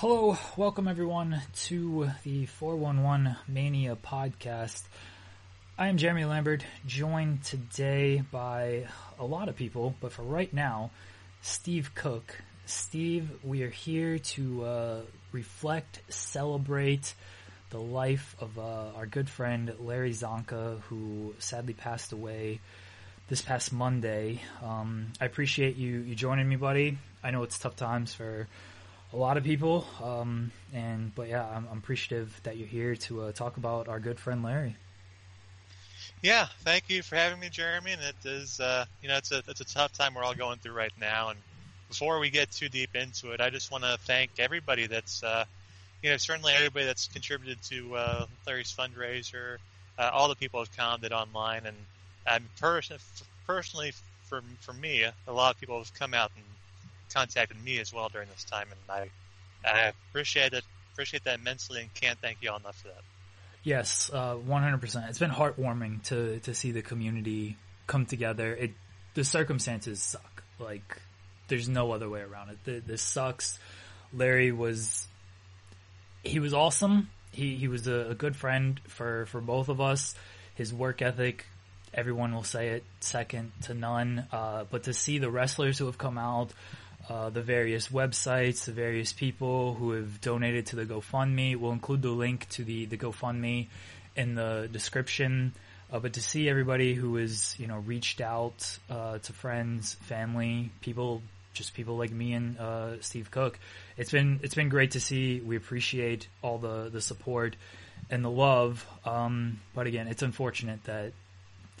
Hello, 0.00 0.38
welcome 0.56 0.88
everyone 0.88 1.42
to 1.66 2.08
the 2.22 2.46
411 2.46 3.36
Mania 3.46 3.96
podcast. 3.96 4.82
I 5.76 5.88
am 5.88 5.98
Jeremy 5.98 6.24
Lambert, 6.24 6.64
joined 6.86 7.44
today 7.44 8.22
by 8.32 8.86
a 9.18 9.26
lot 9.26 9.50
of 9.50 9.56
people, 9.56 9.94
but 10.00 10.12
for 10.12 10.22
right 10.22 10.50
now, 10.54 10.90
Steve 11.42 11.90
Cook. 11.94 12.34
Steve, 12.64 13.28
we 13.44 13.62
are 13.62 13.68
here 13.68 14.18
to 14.18 14.64
uh, 14.64 15.00
reflect, 15.32 16.00
celebrate 16.08 17.12
the 17.68 17.78
life 17.78 18.34
of 18.40 18.58
uh, 18.58 18.96
our 18.96 19.04
good 19.04 19.28
friend 19.28 19.70
Larry 19.80 20.12
Csonka, 20.12 20.80
who 20.88 21.34
sadly 21.40 21.74
passed 21.74 22.12
away 22.12 22.60
this 23.28 23.42
past 23.42 23.70
Monday. 23.70 24.40
Um, 24.64 25.08
I 25.20 25.26
appreciate 25.26 25.76
you 25.76 25.98
you 25.98 26.14
joining 26.14 26.48
me, 26.48 26.56
buddy. 26.56 26.96
I 27.22 27.32
know 27.32 27.42
it's 27.42 27.58
tough 27.58 27.76
times 27.76 28.14
for 28.14 28.48
a 29.12 29.16
lot 29.16 29.36
of 29.36 29.44
people, 29.44 29.86
um, 30.02 30.52
and 30.72 31.14
but 31.14 31.28
yeah, 31.28 31.46
I'm, 31.48 31.66
I'm, 31.70 31.78
appreciative 31.78 32.40
that 32.44 32.56
you're 32.56 32.68
here 32.68 32.94
to 32.94 33.22
uh, 33.22 33.32
talk 33.32 33.56
about 33.56 33.88
our 33.88 33.98
good 33.98 34.20
friend 34.20 34.42
Larry. 34.42 34.76
Yeah, 36.22 36.46
thank 36.60 36.88
you 36.88 37.02
for 37.02 37.16
having 37.16 37.40
me, 37.40 37.48
Jeremy. 37.48 37.92
And 37.92 38.02
it 38.02 38.14
is, 38.24 38.60
uh, 38.60 38.84
you 39.02 39.08
know, 39.08 39.16
it's 39.16 39.32
a 39.32 39.42
it's 39.48 39.60
a 39.60 39.64
tough 39.64 39.92
time 39.92 40.14
we're 40.14 40.22
all 40.22 40.34
going 40.34 40.58
through 40.58 40.74
right 40.74 40.92
now. 41.00 41.30
And 41.30 41.38
before 41.88 42.18
we 42.18 42.30
get 42.30 42.50
too 42.50 42.68
deep 42.68 42.94
into 42.94 43.32
it, 43.32 43.40
I 43.40 43.50
just 43.50 43.72
want 43.72 43.84
to 43.84 43.98
thank 44.02 44.30
everybody 44.38 44.86
that's, 44.86 45.22
uh, 45.22 45.44
you 46.02 46.10
know, 46.10 46.16
certainly 46.16 46.52
everybody 46.52 46.84
that's 46.84 47.08
contributed 47.08 47.62
to 47.64 47.96
uh, 47.96 48.26
Larry's 48.46 48.72
fundraiser, 48.72 49.56
uh, 49.98 50.10
all 50.12 50.28
the 50.28 50.36
people 50.36 50.60
have 50.60 50.74
commented 50.76 51.12
online, 51.12 51.66
and 51.66 51.76
and 52.26 52.44
pers- 52.60 52.92
personally 53.46 53.92
for 54.24 54.42
for 54.60 54.74
me, 54.74 55.04
a 55.26 55.32
lot 55.32 55.54
of 55.54 55.60
people 55.60 55.78
have 55.78 55.92
come 55.94 56.14
out 56.14 56.30
and 56.36 56.44
contacted 57.12 57.62
me 57.64 57.78
as 57.78 57.92
well 57.92 58.08
during 58.08 58.28
this 58.28 58.44
time, 58.44 58.66
and 58.70 58.80
I 58.88 59.68
I 59.68 59.92
appreciate 60.10 60.52
it 60.52 60.64
appreciate 60.92 61.24
that 61.24 61.38
immensely, 61.38 61.82
and 61.82 61.94
can't 61.94 62.18
thank 62.20 62.38
you 62.40 62.50
all 62.50 62.58
enough 62.58 62.76
for 62.76 62.88
that. 62.88 63.02
Yes, 63.62 64.10
uh, 64.12 64.34
one 64.34 64.62
hundred 64.62 64.80
percent. 64.80 65.06
It's 65.08 65.18
been 65.18 65.30
heartwarming 65.30 66.02
to 66.04 66.40
to 66.40 66.54
see 66.54 66.72
the 66.72 66.82
community 66.82 67.56
come 67.86 68.06
together. 68.06 68.54
It 68.54 68.72
the 69.14 69.24
circumstances 69.24 70.02
suck. 70.02 70.42
Like 70.58 71.00
there's 71.48 71.68
no 71.68 71.92
other 71.92 72.08
way 72.08 72.20
around 72.20 72.56
it. 72.64 72.86
this 72.86 73.02
sucks. 73.02 73.58
Larry 74.12 74.52
was 74.52 75.06
he 76.22 76.38
was 76.38 76.54
awesome. 76.54 77.10
He 77.32 77.56
he 77.56 77.68
was 77.68 77.86
a, 77.86 78.10
a 78.10 78.14
good 78.14 78.36
friend 78.36 78.80
for 78.88 79.26
for 79.26 79.40
both 79.40 79.68
of 79.68 79.80
us. 79.80 80.14
His 80.54 80.72
work 80.72 81.02
ethic 81.02 81.46
everyone 81.92 82.34
will 82.34 82.44
say 82.44 82.68
it 82.68 82.84
second 83.00 83.52
to 83.62 83.74
none. 83.74 84.26
Uh, 84.32 84.64
but 84.70 84.84
to 84.84 84.92
see 84.92 85.18
the 85.18 85.30
wrestlers 85.30 85.78
who 85.78 85.86
have 85.86 85.98
come 85.98 86.18
out, 86.18 86.52
uh, 87.10 87.28
the 87.28 87.42
various 87.42 87.88
websites, 87.88 88.66
the 88.66 88.72
various 88.72 89.12
people 89.12 89.74
who 89.74 89.90
have 89.92 90.20
donated 90.20 90.66
to 90.66 90.76
the 90.76 90.84
GoFundMe. 90.84 91.56
We'll 91.56 91.72
include 91.72 92.02
the 92.02 92.10
link 92.10 92.48
to 92.50 92.62
the, 92.62 92.86
the 92.86 92.96
GoFundMe 92.96 93.66
in 94.14 94.36
the 94.36 94.68
description. 94.70 95.52
Uh, 95.92 95.98
but 95.98 96.12
to 96.12 96.22
see 96.22 96.48
everybody 96.48 96.94
who 96.94 97.16
has, 97.16 97.58
you 97.58 97.66
know, 97.66 97.78
reached 97.78 98.20
out 98.20 98.78
uh, 98.88 99.18
to 99.18 99.32
friends, 99.32 99.94
family, 100.02 100.70
people, 100.82 101.20
just 101.52 101.74
people 101.74 101.96
like 101.96 102.12
me 102.12 102.32
and 102.34 102.56
uh, 102.60 103.00
Steve 103.00 103.32
Cook, 103.32 103.58
it's 103.96 104.12
been 104.12 104.38
it's 104.44 104.54
been 104.54 104.68
great 104.68 104.92
to 104.92 105.00
see. 105.00 105.40
We 105.40 105.56
appreciate 105.56 106.28
all 106.42 106.58
the 106.58 106.90
the 106.90 107.00
support 107.00 107.56
and 108.08 108.24
the 108.24 108.30
love. 108.30 108.86
Um, 109.04 109.58
but 109.74 109.88
again, 109.88 110.06
it's 110.06 110.22
unfortunate 110.22 110.84
that 110.84 111.12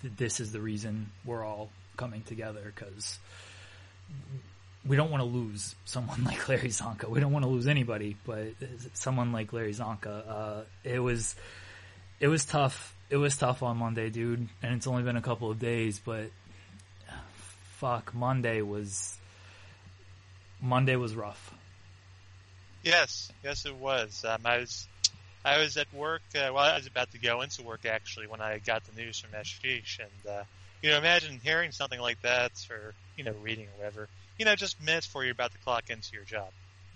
th- 0.02 0.14
this 0.16 0.40
is 0.40 0.50
the 0.50 0.60
reason 0.60 1.12
we're 1.24 1.44
all 1.44 1.70
coming 1.96 2.22
together 2.22 2.72
because 2.74 3.20
we 4.86 4.96
don't 4.96 5.10
want 5.10 5.22
to 5.22 5.28
lose 5.28 5.74
someone 5.84 6.24
like 6.24 6.48
Larry 6.48 6.68
Csonka. 6.68 7.08
We 7.08 7.20
don't 7.20 7.32
want 7.32 7.44
to 7.44 7.50
lose 7.50 7.66
anybody, 7.66 8.16
but 8.24 8.48
someone 8.94 9.32
like 9.32 9.52
Larry 9.52 9.72
Csonka. 9.72 10.28
Uh, 10.28 10.60
it 10.84 11.00
was, 11.00 11.34
it 12.18 12.28
was 12.28 12.44
tough. 12.44 12.94
It 13.10 13.16
was 13.16 13.36
tough 13.36 13.62
on 13.62 13.76
Monday, 13.76 14.10
dude. 14.10 14.48
And 14.62 14.74
it's 14.74 14.86
only 14.86 15.02
been 15.02 15.16
a 15.16 15.22
couple 15.22 15.50
of 15.50 15.58
days, 15.58 15.98
but 15.98 16.30
fuck, 17.78 18.14
Monday 18.14 18.62
was, 18.62 19.16
Monday 20.60 20.96
was 20.96 21.14
rough. 21.14 21.54
Yes, 22.82 23.30
yes, 23.44 23.66
it 23.66 23.76
was. 23.76 24.24
Um, 24.26 24.40
I 24.44 24.58
was, 24.58 24.88
I 25.44 25.58
was 25.58 25.76
at 25.76 25.92
work. 25.92 26.22
Uh, 26.34 26.50
well, 26.54 26.58
I 26.58 26.76
was 26.76 26.86
about 26.86 27.10
to 27.12 27.18
go 27.18 27.42
into 27.42 27.62
work 27.62 27.84
actually 27.84 28.26
when 28.26 28.40
I 28.40 28.58
got 28.58 28.84
the 28.84 28.98
news 28.98 29.18
from 29.18 29.38
Ashish, 29.38 29.98
and 29.98 30.32
uh, 30.32 30.44
you 30.80 30.88
know, 30.88 30.96
imagine 30.96 31.40
hearing 31.42 31.72
something 31.72 32.00
like 32.00 32.22
that, 32.22 32.52
or 32.70 32.94
you 33.18 33.24
know, 33.24 33.34
reading 33.42 33.66
or 33.66 33.84
whatever 33.84 34.08
you 34.40 34.46
know, 34.46 34.56
just 34.56 34.82
minutes 34.82 35.06
before 35.06 35.22
you're 35.22 35.32
about 35.32 35.52
to 35.52 35.58
clock 35.58 35.90
into 35.90 36.14
your 36.14 36.24
job. 36.24 36.48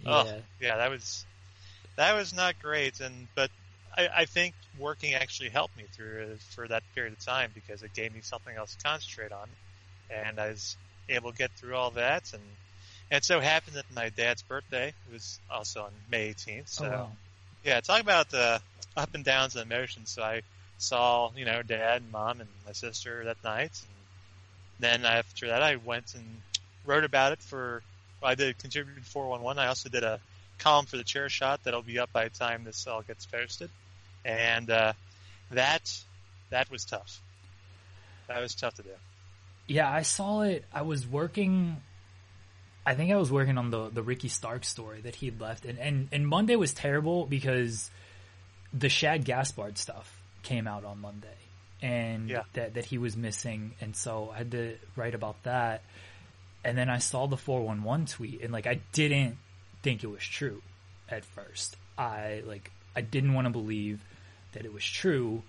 Yeah. 0.02 0.12
Oh, 0.12 0.42
yeah, 0.62 0.78
that 0.78 0.90
was 0.90 1.26
that 1.96 2.14
was 2.14 2.32
not 2.32 2.58
great, 2.62 3.00
and 3.00 3.28
but 3.34 3.50
I, 3.94 4.08
I 4.16 4.24
think 4.24 4.54
working 4.78 5.12
actually 5.12 5.50
helped 5.50 5.76
me 5.76 5.84
through 5.92 6.22
uh, 6.22 6.36
for 6.54 6.66
that 6.68 6.82
period 6.94 7.12
of 7.12 7.22
time 7.22 7.50
because 7.54 7.82
it 7.82 7.92
gave 7.92 8.14
me 8.14 8.22
something 8.22 8.56
else 8.56 8.74
to 8.74 8.82
concentrate 8.82 9.30
on, 9.30 9.46
and 10.08 10.40
I 10.40 10.48
was 10.48 10.74
able 11.10 11.32
to 11.32 11.36
get 11.36 11.50
through 11.50 11.74
all 11.76 11.90
that, 11.90 12.32
and 12.32 12.42
and 13.10 13.22
so 13.22 13.40
happened 13.40 13.76
that 13.76 13.94
my 13.94 14.08
dad's 14.08 14.40
birthday 14.40 14.94
was 15.12 15.38
also 15.50 15.82
on 15.82 15.90
May 16.10 16.32
18th. 16.32 16.68
So, 16.68 16.86
oh, 16.86 16.90
wow. 16.90 17.08
yeah, 17.62 17.80
talk 17.80 18.00
about 18.00 18.30
the 18.30 18.62
up 18.96 19.14
and 19.14 19.22
downs 19.22 19.54
and 19.54 19.70
emotions. 19.70 20.12
So 20.12 20.22
I 20.22 20.40
saw, 20.78 21.30
you 21.36 21.44
know, 21.44 21.60
dad 21.60 22.00
and 22.00 22.10
mom 22.10 22.40
and 22.40 22.48
my 22.64 22.72
sister 22.72 23.22
that 23.26 23.44
night. 23.44 23.78
And 23.82 23.90
then 24.78 25.04
after 25.04 25.48
that, 25.48 25.62
I 25.62 25.76
went 25.76 26.14
and 26.14 26.24
wrote 26.84 27.04
about 27.04 27.32
it 27.32 27.40
for. 27.40 27.82
Well, 28.20 28.30
I 28.30 28.34
did 28.34 28.58
contributed 28.58 29.04
411. 29.04 29.62
I 29.62 29.66
also 29.66 29.88
did 29.88 30.02
a 30.02 30.20
column 30.58 30.86
for 30.86 30.96
the 30.96 31.04
chair 31.04 31.28
shot 31.28 31.60
that'll 31.64 31.82
be 31.82 31.98
up 31.98 32.12
by 32.12 32.24
the 32.24 32.30
time 32.38 32.64
this 32.64 32.86
all 32.86 33.02
gets 33.02 33.26
posted, 33.26 33.70
and 34.24 34.70
uh, 34.70 34.92
that 35.50 35.92
that 36.50 36.70
was 36.70 36.84
tough. 36.84 37.20
That 38.28 38.40
was 38.40 38.54
tough 38.54 38.74
to 38.74 38.82
do. 38.82 38.90
Yeah, 39.66 39.90
I 39.90 40.02
saw 40.02 40.42
it. 40.42 40.64
I 40.72 40.82
was 40.82 41.06
working. 41.06 41.76
I 42.86 42.94
think 42.94 43.10
I 43.12 43.16
was 43.16 43.30
working 43.30 43.58
on 43.58 43.70
the 43.70 43.88
the 43.88 44.02
Ricky 44.02 44.28
Starks 44.28 44.68
story 44.68 45.00
that 45.02 45.16
he'd 45.16 45.40
left, 45.40 45.64
and 45.64 45.78
and 45.78 46.08
and 46.12 46.26
Monday 46.26 46.56
was 46.56 46.72
terrible 46.72 47.26
because 47.26 47.90
the 48.72 48.88
Shad 48.88 49.24
Gaspard 49.24 49.78
stuff 49.78 50.20
came 50.42 50.66
out 50.66 50.84
on 50.84 51.00
Monday, 51.00 51.28
and 51.80 52.28
yeah. 52.28 52.42
that 52.52 52.74
that 52.74 52.84
he 52.84 52.98
was 52.98 53.16
missing, 53.16 53.74
and 53.80 53.96
so 53.96 54.30
I 54.32 54.38
had 54.38 54.50
to 54.52 54.76
write 54.96 55.14
about 55.14 55.42
that. 55.44 55.82
And 56.64 56.78
then 56.78 56.88
I 56.88 56.98
saw 56.98 57.26
the 57.26 57.36
411 57.36 58.06
tweet 58.06 58.42
and 58.42 58.52
like 58.52 58.66
I 58.66 58.80
didn't 58.92 59.36
think 59.82 60.02
it 60.02 60.08
was 60.08 60.22
true 60.22 60.62
at 61.08 61.24
first. 61.24 61.76
I 61.98 62.42
like 62.46 62.70
I 62.96 63.02
didn't 63.02 63.34
want 63.34 63.46
to 63.46 63.50
believe 63.50 64.00
that 64.52 64.64
it 64.64 64.72
was 64.72 64.84
true 64.84 65.42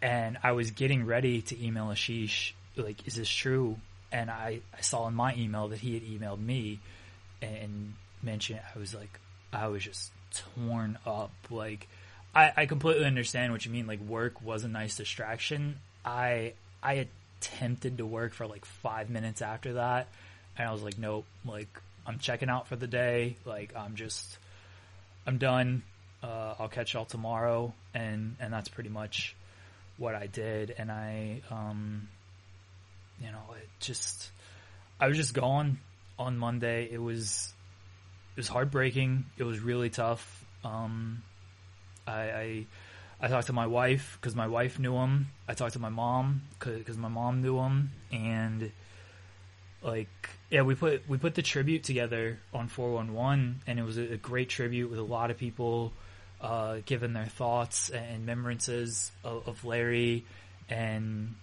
and 0.00 0.38
I 0.42 0.52
was 0.52 0.70
getting 0.70 1.06
ready 1.06 1.42
to 1.42 1.64
email 1.64 1.86
Ashish 1.86 2.52
like 2.76 3.06
is 3.06 3.14
this 3.14 3.28
true? 3.28 3.76
And 4.12 4.30
I, 4.30 4.60
I 4.76 4.80
saw 4.80 5.08
in 5.08 5.14
my 5.14 5.34
email 5.34 5.68
that 5.68 5.80
he 5.80 5.94
had 5.94 6.04
emailed 6.04 6.38
me 6.38 6.78
and 7.42 7.94
mentioned 8.22 8.60
I 8.74 8.78
was 8.78 8.94
like 8.94 9.18
I 9.52 9.68
was 9.68 9.82
just 9.82 10.10
torn 10.56 10.98
up 11.06 11.32
like 11.50 11.88
I, 12.34 12.52
I 12.56 12.66
completely 12.66 13.04
understand 13.04 13.52
what 13.52 13.64
you 13.64 13.70
mean 13.70 13.86
like 13.86 14.00
work 14.00 14.42
was 14.42 14.64
a 14.64 14.68
nice 14.68 14.96
distraction. 14.96 15.78
I 16.04 16.52
I 16.82 17.08
attempted 17.40 17.98
to 17.98 18.06
work 18.06 18.34
for 18.34 18.46
like 18.46 18.64
five 18.64 19.10
minutes 19.10 19.42
after 19.42 19.74
that 19.74 20.08
and 20.58 20.68
I 20.68 20.72
was 20.72 20.82
like, 20.82 20.98
nope, 20.98 21.24
like 21.44 21.68
I'm 22.06 22.18
checking 22.18 22.48
out 22.48 22.68
for 22.68 22.76
the 22.76 22.86
day. 22.86 23.36
Like 23.44 23.74
I'm 23.76 23.96
just, 23.96 24.38
I'm 25.26 25.38
done. 25.38 25.82
Uh, 26.22 26.54
I'll 26.58 26.68
catch 26.68 26.94
y'all 26.94 27.04
tomorrow, 27.04 27.74
and 27.92 28.36
and 28.40 28.52
that's 28.52 28.68
pretty 28.68 28.90
much 28.90 29.36
what 29.96 30.14
I 30.14 30.26
did. 30.26 30.74
And 30.76 30.90
I, 30.90 31.40
um, 31.50 32.08
you 33.20 33.30
know, 33.30 33.54
it 33.56 33.68
just, 33.80 34.30
I 35.00 35.08
was 35.08 35.16
just 35.16 35.34
gone 35.34 35.78
on 36.18 36.36
Monday. 36.36 36.88
It 36.90 37.00
was, 37.00 37.52
it 38.34 38.40
was 38.40 38.48
heartbreaking. 38.48 39.26
It 39.36 39.44
was 39.44 39.60
really 39.60 39.90
tough. 39.90 40.44
Um, 40.64 41.22
I, 42.06 42.12
I, 42.12 42.66
I 43.20 43.28
talked 43.28 43.46
to 43.46 43.52
my 43.52 43.66
wife 43.66 44.18
because 44.20 44.34
my 44.34 44.48
wife 44.48 44.78
knew 44.78 44.94
him. 44.94 45.28
I 45.48 45.54
talked 45.54 45.74
to 45.74 45.78
my 45.78 45.88
mom 45.88 46.42
because 46.58 46.96
my 46.96 47.08
mom 47.08 47.42
knew 47.42 47.58
him, 47.58 47.90
and 48.12 48.72
like 49.84 50.08
yeah, 50.50 50.62
we 50.62 50.74
put 50.74 51.08
we 51.08 51.18
put 51.18 51.34
the 51.34 51.42
tribute 51.42 51.84
together 51.84 52.38
on 52.52 52.68
411, 52.68 53.62
and 53.66 53.78
it 53.78 53.82
was 53.82 53.98
a, 53.98 54.16
great 54.16 54.48
tribute 54.48 54.90
with 54.90 54.98
a 54.98 55.04
lot 55.04 55.30
of 55.30 55.36
people 55.36 55.92
uh, 56.40 56.78
giving 56.86 57.12
their 57.12 57.26
thoughts 57.26 57.90
and 57.90 58.20
remembrances 58.20 59.12
of, 59.22 59.46
of, 59.48 59.64
Larry. 59.64 60.24
And 60.68 61.34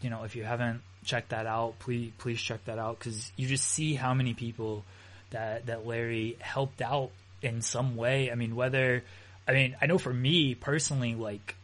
you 0.00 0.10
know, 0.10 0.24
if 0.24 0.36
you 0.36 0.44
haven't 0.44 0.82
checked 1.04 1.30
that 1.30 1.46
out, 1.46 1.78
please 1.80 2.12
please 2.18 2.40
check 2.40 2.64
that 2.66 2.78
out 2.78 2.98
because 2.98 3.32
you 3.36 3.48
just 3.48 3.64
see 3.64 3.94
how 3.94 4.14
many 4.14 4.34
people 4.34 4.84
that 5.30 5.66
that 5.66 5.86
Larry 5.86 6.36
helped 6.38 6.80
out 6.80 7.10
in 7.42 7.62
some 7.62 7.96
way. 7.96 8.30
I 8.30 8.36
mean, 8.36 8.54
whether 8.54 9.02
I 9.48 9.52
mean, 9.52 9.76
I 9.80 9.86
know 9.86 9.98
for 9.98 10.12
me 10.12 10.54
personally, 10.54 11.14
like 11.16 11.56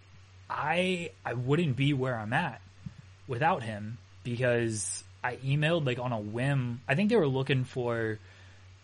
I 0.51 1.11
I 1.25 1.35
wouldn't 1.35 1.77
be 1.77 1.93
where 1.93 2.17
I'm 2.17 2.33
at 2.33 2.61
without 3.29 3.63
him 3.63 3.99
because 4.25 5.04
I 5.25 5.37
emailed 5.37 5.87
like 5.87 5.99
on 5.99 6.13
a 6.13 6.21
whim. 6.21 6.83
I 6.87 6.95
think 6.95 7.09
they 7.09 7.17
were 7.17 7.27
looking 7.27 7.65
for 7.65 8.19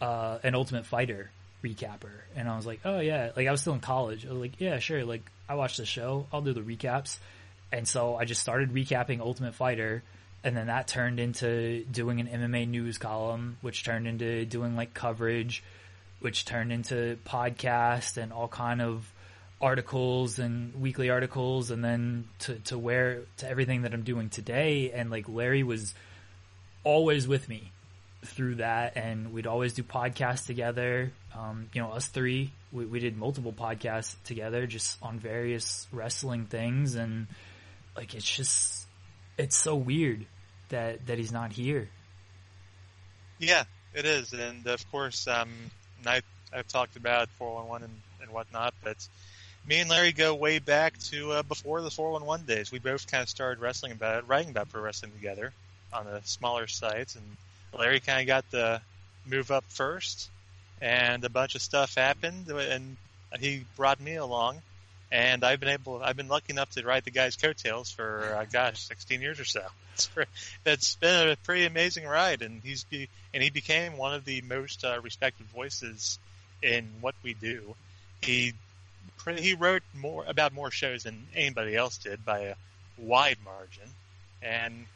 uh, 0.00 0.38
an 0.42 0.54
Ultimate 0.54 0.86
Fighter 0.86 1.30
recapper. 1.62 2.10
And 2.34 2.48
I 2.48 2.56
was 2.56 2.64
like, 2.64 2.80
oh 2.86 3.00
yeah, 3.00 3.30
like 3.36 3.46
I 3.46 3.50
was 3.50 3.60
still 3.60 3.74
in 3.74 3.80
college. 3.80 4.26
I 4.26 4.30
was 4.30 4.40
like, 4.40 4.58
yeah, 4.58 4.78
sure. 4.78 5.04
Like 5.04 5.22
I 5.48 5.54
watched 5.54 5.76
the 5.76 5.84
show. 5.84 6.26
I'll 6.32 6.40
do 6.40 6.54
the 6.54 6.62
recaps. 6.62 7.18
And 7.70 7.86
so 7.86 8.16
I 8.16 8.24
just 8.24 8.40
started 8.40 8.72
recapping 8.72 9.20
Ultimate 9.20 9.54
Fighter. 9.54 10.02
And 10.42 10.56
then 10.56 10.68
that 10.68 10.88
turned 10.88 11.20
into 11.20 11.84
doing 11.84 12.20
an 12.20 12.26
MMA 12.26 12.66
news 12.66 12.96
column, 12.96 13.58
which 13.60 13.84
turned 13.84 14.08
into 14.08 14.46
doing 14.46 14.74
like 14.74 14.94
coverage, 14.94 15.62
which 16.20 16.46
turned 16.46 16.72
into 16.72 17.18
podcast 17.26 18.16
and 18.16 18.32
all 18.32 18.48
kind 18.48 18.80
of 18.80 19.12
articles 19.60 20.38
and 20.38 20.74
weekly 20.80 21.10
articles 21.10 21.70
and 21.70 21.84
then 21.84 22.24
to, 22.38 22.54
to 22.60 22.78
where 22.78 23.20
to 23.36 23.46
everything 23.46 23.82
that 23.82 23.92
I'm 23.92 24.04
doing 24.04 24.30
today. 24.30 24.90
And 24.90 25.10
like 25.10 25.28
Larry 25.28 25.62
was 25.62 25.92
always 26.84 27.26
with 27.28 27.48
me 27.48 27.72
through 28.24 28.56
that 28.56 28.96
and 28.96 29.32
we'd 29.32 29.46
always 29.46 29.72
do 29.74 29.82
podcasts 29.82 30.46
together. 30.46 31.12
Um, 31.36 31.68
you 31.72 31.80
know, 31.80 31.90
us 31.92 32.06
three, 32.06 32.52
we, 32.72 32.84
we 32.84 33.00
did 33.00 33.16
multiple 33.16 33.52
podcasts 33.52 34.14
together 34.24 34.66
just 34.66 34.98
on 35.02 35.18
various 35.18 35.86
wrestling 35.92 36.46
things 36.46 36.94
and 36.94 37.26
like 37.96 38.14
it's 38.14 38.28
just 38.28 38.86
it's 39.38 39.56
so 39.56 39.74
weird 39.74 40.26
that 40.68 41.06
that 41.06 41.18
he's 41.18 41.32
not 41.32 41.52
here. 41.52 41.88
Yeah, 43.38 43.64
it 43.94 44.04
is, 44.04 44.34
and 44.34 44.66
of 44.66 44.90
course, 44.90 45.26
um, 45.26 45.48
I, 46.06 46.20
I've 46.52 46.68
talked 46.68 46.96
about 46.96 47.30
411 47.38 47.88
and, 47.88 48.00
and 48.22 48.30
whatnot, 48.32 48.74
but 48.84 48.96
me 49.66 49.80
and 49.80 49.88
Larry 49.88 50.12
go 50.12 50.34
way 50.34 50.58
back 50.58 50.98
to 50.98 51.32
uh, 51.32 51.42
before 51.42 51.80
the 51.80 51.90
411 51.90 52.46
days. 52.46 52.70
We 52.70 52.80
both 52.80 53.06
kind 53.06 53.22
of 53.22 53.30
started 53.30 53.60
wrestling 53.60 53.92
about 53.92 54.18
it, 54.18 54.28
writing 54.28 54.50
about 54.50 54.68
pro 54.68 54.82
wrestling 54.82 55.12
together 55.12 55.54
on 55.92 56.04
the 56.06 56.20
smaller 56.24 56.66
sites, 56.66 57.16
and 57.16 57.24
Larry 57.78 58.00
kind 58.00 58.20
of 58.20 58.26
got 58.26 58.50
the 58.50 58.80
move 59.26 59.50
up 59.50 59.64
first, 59.68 60.28
and 60.80 61.24
a 61.24 61.28
bunch 61.28 61.54
of 61.54 61.62
stuff 61.62 61.94
happened, 61.94 62.48
and 62.48 62.96
he 63.38 63.64
brought 63.76 64.00
me 64.00 64.16
along, 64.16 64.60
and 65.12 65.44
I've 65.44 65.60
been 65.60 65.68
able, 65.68 66.02
I've 66.02 66.16
been 66.16 66.28
lucky 66.28 66.52
enough 66.52 66.70
to 66.72 66.84
ride 66.84 67.04
the 67.04 67.10
guy's 67.10 67.36
coattails 67.36 67.90
for, 67.90 68.36
uh, 68.38 68.44
gosh, 68.50 68.80
16 68.82 69.20
years 69.20 69.40
or 69.40 69.44
so. 69.44 69.62
It's 70.64 70.94
been 70.96 71.28
a 71.28 71.36
pretty 71.36 71.66
amazing 71.66 72.06
ride, 72.06 72.42
and 72.42 72.62
he's 72.62 72.84
be, 72.84 73.08
and 73.34 73.42
he 73.42 73.50
became 73.50 73.96
one 73.96 74.14
of 74.14 74.24
the 74.24 74.40
most 74.42 74.84
uh, 74.84 74.98
respected 75.02 75.46
voices 75.48 76.18
in 76.62 76.88
what 77.00 77.14
we 77.22 77.34
do. 77.34 77.74
He 78.22 78.54
he 79.36 79.54
wrote 79.54 79.82
more 79.94 80.24
about 80.26 80.54
more 80.54 80.70
shows 80.70 81.02
than 81.02 81.26
anybody 81.34 81.76
else 81.76 81.98
did 81.98 82.24
by 82.24 82.40
a 82.40 82.54
wide 82.96 83.36
margin, 83.44 83.88
and 84.42 84.86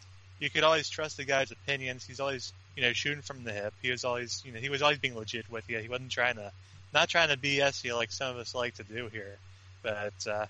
you 0.44 0.50
could 0.50 0.62
always 0.62 0.88
trust 0.88 1.17
the 1.17 1.25
guy's 1.25 1.50
opinions. 1.50 2.05
He's 2.05 2.20
always 2.20 2.52
you 2.76 2.82
know 2.82 2.93
shooting 2.93 3.23
from 3.23 3.44
the 3.44 3.52
hip. 3.52 3.75
He 3.82 3.91
was 3.91 4.05
always 4.05 4.43
you 4.44 4.52
know 4.52 4.61
he 4.61 4.69
was 4.69 4.82
always 4.82 4.99
being 4.99 5.17
legit 5.17 5.50
with 5.50 5.69
you. 5.69 5.79
He 5.79 5.88
wasn't 5.88 6.11
trying 6.11 6.37
to 6.37 6.52
not 6.93 7.08
trying 7.08 7.31
to 7.31 7.37
BS 7.37 7.82
you 7.85 7.96
like 7.96 8.12
some 8.12 8.31
of 8.31 8.37
us 8.38 8.55
like 8.55 8.75
to 8.76 8.85
do 8.85 9.08
here, 9.08 9.37
but. 9.82 10.26
uh 10.26 10.46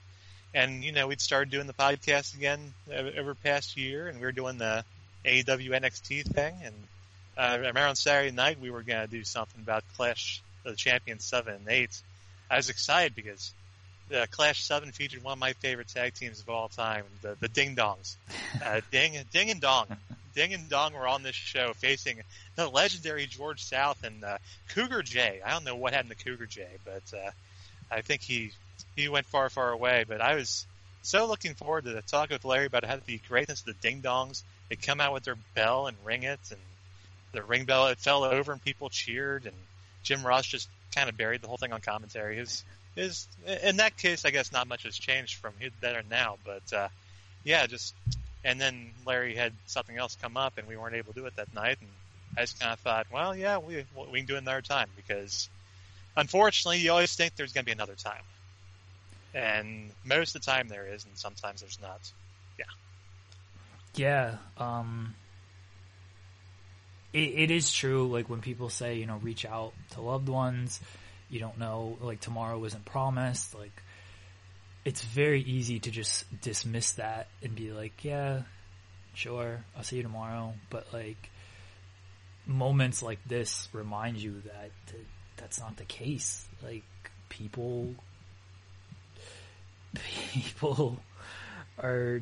and 0.54 0.84
you 0.84 0.92
know 0.92 1.08
we'd 1.08 1.20
started 1.20 1.50
doing 1.50 1.66
the 1.66 1.72
podcast 1.72 2.34
again 2.36 2.72
over 2.90 3.34
past 3.34 3.76
year, 3.76 4.06
and 4.06 4.18
we 4.20 4.24
were 4.24 4.32
doing 4.32 4.56
the 4.56 4.84
AEW 5.24 5.70
NXT 5.70 6.24
thing. 6.32 6.54
And 6.64 6.74
uh, 7.36 7.80
on 7.80 7.96
Saturday 7.96 8.30
night 8.30 8.60
we 8.60 8.70
were 8.70 8.82
going 8.82 9.00
to 9.00 9.08
do 9.08 9.24
something 9.24 9.60
about 9.60 9.82
Clash 9.96 10.42
of 10.64 10.70
the 10.70 10.76
Champions 10.76 11.24
seven 11.24 11.54
and 11.54 11.68
eight. 11.68 11.90
I 12.48 12.56
was 12.56 12.70
excited 12.70 13.16
because 13.16 13.52
the 14.08 14.26
Clash 14.30 14.62
Seven 14.62 14.92
featured 14.92 15.22
one 15.22 15.32
of 15.32 15.38
my 15.38 15.52
favorite 15.54 15.88
tag 15.88 16.14
teams 16.14 16.40
of 16.40 16.48
all 16.48 16.68
time, 16.68 17.04
the 17.22 17.36
the 17.40 17.48
Ding 17.48 17.76
Dongs. 17.76 18.16
Uh, 18.64 18.80
Ding, 18.90 19.14
Ding 19.32 19.50
and 19.50 19.60
Dong, 19.60 19.86
Ding 20.34 20.52
and 20.52 20.68
Dong 20.68 20.92
were 20.94 21.06
on 21.06 21.22
this 21.22 21.34
show 21.34 21.72
facing 21.74 22.20
the 22.56 22.68
legendary 22.68 23.26
George 23.26 23.62
South 23.62 24.02
and 24.04 24.22
uh, 24.24 24.38
Cougar 24.68 25.02
Jay. 25.02 25.40
I 25.44 25.50
don't 25.50 25.64
know 25.64 25.76
what 25.76 25.92
happened 25.92 26.16
to 26.16 26.24
Cougar 26.24 26.46
Jay, 26.46 26.70
but 26.84 27.02
uh, 27.16 27.30
I 27.90 28.00
think 28.02 28.22
he 28.22 28.50
he 28.96 29.08
went 29.08 29.26
far, 29.26 29.48
far 29.48 29.70
away. 29.70 30.04
But 30.06 30.20
I 30.20 30.34
was 30.34 30.66
so 31.02 31.26
looking 31.26 31.54
forward 31.54 31.84
to 31.84 31.92
the 31.92 32.02
talk 32.02 32.30
with 32.30 32.44
Larry 32.44 32.66
about 32.66 32.84
how 32.84 32.98
the 33.04 33.20
greatness 33.28 33.60
of 33.60 33.66
the 33.66 33.74
Ding 33.74 34.02
Dongs. 34.02 34.42
They 34.68 34.76
come 34.76 35.00
out 35.00 35.12
with 35.12 35.24
their 35.24 35.36
bell 35.54 35.86
and 35.86 35.96
ring 36.04 36.22
it, 36.22 36.40
and 36.50 36.60
the 37.32 37.42
ring 37.42 37.64
bell 37.64 37.88
it 37.88 37.98
fell 37.98 38.24
over 38.24 38.52
and 38.52 38.62
people 38.62 38.88
cheered, 38.88 39.44
and 39.46 39.54
Jim 40.02 40.26
Ross 40.26 40.46
just 40.46 40.68
kind 40.94 41.08
of 41.08 41.16
buried 41.16 41.42
the 41.42 41.48
whole 41.48 41.58
thing 41.58 41.72
on 41.72 41.80
commentary. 41.80 42.36
His 42.36 42.64
is 42.96 43.26
in 43.64 43.76
that 43.78 43.96
case, 43.96 44.24
I 44.24 44.30
guess 44.30 44.52
not 44.52 44.68
much 44.68 44.84
has 44.84 44.96
changed 44.96 45.36
from 45.36 45.54
then 45.80 45.96
and 45.96 46.08
now, 46.08 46.38
but 46.44 46.72
uh, 46.72 46.88
yeah, 47.42 47.66
just 47.66 47.94
and 48.44 48.60
then 48.60 48.90
Larry 49.06 49.34
had 49.34 49.52
something 49.66 49.96
else 49.96 50.16
come 50.20 50.36
up, 50.36 50.58
and 50.58 50.68
we 50.68 50.76
weren't 50.76 50.94
able 50.94 51.12
to 51.12 51.20
do 51.20 51.26
it 51.26 51.36
that 51.36 51.52
night, 51.54 51.78
and 51.80 51.90
I 52.36 52.42
just 52.42 52.60
kind 52.60 52.72
of 52.72 52.78
thought, 52.80 53.06
well, 53.12 53.36
yeah, 53.36 53.58
we 53.58 53.84
we 54.10 54.18
can 54.18 54.26
do 54.26 54.34
it 54.34 54.38
another 54.38 54.62
time 54.62 54.88
because 54.96 55.48
unfortunately, 56.16 56.78
you 56.78 56.90
always 56.90 57.14
think 57.14 57.36
there's 57.36 57.52
going 57.52 57.64
to 57.64 57.66
be 57.66 57.72
another 57.72 57.94
time, 57.94 58.22
and 59.34 59.90
most 60.04 60.34
of 60.34 60.42
the 60.42 60.46
time 60.50 60.68
there 60.68 60.86
is, 60.86 61.04
and 61.04 61.16
sometimes 61.16 61.60
there's 61.60 61.78
not. 61.80 62.00
Yeah. 62.58 62.64
Yeah. 63.94 64.36
Um. 64.58 65.14
It, 67.12 67.18
it 67.18 67.50
is 67.52 67.72
true. 67.72 68.08
Like 68.08 68.28
when 68.28 68.40
people 68.40 68.68
say, 68.68 68.96
you 68.96 69.06
know, 69.06 69.18
reach 69.18 69.44
out 69.44 69.72
to 69.90 70.00
loved 70.00 70.28
ones 70.28 70.80
you 71.34 71.40
don't 71.40 71.58
know, 71.58 71.98
like 72.00 72.20
tomorrow 72.20 72.62
isn't 72.64 72.84
promised, 72.84 73.54
like 73.54 73.82
it's 74.84 75.02
very 75.02 75.42
easy 75.42 75.80
to 75.80 75.90
just 75.90 76.24
dismiss 76.40 76.92
that 76.92 77.28
and 77.42 77.54
be 77.54 77.72
like, 77.72 78.04
yeah, 78.04 78.42
sure, 79.14 79.64
I'll 79.76 79.82
see 79.82 79.96
you 79.96 80.02
tomorrow. 80.02 80.54
But 80.70 80.92
like 80.92 81.30
moments 82.46 83.02
like 83.02 83.18
this 83.26 83.68
remind 83.72 84.18
you 84.18 84.42
that, 84.44 84.70
that 84.86 85.06
that's 85.36 85.58
not 85.58 85.76
the 85.76 85.84
case. 85.84 86.46
Like 86.62 86.84
people, 87.28 87.94
people 90.32 91.00
are 91.82 92.20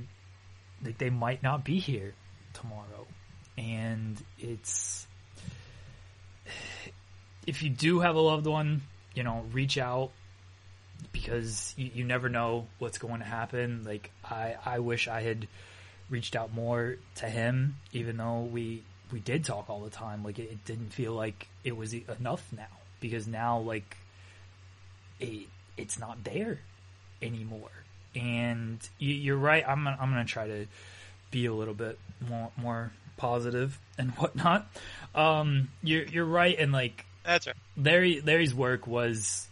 like 0.84 0.98
they 0.98 1.10
might 1.10 1.42
not 1.42 1.64
be 1.64 1.78
here 1.78 2.14
tomorrow, 2.54 3.06
and 3.58 4.22
it's 4.38 5.06
if 7.46 7.62
you 7.62 7.70
do 7.70 8.00
have 8.00 8.14
a 8.14 8.20
loved 8.20 8.46
one 8.46 8.82
you 9.14 9.22
know, 9.22 9.44
reach 9.52 9.78
out 9.78 10.10
because 11.12 11.74
you, 11.76 11.90
you 11.94 12.04
never 12.04 12.28
know 12.28 12.66
what's 12.78 12.98
going 12.98 13.18
to 13.18 13.26
happen. 13.26 13.84
Like 13.84 14.10
I, 14.24 14.56
I 14.64 14.78
wish 14.78 15.08
I 15.08 15.22
had 15.22 15.48
reached 16.10 16.36
out 16.36 16.52
more 16.52 16.96
to 17.16 17.26
him, 17.26 17.76
even 17.92 18.16
though 18.16 18.40
we 18.40 18.82
we 19.10 19.20
did 19.20 19.44
talk 19.44 19.68
all 19.68 19.80
the 19.80 19.90
time. 19.90 20.24
Like 20.24 20.38
it, 20.38 20.50
it 20.50 20.64
didn't 20.64 20.92
feel 20.92 21.12
like 21.12 21.48
it 21.64 21.76
was 21.76 21.94
enough 21.94 22.46
now 22.56 22.66
because 23.00 23.26
now 23.26 23.58
like 23.58 23.96
it 25.20 25.46
it's 25.76 25.98
not 25.98 26.24
there 26.24 26.60
anymore. 27.20 27.70
And 28.14 28.78
you, 28.98 29.34
are 29.34 29.38
right. 29.38 29.64
I'm 29.66 29.86
I'm 29.86 29.96
gonna 29.96 30.24
try 30.24 30.46
to 30.46 30.66
be 31.30 31.46
a 31.46 31.52
little 31.52 31.74
bit 31.74 31.98
more 32.28 32.50
more 32.56 32.92
positive 33.16 33.78
and 33.98 34.10
whatnot. 34.16 34.66
Um, 35.14 35.68
you're 35.82 36.04
you're 36.04 36.24
right, 36.24 36.56
and 36.58 36.72
like 36.72 37.04
that's 37.24 37.46
right. 37.46 37.56
Larry 37.76 38.20
Larry's 38.20 38.54
work 38.54 38.86
was, 38.86 39.48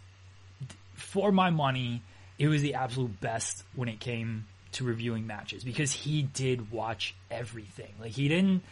for 0.95 1.31
my 1.31 1.49
money, 1.49 2.01
it 2.37 2.47
was 2.47 2.61
the 2.61 2.75
absolute 2.75 3.19
best 3.19 3.63
when 3.75 3.89
it 3.89 3.99
came 3.99 4.45
to 4.73 4.85
reviewing 4.85 5.27
matches 5.27 5.63
because 5.63 5.91
he 5.91 6.21
did 6.21 6.71
watch 6.71 7.15
everything. 7.29 7.93
Like 7.99 8.11
he 8.11 8.27
didn't 8.27 8.63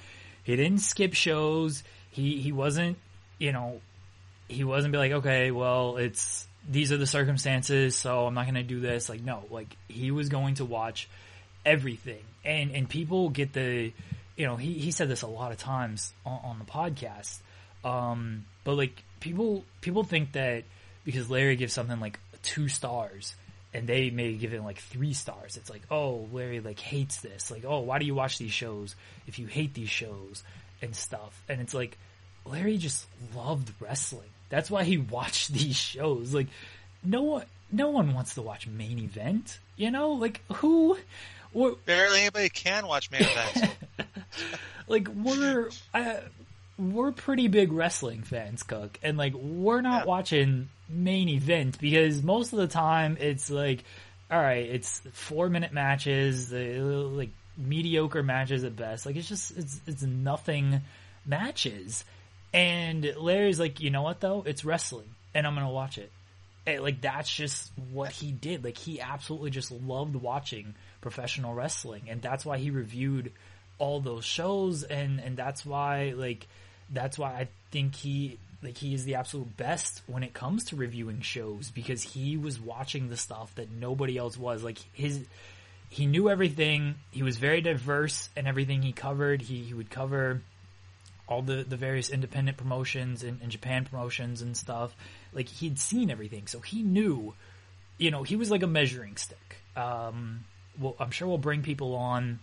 he 0.43 0.55
didn't 0.55 0.79
skip 0.79 1.13
shows. 1.13 1.83
He 2.11 2.41
he 2.41 2.51
wasn't 2.51 2.97
you 3.37 3.51
know 3.51 3.81
he 4.47 4.63
wasn't 4.63 4.91
be 4.91 4.97
like 4.97 5.11
okay 5.11 5.51
well 5.51 5.97
it's 5.97 6.47
these 6.67 6.91
are 6.91 6.97
the 6.97 7.05
circumstances 7.05 7.95
so 7.95 8.25
I'm 8.25 8.33
not 8.33 8.45
gonna 8.45 8.63
do 8.63 8.79
this. 8.79 9.09
Like 9.09 9.21
no 9.21 9.43
like 9.49 9.75
he 9.87 10.11
was 10.11 10.29
going 10.29 10.55
to 10.55 10.65
watch 10.65 11.09
everything 11.65 12.23
and 12.45 12.71
and 12.71 12.89
people 12.89 13.29
get 13.29 13.53
the 13.53 13.91
you 14.37 14.45
know 14.45 14.55
he 14.55 14.73
he 14.73 14.91
said 14.91 15.09
this 15.09 15.21
a 15.21 15.27
lot 15.27 15.51
of 15.51 15.57
times 15.57 16.13
on, 16.25 16.39
on 16.43 16.59
the 16.59 16.65
podcast 16.65 17.39
um, 17.83 18.45
but 18.63 18.75
like 18.75 19.03
people 19.19 19.63
people 19.81 20.03
think 20.03 20.33
that 20.33 20.63
because 21.05 21.29
Larry 21.29 21.55
gives 21.55 21.73
something 21.73 21.99
like 21.99 22.19
two 22.43 22.67
stars 22.67 23.35
and 23.73 23.87
they 23.87 24.09
may 24.09 24.33
give 24.33 24.53
it 24.53 24.63
like 24.63 24.79
three 24.79 25.13
stars. 25.13 25.57
It's 25.57 25.69
like, 25.69 25.83
oh, 25.91 26.27
Larry 26.31 26.59
like 26.59 26.79
hates 26.79 27.21
this. 27.21 27.51
Like, 27.51 27.65
oh, 27.65 27.79
why 27.79 27.99
do 27.99 28.05
you 28.05 28.15
watch 28.15 28.37
these 28.37 28.51
shows 28.51 28.95
if 29.27 29.37
you 29.39 29.47
hate 29.47 29.73
these 29.73 29.89
shows 29.89 30.43
and 30.81 30.95
stuff? 30.95 31.41
And 31.47 31.61
it's 31.61 31.73
like 31.73 31.97
Larry 32.45 32.77
just 32.77 33.05
loved 33.35 33.71
wrestling. 33.79 34.29
That's 34.49 34.71
why 34.71 34.83
he 34.83 34.97
watched 35.15 35.53
these 35.53 35.75
shows. 35.75 36.33
Like, 36.33 36.47
no 37.03 37.21
one, 37.21 37.45
no 37.71 37.89
one 37.89 38.13
wants 38.13 38.35
to 38.35 38.41
watch 38.41 38.67
main 38.67 38.99
event. 38.99 39.59
You 39.75 39.91
know, 39.91 40.11
like 40.11 40.41
who? 40.53 40.97
Or, 41.53 41.71
Barely 41.85 42.21
anybody 42.21 42.49
can 42.49 42.85
watch 42.87 43.09
main 43.11 43.21
event. 43.23 43.75
like 44.87 45.07
we're, 45.07 45.69
uh, 45.93 46.15
we're 46.79 47.11
pretty 47.11 47.47
big 47.49 47.73
wrestling 47.73 48.23
fans, 48.23 48.63
Cook, 48.63 48.97
and 49.03 49.17
like 49.17 49.33
we're 49.33 49.81
not 49.81 50.03
yeah. 50.03 50.09
watching 50.09 50.69
main 50.87 51.29
event 51.29 51.77
because 51.79 52.23
most 52.23 52.53
of 52.53 52.59
the 52.59 52.67
time 52.67 53.17
it's 53.19 53.49
like, 53.51 53.83
all 54.31 54.39
right, 54.39 54.65
it's 54.65 55.01
four 55.11 55.49
minute 55.49 55.73
matches, 55.73 56.53
uh, 56.53 56.57
like 56.57 57.31
mediocre 57.57 58.23
matches 58.23 58.63
at 58.63 58.75
best. 58.75 59.05
Like 59.05 59.17
it's 59.17 59.27
just 59.27 59.57
it's 59.57 59.79
it's 59.85 60.03
nothing 60.03 60.81
matches. 61.25 62.05
And 62.53 63.13
Larry's 63.17 63.59
like, 63.59 63.81
you 63.81 63.89
know 63.89 64.03
what 64.03 64.21
though? 64.21 64.43
It's 64.45 64.63
wrestling. 64.63 65.09
and 65.35 65.45
I'm 65.45 65.55
gonna 65.55 65.69
watch 65.69 65.97
it. 65.97 66.11
And, 66.65 66.81
like 66.81 67.01
that's 67.01 67.31
just 67.31 67.71
what 67.91 68.11
he 68.11 68.31
did. 68.31 68.63
Like 68.63 68.77
he 68.77 69.01
absolutely 69.01 69.49
just 69.49 69.71
loved 69.71 70.15
watching 70.15 70.75
professional 71.01 71.53
wrestling, 71.53 72.03
and 72.07 72.21
that's 72.21 72.45
why 72.45 72.57
he 72.57 72.71
reviewed 72.71 73.33
all 73.79 73.99
those 73.99 74.23
shows, 74.23 74.83
and 74.83 75.19
and 75.19 75.35
that's 75.35 75.65
why 75.65 76.13
like 76.15 76.47
that's 76.91 77.17
why 77.17 77.31
I 77.31 77.47
think 77.71 77.95
he 77.95 78.37
like 78.61 78.77
he 78.77 78.93
is 78.93 79.05
the 79.05 79.15
absolute 79.15 79.55
best 79.55 80.01
when 80.07 80.23
it 80.23 80.33
comes 80.33 80.65
to 80.65 80.75
reviewing 80.75 81.21
shows 81.21 81.71
because 81.71 82.03
he 82.03 82.35
was 82.37 82.59
watching 82.59 83.09
the 83.09 83.17
stuff 83.17 83.53
that 83.55 83.71
nobody 83.71 84.17
else 84.17 84.37
was. 84.37 84.63
Like 84.63 84.79
his 84.93 85.25
he 85.89 86.05
knew 86.05 86.29
everything. 86.29 86.95
He 87.11 87.23
was 87.23 87.37
very 87.37 87.61
diverse 87.61 88.29
in 88.35 88.47
everything 88.47 88.81
he 88.81 88.91
covered. 88.91 89.41
He 89.41 89.63
he 89.63 89.73
would 89.73 89.89
cover 89.89 90.41
all 91.27 91.41
the, 91.43 91.63
the 91.63 91.77
various 91.77 92.09
independent 92.09 92.57
promotions 92.57 93.23
and, 93.23 93.39
and 93.41 93.51
Japan 93.51 93.85
promotions 93.85 94.41
and 94.41 94.57
stuff. 94.57 94.95
Like 95.31 95.47
he'd 95.47 95.79
seen 95.79 96.09
everything, 96.09 96.47
so 96.47 96.59
he 96.59 96.83
knew. 96.83 97.33
You 97.97 98.11
know, 98.11 98.23
he 98.23 98.37
was 98.37 98.49
like 98.49 98.63
a 98.63 98.67
measuring 98.67 99.17
stick. 99.17 99.57
Um, 99.75 100.45
well, 100.79 100.95
I'm 100.99 101.11
sure 101.11 101.27
we'll 101.27 101.37
bring 101.37 101.63
people 101.63 101.95
on, 101.95 102.39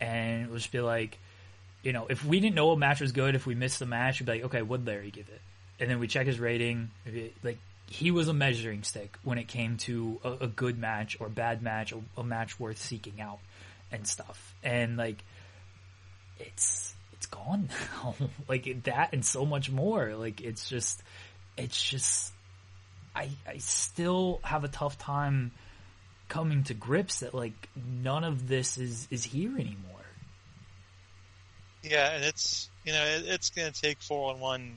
and 0.00 0.48
we'll 0.48 0.56
just 0.56 0.72
be 0.72 0.80
like, 0.80 1.18
you 1.84 1.92
know, 1.92 2.06
if 2.08 2.24
we 2.24 2.40
didn't 2.40 2.56
know 2.56 2.70
a 2.70 2.76
match 2.76 3.00
was 3.00 3.12
good, 3.12 3.34
if 3.34 3.46
we 3.46 3.54
missed 3.54 3.78
the 3.78 3.86
match, 3.86 4.18
we'd 4.18 4.26
be 4.26 4.32
like, 4.32 4.44
okay, 4.44 4.62
what'd 4.62 4.86
Larry 4.86 5.10
give 5.10 5.28
it? 5.28 5.40
And 5.78 5.90
then 5.90 6.00
we 6.00 6.08
check 6.08 6.26
his 6.26 6.40
rating. 6.40 6.90
Like 7.42 7.58
he 7.86 8.10
was 8.10 8.26
a 8.28 8.32
measuring 8.34 8.82
stick 8.82 9.18
when 9.22 9.36
it 9.36 9.48
came 9.48 9.76
to 9.78 10.18
a, 10.24 10.32
a 10.44 10.46
good 10.46 10.78
match 10.78 11.18
or 11.20 11.28
bad 11.28 11.62
match, 11.62 11.92
a, 11.92 12.00
a 12.16 12.24
match 12.24 12.58
worth 12.58 12.78
seeking 12.78 13.20
out 13.20 13.38
and 13.92 14.08
stuff. 14.08 14.54
And 14.62 14.96
like, 14.96 15.22
it's 16.40 16.94
it's 17.12 17.26
gone 17.26 17.68
now. 18.02 18.14
like 18.48 18.84
that 18.84 19.10
and 19.12 19.22
so 19.22 19.44
much 19.44 19.70
more. 19.70 20.14
Like 20.14 20.40
it's 20.40 20.68
just, 20.68 21.02
it's 21.58 21.80
just, 21.80 22.32
I 23.14 23.28
I 23.46 23.58
still 23.58 24.40
have 24.42 24.64
a 24.64 24.68
tough 24.68 24.98
time 24.98 25.52
coming 26.28 26.64
to 26.64 26.74
grips 26.74 27.20
that 27.20 27.34
like 27.34 27.68
none 27.76 28.24
of 28.24 28.48
this 28.48 28.78
is 28.78 29.06
is 29.10 29.22
here 29.22 29.52
anymore. 29.58 29.93
Yeah, 31.84 32.12
and 32.12 32.24
it's 32.24 32.68
you 32.84 32.92
know 32.92 33.04
it, 33.04 33.24
it's 33.26 33.50
going 33.50 33.72
to 33.72 33.80
take 33.80 34.00
four 34.00 34.32
on 34.32 34.40
one 34.40 34.74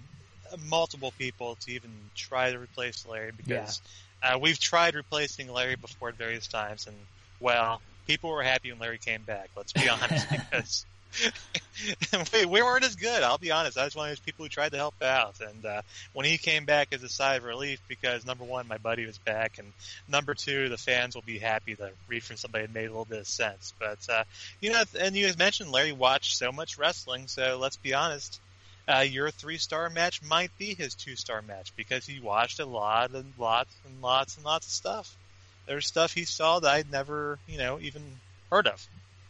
multiple 0.69 1.13
people 1.17 1.55
to 1.61 1.71
even 1.71 1.91
try 2.15 2.51
to 2.51 2.59
replace 2.59 3.05
Larry 3.07 3.31
because 3.35 3.81
yeah. 4.21 4.35
uh, 4.35 4.39
we've 4.39 4.59
tried 4.59 4.95
replacing 4.95 5.51
Larry 5.51 5.75
before 5.75 6.09
at 6.09 6.15
various 6.15 6.47
times, 6.47 6.87
and 6.87 6.95
well, 7.39 7.81
people 8.07 8.29
were 8.29 8.43
happy 8.43 8.71
when 8.71 8.79
Larry 8.79 8.97
came 8.97 9.21
back. 9.21 9.49
Let's 9.55 9.71
be 9.71 9.87
honest, 9.87 10.29
because 10.51 10.85
we, 12.33 12.45
we, 12.45 12.61
weren't 12.61 12.83
as 12.83 12.95
good. 12.95 13.23
I'll 13.23 13.37
be 13.37 13.51
honest. 13.51 13.77
I 13.77 13.85
was 13.85 13.95
one 13.95 14.07
of 14.07 14.11
those 14.11 14.19
people 14.19 14.45
who 14.45 14.49
tried 14.49 14.71
to 14.71 14.77
help 14.77 15.01
out, 15.01 15.35
and 15.41 15.65
uh, 15.65 15.81
when 16.13 16.25
he 16.25 16.37
came 16.37 16.65
back 16.65 16.89
as 16.91 17.03
a 17.03 17.09
sigh 17.09 17.35
of 17.35 17.43
relief, 17.43 17.81
because 17.87 18.25
number 18.25 18.43
one, 18.43 18.67
my 18.67 18.77
buddy 18.77 19.05
was 19.05 19.17
back, 19.17 19.57
and 19.57 19.71
number 20.07 20.33
two, 20.33 20.69
the 20.69 20.77
fans 20.77 21.15
will 21.15 21.23
be 21.23 21.39
happy 21.39 21.75
to 21.75 21.91
read 22.07 22.23
from 22.23 22.37
somebody 22.37 22.65
that 22.65 22.73
made 22.73 22.85
a 22.85 22.89
little 22.89 23.05
bit 23.05 23.19
of 23.19 23.27
sense. 23.27 23.73
But 23.79 23.99
uh, 24.09 24.23
you 24.61 24.71
know, 24.71 24.83
and 24.99 25.15
you 25.15 25.31
mentioned 25.37 25.71
Larry 25.71 25.91
watched 25.91 26.37
so 26.37 26.51
much 26.51 26.77
wrestling, 26.77 27.27
so 27.27 27.57
let's 27.59 27.77
be 27.77 27.93
honest. 27.93 28.39
Uh, 28.89 28.99
your 28.99 29.31
three 29.31 29.57
star 29.57 29.89
match 29.89 30.21
might 30.23 30.57
be 30.57 30.73
his 30.73 30.95
two 30.95 31.17
star 31.17 31.41
match 31.41 31.73
because 31.75 32.05
he 32.05 32.21
watched 32.21 32.61
a 32.61 32.65
lot 32.65 33.11
and 33.11 33.33
lots 33.37 33.75
and 33.85 34.01
lots 34.01 34.37
and 34.37 34.45
lots 34.45 34.65
of 34.65 34.71
stuff. 34.71 35.15
There's 35.65 35.85
stuff 35.85 36.13
he 36.13 36.23
saw 36.23 36.59
that 36.59 36.71
I'd 36.71 36.91
never, 36.91 37.37
you 37.47 37.57
know, 37.57 37.79
even 37.81 38.01
heard 38.49 38.67
of. 38.67 38.85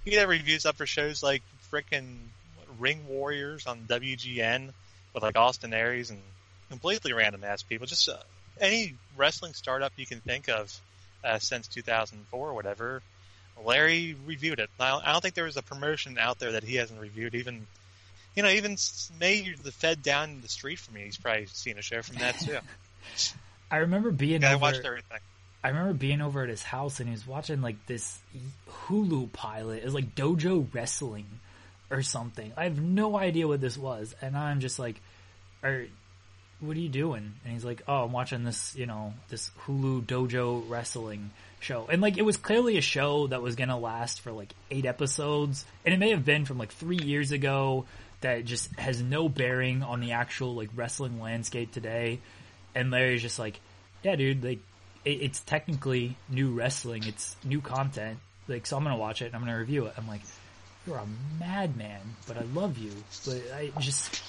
He 0.05 0.13
had 0.13 0.29
reviews 0.29 0.65
up 0.65 0.75
for 0.75 0.85
shows 0.85 1.23
like 1.23 1.41
freaking 1.71 2.17
Ring 2.79 3.07
Warriors 3.07 3.67
on 3.67 3.81
WGN 3.87 4.71
with 5.13 5.23
like 5.23 5.37
Austin 5.37 5.73
Aries 5.73 6.09
and 6.09 6.19
completely 6.69 7.13
random 7.13 7.43
ass 7.43 7.63
people. 7.63 7.87
Just 7.87 8.07
uh, 8.09 8.17
any 8.59 8.95
wrestling 9.15 9.53
startup 9.53 9.93
you 9.95 10.05
can 10.05 10.19
think 10.19 10.49
of 10.49 10.75
uh, 11.23 11.39
since 11.39 11.67
2004 11.67 12.49
or 12.49 12.53
whatever. 12.53 13.01
Larry 13.63 14.15
reviewed 14.25 14.59
it. 14.59 14.69
I 14.79 15.11
don't 15.11 15.21
think 15.21 15.33
there 15.33 15.45
was 15.45 15.57
a 15.57 15.63
promotion 15.63 16.17
out 16.19 16.37
there 16.39 16.53
that 16.53 16.63
he 16.63 16.75
hasn't 16.75 17.01
reviewed. 17.01 17.33
Even, 17.33 17.65
you 18.35 18.43
know, 18.43 18.49
even 18.49 18.77
maybe 19.19 19.55
the 19.61 19.71
Fed 19.71 20.03
down 20.03 20.41
the 20.41 20.47
street 20.47 20.77
from 20.77 20.93
me, 20.93 21.05
he's 21.05 21.17
probably 21.17 21.47
seen 21.47 21.77
a 21.79 21.81
show 21.81 22.01
from 22.03 22.17
that 22.17 22.39
too. 22.39 22.57
I 23.71 23.77
remember 23.77 24.11
being. 24.11 24.43
I 24.43 24.55
watched 24.55 24.85
everything. 24.85 25.19
I 25.63 25.69
remember 25.69 25.93
being 25.93 26.21
over 26.21 26.43
at 26.43 26.49
his 26.49 26.63
house 26.63 26.99
and 26.99 27.09
he 27.09 27.13
was 27.13 27.25
watching 27.25 27.61
like 27.61 27.83
this 27.87 28.19
Hulu 28.69 29.33
pilot. 29.33 29.79
It 29.79 29.85
was 29.85 29.93
like 29.93 30.15
Dojo 30.15 30.67
Wrestling 30.71 31.25
or 31.89 32.01
something. 32.01 32.51
I 32.57 32.65
have 32.65 32.81
no 32.81 33.17
idea 33.17 33.47
what 33.47 33.61
this 33.61 33.77
was, 33.77 34.15
and 34.21 34.35
I'm 34.37 34.59
just 34.59 34.79
like, 34.79 35.01
"Are 35.63 35.85
what 36.59 36.75
are 36.75 36.79
you 36.79 36.89
doing?" 36.89 37.33
And 37.43 37.53
he's 37.53 37.65
like, 37.65 37.83
"Oh, 37.87 38.03
I'm 38.05 38.11
watching 38.11 38.43
this, 38.43 38.75
you 38.75 38.85
know, 38.85 39.13
this 39.29 39.51
Hulu 39.65 40.05
Dojo 40.05 40.69
Wrestling 40.69 41.31
show." 41.59 41.87
And 41.89 42.01
like, 42.01 42.17
it 42.17 42.23
was 42.23 42.37
clearly 42.37 42.77
a 42.77 42.81
show 42.81 43.27
that 43.27 43.41
was 43.41 43.55
gonna 43.55 43.77
last 43.77 44.21
for 44.21 44.31
like 44.31 44.53
eight 44.71 44.85
episodes, 44.85 45.65
and 45.85 45.93
it 45.93 45.97
may 45.97 46.11
have 46.11 46.25
been 46.25 46.45
from 46.45 46.57
like 46.57 46.71
three 46.71 46.99
years 46.99 47.31
ago 47.31 47.85
that 48.21 48.45
just 48.45 48.73
has 48.79 49.01
no 49.01 49.29
bearing 49.29 49.83
on 49.83 50.01
the 50.01 50.13
actual 50.13 50.55
like 50.55 50.69
wrestling 50.75 51.21
landscape 51.21 51.71
today. 51.71 52.19
And 52.75 52.91
Larry's 52.91 53.21
just 53.21 53.39
like, 53.39 53.59
"Yeah, 54.03 54.15
dude, 54.15 54.43
like." 54.43 54.59
It, 55.05 55.21
it's 55.21 55.39
technically 55.39 56.17
new 56.27 56.51
wrestling. 56.51 57.03
It's 57.05 57.37
new 57.45 57.61
content. 57.61 58.19
Like, 58.49 58.65
so 58.65 58.75
I'm 58.75 58.83
gonna 58.83 58.97
watch 58.97 59.21
it 59.21 59.27
and 59.27 59.35
I'm 59.35 59.41
gonna 59.41 59.57
review 59.57 59.85
it. 59.85 59.93
I'm 59.97 60.07
like, 60.07 60.21
you're 60.87 60.97
a 60.97 61.07
madman, 61.39 62.01
but 62.27 62.37
I 62.37 62.43
love 62.53 62.77
you. 62.77 62.91
But 63.25 63.41
I 63.53 63.71
just, 63.79 64.21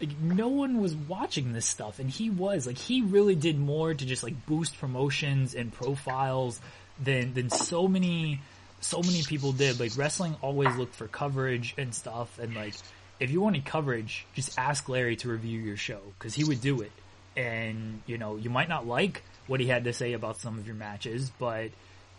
like, 0.00 0.10
no 0.20 0.48
one 0.48 0.80
was 0.80 0.94
watching 0.94 1.52
this 1.52 1.66
stuff, 1.66 1.98
and 1.98 2.10
he 2.10 2.30
was 2.30 2.66
like, 2.66 2.78
he 2.78 3.02
really 3.02 3.34
did 3.34 3.58
more 3.58 3.94
to 3.94 4.04
just 4.04 4.22
like 4.22 4.46
boost 4.46 4.78
promotions 4.78 5.54
and 5.54 5.72
profiles 5.72 6.60
than 7.02 7.34
than 7.34 7.50
so 7.50 7.88
many 7.88 8.40
so 8.80 9.00
many 9.00 9.22
people 9.22 9.52
did. 9.52 9.80
Like 9.80 9.92
wrestling 9.96 10.36
always 10.42 10.74
looked 10.76 10.94
for 10.94 11.08
coverage 11.08 11.74
and 11.78 11.94
stuff, 11.94 12.38
and 12.38 12.54
like 12.54 12.74
if 13.20 13.30
you 13.30 13.40
wanted 13.40 13.64
coverage, 13.64 14.26
just 14.34 14.58
ask 14.58 14.88
Larry 14.88 15.16
to 15.16 15.28
review 15.28 15.60
your 15.60 15.76
show 15.76 16.00
because 16.18 16.34
he 16.34 16.44
would 16.44 16.60
do 16.60 16.82
it. 16.82 16.92
And 17.36 18.02
you 18.06 18.18
know, 18.18 18.36
you 18.36 18.50
might 18.50 18.68
not 18.68 18.86
like 18.86 19.22
what 19.46 19.60
he 19.60 19.66
had 19.66 19.84
to 19.84 19.92
say 19.92 20.12
about 20.12 20.38
some 20.38 20.58
of 20.58 20.66
your 20.66 20.76
matches, 20.76 21.30
but 21.38 21.70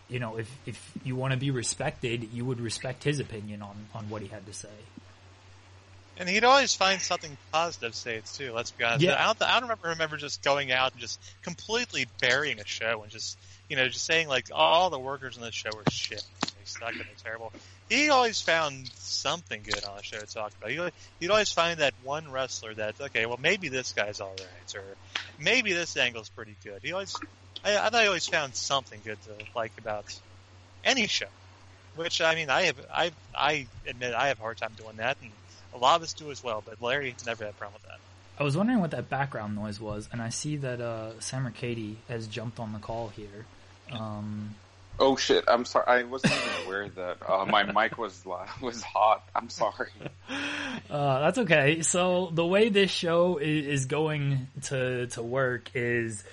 you 0.10 0.20
know, 0.20 0.38
if 0.38 0.50
if 0.66 0.92
you 1.04 1.16
want 1.16 1.34
to 1.34 1.40
be 1.40 1.52
respected, 1.52 2.30
you 2.34 2.46
would 2.46 2.60
respect 2.60 3.04
his 3.04 3.20
opinion 3.20 3.62
on 3.62 3.76
on 3.94 4.10
what 4.10 4.22
he 4.22 4.28
had 4.28 4.46
to 4.46 4.54
say. 4.54 4.70
And 6.18 6.30
he'd 6.30 6.44
always 6.44 6.76
find 6.76 7.02
something 7.02 7.36
positive 7.52 7.94
to 7.94 7.98
say 7.98 8.16
it 8.18 8.26
too. 8.28 8.54
Let's 8.54 8.70
be 8.72 8.84
honest. 8.84 9.04
Yeah. 9.04 9.16
I 9.20 9.26
don't. 9.26 9.42
I 9.42 9.54
don't 9.60 9.64
remember, 9.64 9.90
remember 9.90 10.18
just 10.18 10.44
going 10.44 10.72
out 10.72 10.92
and 10.92 11.02
just 11.02 11.20
completely 11.42 12.06
burying 12.22 12.60
a 12.60 12.66
show 12.66 13.02
and 13.02 13.12
just 13.12 13.38
you 13.70 13.76
know 13.76 13.88
just 13.88 14.06
saying 14.06 14.28
like 14.28 14.50
all 14.54 14.90
the 14.90 15.00
workers 15.00 15.38
in 15.38 15.42
the 15.44 15.52
show 15.52 15.72
are 15.72 15.92
shit. 15.92 16.24
They 16.42 16.48
suck 16.66 16.92
and 16.92 17.00
they're 17.00 17.08
terrible. 17.24 17.52
He 17.90 18.10
always 18.10 18.40
found 18.40 18.90
something 18.96 19.62
good 19.64 19.84
on 19.84 19.98
the 19.98 20.04
show 20.04 20.20
to 20.20 20.26
talk 20.28 20.52
about. 20.60 20.70
He'd, 20.70 20.92
he'd 21.20 21.32
always 21.32 21.52
find 21.52 21.80
that 21.80 21.94
one 22.04 22.32
wrestler 22.32 22.76
that 22.76 23.02
okay, 23.02 23.26
well 23.26 23.40
maybe 23.42 23.70
this 23.70 23.94
guy's 23.94 24.22
all 24.22 24.36
right, 24.38 24.76
or 24.76 24.84
maybe 25.40 25.74
this 25.74 25.98
angle's 25.98 26.30
pretty 26.30 26.56
good. 26.64 26.82
He 26.84 26.92
always 26.94 27.16
I, 27.64 27.78
I 27.78 27.90
thought 27.90 27.96
I 27.96 28.08
always 28.08 28.28
found 28.28 28.56
something 28.56 29.00
good 29.04 29.18
to 29.24 29.32
like 29.56 29.72
about 29.78 30.06
any 30.84 31.08
show. 31.08 31.28
Which 31.96 32.22
I 32.22 32.36
mean, 32.36 32.50
I 32.50 32.64
have 32.64 32.80
I 32.94 33.12
I 33.36 33.68
admit 33.88 34.14
I 34.14 34.28
have 34.30 34.40
a 34.40 34.42
hard 34.42 34.58
time 34.58 34.72
doing 34.78 34.98
that, 34.98 35.18
and 35.22 35.32
a 35.74 35.78
lot 35.78 35.96
of 35.96 36.04
us 36.04 36.14
do 36.14 36.32
as 36.32 36.44
well. 36.44 36.64
But 36.66 36.82
Larry 36.82 37.16
never 37.26 37.46
had 37.46 37.54
a 37.54 37.58
problem 37.58 37.80
with 37.82 37.90
that. 37.90 38.00
I 38.40 38.44
was 38.44 38.58
wondering 38.58 38.80
what 38.80 38.92
that 38.92 39.10
background 39.10 39.56
noise 39.56 39.80
was, 39.80 40.10
and 40.12 40.22
I 40.22 40.30
see 40.30 40.58
that 40.58 40.82
uh, 40.82 41.20
Sam 41.20 41.52
Kadi 41.54 41.98
has 42.10 42.28
jumped 42.28 42.60
on 42.60 42.74
the 42.74 42.80
call 42.80 43.10
here. 43.10 43.46
Um, 43.92 44.56
oh 45.00 45.16
shit! 45.16 45.44
I'm 45.48 45.66
sorry. 45.66 45.86
I 45.88 46.04
wasn't 46.04 46.34
even 46.34 46.50
aware 46.66 46.90
that 46.90 47.18
uh, 47.30 47.46
my 47.46 47.64
mic 47.64 48.00
was 48.00 48.26
was 48.60 48.82
hot. 48.82 49.24
I'm 49.36 49.50
sorry. 49.50 49.92
Uh, 50.90 51.20
that's 51.20 51.38
okay. 51.38 51.82
So 51.82 52.30
the 52.34 52.46
way 52.46 52.70
this 52.70 52.90
show 52.90 53.38
is, 53.38 53.66
is 53.68 53.86
going 53.86 54.48
to 54.64 55.06
to 55.08 55.22
work 55.22 55.70
is 55.76 56.24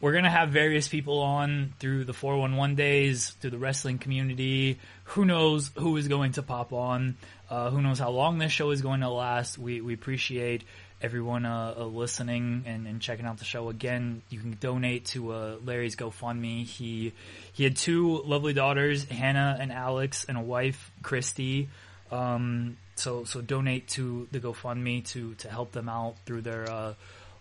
we're 0.00 0.12
going 0.12 0.24
to 0.24 0.30
have 0.30 0.50
various 0.50 0.88
people 0.88 1.20
on 1.20 1.74
through 1.78 2.04
the 2.04 2.12
411 2.12 2.76
days, 2.76 3.30
through 3.40 3.50
the 3.50 3.58
wrestling 3.58 3.98
community. 3.98 4.78
Who 5.04 5.24
knows 5.24 5.70
who 5.76 5.96
is 5.96 6.08
going 6.08 6.32
to 6.32 6.42
pop 6.42 6.72
on? 6.72 7.16
Uh, 7.48 7.70
who 7.70 7.80
knows 7.80 7.98
how 7.98 8.10
long 8.10 8.38
this 8.38 8.52
show 8.52 8.70
is 8.70 8.82
going 8.82 9.00
to 9.00 9.08
last? 9.08 9.58
We, 9.58 9.80
we 9.80 9.94
appreciate 9.94 10.64
everyone 11.04 11.44
uh, 11.44 11.74
uh, 11.76 11.84
listening 11.84 12.64
and, 12.66 12.86
and, 12.86 13.00
checking 13.00 13.26
out 13.26 13.38
the 13.38 13.44
show. 13.44 13.68
Again, 13.68 14.22
you 14.30 14.40
can 14.40 14.56
donate 14.58 15.04
to 15.06 15.32
uh, 15.32 15.56
Larry's 15.62 15.96
GoFundMe. 15.96 16.64
He 16.64 17.12
he 17.52 17.64
had 17.64 17.76
two 17.76 18.22
lovely 18.22 18.54
daughters, 18.54 19.04
Hannah 19.04 19.58
and 19.60 19.70
Alex, 19.70 20.24
and 20.28 20.38
a 20.38 20.40
wife, 20.40 20.90
Christy. 21.02 21.68
Um, 22.10 22.78
so 22.94 23.24
so 23.24 23.42
donate 23.42 23.88
to 23.88 24.28
the 24.32 24.40
GoFundMe 24.40 25.06
to 25.08 25.34
to 25.34 25.50
help 25.50 25.72
them 25.72 25.88
out 25.88 26.16
through 26.24 26.40
their 26.42 26.70
uh, 26.70 26.94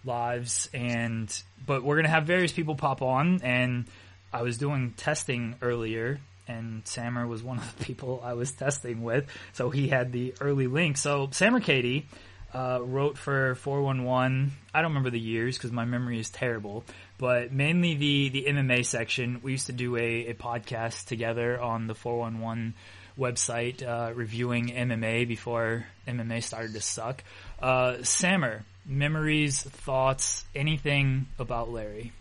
lives 0.06 0.70
and 0.74 1.44
but 1.66 1.84
we're 1.84 1.96
gonna 1.96 2.10
have 2.10 2.26
various 2.26 2.52
people 2.52 2.76
pop 2.76 3.02
on 3.02 3.42
and 3.44 3.86
I 4.32 4.42
was 4.42 4.58
doing 4.58 4.94
testing 4.98 5.56
earlier 5.62 6.20
and 6.48 6.86
Samer 6.86 7.26
was 7.26 7.42
one 7.42 7.58
of 7.58 7.78
the 7.78 7.86
people 7.86 8.22
I 8.24 8.34
was 8.34 8.52
testing 8.52 9.02
with, 9.04 9.26
so 9.54 9.70
he 9.70 9.88
had 9.88 10.12
the 10.12 10.34
early 10.42 10.68
link. 10.68 10.98
So 10.98 11.30
Samer 11.32 11.62
Kadi, 11.62 12.06
uh, 12.54 12.80
wrote 12.82 13.18
for 13.18 13.56
411. 13.56 14.52
I 14.74 14.82
don't 14.82 14.92
remember 14.92 15.10
the 15.10 15.20
years 15.20 15.58
because 15.58 15.72
my 15.72 15.86
memory 15.86 16.20
is 16.20 16.30
terrible, 16.30 16.84
but 17.18 17.52
mainly 17.52 17.96
the, 17.96 18.30
the 18.30 18.46
MMA 18.50 18.86
section. 18.86 19.40
We 19.42 19.52
used 19.52 19.68
to 19.68 19.72
do 19.72 19.96
a, 19.96 20.28
a 20.28 20.34
podcast 20.34 21.06
together 21.06 21.60
on 21.60 21.88
the 21.88 21.96
411 21.96 22.76
website 23.18 23.84
uh, 23.86 24.14
reviewing 24.14 24.68
MMA 24.68 25.28
before 25.28 25.86
MMA 26.08 26.44
started 26.44 26.74
to 26.74 26.82
suck. 26.82 27.24
Uh, 27.62 28.04
Samer, 28.04 28.66
memories, 28.86 29.62
thoughts, 29.62 30.44
anything 30.56 31.28
about 31.40 31.72
Larry? 31.72 32.12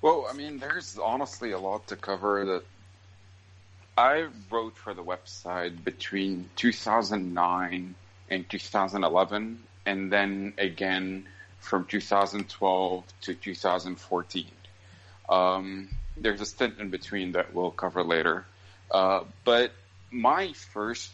Well, 0.00 0.26
I 0.30 0.34
mean, 0.34 0.58
there's 0.58 0.98
honestly 0.98 1.52
a 1.52 1.58
lot 1.58 1.88
to 1.88 1.96
cover. 1.96 2.44
That 2.44 2.62
I 3.96 4.28
wrote 4.50 4.76
for 4.76 4.94
the 4.94 5.02
website 5.02 5.82
between 5.82 6.48
2009 6.56 7.94
and 8.30 8.48
2011, 8.48 9.62
and 9.86 10.12
then 10.12 10.54
again 10.56 11.26
from 11.58 11.84
2012 11.84 13.04
to 13.22 13.34
2014. 13.34 14.46
Um, 15.28 15.88
there's 16.16 16.40
a 16.40 16.46
stint 16.46 16.78
in 16.78 16.90
between 16.90 17.32
that 17.32 17.52
we'll 17.52 17.70
cover 17.70 18.02
later. 18.02 18.46
Uh, 18.90 19.24
but 19.44 19.72
my 20.10 20.52
first 20.52 21.10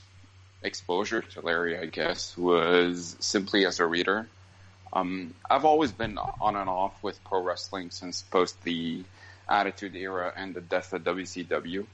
exposure 0.64 1.20
to 1.20 1.40
Larry, 1.40 1.78
I 1.78 1.86
guess, 1.86 2.36
was 2.36 3.16
simply 3.20 3.66
as 3.66 3.78
a 3.78 3.86
reader. 3.86 4.26
Um, 4.92 5.34
I've 5.48 5.64
always 5.64 5.92
been 5.92 6.18
on 6.18 6.56
and 6.56 6.68
off 6.68 7.02
with 7.02 7.22
pro 7.24 7.42
wrestling 7.42 7.90
since 7.90 8.22
post 8.22 8.60
the 8.62 9.04
Attitude 9.48 9.94
Era 9.94 10.32
and 10.34 10.54
the 10.54 10.60
death 10.60 10.92
of 10.92 11.04
WCW. 11.04 11.86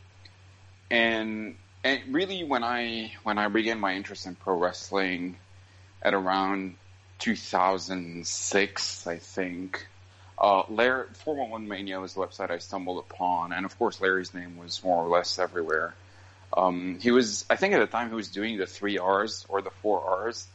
And, 0.90 1.56
and 1.82 2.00
really, 2.08 2.44
when 2.44 2.62
I 2.62 3.12
when 3.22 3.38
I 3.38 3.48
began 3.48 3.80
my 3.80 3.94
interest 3.94 4.26
in 4.26 4.34
pro 4.34 4.56
wrestling 4.56 5.36
at 6.02 6.14
around 6.14 6.76
2006, 7.18 9.06
I 9.06 9.16
think, 9.16 9.86
uh, 10.38 10.62
Larry, 10.68 11.06
411 11.12 11.68
Mania 11.68 12.00
was 12.00 12.14
the 12.14 12.20
website 12.20 12.50
I 12.50 12.58
stumbled 12.58 13.04
upon, 13.10 13.52
and 13.52 13.64
of 13.66 13.78
course 13.78 14.00
Larry's 14.00 14.34
name 14.34 14.56
was 14.56 14.82
more 14.84 15.04
or 15.04 15.08
less 15.08 15.38
everywhere. 15.38 15.94
Um, 16.56 16.98
he 17.00 17.10
was, 17.10 17.44
I 17.48 17.56
think 17.56 17.74
at 17.74 17.80
the 17.80 17.86
time 17.86 18.08
he 18.08 18.14
was 18.14 18.28
doing 18.28 18.58
the 18.58 18.66
three 18.66 18.98
R's 18.98 19.46
or 19.48 19.62
the 19.62 19.70
four 19.70 20.00
R's, 20.00 20.46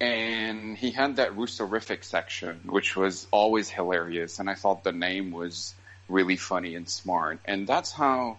and 0.00 0.76
he 0.76 0.90
had 0.90 1.16
that 1.16 1.36
Russorific 1.36 2.04
section, 2.04 2.60
which 2.66 2.96
was 2.96 3.26
always 3.30 3.68
hilarious, 3.68 4.38
and 4.38 4.48
I 4.48 4.54
thought 4.54 4.84
the 4.84 4.92
name 4.92 5.32
was 5.32 5.74
really 6.08 6.36
funny 6.36 6.74
and 6.74 6.88
smart, 6.88 7.40
and 7.44 7.66
that's 7.66 7.92
how 7.92 8.38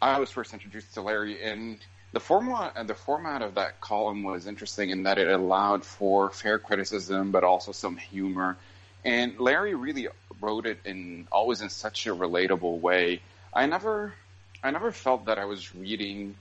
I 0.00 0.18
was 0.18 0.30
first 0.30 0.52
introduced 0.52 0.94
to 0.94 1.02
Larry. 1.02 1.42
And 1.42 1.78
the 2.12 2.20
format, 2.20 2.86
the 2.86 2.94
format 2.94 3.42
of 3.42 3.54
that 3.54 3.80
column 3.80 4.22
was 4.22 4.46
interesting 4.46 4.90
in 4.90 5.04
that 5.04 5.18
it 5.18 5.28
allowed 5.28 5.84
for 5.84 6.30
fair 6.30 6.58
criticism, 6.58 7.32
but 7.32 7.44
also 7.44 7.72
some 7.72 7.96
humor 7.96 8.56
and 9.04 9.38
Larry 9.38 9.74
really 9.74 10.08
wrote 10.40 10.66
it 10.66 10.78
in 10.84 11.26
always 11.32 11.60
in 11.60 11.70
such 11.70 12.06
a 12.06 12.14
relatable 12.14 12.80
way. 12.80 13.22
I 13.52 13.66
never, 13.66 14.14
I 14.62 14.70
never 14.70 14.92
felt 14.92 15.26
that 15.26 15.38
I 15.38 15.46
was 15.46 15.74
reading 15.74 16.36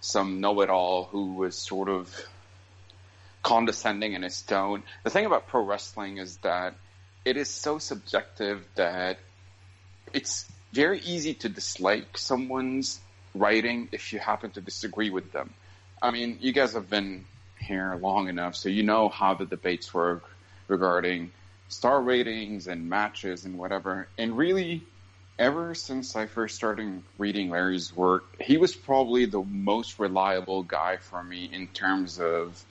some 0.00 0.40
know-it-all 0.40 1.04
who 1.04 1.34
was 1.34 1.56
sort 1.56 1.88
of 1.88 2.14
condescending 3.42 4.12
in 4.12 4.22
his 4.22 4.42
tone. 4.42 4.82
The 5.04 5.10
thing 5.10 5.26
about 5.26 5.48
pro 5.48 5.64
wrestling 5.64 6.18
is 6.18 6.36
that 6.38 6.74
it 7.24 7.36
is 7.36 7.48
so 7.48 7.78
subjective 7.78 8.64
that 8.74 9.18
it's 10.12 10.50
very 10.72 11.00
easy 11.00 11.34
to 11.34 11.48
dislike 11.48 12.18
someone's 12.18 13.00
writing 13.34 13.88
if 13.92 14.12
you 14.12 14.18
happen 14.18 14.50
to 14.50 14.60
disagree 14.60 15.10
with 15.10 15.32
them. 15.32 15.54
I 16.00 16.10
mean, 16.10 16.38
you 16.40 16.52
guys 16.52 16.74
have 16.74 16.90
been 16.90 17.24
here 17.58 17.96
long 18.00 18.28
enough, 18.28 18.56
so 18.56 18.68
you 18.68 18.82
know 18.82 19.08
how 19.08 19.34
the 19.34 19.46
debates 19.46 19.94
work 19.94 20.24
regarding 20.68 21.30
star 21.68 22.02
ratings 22.02 22.66
and 22.66 22.88
matches 22.88 23.44
and 23.44 23.56
whatever. 23.56 24.08
And 24.18 24.36
really, 24.36 24.82
ever 25.42 25.74
since 25.74 26.14
I 26.14 26.26
first 26.26 26.54
started 26.54 27.02
reading 27.18 27.50
Larry's 27.50 27.94
work, 27.94 28.40
he 28.40 28.58
was 28.58 28.76
probably 28.76 29.24
the 29.24 29.42
most 29.42 29.98
reliable 29.98 30.62
guy 30.62 30.98
for 30.98 31.20
me 31.20 31.50
in 31.52 31.66
terms 31.66 32.20
of 32.20 32.64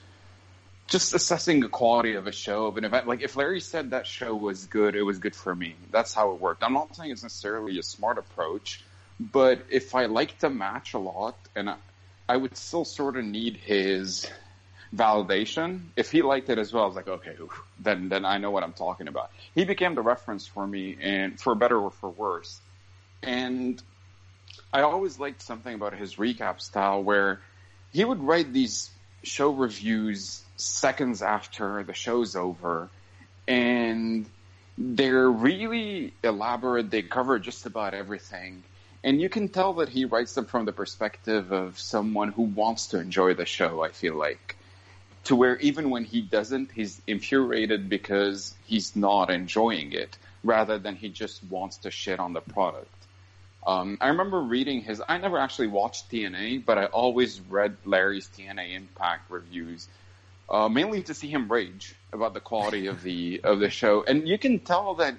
just 0.86 1.12
assessing 1.12 1.60
the 1.60 1.68
quality 1.68 2.14
of 2.14 2.26
a 2.26 2.32
show 2.32 2.64
of 2.66 2.78
an 2.78 2.84
event. 2.84 3.06
Like 3.06 3.20
if 3.20 3.36
Larry 3.36 3.60
said 3.60 3.90
that 3.90 4.06
show 4.06 4.34
was 4.34 4.64
good, 4.64 4.96
it 4.96 5.02
was 5.02 5.18
good 5.18 5.36
for 5.36 5.54
me. 5.54 5.76
That's 5.90 6.14
how 6.14 6.32
it 6.32 6.40
worked. 6.40 6.64
I'm 6.64 6.72
not 6.72 6.96
saying 6.96 7.10
it's 7.10 7.22
necessarily 7.22 7.78
a 7.78 7.82
smart 7.82 8.16
approach, 8.16 8.82
but 9.20 9.60
if 9.68 9.94
I 9.94 10.06
liked 10.06 10.40
the 10.40 10.48
match 10.48 10.94
a 10.94 10.98
lot 10.98 11.36
and 11.54 11.68
I, 11.68 11.76
I 12.26 12.38
would 12.38 12.56
still 12.56 12.86
sort 12.86 13.18
of 13.18 13.24
need 13.26 13.56
his 13.56 14.26
validation. 14.94 15.88
If 15.96 16.10
he 16.10 16.22
liked 16.22 16.48
it 16.48 16.58
as 16.58 16.72
well, 16.72 16.84
I 16.84 16.86
was 16.86 16.96
like, 16.96 17.08
okay, 17.08 17.36
then 17.80 18.08
then 18.08 18.24
I 18.24 18.38
know 18.38 18.50
what 18.50 18.62
I'm 18.62 18.72
talking 18.72 19.08
about. 19.08 19.30
He 19.54 19.64
became 19.64 19.94
the 19.94 20.02
reference 20.02 20.46
for 20.46 20.66
me, 20.66 20.96
and 21.00 21.38
for 21.40 21.54
better 21.54 21.78
or 21.78 21.90
for 21.90 22.08
worse. 22.08 22.60
And 23.22 23.82
I 24.72 24.82
always 24.82 25.18
liked 25.18 25.42
something 25.42 25.74
about 25.74 25.94
his 25.94 26.16
recap 26.16 26.60
style, 26.60 27.02
where 27.02 27.40
he 27.92 28.04
would 28.04 28.20
write 28.20 28.52
these 28.52 28.90
show 29.22 29.50
reviews 29.50 30.42
seconds 30.56 31.22
after 31.22 31.82
the 31.82 31.94
show's 31.94 32.36
over, 32.36 32.88
and 33.46 34.26
they're 34.76 35.30
really 35.30 36.14
elaborate. 36.22 36.90
They 36.90 37.02
cover 37.02 37.38
just 37.38 37.66
about 37.66 37.94
everything. 37.94 38.64
And 39.04 39.20
you 39.20 39.28
can 39.28 39.48
tell 39.48 39.74
that 39.74 39.88
he 39.88 40.04
writes 40.04 40.34
them 40.34 40.46
from 40.46 40.64
the 40.64 40.72
perspective 40.72 41.52
of 41.52 41.78
someone 41.78 42.32
who 42.32 42.42
wants 42.42 42.88
to 42.88 43.00
enjoy 43.00 43.34
the 43.34 43.46
show, 43.46 43.82
I 43.82 43.88
feel 43.88 44.14
like 44.14 44.56
to 45.24 45.36
where 45.36 45.56
even 45.58 45.90
when 45.90 46.04
he 46.04 46.20
doesn't, 46.20 46.72
he's 46.72 47.00
infuriated 47.06 47.88
because 47.88 48.54
he's 48.64 48.96
not 48.96 49.30
enjoying 49.30 49.92
it, 49.92 50.16
rather 50.42 50.78
than 50.78 50.96
he 50.96 51.08
just 51.08 51.42
wants 51.44 51.78
to 51.78 51.90
shit 51.90 52.18
on 52.18 52.32
the 52.32 52.40
product. 52.40 53.01
Um, 53.66 53.98
I 54.00 54.08
remember 54.08 54.40
reading 54.40 54.82
his. 54.82 55.00
I 55.08 55.18
never 55.18 55.38
actually 55.38 55.68
watched 55.68 56.10
TNA, 56.10 56.64
but 56.64 56.78
I 56.78 56.86
always 56.86 57.40
read 57.40 57.76
Larry's 57.84 58.28
TNA 58.36 58.74
Impact 58.74 59.30
reviews, 59.30 59.88
uh, 60.50 60.68
mainly 60.68 61.02
to 61.04 61.14
see 61.14 61.28
him 61.28 61.50
rage 61.50 61.94
about 62.12 62.34
the 62.34 62.40
quality 62.40 62.88
of 62.88 63.02
the 63.02 63.40
of 63.44 63.60
the 63.60 63.70
show. 63.70 64.02
And 64.02 64.26
you 64.26 64.38
can 64.38 64.58
tell 64.58 64.94
that 64.94 65.14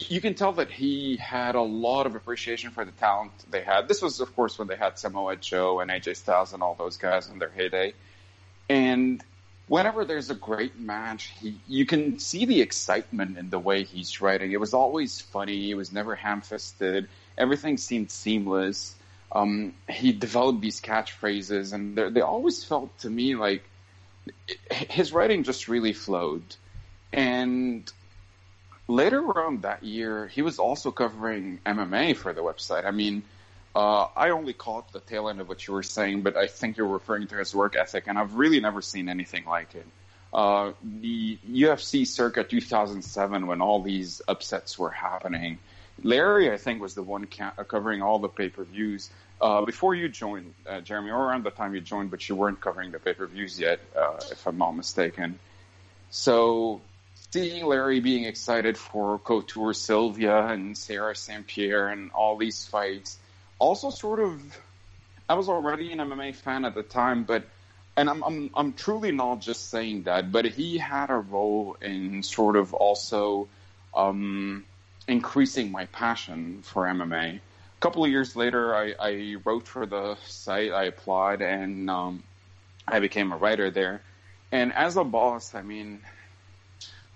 you 0.00 0.20
can 0.20 0.34
tell 0.34 0.52
that 0.52 0.70
he 0.70 1.16
had 1.16 1.54
a 1.54 1.62
lot 1.62 2.06
of 2.06 2.16
appreciation 2.16 2.70
for 2.70 2.84
the 2.84 2.92
talent 2.92 3.32
they 3.50 3.62
had. 3.62 3.88
This 3.88 4.02
was, 4.02 4.20
of 4.20 4.34
course, 4.34 4.58
when 4.58 4.68
they 4.68 4.76
had 4.76 4.98
Samoa 4.98 5.36
Joe 5.36 5.80
and 5.80 5.90
AJ 5.90 6.16
Styles 6.16 6.52
and 6.52 6.62
all 6.62 6.74
those 6.74 6.96
guys 6.96 7.28
in 7.28 7.38
their 7.38 7.50
heyday. 7.50 7.94
And 8.68 9.22
whenever 9.68 10.04
there's 10.04 10.30
a 10.30 10.34
great 10.34 10.78
match, 10.78 11.32
he, 11.40 11.58
you 11.68 11.86
can 11.86 12.18
see 12.18 12.44
the 12.44 12.60
excitement 12.60 13.38
in 13.38 13.50
the 13.50 13.58
way 13.58 13.84
he's 13.84 14.20
writing. 14.20 14.52
It 14.52 14.60
was 14.60 14.74
always 14.74 15.20
funny. 15.20 15.70
It 15.70 15.74
was 15.74 15.92
never 15.92 16.14
ham-fisted. 16.14 17.08
Everything 17.36 17.76
seemed 17.76 18.10
seamless. 18.10 18.94
Um, 19.32 19.74
he 19.88 20.12
developed 20.12 20.60
these 20.60 20.80
catchphrases, 20.80 21.72
and 21.72 21.96
they 22.14 22.20
always 22.20 22.62
felt 22.62 22.96
to 23.00 23.10
me 23.10 23.34
like 23.34 23.64
his 24.70 25.12
writing 25.12 25.42
just 25.42 25.68
really 25.68 25.92
flowed. 25.92 26.42
And 27.12 27.90
later 28.88 29.20
around 29.20 29.62
that 29.62 29.82
year, 29.82 30.26
he 30.28 30.42
was 30.42 30.58
also 30.58 30.90
covering 30.90 31.60
MMA 31.66 32.16
for 32.16 32.32
the 32.32 32.42
website. 32.42 32.84
I 32.84 32.90
mean, 32.90 33.22
uh, 33.74 34.06
I 34.16 34.30
only 34.30 34.52
caught 34.52 34.92
the 34.92 35.00
tail 35.00 35.28
end 35.28 35.40
of 35.40 35.48
what 35.48 35.66
you 35.66 35.74
were 35.74 35.82
saying, 35.82 36.22
but 36.22 36.36
I 36.36 36.46
think 36.46 36.76
you're 36.76 36.86
referring 36.86 37.26
to 37.28 37.36
his 37.36 37.54
work 37.54 37.74
ethic, 37.76 38.04
and 38.06 38.18
I've 38.18 38.34
really 38.34 38.60
never 38.60 38.82
seen 38.82 39.08
anything 39.08 39.44
like 39.46 39.74
it. 39.74 39.86
Uh, 40.32 40.72
the 40.82 41.38
UFC 41.48 42.06
circa 42.06 42.44
2007, 42.44 43.46
when 43.46 43.60
all 43.60 43.82
these 43.82 44.22
upsets 44.26 44.78
were 44.78 44.90
happening, 44.90 45.58
Larry, 46.02 46.50
I 46.50 46.56
think, 46.56 46.80
was 46.82 46.94
the 46.94 47.02
one 47.02 47.26
ca- 47.26 47.52
covering 47.64 48.02
all 48.02 48.18
the 48.18 48.28
pay-per-views. 48.28 49.10
Uh, 49.40 49.64
before 49.64 49.94
you 49.94 50.08
joined, 50.08 50.54
uh, 50.68 50.80
Jeremy, 50.80 51.10
or 51.10 51.22
around 51.24 51.44
the 51.44 51.50
time 51.50 51.74
you 51.74 51.80
joined, 51.80 52.10
but 52.10 52.28
you 52.28 52.34
weren't 52.34 52.60
covering 52.60 52.90
the 52.90 52.98
pay-per-views 52.98 53.58
yet, 53.58 53.80
uh, 53.96 54.18
if 54.30 54.46
I'm 54.46 54.58
not 54.58 54.72
mistaken. 54.72 55.38
So 56.10 56.80
seeing 57.30 57.64
Larry 57.66 58.00
being 58.00 58.24
excited 58.24 58.78
for 58.78 59.18
Couture 59.18 59.74
Sylvia 59.74 60.46
and 60.46 60.76
Serra 60.76 61.16
St. 61.16 61.46
Pierre 61.46 61.88
and 61.88 62.10
all 62.12 62.36
these 62.36 62.66
fights, 62.66 63.18
also 63.58 63.90
sort 63.90 64.20
of 64.20 64.40
I 65.28 65.34
was 65.34 65.48
already 65.48 65.90
an 65.92 65.98
MMA 65.98 66.34
fan 66.34 66.64
at 66.64 66.74
the 66.74 66.82
time, 66.82 67.24
but 67.24 67.44
and 67.96 68.10
I'm 68.10 68.22
I'm 68.22 68.50
I'm 68.54 68.72
truly 68.72 69.12
not 69.12 69.40
just 69.40 69.70
saying 69.70 70.04
that, 70.04 70.30
but 70.30 70.44
he 70.44 70.78
had 70.78 71.10
a 71.10 71.16
role 71.16 71.76
in 71.80 72.22
sort 72.22 72.56
of 72.56 72.74
also 72.74 73.48
um, 73.94 74.64
increasing 75.08 75.70
my 75.70 75.86
passion 75.86 76.60
for 76.62 76.84
MMA. 76.84 77.36
A 77.36 77.40
couple 77.80 78.04
of 78.04 78.10
years 78.10 78.36
later, 78.36 78.74
I, 78.74 78.94
I 78.98 79.36
wrote 79.44 79.66
for 79.66 79.86
the 79.86 80.16
site, 80.26 80.72
I 80.72 80.84
applied, 80.84 81.42
and 81.42 81.90
um, 81.90 82.22
I 82.88 83.00
became 83.00 83.32
a 83.32 83.36
writer 83.36 83.70
there. 83.70 84.02
And 84.52 84.72
as 84.72 84.96
a 84.96 85.04
boss, 85.04 85.54
I 85.54 85.62
mean, 85.62 86.00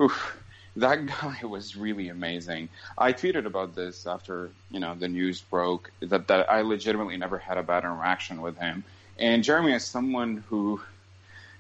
oof, 0.01 0.37
that 0.77 1.07
guy 1.21 1.39
was 1.45 1.77
really 1.77 2.09
amazing. 2.09 2.69
I 2.97 3.13
tweeted 3.13 3.47
about 3.47 3.75
this 3.75 4.07
after 4.07 4.51
you 4.71 4.81
know 4.81 4.95
the 4.95 5.09
news 5.09 5.41
broke 5.41 5.91
that 6.01 6.29
that 6.29 6.51
I 6.51 6.63
legitimately 6.63 7.17
never 7.17 7.39
had 7.39 7.59
a 7.59 7.63
bad 7.63 7.85
interaction 7.85 8.41
with 8.43 8.59
him. 8.59 8.85
And 9.19 9.43
Jeremy 9.43 9.73
is 9.73 9.85
someone 9.85 10.45
who 10.49 10.81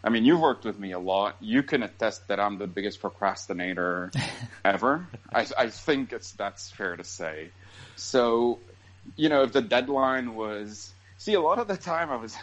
I 0.08 0.10
mean, 0.10 0.24
you've 0.24 0.40
worked 0.40 0.64
with 0.64 0.78
me 0.78 0.92
a 0.92 0.98
lot. 0.98 1.36
You 1.38 1.62
can 1.62 1.82
attest 1.82 2.28
that 2.28 2.40
I'm 2.40 2.56
the 2.56 2.66
biggest 2.66 3.02
procrastinator 3.02 4.10
ever. 4.64 5.06
I, 5.30 5.46
I 5.58 5.68
think 5.68 6.14
it's 6.14 6.32
that's 6.32 6.70
fair 6.70 6.96
to 6.96 7.04
say. 7.04 7.50
So, 7.94 8.58
you 9.16 9.28
know, 9.28 9.42
if 9.42 9.52
the 9.52 9.60
deadline 9.60 10.34
was, 10.34 10.90
see, 11.18 11.34
a 11.34 11.42
lot 11.42 11.58
of 11.58 11.68
the 11.68 11.76
time 11.76 12.08
I 12.10 12.16
was, 12.16 12.34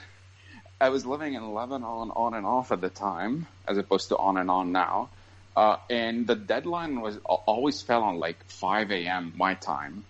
I 0.79 0.89
was 0.89 1.07
living 1.07 1.33
in 1.33 1.55
Lebanon 1.55 2.11
on 2.11 2.35
and 2.35 2.45
off 2.45 2.71
at 2.71 2.81
the 2.81 2.89
time, 2.89 3.47
as 3.67 3.79
opposed 3.79 4.09
to 4.09 4.17
on 4.17 4.37
and 4.37 4.51
on 4.51 4.71
now. 4.71 5.09
Uh, 5.55 5.77
and 5.89 6.27
the 6.27 6.35
deadline 6.35 7.01
was 7.01 7.17
always 7.25 7.81
fell 7.81 8.03
on 8.03 8.19
like 8.19 8.43
5 8.45 8.91
a.m. 8.91 9.33
my 9.35 9.55
time. 9.55 10.03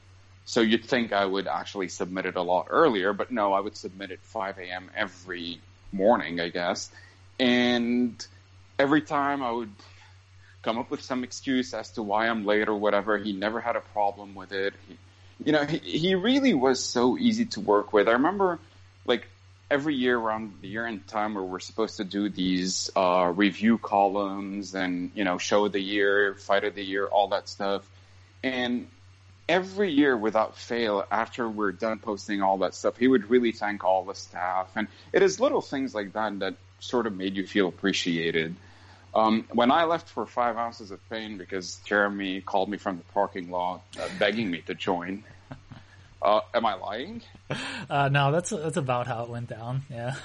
So 0.43 0.59
you'd 0.59 0.83
think 0.83 1.13
I 1.13 1.25
would 1.25 1.47
actually 1.47 1.87
submit 1.87 2.25
it 2.25 2.35
a 2.35 2.41
lot 2.41 2.67
earlier, 2.69 3.13
but 3.13 3.31
no, 3.31 3.53
I 3.53 3.61
would 3.61 3.77
submit 3.77 4.11
it 4.11 4.19
5 4.23 4.57
a.m. 4.57 4.91
every 4.93 5.61
morning, 5.93 6.41
I 6.41 6.49
guess. 6.49 6.91
And 7.39 8.25
every 8.79 9.01
time 9.01 9.43
I 9.43 9.51
would 9.51 9.71
come 10.65 10.79
up 10.79 10.89
with 10.89 11.03
some 11.03 11.23
excuse 11.23 11.75
as 11.75 11.91
to 11.91 12.01
why 12.01 12.27
I'm 12.27 12.43
late 12.43 12.67
or 12.67 12.75
whatever. 12.75 13.19
He 13.19 13.33
never 13.33 13.61
had 13.61 13.75
a 13.75 13.81
problem 13.81 14.33
with 14.33 14.51
it. 14.51 14.73
He, 14.87 14.97
you 15.45 15.51
know, 15.51 15.63
he, 15.63 15.77
he 15.77 16.15
really 16.15 16.55
was 16.55 16.83
so 16.83 17.17
easy 17.17 17.45
to 17.45 17.61
work 17.61 17.93
with. 17.93 18.07
I 18.07 18.13
remember 18.13 18.59
like 19.05 19.27
every 19.69 19.93
year 19.93 20.17
around 20.17 20.53
the 20.61 20.67
year 20.67 20.87
end 20.87 21.07
time 21.07 21.35
where 21.35 21.43
we're 21.43 21.59
supposed 21.59 21.97
to 21.97 22.03
do 22.03 22.29
these 22.29 22.89
uh, 22.95 23.31
review 23.35 23.77
columns 23.77 24.73
and, 24.73 25.11
you 25.13 25.23
know, 25.23 25.37
show 25.37 25.65
of 25.65 25.71
the 25.71 25.79
year, 25.79 26.33
fight 26.33 26.63
of 26.63 26.73
the 26.73 26.83
year, 26.83 27.05
all 27.05 27.27
that 27.27 27.47
stuff. 27.47 27.87
And 28.43 28.87
every 29.47 29.91
year 29.91 30.17
without 30.17 30.57
fail, 30.57 31.05
after 31.11 31.47
we're 31.47 31.73
done 31.73 31.99
posting 31.99 32.41
all 32.41 32.57
that 32.59 32.73
stuff, 32.73 32.97
he 32.97 33.07
would 33.07 33.29
really 33.29 33.51
thank 33.51 33.83
all 33.83 34.03
the 34.03 34.15
staff. 34.15 34.71
And 34.75 34.87
it 35.13 35.21
is 35.21 35.39
little 35.39 35.61
things 35.61 35.93
like 35.93 36.13
that 36.13 36.39
that 36.39 36.55
sort 36.79 37.07
of 37.07 37.15
made 37.15 37.35
you 37.35 37.45
feel 37.47 37.67
appreciated. 37.67 38.55
Um, 39.13 39.45
when 39.53 39.71
I 39.71 39.85
left 39.85 40.09
for 40.09 40.25
five 40.25 40.57
ounces 40.57 40.91
of 40.91 40.99
pain 41.09 41.37
because 41.37 41.77
Jeremy 41.85 42.41
called 42.41 42.69
me 42.69 42.77
from 42.77 42.97
the 42.97 43.03
parking 43.13 43.49
lot 43.49 43.81
uh, 43.99 44.09
begging 44.19 44.51
me 44.51 44.61
to 44.67 44.75
join. 44.75 45.23
Uh, 46.21 46.39
am 46.55 46.65
I 46.65 46.73
lying? 46.73 47.21
Uh, 47.87 48.09
no, 48.09 48.31
that's 48.31 48.49
that's 48.49 48.77
about 48.77 49.05
how 49.05 49.25
it 49.25 49.29
went 49.29 49.47
down. 49.47 49.83
Yeah. 49.91 50.15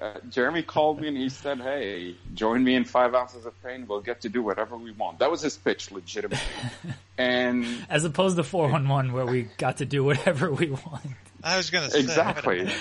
Uh, 0.00 0.14
Jeremy 0.30 0.62
called 0.62 0.98
me 0.98 1.08
and 1.08 1.16
he 1.16 1.28
said, 1.28 1.60
"Hey, 1.60 2.14
join 2.32 2.64
me 2.64 2.74
in 2.74 2.84
five 2.84 3.14
ounces 3.14 3.44
of 3.44 3.62
pain. 3.62 3.86
We'll 3.86 4.00
get 4.00 4.22
to 4.22 4.30
do 4.30 4.42
whatever 4.42 4.78
we 4.78 4.92
want." 4.92 5.18
That 5.18 5.30
was 5.30 5.42
his 5.42 5.58
pitch, 5.58 5.90
legitimately. 5.90 6.40
and 7.18 7.66
as 7.90 8.04
opposed 8.04 8.36
to 8.36 8.44
four 8.44 8.70
one 8.70 8.88
one, 8.88 9.12
where 9.12 9.26
we 9.26 9.48
got 9.58 9.78
to 9.78 9.84
do 9.84 10.02
whatever 10.02 10.50
we 10.50 10.70
want. 10.70 11.04
I 11.44 11.58
was 11.58 11.68
going 11.68 11.84
to 11.84 11.90
say 11.90 12.00
exactly. 12.00 12.72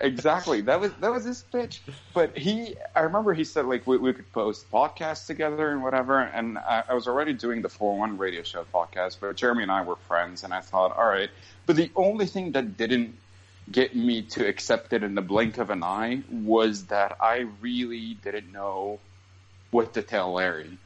exactly. 0.00 0.62
That 0.62 0.80
was 0.80 0.92
that 1.00 1.10
was 1.12 1.24
his 1.24 1.42
pitch. 1.42 1.82
But 2.12 2.36
he, 2.36 2.76
I 2.94 3.00
remember 3.00 3.34
he 3.34 3.44
said 3.44 3.66
like 3.66 3.86
we, 3.86 3.98
we 3.98 4.12
could 4.12 4.30
post 4.32 4.70
podcasts 4.70 5.26
together 5.26 5.70
and 5.70 5.82
whatever. 5.82 6.20
And 6.20 6.58
I, 6.58 6.84
I 6.88 6.94
was 6.94 7.06
already 7.06 7.32
doing 7.32 7.62
the 7.62 7.68
four 7.68 7.98
one 7.98 8.18
radio 8.18 8.42
show 8.42 8.64
podcast, 8.72 9.18
but 9.20 9.36
Jeremy 9.36 9.62
and 9.62 9.72
I 9.72 9.82
were 9.82 9.96
friends, 10.08 10.44
and 10.44 10.52
I 10.52 10.60
thought, 10.60 10.96
all 10.96 11.06
right. 11.06 11.30
But 11.66 11.76
the 11.76 11.90
only 11.96 12.26
thing 12.26 12.52
that 12.52 12.76
didn't 12.76 13.16
get 13.70 13.96
me 13.96 14.22
to 14.22 14.46
accept 14.46 14.92
it 14.92 15.02
in 15.02 15.14
the 15.14 15.22
blink 15.22 15.58
of 15.58 15.70
an 15.70 15.82
eye 15.82 16.22
was 16.30 16.86
that 16.86 17.16
I 17.20 17.46
really 17.60 18.14
didn't 18.22 18.52
know 18.52 19.00
what 19.70 19.94
to 19.94 20.02
tell 20.02 20.34
Larry. 20.34 20.78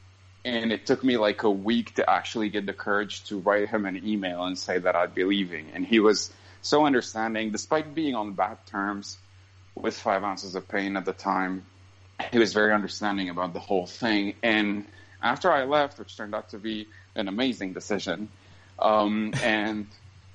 And 0.44 0.72
it 0.72 0.86
took 0.86 1.02
me 1.02 1.16
like 1.16 1.42
a 1.42 1.50
week 1.50 1.96
to 1.96 2.08
actually 2.08 2.48
get 2.48 2.66
the 2.66 2.72
courage 2.72 3.24
to 3.24 3.38
write 3.38 3.68
him 3.68 3.84
an 3.84 4.06
email 4.06 4.44
and 4.44 4.56
say 4.56 4.78
that 4.78 4.94
I'd 4.94 5.14
be 5.14 5.24
leaving. 5.24 5.72
And 5.74 5.84
he 5.84 5.98
was 6.00 6.32
so 6.62 6.86
understanding, 6.86 7.50
despite 7.50 7.94
being 7.94 8.14
on 8.14 8.32
bad 8.32 8.58
terms 8.66 9.18
with 9.82 9.96
five 9.96 10.24
ounces 10.24 10.54
of 10.54 10.68
pain 10.68 10.96
at 10.96 11.04
the 11.04 11.12
time. 11.12 11.64
He 12.32 12.38
was 12.38 12.52
very 12.52 12.72
understanding 12.72 13.28
about 13.28 13.52
the 13.52 13.60
whole 13.60 13.86
thing. 13.86 14.34
And 14.42 14.86
after 15.22 15.50
I 15.50 15.64
left, 15.64 15.98
which 15.98 16.16
turned 16.16 16.34
out 16.34 16.50
to 16.50 16.58
be 16.58 16.88
an 17.14 17.28
amazing 17.28 17.72
decision, 17.72 18.28
um, 18.78 19.32
and 19.42 19.86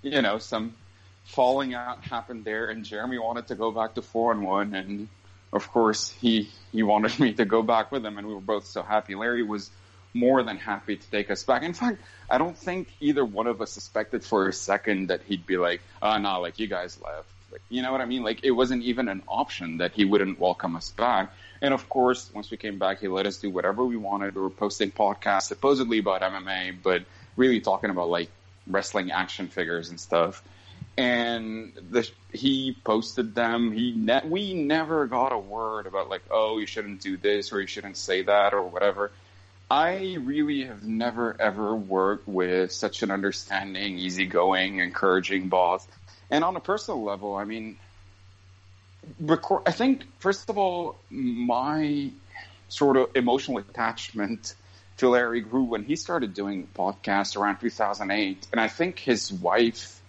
you 0.01 0.21
know, 0.21 0.37
some 0.37 0.75
falling 1.23 1.73
out 1.73 2.03
happened 2.03 2.45
there, 2.45 2.67
and 2.67 2.83
Jeremy 2.83 3.17
wanted 3.17 3.47
to 3.47 3.55
go 3.55 3.71
back 3.71 3.95
to 3.95 4.01
four 4.01 4.31
and 4.31 4.43
one, 4.43 4.73
and 4.73 5.07
of 5.51 5.71
course 5.71 6.09
he 6.09 6.49
he 6.71 6.83
wanted 6.83 7.17
me 7.19 7.33
to 7.33 7.45
go 7.45 7.61
back 7.61 7.91
with 7.91 8.05
him, 8.05 8.17
and 8.17 8.27
we 8.27 8.33
were 8.33 8.41
both 8.41 8.65
so 8.65 8.81
happy. 8.81 9.15
Larry 9.15 9.43
was 9.43 9.69
more 10.13 10.43
than 10.43 10.57
happy 10.57 10.95
to 10.95 11.11
take 11.11 11.31
us 11.31 11.43
back. 11.43 11.63
In 11.63 11.73
fact, 11.73 12.01
I 12.29 12.37
don't 12.37 12.57
think 12.57 12.87
either 12.99 13.25
one 13.25 13.47
of 13.47 13.61
us 13.61 13.71
suspected 13.71 14.23
for 14.23 14.47
a 14.47 14.53
second 14.53 15.07
that 15.07 15.21
he'd 15.23 15.45
be 15.45 15.57
like, 15.57 15.81
ah, 16.01 16.15
"Oh 16.15 16.17
no, 16.19 16.41
like 16.41 16.59
you 16.59 16.67
guys 16.67 16.99
left." 17.01 17.29
Like, 17.51 17.61
you 17.69 17.83
know 17.83 17.91
what 17.91 18.01
I 18.01 18.05
mean? 18.05 18.23
Like 18.23 18.43
it 18.43 18.51
wasn't 18.51 18.83
even 18.83 19.07
an 19.07 19.21
option 19.27 19.77
that 19.77 19.91
he 19.91 20.05
wouldn't 20.05 20.39
welcome 20.39 20.75
us 20.75 20.89
back. 20.89 21.31
And 21.61 21.73
of 21.73 21.87
course, 21.87 22.29
once 22.33 22.49
we 22.49 22.57
came 22.57 22.79
back, 22.79 22.99
he 22.99 23.07
let 23.07 23.27
us 23.27 23.37
do 23.37 23.49
whatever 23.49 23.85
we 23.85 23.95
wanted. 23.95 24.35
We 24.35 24.41
were 24.41 24.49
posting 24.49 24.91
podcasts 24.91 25.43
supposedly 25.43 25.99
about 25.99 26.21
MMA, 26.21 26.77
but 26.81 27.03
really 27.37 27.61
talking 27.61 27.91
about 27.91 28.09
like 28.09 28.29
wrestling 28.67 29.11
action 29.11 29.47
figures 29.47 29.89
and 29.89 29.99
stuff. 29.99 30.43
And 30.97 31.73
the, 31.91 32.09
he 32.31 32.75
posted 32.83 33.33
them. 33.33 33.71
He 33.71 33.93
ne- 33.95 34.27
we 34.27 34.53
never 34.53 35.07
got 35.07 35.31
a 35.31 35.37
word 35.37 35.87
about 35.87 36.09
like, 36.09 36.23
oh, 36.31 36.57
you 36.57 36.65
shouldn't 36.65 37.01
do 37.01 37.17
this 37.17 37.53
or 37.53 37.61
you 37.61 37.67
shouldn't 37.67 37.97
say 37.97 38.23
that 38.23 38.53
or 38.53 38.63
whatever. 38.63 39.11
I 39.69 40.17
really 40.21 40.65
have 40.65 40.83
never 40.83 41.35
ever 41.39 41.75
worked 41.75 42.27
with 42.27 42.71
such 42.71 43.03
an 43.03 43.11
understanding, 43.11 43.97
easygoing, 43.97 44.79
encouraging 44.79 45.49
boss. 45.49 45.87
And 46.29 46.43
on 46.43 46.55
a 46.55 46.59
personal 46.59 47.03
level, 47.03 47.35
I 47.35 47.45
mean, 47.45 47.77
record, 49.19 49.63
I 49.65 49.71
think 49.71 50.03
first 50.19 50.49
of 50.49 50.57
all, 50.57 50.97
my 51.09 52.11
sort 52.69 52.97
of 52.97 53.15
emotional 53.15 53.59
attachment 53.59 54.55
to 54.97 55.09
Larry 55.09 55.41
grew 55.41 55.63
when 55.63 55.83
he 55.83 55.95
started 55.95 56.33
doing 56.33 56.67
podcasts 56.75 57.35
around 57.35 57.59
2008, 57.59 58.47
and 58.51 58.61
I 58.61 58.67
think 58.67 58.99
his 58.99 59.31
wife 59.31 59.99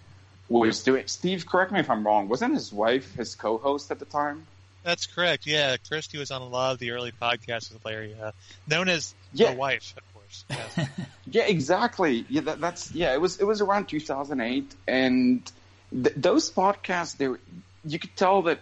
was 0.49 0.83
doing. 0.83 1.07
Steve, 1.07 1.47
correct 1.47 1.73
me 1.73 1.81
if 1.81 1.89
I'm 1.89 2.07
wrong. 2.07 2.29
Wasn't 2.29 2.55
his 2.55 2.73
wife 2.73 3.15
his 3.15 3.35
co-host 3.35 3.91
at 3.91 3.99
the 3.99 4.05
time? 4.05 4.47
That's 4.83 5.07
correct. 5.07 5.47
Yeah, 5.47 5.79
Christy 5.89 6.19
was 6.19 6.31
on 6.31 6.43
a 6.43 6.47
lot 6.47 6.73
of 6.73 6.79
the 6.79 6.91
early 6.91 7.13
podcasts 7.13 7.73
with 7.73 7.83
Larry, 7.85 8.15
uh, 8.21 8.33
known 8.69 8.91
as 8.91 9.15
yeah. 9.35 9.53
the 9.53 9.59
wife, 9.59 9.95
of 9.97 10.15
course. 10.15 10.45
Yes. 10.51 10.89
yeah, 11.31 11.47
exactly. 11.47 12.27
Yeah, 12.29 12.43
that, 12.43 12.61
that's 12.61 12.93
yeah. 12.93 13.15
It 13.15 13.21
was 13.21 13.41
it 13.41 13.45
was 13.45 13.61
around 13.61 13.89
2008, 13.89 14.75
and 14.87 15.53
th- 15.93 16.15
those 16.17 16.51
podcasts, 16.51 17.17
they 17.17 17.29
were, 17.29 17.41
you 17.85 17.99
could 17.99 18.17
tell 18.17 18.43
that 18.43 18.61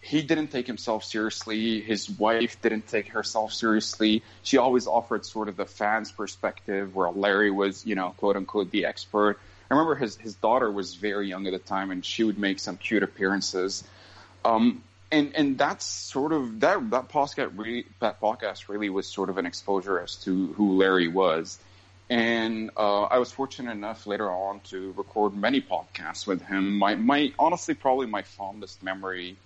he 0.00 0.22
didn't 0.22 0.48
take 0.48 0.66
himself 0.66 1.04
seriously. 1.04 1.80
His 1.80 2.08
wife 2.08 2.60
didn't 2.62 2.88
take 2.88 3.08
herself 3.08 3.52
seriously. 3.52 4.22
She 4.42 4.56
always 4.56 4.86
offered 4.86 5.26
sort 5.26 5.48
of 5.48 5.56
the 5.56 5.66
fans' 5.66 6.10
perspective, 6.10 6.94
where 6.94 7.10
Larry 7.10 7.50
was, 7.50 7.84
you 7.84 7.94
know, 7.94 8.14
quote 8.16 8.36
unquote, 8.36 8.70
the 8.70 8.86
expert. 8.86 9.38
I 9.70 9.74
remember 9.74 9.94
his 9.94 10.16
his 10.16 10.34
daughter 10.34 10.70
was 10.70 10.94
very 10.94 11.28
young 11.28 11.46
at 11.46 11.52
the 11.52 11.58
time, 11.58 11.90
and 11.90 12.04
she 12.04 12.24
would 12.24 12.38
make 12.38 12.58
some 12.58 12.76
cute 12.76 13.02
appearances. 13.02 13.84
Um, 14.44 14.82
and 15.12 15.34
and 15.34 15.58
that's 15.58 15.84
sort 15.84 16.32
of 16.32 16.60
that 16.60 16.90
that 16.90 17.08
podcast 17.08 17.56
really 17.56 17.86
that 18.00 18.20
podcast 18.20 18.68
really 18.68 18.90
was 18.90 19.06
sort 19.06 19.28
of 19.28 19.38
an 19.38 19.46
exposure 19.46 20.00
as 20.00 20.16
to 20.16 20.52
who 20.54 20.76
Larry 20.76 21.08
was. 21.08 21.58
And 22.08 22.70
uh, 22.76 23.02
I 23.02 23.18
was 23.18 23.30
fortunate 23.30 23.70
enough 23.70 24.04
later 24.04 24.28
on 24.30 24.60
to 24.70 24.92
record 24.96 25.36
many 25.36 25.60
podcasts 25.60 26.26
with 26.26 26.42
him. 26.42 26.78
My 26.78 26.94
my 26.94 27.32
honestly 27.38 27.74
probably 27.74 28.06
my 28.06 28.22
fondest 28.22 28.82
memory, 28.82 29.36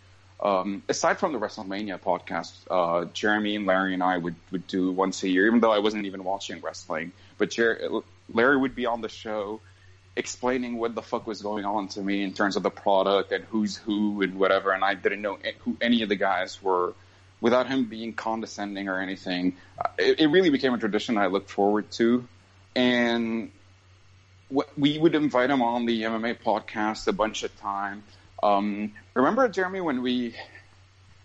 um, 0.43 0.83
aside 0.89 1.19
from 1.19 1.33
the 1.33 1.39
WrestleMania 1.39 2.01
podcast, 2.01 2.53
uh, 2.71 3.05
Jeremy 3.13 3.57
and 3.57 3.67
Larry 3.67 3.93
and 3.93 4.03
I 4.03 4.17
would 4.17 4.37
would 4.51 4.67
do 4.67 4.91
once 4.93 5.23
a 5.23 5.29
year, 5.29 5.47
even 5.47 5.61
though 5.61 5.73
I 5.73 5.79
wasn't 5.79 6.07
even 6.07 6.25
watching 6.25 6.61
wrestling. 6.61 7.13
But 7.37 7.51
Jer- 7.51 8.03
Larry 8.33 8.57
would 8.57 8.75
be 8.75 8.87
on 8.87 9.03
the 9.03 9.11
show 9.11 9.61
explaining 10.17 10.79
what 10.79 10.95
the 10.95 11.03
fuck 11.03 11.27
was 11.27 11.43
going 11.43 11.65
on 11.65 11.89
to 11.89 12.01
me 12.01 12.23
in 12.23 12.33
terms 12.33 12.57
of 12.57 12.63
the 12.63 12.71
product 12.71 13.33
and 13.33 13.45
who's 13.45 13.77
who 13.77 14.23
and 14.23 14.39
whatever. 14.39 14.71
And 14.71 14.85
I 14.85 14.95
didn't 14.95 15.23
know 15.23 15.39
who 15.61 15.77
any 15.81 16.03
of 16.03 16.09
the 16.09 16.17
guys 16.17 16.63
were 16.63 16.95
without 17.41 17.67
him 17.67 17.87
being 17.87 18.13
condescending 18.13 18.89
or 18.89 19.01
anything. 19.01 19.57
Uh, 19.79 19.89
it, 19.99 20.21
it 20.21 20.27
really 20.29 20.51
became 20.51 20.73
a 20.73 20.79
tradition 20.79 21.19
I 21.19 21.27
looked 21.27 21.51
forward 21.51 21.91
to. 21.93 22.27
And 22.77 23.51
we 24.77 24.99
would 24.99 25.15
invite 25.15 25.51
him 25.51 25.63
on 25.63 25.87
the 25.87 26.03
MMA 26.03 26.39
podcast 26.41 27.09
a 27.09 27.13
bunch 27.13 27.43
of 27.43 27.59
time. 27.61 28.03
Um, 28.43 28.93
remember, 29.15 29.49
Jeremy, 29.49 29.81
when 29.81 30.03
we, 30.03 30.35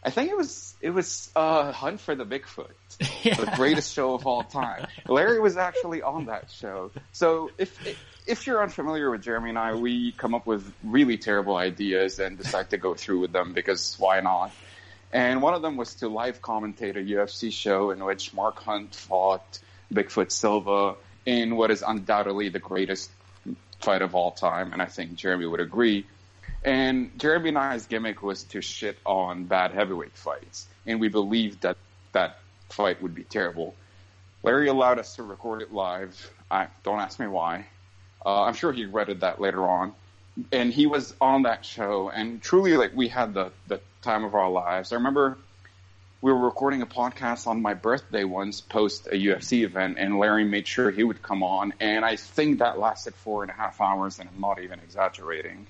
I 0.03 0.09
think 0.09 0.29
it 0.31 0.37
was 0.37 0.73
it 0.81 0.91
was 0.91 1.29
uh, 1.35 1.71
Hunt 1.71 1.99
for 1.99 2.15
the 2.15 2.25
Bigfoot, 2.25 2.69
yeah. 3.23 3.35
the 3.35 3.51
greatest 3.55 3.93
show 3.93 4.13
of 4.13 4.25
all 4.25 4.43
time. 4.43 4.87
Larry 5.07 5.39
was 5.39 5.57
actually 5.57 6.01
on 6.01 6.25
that 6.25 6.49
show. 6.51 6.91
So 7.11 7.51
if 7.57 7.77
if 8.29 8.45
you're 8.45 8.61
unfamiliar 8.61 9.09
with 9.09 9.23
Jeremy 9.23 9.49
and 9.49 9.57
I, 9.57 9.73
we 9.73 10.11
come 10.11 10.35
up 10.35 10.45
with 10.45 10.71
really 10.83 11.17
terrible 11.17 11.55
ideas 11.55 12.19
and 12.19 12.37
decide 12.37 12.69
to 12.69 12.77
go 12.77 12.93
through 12.93 13.21
with 13.21 13.31
them 13.31 13.53
because 13.53 13.95
why 13.97 14.19
not? 14.19 14.51
And 15.11 15.41
one 15.41 15.55
of 15.55 15.63
them 15.63 15.77
was 15.77 15.95
to 15.95 16.09
live 16.09 16.39
commentate 16.39 16.95
a 16.95 16.99
UFC 16.99 17.51
show 17.51 17.89
in 17.89 18.05
which 18.05 18.31
Mark 18.35 18.59
Hunt 18.59 18.93
fought 18.93 19.57
Bigfoot 19.91 20.31
Silva 20.31 20.95
in 21.25 21.55
what 21.55 21.71
is 21.71 21.83
undoubtedly 21.85 22.49
the 22.49 22.59
greatest 22.59 23.09
fight 23.79 24.03
of 24.03 24.13
all 24.13 24.29
time, 24.29 24.73
and 24.73 24.81
I 24.81 24.85
think 24.85 25.15
Jeremy 25.15 25.47
would 25.47 25.59
agree. 25.59 26.05
And 26.63 27.17
Jeremy 27.17 27.49
and 27.49 27.57
I's 27.57 27.87
gimmick 27.87 28.21
was 28.21 28.43
to 28.43 28.61
shit 28.61 28.99
on 29.07 29.45
bad 29.45 29.71
heavyweight 29.71 30.15
fights, 30.15 30.67
and 30.85 30.99
we 30.99 31.07
believed 31.07 31.61
that 31.61 31.77
that 32.11 32.37
fight 32.69 33.01
would 33.01 33.15
be 33.15 33.23
terrible. 33.23 33.73
Larry 34.43 34.67
allowed 34.67 34.99
us 34.99 35.15
to 35.15 35.23
record 35.23 35.63
it 35.63 35.73
live. 35.73 36.31
I 36.51 36.67
don't 36.83 36.99
ask 36.99 37.19
me 37.19 37.25
why. 37.25 37.65
Uh, 38.25 38.43
I'm 38.43 38.53
sure 38.53 38.71
he 38.71 38.85
regretted 38.85 39.21
that 39.21 39.39
later 39.39 39.67
on. 39.67 39.93
And 40.51 40.71
he 40.71 40.87
was 40.87 41.13
on 41.19 41.43
that 41.43 41.65
show, 41.65 42.09
and 42.09 42.41
truly, 42.41 42.77
like 42.77 42.95
we 42.95 43.09
had 43.09 43.33
the 43.33 43.51
the 43.67 43.81
time 44.01 44.23
of 44.23 44.35
our 44.35 44.49
lives. 44.49 44.93
I 44.93 44.95
remember 44.95 45.37
we 46.21 46.31
were 46.31 46.39
recording 46.39 46.81
a 46.81 46.85
podcast 46.85 47.47
on 47.47 47.61
my 47.61 47.73
birthday 47.73 48.23
once, 48.23 48.61
post 48.61 49.07
a 49.07 49.15
UFC 49.15 49.63
event, 49.63 49.97
and 49.99 50.17
Larry 50.19 50.43
made 50.45 50.67
sure 50.67 50.91
he 50.91 51.03
would 51.03 51.21
come 51.21 51.43
on, 51.43 51.73
and 51.79 52.05
I 52.05 52.15
think 52.15 52.59
that 52.59 52.77
lasted 52.79 53.15
four 53.15 53.41
and 53.43 53.49
a 53.51 53.53
half 53.53 53.79
hours, 53.81 54.19
and 54.19 54.29
I'm 54.33 54.39
not 54.39 54.61
even 54.61 54.79
exaggerating. 54.79 55.67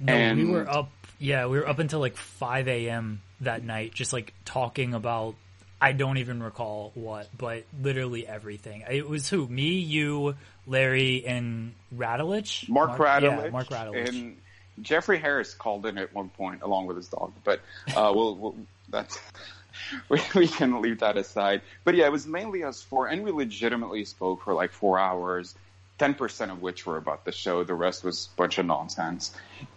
No, 0.00 0.12
And- 0.12 0.38
we 0.38 0.44
were 0.52 0.68
up. 0.68 0.90
Yeah, 1.20 1.46
we 1.46 1.58
were 1.58 1.68
up 1.68 1.80
until 1.80 1.98
like 1.98 2.16
5 2.16 2.68
a.m. 2.68 3.20
that 3.40 3.64
night, 3.64 3.92
just 3.94 4.12
like 4.12 4.32
talking 4.44 4.94
about. 4.94 5.34
I 5.80 5.92
don't 5.92 6.18
even 6.18 6.42
recall 6.42 6.90
what, 6.94 7.28
but 7.36 7.64
literally 7.80 8.26
everything. 8.26 8.84
It 8.90 9.08
was 9.08 9.28
who? 9.28 9.46
Me, 9.46 9.78
you, 9.78 10.34
Larry, 10.66 11.24
and 11.26 11.74
Radulich. 11.96 12.68
Mark, 12.68 12.98
Radulich, 12.98 13.44
Yeah, 13.44 13.50
Mark 13.50 13.68
Radulich. 13.68 14.08
and 14.08 14.36
Jeffrey 14.82 15.18
Harris 15.18 15.54
called 15.54 15.86
in 15.86 15.98
at 15.98 16.12
one 16.14 16.30
point 16.30 16.62
along 16.62 16.86
with 16.86 16.96
his 16.96 17.08
dog, 17.08 17.32
but 17.44 17.60
uh, 17.96 18.12
we'll, 18.14 18.34
we'll 18.34 18.54
that's 18.88 19.18
we, 20.08 20.20
we 20.34 20.48
can 20.48 20.80
leave 20.82 21.00
that 21.00 21.16
aside. 21.16 21.62
But 21.84 21.94
yeah, 21.94 22.06
it 22.06 22.12
was 22.12 22.26
mainly 22.26 22.64
us 22.64 22.82
four, 22.82 23.06
and 23.06 23.22
we 23.24 23.30
legitimately 23.30 24.04
spoke 24.04 24.42
for 24.42 24.54
like 24.54 24.72
four 24.72 24.98
hours. 24.98 25.54
Ten 25.98 26.14
percent 26.14 26.50
of 26.52 26.62
which 26.62 26.86
were 26.86 26.96
about 26.96 27.24
the 27.24 27.32
show. 27.32 27.64
The 27.64 27.74
rest 27.74 28.04
was 28.04 28.28
a 28.32 28.36
bunch 28.36 28.58
of 28.58 28.66
nonsense, 28.66 29.32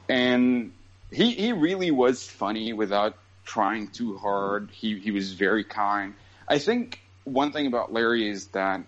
and 0.08 0.72
he 1.12 1.32
he 1.32 1.52
really 1.52 1.90
was 1.92 2.28
funny 2.28 2.74
without 2.74 3.18
trying 3.52 3.88
too 3.88 4.18
hard. 4.18 4.70
He 4.72 4.98
he 5.00 5.12
was 5.12 5.34
very 5.34 5.66
kind. 5.66 6.14
I 6.48 6.58
think 6.58 7.02
one 7.26 7.52
thing 7.52 7.68
about 7.68 7.92
Larry 7.92 8.30
is 8.30 8.48
that 8.60 8.82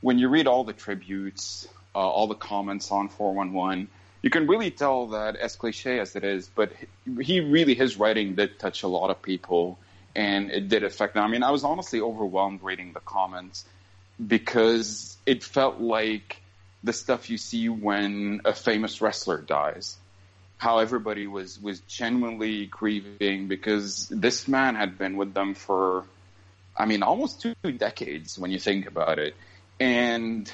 when 0.00 0.18
you 0.18 0.28
read 0.28 0.46
all 0.46 0.64
the 0.64 0.72
tributes, 0.72 1.68
uh, 1.94 1.98
all 1.98 2.26
the 2.26 2.40
comments 2.52 2.90
on 2.90 3.08
411, 3.08 3.88
you 4.22 4.30
can 4.30 4.46
really 4.46 4.70
tell 4.70 5.08
that, 5.08 5.36
as 5.36 5.56
cliche 5.56 5.98
as 6.00 6.16
it 6.16 6.24
is, 6.24 6.48
but 6.54 6.72
he- 7.20 7.40
really, 7.40 7.74
his 7.74 7.96
writing 7.98 8.34
did 8.34 8.58
touch 8.58 8.82
a 8.82 8.88
lot 8.88 9.10
of 9.10 9.20
people 9.20 9.78
and 10.14 10.50
it 10.50 10.68
did 10.68 10.82
affect 10.82 11.14
them. 11.14 11.22
I 11.22 11.28
mean, 11.28 11.42
I 11.42 11.50
was 11.50 11.62
honestly 11.62 12.00
overwhelmed 12.00 12.62
reading 12.62 12.92
the 12.94 13.00
comments 13.00 13.66
because 14.34 15.18
it 15.26 15.44
felt 15.44 15.78
like 15.78 16.40
the 16.82 16.94
stuff 16.94 17.28
you 17.28 17.36
see 17.36 17.68
when 17.68 18.40
a 18.46 18.54
famous 18.54 19.02
wrestler 19.02 19.42
dies. 19.42 19.98
How 20.58 20.78
everybody 20.78 21.26
was, 21.26 21.60
was 21.60 21.80
genuinely 21.80 22.66
grieving 22.66 23.46
because 23.46 24.08
this 24.08 24.48
man 24.48 24.74
had 24.74 24.96
been 24.96 25.16
with 25.16 25.34
them 25.34 25.54
for, 25.54 26.04
I 26.76 26.86
mean, 26.86 27.02
almost 27.02 27.42
two 27.42 27.54
decades 27.72 28.38
when 28.38 28.50
you 28.50 28.58
think 28.58 28.86
about 28.86 29.18
it. 29.18 29.34
And 29.78 30.50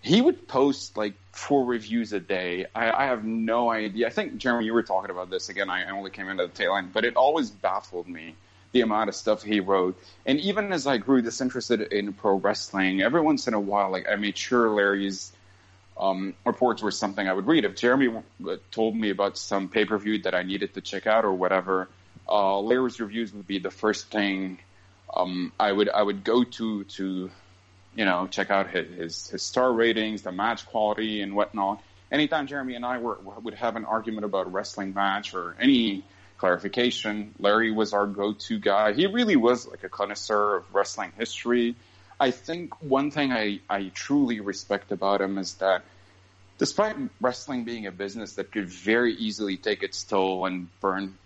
he 0.00 0.20
would 0.20 0.48
post 0.48 0.96
like 0.96 1.14
four 1.32 1.64
reviews 1.64 2.12
a 2.12 2.20
day. 2.20 2.66
I, 2.74 2.90
I 2.90 3.06
have 3.06 3.24
no 3.24 3.70
idea. 3.70 4.06
I 4.06 4.10
think 4.10 4.38
Jeremy, 4.38 4.64
you 4.64 4.72
were 4.72 4.82
talking 4.82 5.10
about 5.10 5.30
this 5.30 5.48
again. 5.48 5.68
I 5.70 5.90
only 5.90 6.10
came 6.10 6.28
into 6.28 6.46
the 6.46 6.52
tail 6.52 6.74
end, 6.76 6.92
but 6.92 7.04
it 7.04 7.16
always 7.16 7.50
baffled 7.50 8.08
me 8.08 8.34
the 8.72 8.80
amount 8.82 9.08
of 9.08 9.14
stuff 9.14 9.42
he 9.42 9.60
wrote. 9.60 9.98
And 10.26 10.40
even 10.40 10.72
as 10.72 10.86
I 10.86 10.98
grew 10.98 11.22
disinterested 11.22 11.80
in 11.80 12.12
pro 12.12 12.36
wrestling, 12.36 13.02
every 13.02 13.20
once 13.20 13.48
in 13.48 13.54
a 13.54 13.60
while, 13.60 13.90
like 13.90 14.06
I 14.10 14.16
made 14.16 14.36
sure 14.36 14.70
Larry's 14.70 15.32
um, 15.98 16.34
reports 16.44 16.82
were 16.82 16.90
something 16.90 17.26
I 17.26 17.32
would 17.32 17.46
read. 17.46 17.64
If 17.64 17.76
Jeremy 17.76 18.22
uh, 18.46 18.56
told 18.70 18.94
me 18.96 19.10
about 19.10 19.36
some 19.36 19.68
pay 19.68 19.84
per 19.84 19.98
view 19.98 20.22
that 20.22 20.34
I 20.34 20.42
needed 20.42 20.74
to 20.74 20.80
check 20.80 21.06
out 21.06 21.24
or 21.24 21.32
whatever, 21.32 21.88
uh, 22.28 22.60
Larry's 22.60 23.00
reviews 23.00 23.32
would 23.32 23.46
be 23.46 23.58
the 23.58 23.70
first 23.70 24.10
thing 24.10 24.58
um, 25.14 25.52
I 25.58 25.72
would 25.72 25.88
I 25.88 26.02
would 26.02 26.24
go 26.24 26.44
to 26.44 26.84
to 26.84 27.30
you 27.94 28.04
know 28.04 28.28
check 28.30 28.50
out 28.50 28.70
his, 28.70 28.88
his 28.96 29.30
his 29.30 29.42
star 29.42 29.72
ratings, 29.72 30.22
the 30.22 30.32
match 30.32 30.66
quality, 30.66 31.22
and 31.22 31.34
whatnot. 31.34 31.82
Anytime 32.10 32.46
Jeremy 32.46 32.74
and 32.74 32.84
I 32.84 32.98
were 32.98 33.18
would 33.42 33.54
have 33.54 33.76
an 33.76 33.84
argument 33.84 34.24
about 34.24 34.46
a 34.46 34.50
wrestling 34.50 34.94
match 34.94 35.34
or 35.34 35.56
any 35.60 36.04
clarification, 36.38 37.34
Larry 37.38 37.72
was 37.72 37.92
our 37.92 38.06
go-to 38.06 38.58
guy. 38.58 38.92
He 38.92 39.06
really 39.06 39.36
was 39.36 39.66
like 39.66 39.82
a 39.82 39.88
connoisseur 39.88 40.56
of 40.56 40.74
wrestling 40.74 41.12
history. 41.18 41.74
I 42.20 42.32
think 42.32 42.82
one 42.82 43.10
thing 43.10 43.32
I, 43.32 43.60
I 43.70 43.90
truly 43.94 44.40
respect 44.40 44.90
about 44.90 45.20
him 45.20 45.38
is 45.38 45.54
that 45.54 45.84
despite 46.58 46.96
wrestling 47.20 47.64
being 47.64 47.86
a 47.86 47.92
business 47.92 48.34
that 48.34 48.50
could 48.50 48.68
very 48.68 49.14
easily 49.14 49.56
take 49.56 49.82
its 49.82 50.02
toll 50.02 50.44
and 50.46 50.68
burn 50.80 51.16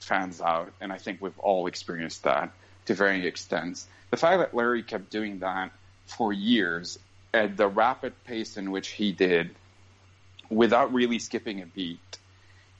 fans 0.00 0.40
out, 0.40 0.72
and 0.80 0.92
I 0.92 0.98
think 0.98 1.20
we've 1.20 1.38
all 1.38 1.66
experienced 1.68 2.24
that 2.24 2.52
to 2.86 2.94
varying 2.94 3.24
extents, 3.24 3.86
the 4.10 4.16
fact 4.16 4.38
that 4.38 4.54
Larry 4.54 4.82
kept 4.82 5.10
doing 5.10 5.38
that 5.38 5.70
for 6.06 6.32
years 6.32 6.98
at 7.32 7.56
the 7.56 7.68
rapid 7.68 8.12
pace 8.24 8.56
in 8.56 8.72
which 8.72 8.88
he 8.88 9.12
did 9.12 9.50
without 10.48 10.92
really 10.92 11.20
skipping 11.20 11.62
a 11.62 11.66
beat 11.66 12.18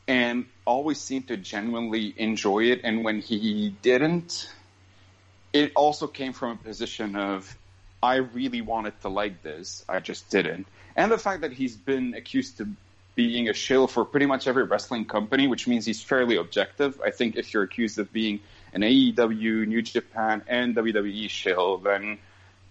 and 0.09 0.46
always 0.64 1.00
seemed 1.00 1.28
to 1.28 1.37
genuinely 1.37 2.12
enjoy 2.16 2.64
it. 2.64 2.80
And 2.83 3.04
when 3.04 3.20
he 3.20 3.76
didn't, 3.80 4.50
it 5.52 5.70
also 5.76 6.09
came 6.09 6.33
from 6.33 6.50
a 6.50 6.56
position 6.56 7.14
of, 7.14 7.56
I 8.02 8.16
really 8.16 8.60
wanted 8.60 9.00
to 9.02 9.08
like 9.08 9.42
this, 9.42 9.84
I 9.88 10.00
just 10.00 10.30
didn't. 10.30 10.66
And 10.96 11.10
the 11.12 11.18
fact 11.18 11.42
that 11.42 11.52
he's 11.52 11.76
been 11.76 12.14
accused 12.14 12.60
of 12.60 12.68
being 13.14 13.48
a 13.48 13.52
shill 13.52 13.86
for 13.86 14.04
pretty 14.04 14.26
much 14.26 14.46
every 14.46 14.64
wrestling 14.64 15.04
company, 15.04 15.46
which 15.46 15.66
means 15.66 15.84
he's 15.84 16.02
fairly 16.02 16.36
objective. 16.36 17.00
I 17.04 17.10
think 17.10 17.36
if 17.36 17.52
you're 17.52 17.64
accused 17.64 17.98
of 17.98 18.12
being 18.12 18.40
an 18.72 18.82
AEW, 18.82 19.66
New 19.66 19.82
Japan, 19.82 20.42
and 20.48 20.74
WWE 20.74 21.28
shill, 21.28 21.78
then 21.78 22.18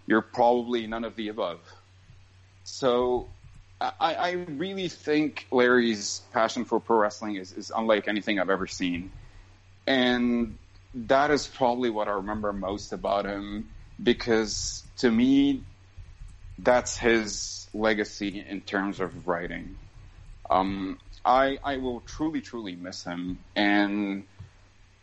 you're 0.07 0.21
probably 0.21 0.87
none 0.87 1.03
of 1.03 1.15
the 1.15 1.27
above. 1.27 1.59
So 2.63 3.27
I, 3.79 4.15
I 4.15 4.31
really 4.31 4.89
think 4.89 5.45
Larry's 5.51 6.21
passion 6.33 6.65
for 6.65 6.79
pro 6.79 6.97
wrestling 6.97 7.35
is, 7.35 7.51
is 7.53 7.71
unlike 7.75 8.07
anything 8.07 8.39
I've 8.39 8.49
ever 8.49 8.67
seen. 8.67 9.11
And 9.85 10.57
that 10.93 11.31
is 11.31 11.47
probably 11.47 11.89
what 11.89 12.07
I 12.07 12.13
remember 12.13 12.51
most 12.51 12.91
about 12.91 13.25
him 13.25 13.69
because 14.01 14.83
to 14.97 15.11
me, 15.11 15.63
that's 16.57 16.97
his 16.97 17.67
legacy 17.73 18.43
in 18.47 18.61
terms 18.61 18.99
of 18.99 19.27
writing. 19.27 19.75
Um, 20.49 20.99
I, 21.23 21.59
I 21.63 21.77
will 21.77 22.01
truly, 22.01 22.41
truly 22.41 22.75
miss 22.75 23.03
him. 23.03 23.39
And 23.55 24.23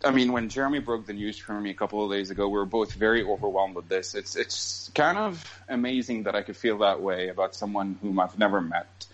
I 0.05 0.11
mean, 0.11 0.33
when 0.33 0.49
Jeremy 0.49 0.81
broke 0.81 1.07
the 1.07 1.13
news 1.13 1.39
for 1.39 1.59
me 1.59 1.71
a 1.71 1.75
couple 1.75 2.05
of 2.05 2.11
days 2.11 2.31
ago, 2.31 2.49
we 2.49 2.59
were 2.59 2.67
both 2.67 2.93
very 2.93 3.23
overwhelmed 3.23 3.77
with 3.77 3.89
this. 3.89 4.15
It's 4.15 4.37
it's 4.37 4.91
kind 4.95 5.17
of 5.19 5.63
amazing 5.69 6.25
that 6.25 6.35
I 6.35 6.43
could 6.43 6.57
feel 6.57 6.79
that 6.79 7.01
way 7.01 7.29
about 7.29 7.55
someone 7.55 7.99
whom 8.03 8.21
I've 8.21 8.39
never 8.39 8.61
met. 8.61 9.07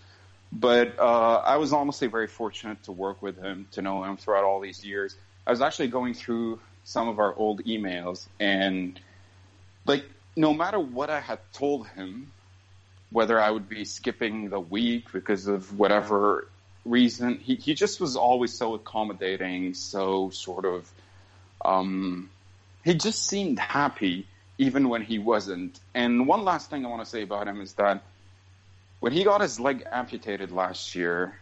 But 0.51 0.99
uh, 0.99 1.41
I 1.45 1.57
was 1.57 1.73
honestly 1.73 2.07
very 2.07 2.27
fortunate 2.27 2.83
to 2.83 2.91
work 2.91 3.21
with 3.21 3.41
him, 3.41 3.67
to 3.71 3.81
know 3.81 4.03
him 4.03 4.17
throughout 4.17 4.43
all 4.43 4.59
these 4.59 4.85
years. 4.85 5.15
I 5.47 5.51
was 5.51 5.61
actually 5.61 5.87
going 5.87 6.13
through 6.13 6.59
some 6.83 7.07
of 7.07 7.17
our 7.17 7.33
old 7.35 7.63
emails, 7.63 8.27
and 8.39 8.99
like 9.85 10.05
no 10.35 10.53
matter 10.53 10.79
what 10.79 11.09
I 11.09 11.19
had 11.19 11.39
told 11.53 11.87
him, 11.87 12.31
whether 13.11 13.39
I 13.39 13.51
would 13.51 13.69
be 13.69 13.85
skipping 13.85 14.49
the 14.49 14.59
week 14.59 15.11
because 15.11 15.47
of 15.47 15.77
whatever 15.77 16.47
reason. 16.85 17.37
He 17.37 17.55
he 17.55 17.73
just 17.73 18.01
was 18.01 18.15
always 18.15 18.53
so 18.53 18.73
accommodating, 18.73 19.73
so 19.73 20.29
sort 20.31 20.65
of 20.65 20.91
um 21.63 22.29
he 22.83 22.93
just 22.95 23.25
seemed 23.25 23.59
happy 23.59 24.27
even 24.57 24.89
when 24.89 25.01
he 25.01 25.19
wasn't. 25.19 25.79
And 25.93 26.27
one 26.27 26.43
last 26.43 26.69
thing 26.69 26.85
I 26.85 26.89
want 26.89 27.03
to 27.03 27.09
say 27.09 27.21
about 27.21 27.47
him 27.47 27.61
is 27.61 27.73
that 27.73 28.03
when 28.99 29.11
he 29.11 29.23
got 29.23 29.41
his 29.41 29.59
leg 29.59 29.85
amputated 29.91 30.51
last 30.51 30.95
year, 30.95 31.37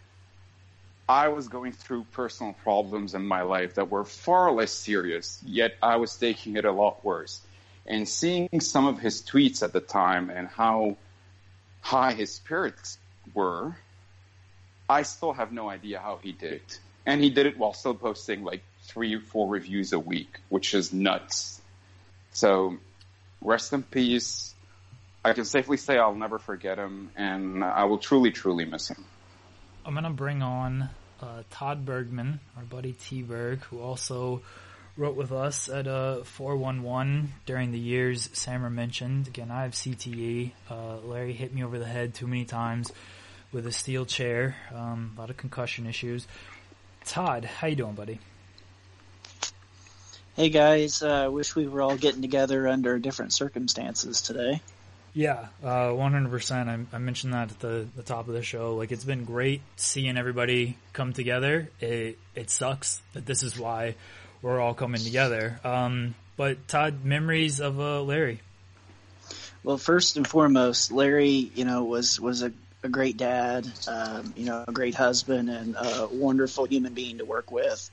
I 1.07 1.27
was 1.27 1.47
going 1.47 1.73
through 1.73 2.05
personal 2.13 2.53
problems 2.63 3.13
in 3.13 3.25
my 3.25 3.41
life 3.41 3.75
that 3.75 3.89
were 3.89 4.05
far 4.05 4.51
less 4.51 4.71
serious, 4.71 5.41
yet 5.45 5.75
I 5.81 5.97
was 5.97 6.15
taking 6.15 6.55
it 6.55 6.65
a 6.65 6.71
lot 6.71 7.03
worse. 7.03 7.41
And 7.85 8.07
seeing 8.07 8.49
some 8.59 8.85
of 8.85 8.99
his 8.99 9.21
tweets 9.21 9.63
at 9.63 9.73
the 9.73 9.79
time 9.79 10.29
and 10.29 10.47
how 10.47 10.97
high 11.81 12.13
his 12.13 12.31
spirits 12.31 12.97
were, 13.33 13.75
I 14.89 15.03
still 15.03 15.33
have 15.33 15.51
no 15.51 15.69
idea 15.69 15.99
how 15.99 16.19
he 16.21 16.31
did 16.31 16.53
it. 16.53 16.79
And 17.05 17.21
he 17.21 17.29
did 17.29 17.45
it 17.47 17.57
while 17.57 17.73
still 17.73 17.95
posting 17.95 18.43
like 18.43 18.61
three 18.83 19.15
or 19.15 19.19
four 19.19 19.47
reviews 19.47 19.93
a 19.93 19.99
week, 19.99 20.39
which 20.49 20.73
is 20.73 20.93
nuts. 20.93 21.61
So, 22.31 22.77
rest 23.41 23.73
in 23.73 23.83
peace. 23.83 24.53
I 25.23 25.33
can 25.33 25.45
safely 25.45 25.77
say 25.77 25.97
I'll 25.97 26.15
never 26.15 26.39
forget 26.39 26.77
him, 26.77 27.11
and 27.15 27.63
I 27.63 27.85
will 27.85 27.99
truly, 27.99 28.31
truly 28.31 28.65
miss 28.65 28.89
him. 28.89 29.03
I'm 29.85 29.93
gonna 29.93 30.09
bring 30.09 30.41
on 30.41 30.89
uh, 31.21 31.43
Todd 31.49 31.85
Bergman, 31.85 32.39
our 32.57 32.63
buddy 32.63 32.93
T 32.93 33.21
Berg, 33.21 33.59
who 33.65 33.79
also 33.79 34.41
wrote 34.97 35.15
with 35.15 35.31
us 35.31 35.69
at 35.69 35.87
uh, 35.87 36.23
411 36.23 37.31
during 37.45 37.71
the 37.71 37.79
years 37.79 38.29
Samer 38.33 38.69
mentioned. 38.69 39.27
Again, 39.27 39.51
I 39.51 39.63
have 39.63 39.71
CTE. 39.71 40.51
Uh, 40.69 40.97
Larry 41.03 41.33
hit 41.33 41.53
me 41.53 41.63
over 41.63 41.79
the 41.79 41.85
head 41.85 42.13
too 42.13 42.27
many 42.27 42.45
times 42.45 42.91
with 43.51 43.65
a 43.65 43.71
steel 43.71 44.05
chair. 44.05 44.55
Um, 44.73 45.13
a 45.15 45.21
lot 45.21 45.29
of 45.29 45.37
concussion 45.37 45.87
issues. 45.87 46.27
Todd, 47.05 47.45
how 47.45 47.67
you 47.67 47.75
doing, 47.75 47.93
buddy? 47.93 48.19
Hey 50.35 50.49
guys, 50.49 51.03
I 51.03 51.25
uh, 51.25 51.29
wish 51.29 51.55
we 51.55 51.67
were 51.67 51.81
all 51.81 51.97
getting 51.97 52.21
together 52.21 52.67
under 52.67 52.97
different 52.99 53.33
circumstances 53.33 54.21
today. 54.21 54.61
Yeah, 55.13 55.47
uh, 55.61 55.89
100%. 55.89 56.67
I, 56.69 56.95
I, 56.95 56.99
mentioned 56.99 57.33
that 57.33 57.51
at 57.51 57.59
the, 57.59 57.85
the 57.97 58.01
top 58.01 58.29
of 58.29 58.33
the 58.33 58.43
show. 58.43 58.75
Like, 58.75 58.93
it's 58.93 59.03
been 59.03 59.25
great 59.25 59.61
seeing 59.75 60.17
everybody 60.17 60.77
come 60.93 61.11
together. 61.11 61.69
It, 61.81 62.17
it 62.33 62.49
sucks 62.49 63.01
that 63.11 63.25
this 63.25 63.43
is 63.43 63.59
why 63.59 63.95
we're 64.41 64.59
all 64.59 64.73
coming 64.73 65.01
together. 65.01 65.59
Um, 65.63 66.15
but 66.37 66.67
Todd, 66.67 67.03
memories 67.05 67.59
of 67.59 67.79
uh, 67.79 68.01
Larry. 68.01 68.41
Well, 69.63 69.77
first 69.77 70.17
and 70.17 70.27
foremost, 70.27 70.91
Larry, 70.91 71.51
you 71.53 71.65
know, 71.65 71.83
was 71.83 72.19
was 72.19 72.41
a, 72.41 72.51
a 72.83 72.89
great 72.89 73.17
dad, 73.17 73.67
um, 73.87 74.33
you 74.35 74.45
know, 74.45 74.63
a 74.67 74.71
great 74.71 74.95
husband, 74.95 75.49
and 75.49 75.75
a 75.77 76.07
wonderful 76.11 76.65
human 76.65 76.93
being 76.93 77.19
to 77.19 77.25
work 77.25 77.51
with. 77.51 77.89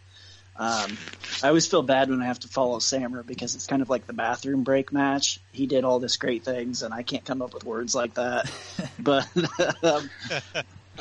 Um, 0.57 0.99
I 1.43 1.49
always 1.49 1.69
feel 1.69 1.83
bad 1.83 2.11
when 2.11 2.21
I 2.21 2.27
have 2.27 2.41
to 2.41 2.49
follow 2.49 2.81
Samer 2.81 3.23
because 3.23 3.55
it's 3.55 3.67
kind 3.67 3.81
of 3.81 3.89
like 3.89 4.07
the 4.07 4.13
bathroom 4.13 4.65
break 4.65 4.93
match. 4.93 5.39
He 5.53 5.67
did 5.67 5.85
all 5.85 6.01
this 6.01 6.17
great 6.17 6.43
things, 6.43 6.83
and 6.83 6.93
I 6.93 7.03
can't 7.03 7.25
come 7.25 7.43
up 7.43 7.55
with 7.55 7.65
words 7.65 7.95
like 7.95 8.15
that. 8.15 8.51
but 8.99 9.29
um, 9.85 10.11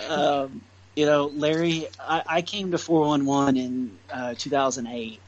um, 0.10 0.62
you 0.96 1.06
know, 1.06 1.28
Larry, 1.28 1.88
I, 2.00 2.24
I 2.28 2.42
came 2.44 2.72
to 2.72 2.78
411 2.78 3.58
in 3.58 3.98
uh, 4.12 4.36
2008, 4.38 5.20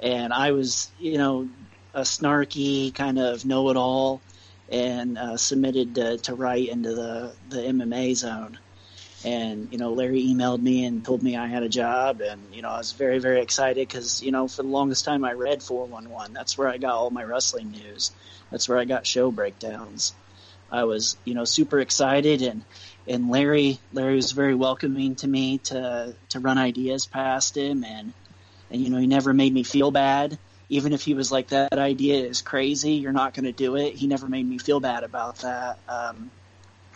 and 0.00 0.32
I 0.32 0.52
was, 0.52 0.90
you 0.98 1.18
know, 1.18 1.48
a 1.92 2.02
snarky 2.02 2.94
kind 2.94 3.18
of 3.18 3.44
know-it-all, 3.44 4.20
and 4.70 5.18
uh, 5.18 5.36
submitted 5.36 5.94
to, 5.96 6.18
to 6.18 6.34
write 6.34 6.68
into 6.68 6.94
the 6.94 7.34
the 7.50 7.58
MMA 7.58 8.16
zone. 8.16 8.58
And, 9.24 9.68
you 9.72 9.78
know, 9.78 9.94
Larry 9.94 10.22
emailed 10.26 10.60
me 10.60 10.84
and 10.84 11.02
told 11.02 11.22
me 11.22 11.34
I 11.34 11.46
had 11.46 11.62
a 11.62 11.68
job. 11.68 12.20
And, 12.20 12.42
you 12.52 12.60
know, 12.60 12.68
I 12.68 12.76
was 12.76 12.92
very, 12.92 13.18
very 13.18 13.40
excited 13.40 13.88
because, 13.88 14.22
you 14.22 14.30
know, 14.30 14.48
for 14.48 14.62
the 14.62 14.68
longest 14.68 15.06
time 15.06 15.24
I 15.24 15.32
read 15.32 15.62
411. 15.62 16.34
That's 16.34 16.58
where 16.58 16.68
I 16.68 16.76
got 16.76 16.92
all 16.94 17.10
my 17.10 17.24
wrestling 17.24 17.70
news. 17.70 18.12
That's 18.50 18.68
where 18.68 18.78
I 18.78 18.84
got 18.84 19.06
show 19.06 19.30
breakdowns. 19.30 20.12
I 20.70 20.84
was, 20.84 21.16
you 21.24 21.32
know, 21.32 21.44
super 21.44 21.80
excited 21.80 22.42
and, 22.42 22.64
and 23.06 23.30
Larry, 23.30 23.78
Larry 23.92 24.16
was 24.16 24.32
very 24.32 24.54
welcoming 24.54 25.14
to 25.16 25.28
me 25.28 25.58
to, 25.58 26.14
to 26.30 26.40
run 26.40 26.58
ideas 26.58 27.06
past 27.06 27.56
him. 27.56 27.82
And, 27.84 28.12
and, 28.70 28.80
you 28.80 28.90
know, 28.90 28.98
he 28.98 29.06
never 29.06 29.32
made 29.32 29.52
me 29.52 29.62
feel 29.62 29.90
bad. 29.90 30.38
Even 30.68 30.92
if 30.92 31.02
he 31.02 31.14
was 31.14 31.30
like, 31.30 31.48
that 31.48 31.74
idea 31.74 32.24
is 32.24 32.42
crazy, 32.42 32.92
you're 32.92 33.12
not 33.12 33.34
going 33.34 33.44
to 33.44 33.52
do 33.52 33.76
it. 33.76 33.94
He 33.94 34.06
never 34.06 34.26
made 34.28 34.48
me 34.48 34.58
feel 34.58 34.80
bad 34.80 35.04
about 35.04 35.36
that. 35.38 35.78
Um, 35.88 36.30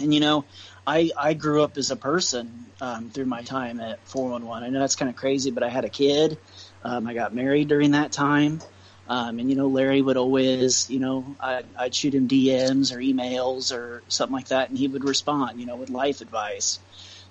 and 0.01 0.15
you 0.15 0.21
know, 0.21 0.45
I 0.87 1.11
I 1.19 1.35
grew 1.35 1.63
up 1.63 1.77
as 1.77 1.91
a 1.91 1.97
person 1.97 2.67
um, 2.81 3.11
through 3.11 3.27
my 3.27 3.43
time 3.43 3.81
at 3.81 3.99
411. 4.07 4.65
I 4.65 4.71
know 4.71 4.81
that's 4.81 4.97
kind 4.97 5.11
of 5.11 5.17
crazy, 5.17 5.51
but 5.51 5.63
I 5.63 5.69
had 5.69 5.85
a 5.85 5.89
kid. 5.89 6.39
Um, 6.85 7.07
I 7.07 7.15
got 7.15 7.35
married 7.35 7.69
during 7.69 7.93
that 7.93 8.13
time. 8.13 8.61
Um, 9.09 9.39
and 9.39 9.49
you 9.49 9.57
know, 9.57 9.69
Larry 9.69 10.03
would 10.03 10.19
always, 10.19 10.91
you 10.91 11.01
know, 11.01 11.37
I'd, 11.41 11.65
I'd 11.77 11.95
shoot 11.95 12.15
him 12.15 12.29
DMs 12.29 12.95
or 12.95 12.99
emails 12.99 13.75
or 13.75 14.03
something 14.09 14.35
like 14.35 14.49
that, 14.49 14.69
and 14.69 14.79
he 14.79 14.87
would 14.87 15.05
respond, 15.05 15.61
you 15.61 15.67
know, 15.67 15.77
with 15.77 15.89
life 15.89 16.21
advice. 16.21 16.79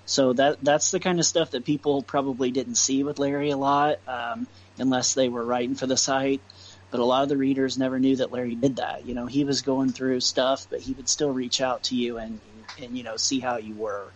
So 0.08 0.32
that 0.32 0.64
that's 0.64 0.90
the 0.90 1.00
kind 1.00 1.18
of 1.18 1.26
stuff 1.26 1.50
that 1.50 1.66
people 1.66 2.02
probably 2.02 2.50
didn't 2.50 2.76
see 2.76 3.04
with 3.04 3.18
Larry 3.18 3.50
a 3.50 3.58
lot, 3.58 3.98
um, 4.08 4.46
unless 4.78 5.12
they 5.12 5.28
were 5.28 5.44
writing 5.44 5.74
for 5.74 5.86
the 5.86 5.98
site. 5.98 6.40
But 6.90 7.00
a 7.00 7.04
lot 7.04 7.24
of 7.24 7.28
the 7.28 7.36
readers 7.36 7.76
never 7.76 7.98
knew 7.98 8.16
that 8.16 8.32
Larry 8.32 8.54
did 8.54 8.76
that. 8.76 9.04
You 9.04 9.12
know, 9.12 9.26
he 9.26 9.44
was 9.44 9.60
going 9.60 9.90
through 9.90 10.20
stuff, 10.20 10.66
but 10.70 10.80
he 10.80 10.94
would 10.94 11.10
still 11.10 11.30
reach 11.30 11.60
out 11.60 11.82
to 11.84 11.94
you 11.94 12.16
and 12.16 12.40
and 12.80 12.96
you 12.96 13.04
know 13.04 13.18
see 13.18 13.38
how 13.38 13.58
you 13.58 13.74
were. 13.74 14.06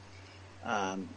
Um, 0.65 1.11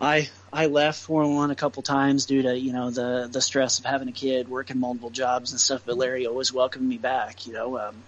I 0.00 0.28
I 0.52 0.66
left 0.66 1.08
one 1.08 1.52
a 1.52 1.54
couple 1.54 1.84
times 1.84 2.26
due 2.26 2.42
to 2.42 2.58
you 2.58 2.72
know 2.72 2.90
the 2.90 3.28
the 3.30 3.40
stress 3.40 3.78
of 3.78 3.84
having 3.84 4.08
a 4.08 4.12
kid, 4.12 4.48
working 4.48 4.80
multiple 4.80 5.10
jobs 5.10 5.52
and 5.52 5.60
stuff. 5.60 5.82
But 5.86 5.96
Larry 5.96 6.26
always 6.26 6.52
welcomed 6.52 6.88
me 6.88 6.98
back. 6.98 7.46
You 7.46 7.52
know, 7.52 7.78
um, 7.78 8.02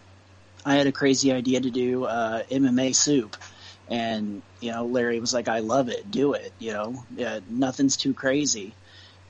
I 0.65 0.75
had 0.75 0.89
a 0.89 0.93
crazy 0.93 1.31
idea 1.31 1.61
to 1.61 1.71
do 1.71 2.05
uh, 2.05 2.43
MMA 2.51 2.97
soup, 2.97 3.37
and 3.93 4.41
you 4.61 4.73
know 4.73 4.87
Larry 4.87 5.21
was 5.21 5.35
like, 5.35 5.49
"I 5.49 5.59
love 5.59 5.91
it, 5.91 6.11
do 6.11 6.33
it." 6.33 6.53
You 6.59 6.73
know, 6.73 7.05
yeah, 7.15 7.41
nothing's 7.49 7.99
too 7.99 8.15
crazy, 8.15 8.75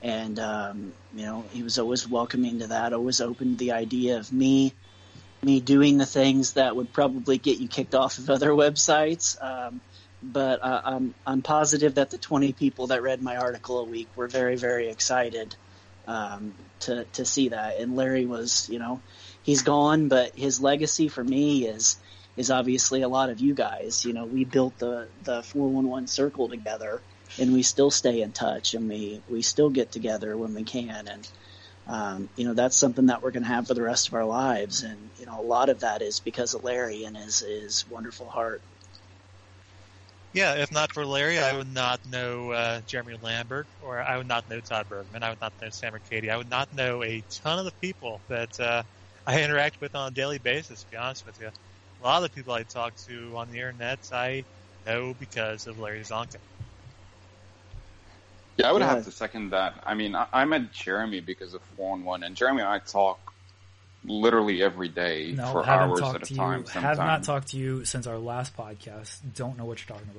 and 0.01 0.39
um, 0.39 0.93
you 1.13 1.25
know 1.25 1.43
he 1.51 1.63
was 1.63 1.77
always 1.77 2.07
welcoming 2.07 2.59
to 2.59 2.67
that, 2.67 2.93
always 2.93 3.19
open 3.19 3.51
to 3.51 3.57
the 3.57 3.73
idea 3.73 4.17
of 4.17 4.31
me 4.31 4.73
me 5.43 5.59
doing 5.59 5.97
the 5.97 6.05
things 6.05 6.53
that 6.53 6.77
would 6.77 6.93
probably 6.93 7.37
get 7.37 7.59
you 7.59 7.67
kicked 7.67 7.93
off 7.93 8.17
of 8.17 8.29
other 8.29 8.49
websites. 8.63 9.35
Um, 9.43 9.81
but 10.23 10.63
uh, 10.63 10.81
I'm 10.85 11.13
I'm 11.27 11.41
positive 11.41 11.95
that 11.95 12.09
the 12.09 12.17
20 12.17 12.53
people 12.53 12.87
that 12.87 13.03
read 13.03 13.21
my 13.21 13.35
article 13.35 13.79
a 13.79 13.83
week 13.83 14.07
were 14.15 14.29
very 14.29 14.55
very 14.55 14.87
excited 14.87 15.57
um, 16.07 16.53
to 16.81 17.03
to 17.13 17.25
see 17.25 17.49
that. 17.49 17.79
And 17.79 17.97
Larry 17.97 18.25
was, 18.25 18.69
you 18.69 18.79
know, 18.79 19.01
he's 19.43 19.63
gone, 19.63 20.07
but 20.07 20.37
his 20.37 20.61
legacy 20.61 21.09
for 21.09 21.21
me 21.21 21.67
is 21.67 21.97
is 22.35 22.51
obviously 22.51 23.01
a 23.01 23.07
lot 23.07 23.29
of 23.29 23.39
you 23.39 23.53
guys. 23.53 24.05
You 24.05 24.13
know, 24.13 24.25
we 24.25 24.45
built 24.45 24.77
the 24.79 25.07
the 25.23 25.43
411 25.43 26.07
circle 26.07 26.49
together, 26.49 27.01
and 27.39 27.53
we 27.53 27.63
still 27.63 27.91
stay 27.91 28.21
in 28.21 28.31
touch, 28.31 28.73
and 28.73 28.87
we 28.87 29.21
we 29.29 29.41
still 29.41 29.69
get 29.69 29.91
together 29.91 30.35
when 30.37 30.53
we 30.53 30.63
can, 30.63 31.07
and 31.07 31.27
um, 31.87 32.29
you 32.35 32.45
know, 32.45 32.53
that's 32.53 32.77
something 32.77 33.07
that 33.07 33.21
we're 33.21 33.31
going 33.31 33.43
to 33.43 33.49
have 33.49 33.67
for 33.67 33.73
the 33.73 33.81
rest 33.81 34.07
of 34.07 34.13
our 34.13 34.25
lives. 34.25 34.83
And, 34.83 34.97
you 35.19 35.25
know, 35.25 35.39
a 35.39 35.43
lot 35.43 35.69
of 35.69 35.81
that 35.81 36.01
is 36.01 36.19
because 36.19 36.53
of 36.53 36.63
Larry 36.63 37.03
and 37.03 37.17
his, 37.17 37.39
his 37.39 37.85
wonderful 37.89 38.27
heart. 38.27 38.61
Yeah, 40.31 40.55
if 40.55 40.71
not 40.71 40.91
for 40.93 41.05
Larry, 41.05 41.37
I 41.37 41.55
would 41.55 41.71
not 41.71 41.99
know 42.09 42.51
uh, 42.51 42.81
Jeremy 42.87 43.17
Lambert, 43.21 43.67
or 43.85 44.01
I 44.01 44.17
would 44.17 44.27
not 44.27 44.49
know 44.49 44.59
Todd 44.61 44.87
Bergman. 44.89 45.21
I 45.21 45.29
would 45.29 45.41
not 45.41 45.53
know 45.61 45.69
Samer 45.69 45.99
Kadi. 46.09 46.31
I 46.31 46.37
would 46.37 46.49
not 46.49 46.73
know 46.73 47.03
a 47.03 47.21
ton 47.29 47.59
of 47.59 47.65
the 47.65 47.73
people 47.81 48.19
that 48.29 48.59
uh, 48.59 48.81
I 49.27 49.43
interact 49.43 49.79
with 49.79 49.93
on 49.93 50.11
a 50.11 50.15
daily 50.15 50.39
basis. 50.39 50.81
To 50.83 50.89
be 50.89 50.97
honest 50.97 51.23
with 51.27 51.39
you, 51.39 51.49
a 52.03 52.07
lot 52.07 52.23
of 52.23 52.23
the 52.23 52.35
people 52.35 52.53
I 52.53 52.63
talk 52.63 52.95
to 53.07 53.37
on 53.37 53.49
the 53.49 53.57
internet, 53.57 54.09
I 54.11 54.43
know 54.85 55.15
because 55.17 55.67
of 55.67 55.79
Larry 55.79 56.01
Csonka. 56.01 56.37
Yeah, 58.57 58.69
I 58.69 58.71
would 58.71 58.81
yeah. 58.81 58.89
have 58.89 59.05
to 59.05 59.11
second 59.11 59.51
that. 59.51 59.81
I 59.85 59.93
mean, 59.93 60.13
I, 60.13 60.27
I 60.31 60.45
met 60.45 60.71
Jeremy 60.71 61.21
because 61.21 61.53
of 61.53 61.61
411, 61.77 62.27
and 62.27 62.35
Jeremy 62.35 62.61
and 62.61 62.69
I 62.69 62.79
talk 62.79 63.33
literally 64.05 64.61
every 64.61 64.89
day 64.89 65.33
no, 65.35 65.51
for 65.51 65.65
hours 65.65 66.01
at 66.01 66.29
a 66.29 66.35
time. 66.35 66.65
You, 66.73 66.81
have 66.81 66.97
not 66.97 67.23
talked 67.23 67.49
to 67.49 67.57
you 67.57 67.85
since 67.85 68.05
our 68.05 68.17
last 68.17 68.55
podcast. 68.55 69.19
Don't 69.35 69.57
know 69.57 69.65
what 69.65 69.79
you're 69.79 69.97
talking 69.97 70.11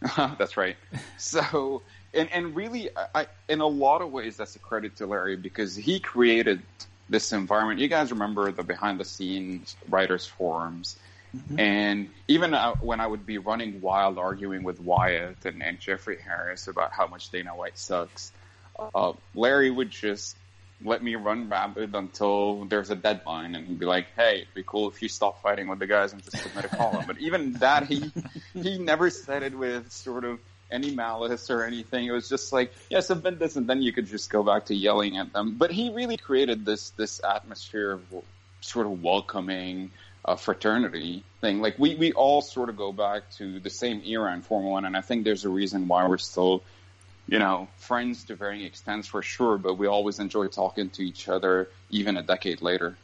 about. 0.00 0.38
that's 0.38 0.56
right. 0.56 0.76
So, 1.18 1.82
and 2.14 2.30
and 2.32 2.56
really, 2.56 2.88
I, 3.14 3.26
in 3.48 3.60
a 3.60 3.66
lot 3.66 4.00
of 4.00 4.10
ways, 4.10 4.36
that's 4.36 4.56
a 4.56 4.60
credit 4.60 4.96
to 4.96 5.06
Larry 5.06 5.36
because 5.36 5.76
he 5.76 6.00
created 6.00 6.62
this 7.12 7.32
environment. 7.32 7.78
You 7.78 7.88
guys 7.88 8.10
remember 8.10 8.50
the 8.50 8.64
behind 8.64 8.98
the 8.98 9.04
scenes 9.04 9.76
writers 9.88 10.26
forums 10.26 10.96
Mm-hmm. 11.36 11.58
And 11.58 12.10
even 12.28 12.54
uh, 12.54 12.74
when 12.80 13.00
I 13.00 13.06
would 13.06 13.24
be 13.24 13.38
running 13.38 13.80
wild 13.80 14.18
arguing 14.18 14.64
with 14.64 14.80
Wyatt 14.80 15.44
and, 15.46 15.62
and 15.62 15.80
Jeffrey 15.80 16.18
Harris 16.22 16.68
about 16.68 16.92
how 16.92 17.06
much 17.06 17.30
Dana 17.30 17.56
White 17.56 17.78
sucks, 17.78 18.32
uh, 18.94 19.12
Larry 19.34 19.70
would 19.70 19.90
just 19.90 20.36
let 20.84 21.02
me 21.02 21.14
run 21.14 21.48
rapid 21.48 21.94
until 21.94 22.64
there's 22.64 22.90
a 22.90 22.96
deadline 22.96 23.54
and 23.54 23.66
he'd 23.66 23.78
be 23.78 23.86
like, 23.86 24.08
"Hey, 24.16 24.42
it'd 24.42 24.54
be 24.54 24.64
cool 24.66 24.88
if 24.88 25.00
you 25.00 25.08
stop 25.08 25.40
fighting 25.40 25.68
with 25.68 25.78
the 25.78 25.86
guys 25.86 26.12
and 26.12 26.22
just 26.22 26.36
submit 26.36 26.64
a 26.66 26.68
column." 26.68 27.04
but 27.06 27.18
even 27.18 27.52
that, 27.54 27.86
he 27.86 28.12
he 28.52 28.78
never 28.78 29.08
said 29.08 29.42
it 29.42 29.56
with 29.56 29.90
sort 29.92 30.24
of 30.24 30.40
any 30.72 30.94
malice 30.94 31.50
or 31.50 31.64
anything. 31.64 32.06
It 32.06 32.12
was 32.12 32.28
just 32.28 32.52
like, 32.52 32.72
"Yeah, 32.90 33.00
submit 33.00 33.38
this," 33.38 33.56
and 33.56 33.68
then 33.68 33.82
you 33.82 33.92
could 33.92 34.06
just 34.06 34.30
go 34.30 34.42
back 34.42 34.66
to 34.66 34.74
yelling 34.74 35.18
at 35.18 35.32
them. 35.32 35.56
But 35.58 35.70
he 35.70 35.90
really 35.90 36.16
created 36.16 36.64
this 36.64 36.90
this 36.90 37.20
atmosphere 37.22 37.92
of 37.92 38.02
sort 38.60 38.86
of 38.86 39.02
welcoming 39.02 39.90
a 40.24 40.36
fraternity 40.36 41.24
thing. 41.40 41.60
Like 41.60 41.78
we, 41.78 41.94
we 41.96 42.12
all 42.12 42.42
sort 42.42 42.68
of 42.68 42.76
go 42.76 42.92
back 42.92 43.30
to 43.38 43.60
the 43.60 43.70
same 43.70 44.02
era 44.04 44.32
in 44.32 44.42
Formula 44.42 44.72
One, 44.72 44.84
and 44.84 44.96
I 44.96 45.00
think 45.00 45.24
there's 45.24 45.44
a 45.44 45.48
reason 45.50 45.88
why 45.88 46.06
we're 46.08 46.18
still, 46.18 46.62
you 47.26 47.38
know, 47.38 47.68
friends 47.76 48.24
to 48.24 48.36
varying 48.36 48.64
extents 48.64 49.08
for 49.08 49.22
sure. 49.22 49.58
But 49.58 49.74
we 49.74 49.86
always 49.86 50.18
enjoy 50.18 50.46
talking 50.48 50.90
to 50.90 51.02
each 51.02 51.28
other, 51.28 51.68
even 51.90 52.16
a 52.16 52.22
decade 52.22 52.62
later. 52.62 52.96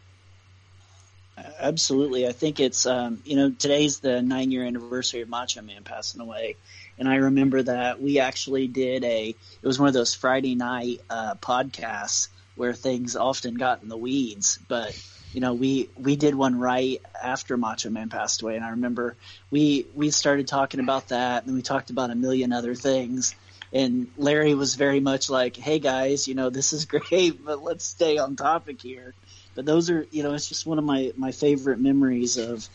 Absolutely, 1.61 2.27
I 2.27 2.33
think 2.33 2.59
it's 2.61 2.87
um, 2.87 3.21
you 3.25 3.37
know 3.37 3.51
today's 3.51 4.01
the 4.01 4.23
nine 4.23 4.51
year 4.51 4.65
anniversary 4.65 5.21
of 5.21 5.29
Macho 5.29 5.63
Man 5.63 5.85
passing 5.85 6.21
away, 6.21 6.57
and 6.99 7.09
I 7.09 7.17
remember 7.17 7.63
that 7.63 8.01
we 8.01 8.19
actually 8.19 8.67
did 8.67 9.05
a 9.05 9.29
it 9.29 9.67
was 9.67 9.79
one 9.79 9.89
of 9.89 9.95
those 9.95 10.15
Friday 10.15 10.55
night 10.55 11.01
uh, 11.09 11.35
podcasts 11.37 12.29
where 12.57 12.75
things 12.75 13.15
often 13.17 13.55
got 13.55 13.83
in 13.83 13.89
the 13.89 13.97
weeds, 13.97 14.59
but 14.69 14.99
you 15.33 15.41
know, 15.41 15.55
we 15.55 15.91
we 15.97 16.17
did 16.17 16.35
one 16.35 16.59
right 16.59 17.03
after 17.23 17.57
Macho 17.57 17.91
Man 17.91 18.09
passed 18.09 18.43
away, 18.43 18.57
and 18.57 18.65
I 18.65 18.71
remember 18.71 19.17
we 19.51 19.87
we 19.95 20.11
started 20.11 20.49
talking 20.49 20.81
about 20.81 21.09
that, 21.09 21.45
and 21.45 21.55
we 21.55 21.63
talked 21.63 21.91
about 21.91 22.11
a 22.11 22.15
million 22.15 22.53
other 22.53 22.75
things. 22.75 23.35
And 23.71 24.09
Larry 24.17 24.55
was 24.55 24.77
very 24.77 25.01
much 25.01 25.29
like, 25.29 25.57
"Hey 25.57 25.79
guys, 25.79 26.27
you 26.27 26.35
know, 26.35 26.49
this 26.49 26.73
is 26.73 26.85
great, 26.87 27.45
but 27.45 27.63
let's 27.63 27.85
stay 27.85 28.19
on 28.19 28.37
topic 28.37 28.81
here." 28.81 29.15
But 29.55 29.67
those 29.67 29.91
are, 29.91 30.07
you 30.11 30.23
know, 30.23 30.33
it's 30.33 30.49
just 30.49 30.67
one 30.67 30.79
of 30.79 30.85
my 30.85 31.13
my 31.17 31.33
favorite 31.33 31.79
memories 31.79 32.39
of, 32.39 32.67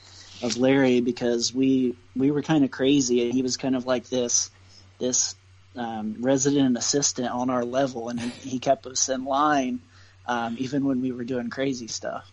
of 0.43 0.57
Larry 0.57 1.01
because 1.01 1.53
we 1.53 1.95
we 2.15 2.29
were 2.29 2.41
kind 2.41 2.63
of 2.63 2.69
crazy 2.69 3.23
and 3.23 3.33
he 3.33 3.41
was 3.41 3.57
kind 3.57 3.75
of 3.75 3.85
like 3.85 4.09
this 4.09 4.51
this 4.99 5.35
um, 5.75 6.17
resident 6.19 6.77
assistant 6.77 7.29
on 7.29 7.49
our 7.49 7.65
level 7.65 8.09
and 8.09 8.19
he, 8.19 8.49
he 8.49 8.59
kept 8.59 8.85
us 8.85 9.09
in 9.09 9.25
line 9.25 9.79
um, 10.27 10.55
even 10.59 10.85
when 10.85 11.01
we 11.01 11.11
were 11.11 11.23
doing 11.23 11.49
crazy 11.49 11.87
stuff. 11.87 12.29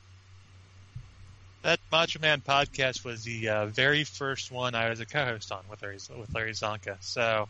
That 1.63 1.79
Macho 1.93 2.19
Man 2.21 2.41
podcast 2.41 3.05
was 3.05 3.25
the 3.25 3.49
uh, 3.49 3.67
very 3.67 4.05
first 4.05 4.51
one 4.51 4.75
I 4.75 4.89
was 4.91 5.01
a 5.01 5.07
co-host 5.07 5.53
on 5.53 5.61
with 5.71 5.83
Larry, 5.83 5.99
with 6.19 6.35
Larry 6.35 6.53
Csonka. 6.53 6.97
So, 7.01 7.49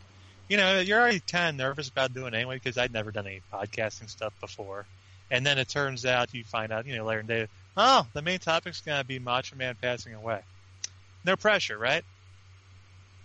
you 0.49 0.57
know, 0.57 0.79
you're 0.79 0.99
already 0.99 1.21
kind 1.21 1.49
of 1.49 1.55
nervous 1.55 1.87
about 1.87 2.13
doing 2.13 2.33
it 2.33 2.35
anyway 2.35 2.55
because 2.55 2.77
I'd 2.77 2.91
never 2.91 3.11
done 3.11 3.25
any 3.25 3.41
podcasting 3.53 4.09
stuff 4.09 4.33
before. 4.41 4.85
And 5.29 5.45
then 5.45 5.57
it 5.57 5.69
turns 5.69 6.05
out 6.05 6.33
you 6.33 6.43
find 6.43 6.73
out, 6.73 6.85
you 6.85 6.95
know, 6.95 7.05
Larry 7.05 7.21
and 7.21 7.29
Dave, 7.29 7.49
oh, 7.77 8.05
the 8.13 8.21
main 8.21 8.39
topic's 8.39 8.81
going 8.81 8.99
to 8.99 9.05
be 9.05 9.19
Macho 9.19 9.55
Man 9.55 9.75
passing 9.81 10.13
away. 10.13 10.41
No 11.25 11.35
pressure, 11.35 11.77
right? 11.77 12.03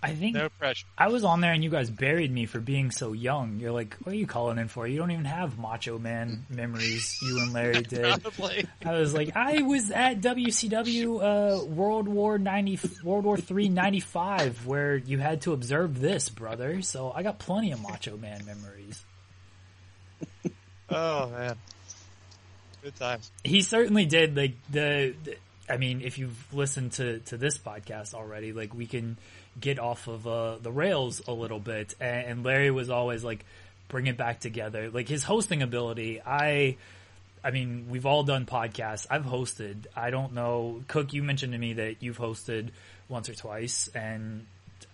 I 0.02 0.14
think 0.14 0.36
No 0.36 0.50
pressure. 0.50 0.86
I 0.96 1.08
was 1.08 1.24
on 1.24 1.40
there 1.40 1.52
and 1.52 1.64
you 1.64 1.70
guys 1.70 1.88
buried 1.90 2.30
me 2.30 2.44
for 2.46 2.60
being 2.60 2.90
so 2.90 3.12
young. 3.12 3.58
You're 3.58 3.72
like, 3.72 3.96
what 4.02 4.12
are 4.12 4.16
you 4.18 4.26
calling 4.26 4.58
in 4.58 4.68
for? 4.68 4.86
You 4.86 4.98
don't 4.98 5.10
even 5.10 5.24
have 5.24 5.58
Macho 5.58 5.98
Man 5.98 6.44
memories. 6.50 7.18
You 7.22 7.40
and 7.40 7.52
Larry 7.52 7.80
did. 7.82 8.22
Probably. 8.22 8.66
I 8.84 8.92
was 8.92 9.14
like, 9.14 9.34
I 9.34 9.62
was 9.62 9.90
at 9.90 10.20
WCW 10.20 11.22
uh, 11.62 11.64
World 11.64 12.06
War 12.08 12.38
ninety, 12.38 12.78
World 13.02 13.24
War 13.24 13.38
three 13.38 13.68
ninety 13.70 14.00
five, 14.00 14.66
where 14.66 14.96
you 14.96 15.18
had 15.18 15.40
to 15.42 15.52
observe 15.54 15.98
this, 15.98 16.28
brother. 16.28 16.82
So 16.82 17.10
I 17.12 17.22
got 17.22 17.38
plenty 17.38 17.72
of 17.72 17.80
Macho 17.80 18.16
Man 18.16 18.44
memories. 18.46 19.02
Oh 20.88 21.28
man, 21.30 21.56
good 22.86 22.96
times. 22.96 23.32
He 23.42 23.62
certainly 23.62 24.06
did. 24.06 24.36
Like 24.36 24.54
the, 24.70 25.14
the 25.24 25.36
I 25.68 25.76
mean, 25.76 26.02
if 26.02 26.18
you've 26.18 26.54
listened 26.54 26.92
to 26.92 27.18
to 27.20 27.36
this 27.36 27.58
podcast 27.58 28.14
already, 28.14 28.52
like 28.52 28.74
we 28.74 28.86
can 28.86 29.16
get 29.60 29.78
off 29.78 30.06
of 30.06 30.26
uh, 30.26 30.56
the 30.60 30.70
rails 30.70 31.22
a 31.26 31.32
little 31.32 31.58
bit. 31.58 31.94
And, 32.00 32.26
and 32.26 32.44
Larry 32.44 32.70
was 32.70 32.88
always 32.90 33.24
like, 33.24 33.44
bring 33.88 34.06
it 34.06 34.16
back 34.16 34.40
together. 34.40 34.90
Like 34.90 35.08
his 35.08 35.22
hosting 35.24 35.62
ability, 35.62 36.20
I. 36.24 36.76
I 37.44 37.52
mean, 37.52 37.86
we've 37.90 38.06
all 38.06 38.24
done 38.24 38.44
podcasts. 38.44 39.06
I've 39.08 39.22
hosted. 39.22 39.86
I 39.94 40.10
don't 40.10 40.32
know. 40.32 40.82
Cook, 40.88 41.12
you 41.12 41.22
mentioned 41.22 41.52
to 41.52 41.58
me 41.58 41.74
that 41.74 42.02
you've 42.02 42.18
hosted 42.18 42.70
once 43.08 43.28
or 43.28 43.34
twice, 43.34 43.88
and 43.94 44.46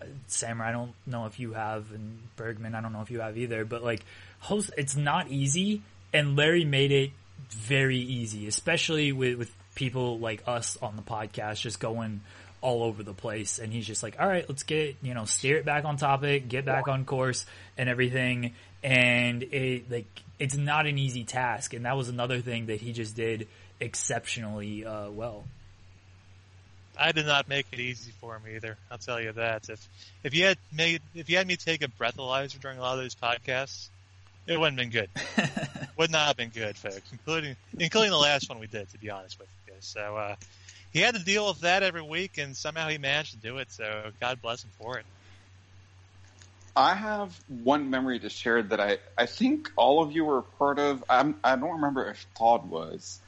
uh, 0.02 0.04
Samurai, 0.26 0.68
I 0.68 0.72
don't 0.72 0.92
know 1.06 1.24
if 1.24 1.40
you 1.40 1.54
have, 1.54 1.92
and 1.92 2.18
Bergman, 2.36 2.74
I 2.74 2.82
don't 2.82 2.92
know 2.92 3.00
if 3.00 3.10
you 3.10 3.20
have 3.20 3.38
either. 3.38 3.64
But 3.64 3.82
like, 3.82 4.04
host, 4.40 4.70
it's 4.76 4.96
not 4.96 5.28
easy, 5.28 5.80
and 6.12 6.36
Larry 6.36 6.66
made 6.66 6.92
it 6.92 7.12
very 7.50 7.98
easy, 7.98 8.46
especially 8.46 9.12
with 9.12 9.38
with 9.38 9.52
people 9.74 10.18
like 10.18 10.42
us 10.46 10.76
on 10.82 10.96
the 10.96 11.02
podcast, 11.02 11.60
just 11.60 11.80
going 11.80 12.20
all 12.60 12.84
over 12.84 13.02
the 13.02 13.12
place. 13.12 13.58
And 13.58 13.72
he's 13.72 13.86
just 13.86 14.02
like, 14.02 14.16
all 14.20 14.26
right, 14.26 14.48
let's 14.48 14.62
get, 14.62 14.96
you 15.02 15.14
know, 15.14 15.24
steer 15.24 15.56
it 15.56 15.64
back 15.64 15.84
on 15.84 15.96
topic, 15.96 16.48
get 16.48 16.64
back 16.64 16.88
on 16.88 17.04
course 17.04 17.44
and 17.76 17.88
everything. 17.88 18.54
And 18.82 19.42
it, 19.42 19.90
like, 19.90 20.06
it's 20.38 20.56
not 20.56 20.86
an 20.86 20.96
easy 20.98 21.24
task. 21.24 21.74
And 21.74 21.84
that 21.84 21.96
was 21.96 22.08
another 22.08 22.40
thing 22.40 22.66
that 22.66 22.80
he 22.80 22.92
just 22.92 23.16
did 23.16 23.48
exceptionally, 23.80 24.84
uh, 24.84 25.10
well. 25.10 25.44
I 26.98 27.12
did 27.12 27.26
not 27.26 27.48
make 27.48 27.66
it 27.72 27.80
easy 27.80 28.12
for 28.20 28.36
him 28.36 28.42
either. 28.54 28.76
I'll 28.90 28.98
tell 28.98 29.20
you 29.20 29.32
that. 29.32 29.70
If 29.70 29.88
if 30.22 30.34
you 30.34 30.44
had 30.44 30.58
made 30.70 31.00
if 31.14 31.30
you 31.30 31.38
had 31.38 31.46
me 31.46 31.56
take 31.56 31.82
a 31.82 31.88
breathalyzer 31.88 32.60
during 32.60 32.78
a 32.78 32.82
lot 32.82 32.98
of 32.98 33.02
those 33.02 33.14
podcasts, 33.14 33.88
it 34.46 34.58
wouldn't 34.58 34.78
have 34.78 34.90
been 34.90 35.00
good. 35.00 35.10
Would 35.98 36.10
not 36.10 36.26
have 36.26 36.36
been 36.36 36.50
good, 36.50 36.76
folks, 36.76 37.12
including 37.12 37.56
including 37.78 38.10
the 38.10 38.18
last 38.18 38.48
one 38.48 38.58
we 38.58 38.66
did. 38.66 38.88
To 38.90 38.98
be 38.98 39.10
honest 39.10 39.38
with 39.38 39.48
you, 39.68 39.74
so 39.80 40.16
uh, 40.16 40.34
he 40.90 41.00
had 41.00 41.14
to 41.14 41.24
deal 41.24 41.48
with 41.48 41.60
that 41.60 41.82
every 41.82 42.02
week, 42.02 42.38
and 42.38 42.56
somehow 42.56 42.88
he 42.88 42.98
managed 42.98 43.32
to 43.32 43.38
do 43.38 43.58
it. 43.58 43.70
So 43.70 44.10
God 44.20 44.40
bless 44.42 44.64
him 44.64 44.70
for 44.78 44.98
it. 44.98 45.06
I 46.74 46.94
have 46.94 47.38
one 47.48 47.90
memory 47.90 48.18
to 48.20 48.30
share 48.30 48.62
that 48.62 48.80
I, 48.80 48.98
I 49.16 49.26
think 49.26 49.68
all 49.76 50.02
of 50.02 50.12
you 50.12 50.24
were 50.24 50.42
part 50.42 50.78
of. 50.78 51.04
I'm, 51.08 51.36
I 51.44 51.56
don't 51.56 51.72
remember 51.72 52.08
if 52.08 52.26
Todd 52.34 52.68
was, 52.68 53.20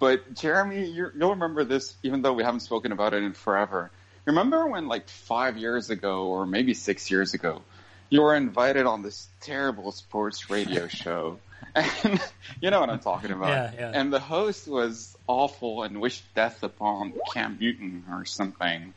but 0.00 0.34
Jeremy, 0.34 0.90
you 0.90 1.10
you'll 1.16 1.30
remember 1.30 1.64
this, 1.64 1.96
even 2.02 2.22
though 2.22 2.32
we 2.32 2.42
haven't 2.42 2.60
spoken 2.60 2.90
about 2.90 3.14
it 3.14 3.22
in 3.22 3.32
forever. 3.32 3.92
Remember 4.26 4.66
when, 4.66 4.88
like 4.88 5.08
five 5.08 5.56
years 5.56 5.90
ago, 5.90 6.26
or 6.26 6.46
maybe 6.46 6.74
six 6.74 7.10
years 7.10 7.32
ago, 7.32 7.62
you 8.10 8.22
were 8.22 8.34
invited 8.34 8.86
on 8.86 9.02
this 9.02 9.28
terrible 9.40 9.92
sports 9.92 10.50
radio 10.50 10.88
show, 10.88 11.38
and 11.74 12.20
you 12.60 12.70
know 12.70 12.80
what 12.80 12.90
I'm 12.90 13.00
talking 13.00 13.30
about. 13.30 13.48
Yeah, 13.48 13.72
yeah. 13.78 13.92
And 13.94 14.12
the 14.12 14.20
host 14.20 14.68
was 14.68 15.16
awful 15.26 15.84
and 15.84 16.00
wished 16.00 16.22
death 16.34 16.62
upon 16.62 17.14
Cam 17.32 17.56
Newton 17.60 18.04
or 18.10 18.24
something, 18.24 18.92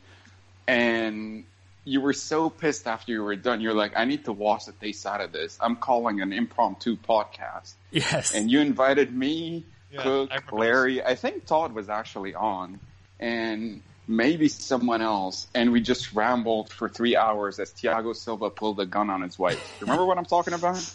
and 0.66 1.44
you 1.84 2.00
were 2.00 2.12
so 2.12 2.50
pissed 2.50 2.86
after 2.86 3.12
you 3.12 3.22
were 3.22 3.36
done. 3.36 3.60
You're 3.60 3.74
like, 3.74 3.92
I 3.96 4.04
need 4.04 4.24
to 4.24 4.32
watch 4.32 4.66
the 4.66 4.72
taste 4.72 5.06
out 5.06 5.20
of 5.20 5.32
this. 5.32 5.58
I'm 5.60 5.76
calling 5.76 6.20
an 6.20 6.32
impromptu 6.32 6.96
podcast. 6.96 7.74
Yes. 7.90 8.34
And 8.34 8.50
you 8.50 8.60
invited 8.60 9.14
me, 9.14 9.64
Yeah, 9.92 10.02
Cook, 10.02 10.30
I 10.32 10.40
Larry. 10.54 11.02
I 11.02 11.14
think 11.14 11.46
Todd 11.46 11.72
was 11.72 11.88
actually 11.88 12.34
on, 12.34 12.80
and 13.20 13.82
maybe 14.06 14.48
someone 14.48 15.02
else. 15.02 15.46
And 15.54 15.72
we 15.72 15.80
just 15.80 16.12
rambled 16.12 16.70
for 16.70 16.88
three 16.88 17.16
hours 17.16 17.58
as 17.58 17.72
Thiago 17.72 18.14
Silva 18.14 18.50
pulled 18.50 18.80
a 18.80 18.86
gun 18.86 19.10
on 19.10 19.22
his 19.22 19.38
wife. 19.38 19.80
Remember 19.80 20.04
what 20.04 20.18
I'm 20.18 20.24
talking 20.24 20.54
about? 20.54 20.94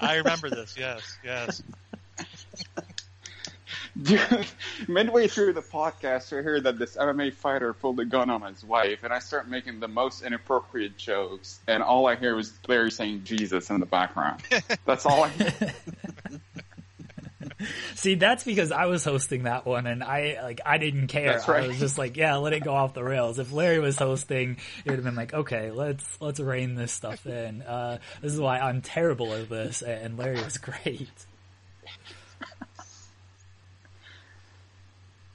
I 0.00 0.16
remember 0.16 0.50
this. 0.50 0.76
Yes, 0.78 1.18
yes. 1.24 1.62
Dude, 4.00 4.46
midway 4.88 5.26
through 5.26 5.54
the 5.54 5.62
podcast, 5.62 6.36
I 6.36 6.42
hear 6.42 6.60
that 6.60 6.78
this 6.78 6.96
MMA 6.96 7.32
fighter 7.32 7.72
pulled 7.72 7.98
a 7.98 8.04
gun 8.04 8.30
on 8.30 8.42
his 8.42 8.64
wife, 8.64 9.02
and 9.02 9.12
I 9.12 9.18
start 9.18 9.48
making 9.48 9.80
the 9.80 9.88
most 9.88 10.22
inappropriate 10.22 10.96
jokes, 10.96 11.60
and 11.66 11.82
all 11.82 12.06
I 12.06 12.14
hear 12.14 12.36
was 12.36 12.52
Larry 12.68 12.90
saying 12.90 13.24
Jesus 13.24 13.70
in 13.70 13.80
the 13.80 13.86
background. 13.86 14.42
That's 14.84 15.04
all 15.04 15.24
I 15.24 15.28
hear. 15.30 15.54
See, 17.94 18.14
that's 18.14 18.44
because 18.44 18.72
I 18.72 18.86
was 18.86 19.04
hosting 19.04 19.44
that 19.44 19.66
one 19.66 19.86
and 19.86 20.02
I, 20.04 20.38
like, 20.42 20.60
I 20.64 20.78
didn't 20.78 21.08
care. 21.08 21.32
That's 21.32 21.48
right. 21.48 21.64
I 21.64 21.68
was 21.68 21.78
just 21.78 21.98
like, 21.98 22.16
yeah, 22.16 22.36
let 22.36 22.52
it 22.52 22.60
go 22.60 22.74
off 22.74 22.94
the 22.94 23.04
rails. 23.04 23.38
If 23.38 23.52
Larry 23.52 23.80
was 23.80 23.98
hosting, 23.98 24.56
it 24.84 24.90
would 24.90 24.96
have 24.96 25.04
been 25.04 25.16
like, 25.16 25.34
okay, 25.34 25.70
let's, 25.70 26.20
let's 26.20 26.40
rein 26.40 26.74
this 26.74 26.92
stuff 26.92 27.26
in. 27.26 27.62
Uh, 27.62 27.98
this 28.22 28.32
is 28.32 28.40
why 28.40 28.58
I'm 28.58 28.80
terrible 28.80 29.32
at 29.34 29.48
this 29.48 29.82
and 29.82 30.18
Larry 30.18 30.42
was 30.42 30.58
great. 30.58 31.08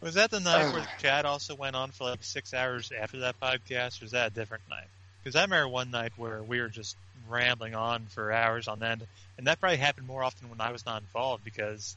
Was 0.03 0.15
that 0.15 0.31
the 0.31 0.41
night 0.41 0.73
where 0.73 0.85
Chad 0.99 1.25
also 1.25 1.55
went 1.55 1.77
on 1.77 1.91
for 1.91 2.03
like 2.03 2.23
six 2.25 2.53
hours 2.53 2.91
after 2.91 3.19
that 3.19 3.39
podcast, 3.39 4.01
or 4.01 4.05
was 4.05 4.11
that 4.11 4.33
a 4.33 4.35
different 4.35 4.63
night? 4.69 4.87
Because 5.23 5.37
I 5.37 5.43
remember 5.43 5.69
one 5.69 5.91
night 5.91 6.11
where 6.17 6.43
we 6.43 6.59
were 6.59 6.67
just 6.67 6.97
rambling 7.29 7.73
on 7.73 8.07
for 8.07 8.29
hours 8.33 8.67
on 8.67 8.83
end, 8.83 9.07
and 9.37 9.47
that 9.47 9.61
probably 9.61 9.77
happened 9.77 10.05
more 10.05 10.21
often 10.21 10.49
when 10.49 10.59
I 10.59 10.73
was 10.73 10.85
not 10.85 11.01
involved 11.03 11.45
because 11.45 11.95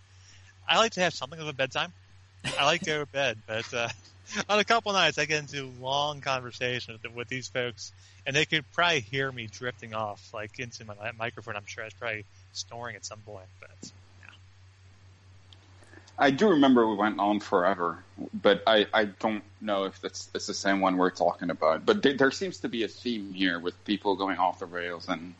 I 0.68 0.78
like 0.78 0.92
to 0.92 1.00
have 1.00 1.14
something 1.14 1.38
of 1.38 1.46
a 1.46 1.52
bedtime. 1.52 1.92
I 2.58 2.64
like 2.64 2.80
to 2.80 2.86
go 2.86 2.98
to 3.00 3.06
bed, 3.06 3.38
but 3.46 3.72
uh, 3.74 3.88
on 4.48 4.58
a 4.58 4.64
couple 4.64 4.92
nights 4.92 5.18
I 5.18 5.24
get 5.24 5.40
into 5.40 5.70
long 5.80 6.20
conversations 6.20 6.98
with, 7.02 7.14
with 7.14 7.28
these 7.28 7.48
folks, 7.48 7.92
and 8.26 8.34
they 8.34 8.44
could 8.44 8.64
probably 8.72 9.00
hear 9.00 9.30
me 9.30 9.48
drifting 9.50 9.94
off 9.94 10.32
like 10.32 10.58
into 10.58 10.84
my 10.84 10.94
microphone. 11.18 11.56
I'm 11.56 11.66
sure 11.66 11.84
I 11.84 11.86
was 11.86 11.94
probably 11.94 12.24
snoring 12.52 12.96
at 12.96 13.04
some 13.04 13.20
point, 13.20 13.46
but 13.60 13.92
I 16.18 16.30
do 16.30 16.50
remember 16.50 16.86
we 16.88 16.96
went 16.96 17.20
on 17.20 17.40
forever, 17.40 17.98
but 18.32 18.62
I, 18.66 18.86
I 18.92 19.04
don't 19.04 19.42
know 19.60 19.84
if 19.84 20.00
that's 20.00 20.30
it's 20.34 20.46
the 20.46 20.54
same 20.54 20.80
one 20.80 20.96
we're 20.96 21.10
talking 21.10 21.50
about. 21.50 21.84
But 21.84 22.02
there, 22.02 22.14
there 22.14 22.30
seems 22.30 22.58
to 22.60 22.68
be 22.68 22.84
a 22.84 22.88
theme 22.88 23.34
here 23.34 23.58
with 23.58 23.82
people 23.84 24.16
going 24.16 24.38
off 24.38 24.60
the 24.60 24.66
rails 24.66 25.08
and 25.08 25.34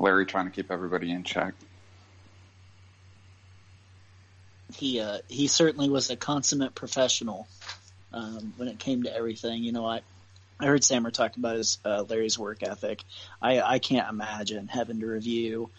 Larry 0.00 0.26
trying 0.26 0.46
to 0.46 0.50
keep 0.50 0.72
everybody 0.72 1.12
in 1.12 1.22
check. 1.22 1.54
He 4.74 5.00
uh, 5.00 5.18
he 5.28 5.46
certainly 5.46 5.88
was 5.88 6.10
a 6.10 6.16
consummate 6.16 6.74
professional 6.74 7.48
um, 8.12 8.52
when 8.56 8.68
it 8.68 8.78
came 8.78 9.04
to 9.04 9.14
everything. 9.14 9.62
You 9.62 9.72
know, 9.72 9.86
I 9.86 10.02
I 10.60 10.66
heard 10.66 10.84
Samer 10.84 11.10
talk 11.10 11.36
about 11.36 11.56
his 11.56 11.78
uh, 11.84 12.04
Larry's 12.08 12.38
work 12.38 12.62
ethic. 12.62 13.02
I 13.40 13.60
I 13.60 13.78
can't 13.78 14.08
imagine 14.08 14.68
having 14.68 15.00
to 15.00 15.06
review 15.06 15.70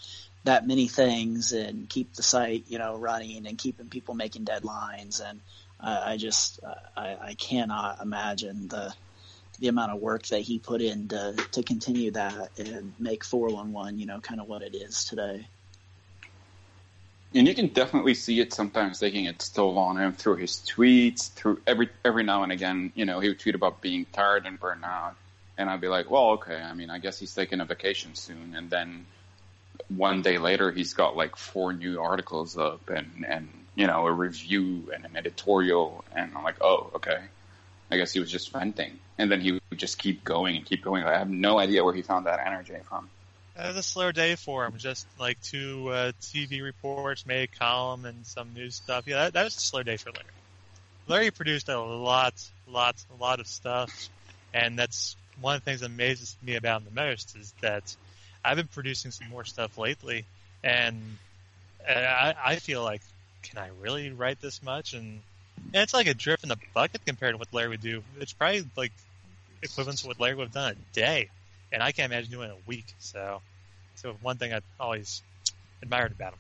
that 0.43 0.65
many 0.65 0.87
things 0.87 1.51
and 1.51 1.89
keep 1.89 2.13
the 2.13 2.23
site, 2.23 2.65
you 2.67 2.77
know, 2.77 2.97
running 2.97 3.45
and 3.45 3.57
keeping 3.57 3.89
people 3.89 4.15
making 4.15 4.45
deadlines. 4.45 5.21
And 5.23 5.41
uh, 5.79 6.01
I 6.05 6.17
just, 6.17 6.59
I, 6.95 7.17
I 7.21 7.33
cannot 7.35 8.01
imagine 8.01 8.67
the, 8.67 8.93
the 9.59 9.67
amount 9.67 9.91
of 9.91 9.99
work 9.99 10.25
that 10.27 10.41
he 10.41 10.59
put 10.59 10.81
in 10.81 11.09
to, 11.09 11.35
to 11.51 11.63
continue 11.63 12.11
that 12.11 12.51
and 12.57 12.93
make 12.99 13.23
411, 13.23 13.99
you 13.99 14.05
know, 14.05 14.19
kind 14.19 14.39
of 14.39 14.47
what 14.47 14.61
it 14.61 14.75
is 14.75 15.05
today. 15.05 15.47
And 17.33 17.47
you 17.47 17.53
can 17.53 17.67
definitely 17.67 18.15
see 18.15 18.39
it 18.39 18.53
sometimes 18.53 18.99
taking 18.99 19.25
its 19.25 19.49
toll 19.49 19.77
on 19.77 19.97
him 19.97 20.13
through 20.13 20.37
his 20.37 20.53
tweets, 20.53 21.31
through 21.31 21.61
every 21.67 21.89
every 22.03 22.23
now 22.23 22.43
and 22.43 22.51
again, 22.51 22.91
you 22.95 23.05
know, 23.05 23.19
he 23.19 23.27
would 23.29 23.39
tweet 23.39 23.55
about 23.55 23.81
being 23.81 24.05
tired 24.05 24.45
and 24.45 24.59
burnt 24.59 24.83
out. 24.83 25.15
And 25.57 25.69
I'd 25.69 25.81
be 25.81 25.89
like, 25.89 26.09
well, 26.09 26.31
okay, 26.31 26.55
I 26.55 26.73
mean, 26.73 26.89
I 26.89 26.99
guess 26.99 27.19
he's 27.19 27.35
taking 27.35 27.59
a 27.59 27.65
vacation 27.65 28.15
soon. 28.15 28.55
And 28.55 28.69
then 28.69 29.05
one 29.89 30.21
day 30.21 30.37
later, 30.37 30.71
he's 30.71 30.93
got 30.93 31.15
like 31.15 31.35
four 31.35 31.73
new 31.73 32.01
articles 32.01 32.57
up 32.57 32.89
and, 32.89 33.25
and, 33.27 33.49
you 33.75 33.85
know, 33.85 34.07
a 34.07 34.11
review 34.11 34.91
and 34.93 35.05
an 35.05 35.15
editorial. 35.15 36.03
And 36.15 36.31
I'm 36.35 36.43
like, 36.43 36.61
oh, 36.61 36.91
okay. 36.95 37.19
I 37.91 37.97
guess 37.97 38.13
he 38.13 38.19
was 38.19 38.31
just 38.31 38.51
venting, 38.51 38.99
and 39.17 39.31
then 39.31 39.41
he 39.41 39.53
would 39.53 39.61
just 39.75 39.97
keep 39.97 40.23
going 40.23 40.55
and 40.55 40.63
keep 40.63 40.83
going. 40.83 41.03
I 41.03 41.17
have 41.17 41.29
no 41.29 41.57
idea 41.57 41.83
where 41.83 41.93
he 41.93 42.03
found 42.03 42.27
that 42.27 42.39
energy 42.45 42.75
from. 42.87 43.09
It 43.61 43.67
was 43.67 43.77
a 43.77 43.83
slow 43.83 44.11
day 44.11 44.35
for 44.35 44.65
him. 44.65 44.77
Just 44.77 45.05
like 45.19 45.41
two 45.41 45.89
uh, 45.89 46.11
TV 46.21 46.61
reports, 46.61 47.25
made 47.25 47.49
a 47.53 47.59
column, 47.59 48.05
and 48.05 48.25
some 48.25 48.53
news 48.53 48.75
stuff. 48.75 49.05
Yeah, 49.05 49.23
that, 49.23 49.33
that 49.33 49.43
was 49.43 49.57
a 49.57 49.59
slow 49.59 49.83
day 49.83 49.97
for 49.97 50.11
Larry. 50.11 50.25
Larry 51.07 51.31
produced 51.31 51.67
a 51.69 51.79
lot, 51.79 52.33
lot, 52.67 52.95
a 53.11 53.21
lot 53.21 53.39
of 53.39 53.47
stuff, 53.47 54.09
and 54.53 54.77
that's 54.77 55.17
one 55.41 55.55
of 55.55 55.61
the 55.61 55.65
things 55.65 55.81
that 55.81 55.87
amazes 55.87 56.37
me 56.43 56.55
about 56.55 56.81
him 56.81 56.87
the 56.93 57.01
most 57.01 57.35
is 57.35 57.53
that 57.61 57.95
I've 58.45 58.57
been 58.57 58.67
producing 58.67 59.11
some 59.11 59.27
more 59.29 59.43
stuff 59.43 59.77
lately, 59.77 60.25
and 60.63 61.01
I, 61.87 62.35
I 62.43 62.55
feel 62.57 62.83
like, 62.83 63.01
can 63.41 63.57
I 63.57 63.69
really 63.81 64.11
write 64.11 64.39
this 64.39 64.61
much? 64.61 64.93
And, 64.93 65.19
and 65.73 65.83
it's 65.83 65.93
like 65.93 66.07
a 66.07 66.13
drip 66.13 66.43
in 66.43 66.49
the 66.49 66.57
bucket 66.73 67.05
compared 67.05 67.33
to 67.33 67.37
what 67.37 67.53
Larry 67.53 67.69
would 67.69 67.81
do. 67.81 68.03
It's 68.19 68.33
probably 68.33 68.65
like 68.77 68.91
equivalent 69.63 69.99
to 69.99 70.07
what 70.07 70.19
Larry 70.19 70.35
would 70.35 70.45
have 70.45 70.53
done 70.53 70.73
a 70.73 70.95
day, 70.95 71.29
and 71.71 71.81
I 71.81 71.91
can't 71.91 72.11
imagine 72.11 72.31
doing 72.31 72.49
it 72.49 72.53
a 72.53 72.67
week. 72.67 72.93
So, 72.99 73.41
so 74.01 74.15
one 74.21 74.37
thing 74.37 74.53
I 74.53 74.61
always 74.79 75.21
admired 75.81 76.11
about 76.13 76.33
him. 76.33 76.39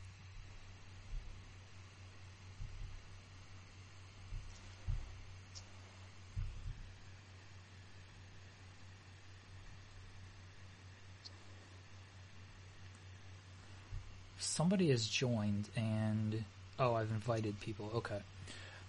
somebody 14.59 14.89
has 14.89 15.07
joined 15.07 15.69
and 15.77 16.43
oh, 16.79 16.93
I've 16.93 17.11
invited 17.11 17.61
people. 17.61 17.91
Okay. 17.95 18.19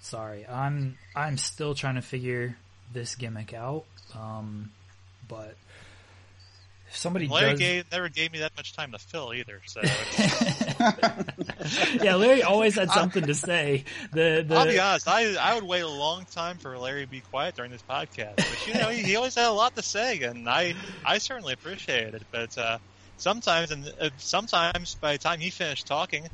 Sorry. 0.01 0.45
I'm 0.45 0.99
I'm 1.15 1.39
still 1.39 1.77
trying 1.77 1.95
to 1.95 2.03
figure 2.03 2.57
this 2.93 3.15
gimmick 3.15 3.55
out. 3.55 3.85
Um 4.19 4.73
but 5.29 5.55
if 6.91 6.97
somebody 6.97 7.29
Larry 7.29 7.53
does 7.53 7.61
gave, 7.61 7.93
never 7.93 8.09
gave 8.09 8.33
me 8.33 8.41
that 8.41 8.57
much 8.57 8.75
time 8.75 8.91
to 8.93 8.99
fill 8.99 9.33
either. 9.33 9.61
So 9.67 9.81
Yeah, 12.03 12.17
Larry 12.17 12.43
always 12.43 12.75
had 12.75 12.91
something 12.91 13.27
to 13.27 13.35
say. 13.35 13.85
The 14.13 14.45
the 14.47 14.57
I'll 14.57 14.67
be 14.67 14.81
honest, 14.81 15.07
I 15.07 15.37
I 15.37 15.55
would 15.55 15.63
wait 15.63 15.83
a 15.83 15.89
long 15.89 16.25
time 16.25 16.59
for 16.59 16.77
Larry 16.77 17.05
to 17.05 17.11
be 17.11 17.21
quiet 17.21 17.55
during 17.55 17.71
this 17.71 17.85
podcast. 17.89 18.39
But 18.39 18.67
you 18.67 18.75
know, 18.75 18.89
he, 18.89 19.05
he 19.05 19.15
always 19.17 19.37
had 19.37 19.47
a 19.47 19.53
lot 19.53 19.77
to 19.77 19.83
say, 19.83 20.21
and 20.23 20.49
I 20.49 20.75
I 21.05 21.19
certainly 21.19 21.53
appreciate 21.53 22.15
it. 22.15 22.25
But 22.33 22.59
uh, 22.59 22.79
sometimes, 23.19 23.71
and 23.71 23.87
uh, 24.01 24.11
sometimes 24.17 24.97
by 24.97 25.13
the 25.13 25.19
time 25.19 25.39
he 25.39 25.51
finished 25.51 25.87
talking, 25.87 26.27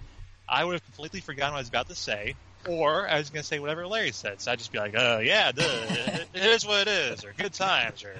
I 0.48 0.64
would 0.64 0.72
have 0.72 0.84
completely 0.84 1.20
forgotten 1.20 1.52
what 1.52 1.58
I 1.58 1.60
was 1.60 1.68
about 1.68 1.88
to 1.88 1.94
say, 1.94 2.34
or 2.66 3.06
I 3.06 3.18
was 3.18 3.28
going 3.28 3.42
to 3.42 3.46
say 3.46 3.58
whatever 3.58 3.86
Larry 3.86 4.12
said. 4.12 4.40
So 4.40 4.52
I'd 4.52 4.58
just 4.58 4.72
be 4.72 4.78
like, 4.78 4.94
"Oh 4.96 5.18
yeah, 5.18 5.52
duh, 5.52 5.64
it, 5.66 6.28
it 6.32 6.42
is 6.42 6.66
what 6.66 6.80
it 6.80 6.88
is," 6.88 7.26
or 7.26 7.34
"Good 7.36 7.52
times," 7.52 8.04
or 8.04 8.16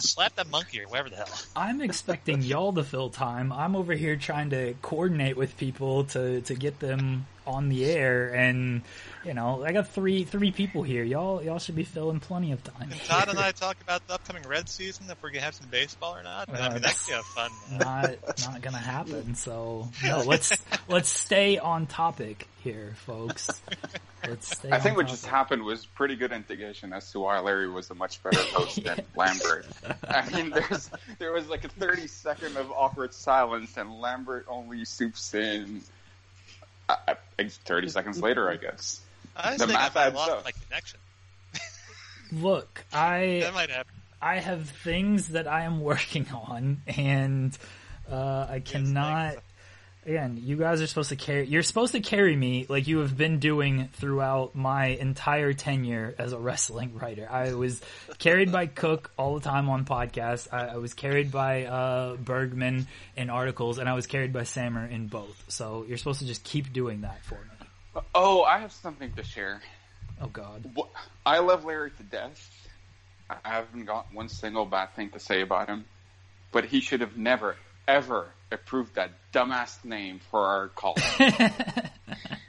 "Slap 0.00 0.34
that 0.36 0.48
monkey," 0.48 0.80
or 0.80 0.88
whatever 0.88 1.10
the 1.10 1.16
hell. 1.16 1.28
I'm 1.56 1.80
expecting 1.80 2.42
y'all 2.42 2.72
to 2.74 2.84
fill 2.84 3.10
time. 3.10 3.52
I'm 3.52 3.76
over 3.76 3.94
here 3.94 4.16
trying 4.16 4.50
to 4.50 4.74
coordinate 4.82 5.36
with 5.36 5.56
people 5.56 6.04
to 6.04 6.40
to 6.42 6.54
get 6.54 6.80
them 6.80 7.26
on 7.46 7.68
the 7.68 7.84
air 7.84 8.32
and 8.34 8.82
you 9.24 9.34
know, 9.34 9.62
I 9.64 9.72
got 9.72 9.88
three 9.88 10.24
three 10.24 10.50
people 10.50 10.82
here. 10.82 11.04
Y'all 11.04 11.42
y'all 11.42 11.58
should 11.58 11.76
be 11.76 11.84
filling 11.84 12.20
plenty 12.20 12.52
of 12.52 12.64
time. 12.64 12.88
Can 12.88 12.98
Todd 13.00 13.28
and 13.28 13.38
I 13.38 13.52
talk 13.52 13.76
about 13.82 14.06
the 14.06 14.14
upcoming 14.14 14.44
Red 14.44 14.68
season 14.68 15.06
if 15.10 15.22
we're 15.22 15.30
gonna 15.30 15.44
have 15.44 15.54
some 15.54 15.68
baseball 15.68 16.16
or 16.16 16.22
not? 16.22 16.48
I 16.48 16.52
mean, 16.52 16.82
that 16.82 16.96
could 16.96 17.16
be 17.16 17.22
fun. 17.34 17.50
Uh, 17.72 17.76
not 17.78 18.46
not 18.46 18.62
gonna 18.62 18.78
happen. 18.78 19.34
So 19.34 19.90
no, 20.02 20.20
let's 20.20 20.56
let's 20.88 21.10
stay 21.10 21.58
on 21.58 21.86
topic 21.86 22.48
here, 22.62 22.94
folks. 23.06 23.60
Let's 24.26 24.56
stay. 24.56 24.70
I 24.70 24.76
on 24.76 24.80
think 24.82 24.96
what 24.96 25.02
topic. 25.02 25.20
just 25.20 25.26
happened 25.26 25.64
was 25.64 25.84
pretty 25.84 26.16
good 26.16 26.32
indication 26.32 26.92
as 26.92 27.10
to 27.12 27.20
why 27.20 27.38
Larry 27.40 27.68
was 27.68 27.90
a 27.90 27.94
much 27.94 28.22
better 28.22 28.42
host 28.42 28.82
than 28.82 29.04
Lambert. 29.16 29.66
I 30.08 30.28
mean, 30.30 30.50
there's 30.50 30.90
there 31.18 31.32
was 31.32 31.48
like 31.48 31.64
a 31.64 31.68
30 31.68 32.06
second 32.06 32.56
of 32.56 32.70
awkward 32.72 33.12
silence, 33.14 33.76
and 33.76 34.00
Lambert 34.00 34.46
only 34.48 34.84
soups 34.84 35.34
in. 35.34 35.82
Uh, 36.88 36.96
I 37.38 37.44
30 37.48 37.88
seconds 37.88 38.20
later, 38.20 38.50
I 38.50 38.56
guess. 38.56 39.00
I 39.36 39.50
just 39.56 39.58
The 39.60 39.66
think 39.68 39.78
I 39.78 39.82
math 39.82 39.96
adds 39.96 40.14
lost 40.16 40.30
up. 40.30 40.44
my 40.44 40.52
connection. 40.66 40.98
Look, 42.32 42.84
I 42.92 43.40
That 43.42 43.54
might 43.54 43.70
happen. 43.70 43.92
I 44.22 44.36
have 44.38 44.68
things 44.68 45.28
that 45.28 45.46
I 45.48 45.62
am 45.62 45.80
working 45.80 46.26
on, 46.32 46.82
and 46.86 47.56
uh, 48.10 48.46
I 48.50 48.60
cannot. 48.60 49.32
thanks. 49.34 49.46
Again, 50.06 50.40
you 50.42 50.56
guys 50.56 50.80
are 50.80 50.86
supposed 50.86 51.10
to 51.10 51.16
carry. 51.16 51.46
You're 51.46 51.62
supposed 51.62 51.92
to 51.92 52.00
carry 52.00 52.34
me 52.34 52.64
like 52.70 52.86
you 52.86 53.00
have 53.00 53.18
been 53.18 53.38
doing 53.38 53.90
throughout 53.92 54.54
my 54.54 54.86
entire 54.86 55.52
tenure 55.52 56.14
as 56.18 56.32
a 56.32 56.38
wrestling 56.38 56.96
writer. 56.98 57.28
I 57.30 57.52
was 57.52 57.82
carried 58.18 58.50
by 58.50 58.66
Cook 58.66 59.12
all 59.18 59.34
the 59.34 59.42
time 59.42 59.68
on 59.68 59.84
podcasts. 59.84 60.48
I, 60.50 60.68
I 60.68 60.76
was 60.76 60.94
carried 60.94 61.30
by 61.30 61.64
uh, 61.64 62.16
Bergman 62.16 62.86
in 63.14 63.28
articles, 63.28 63.76
and 63.76 63.90
I 63.90 63.92
was 63.92 64.06
carried 64.06 64.32
by 64.32 64.44
Samer 64.44 64.86
in 64.86 65.06
both. 65.06 65.44
So 65.48 65.84
you're 65.86 65.98
supposed 65.98 66.20
to 66.20 66.26
just 66.26 66.44
keep 66.44 66.72
doing 66.72 67.02
that 67.02 67.22
for 67.22 67.34
me. 67.34 68.02
Oh, 68.14 68.42
I 68.42 68.58
have 68.58 68.72
something 68.72 69.12
to 69.12 69.22
share. 69.22 69.60
Oh 70.18 70.28
God. 70.28 70.70
I 71.26 71.40
love 71.40 71.66
Larry 71.66 71.90
to 71.90 72.02
death. 72.04 72.50
I 73.28 73.36
haven't 73.42 73.84
got 73.84 74.06
one 74.14 74.30
single 74.30 74.64
bad 74.64 74.94
thing 74.94 75.10
to 75.10 75.20
say 75.20 75.42
about 75.42 75.68
him, 75.68 75.84
but 76.52 76.64
he 76.64 76.80
should 76.80 77.02
have 77.02 77.18
never, 77.18 77.56
ever 77.86 78.28
approved 78.52 78.94
that 78.94 79.10
dumbass 79.32 79.84
name 79.84 80.20
for 80.30 80.40
our 80.40 80.68
column. 80.68 81.02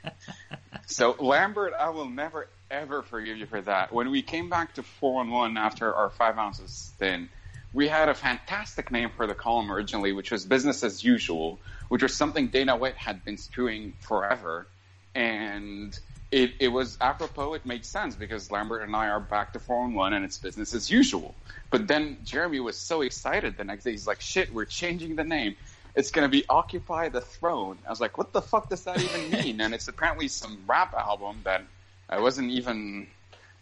so 0.87 1.15
Lambert, 1.19 1.73
I 1.77 1.89
will 1.89 2.09
never, 2.09 2.47
ever 2.69 3.01
forgive 3.01 3.37
you 3.37 3.45
for 3.45 3.61
that. 3.61 3.93
When 3.93 4.11
we 4.11 4.21
came 4.21 4.49
back 4.49 4.75
to 4.75 4.83
411 4.83 5.57
after 5.57 5.93
our 5.93 6.09
five 6.09 6.37
ounces 6.37 6.91
thin, 6.97 7.29
we 7.73 7.87
had 7.87 8.09
a 8.09 8.13
fantastic 8.13 8.91
name 8.91 9.09
for 9.15 9.27
the 9.27 9.33
column 9.35 9.71
originally, 9.71 10.11
which 10.11 10.31
was 10.31 10.45
business 10.45 10.83
as 10.83 11.03
usual, 11.03 11.59
which 11.89 12.03
was 12.03 12.13
something 12.13 12.47
Dana 12.47 12.75
White 12.75 12.97
had 12.97 13.23
been 13.23 13.37
spewing 13.37 13.93
forever. 14.01 14.67
And 15.15 15.97
it, 16.31 16.53
it 16.59 16.67
was 16.69 16.97
apropos, 16.99 17.53
it 17.53 17.65
made 17.65 17.85
sense 17.85 18.15
because 18.15 18.51
Lambert 18.51 18.83
and 18.83 18.95
I 18.95 19.09
are 19.09 19.19
back 19.19 19.53
to 19.53 19.59
4 19.59 19.85
and 19.85 19.95
1 19.95 20.13
and 20.13 20.25
it's 20.25 20.37
business 20.37 20.73
as 20.73 20.89
usual. 20.89 21.35
But 21.69 21.87
then 21.87 22.17
Jeremy 22.23 22.59
was 22.59 22.77
so 22.77 23.01
excited 23.01 23.57
the 23.57 23.63
next 23.63 23.85
day. 23.85 23.91
He's 23.91 24.07
like, 24.07 24.21
shit, 24.21 24.53
we're 24.53 24.65
changing 24.65 25.15
the 25.15 25.23
name. 25.23 25.55
It's 25.95 26.11
going 26.11 26.25
to 26.25 26.29
be 26.29 26.45
Occupy 26.47 27.09
the 27.09 27.21
Throne. 27.21 27.77
I 27.85 27.89
was 27.89 27.99
like, 27.99 28.17
what 28.17 28.31
the 28.33 28.41
fuck 28.41 28.69
does 28.69 28.83
that 28.85 29.01
even 29.01 29.31
mean? 29.43 29.61
and 29.61 29.73
it's 29.73 29.87
apparently 29.87 30.27
some 30.27 30.59
rap 30.67 30.93
album 30.93 31.41
that 31.43 31.63
I 32.09 32.19
wasn't 32.19 32.51
even 32.51 33.07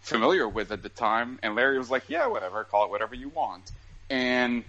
familiar 0.01 0.47
with 0.47 0.71
at 0.71 0.83
the 0.83 0.89
time. 0.89 1.39
And 1.43 1.55
Larry 1.55 1.77
was 1.77 1.89
like, 1.89 2.03
yeah, 2.07 2.27
whatever, 2.27 2.63
call 2.63 2.85
it 2.85 2.91
whatever 2.91 3.15
you 3.15 3.29
want. 3.29 3.71
And 4.09 4.63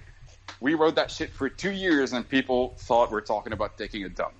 we 0.60 0.74
wrote 0.74 0.96
that 0.96 1.10
shit 1.10 1.30
for 1.30 1.48
two 1.48 1.70
years 1.70 2.12
and 2.12 2.28
people 2.28 2.74
thought 2.78 3.10
we're 3.10 3.20
talking 3.20 3.52
about 3.52 3.78
taking 3.78 4.04
a 4.04 4.08
dump. 4.08 4.34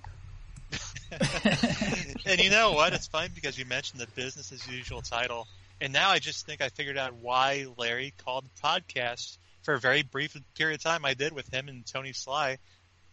and 2.25 2.39
you 2.39 2.49
know 2.49 2.71
what? 2.71 2.93
It's 2.93 3.07
funny 3.07 3.29
because 3.33 3.57
you 3.57 3.65
mentioned 3.65 3.99
the 3.99 4.07
business 4.15 4.51
as 4.51 4.65
usual 4.67 5.01
title, 5.01 5.47
and 5.81 5.91
now 5.91 6.09
I 6.09 6.19
just 6.19 6.45
think 6.45 6.61
I 6.61 6.69
figured 6.69 6.97
out 6.97 7.15
why 7.15 7.65
Larry 7.77 8.13
called 8.23 8.45
the 8.45 8.61
podcast 8.61 9.37
for 9.63 9.73
a 9.73 9.79
very 9.79 10.03
brief 10.03 10.37
period 10.55 10.75
of 10.75 10.83
time 10.83 11.03
I 11.05 11.13
did 11.13 11.33
with 11.33 11.53
him 11.53 11.67
and 11.67 11.85
Tony 11.85 12.13
Sly. 12.13 12.57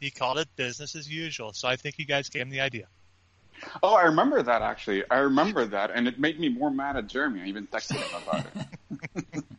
He 0.00 0.10
called 0.10 0.38
it 0.38 0.48
business 0.56 0.94
as 0.94 1.08
usual, 1.08 1.52
so 1.52 1.68
I 1.68 1.76
think 1.76 1.98
you 1.98 2.04
guys 2.04 2.28
gave 2.28 2.42
him 2.42 2.50
the 2.50 2.60
idea. 2.60 2.86
Oh, 3.82 3.94
I 3.94 4.04
remember 4.04 4.40
that 4.42 4.62
actually. 4.62 5.02
I 5.10 5.18
remember 5.18 5.64
that, 5.66 5.90
and 5.92 6.06
it 6.06 6.20
made 6.20 6.38
me 6.38 6.48
more 6.48 6.70
mad 6.70 6.96
at 6.96 7.08
Jeremy. 7.08 7.42
I 7.42 7.46
even 7.46 7.66
texted 7.66 7.96
him 7.96 8.22
about 8.22 8.46
it. 8.54 9.44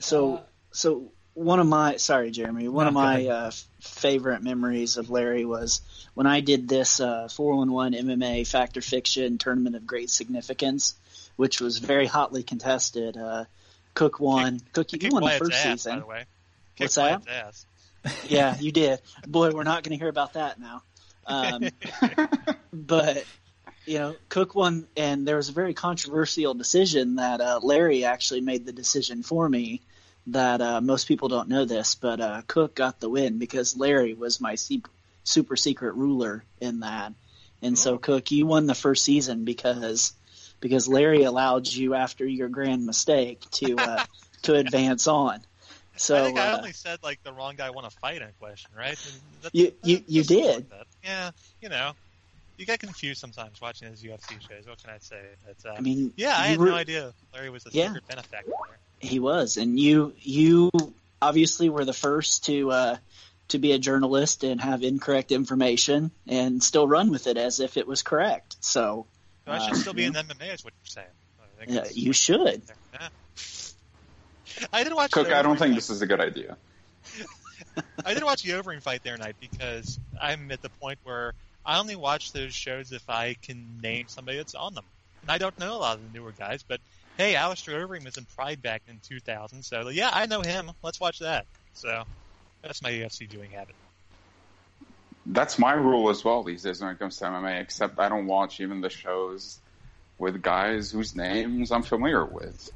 So, 0.00 0.42
so 0.72 1.12
one 1.34 1.60
of 1.60 1.66
my 1.66 1.96
sorry, 1.96 2.30
Jeremy. 2.30 2.68
One 2.68 2.88
of 2.88 2.94
my 2.94 3.26
uh, 3.28 3.50
favorite 3.80 4.42
memories 4.42 4.96
of 4.96 5.10
Larry 5.10 5.44
was 5.44 5.82
when 6.14 6.26
I 6.26 6.40
did 6.40 6.68
this 6.68 7.00
uh, 7.00 7.28
411 7.28 8.06
MMA 8.06 8.46
Fact 8.46 8.76
or 8.76 8.80
Fiction 8.80 9.38
Tournament 9.38 9.76
of 9.76 9.86
Great 9.86 10.10
Significance, 10.10 10.96
which 11.36 11.60
was 11.60 11.78
very 11.78 12.06
hotly 12.06 12.42
contested. 12.42 13.16
Uh, 13.16 13.44
Cook 13.94 14.18
won. 14.20 14.60
Cook, 14.72 14.92
you 14.92 15.10
won 15.10 15.22
the 15.22 15.30
first 15.30 15.52
ass, 15.52 15.82
season. 15.82 15.94
by 15.94 16.00
the 16.00 16.06
way. 16.06 16.24
Kick 16.76 16.86
What's 16.86 16.94
that? 16.96 17.22
Ass. 17.28 17.66
yeah, 18.28 18.56
you 18.58 18.72
did. 18.72 19.00
Boy, 19.26 19.50
we're 19.50 19.64
not 19.64 19.82
going 19.82 19.96
to 19.96 19.98
hear 19.98 20.08
about 20.08 20.34
that 20.34 20.58
now. 20.58 20.82
Um, 21.26 21.68
but 22.72 23.24
you 23.86 23.98
know, 23.98 24.16
Cook 24.28 24.54
won, 24.54 24.86
and 24.96 25.26
there 25.26 25.36
was 25.36 25.48
a 25.48 25.52
very 25.52 25.74
controversial 25.74 26.54
decision 26.54 27.16
that 27.16 27.40
uh, 27.40 27.60
Larry 27.62 28.04
actually 28.04 28.40
made 28.40 28.64
the 28.66 28.72
decision 28.72 29.22
for 29.22 29.48
me. 29.48 29.82
That 30.26 30.60
uh, 30.60 30.80
most 30.80 31.08
people 31.08 31.28
don't 31.28 31.48
know 31.48 31.64
this, 31.64 31.94
but 31.94 32.20
uh, 32.20 32.42
Cook 32.46 32.74
got 32.74 33.00
the 33.00 33.08
win 33.08 33.38
because 33.38 33.76
Larry 33.76 34.14
was 34.14 34.40
my 34.40 34.54
se- 34.54 34.82
super 35.24 35.56
secret 35.56 35.94
ruler 35.94 36.44
in 36.60 36.80
that, 36.80 37.14
and 37.62 37.78
so 37.78 37.96
Cook, 37.96 38.30
you 38.30 38.46
won 38.46 38.66
the 38.66 38.74
first 38.74 39.02
season 39.02 39.44
because 39.44 40.12
because 40.60 40.86
Larry 40.86 41.24
allowed 41.24 41.66
you 41.66 41.94
after 41.94 42.26
your 42.26 42.48
grand 42.48 42.84
mistake 42.84 43.40
to 43.52 43.76
uh, 43.76 44.04
to 44.42 44.54
advance 44.54 45.06
on. 45.06 45.40
So 46.00 46.16
I 46.16 46.24
think 46.24 46.38
I 46.38 46.52
uh, 46.52 46.56
only 46.56 46.72
said 46.72 46.98
like 47.02 47.22
the 47.24 47.32
wrong 47.32 47.56
guy 47.56 47.68
won 47.68 47.84
a 47.84 47.90
fight 47.90 48.22
in 48.22 48.28
question, 48.40 48.70
right? 48.74 48.96
That's- 49.42 49.50
You- 49.52 49.74
you- 49.84 49.98
that's 49.98 50.10
you 50.10 50.22
did. 50.24 50.70
like. 50.70 50.86
Yeah, 51.04 51.30
you 51.60 51.68
know, 51.68 51.92
you 52.56 52.64
get 52.64 52.80
confused 52.80 53.20
sometimes 53.20 53.60
watching 53.60 53.86
those 53.90 54.02
UFC 54.02 54.40
shows. 54.48 54.66
What 54.66 54.82
can 54.82 54.90
I 54.94 54.98
say? 54.98 55.20
Uh, 55.66 55.68
I 55.76 55.80
mean, 55.80 56.14
yeah, 56.16 56.38
I 56.38 56.46
had 56.46 56.58
were- 56.58 56.70
no 56.70 56.74
idea 56.74 57.12
Larry 57.34 57.50
was 57.50 57.66
a 57.66 57.70
Yeah. 57.70 57.88
secret 57.88 58.08
benefactor. 58.08 58.50
He 58.98 59.18
was, 59.20 59.58
and 59.58 59.78
you 59.78 60.14
you 60.20 60.70
obviously 61.20 61.68
were 61.68 61.84
the 61.84 61.92
first 61.92 62.44
to 62.46 62.70
uh, 62.70 62.96
to 63.48 63.58
be 63.58 63.72
a 63.72 63.78
journalist 63.78 64.42
and 64.42 64.58
have 64.58 64.82
incorrect 64.82 65.32
information 65.32 66.10
and 66.26 66.62
still 66.62 66.88
run 66.88 67.10
with 67.10 67.26
it 67.26 67.36
as 67.36 67.60
if 67.60 67.76
it 67.76 67.86
was 67.86 68.00
correct. 68.02 68.56
So 68.60 69.06
So 69.44 69.52
I 69.52 69.58
should 69.58 69.74
Uh, 69.74 69.76
still 69.76 69.92
be 69.92 70.04
in 70.04 70.14
MMA, 70.14 70.54
is 70.54 70.64
what 70.64 70.72
you're 70.80 70.86
saying. 70.86 71.08
Yeah, 71.68 71.84
you 71.92 72.14
should. 72.14 72.62
Yeah. 72.94 73.08
I 74.72 74.82
didn't 74.82 74.96
watch. 74.96 75.12
Cook, 75.12 75.28
I 75.28 75.42
don't 75.42 75.58
think 75.58 75.74
this 75.74 75.90
is 75.90 76.02
a 76.02 76.06
good 76.06 76.20
idea. 76.20 76.56
I 78.04 78.14
didn't 78.14 78.24
watch 78.24 78.42
the 78.42 78.52
Overeem 78.52 78.82
fight 78.82 79.02
there 79.02 79.16
night 79.16 79.36
because 79.40 79.98
I'm 80.20 80.50
at 80.50 80.62
the 80.62 80.70
point 80.80 80.98
where 81.04 81.34
I 81.64 81.78
only 81.78 81.96
watch 81.96 82.32
those 82.32 82.54
shows 82.54 82.92
if 82.92 83.08
I 83.08 83.34
can 83.34 83.80
name 83.82 84.06
somebody 84.08 84.38
that's 84.38 84.54
on 84.54 84.74
them. 84.74 84.84
And 85.22 85.30
I 85.30 85.38
don't 85.38 85.58
know 85.58 85.76
a 85.76 85.78
lot 85.78 85.96
of 85.96 86.12
the 86.12 86.18
newer 86.18 86.32
guys, 86.32 86.62
but 86.62 86.80
hey, 87.16 87.36
Alistair 87.36 87.86
Overeem 87.86 88.04
was 88.04 88.16
in 88.16 88.24
Pride 88.36 88.62
back 88.62 88.82
in 88.88 88.98
2000, 89.06 89.62
so 89.62 89.88
yeah, 89.88 90.10
I 90.12 90.26
know 90.26 90.40
him. 90.40 90.70
Let's 90.82 90.98
watch 91.00 91.18
that. 91.18 91.46
So 91.74 92.04
that's 92.62 92.82
my 92.82 92.90
UFC 92.90 93.28
viewing 93.28 93.50
habit. 93.50 93.74
That's 95.26 95.58
my 95.58 95.72
rule 95.72 96.08
as 96.08 96.24
well 96.24 96.42
these 96.42 96.62
days 96.62 96.80
when 96.80 96.90
it 96.90 96.98
comes 96.98 97.18
to 97.18 97.24
MMA, 97.24 97.60
except 97.60 97.98
I 97.98 98.08
don't 98.08 98.26
watch 98.26 98.60
even 98.60 98.80
the 98.80 98.90
shows 98.90 99.58
with 100.18 100.42
guys 100.42 100.90
whose 100.90 101.14
names 101.14 101.70
I'm 101.70 101.82
familiar 101.82 102.24
with. 102.24 102.70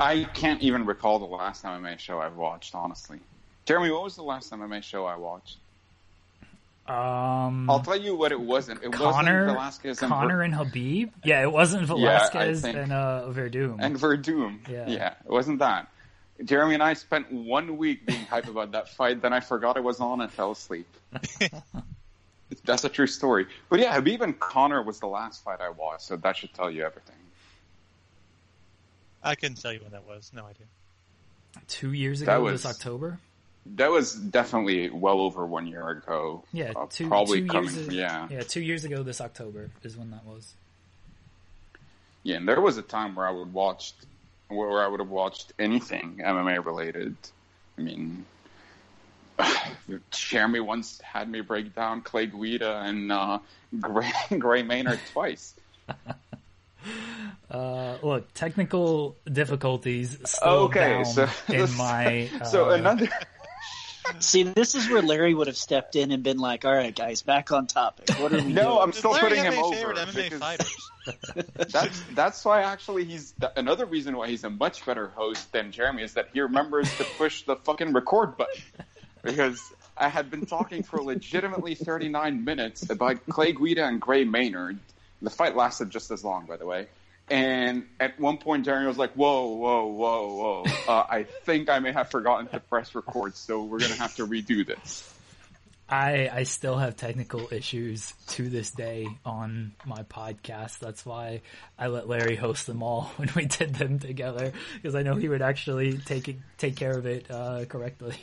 I 0.00 0.24
can't 0.24 0.60
even 0.62 0.84
recall 0.86 1.18
the 1.18 1.24
last 1.26 1.64
MMA 1.64 1.98
show 1.98 2.20
I've 2.20 2.36
watched, 2.36 2.74
honestly. 2.74 3.20
Jeremy, 3.66 3.90
what 3.90 4.02
was 4.04 4.16
the 4.16 4.22
last 4.22 4.50
MMA 4.52 4.82
show 4.82 5.06
I 5.06 5.16
watched? 5.16 5.58
Um, 6.86 7.70
I'll 7.70 7.80
tell 7.80 7.96
you 7.96 8.14
what 8.14 8.30
it 8.30 8.40
wasn't. 8.40 8.82
It 8.82 8.92
Connor, 8.92 9.46
wasn't 9.46 9.56
Velasquez 9.56 10.02
and, 10.02 10.10
Connor 10.12 10.36
Ver- 10.36 10.42
and 10.42 10.54
Khabib. 10.54 11.10
Yeah, 11.24 11.42
it 11.42 11.50
wasn't 11.50 11.86
Velasquez 11.86 12.60
think- 12.60 12.76
and 12.76 12.92
uh, 12.92 13.22
Werdum. 13.28 13.76
and 13.80 13.96
Werdum. 13.96 14.58
Yeah. 14.68 15.14
it 15.24 15.30
wasn't 15.30 15.60
that. 15.60 15.88
Jeremy 16.44 16.74
and 16.74 16.82
I 16.82 16.94
spent 16.94 17.30
one 17.32 17.76
week 17.78 18.04
being 18.04 18.26
hype 18.26 18.48
about 18.48 18.72
that 18.72 18.88
fight, 18.90 19.22
then 19.22 19.32
I 19.32 19.40
forgot 19.40 19.76
it 19.76 19.84
was 19.84 20.00
on 20.00 20.20
and 20.20 20.30
fell 20.30 20.50
asleep. 20.50 20.86
That's 22.64 22.84
a 22.84 22.88
true 22.88 23.06
story. 23.06 23.46
But 23.70 23.78
yeah, 23.78 23.98
Khabib 23.98 24.20
and 24.20 24.38
Connor 24.38 24.82
was 24.82 25.00
the 25.00 25.06
last 25.06 25.42
fight 25.42 25.60
I 25.60 25.70
watched, 25.70 26.02
so 26.02 26.16
that 26.16 26.36
should 26.36 26.52
tell 26.52 26.70
you 26.70 26.84
everything. 26.84 27.16
I 29.24 29.34
couldn't 29.34 29.56
tell 29.60 29.72
you 29.72 29.80
when 29.80 29.92
that 29.92 30.06
was. 30.06 30.30
No 30.34 30.44
idea. 30.44 30.66
Two 31.68 31.92
years 31.92 32.20
That 32.20 32.34
ago, 32.36 32.44
was- 32.44 32.62
this 32.62 32.70
October. 32.74 33.18
That 33.76 33.90
was 33.90 34.14
definitely 34.14 34.90
well 34.90 35.20
over 35.22 35.46
one 35.46 35.66
year 35.66 35.88
ago. 35.88 36.44
Yeah, 36.52 36.72
Uh, 36.76 36.84
two, 36.90 37.08
probably 37.08 37.40
two 37.40 37.46
coming. 37.48 37.74
years. 37.74 37.88
yeah, 37.88 38.28
yeah, 38.30 38.42
two 38.42 38.60
years 38.60 38.84
ago, 38.84 39.02
this 39.02 39.22
October 39.22 39.70
is 39.82 39.96
when 39.96 40.10
that 40.10 40.24
was. 40.26 40.54
yeah. 42.24 42.36
And 42.36 42.46
there 42.46 42.60
was 42.60 42.76
a 42.76 42.82
time 42.82 43.14
where 43.14 43.26
I 43.26 43.30
would 43.30 43.54
watch, 43.54 43.94
where 44.48 44.82
I 44.82 44.86
would 44.86 45.00
have 45.00 45.08
watched 45.08 45.54
anything 45.58 46.20
MMA 46.22 46.58
related. 46.62 47.16
I 47.78 47.80
mean, 47.80 48.26
Jeremy 50.10 50.60
once 50.60 51.00
had 51.00 51.30
me 51.30 51.40
break 51.40 51.74
down 51.74 52.02
Clay 52.02 52.26
Guida 52.26 52.82
and 52.84 53.10
uh, 53.10 53.38
Gray, 53.80 54.12
Gray 54.38 54.62
Maynard 54.62 55.00
twice. 55.12 55.54
Uh, 57.50 57.96
look, 58.02 58.32
technical 58.34 59.16
difficulties 59.30 60.18
still 60.24 60.48
Okay, 60.68 61.02
down 61.02 61.04
so- 61.04 61.28
in 61.48 61.74
my. 61.76 62.28
Uh, 62.40 62.44
So 62.44 62.70
another. 62.70 63.08
See, 64.18 64.42
this 64.42 64.74
is 64.74 64.88
where 64.90 65.00
Larry 65.00 65.32
would 65.32 65.46
have 65.46 65.56
stepped 65.56 65.96
in 65.96 66.12
and 66.12 66.22
been 66.22 66.36
like, 66.38 66.64
"All 66.66 66.74
right, 66.74 66.94
guys, 66.94 67.22
back 67.22 67.50
on 67.52 67.66
topic. 67.66 68.10
What 68.18 68.32
are 68.34 68.36
we 68.42 68.52
No, 68.52 68.62
doing?" 68.64 68.78
I'm 68.82 68.92
still 68.92 69.12
Larry 69.12 69.28
putting 69.30 69.44
him 69.44 69.54
over 69.58 69.74
favorite 69.74 69.96
MMA 69.98 70.14
because- 70.24 70.38
fighters? 70.40 70.90
That's 71.70 72.00
that's 72.14 72.44
why 72.46 72.62
actually 72.62 73.04
he's 73.04 73.34
another 73.56 73.84
reason 73.84 74.16
why 74.16 74.28
he's 74.28 74.42
a 74.44 74.48
much 74.48 74.86
better 74.86 75.08
host 75.08 75.52
than 75.52 75.70
Jeremy 75.70 76.02
is 76.02 76.14
that 76.14 76.28
he 76.32 76.40
remembers 76.40 76.88
to 76.96 77.04
push 77.18 77.42
the 77.42 77.56
fucking 77.56 77.92
record 77.92 78.38
button 78.38 78.62
because 79.22 79.60
I 79.98 80.08
had 80.08 80.30
been 80.30 80.46
talking 80.46 80.82
for 80.82 81.02
legitimately 81.02 81.74
39 81.74 82.42
minutes 82.44 82.88
about 82.88 83.26
Clay 83.28 83.52
Guida 83.52 83.84
and 83.84 84.00
Gray 84.00 84.24
Maynard. 84.24 84.78
The 85.22 85.30
fight 85.30 85.56
lasted 85.56 85.90
just 85.90 86.10
as 86.10 86.24
long, 86.24 86.46
by 86.46 86.56
the 86.56 86.66
way. 86.66 86.88
And 87.30 87.86
at 87.98 88.20
one 88.20 88.36
point, 88.36 88.66
Jeremy 88.66 88.86
was 88.86 88.98
like, 88.98 89.12
"Whoa, 89.14 89.46
whoa, 89.46 89.86
whoa, 89.86 90.34
whoa! 90.34 90.64
Uh, 90.88 91.06
I 91.08 91.22
think 91.44 91.70
I 91.70 91.78
may 91.78 91.92
have 91.92 92.10
forgotten 92.10 92.46
to 92.48 92.60
press 92.60 92.94
record, 92.94 93.36
so 93.36 93.64
we're 93.64 93.78
gonna 93.78 93.94
have 93.94 94.14
to 94.16 94.26
redo 94.26 94.66
this." 94.66 95.10
I 95.88 96.30
I 96.32 96.42
still 96.44 96.76
have 96.76 96.96
technical 96.96 97.48
issues 97.50 98.12
to 98.28 98.48
this 98.48 98.70
day 98.70 99.06
on 99.24 99.72
my 99.84 100.02
podcast. 100.02 100.78
That's 100.78 101.04
why 101.04 101.42
I 101.78 101.88
let 101.88 102.08
Larry 102.08 102.36
host 102.36 102.66
them 102.66 102.82
all 102.82 103.04
when 103.16 103.30
we 103.36 103.44
did 103.46 103.74
them 103.74 103.98
together 103.98 104.52
because 104.76 104.94
I 104.94 105.02
know 105.02 105.14
he 105.14 105.28
would 105.28 105.42
actually 105.42 105.98
take 105.98 106.28
it, 106.28 106.36
take 106.58 106.76
care 106.76 106.96
of 106.96 107.06
it 107.06 107.30
uh, 107.30 107.64
correctly. 107.66 108.16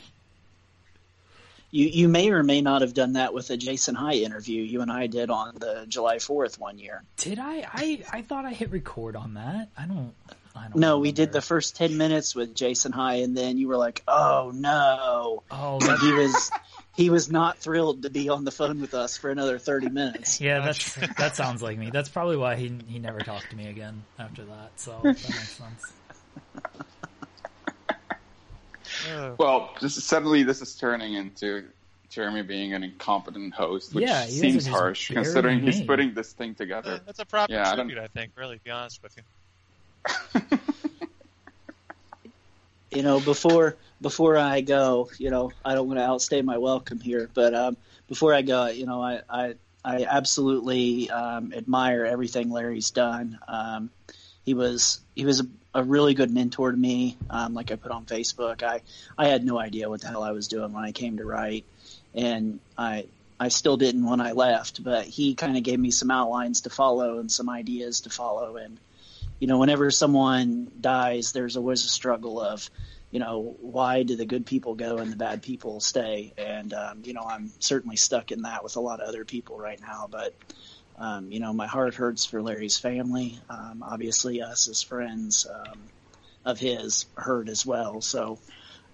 You 1.72 1.86
you 1.86 2.08
may 2.08 2.30
or 2.30 2.42
may 2.42 2.60
not 2.60 2.82
have 2.82 2.92
done 2.92 3.14
that 3.14 3.32
with 3.32 3.48
a 3.48 3.56
Jason 3.56 3.94
High 3.94 4.16
interview 4.16 4.62
you 4.62 4.82
and 4.82 4.92
I 4.92 5.06
did 5.06 5.30
on 5.30 5.54
the 5.58 5.86
July 5.88 6.18
Fourth 6.18 6.60
one 6.60 6.78
year. 6.78 7.02
Did 7.16 7.38
I? 7.38 7.66
I 7.72 8.04
I 8.12 8.22
thought 8.22 8.44
I 8.44 8.52
hit 8.52 8.70
record 8.70 9.16
on 9.16 9.34
that. 9.34 9.70
I 9.76 9.86
don't. 9.86 10.12
I 10.54 10.64
don't 10.64 10.76
No, 10.76 10.98
we 10.98 11.12
did 11.12 11.32
the 11.32 11.40
first 11.40 11.74
ten 11.76 11.96
minutes 11.96 12.34
with 12.34 12.54
Jason 12.54 12.92
High, 12.92 13.16
and 13.16 13.34
then 13.34 13.56
you 13.56 13.68
were 13.68 13.78
like, 13.78 14.02
"Oh 14.06 14.52
no!" 14.54 15.42
Oh, 15.50 15.78
he 15.96 16.12
was 16.12 16.50
he 16.94 17.08
was 17.08 17.30
not 17.30 17.58
thrilled 17.58 18.02
to 18.02 18.10
be 18.10 18.28
on 18.28 18.44
the 18.44 18.50
phone 18.50 18.82
with 18.82 18.92
us 18.92 19.16
for 19.16 19.30
another 19.30 19.58
thirty 19.58 19.88
minutes. 19.88 20.42
yeah, 20.42 20.60
that's 20.60 20.94
that 21.16 21.36
sounds 21.36 21.62
like 21.62 21.78
me. 21.78 21.88
That's 21.88 22.10
probably 22.10 22.36
why 22.36 22.56
he 22.56 22.70
he 22.86 22.98
never 22.98 23.20
talked 23.20 23.48
to 23.48 23.56
me 23.56 23.68
again 23.68 24.04
after 24.18 24.44
that. 24.44 24.72
So 24.76 25.00
that 25.02 25.06
makes 25.06 25.56
sense. 25.56 25.92
Oh. 29.10 29.34
Well, 29.38 29.70
just 29.80 30.00
suddenly 30.02 30.42
this 30.42 30.60
is 30.62 30.74
turning 30.76 31.14
into 31.14 31.64
Jeremy 32.10 32.42
being 32.42 32.74
an 32.74 32.82
incompetent 32.84 33.54
host, 33.54 33.94
which 33.94 34.02
Yeah, 34.02 34.26
you 34.26 34.30
guys 34.30 34.36
are 34.38 34.40
seems 34.40 34.66
harsh 34.66 35.08
burying 35.08 35.24
considering 35.24 35.60
he's 35.60 35.80
putting 35.82 36.14
this 36.14 36.32
thing 36.32 36.50
Uh, 36.52 36.54
together. 36.54 37.00
that's 37.06 37.18
a 37.18 37.24
proper 37.24 37.52
Yeah, 37.52 37.62
I 37.70 37.76
don't- 37.76 37.86
tribute, 37.88 37.98
I, 38.02 38.08
think. 38.08 38.32
Really, 38.36 38.58
to 38.58 38.64
be 38.64 38.70
honest 38.70 39.02
with 39.02 39.16
you. 39.16 40.40
you 42.90 43.02
know 43.02 43.20
before 43.20 43.76
before 44.00 44.36
I 44.36 44.60
go, 44.60 45.08
you 45.18 45.30
know, 45.30 45.52
I 45.64 45.74
don't 45.74 45.86
want 45.86 45.98
to 46.00 46.04
outstay 46.04 46.42
my 46.42 46.58
welcome 46.58 47.00
here, 47.00 47.30
but 47.32 47.54
um, 47.54 47.76
before 48.08 48.34
I 48.34 48.42
go, 48.42 48.66
you 48.66 48.84
know, 48.86 49.00
I 49.02 49.20
I, 49.30 49.54
I 49.84 50.04
absolutely 50.04 51.08
um, 51.10 51.52
admire 51.56 52.04
everything 52.04 52.50
Larry's 52.50 52.90
done. 52.90 53.38
Um, 53.48 53.90
he 54.44 54.54
was 54.54 55.00
he 55.14 55.24
was 55.24 55.42
a, 55.74 55.82
really 55.82 56.14
good 56.14 56.30
mentor 56.30 56.70
to 56.70 56.76
me. 56.76 57.16
Um, 57.30 57.54
like 57.54 57.70
I 57.70 57.76
put 57.76 57.92
on 57.92 58.04
Facebook, 58.04 58.62
I 58.62 58.82
I 59.16 59.28
had 59.28 59.44
no 59.44 59.58
idea 59.58 59.88
what 59.88 60.00
the 60.00 60.08
hell 60.08 60.22
I 60.22 60.32
was 60.32 60.48
doing 60.48 60.72
when 60.72 60.84
I 60.84 60.92
came 60.92 61.18
to 61.18 61.24
write, 61.24 61.64
and 62.14 62.60
I 62.76 63.06
I 63.38 63.48
still 63.48 63.76
didn't 63.76 64.04
when 64.04 64.20
I 64.20 64.32
left, 64.32 64.82
but 64.82 65.04
he 65.04 65.34
kind 65.34 65.56
of 65.56 65.62
gave 65.62 65.78
me 65.78 65.90
some 65.90 66.10
outlines 66.10 66.62
to 66.62 66.70
follow 66.70 67.18
and 67.18 67.30
some 67.30 67.48
ideas 67.48 68.02
to 68.02 68.10
follow, 68.10 68.56
and 68.56 68.78
you 69.42 69.48
know, 69.48 69.58
whenever 69.58 69.90
someone 69.90 70.70
dies, 70.80 71.32
there's 71.32 71.56
always 71.56 71.84
a 71.84 71.88
struggle 71.88 72.40
of, 72.40 72.70
you 73.10 73.18
know, 73.18 73.56
why 73.60 74.04
do 74.04 74.14
the 74.14 74.24
good 74.24 74.46
people 74.46 74.76
go 74.76 74.98
and 74.98 75.10
the 75.10 75.16
bad 75.16 75.42
people 75.42 75.80
stay? 75.80 76.32
And, 76.38 76.72
um, 76.72 77.02
you 77.04 77.12
know, 77.12 77.24
I'm 77.28 77.50
certainly 77.58 77.96
stuck 77.96 78.30
in 78.30 78.42
that 78.42 78.62
with 78.62 78.76
a 78.76 78.80
lot 78.80 79.00
of 79.00 79.08
other 79.08 79.24
people 79.24 79.58
right 79.58 79.80
now. 79.80 80.06
But, 80.08 80.32
um, 80.98 81.32
you 81.32 81.40
know, 81.40 81.52
my 81.52 81.66
heart 81.66 81.94
hurts 81.94 82.24
for 82.24 82.42
Larry's 82.42 82.78
family. 82.78 83.38
Um, 83.48 83.82
obviously, 83.82 84.42
us 84.42 84.68
as 84.68 84.82
friends 84.82 85.46
um, 85.52 85.78
of 86.44 86.58
his 86.58 87.06
hurt 87.14 87.48
as 87.48 87.64
well. 87.66 88.00
So, 88.00 88.38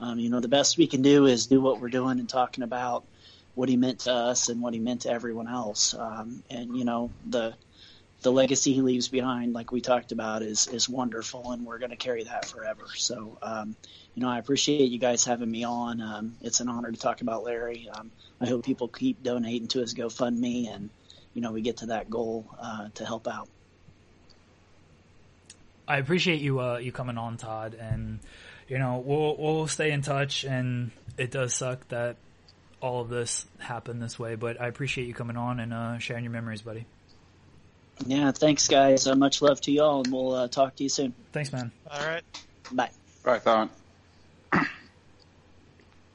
um, 0.01 0.19
you 0.19 0.31
know, 0.31 0.41
the 0.41 0.49
best 0.49 0.79
we 0.79 0.87
can 0.87 1.03
do 1.03 1.27
is 1.27 1.47
do 1.47 1.61
what 1.61 1.81
we're 1.81 1.89
doing 1.89 2.19
and 2.19 2.29
talking 2.29 2.65
about 2.65 3.05
what 3.55 3.69
he 3.69 3.77
meant 3.77 4.01
to 4.01 4.13
us 4.13 4.49
and 4.49 4.63
what 4.63 4.75
he 4.75 4.81
meant 4.81 5.03
to 5.03 5.11
everyone 5.11 5.49
else. 5.49 5.95
Um, 5.95 6.43
and, 6.49 6.77
you 6.77 6.85
know, 6.85 7.11
the, 7.27 7.55
the 8.23 8.33
legacy 8.33 8.73
he 8.73 8.81
leaves 8.81 9.09
behind, 9.09 9.53
like 9.53 9.71
we 9.71 9.81
talked 9.81 10.13
about, 10.13 10.43
is 10.43 10.67
is 10.67 10.89
wonderful, 10.89 11.53
and 11.53 11.65
we're 11.65 11.79
going 11.79 11.91
to 11.91 11.97
carry 11.97 12.25
that 12.25 12.47
forever. 12.47 12.87
So, 12.97 13.39
um, 13.43 13.77
you 14.15 14.23
know, 14.23 14.29
I 14.29 14.39
appreciate 14.39 14.91
you 14.91 14.99
guys 14.99 15.25
having 15.25 15.49
me 15.49 15.65
on. 15.65 16.01
Um, 16.01 16.37
it's 16.41 16.59
an 16.59 16.69
honor 16.69 16.91
to 16.91 16.99
talk 16.99 17.21
about 17.21 17.45
Larry. 17.45 17.89
Um, 17.93 18.11
I 18.41 18.47
hope 18.47 18.65
people 18.65 18.89
keep 18.89 19.23
donating 19.23 19.69
to 19.69 19.79
his 19.79 19.95
GoFundMe, 19.95 20.69
and 20.75 20.91
you 21.39 21.43
know, 21.43 21.53
we 21.53 21.63
get 21.63 21.77
to 21.77 21.87
that 21.87 22.11
goal 22.11 22.45
uh, 22.61 22.89
to 22.95 23.07
help 23.07 23.29
out. 23.29 23.49
I 25.87 25.99
appreciate 25.99 26.41
you 26.41 26.59
uh, 26.59 26.79
you 26.79 26.91
coming 26.91 27.17
on, 27.17 27.37
Todd, 27.37 27.77
and 27.79 28.19
you 28.67 28.77
know 28.81 29.01
we'll 29.07 29.37
we'll 29.39 29.69
stay 29.69 29.93
in 29.93 30.03
touch. 30.03 30.43
And 30.43 30.91
it 31.17 31.31
does 31.31 31.55
suck 31.55 31.87
that 31.91 32.17
all 32.81 33.03
of 33.03 33.09
this 33.09 33.47
happened 33.61 34.03
this 34.03 34.19
way, 34.19 34.35
but 34.35 34.61
I 34.61 34.67
appreciate 34.67 35.07
you 35.07 35.15
coming 35.15 35.37
on 35.37 35.61
and 35.61 35.73
uh, 35.73 35.99
sharing 35.99 36.25
your 36.25 36.33
memories, 36.33 36.63
buddy. 36.63 36.87
Yeah, 38.05 38.33
thanks, 38.33 38.67
guys. 38.67 39.07
Uh, 39.07 39.15
much 39.15 39.41
love 39.41 39.61
to 39.61 39.71
y'all, 39.71 40.03
and 40.03 40.13
we'll 40.13 40.35
uh, 40.35 40.49
talk 40.49 40.75
to 40.75 40.83
you 40.83 40.89
soon. 40.89 41.15
Thanks, 41.31 41.53
man. 41.53 41.71
All 41.89 42.05
right. 42.05 42.25
Bye. 42.73 42.91
I 43.25 43.39
thought. 43.39 43.71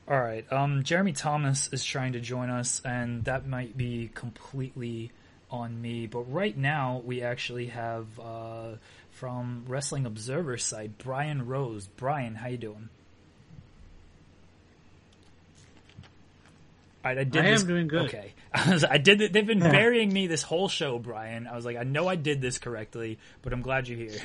All 0.08 0.20
right. 0.20 0.46
Um, 0.52 0.84
Jeremy 0.84 1.14
Thomas 1.14 1.70
is 1.72 1.84
trying 1.84 2.14
to 2.14 2.20
join 2.20 2.50
us, 2.50 2.82
and 2.84 3.24
that 3.26 3.48
might 3.48 3.78
be 3.78 4.10
completely 4.14 5.12
on 5.50 5.82
me. 5.82 6.08
But 6.08 6.32
right 6.32 6.58
now, 6.58 7.02
we 7.06 7.22
actually 7.22 7.68
have 7.68 8.08
uh, 8.20 8.76
from 9.12 9.64
Wrestling 9.68 10.06
Observer 10.06 10.58
site 10.58 10.98
Bryan 10.98 11.46
Rose. 11.46 11.88
Bryan, 11.88 12.36
how 12.36 12.50
you 12.50 12.58
doing? 12.58 12.90
All 17.06 17.12
right, 17.12 17.20
I 17.20 17.24
did. 17.24 17.46
I 17.46 17.52
this, 17.52 17.62
am 17.62 17.68
doing 17.68 17.88
good. 17.88 18.06
Okay, 18.06 18.34
I, 18.54 18.74
was, 18.74 18.84
I 18.90 18.98
did. 18.98 19.32
They've 19.32 19.48
been 19.48 19.60
burying 19.72 20.12
me 20.12 20.28
this 20.28 20.42
whole 20.42 20.68
show, 20.68 21.00
Bryan. 21.00 21.48
I 21.48 21.56
was 21.56 21.66
like, 21.66 21.78
I 21.78 21.84
know 21.84 22.10
I 22.10 22.18
did 22.18 22.42
this 22.42 22.60
correctly, 22.60 23.20
but 23.42 23.54
I'm 23.54 23.62
glad 23.62 23.88
you're 23.88 24.00
here. 24.00 24.20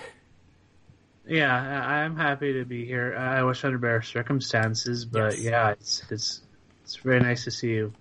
Yeah, 1.29 1.55
I- 1.55 2.03
I'm 2.05 2.17
happy 2.17 2.55
to 2.55 2.65
be 2.65 2.85
here. 2.87 3.15
I 3.17 3.43
wish 3.43 3.65
under 3.65 3.79
better 3.79 4.03
circumstances, 4.03 5.05
but 5.05 5.35
Yes. 5.37 5.41
yeah, 5.43 5.71
it's 5.71 6.03
it's 6.11 6.41
it's 6.83 6.97
very 6.97 7.21
nice 7.21 7.45
to 7.45 7.51
see 7.51 7.73
you. 7.73 7.93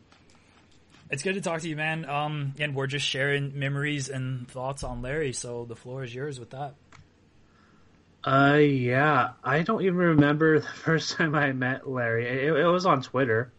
It's 1.10 1.24
good 1.24 1.36
to 1.36 1.42
talk 1.42 1.62
to 1.62 1.70
you, 1.70 1.76
man. 1.76 2.06
Um, 2.10 2.54
and 2.60 2.74
we're 2.74 2.88
just 2.88 3.06
sharing 3.06 3.58
memories 3.60 4.10
and 4.10 4.48
thoughts 4.50 4.84
on 4.84 5.02
Larry, 5.02 5.34
so 5.34 5.66
the 5.66 5.76
floor 5.76 6.04
is 6.04 6.14
yours 6.16 6.40
with 6.40 6.50
that. 6.52 6.76
Uh, 8.24 8.58
yeah, 8.60 9.32
I 9.44 9.62
don't 9.62 9.82
even 9.84 9.96
remember 9.98 10.60
the 10.60 10.68
first 10.68 11.14
time 11.14 11.36
I 11.36 11.52
met 11.54 11.88
Larry. 11.88 12.28
It, 12.28 12.54
it 12.58 12.66
was 12.66 12.86
on 12.86 13.02
Twitter, 13.02 13.52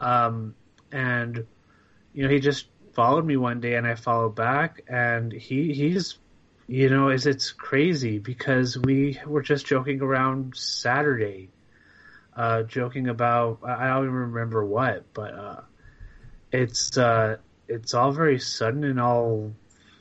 um, 0.00 0.54
and 0.92 1.46
you 2.12 2.22
know 2.24 2.28
he 2.28 2.40
just 2.40 2.66
followed 2.94 3.24
me 3.24 3.36
one 3.36 3.60
day, 3.60 3.74
and 3.74 3.86
I 3.86 3.94
followed 3.94 4.34
back, 4.34 4.82
and 4.88 5.32
he 5.32 5.72
he's 5.72 6.18
you 6.68 6.90
know 6.90 7.08
is 7.08 7.26
it's 7.26 7.50
crazy 7.50 8.18
because 8.18 8.78
we 8.78 9.18
were 9.26 9.42
just 9.42 9.66
joking 9.66 10.02
around 10.02 10.54
Saturday, 10.54 11.48
uh, 12.36 12.62
joking 12.62 13.08
about 13.08 13.60
I 13.64 13.88
don't 13.88 14.04
even 14.04 14.14
remember 14.14 14.64
what, 14.64 15.12
but 15.14 15.34
uh, 15.34 15.60
it's 16.52 16.96
uh, 16.96 17.38
it's 17.66 17.94
all 17.94 18.12
very 18.12 18.38
sudden 18.38 18.84
and 18.84 19.00
all 19.00 19.54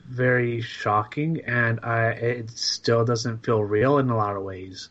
very 0.05 0.61
shocking, 0.61 1.41
and 1.45 1.80
I 1.84 2.09
it 2.09 2.51
still 2.51 3.05
doesn't 3.05 3.45
feel 3.45 3.63
real 3.63 3.97
in 3.97 4.09
a 4.09 4.18
lot 4.18 4.36
of 4.36 4.43
ways. 4.43 4.89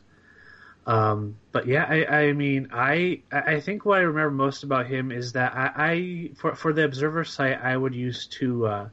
Um, 0.87 1.37
but 1.53 1.67
yeah, 1.67 1.85
I, 1.85 2.29
I 2.29 2.33
mean, 2.33 2.69
I 2.73 3.21
I 3.31 3.61
think 3.61 3.85
what 3.85 3.99
I 3.99 4.03
remember 4.03 4.31
most 4.31 4.63
about 4.63 4.87
him 4.87 5.13
is 5.13 5.33
that 5.33 5.55
I, 5.55 5.73
I 5.77 6.31
for 6.37 6.55
for 6.55 6.73
the 6.73 6.85
Observer 6.85 7.25
site 7.25 7.61
I 7.61 7.77
would 7.77 7.95
use 7.95 8.29
to 8.39 8.67
uh, 8.67 8.89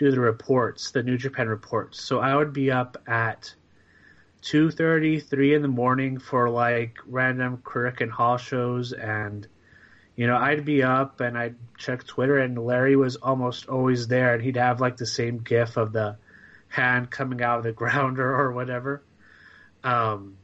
do 0.00 0.10
the 0.10 0.18
reports, 0.18 0.90
the 0.90 1.04
New 1.04 1.16
Japan 1.16 1.48
reports. 1.48 2.02
So 2.02 2.18
I 2.18 2.34
would 2.34 2.52
be 2.52 2.72
up 2.72 2.96
at 3.06 3.54
two 4.42 4.70
thirty, 4.70 5.20
three 5.20 5.54
in 5.54 5.62
the 5.62 5.68
morning 5.68 6.18
for 6.18 6.50
like 6.50 6.96
random 7.06 7.58
Korakuen 7.58 8.10
Hall 8.10 8.38
shows 8.38 8.92
and 8.92 9.46
you 10.16 10.26
know, 10.26 10.36
I'd 10.36 10.66
be 10.66 10.82
up 10.82 11.20
and 11.20 11.38
I'd 11.38 11.56
check 11.78 12.04
Twitter, 12.04 12.38
and 12.38 12.58
Larry 12.58 12.94
was 12.94 13.16
almost 13.16 13.70
always 13.70 14.06
there, 14.06 14.34
and 14.34 14.42
he'd 14.42 14.56
have 14.56 14.78
like 14.78 14.98
the 14.98 15.06
same 15.06 15.38
GIF 15.38 15.78
of 15.78 15.92
the 15.92 16.18
hand 16.68 17.10
coming 17.10 17.42
out 17.42 17.58
of 17.58 17.64
the 17.64 17.72
ground 17.80 18.18
or, 18.18 18.34
or 18.34 18.52
whatever. 18.52 19.02
Um, 19.82 20.36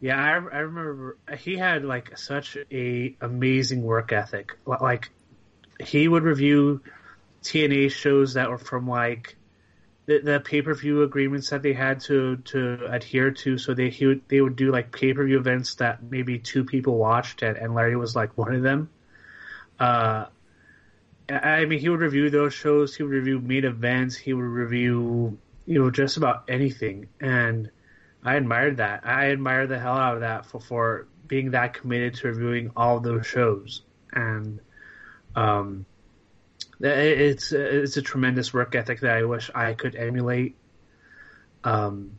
yeah, 0.00 0.18
I, 0.18 0.30
I 0.30 0.60
remember 0.60 1.16
he 1.38 1.56
had 1.56 1.84
like 1.84 2.18
such 2.18 2.56
a 2.72 3.14
amazing 3.20 3.84
work 3.84 4.10
ethic. 4.10 4.58
Like 4.66 5.10
he 5.78 6.08
would 6.08 6.24
review 6.24 6.80
TNA 7.42 7.90
shows 7.90 8.34
that 8.34 8.50
were 8.50 8.58
from 8.58 8.88
like 8.88 9.36
the, 10.06 10.18
the 10.18 10.40
pay 10.40 10.62
per 10.62 10.74
view 10.74 11.02
agreements 11.02 11.50
that 11.50 11.62
they 11.62 11.72
had 11.72 12.00
to 12.00 12.36
to 12.36 12.86
adhere 12.90 13.30
to. 13.30 13.58
So 13.58 13.74
they 13.74 13.90
he 13.90 14.06
would, 14.06 14.22
they 14.28 14.40
would 14.40 14.56
do 14.56 14.70
like 14.70 14.92
pay 14.92 15.12
per 15.12 15.24
view 15.24 15.38
events 15.38 15.76
that 15.76 16.02
maybe 16.02 16.38
two 16.38 16.64
people 16.64 16.96
watched, 16.96 17.42
and, 17.42 17.56
and 17.56 17.74
Larry 17.74 17.96
was 17.96 18.14
like 18.16 18.36
one 18.36 18.54
of 18.54 18.62
them. 18.62 18.90
Uh, 19.78 20.26
I 21.30 21.64
mean, 21.64 21.78
he 21.78 21.88
would 21.88 22.00
review 22.00 22.28
those 22.30 22.54
shows. 22.54 22.94
He 22.94 23.02
would 23.02 23.12
review 23.12 23.40
main 23.40 23.64
events. 23.64 24.16
He 24.16 24.32
would 24.32 24.42
review, 24.42 25.38
you 25.64 25.78
know, 25.78 25.90
just 25.90 26.16
about 26.16 26.44
anything. 26.48 27.08
And 27.20 27.70
I 28.24 28.34
admired 28.34 28.78
that. 28.78 29.06
I 29.06 29.26
admired 29.26 29.68
the 29.68 29.78
hell 29.78 29.96
out 29.96 30.14
of 30.14 30.20
that 30.20 30.46
for, 30.46 30.60
for 30.60 31.08
being 31.26 31.52
that 31.52 31.74
committed 31.74 32.14
to 32.16 32.28
reviewing 32.28 32.72
all 32.76 33.00
those 33.00 33.26
shows. 33.26 33.82
And 34.12 34.60
um, 35.36 35.86
it's 36.80 37.52
it's 37.52 37.96
a 37.96 38.02
tremendous 38.02 38.52
work 38.54 38.74
ethic 38.74 39.00
that 39.00 39.16
I 39.16 39.24
wish 39.24 39.50
I 39.54 39.74
could 39.74 39.94
emulate. 39.94 40.56
Um, 41.62 42.18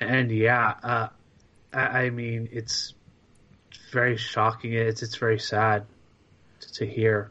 and 0.00 0.30
yeah, 0.30 0.74
uh, 0.82 1.08
I, 1.72 1.80
I 1.80 2.10
mean, 2.10 2.48
it's 2.52 2.94
very 3.92 4.16
shocking. 4.16 4.74
It's 4.74 5.02
it's 5.02 5.16
very 5.16 5.38
sad 5.38 5.86
to, 6.60 6.72
to 6.74 6.86
hear. 6.86 7.30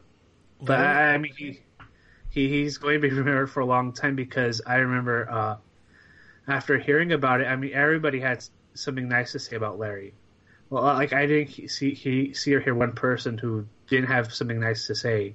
But 0.60 0.80
I, 0.80 1.14
I 1.14 1.18
mean, 1.18 1.34
he, 1.36 1.60
he 2.30 2.48
he's 2.48 2.78
going 2.78 3.00
to 3.00 3.08
be 3.08 3.14
remembered 3.14 3.50
for 3.50 3.60
a 3.60 3.66
long 3.66 3.92
time 3.92 4.16
because 4.16 4.60
I 4.66 4.76
remember 4.76 5.30
uh, 5.30 5.56
after 6.48 6.78
hearing 6.78 7.12
about 7.12 7.40
it. 7.40 7.46
I 7.46 7.56
mean, 7.56 7.72
everybody 7.74 8.20
had 8.20 8.44
something 8.74 9.08
nice 9.08 9.32
to 9.32 9.38
say 9.38 9.56
about 9.56 9.78
Larry. 9.78 10.14
Well, 10.70 10.82
like 10.82 11.12
I 11.12 11.26
didn't 11.26 11.70
see 11.70 11.94
he 11.94 12.34
see 12.34 12.54
or 12.54 12.60
hear 12.60 12.74
one 12.74 12.92
person 12.92 13.38
who 13.38 13.66
didn't 13.88 14.08
have 14.08 14.34
something 14.34 14.58
nice 14.58 14.88
to 14.88 14.94
say. 14.94 15.34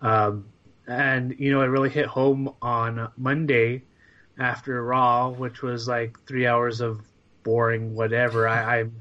Um, 0.00 0.46
and 0.86 1.34
you 1.38 1.52
know, 1.52 1.60
it 1.60 1.66
really 1.66 1.90
hit 1.90 2.06
home 2.06 2.54
on 2.62 3.12
Monday 3.16 3.84
after 4.38 4.82
Raw, 4.82 5.30
which 5.30 5.62
was 5.62 5.86
like 5.86 6.24
three 6.26 6.46
hours 6.46 6.80
of 6.80 7.00
boring 7.42 7.94
whatever. 7.94 8.48
I, 8.48 8.80
I'm 8.80 9.00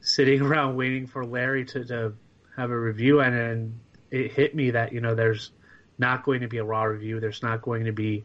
sitting 0.00 0.42
around 0.46 0.76
waiting 0.76 1.06
for 1.06 1.24
Larry 1.24 1.64
to, 1.66 1.84
to 1.84 2.14
have 2.56 2.70
a 2.70 2.78
review, 2.78 3.20
and 3.20 3.36
then 3.36 3.80
it 4.10 4.32
hit 4.32 4.54
me 4.54 4.72
that 4.72 4.92
you 4.92 5.00
know 5.00 5.14
there's 5.14 5.50
not 5.98 6.24
going 6.24 6.40
to 6.40 6.48
be 6.48 6.58
a 6.58 6.64
Raw 6.64 6.84
review. 6.84 7.20
There's 7.20 7.42
not 7.42 7.62
going 7.62 7.84
to 7.84 7.92
be 7.92 8.24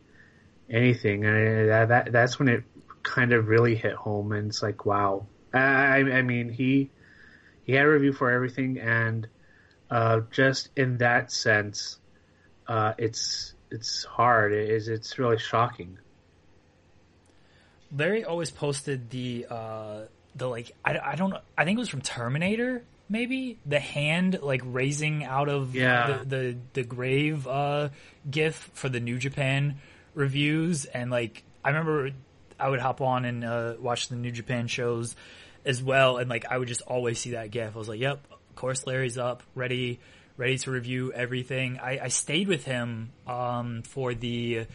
anything, 0.69 1.25
and 1.25 1.69
that, 1.69 1.87
that 1.89 2.11
that's 2.11 2.37
when 2.37 2.47
it 2.47 2.63
kind 3.03 3.33
of 3.33 3.47
really 3.47 3.75
hit 3.75 3.93
home. 3.93 4.31
And 4.31 4.49
it's 4.49 4.61
like, 4.61 4.85
wow. 4.85 5.25
I, 5.53 5.97
I 5.97 6.21
mean, 6.21 6.49
he 6.49 6.91
he 7.63 7.73
had 7.73 7.85
a 7.85 7.89
review 7.89 8.13
for 8.13 8.29
everything, 8.29 8.79
and 8.79 9.27
uh, 9.89 10.21
just 10.31 10.69
in 10.75 10.97
that 10.99 11.31
sense, 11.31 11.99
uh, 12.69 12.93
it's 12.97 13.53
it's 13.69 14.05
hard. 14.05 14.53
It 14.53 14.69
is 14.69 14.87
it's 14.87 15.19
really 15.19 15.37
shocking. 15.39 15.97
Larry 17.95 18.23
always 18.23 18.51
posted 18.51 19.09
the 19.09 19.47
uh 19.49 20.01
the 20.35 20.47
like 20.47 20.71
I, 20.85 20.97
I 20.99 21.15
don't 21.15 21.31
know 21.31 21.39
I 21.57 21.65
think 21.65 21.77
it 21.77 21.79
was 21.79 21.89
from 21.89 22.01
Terminator 22.01 22.83
maybe 23.09 23.57
the 23.65 23.79
hand 23.79 24.39
like 24.43 24.61
raising 24.63 25.23
out 25.23 25.49
of 25.49 25.73
Yeah. 25.75 26.19
the, 26.19 26.25
the 26.25 26.57
the 26.73 26.83
grave 26.83 27.47
uh 27.47 27.89
gif 28.29 28.69
for 28.73 28.89
the 28.89 28.99
New 28.99 29.17
Japan 29.17 29.79
reviews 30.13 30.85
and 30.85 31.09
like 31.09 31.43
I 31.65 31.69
remember 31.69 32.11
I 32.59 32.69
would 32.69 32.79
hop 32.79 33.01
on 33.01 33.25
and 33.25 33.43
uh 33.43 33.73
watch 33.79 34.07
the 34.09 34.15
New 34.15 34.31
Japan 34.31 34.67
shows 34.67 35.15
as 35.65 35.81
well 35.81 36.17
and 36.17 36.29
like 36.29 36.45
I 36.45 36.57
would 36.59 36.67
just 36.67 36.81
always 36.83 37.17
see 37.19 37.31
that 37.31 37.49
gif 37.49 37.75
I 37.75 37.79
was 37.79 37.89
like 37.89 37.99
yep 37.99 38.23
of 38.31 38.55
course 38.55 38.85
Larry's 38.85 39.17
up 39.17 39.41
ready 39.55 39.99
ready 40.39 40.57
to 40.57 40.71
review 40.71 41.13
everything 41.13 41.79
I, 41.79 41.99
I 42.03 42.07
stayed 42.07 42.47
with 42.47 42.65
him 42.65 43.11
um 43.27 43.83
for 43.83 44.15
the 44.15 44.65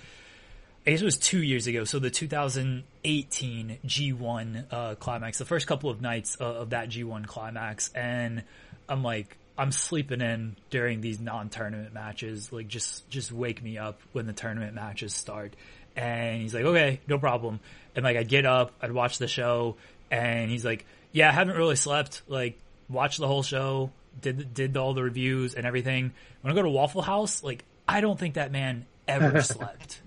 I 0.87 0.91
guess 0.91 1.01
it 1.01 1.05
was 1.05 1.17
two 1.17 1.43
years 1.43 1.67
ago. 1.67 1.85
So 1.85 1.99
the 1.99 2.11
2018 2.11 3.79
G1 3.87 4.65
uh, 4.71 4.95
climax, 4.97 5.39
the 5.39 5.47
first 5.47 5.67
couple 5.67 5.89
of 5.89 6.03
nights 6.03 6.37
uh, 6.39 6.45
of 6.45 6.71
that 6.71 6.91
G1 6.91 7.27
climax, 7.27 7.91
and 7.95 8.43
I'm 8.87 9.03
like, 9.03 9.39
I'm 9.57 9.73
sleeping 9.73 10.21
in 10.21 10.57
during 10.69 11.01
these 11.01 11.21
non-tournament 11.21 11.95
matches. 11.95 12.53
Like, 12.53 12.69
just 12.69 13.09
just 13.09 13.33
wake 13.33 13.63
me 13.63 13.79
up 13.79 14.01
when 14.13 14.27
the 14.27 14.35
tournament 14.35 14.75
matches 14.75 15.15
start. 15.15 15.55
And 15.97 16.43
he's 16.43 16.53
like, 16.53 16.65
okay, 16.65 17.01
no 17.07 17.19
problem. 17.19 17.61
And 17.97 18.05
like, 18.05 18.19
I'd 18.19 18.29
get 18.29 18.45
up, 18.45 18.73
I'd 18.83 18.93
watch 18.93 19.17
the 19.17 19.29
show, 19.29 19.77
and 20.11 20.51
he's 20.51 20.67
like, 20.67 20.85
yeah, 21.13 21.31
I 21.31 21.33
haven't 21.33 21.57
really 21.57 21.77
slept. 21.77 22.23
Like, 22.29 22.59
watched 22.91 23.21
the 23.21 23.29
whole 23.29 23.43
show, 23.43 23.91
did 24.21 24.55
did 24.55 24.77
all 24.77 24.95
the 24.95 25.03
reviews 25.03 25.55
and 25.55 25.67
everything. 25.67 26.13
When 26.43 26.53
I 26.53 26.55
go 26.57 26.63
to 26.63 26.69
Waffle 26.71 27.03
House, 27.03 27.43
like, 27.43 27.65
I 27.89 28.01
don't 28.01 28.19
think 28.19 28.35
that 28.35 28.53
man 28.53 28.87
ever 29.09 29.43
slept. 29.43 30.01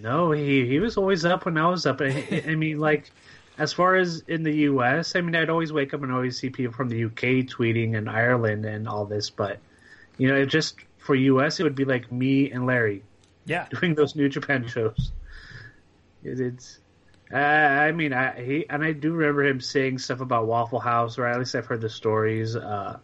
No, 0.00 0.32
he 0.32 0.66
he 0.66 0.78
was 0.80 0.96
always 0.96 1.24
up 1.24 1.44
when 1.44 1.58
I 1.58 1.68
was 1.68 1.86
up. 1.86 2.00
I, 2.00 2.42
I 2.46 2.54
mean, 2.54 2.78
like 2.78 3.10
as 3.58 3.72
far 3.72 3.96
as 3.96 4.20
in 4.26 4.42
the 4.42 4.52
U.S., 4.70 5.14
I 5.14 5.20
mean, 5.20 5.36
I'd 5.36 5.50
always 5.50 5.72
wake 5.72 5.92
up 5.92 6.02
and 6.02 6.10
always 6.12 6.38
see 6.38 6.48
people 6.50 6.72
from 6.72 6.88
the 6.88 6.96
U.K. 6.98 7.42
tweeting 7.44 7.96
and 7.96 8.08
Ireland 8.08 8.64
and 8.64 8.88
all 8.88 9.04
this, 9.04 9.28
but 9.30 9.58
you 10.16 10.28
know, 10.28 10.36
it 10.36 10.46
just 10.46 10.76
for 10.98 11.14
U.S. 11.14 11.60
it 11.60 11.64
would 11.64 11.74
be 11.74 11.84
like 11.84 12.10
me 12.10 12.50
and 12.50 12.64
Larry 12.64 13.02
Yeah. 13.44 13.66
doing 13.70 13.94
those 13.94 14.16
New 14.16 14.28
Japan 14.28 14.66
shows. 14.66 15.12
It, 16.24 16.40
it's. 16.40 16.78
Uh, 17.32 17.36
I 17.36 17.92
mean, 17.92 18.12
I 18.12 18.42
he 18.42 18.68
and 18.68 18.84
I 18.84 18.92
do 18.92 19.12
remember 19.14 19.44
him 19.44 19.60
saying 19.60 19.98
stuff 19.98 20.20
about 20.20 20.46
Waffle 20.46 20.80
House, 20.80 21.18
or 21.18 21.26
at 21.26 21.38
least 21.38 21.54
I've 21.54 21.66
heard 21.66 21.80
the 21.80 21.88
stories. 21.88 22.54
Uh, 22.56 23.00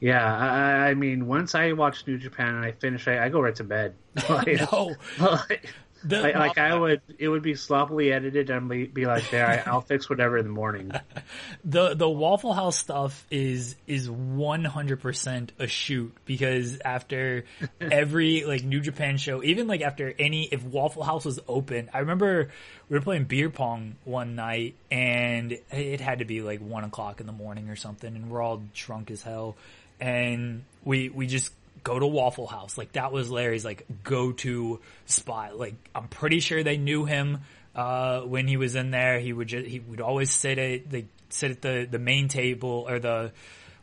yeah, 0.00 0.24
I, 0.36 0.90
I 0.90 0.94
mean, 0.94 1.26
once 1.26 1.54
I 1.54 1.72
watch 1.72 2.06
New 2.06 2.18
Japan 2.18 2.56
and 2.56 2.64
I 2.64 2.72
finish, 2.72 3.08
I, 3.08 3.24
I 3.24 3.28
go 3.30 3.40
right 3.40 3.54
to 3.56 3.64
bed. 3.64 3.96
Like- 4.28 4.60
No. 4.72 4.96
like, 5.20 5.74
The, 6.04 6.20
Like, 6.20 6.34
like 6.34 6.58
I 6.58 6.74
would, 6.74 7.00
it 7.18 7.28
would 7.28 7.42
be 7.42 7.54
sloppily 7.54 8.12
edited 8.12 8.50
and 8.50 8.68
be, 8.68 8.84
be 8.84 9.06
like, 9.06 9.30
"There, 9.30 9.46
I, 9.46 9.62
I'll 9.70 9.80
fix 9.80 10.08
whatever 10.10 10.36
in 10.36 10.44
the 10.44 10.52
morning." 10.52 10.92
the 11.64 11.94
the 11.94 12.08
Waffle 12.08 12.52
House 12.52 12.76
stuff 12.76 13.26
is 13.30 13.74
is 13.86 14.10
one 14.10 14.64
hundred 14.64 15.00
percent 15.00 15.52
a 15.58 15.66
shoot 15.66 16.14
because 16.26 16.78
after 16.84 17.44
every 17.80 18.44
like 18.44 18.64
New 18.64 18.80
Japan 18.80 19.16
show, 19.16 19.42
even 19.42 19.66
like 19.66 19.80
after 19.80 20.12
any 20.18 20.44
if 20.44 20.62
Waffle 20.62 21.04
House 21.04 21.24
was 21.24 21.40
open, 21.48 21.88
I 21.94 22.00
remember 22.00 22.50
we 22.90 22.98
were 22.98 23.02
playing 23.02 23.24
beer 23.24 23.48
pong 23.48 23.96
one 24.04 24.34
night 24.34 24.74
and 24.90 25.58
it 25.70 26.00
had 26.00 26.18
to 26.18 26.26
be 26.26 26.42
like 26.42 26.60
one 26.60 26.84
o'clock 26.84 27.20
in 27.20 27.26
the 27.26 27.32
morning 27.32 27.70
or 27.70 27.76
something, 27.76 28.14
and 28.14 28.30
we're 28.30 28.42
all 28.42 28.62
drunk 28.74 29.10
as 29.10 29.22
hell, 29.22 29.56
and 30.00 30.64
we 30.84 31.08
we 31.08 31.26
just 31.26 31.50
go 31.84 31.98
to 31.98 32.06
Waffle 32.06 32.46
House. 32.46 32.76
Like 32.76 32.92
that 32.92 33.12
was 33.12 33.30
Larry's 33.30 33.64
like 33.64 33.86
go 34.02 34.32
to 34.32 34.80
spot. 35.06 35.56
Like 35.56 35.74
I'm 35.94 36.08
pretty 36.08 36.40
sure 36.40 36.64
they 36.64 36.78
knew 36.78 37.04
him 37.04 37.40
uh, 37.74 38.22
when 38.22 38.48
he 38.48 38.56
was 38.56 38.74
in 38.74 38.90
there. 38.90 39.20
He 39.20 39.32
would 39.32 39.48
just 39.48 39.66
he 39.66 39.78
would 39.78 40.00
always 40.00 40.32
sit 40.32 40.58
at 40.58 40.90
the 40.90 41.04
sit 41.28 41.50
at 41.52 41.62
the 41.62 41.86
the 41.88 41.98
main 41.98 42.28
table 42.28 42.86
or 42.88 42.98
the 42.98 43.32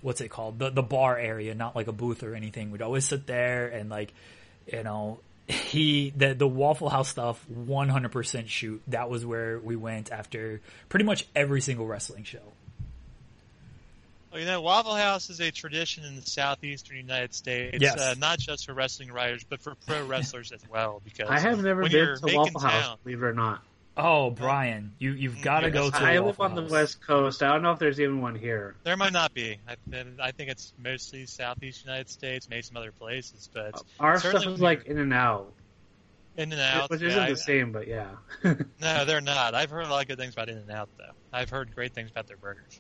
what's 0.02 0.20
it 0.20 0.30
called 0.30 0.60
the 0.60 0.72
the 0.72 0.84
bar 0.84 1.18
area, 1.18 1.56
not 1.56 1.76
like 1.76 1.88
a 1.88 1.94
booth 1.94 2.24
or 2.24 2.36
anything. 2.36 2.72
We'd 2.72 2.82
always 2.82 3.06
sit 3.06 3.28
there 3.28 3.68
and 3.68 3.90
like 3.90 4.14
you 4.68 4.84
know 4.84 5.20
he 5.48 6.12
the 6.16 6.34
the 6.34 6.48
Waffle 6.48 6.90
House 6.90 7.10
stuff 7.10 7.46
100% 7.52 8.48
shoot. 8.48 8.82
That 8.88 9.10
was 9.10 9.26
where 9.26 9.60
we 9.60 9.76
went 9.76 10.12
after 10.12 10.62
pretty 10.90 11.06
much 11.06 11.28
every 11.36 11.62
single 11.62 11.86
wrestling 11.86 12.24
show. 12.24 12.54
Well, 14.32 14.40
you 14.40 14.46
know, 14.46 14.62
Waffle 14.62 14.96
House 14.96 15.30
is 15.30 15.42
a 15.42 15.52
tradition 15.52 16.06
in 16.06 16.16
the 16.16 16.22
southeastern 16.22 16.96
United 16.98 17.34
States, 17.34 17.78
Yes. 17.82 17.98
uh, 18.00 18.16
not 18.18 18.40
just 18.40 18.66
for 18.66 18.74
wrestling 18.74 19.12
writers, 19.12 19.44
but 19.44 19.62
for 19.62 19.76
pro 19.88 20.06
wrestlers 20.06 20.52
as 20.54 20.62
well. 20.70 21.02
Because 21.04 21.30
I 21.30 21.40
have 21.40 21.62
never 21.62 21.82
when 21.82 21.92
been 21.92 22.06
you're 22.06 22.16
to 22.18 22.26
making 22.26 22.38
Waffle 22.40 22.62
House, 22.62 22.86
town- 22.88 22.98
believe 23.04 23.22
it 23.22 23.26
or 23.26 23.34
not. 23.34 23.62
Oh, 23.98 24.30
Bryan, 24.30 24.94
you 25.00 25.12
you've 25.12 25.42
got 25.42 25.60
to 25.62 25.66
Yes, 25.68 25.74
go 25.74 25.90
to. 25.90 25.98
I 25.98 26.14
a 26.14 26.22
live 26.24 26.38
Waffle 26.40 26.58
on 26.58 26.66
the 26.66 26.72
West 26.72 27.02
Coast. 27.06 27.44
I 27.44 27.50
don't 27.52 27.62
know 27.62 27.74
if 27.74 27.80
there's 27.80 28.00
even 28.00 28.22
one 28.22 28.36
here. 28.36 28.76
There 28.84 28.96
might 28.96 29.12
not 29.12 29.34
be. 29.34 29.58
I, 29.68 29.76
I 30.18 30.32
think 30.32 30.50
it's 30.50 30.72
mostly 30.82 31.26
southeast 31.26 31.84
United 31.84 32.10
States, 32.10 32.48
maybe 32.50 32.62
some 32.62 32.78
other 32.78 32.94
places, 32.94 33.50
but 33.54 33.84
Our 34.00 34.18
stuff 34.18 34.48
is 34.48 34.62
like 34.62 34.86
in 34.86 34.98
and 34.98 35.14
out, 35.14 35.52
in 36.38 36.54
and 36.54 36.62
out. 36.62 36.90
which 36.90 37.02
yeah, 37.02 37.08
isn't 37.10 37.20
I- 37.20 37.30
the 37.32 37.36
same, 37.38 37.74
but 37.74 37.86
yeah. 37.90 38.08
No, 38.80 39.04
they're 39.04 39.20
not. 39.36 39.56
I've 39.56 39.70
heard 39.70 39.86
a 39.86 39.90
lot 39.90 40.04
of 40.04 40.08
good 40.08 40.18
things 40.18 40.32
about 40.34 40.48
In 40.48 40.58
and 40.58 40.72
Out, 40.72 40.88
though. 40.98 41.12
I've 41.34 41.50
heard 41.50 41.76
great 41.76 41.94
things 41.94 42.10
about 42.10 42.28
their 42.28 42.38
burgers. 42.38 42.80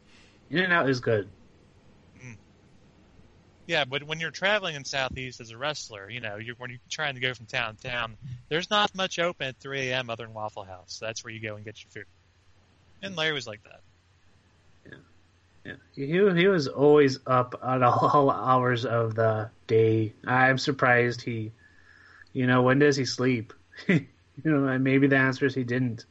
in 0.50 0.60
and 0.60 0.72
out 0.72 0.90
is 0.90 1.02
good. 1.02 1.28
Yeah, 3.72 3.86
but 3.86 4.04
when 4.04 4.20
you're 4.20 4.32
traveling 4.32 4.76
in 4.76 4.84
Southeast 4.84 5.40
as 5.40 5.52
a 5.52 5.58
wrestler, 5.58 6.10
you 6.10 6.20
know, 6.20 6.36
you're, 6.36 6.56
when 6.56 6.72
you're 6.72 6.80
trying 6.90 7.16
to 7.16 7.22
go 7.22 7.34
from 7.34 7.46
town 7.46 7.78
to 7.78 7.88
town, 7.88 8.18
there's 8.50 8.70
not 8.70 8.94
much 8.94 9.18
open 9.18 9.48
at 9.48 9.56
3 9.62 9.88
a.m. 9.88 10.10
other 10.10 10.26
than 10.26 10.34
Waffle 10.34 10.66
House. 10.66 11.00
That's 11.00 11.24
where 11.24 11.34
you 11.34 11.40
go 11.40 11.56
and 11.56 11.64
get 11.64 11.82
your 11.82 11.90
food. 11.90 12.06
And 13.02 13.16
Larry 13.16 13.32
was 13.32 13.48
like 13.48 13.62
that. 13.64 13.80
Yeah, 15.64 15.76
he 15.96 16.08
he 16.42 16.48
was 16.48 16.68
always 16.68 17.20
up 17.26 17.62
at 17.66 17.82
all 17.82 18.30
hours 18.50 18.84
of 18.86 19.16
the 19.16 19.52
day. 19.68 20.12
I'm 20.28 20.58
surprised 20.58 21.22
he, 21.22 21.54
you 22.34 22.48
know, 22.48 22.64
when 22.64 22.80
does 22.80 22.98
he 22.98 23.06
sleep? 23.06 23.54
you 23.88 24.06
know, 24.44 24.78
maybe 24.80 25.08
the 25.08 25.16
answer 25.16 25.46
is 25.46 25.56
he 25.56 25.64
didn't. 25.64 26.04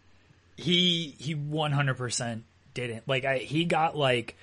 he 0.56 1.14
he 1.18 1.34
100% 1.34 2.40
didn't 2.72 3.06
like 3.06 3.26
I, 3.26 3.36
he 3.36 3.66
got 3.66 3.98
like 3.98 4.38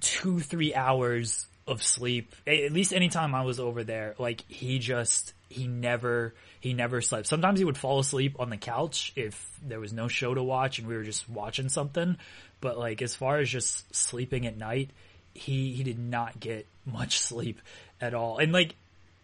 two 0.00 0.40
three 0.40 0.74
hours 0.74 1.46
of 1.70 1.82
sleep. 1.82 2.34
At 2.46 2.72
least 2.72 2.92
anytime 2.92 3.34
i 3.34 3.42
was 3.42 3.60
over 3.60 3.84
there 3.84 4.14
like 4.18 4.42
he 4.48 4.78
just 4.78 5.32
he 5.48 5.66
never 5.66 6.34
he 6.60 6.74
never 6.74 7.00
slept. 7.00 7.26
Sometimes 7.26 7.58
he 7.58 7.64
would 7.64 7.78
fall 7.78 7.98
asleep 7.98 8.36
on 8.38 8.50
the 8.50 8.56
couch 8.56 9.12
if 9.16 9.58
there 9.66 9.80
was 9.80 9.92
no 9.92 10.08
show 10.08 10.34
to 10.34 10.42
watch 10.42 10.78
and 10.78 10.86
we 10.86 10.94
were 10.94 11.02
just 11.02 11.28
watching 11.28 11.68
something. 11.68 12.16
But 12.60 12.78
like 12.78 13.02
as 13.02 13.14
far 13.14 13.38
as 13.38 13.48
just 13.48 13.94
sleeping 13.94 14.46
at 14.46 14.56
night 14.56 14.90
he 15.34 15.72
he 15.72 15.82
did 15.82 15.98
not 15.98 16.38
get 16.40 16.66
much 16.86 17.20
sleep 17.20 17.60
at 18.00 18.14
all. 18.14 18.38
And 18.38 18.52
like 18.52 18.74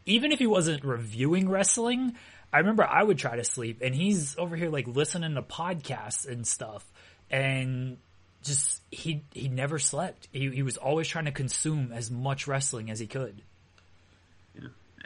even 0.05 0.33
if 0.33 0.39
he 0.39 0.47
wasn't 0.47 0.85
reviewing 0.85 1.49
wrestling, 1.49 2.17
I 2.53 2.59
remember 2.59 2.85
I 2.85 3.03
would 3.03 3.19
try 3.19 3.37
to 3.37 3.45
sleep 3.45 3.81
and 3.83 3.95
he's 3.95 4.37
over 4.39 4.57
here 4.57 4.71
like 4.71 4.87
listening 4.87 5.35
to 5.35 5.43
podcasts 5.43 6.29
and 6.29 6.47
stuff. 6.47 6.85
And 7.31 7.99
just 8.47 8.83
he 8.91 9.23
he 9.33 9.49
never 9.49 9.79
slept. 9.79 10.29
He 10.33 10.51
he 10.51 10.63
was 10.63 10.77
always 10.77 11.09
trying 11.09 11.27
to 11.27 11.33
consume 11.33 11.93
as 11.93 12.11
much 12.11 12.47
wrestling 12.47 12.91
as 12.91 12.99
he 12.99 13.07
could. 13.07 13.43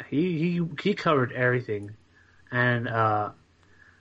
He 0.08 0.38
he 0.38 0.62
he 0.82 0.94
covered 0.94 1.32
everything, 1.32 1.92
and 2.50 2.88
uh, 2.88 3.30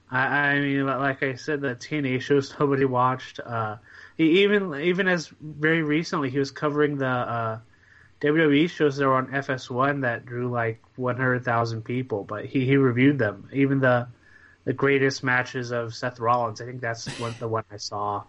I 0.10 0.20
I 0.20 0.60
mean, 0.60 0.86
like 0.86 1.24
I 1.24 1.36
said, 1.36 1.62
the 1.62 1.76
TNA 1.76 2.22
shows 2.22 2.54
nobody 2.60 2.86
watched. 2.86 3.40
Uh, 3.40 3.78
he 4.18 4.44
even 4.44 4.76
even 4.76 5.08
as 5.08 5.32
very 5.42 5.82
recently, 5.82 6.30
he 6.30 6.40
was 6.40 6.52
covering 6.52 6.98
the 6.98 7.08
uh, 7.08 7.60
WWE 8.22 8.70
shows 8.70 8.98
that 8.98 9.08
were 9.08 9.16
on 9.16 9.28
FS1 9.28 10.02
that 10.02 10.26
drew 10.26 10.50
like 10.50 10.82
100,000 10.98 11.84
people, 11.84 12.24
but 12.26 12.46
he 12.46 12.66
he 12.66 12.78
reviewed 12.78 13.18
them. 13.18 13.50
Even 13.54 13.80
the 13.80 14.08
the 14.66 14.74
greatest 14.74 15.24
matches 15.24 15.72
of 15.72 15.96
Seth 15.96 16.20
Rollins, 16.20 16.62
I 16.62 16.66
think 16.66 16.82
that's 16.82 17.08
one, 17.20 17.34
the 17.40 17.48
one 17.48 17.64
I 17.72 17.78
saw. 17.78 18.24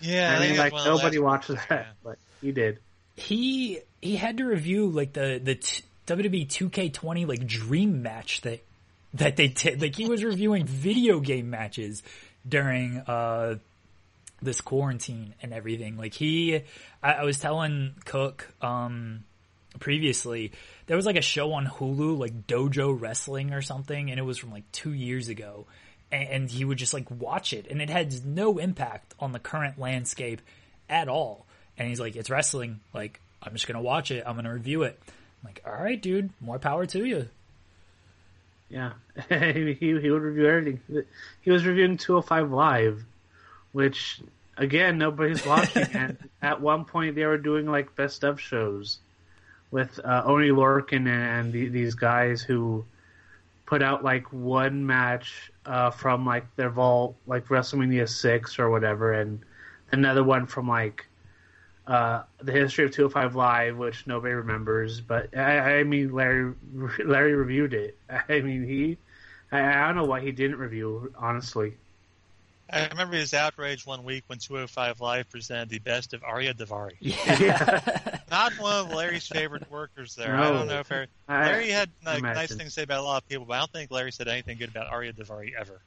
Yeah, 0.00 0.36
I 0.36 0.40
mean, 0.40 0.56
like 0.56 0.72
that's 0.72 0.72
one 0.72 0.80
of 0.80 0.84
the 0.84 1.04
nobody 1.04 1.18
last 1.18 1.48
watches 1.48 1.56
that, 1.68 1.86
yeah. 1.86 1.86
but 2.02 2.18
he 2.40 2.52
did. 2.52 2.78
He 3.16 3.80
he 4.00 4.16
had 4.16 4.38
to 4.38 4.44
review 4.44 4.88
like 4.88 5.12
the 5.12 5.40
the 5.42 5.54
t- 5.54 5.84
WWE 6.06 6.46
2K20 6.46 7.26
like 7.26 7.46
dream 7.46 8.02
match 8.02 8.40
that 8.42 8.60
that 9.14 9.36
they 9.36 9.48
did. 9.48 9.80
Like 9.80 9.94
he 9.94 10.08
was 10.08 10.24
reviewing 10.24 10.66
video 10.66 11.20
game 11.20 11.50
matches 11.50 12.02
during 12.46 12.98
uh 12.98 13.56
this 14.42 14.60
quarantine 14.60 15.34
and 15.42 15.52
everything. 15.54 15.96
Like 15.96 16.12
he, 16.12 16.56
I, 17.02 17.12
I 17.12 17.24
was 17.24 17.38
telling 17.38 17.94
Cook 18.04 18.52
um 18.60 19.24
previously 19.80 20.52
there 20.86 20.96
was 20.96 21.06
like 21.06 21.16
a 21.16 21.22
show 21.22 21.52
on 21.52 21.66
Hulu 21.66 22.18
like 22.18 22.46
Dojo 22.46 22.98
Wrestling 22.98 23.52
or 23.52 23.62
something, 23.62 24.10
and 24.10 24.18
it 24.18 24.22
was 24.22 24.38
from 24.38 24.50
like 24.50 24.70
two 24.72 24.92
years 24.92 25.28
ago. 25.28 25.66
And, 26.14 26.28
and 26.28 26.50
he 26.50 26.64
would 26.64 26.78
just 26.78 26.94
like 26.94 27.10
watch 27.10 27.52
it, 27.52 27.66
and 27.68 27.82
it 27.82 27.90
had 27.90 28.24
no 28.24 28.58
impact 28.58 29.14
on 29.18 29.32
the 29.32 29.40
current 29.40 29.78
landscape 29.78 30.40
at 30.88 31.08
all. 31.08 31.44
And 31.76 31.88
he's 31.88 31.98
like, 31.98 32.14
"It's 32.14 32.30
wrestling. 32.30 32.80
Like 32.92 33.20
I'm 33.42 33.52
just 33.52 33.66
gonna 33.66 33.82
watch 33.82 34.10
it. 34.12 34.22
I'm 34.24 34.36
gonna 34.36 34.54
review 34.54 34.84
it." 34.84 34.98
I'm 35.06 35.48
like, 35.48 35.62
"All 35.66 35.72
right, 35.72 36.00
dude. 36.00 36.30
More 36.40 36.60
power 36.60 36.86
to 36.86 37.04
you." 37.04 37.28
Yeah, 38.70 38.92
he 39.28 39.74
he 39.74 40.10
would 40.10 40.22
review 40.22 40.46
everything. 40.46 41.04
He 41.42 41.50
was 41.50 41.66
reviewing 41.66 41.96
205 41.96 42.52
Live, 42.52 43.04
which 43.72 44.20
again 44.56 44.98
nobody's 44.98 45.44
watching. 45.44 45.82
and 45.94 46.16
at 46.40 46.60
one 46.60 46.84
point, 46.84 47.16
they 47.16 47.26
were 47.26 47.38
doing 47.38 47.66
like 47.66 47.96
best 47.96 48.22
of 48.22 48.40
shows 48.40 48.98
with 49.72 49.98
uh, 50.04 50.22
Oni 50.26 50.50
Lorcan 50.50 51.08
and 51.08 51.52
the, 51.52 51.66
these 51.66 51.94
guys 51.94 52.40
who 52.40 52.84
put 53.66 53.82
out 53.82 54.04
like 54.04 54.32
one 54.32 54.86
match 54.86 55.52
uh, 55.66 55.90
from 55.90 56.26
like 56.26 56.54
their 56.56 56.70
vault, 56.70 57.16
like 57.26 57.46
WrestleMania 57.46 58.08
six 58.08 58.58
or 58.58 58.70
whatever, 58.70 59.12
and 59.12 59.40
another 59.92 60.24
one 60.24 60.46
from 60.46 60.68
like 60.68 61.06
uh, 61.86 62.22
the 62.42 62.52
history 62.52 62.84
of 62.84 62.92
205 62.92 63.36
Live, 63.36 63.76
which 63.76 64.06
nobody 64.06 64.34
remembers. 64.34 65.00
But 65.00 65.36
I, 65.36 65.80
I 65.80 65.84
mean, 65.84 66.12
Larry 66.12 66.54
Larry 67.04 67.34
reviewed 67.34 67.74
it. 67.74 67.98
I 68.28 68.40
mean, 68.40 68.66
he. 68.66 68.98
I, 69.52 69.82
I 69.82 69.86
don't 69.86 69.96
know 69.96 70.04
why 70.04 70.20
he 70.20 70.32
didn't 70.32 70.58
review. 70.58 71.12
Honestly, 71.16 71.74
I 72.70 72.88
remember 72.88 73.16
his 73.16 73.34
outrage 73.34 73.86
one 73.86 74.04
week 74.04 74.24
when 74.26 74.38
205 74.38 75.00
Live 75.00 75.28
presented 75.30 75.68
the 75.68 75.78
best 75.80 76.14
of 76.14 76.22
Ariya 76.22 76.54
Daivari. 76.54 76.94
Yeah. 77.00 77.80
Not 78.30 78.52
one 78.54 78.72
of 78.86 78.92
Larry's 78.92 79.26
favorite 79.26 79.70
workers 79.70 80.14
there. 80.14 80.34
I 80.34 80.50
don't 80.50 80.66
know 80.66 80.80
if 80.80 80.90
Larry, 80.90 81.06
Larry 81.28 81.68
had 81.70 81.90
like, 82.04 82.22
nice 82.22 82.48
things 82.48 82.64
to 82.64 82.70
say 82.70 82.82
about 82.82 83.00
a 83.00 83.02
lot 83.02 83.22
of 83.22 83.28
people, 83.28 83.44
but 83.44 83.54
I 83.54 83.58
don't 83.60 83.70
think 83.72 83.90
Larry 83.90 84.12
said 84.12 84.28
anything 84.28 84.56
good 84.58 84.70
about 84.70 84.90
Ariya 84.90 85.14
Daivari 85.14 85.52
ever. 85.58 85.80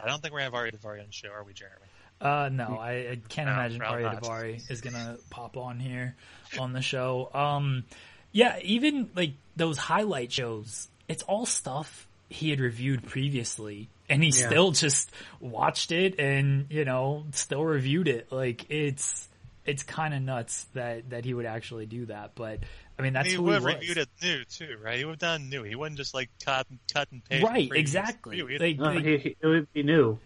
I 0.00 0.06
don't 0.06 0.22
think 0.22 0.32
we're 0.32 0.40
gonna 0.40 0.56
have 0.56 0.72
Ariya 0.72 0.80
Daivari 0.80 1.00
on 1.00 1.06
the 1.06 1.12
show, 1.12 1.28
are 1.30 1.42
we, 1.42 1.52
Jeremy? 1.52 1.76
Uh, 2.20 2.50
no, 2.52 2.78
I, 2.78 2.92
I 2.92 3.18
can't 3.28 3.48
No, 3.48 3.54
imagine 3.54 3.78
probably 3.80 4.04
Arya 4.04 4.14
not. 4.20 4.22
Davari 4.22 4.70
is 4.70 4.80
gonna 4.80 5.16
pop 5.30 5.56
on 5.56 5.80
here 5.80 6.14
on 6.58 6.72
the 6.72 6.82
show. 6.82 7.30
Um, 7.34 7.84
yeah, 8.30 8.58
even 8.62 9.10
like 9.16 9.32
those 9.56 9.76
highlight 9.78 10.30
shows, 10.30 10.88
it's 11.08 11.22
all 11.24 11.46
stuff 11.46 12.06
he 12.28 12.50
had 12.50 12.60
reviewed 12.60 13.06
previously, 13.06 13.88
and 14.10 14.22
he 14.22 14.28
Yeah. 14.28 14.48
still 14.48 14.70
just 14.72 15.10
watched 15.40 15.92
it 15.92 16.18
and 16.20 16.66
you 16.70 16.84
know 16.84 17.24
still 17.32 17.64
reviewed 17.64 18.08
it. 18.08 18.30
Like 18.30 18.66
it's 18.70 19.26
it's 19.64 19.82
kind 19.82 20.12
of 20.12 20.20
nuts 20.22 20.64
that 20.74 21.10
that 21.10 21.24
he 21.24 21.32
would 21.32 21.46
actually 21.46 21.86
do 21.86 22.06
that, 22.06 22.32
but 22.34 22.58
I 22.98 23.02
mean 23.02 23.12
that's 23.14 23.28
he 23.28 23.34
who 23.36 23.42
would 23.44 23.50
he 23.50 23.54
have 23.54 23.64
reviewed 23.80 23.96
it 23.98 24.08
new 24.22 24.44
too, 24.44 24.76
right? 24.82 24.98
He 24.98 25.04
would 25.04 25.12
have 25.12 25.18
done 25.20 25.48
new. 25.48 25.62
He 25.62 25.74
wouldn't 25.74 25.96
just 25.96 26.12
like 26.12 26.28
cut 26.44 26.66
and 26.68 26.78
cut 26.92 27.08
and 27.12 27.24
paste. 27.24 27.44
Right, 27.44 27.62
the 27.62 27.68
previous 27.68 27.80
exactly. 27.88 28.42
Like, 28.58 28.78
no, 28.78 28.84
like- 28.84 29.04
he, 29.04 29.18
he, 29.18 29.36
it 29.40 29.46
would 29.46 29.72
be 29.72 29.82
new. 29.82 30.18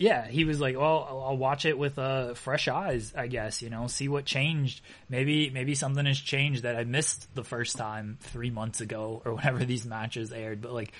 Yeah, 0.00 0.28
he 0.28 0.44
was 0.44 0.60
like, 0.60 0.76
"Well, 0.78 1.04
I'll, 1.10 1.20
I'll 1.30 1.36
watch 1.36 1.64
it 1.64 1.76
with 1.76 1.98
uh, 1.98 2.34
fresh 2.34 2.68
eyes, 2.68 3.12
I 3.16 3.26
guess. 3.26 3.62
You 3.62 3.68
know, 3.68 3.88
see 3.88 4.06
what 4.06 4.24
changed. 4.24 4.80
Maybe, 5.08 5.50
maybe 5.50 5.74
something 5.74 6.06
has 6.06 6.20
changed 6.20 6.62
that 6.62 6.76
I 6.76 6.84
missed 6.84 7.34
the 7.34 7.42
first 7.42 7.76
time 7.76 8.16
three 8.20 8.50
months 8.50 8.80
ago 8.80 9.20
or 9.24 9.34
whenever 9.34 9.64
these 9.64 9.84
matches 9.84 10.30
aired. 10.30 10.62
But 10.62 10.72
like, 10.72 10.92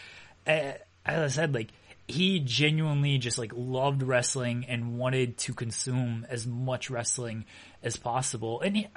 eh, 0.49 0.73
as 1.07 1.33
I 1.33 1.43
said, 1.43 1.55
like 1.55 1.69
he 2.09 2.40
genuinely 2.40 3.18
just 3.18 3.38
like 3.38 3.52
loved 3.54 4.02
wrestling 4.02 4.64
and 4.66 4.98
wanted 4.98 5.36
to 5.38 5.52
consume 5.52 6.26
as 6.30 6.46
much 6.46 6.90
wrestling 6.90 7.44
as 7.82 7.96
possible. 7.96 8.61
And 8.62 8.78
he, 8.78 8.88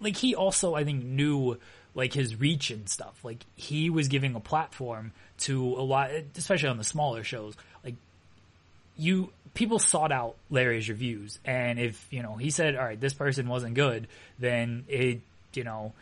like 0.00 0.16
he 0.16 0.34
also 0.34 0.74
I 0.74 0.84
think 0.84 1.04
knew 1.04 1.58
like 1.96 2.12
his 2.12 2.38
reach 2.38 2.70
and 2.70 2.88
stuff. 2.88 3.18
Like 3.24 3.44
he 3.56 3.90
was 3.90 4.06
giving 4.06 4.36
a 4.36 4.40
platform 4.40 5.12
to 5.38 5.74
a 5.74 5.82
lot, 5.82 6.10
especially 6.36 6.68
on 6.68 6.78
the 6.78 6.84
smaller 6.84 7.24
shows. 7.24 7.54
Like 7.84 7.94
you, 8.96 9.32
people 9.54 9.78
sought 9.80 10.12
out 10.12 10.36
Larry's 10.48 10.88
reviews, 10.88 11.40
and 11.44 11.80
if 11.80 12.06
you 12.10 12.22
know 12.22 12.36
he 12.36 12.50
said, 12.50 12.76
"All 12.76 12.84
right, 12.84 13.00
this 13.00 13.14
person 13.14 13.48
wasn't 13.48 13.74
good," 13.74 14.06
then 14.38 14.84
it, 14.88 15.20
you 15.54 15.64
know, 15.64 15.92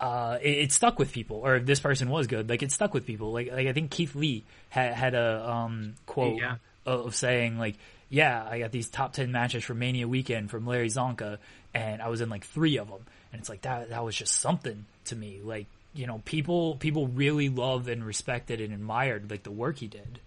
uh, 0.00 0.38
it, 0.40 0.58
it, 0.58 0.72
stuck 0.72 0.98
with 0.98 1.12
people. 1.12 1.36
Or 1.36 1.56
if 1.56 1.66
this 1.66 1.78
person 1.78 2.08
was 2.08 2.26
good, 2.26 2.48
like 2.48 2.62
it 2.62 2.72
stuck 2.72 2.94
with 2.94 3.06
people. 3.06 3.32
Like 3.32 3.52
like 3.52 3.66
I 3.66 3.72
think 3.72 3.90
Keith 3.90 4.14
Lee 4.14 4.44
had 4.70 4.94
had 4.94 5.14
a 5.14 5.48
um, 5.48 5.94
quote 6.06 6.40
yeah. 6.40 6.56
of 6.86 7.14
saying 7.14 7.58
like, 7.58 7.76
"Yeah, 8.08 8.46
I 8.48 8.58
got 8.58 8.72
these 8.72 8.88
top 8.88 9.12
ten 9.12 9.30
matches 9.30 9.62
for 9.62 9.74
Mania 9.74 10.08
weekend 10.08 10.50
from 10.50 10.66
Larry 10.66 10.88
Csonka, 10.88 11.38
and 11.74 12.00
I 12.00 12.08
was 12.08 12.20
in 12.20 12.30
like 12.30 12.44
three 12.44 12.78
of 12.78 12.88
them." 12.88 13.04
And 13.32 13.40
it's 13.40 13.48
like 13.48 13.62
that 13.62 13.90
that 13.90 14.04
was 14.04 14.16
just 14.16 14.40
something 14.40 14.86
to 15.06 15.16
me. 15.16 15.40
Like 15.44 15.66
you 15.94 16.06
know, 16.06 16.22
people 16.24 16.76
people 16.76 17.06
really 17.06 17.48
love 17.48 17.86
and 17.86 18.04
respected 18.04 18.60
and 18.60 18.72
admired 18.72 19.30
like 19.30 19.42
the 19.42 19.50
work 19.50 19.78
he 19.78 19.86
did. 19.86 20.20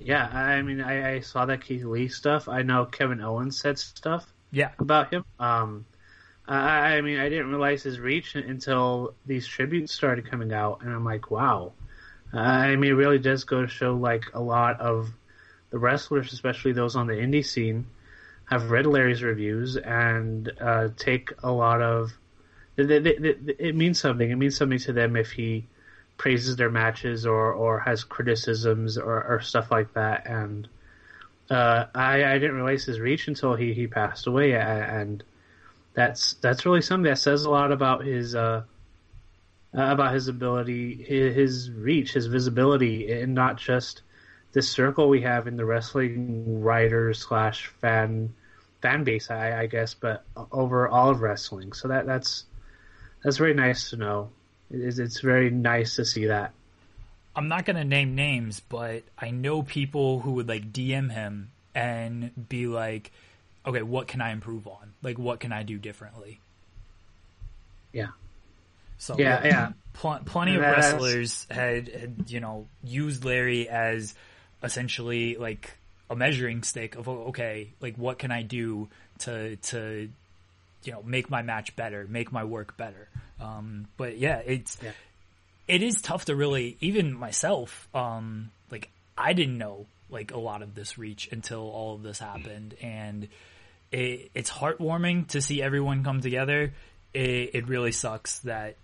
Yeah, 0.00 0.24
I 0.24 0.62
mean, 0.62 0.80
I, 0.80 1.14
I 1.14 1.20
saw 1.20 1.44
that 1.46 1.64
Keith 1.64 1.84
Lee 1.84 2.06
stuff. 2.06 2.48
I 2.48 2.62
know 2.62 2.84
Kevin 2.84 3.20
Owens 3.20 3.60
said 3.60 3.80
stuff. 3.80 4.32
Yeah. 4.50 4.70
about 4.78 5.12
him. 5.12 5.24
Um, 5.38 5.84
I, 6.48 7.00
mean, 7.02 7.18
I 7.18 7.28
didn't 7.28 7.50
realize 7.50 7.82
his 7.82 8.00
reach 8.00 8.34
until 8.34 9.14
these 9.26 9.46
tributes 9.46 9.92
started 9.92 10.30
coming 10.30 10.52
out, 10.52 10.80
and 10.82 10.92
I'm 10.92 11.04
like, 11.04 11.30
wow. 11.30 11.72
I 12.32 12.76
mean, 12.76 12.92
it 12.92 12.94
really 12.94 13.18
does 13.18 13.44
go 13.44 13.62
to 13.62 13.68
show 13.68 13.94
like 13.94 14.24
a 14.34 14.40
lot 14.40 14.80
of 14.80 15.10
the 15.70 15.78
wrestlers, 15.78 16.32
especially 16.32 16.72
those 16.72 16.96
on 16.96 17.06
the 17.06 17.14
indie 17.14 17.44
scene, 17.44 17.86
have 18.46 18.70
read 18.70 18.86
Larry's 18.86 19.22
reviews 19.22 19.76
and 19.76 20.50
uh, 20.60 20.88
take 20.96 21.32
a 21.42 21.50
lot 21.50 21.82
of. 21.82 22.12
it 22.76 23.74
means 23.74 24.00
something. 24.00 24.30
It 24.30 24.36
means 24.36 24.56
something 24.56 24.78
to 24.80 24.92
them 24.92 25.16
if 25.16 25.32
he 25.32 25.66
praises 26.16 26.56
their 26.56 26.70
matches 26.70 27.26
or, 27.26 27.52
or 27.52 27.80
has 27.80 28.04
criticisms 28.04 28.98
or, 28.98 29.22
or 29.22 29.40
stuff 29.40 29.70
like 29.70 29.92
that. 29.94 30.26
And 30.26 30.68
uh, 31.50 31.86
I, 31.94 32.24
I 32.24 32.34
didn't 32.38 32.56
realize 32.56 32.84
his 32.84 33.00
reach 33.00 33.28
until 33.28 33.54
he, 33.54 33.74
he 33.74 33.86
passed 33.86 34.26
away, 34.26 34.54
and 34.54 35.22
that's 35.98 36.34
that's 36.34 36.64
really 36.64 36.80
something 36.80 37.10
that 37.10 37.18
says 37.18 37.42
a 37.42 37.50
lot 37.50 37.72
about 37.72 38.04
his 38.04 38.36
uh, 38.36 38.62
about 39.74 40.14
his 40.14 40.28
ability, 40.28 40.94
his, 40.94 41.72
reach, 41.72 42.12
his 42.12 42.26
visibility, 42.26 43.10
and 43.10 43.34
not 43.34 43.56
just 43.56 44.02
this 44.52 44.70
circle 44.70 45.08
we 45.08 45.22
have 45.22 45.48
in 45.48 45.56
the 45.56 45.64
wrestling 45.64 46.62
writers 46.62 47.18
slash 47.18 47.66
fan 47.80 48.32
fan 48.80 49.02
base, 49.02 49.28
I, 49.28 49.62
I 49.62 49.66
guess, 49.66 49.94
but 49.94 50.22
over 50.52 50.86
all 50.86 51.10
of 51.10 51.20
wrestling. 51.20 51.72
So 51.72 51.88
that 51.88 52.06
that's 52.06 52.44
that's 53.24 53.38
very 53.38 53.54
nice 53.54 53.90
to 53.90 53.96
know. 53.96 54.30
It's, 54.70 55.00
it's 55.00 55.20
very 55.20 55.50
nice 55.50 55.96
to 55.96 56.04
see 56.04 56.26
that. 56.26 56.52
I'm 57.34 57.48
not 57.48 57.64
gonna 57.64 57.82
name 57.82 58.14
names, 58.14 58.60
but 58.60 59.02
I 59.18 59.32
know 59.32 59.64
people 59.64 60.20
who 60.20 60.34
would 60.34 60.46
like 60.48 60.72
DM 60.72 61.10
him 61.10 61.50
and 61.74 62.48
be 62.48 62.68
like, 62.68 63.10
"Okay, 63.66 63.82
what 63.82 64.08
can 64.08 64.20
I 64.20 64.32
improve 64.32 64.66
on? 64.66 64.94
Like, 65.02 65.18
what 65.18 65.40
can 65.40 65.52
I 65.52 65.62
do 65.62 65.78
differently?" 65.78 66.40
Yeah. 67.92 68.08
So 68.98 69.16
yeah, 69.18 69.44
yeah. 69.44 69.72
Pl- 69.94 70.20
plenty 70.24 70.56
of 70.56 70.60
wrestlers 70.60 71.46
had, 71.50 71.88
had, 71.88 72.24
you 72.28 72.40
know, 72.40 72.66
used 72.82 73.24
Larry 73.24 73.68
as 73.68 74.14
essentially 74.62 75.36
like 75.36 75.72
a 76.10 76.16
measuring 76.16 76.62
stick 76.62 76.96
of 76.96 77.08
okay, 77.08 77.68
like 77.80 77.96
what 77.96 78.18
can 78.18 78.30
I 78.30 78.42
do 78.42 78.88
to 79.20 79.56
to 79.56 80.08
you 80.84 80.92
know 80.92 81.02
make 81.02 81.30
my 81.30 81.42
match 81.42 81.76
better, 81.76 82.06
make 82.08 82.32
my 82.32 82.44
work 82.44 82.76
better. 82.76 83.08
Um, 83.40 83.86
but 83.96 84.18
yeah, 84.18 84.40
it's 84.44 84.78
yeah. 84.82 84.92
it 85.68 85.82
is 85.82 86.00
tough 86.02 86.24
to 86.26 86.34
really 86.34 86.76
even 86.80 87.14
myself. 87.14 87.88
Um, 87.94 88.50
like 88.70 88.90
I 89.16 89.32
didn't 89.32 89.58
know 89.58 89.86
like 90.10 90.32
a 90.32 90.38
lot 90.38 90.62
of 90.62 90.74
this 90.74 90.98
reach 90.98 91.28
until 91.32 91.60
all 91.60 91.94
of 91.94 92.02
this 92.02 92.18
happened, 92.18 92.74
and 92.80 93.28
it, 93.92 94.30
it's 94.34 94.50
heartwarming 94.50 95.28
to 95.28 95.40
see 95.40 95.62
everyone 95.62 96.04
come 96.04 96.20
together. 96.20 96.72
It, 97.14 97.50
it 97.54 97.68
really 97.68 97.92
sucks 97.92 98.40
that 98.40 98.76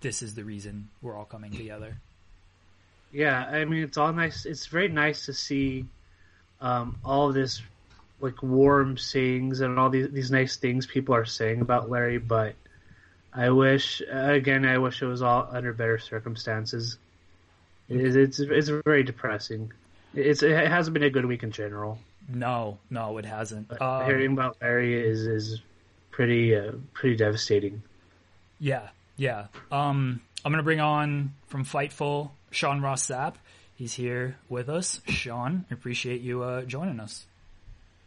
this 0.00 0.22
is 0.22 0.34
the 0.34 0.44
reason 0.44 0.88
we're 1.02 1.16
all 1.16 1.24
coming 1.24 1.52
together. 1.52 1.96
Yeah, 3.12 3.42
I 3.42 3.64
mean 3.64 3.82
it's 3.82 3.96
all 3.96 4.12
nice. 4.12 4.46
It's 4.46 4.66
very 4.66 4.88
nice 4.88 5.26
to 5.26 5.32
see 5.32 5.86
um, 6.60 6.98
all 7.04 7.32
this 7.32 7.62
like 8.20 8.42
warm 8.42 8.96
sayings 8.96 9.60
and 9.60 9.78
all 9.78 9.90
these 9.90 10.10
these 10.10 10.30
nice 10.30 10.56
things 10.56 10.86
people 10.86 11.14
are 11.14 11.24
saying 11.24 11.60
about 11.60 11.90
Larry, 11.90 12.18
but 12.18 12.54
I 13.32 13.50
wish 13.50 14.02
again. 14.08 14.64
I 14.64 14.78
wish 14.78 15.02
it 15.02 15.06
was 15.06 15.22
all 15.22 15.48
under 15.50 15.72
better 15.72 15.98
circumstances. 15.98 16.98
It's 17.88 18.16
it's, 18.16 18.40
it's 18.40 18.68
very 18.84 19.02
depressing. 19.02 19.72
It's 20.16 20.42
it 20.42 20.68
hasn't 20.68 20.94
been 20.94 21.02
a 21.02 21.10
good 21.10 21.26
week 21.26 21.42
in 21.42 21.52
general. 21.52 21.98
No, 22.28 22.78
no, 22.90 23.18
it 23.18 23.24
hasn't. 23.24 23.70
Um, 23.80 24.04
hearing 24.04 24.32
about 24.32 24.56
Larry 24.60 24.98
is 25.00 25.20
is 25.26 25.60
pretty 26.10 26.56
uh, 26.56 26.72
pretty 26.94 27.16
devastating. 27.16 27.82
Yeah, 28.58 28.88
yeah. 29.16 29.46
Um, 29.70 30.20
I'm 30.44 30.52
gonna 30.52 30.62
bring 30.62 30.80
on 30.80 31.34
from 31.48 31.64
Fightful 31.64 32.30
Sean 32.50 32.80
Ross 32.80 33.06
Sapp. 33.06 33.34
He's 33.76 33.92
here 33.92 34.36
with 34.48 34.70
us. 34.70 35.00
Sean, 35.06 35.66
I 35.70 35.74
appreciate 35.74 36.22
you 36.22 36.42
uh, 36.42 36.62
joining 36.62 36.98
us. 36.98 37.26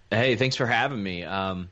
Hey, 0.10 0.36
thanks 0.36 0.56
for 0.56 0.66
having 0.66 1.02
me. 1.02 1.24
Um, 1.24 1.70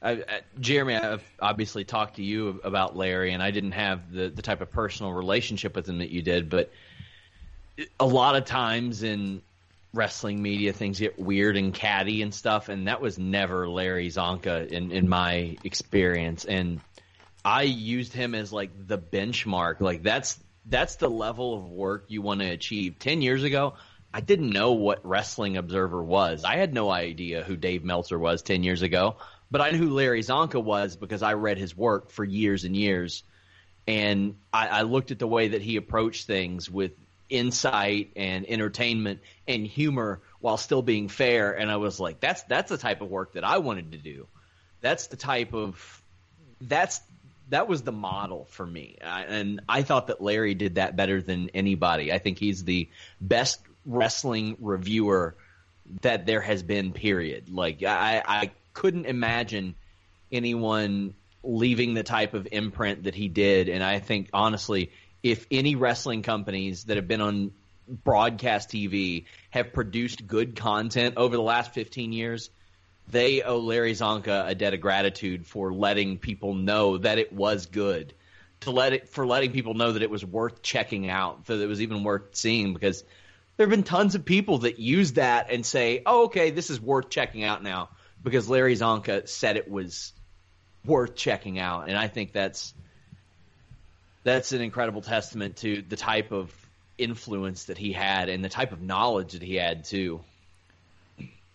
I, 0.00 0.12
I, 0.12 0.40
Jeremy, 0.60 0.94
I've 0.94 1.24
obviously 1.40 1.84
talked 1.84 2.16
to 2.16 2.22
you 2.22 2.60
about 2.62 2.96
Larry, 2.96 3.32
and 3.32 3.42
I 3.42 3.50
didn't 3.50 3.72
have 3.72 4.12
the, 4.12 4.28
the 4.28 4.42
type 4.42 4.60
of 4.60 4.70
personal 4.70 5.12
relationship 5.12 5.74
with 5.74 5.88
him 5.88 5.98
that 5.98 6.10
you 6.10 6.22
did, 6.22 6.48
but 6.48 6.70
a 7.98 8.06
lot 8.06 8.36
of 8.36 8.44
times 8.44 9.02
in 9.02 9.42
wrestling 9.92 10.40
media, 10.40 10.72
things 10.72 11.00
get 11.00 11.18
weird 11.18 11.56
and 11.56 11.74
catty 11.74 12.22
and 12.22 12.32
stuff, 12.32 12.68
and 12.68 12.86
that 12.86 13.00
was 13.00 13.18
never 13.18 13.68
Larry 13.68 14.08
Csonka 14.08 14.68
in, 14.68 14.92
in 14.92 15.08
my 15.08 15.56
experience. 15.64 16.44
And 16.44 16.80
I 17.44 17.62
used 17.62 18.12
him 18.12 18.34
as 18.34 18.52
like 18.52 18.70
the 18.86 18.98
benchmark. 18.98 19.80
Like 19.80 20.02
that's 20.02 20.38
that's 20.66 20.96
the 20.96 21.08
level 21.08 21.54
of 21.54 21.70
work 21.70 22.04
you 22.08 22.22
want 22.22 22.40
to 22.40 22.46
achieve. 22.46 22.98
Ten 22.98 23.22
years 23.22 23.42
ago, 23.42 23.74
I 24.12 24.20
didn't 24.20 24.50
know 24.50 24.72
what 24.72 25.04
Wrestling 25.04 25.56
Observer 25.56 26.02
was. 26.02 26.44
I 26.44 26.56
had 26.56 26.74
no 26.74 26.90
idea 26.90 27.42
who 27.42 27.56
Dave 27.56 27.84
Meltzer 27.84 28.18
was 28.18 28.42
ten 28.42 28.62
years 28.62 28.82
ago. 28.82 29.16
But 29.50 29.60
I 29.60 29.70
knew 29.70 29.78
who 29.78 29.94
Larry 29.94 30.22
Csonka 30.22 30.62
was 30.62 30.96
because 30.96 31.22
I 31.22 31.34
read 31.34 31.58
his 31.58 31.76
work 31.76 32.10
for 32.10 32.24
years 32.24 32.64
and 32.64 32.76
years. 32.76 33.24
And 33.88 34.36
I, 34.52 34.68
I 34.68 34.82
looked 34.82 35.10
at 35.10 35.18
the 35.18 35.26
way 35.26 35.48
that 35.48 35.62
he 35.62 35.76
approached 35.76 36.28
things 36.28 36.70
with 36.70 36.92
insight 37.30 38.10
and 38.16 38.44
entertainment 38.48 39.20
and 39.48 39.66
humor 39.66 40.20
while 40.40 40.56
still 40.56 40.82
being 40.82 41.08
fair. 41.08 41.52
And 41.52 41.70
I 41.70 41.76
was 41.76 41.98
like, 42.00 42.20
that's, 42.20 42.42
that's 42.44 42.70
the 42.70 42.78
type 42.78 43.00
of 43.00 43.08
work 43.08 43.34
that 43.34 43.44
I 43.44 43.58
wanted 43.58 43.92
to 43.92 43.98
do. 43.98 44.26
That's 44.80 45.06
the 45.06 45.16
type 45.16 45.54
of, 45.54 46.02
that's, 46.60 47.00
that 47.50 47.68
was 47.68 47.82
the 47.82 47.92
model 47.92 48.46
for 48.50 48.66
me. 48.66 48.96
I, 49.04 49.24
and 49.24 49.60
I 49.68 49.82
thought 49.82 50.08
that 50.08 50.20
Larry 50.20 50.54
did 50.54 50.76
that 50.76 50.96
better 50.96 51.20
than 51.20 51.50
anybody. 51.50 52.12
I 52.12 52.18
think 52.18 52.38
he's 52.38 52.64
the 52.64 52.88
best 53.20 53.60
wrestling 53.84 54.56
reviewer 54.60 55.36
that 56.02 56.26
there 56.26 56.40
has 56.40 56.62
been 56.62 56.92
period. 56.92 57.48
Like 57.50 57.82
I, 57.82 58.22
I 58.24 58.50
couldn't 58.72 59.06
imagine 59.06 59.74
anyone 60.30 61.14
leaving 61.42 61.94
the 61.94 62.02
type 62.02 62.34
of 62.34 62.46
imprint 62.52 63.04
that 63.04 63.14
he 63.14 63.28
did. 63.28 63.68
And 63.68 63.82
I 63.82 63.98
think 63.98 64.30
honestly, 64.32 64.92
if 65.22 65.46
any 65.50 65.74
wrestling 65.74 66.22
companies 66.22 66.84
that 66.84 66.96
have 66.96 67.08
been 67.08 67.20
on 67.20 67.52
broadcast 67.88 68.70
TV 68.70 69.24
have 69.50 69.72
produced 69.72 70.26
good 70.26 70.56
content 70.56 71.14
over 71.16 71.36
the 71.36 71.42
last 71.42 71.74
15 71.74 72.12
years, 72.12 72.50
they 73.08 73.42
owe 73.42 73.58
Larry 73.58 73.92
Csonka 73.92 74.48
a 74.48 74.54
debt 74.54 74.74
of 74.74 74.80
gratitude 74.80 75.46
for 75.46 75.72
letting 75.72 76.18
people 76.18 76.54
know 76.54 76.98
that 76.98 77.18
it 77.18 77.32
was 77.32 77.66
good. 77.66 78.14
To 78.60 78.70
let 78.70 78.92
it 78.92 79.08
for 79.08 79.26
letting 79.26 79.52
people 79.52 79.72
know 79.72 79.92
that 79.92 80.02
it 80.02 80.10
was 80.10 80.24
worth 80.24 80.60
checking 80.60 81.08
out, 81.08 81.46
that 81.46 81.60
it 81.60 81.66
was 81.66 81.80
even 81.80 82.04
worth 82.04 82.36
seeing 82.36 82.74
because 82.74 83.02
there 83.56 83.66
have 83.66 83.70
been 83.70 83.84
tons 83.84 84.14
of 84.14 84.26
people 84.26 84.58
that 84.58 84.78
use 84.78 85.14
that 85.14 85.50
and 85.50 85.64
say, 85.64 86.02
"Oh, 86.04 86.24
okay, 86.24 86.50
this 86.50 86.68
is 86.68 86.78
worth 86.78 87.08
checking 87.08 87.42
out 87.42 87.62
now." 87.62 87.88
because 88.22 88.48
Larry 88.48 88.74
Csonka 88.74 89.28
said 89.28 89.56
it 89.56 89.70
was 89.70 90.12
worth 90.84 91.14
checking 91.14 91.58
out, 91.58 91.88
and 91.88 91.96
I 91.96 92.08
think 92.08 92.32
that's 92.32 92.74
that's 94.24 94.52
an 94.52 94.60
incredible 94.60 95.02
testament 95.02 95.56
to 95.58 95.82
the 95.82 95.96
type 95.96 96.32
of 96.32 96.54
influence 96.98 97.64
that 97.64 97.78
he 97.78 97.92
had 97.92 98.28
and 98.28 98.44
the 98.44 98.48
type 98.48 98.72
of 98.72 98.82
knowledge 98.82 99.32
that 99.32 99.42
he 99.42 99.56
had 99.56 99.84
too. 99.84 100.20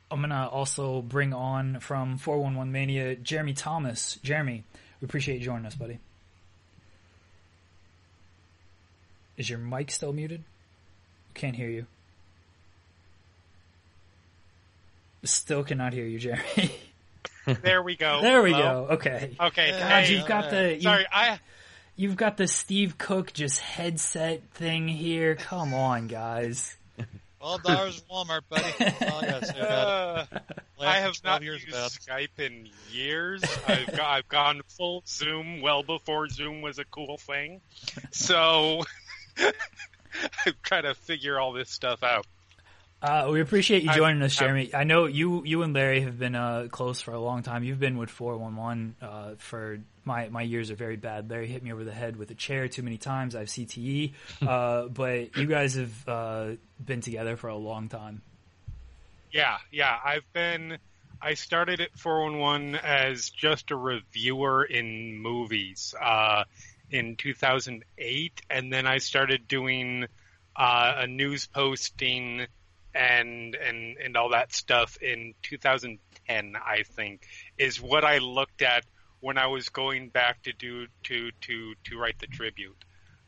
I'm 0.09 0.21
gonna 0.21 0.47
also 0.47 1.01
bring 1.01 1.33
on 1.33 1.79
from 1.79 2.17
411 2.17 2.71
Mania 2.71 3.15
Jeremy 3.15 3.53
Thomas. 3.53 4.19
Jeremy, 4.23 4.63
we 5.01 5.05
appreciate 5.05 5.39
you 5.39 5.45
joining 5.45 5.65
us, 5.65 5.75
buddy. 5.75 5.99
Is 9.37 9.49
your 9.49 9.59
mic 9.59 9.91
still 9.91 10.13
muted? 10.13 10.43
Can't 11.33 11.55
hear 11.55 11.69
you. 11.69 11.85
Still 15.23 15.63
cannot 15.63 15.91
hear 15.91 16.05
you, 16.05 16.19
Jeremy. 16.19 16.71
there 17.61 17.81
we 17.81 17.95
go. 17.95 18.19
There 18.21 18.41
we 18.41 18.51
Hello? 18.51 18.87
go. 18.87 18.93
Okay. 18.95 19.35
Okay. 19.39 19.71
Hey, 19.71 20.13
you've 20.13 20.27
got 20.27 20.45
uh, 20.45 20.49
the. 20.51 20.75
You... 20.75 20.81
Sorry, 20.81 21.05
I 21.11 21.39
you've 21.95 22.15
got 22.15 22.37
the 22.37 22.47
Steve 22.47 22.97
Cook 22.97 23.33
just 23.33 23.59
headset 23.59 24.43
thing 24.51 24.87
here. 24.87 25.35
Come 25.35 25.73
on, 25.73 26.07
guys. 26.07 26.75
Twelve 27.39 27.63
dollars 27.63 28.03
Walmart, 28.11 28.41
buddy. 28.49 28.63
That's 28.79 29.01
all 29.01 29.23
I 29.23 29.25
gotta 29.27 29.45
say 29.45 29.59
about 29.59 30.27
it. 30.31 30.37
uh, 30.37 30.39
I 30.81 30.95
have 30.97 31.15
not 31.23 31.43
used 31.43 31.67
about. 31.69 31.91
Skype 31.91 32.39
in 32.39 32.69
years. 32.91 33.43
I've 33.67 33.87
got, 33.87 34.01
I've 34.01 34.27
gone 34.27 34.61
full 34.67 35.03
Zoom 35.07 35.61
well 35.61 35.83
before 35.83 36.27
Zoom 36.27 36.61
was 36.61 36.79
a 36.79 36.85
cool 36.85 37.17
thing. 37.17 37.61
So 38.11 38.83
I'm 39.37 40.53
trying 40.63 40.83
to 40.83 40.93
figure 40.95 41.39
all 41.39 41.53
this 41.53 41.69
stuff 41.69 42.03
out. 42.03 42.25
Uh, 43.01 43.27
we 43.31 43.41
appreciate 43.41 43.83
you 43.83 43.91
I- 43.91 43.95
joining 43.95 44.21
us, 44.21 44.35
Jeremy. 44.35 44.73
I 44.73 44.83
know 44.83 45.05
you 45.05 45.43
you 45.45 45.61
and 45.63 45.73
Larry 45.73 46.01
have 46.01 46.17
been 46.17 46.35
uh, 46.35 46.67
close 46.71 47.01
for 47.01 47.13
a 47.13 47.19
long 47.19 47.43
time. 47.43 47.63
You've 47.63 47.79
been 47.79 47.97
with 47.97 48.09
411 48.09 48.95
uh, 49.01 49.35
for 49.37 49.79
my 50.05 50.29
my 50.29 50.41
years 50.41 50.71
are 50.71 50.75
very 50.75 50.95
bad. 50.95 51.29
Larry 51.29 51.47
hit 51.47 51.63
me 51.63 51.71
over 51.71 51.83
the 51.83 51.93
head 51.93 52.15
with 52.15 52.31
a 52.31 52.35
chair 52.35 52.67
too 52.67 52.83
many 52.83 52.97
times. 52.97 53.35
I 53.35 53.39
have 53.39 53.47
CTE, 53.47 54.13
uh, 54.47 54.87
but 54.87 55.35
you 55.37 55.45
guys 55.45 55.75
have 55.75 56.09
uh, 56.09 56.47
been 56.83 57.01
together 57.01 57.35
for 57.35 57.47
a 57.47 57.55
long 57.55 57.89
time. 57.89 58.21
Yeah, 59.31 59.57
yeah. 59.71 59.97
I've 60.03 60.31
been. 60.33 60.77
I 61.21 61.33
started 61.33 61.81
at 61.81 61.97
411 61.97 62.75
as 62.75 63.29
just 63.29 63.71
a 63.71 63.75
reviewer 63.75 64.63
in 64.63 65.17
movies 65.17 65.95
uh, 65.99 66.43
in 66.91 67.15
2008, 67.15 68.41
and 68.49 68.71
then 68.71 68.85
I 68.85 68.99
started 68.99 69.47
doing 69.47 70.05
uh, 70.55 70.93
a 70.97 71.07
news 71.07 71.47
posting 71.47 72.45
and 72.95 73.55
and 73.55 73.97
and 73.97 74.17
all 74.17 74.29
that 74.29 74.53
stuff 74.53 74.97
in 75.01 75.33
2010. 75.43 76.55
I 76.55 76.83
think 76.83 77.27
is 77.57 77.81
what 77.81 78.03
I 78.03 78.19
looked 78.19 78.61
at 78.61 78.85
when 79.19 79.37
I 79.37 79.47
was 79.47 79.69
going 79.69 80.09
back 80.09 80.43
to 80.43 80.53
do 80.53 80.87
to 81.03 81.31
to 81.41 81.73
to 81.85 81.97
write 81.97 82.19
the 82.19 82.27
tribute, 82.27 82.83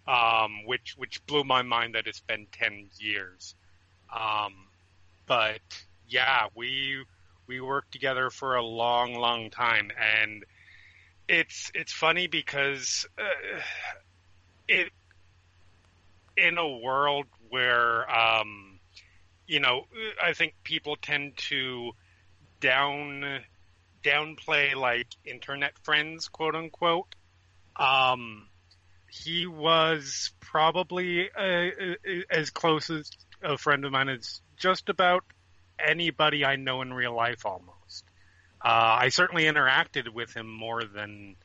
um, 0.07 0.65
which 0.65 0.95
which 0.97 1.26
blew 1.28 1.43
my 1.43 1.61
mind 1.61 1.95
that 1.95 2.07
it's 2.07 2.22
been 2.22 2.47
10 2.51 2.89
years. 2.97 3.55
Um, 4.15 4.53
but 5.26 5.61
yeah, 6.07 6.47
we 6.55 7.03
we 7.47 7.61
worked 7.61 7.91
together 7.91 8.30
for 8.30 8.55
a 8.55 8.63
long, 8.63 9.15
long 9.15 9.49
time, 9.49 9.91
and 9.99 10.43
it's 11.28 11.72
it's 11.74 11.91
funny 11.91 12.28
because 12.28 13.07
uh, 13.18 13.59
it 14.68 14.89
in 16.36 16.57
a 16.57 16.78
world 16.78 17.26
where 17.49 18.09
um, 18.09 18.66
you 19.47 19.59
know 19.59 19.85
I 20.21 20.33
think 20.33 20.53
people 20.63 20.95
tend 20.95 21.37
to 21.49 21.91
down 22.59 23.41
downplay 24.03 24.75
like 24.75 25.07
internet 25.25 25.77
friends, 25.79 26.27
quote 26.27 26.55
unquote. 26.55 27.13
Um, 27.75 28.47
he 29.09 29.47
was 29.47 30.31
probably 30.39 31.29
uh, 31.35 31.41
uh, 31.41 32.21
as 32.29 32.49
close 32.49 32.89
as 32.89 33.09
a 33.41 33.57
friend 33.57 33.85
of 33.85 33.91
mine 33.91 34.09
as 34.09 34.41
just 34.57 34.89
about 34.89 35.23
anybody 35.79 36.43
I 36.43 36.55
know 36.55 36.81
in 36.81 36.93
real 36.93 37.15
life 37.15 37.45
almost. 37.45 38.03
Uh, 38.63 38.97
I 39.01 39.09
certainly 39.09 39.43
interacted 39.43 40.09
with 40.09 40.33
him 40.35 40.51
more 40.51 40.83
than 40.83 41.35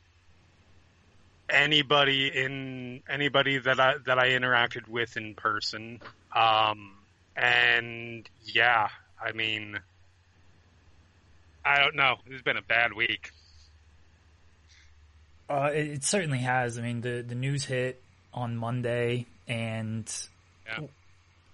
anybody 1.48 2.28
in 2.28 3.02
anybody 3.08 3.58
that 3.58 3.78
I 3.78 3.94
that 4.06 4.18
I 4.18 4.30
interacted 4.30 4.88
with 4.88 5.16
in 5.16 5.34
person. 5.34 6.00
Um, 6.34 6.96
and 7.36 8.28
yeah, 8.44 8.88
I 9.22 9.32
mean, 9.32 9.78
I 11.64 11.78
don't 11.80 11.96
know. 11.96 12.16
It's 12.26 12.42
been 12.42 12.56
a 12.56 12.62
bad 12.62 12.92
week. 12.92 13.30
Uh, 15.48 15.70
it, 15.74 15.86
it 15.88 16.04
certainly 16.04 16.38
has. 16.38 16.78
I 16.78 16.82
mean, 16.82 17.00
the 17.00 17.24
the 17.26 17.34
news 17.34 17.64
hit 17.64 18.00
on 18.32 18.56
Monday, 18.56 19.26
and 19.46 20.10
Yeah. 20.66 20.86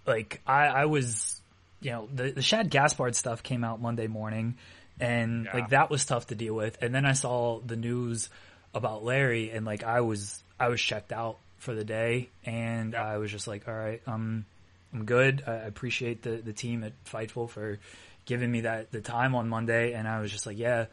like 0.06 0.40
I, 0.46 0.66
I 0.66 0.84
was, 0.84 1.40
you 1.80 1.90
know, 1.90 2.08
the 2.14 2.30
the 2.30 2.42
Shad 2.42 2.70
Gaspard 2.70 3.16
stuff 3.16 3.42
came 3.42 3.64
out 3.64 3.80
Monday 3.80 4.06
morning, 4.06 4.56
and 5.00 5.46
Yeah. 5.46 5.54
like 5.54 5.70
that 5.70 5.90
was 5.90 6.04
tough 6.04 6.28
to 6.28 6.34
deal 6.34 6.54
with. 6.54 6.80
And 6.82 6.94
then 6.94 7.04
I 7.04 7.12
saw 7.12 7.60
the 7.60 7.76
news 7.76 8.28
about 8.74 9.02
Larry, 9.04 9.50
and 9.50 9.66
like 9.66 9.82
I 9.82 10.00
was 10.02 10.42
I 10.60 10.68
was 10.68 10.80
checked 10.80 11.12
out 11.12 11.38
for 11.58 11.74
the 11.74 11.84
day, 11.84 12.28
and 12.44 12.94
I 12.94 13.16
was 13.18 13.32
just 13.32 13.48
like, 13.48 13.66
all 13.66 13.74
right, 13.74 14.00
um, 14.06 14.44
I'm 14.92 15.04
good. 15.04 15.42
I 15.46 15.52
I 15.52 15.54
appreciate 15.66 16.22
the 16.22 16.36
the 16.36 16.52
team 16.52 16.84
at 16.84 16.92
Fightful 17.04 17.48
for 17.50 17.78
giving 18.24 18.50
me 18.50 18.62
that 18.62 18.90
the 18.92 19.00
time 19.00 19.34
on 19.34 19.48
Monday, 19.48 19.92
and 19.92 20.06
I 20.08 20.20
was 20.20 20.30
just 20.30 20.46
like, 20.46 20.58
yeah. 20.58 20.86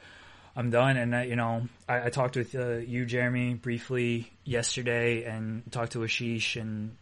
I'm 0.57 0.69
done. 0.69 0.95
And, 0.95 1.13
uh, 1.13 1.17
you 1.17 1.35
know, 1.35 1.67
I, 1.85 2.05
I 2.05 2.09
talked 2.09 2.37
with 2.37 2.55
uh, 2.55 2.75
you, 2.77 3.05
Jeremy, 3.05 3.55
briefly 3.55 4.31
yesterday 4.45 5.25
and 5.25 5.69
talked 5.69 5.91
to 5.91 5.99
Ashish 5.99 6.55
and 6.55 6.95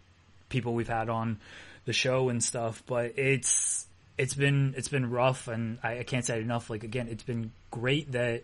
people 0.49 0.73
we've 0.73 0.87
had 0.87 1.07
on 1.07 1.37
the 1.85 1.93
show 1.93 2.29
and 2.29 2.43
stuff, 2.43 2.81
but 2.87 3.13
it's, 3.15 3.85
it's 4.17 4.33
been, 4.33 4.73
it's 4.75 4.87
been 4.87 5.07
rough 5.07 5.47
and 5.47 5.77
I, 5.83 5.99
I 5.99 6.03
can't 6.03 6.25
say 6.25 6.37
it 6.37 6.41
enough. 6.41 6.71
Like, 6.71 6.83
again, 6.83 7.07
it's 7.11 7.21
been 7.21 7.51
great 7.69 8.13
that 8.13 8.41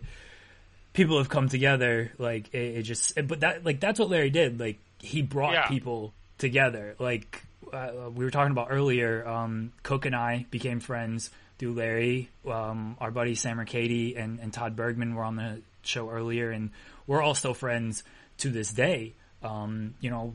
people 0.93 1.17
have 1.17 1.29
come 1.29 1.49
together. 1.49 2.11
Like, 2.19 2.53
it, 2.53 2.77
it 2.77 2.81
just, 2.83 3.15
but 3.27 3.39
that, 3.39 3.65
like, 3.65 3.79
that's 3.79 3.97
what 3.99 4.11
Larry 4.11 4.29
did. 4.29 4.59
Like, 4.59 4.77
he 4.99 5.23
brought 5.23 5.53
Yeah. 5.53 5.67
people 5.67 6.13
together. 6.37 6.93
Like, 6.99 7.41
uh, 7.73 8.09
we 8.09 8.25
were 8.25 8.31
talking 8.31 8.51
about 8.51 8.67
earlier, 8.69 9.27
um, 9.27 9.71
Cook 9.83 10.05
and 10.05 10.15
I 10.15 10.45
became 10.51 10.79
friends 10.79 11.29
through 11.57 11.73
Larry. 11.73 12.29
Um, 12.49 12.97
our 12.99 13.11
buddy 13.11 13.35
Samer 13.35 13.65
Kadi 13.65 14.15
and, 14.15 14.39
and 14.39 14.51
Todd 14.53 14.75
Bergman 14.75 15.15
were 15.15 15.23
on 15.23 15.35
the 15.35 15.61
show 15.83 16.09
earlier, 16.09 16.51
and 16.51 16.71
we're 17.07 17.21
all 17.21 17.35
still 17.35 17.53
friends 17.53 18.03
to 18.39 18.49
this 18.49 18.71
day. 18.71 19.13
Um, 19.43 19.95
you 20.01 20.09
know, 20.09 20.33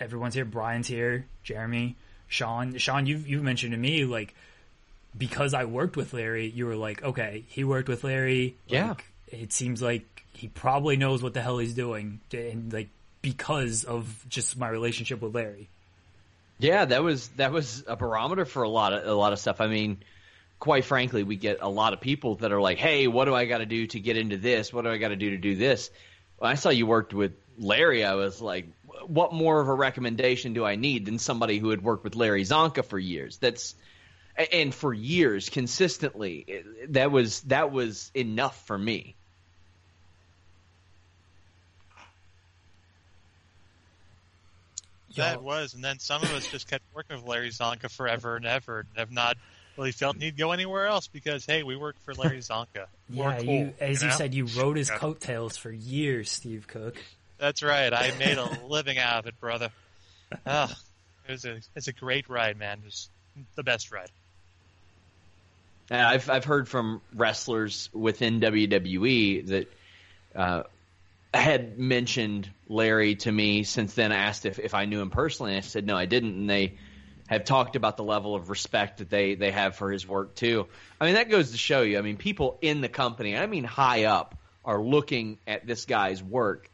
everyone's 0.00 0.34
here. 0.34 0.44
Bryan's 0.44 0.88
here. 0.88 1.26
Jeremy, 1.42 1.96
Sean. 2.28 2.76
Sean, 2.78 3.06
you've 3.06 3.26
you've 3.26 3.42
mentioned 3.42 3.72
to 3.72 3.78
me 3.78 4.04
like 4.04 4.34
because 5.16 5.54
I 5.54 5.64
worked 5.64 5.96
with 5.96 6.12
Larry, 6.14 6.48
you 6.48 6.66
were 6.66 6.76
like, 6.76 7.02
okay, 7.02 7.44
he 7.48 7.64
worked 7.64 7.88
with 7.88 8.04
Larry. 8.04 8.56
Yeah. 8.66 8.88
Like, 8.88 9.04
it 9.28 9.52
seems 9.52 9.82
like 9.82 10.24
he 10.32 10.48
probably 10.48 10.96
knows 10.96 11.22
what 11.22 11.34
the 11.34 11.42
hell 11.42 11.58
he's 11.58 11.74
doing, 11.74 12.20
and 12.32 12.72
like 12.72 12.88
because 13.20 13.84
of 13.84 14.24
just 14.28 14.56
my 14.56 14.68
relationship 14.68 15.20
with 15.20 15.34
Larry. 15.34 15.68
Yeah, 16.62 16.84
that 16.84 17.02
was 17.02 17.26
that 17.30 17.50
was 17.50 17.82
a 17.88 17.96
barometer 17.96 18.44
for 18.44 18.62
a 18.62 18.68
lot 18.68 18.92
of 18.92 19.04
a 19.04 19.12
lot 19.12 19.32
of 19.32 19.40
stuff. 19.40 19.60
I 19.60 19.66
mean, 19.66 20.04
quite 20.60 20.84
frankly, 20.84 21.24
we 21.24 21.34
get 21.34 21.58
a 21.60 21.68
lot 21.68 21.92
of 21.92 22.00
people 22.00 22.36
that 22.36 22.52
are 22.52 22.60
like, 22.60 22.78
"Hey, 22.78 23.08
what 23.08 23.24
do 23.24 23.34
I 23.34 23.46
got 23.46 23.58
to 23.58 23.66
do 23.66 23.88
to 23.88 23.98
get 23.98 24.16
into 24.16 24.36
this? 24.36 24.72
What 24.72 24.82
do 24.82 24.90
I 24.90 24.98
got 24.98 25.08
to 25.08 25.16
do 25.16 25.30
to 25.30 25.38
do 25.38 25.56
this?" 25.56 25.90
When 26.38 26.52
I 26.52 26.54
saw 26.54 26.68
you 26.68 26.86
worked 26.86 27.14
with 27.14 27.32
Larry, 27.58 28.04
I 28.04 28.14
was 28.14 28.40
like, 28.40 28.68
"What 29.08 29.32
more 29.32 29.60
of 29.60 29.66
a 29.66 29.74
recommendation 29.74 30.52
do 30.54 30.64
I 30.64 30.76
need 30.76 31.04
than 31.04 31.18
somebody 31.18 31.58
who 31.58 31.70
had 31.70 31.82
worked 31.82 32.04
with 32.04 32.14
Larry 32.14 32.44
Csonka 32.44 32.84
for 32.84 32.98
years?" 32.98 33.38
That's 33.38 33.74
and 34.52 34.72
for 34.72 34.94
years 34.94 35.48
consistently. 35.48 36.62
That 36.90 37.10
was 37.10 37.40
that 37.42 37.72
was 37.72 38.12
enough 38.14 38.68
for 38.68 38.78
me. 38.78 39.16
That 45.16 45.36
Yo. 45.36 45.42
was, 45.42 45.74
and 45.74 45.84
then 45.84 45.98
some 45.98 46.22
of 46.22 46.32
us 46.32 46.48
just 46.48 46.68
kept 46.68 46.82
working 46.94 47.16
with 47.16 47.26
Larry 47.26 47.50
Csonka 47.50 47.90
forever 47.90 48.36
and 48.36 48.46
ever, 48.46 48.80
and 48.80 48.88
have 48.96 49.10
not 49.12 49.36
really 49.76 49.92
felt 49.92 50.16
need 50.18 50.32
to 50.32 50.36
go 50.36 50.52
anywhere 50.52 50.86
else 50.86 51.08
because 51.08 51.44
hey, 51.46 51.62
we 51.62 51.76
work 51.76 51.96
for 52.04 52.14
Larry 52.14 52.38
Csonka. 52.40 52.86
Yeah, 53.10 53.36
cool, 53.38 53.44
you, 53.44 53.74
as 53.80 54.02
you, 54.02 54.08
know? 54.08 54.14
said, 54.14 54.34
you 54.34 54.46
rode 54.56 54.76
his 54.76 54.88
Yeah. 54.88 54.98
coattails 54.98 55.56
for 55.56 55.70
years, 55.70 56.30
Steve 56.30 56.66
Cook. 56.66 56.96
That's 57.38 57.62
right. 57.62 57.92
I 57.92 58.12
made 58.18 58.38
a 58.38 58.44
living 58.66 58.98
out 58.98 59.18
of 59.20 59.26
it, 59.26 59.40
brother. 59.40 59.70
Ah, 60.46 60.74
it 61.28 61.32
was 61.32 61.44
a 61.44 61.58
it's 61.76 61.88
a 61.88 61.92
great 61.92 62.28
ride, 62.28 62.56
man. 62.58 62.78
It 62.78 62.84
was 62.84 63.08
the 63.56 63.62
best 63.62 63.90
ride. 63.92 64.10
And 65.90 66.00
I've 66.00 66.30
I've 66.30 66.44
heard 66.44 66.68
from 66.68 67.00
wrestlers 67.14 67.90
within 67.92 68.40
WWE 68.40 69.46
that 69.48 69.72
uh, 70.34 70.62
had 71.34 71.78
mentioned 71.78 72.50
Larry 72.68 73.16
to 73.16 73.32
me 73.32 73.62
since 73.64 73.94
then. 73.94 74.12
Asked 74.12 74.46
if, 74.46 74.58
if 74.58 74.74
I 74.74 74.84
knew 74.84 75.00
him 75.00 75.10
personally, 75.10 75.56
I 75.56 75.60
said 75.60 75.86
no, 75.86 75.96
I 75.96 76.06
didn't. 76.06 76.34
And 76.34 76.50
they 76.50 76.78
have 77.28 77.44
talked 77.44 77.76
about 77.76 77.96
the 77.96 78.04
level 78.04 78.34
of 78.34 78.50
respect 78.50 78.98
that 78.98 79.08
they 79.08 79.34
they 79.34 79.50
have 79.50 79.76
for 79.76 79.90
his 79.90 80.06
work 80.06 80.34
too. 80.34 80.66
I 81.00 81.06
mean, 81.06 81.14
that 81.14 81.30
goes 81.30 81.52
to 81.52 81.58
show 81.58 81.82
you. 81.82 81.98
I 81.98 82.02
mean, 82.02 82.16
people 82.16 82.58
in 82.60 82.80
the 82.80 82.88
company, 82.88 83.36
I 83.36 83.46
mean, 83.46 83.64
high 83.64 84.04
up, 84.04 84.36
are 84.64 84.80
looking 84.80 85.38
at 85.46 85.66
this 85.66 85.86
guy's 85.86 86.22
work 86.22 86.70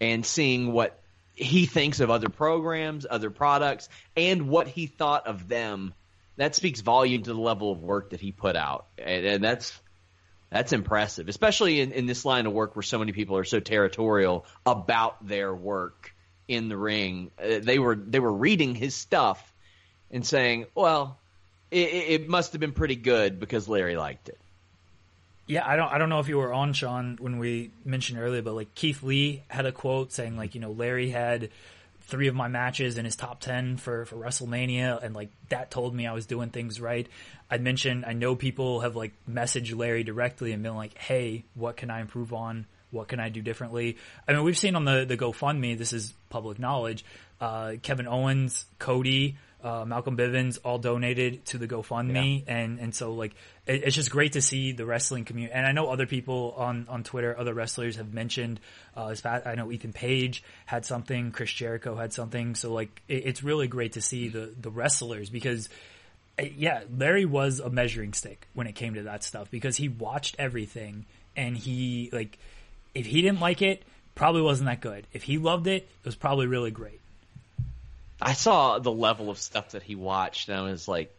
and 0.00 0.24
seeing 0.24 0.72
what 0.72 0.98
he 1.34 1.66
thinks 1.66 2.00
of 2.00 2.10
other 2.10 2.28
programs, 2.28 3.06
other 3.08 3.30
products, 3.30 3.88
and 4.16 4.48
what 4.48 4.66
he 4.66 4.86
thought 4.86 5.26
of 5.26 5.48
them. 5.48 5.94
That 6.36 6.54
speaks 6.54 6.80
volume 6.80 7.22
to 7.24 7.32
the 7.32 7.40
level 7.40 7.72
of 7.72 7.82
work 7.82 8.10
that 8.10 8.20
he 8.20 8.32
put 8.32 8.56
out, 8.56 8.86
and, 8.96 9.26
and 9.26 9.44
that's 9.44 9.78
that's 10.50 10.72
impressive, 10.72 11.28
especially 11.28 11.80
in, 11.80 11.92
in 11.92 12.06
this 12.06 12.24
line 12.24 12.46
of 12.46 12.52
work 12.52 12.74
where 12.74 12.82
so 12.82 12.98
many 12.98 13.12
people 13.12 13.36
are 13.36 13.44
so 13.44 13.60
territorial 13.60 14.46
about 14.64 15.26
their 15.26 15.54
work 15.54 16.14
in 16.46 16.68
the 16.68 16.76
ring. 16.76 17.30
Uh, 17.38 17.58
they 17.60 17.78
were 17.78 17.94
they 17.94 18.20
were 18.20 18.32
reading 18.32 18.74
his 18.74 18.94
stuff 18.94 19.52
and 20.10 20.26
saying, 20.26 20.66
"Well, 20.74 21.18
it, 21.70 21.76
it 21.76 22.28
must 22.28 22.52
have 22.52 22.60
been 22.60 22.72
pretty 22.72 22.96
good 22.96 23.38
because 23.38 23.68
Larry 23.68 23.96
liked 23.96 24.28
it. 24.28 24.38
Yeah, 25.46 25.66
I 25.66 25.76
don't 25.76 25.90
I 25.92 25.98
don't 25.98 26.08
know 26.08 26.20
if 26.20 26.28
you 26.28 26.36
were 26.36 26.52
on 26.52 26.72
Sean 26.72 27.16
when 27.20 27.38
we 27.38 27.70
mentioned 27.84 28.18
earlier, 28.18 28.42
but 28.42 28.54
like 28.54 28.74
Keith 28.74 29.02
Lee 29.02 29.42
had 29.48 29.66
a 29.66 29.72
quote 29.72 30.12
saying 30.12 30.36
like, 30.36 30.54
you 30.54 30.60
know, 30.60 30.70
Larry 30.70 31.10
had 31.10 31.50
three 32.08 32.28
of 32.28 32.34
my 32.34 32.48
matches 32.48 32.96
in 32.96 33.04
his 33.04 33.16
top 33.16 33.38
10 33.40 33.76
for, 33.76 34.06
for 34.06 34.16
WrestleMania. 34.16 35.02
And 35.02 35.14
like 35.14 35.30
that 35.50 35.70
told 35.70 35.94
me 35.94 36.06
I 36.06 36.14
was 36.14 36.26
doing 36.26 36.48
things 36.48 36.80
right. 36.80 37.06
I 37.50 37.58
mentioned, 37.58 38.04
I 38.06 38.14
know 38.14 38.34
people 38.34 38.80
have 38.80 38.96
like 38.96 39.12
messaged 39.30 39.76
Larry 39.76 40.04
directly 40.04 40.52
and 40.52 40.62
been 40.62 40.74
like, 40.74 40.96
Hey, 40.96 41.44
what 41.54 41.76
can 41.76 41.90
I 41.90 42.00
improve 42.00 42.32
on? 42.32 42.66
What 42.90 43.08
can 43.08 43.20
I 43.20 43.28
do 43.28 43.42
differently? 43.42 43.98
I 44.26 44.32
mean, 44.32 44.42
we've 44.42 44.56
seen 44.56 44.74
on 44.74 44.86
the, 44.86 45.04
the 45.04 45.18
GoFundMe, 45.18 45.76
this 45.76 45.92
is 45.92 46.14
public 46.30 46.58
knowledge, 46.58 47.04
uh, 47.38 47.74
Kevin 47.82 48.08
Owens, 48.08 48.64
Cody, 48.78 49.36
uh, 49.62 49.84
Malcolm 49.84 50.16
Bivens 50.16 50.58
all 50.64 50.78
donated 50.78 51.44
to 51.46 51.58
the 51.58 51.66
GoFundMe, 51.66 52.44
yeah. 52.46 52.54
and 52.56 52.78
and 52.78 52.94
so 52.94 53.12
like 53.12 53.34
it, 53.66 53.82
it's 53.84 53.96
just 53.96 54.10
great 54.10 54.32
to 54.34 54.42
see 54.42 54.72
the 54.72 54.86
wrestling 54.86 55.24
community. 55.24 55.54
And 55.54 55.66
I 55.66 55.72
know 55.72 55.88
other 55.88 56.06
people 56.06 56.54
on 56.56 56.86
on 56.88 57.02
Twitter, 57.02 57.36
other 57.36 57.54
wrestlers 57.54 57.96
have 57.96 58.14
mentioned. 58.14 58.60
Uh, 58.96 59.14
I 59.24 59.54
know 59.56 59.72
Ethan 59.72 59.92
Page 59.92 60.44
had 60.66 60.84
something, 60.84 61.32
Chris 61.32 61.52
Jericho 61.52 61.96
had 61.96 62.12
something. 62.12 62.54
So 62.54 62.72
like 62.72 63.02
it, 63.08 63.26
it's 63.26 63.42
really 63.42 63.66
great 63.66 63.94
to 63.94 64.00
see 64.00 64.28
the 64.28 64.52
the 64.58 64.70
wrestlers 64.70 65.30
because. 65.30 65.68
Uh, 66.40 66.44
yeah, 66.56 66.84
Larry 66.96 67.24
was 67.24 67.58
a 67.58 67.68
measuring 67.68 68.12
stick 68.12 68.46
when 68.54 68.68
it 68.68 68.76
came 68.76 68.94
to 68.94 69.02
that 69.02 69.24
stuff 69.24 69.50
because 69.50 69.76
he 69.76 69.88
watched 69.88 70.36
everything 70.38 71.04
and 71.36 71.56
he 71.56 72.10
like 72.12 72.38
if 72.94 73.06
he 73.06 73.22
didn't 73.22 73.40
like 73.40 73.60
it, 73.60 73.82
probably 74.14 74.42
wasn't 74.42 74.68
that 74.68 74.80
good. 74.80 75.06
If 75.12 75.24
he 75.24 75.38
loved 75.38 75.66
it, 75.66 75.82
it 75.82 76.04
was 76.04 76.14
probably 76.14 76.46
really 76.46 76.70
great. 76.70 77.00
I 78.20 78.32
saw 78.32 78.78
the 78.78 78.92
level 78.92 79.30
of 79.30 79.38
stuff 79.38 79.70
that 79.70 79.82
he 79.82 79.94
watched, 79.94 80.48
and 80.48 80.58
I 80.58 80.62
was 80.62 80.88
like, 80.88 81.14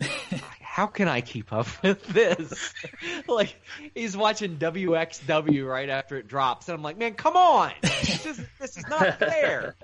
how 0.60 0.86
can 0.86 1.08
I 1.08 1.20
keep 1.20 1.52
up 1.52 1.66
with 1.82 2.02
this? 2.04 2.74
like, 3.28 3.54
he's 3.94 4.16
watching 4.16 4.56
WXW 4.56 5.66
right 5.66 5.88
after 5.88 6.16
it 6.16 6.28
drops, 6.28 6.68
and 6.68 6.76
I'm 6.76 6.82
like, 6.82 6.98
man, 6.98 7.14
come 7.14 7.36
on! 7.36 7.72
This 7.82 8.26
is, 8.26 8.40
this 8.58 8.76
is 8.76 8.86
not 8.88 9.18
fair. 9.18 9.76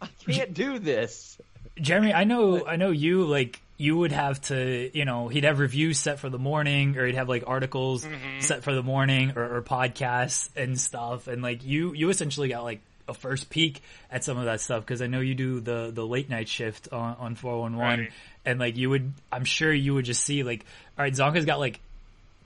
I 0.00 0.08
can't 0.26 0.54
do 0.54 0.78
this. 0.78 1.38
Jeremy, 1.78 2.14
I 2.14 2.24
know, 2.24 2.66
I 2.66 2.76
know 2.76 2.90
you 2.90 3.24
like 3.26 3.60
you 3.76 3.98
would 3.98 4.12
have 4.12 4.40
to, 4.42 4.90
you 4.96 5.04
know, 5.04 5.28
he'd 5.28 5.44
have 5.44 5.58
reviews 5.58 5.98
set 5.98 6.18
for 6.18 6.30
the 6.30 6.38
morning, 6.38 6.96
or 6.96 7.06
he'd 7.06 7.16
have 7.16 7.28
like 7.28 7.44
articles 7.46 8.04
mm-hmm. 8.04 8.40
set 8.40 8.64
for 8.64 8.74
the 8.74 8.82
morning, 8.82 9.32
or, 9.36 9.56
or 9.56 9.62
podcasts 9.62 10.48
and 10.56 10.80
stuff, 10.80 11.28
and 11.28 11.42
like 11.42 11.64
you, 11.64 11.92
you 11.92 12.08
essentially 12.08 12.48
got 12.48 12.64
like 12.64 12.80
a 13.08 13.14
first 13.14 13.50
peek 13.50 13.80
at 14.10 14.24
some 14.24 14.38
of 14.38 14.46
that 14.46 14.60
stuff 14.60 14.82
because 14.84 15.02
I 15.02 15.06
know 15.06 15.20
you 15.20 15.34
do 15.34 15.60
the 15.60 15.90
the 15.92 16.06
late 16.06 16.28
night 16.28 16.48
shift 16.48 16.92
on 16.92 17.16
on 17.18 17.34
four 17.34 17.60
one 17.60 17.76
one, 17.76 18.08
and 18.44 18.58
like 18.58 18.76
you 18.76 18.90
would, 18.90 19.12
I'm 19.30 19.44
sure 19.44 19.72
you 19.72 19.94
would 19.94 20.04
just 20.04 20.24
see 20.24 20.42
like, 20.42 20.64
all 20.98 21.04
right, 21.04 21.12
Csonka's 21.12 21.44
got 21.44 21.58
like 21.58 21.80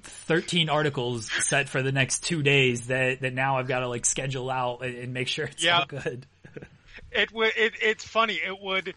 13 0.03 0.69
articles 0.69 1.31
set 1.45 1.69
for 1.69 1.83
the 1.83 1.93
next 1.93 2.25
two 2.25 2.43
days 2.43 2.87
that 2.87 3.21
that 3.21 3.35
now 3.35 3.59
I've 3.59 3.69
got 3.69 3.81
to 3.81 3.89
like 3.89 4.07
schedule 4.07 4.51
out 4.51 4.83
and, 4.83 4.97
and 4.97 5.15
make 5.15 5.29
sure 5.29 5.47
it's 5.47 5.67
all 5.67 5.87
good. 5.87 6.27
it 7.13 7.33
would. 7.33 7.53
It, 7.57 7.75
it's 7.81 8.05
funny. 8.05 8.35
It 8.35 8.61
would. 8.61 8.95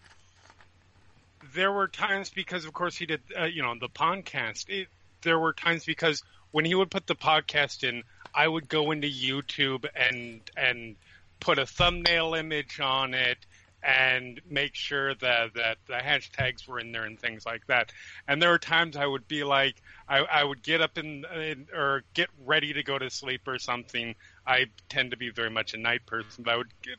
There 1.54 1.70
were 1.70 1.88
times 1.88 2.30
because, 2.30 2.64
of 2.64 2.72
course, 2.72 2.96
he 2.96 3.06
did. 3.06 3.20
Uh, 3.38 3.44
you 3.44 3.62
know, 3.62 3.74
the 3.78 3.88
podcast. 3.88 4.68
It, 4.68 4.88
there 5.22 5.38
were 5.38 5.52
times 5.52 5.84
because 5.84 6.22
when 6.50 6.64
he 6.64 6.74
would 6.74 6.90
put 6.90 7.06
the 7.06 7.14
podcast 7.14 7.88
in, 7.88 8.02
I 8.34 8.46
would 8.46 8.68
go 8.68 8.90
into 8.90 9.08
YouTube 9.08 9.86
and 9.94 10.40
and 10.56 10.96
put 11.44 11.58
a 11.58 11.66
thumbnail 11.66 12.34
image 12.34 12.80
on 12.80 13.12
it 13.12 13.36
and 13.82 14.40
make 14.48 14.74
sure 14.74 15.14
that 15.16 15.52
that 15.54 15.76
the 15.86 15.92
hashtags 15.92 16.66
were 16.66 16.80
in 16.80 16.90
there 16.90 17.04
and 17.04 17.20
things 17.20 17.44
like 17.44 17.66
that. 17.66 17.92
And 18.26 18.40
there 18.40 18.48
were 18.48 18.58
times 18.58 18.96
I 18.96 19.06
would 19.06 19.28
be 19.28 19.44
like, 19.44 19.74
I, 20.08 20.20
I 20.20 20.42
would 20.42 20.62
get 20.62 20.80
up 20.80 20.96
in, 20.96 21.26
in, 21.34 21.66
or 21.74 22.02
get 22.14 22.30
ready 22.46 22.72
to 22.72 22.82
go 22.82 22.98
to 22.98 23.10
sleep 23.10 23.42
or 23.46 23.58
something. 23.58 24.14
I 24.46 24.66
tend 24.88 25.10
to 25.10 25.18
be 25.18 25.28
very 25.28 25.50
much 25.50 25.74
a 25.74 25.76
night 25.76 26.06
person, 26.06 26.44
but 26.44 26.54
I 26.54 26.56
would 26.56 26.72
get, 26.82 26.96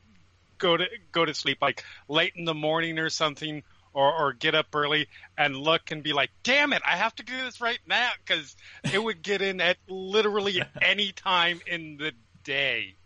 go 0.59 0.77
to 0.77 0.85
go 1.11 1.25
to 1.25 1.33
sleep 1.33 1.57
like 1.59 1.83
late 2.07 2.33
in 2.35 2.45
the 2.45 2.53
morning 2.53 2.99
or 2.99 3.09
something. 3.09 3.63
Or, 3.93 4.11
or 4.11 4.33
get 4.33 4.55
up 4.55 4.75
early 4.75 5.07
and 5.37 5.55
look 5.55 5.89
and 5.89 6.03
be 6.03 6.11
like, 6.11 6.29
damn 6.43 6.73
it, 6.73 6.81
I 6.85 6.97
have 6.97 7.15
to 7.15 7.23
do 7.23 7.31
this 7.45 7.61
right 7.61 7.79
now 7.87 8.09
because 8.25 8.53
it 8.83 9.01
would 9.01 9.21
get 9.21 9.41
in 9.41 9.61
at 9.61 9.77
literally 9.87 10.61
any 10.81 11.13
time 11.13 11.61
in 11.65 11.95
the 11.95 12.11
day. 12.43 12.97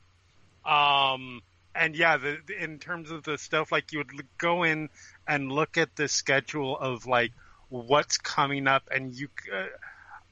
Um, 0.69 1.41
and 1.73 1.95
yeah, 1.95 2.17
the, 2.17 2.37
in 2.61 2.77
terms 2.77 3.09
of 3.09 3.23
the 3.23 3.37
stuff, 3.37 3.71
like 3.71 3.91
you 3.91 3.99
would 3.99 4.11
go 4.37 4.63
in 4.63 4.89
and 5.27 5.51
look 5.51 5.77
at 5.77 5.95
the 5.95 6.07
schedule 6.07 6.77
of 6.77 7.07
like 7.07 7.31
what's 7.69 8.17
coming 8.17 8.67
up, 8.67 8.83
and 8.91 9.15
you. 9.15 9.29
Uh, 9.51 9.65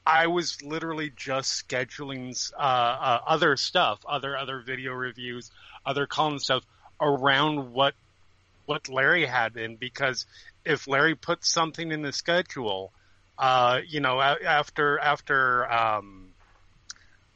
I 0.06 0.28
was 0.28 0.62
literally 0.62 1.12
just 1.14 1.68
scheduling 1.68 2.34
uh, 2.56 2.60
uh, 2.60 3.20
other 3.26 3.56
stuff, 3.56 3.98
other 4.06 4.38
other 4.38 4.60
video 4.60 4.92
reviews, 4.92 5.50
other 5.84 6.06
column 6.06 6.38
stuff 6.38 6.62
around 7.00 7.72
what 7.72 7.94
what 8.64 8.88
Larry 8.88 9.26
had 9.26 9.56
in 9.56 9.76
because 9.76 10.24
if 10.64 10.86
Larry 10.86 11.14
put 11.14 11.44
something 11.44 11.90
in 11.90 12.02
the 12.02 12.12
schedule, 12.12 12.92
uh, 13.38 13.80
you 13.86 14.00
know, 14.00 14.20
after 14.20 14.98
after 14.98 15.70
um, 15.70 16.28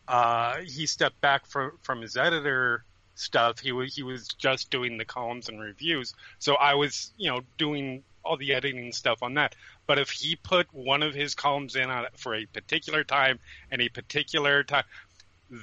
uh, 0.06 0.58
he 0.58 0.86
stepped 0.86 1.20
back 1.20 1.46
from 1.46 1.72
from 1.82 2.00
his 2.00 2.16
editor 2.16 2.84
stuff. 3.14 3.58
He 3.58 3.72
was 3.72 3.94
he 3.94 4.02
was 4.02 4.28
just 4.28 4.70
doing 4.70 4.98
the 4.98 5.04
columns 5.04 5.48
and 5.48 5.60
reviews. 5.60 6.14
So 6.38 6.54
I 6.54 6.74
was 6.74 7.12
you 7.16 7.30
know 7.30 7.40
doing 7.58 8.02
all 8.24 8.36
the 8.36 8.54
editing 8.54 8.92
stuff 8.92 9.22
on 9.22 9.34
that. 9.34 9.54
But 9.86 9.98
if 9.98 10.10
he 10.10 10.36
put 10.36 10.72
one 10.72 11.02
of 11.02 11.14
his 11.14 11.34
columns 11.34 11.74
in 11.76 11.90
on 11.90 12.04
it 12.04 12.12
for 12.16 12.34
a 12.34 12.46
particular 12.46 13.04
time 13.04 13.38
and 13.70 13.82
a 13.82 13.88
particular 13.88 14.62
time, 14.62 14.84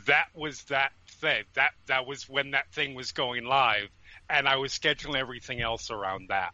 that 0.08 0.28
was 0.36 0.64
that 0.64 0.92
thing. 1.08 1.44
That 1.54 1.72
that 1.88 2.06
was 2.06 2.28
when 2.28 2.52
that 2.52 2.72
thing 2.72 2.96
was 2.96 3.12
going 3.12 3.46
live, 3.46 3.90
and 4.30 4.48
I 4.48 4.58
was 4.58 4.72
scheduling 4.72 5.16
everything 5.16 5.62
else 5.62 5.90
around 5.90 6.30
that. 6.30 6.54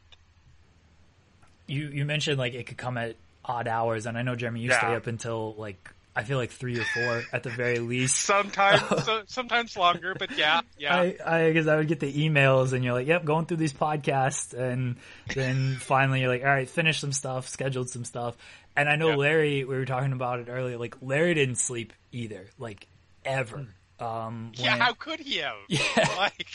You 1.67 1.87
you 1.87 2.05
mentioned 2.05 2.37
like 2.37 2.53
it 2.53 2.67
could 2.67 2.77
come 2.77 2.97
at 2.97 3.15
odd 3.43 3.67
hours, 3.67 4.05
and 4.05 4.17
I 4.17 4.21
know 4.21 4.35
Jeremy, 4.35 4.61
you 4.61 4.69
yeah. 4.69 4.79
stay 4.79 4.95
up 4.95 5.07
until 5.07 5.55
like 5.57 5.89
I 6.15 6.23
feel 6.23 6.37
like 6.37 6.51
three 6.51 6.79
or 6.79 6.83
four 6.83 7.23
at 7.33 7.43
the 7.43 7.49
very 7.49 7.79
least. 7.79 8.15
sometimes, 8.25 8.81
so, 9.05 9.23
sometimes 9.27 9.75
longer, 9.75 10.15
but 10.17 10.37
yeah, 10.37 10.61
yeah. 10.77 11.11
I, 11.25 11.47
because 11.47 11.67
I, 11.67 11.73
I, 11.73 11.77
would 11.77 11.89
get 11.89 11.99
the 11.99 12.11
emails 12.11 12.71
and 12.71 12.83
you're 12.83 12.93
like, 12.93 13.07
yep, 13.07 13.25
going 13.25 13.45
through 13.45 13.57
these 13.57 13.73
podcasts. 13.73 14.53
And 14.53 14.95
then 15.33 15.75
finally 15.75 16.21
you're 16.21 16.29
like, 16.29 16.43
all 16.43 16.47
right, 16.47 16.69
finish 16.69 16.99
some 16.99 17.11
stuff, 17.11 17.49
scheduled 17.49 17.89
some 17.89 18.05
stuff. 18.05 18.37
And 18.77 18.89
I 18.89 18.95
know. 18.95 19.15
Larry, 19.15 19.63
we 19.63 19.75
were 19.75 19.85
talking 19.85 20.11
about 20.11 20.39
it 20.39 20.47
earlier, 20.49 20.77
like 20.77 20.95
Larry 21.01 21.33
didn't 21.33 21.55
sleep 21.55 21.93
either, 22.11 22.47
like 22.57 22.87
ever. 23.23 23.67
Um, 23.99 24.51
yeah, 24.55 24.71
when, 24.71 24.81
how 24.81 24.93
could 24.93 25.19
he 25.19 25.37
have? 25.37 25.55
Yeah. 25.67 26.09
Like, 26.17 26.47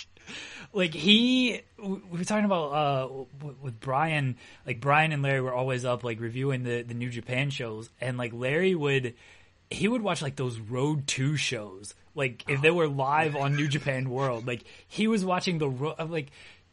like 0.73 0.95
he, 0.95 1.62
we 1.78 2.19
were 2.19 2.24
talking 2.24 2.45
about, 2.45 2.66
uh, 2.73 3.24
with 3.62 3.81
Bryan, 3.81 4.37
like 4.66 4.81
Bryan 4.81 5.12
and 5.12 5.23
Larry 5.23 5.41
were 5.41 5.55
always 5.55 5.85
up, 5.85 6.05
like 6.05 6.20
reviewing 6.20 6.62
the, 6.62 6.82
the 6.82 6.95
New 6.95 7.09
Japan 7.11 7.51
shows. 7.51 7.91
And 8.01 8.19
like 8.19 8.32
Larry 8.32 8.74
would, 8.74 9.15
he 9.71 9.87
would 9.87 10.03
watch 10.03 10.21
like 10.21 10.37
those 10.37 10.59
Road 10.59 11.07
to 11.07 11.37
shows, 11.37 11.95
like 12.15 12.45
if 12.49 12.61
they 12.61 12.71
were 12.71 12.89
live 12.89 13.37
on 13.37 13.55
New 13.55 13.69
Japan 13.69 14.11
World. 14.11 14.47
Like 14.47 14.65
he 14.89 15.07
was 15.07 15.25
watching 15.25 15.59
the 15.59 15.69
road. 15.69 15.95
I'm 15.99 16.11
like, 16.11 16.31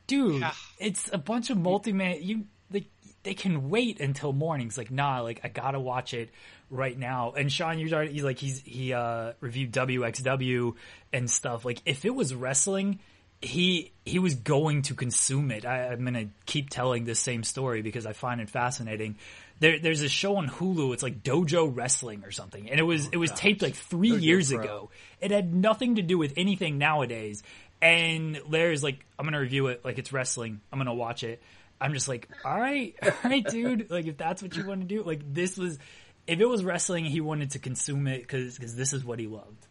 dude, 0.07 0.41
yeah. 0.41 0.53
it's 0.79 1.09
a 1.13 1.17
bunch 1.17 1.51
of 1.51 1.57
multi 1.57 1.93
man. 1.93 2.17
You 2.21 2.45
like 2.71 2.85
they 3.21 3.35
can 3.35 3.69
wait 3.69 3.99
until 3.99 4.33
mornings. 4.33 4.77
Like 4.77 4.89
nah, 4.89 5.21
like 5.21 5.41
I 5.43 5.47
gotta 5.47 5.79
watch 5.79 6.15
it 6.15 6.31
right 6.71 6.97
now. 6.97 7.33
And 7.37 7.51
Sean, 7.51 7.77
you're 7.77 8.03
he's 8.03 8.23
like 8.23 8.39
he's 8.39 8.61
he 8.61 8.93
uh 8.93 9.33
reviewed 9.41 9.71
WXW 9.71 10.73
and 11.13 11.29
stuff. 11.29 11.65
Like 11.65 11.81
if 11.85 12.03
it 12.03 12.15
was 12.15 12.33
wrestling. 12.33 12.99
He 13.39 13.91
he 14.03 14.17
was 14.17 14.33
going 14.33 14.81
to 14.81 14.95
consume 14.95 15.51
it. 15.51 15.63
I, 15.63 15.89
I'm 15.89 16.03
gonna 16.03 16.29
keep 16.47 16.71
telling 16.71 17.03
this 17.03 17.19
same 17.19 17.43
story 17.43 17.83
because 17.83 18.07
I 18.07 18.13
find 18.13 18.41
it 18.41 18.49
fascinating 18.49 19.15
there, 19.59 19.79
there's 19.79 20.01
a 20.01 20.09
show 20.09 20.37
on 20.37 20.47
Hulu. 20.47 20.93
It's 20.93 21.03
like 21.03 21.23
Dojo 21.23 21.73
Wrestling 21.73 22.23
or 22.23 22.31
something, 22.31 22.69
and 22.69 22.79
it 22.79 22.83
was 22.83 23.07
oh, 23.07 23.11
it 23.13 23.17
was 23.17 23.31
gosh. 23.31 23.39
taped 23.39 23.61
like 23.61 23.75
three 23.75 24.11
Dojo 24.11 24.21
years 24.21 24.51
Pro. 24.51 24.61
ago. 24.61 24.89
It 25.19 25.31
had 25.31 25.53
nothing 25.53 25.95
to 25.95 26.01
do 26.01 26.17
with 26.17 26.33
anything 26.37 26.77
nowadays. 26.77 27.43
And 27.81 28.39
Larry's 28.47 28.83
like, 28.83 29.05
I'm 29.17 29.25
gonna 29.25 29.39
review 29.39 29.67
it 29.67 29.83
like 29.83 29.97
it's 29.97 30.13
wrestling. 30.13 30.61
I'm 30.71 30.79
gonna 30.79 30.93
watch 30.93 31.23
it. 31.23 31.41
I'm 31.79 31.93
just 31.93 32.07
like, 32.07 32.27
all 32.43 32.59
right, 32.59 32.95
all 33.03 33.11
right, 33.23 33.45
dude. 33.45 33.89
Like 33.89 34.05
if 34.05 34.17
that's 34.17 34.41
what 34.41 34.55
you 34.55 34.65
want 34.65 34.81
to 34.81 34.87
do, 34.87 35.03
like 35.03 35.21
this 35.33 35.57
was, 35.57 35.77
if 36.25 36.39
it 36.39 36.45
was 36.45 36.63
wrestling, 36.63 37.05
he 37.05 37.21
wanted 37.21 37.51
to 37.51 37.59
consume 37.59 38.07
it 38.07 38.21
because 38.21 38.55
because 38.55 38.75
this 38.75 38.93
is 38.93 39.03
what 39.03 39.19
he 39.19 39.27
loved. 39.27 39.67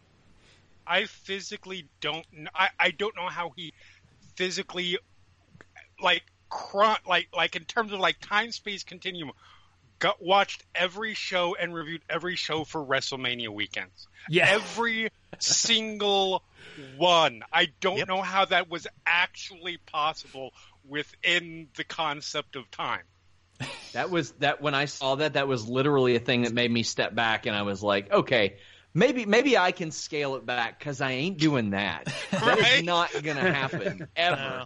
I 0.85 1.05
physically 1.05 1.87
don't. 2.01 2.25
I 2.53 2.69
I 2.79 2.91
don't 2.91 3.15
know 3.15 3.27
how 3.27 3.51
he 3.55 3.73
physically 4.35 4.97
like 6.01 6.23
like 7.07 7.27
like 7.35 7.55
in 7.55 7.63
terms 7.65 7.91
of 7.91 7.99
like 7.99 8.17
time 8.21 8.51
space 8.51 8.83
continuum 8.83 9.31
got 9.99 10.21
watched 10.21 10.63
every 10.75 11.13
show 11.13 11.55
and 11.55 11.73
reviewed 11.73 12.01
every 12.09 12.35
show 12.35 12.63
for 12.63 12.83
WrestleMania 12.83 13.49
weekends. 13.49 14.07
Yeah. 14.29 14.47
Every 14.49 15.09
single 15.39 16.43
one. 16.97 17.41
I 17.51 17.69
don't 17.79 17.97
yep. 17.97 18.07
know 18.07 18.21
how 18.21 18.45
that 18.45 18.69
was 18.69 18.87
actually 19.05 19.77
possible 19.77 20.53
within 20.87 21.67
the 21.75 21.83
concept 21.83 22.55
of 22.55 22.69
time. 22.71 23.03
That 23.93 24.11
was 24.11 24.31
that 24.33 24.61
when 24.61 24.75
I 24.75 24.85
saw 24.85 25.15
that, 25.15 25.33
that 25.33 25.47
was 25.47 25.67
literally 25.67 26.15
a 26.15 26.19
thing 26.19 26.43
that 26.43 26.53
made 26.53 26.71
me 26.71 26.83
step 26.83 27.15
back, 27.15 27.47
and 27.47 27.55
I 27.55 27.63
was 27.63 27.81
like, 27.81 28.11
okay, 28.11 28.57
maybe 28.93 29.25
maybe 29.25 29.57
I 29.57 29.71
can 29.71 29.91
scale 29.91 30.35
it 30.35 30.45
back 30.45 30.77
because 30.77 31.01
I 31.01 31.11
ain't 31.11 31.37
doing 31.37 31.71
that. 31.71 32.05
That 32.31 32.57
is 32.59 32.63
Right? 32.63 32.85
not 32.85 33.09
gonna 33.23 33.51
happen 33.53 34.07
ever. 34.15 34.65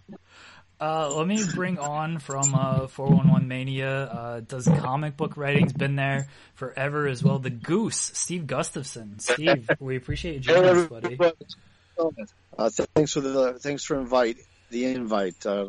Uh, 0.82 1.14
let 1.14 1.28
me 1.28 1.40
bring 1.54 1.78
on 1.78 2.18
from 2.18 2.56
uh, 2.56 2.88
411 2.88 3.46
Mania. 3.46 4.02
Uh, 4.02 4.40
does 4.40 4.66
comic 4.66 5.16
book 5.16 5.36
writing's 5.36 5.72
been 5.72 5.94
there 5.94 6.26
forever 6.54 7.06
as 7.06 7.22
well? 7.22 7.38
The 7.38 7.50
Goose, 7.50 7.96
Steve 8.14 8.48
Gustafson. 8.48 9.20
Steve, 9.20 9.70
we 9.78 9.94
appreciate 9.96 10.34
you 10.34 10.40
joining 10.40 10.76
us, 10.78 10.88
buddy. 10.88 11.18
Uh, 12.58 12.68
thanks 12.96 13.12
for 13.12 13.20
the 13.20 13.52
thanks 13.60 13.84
for 13.84 13.96
invite 13.96 14.38
the 14.70 14.86
invite. 14.86 15.46
Uh, 15.46 15.68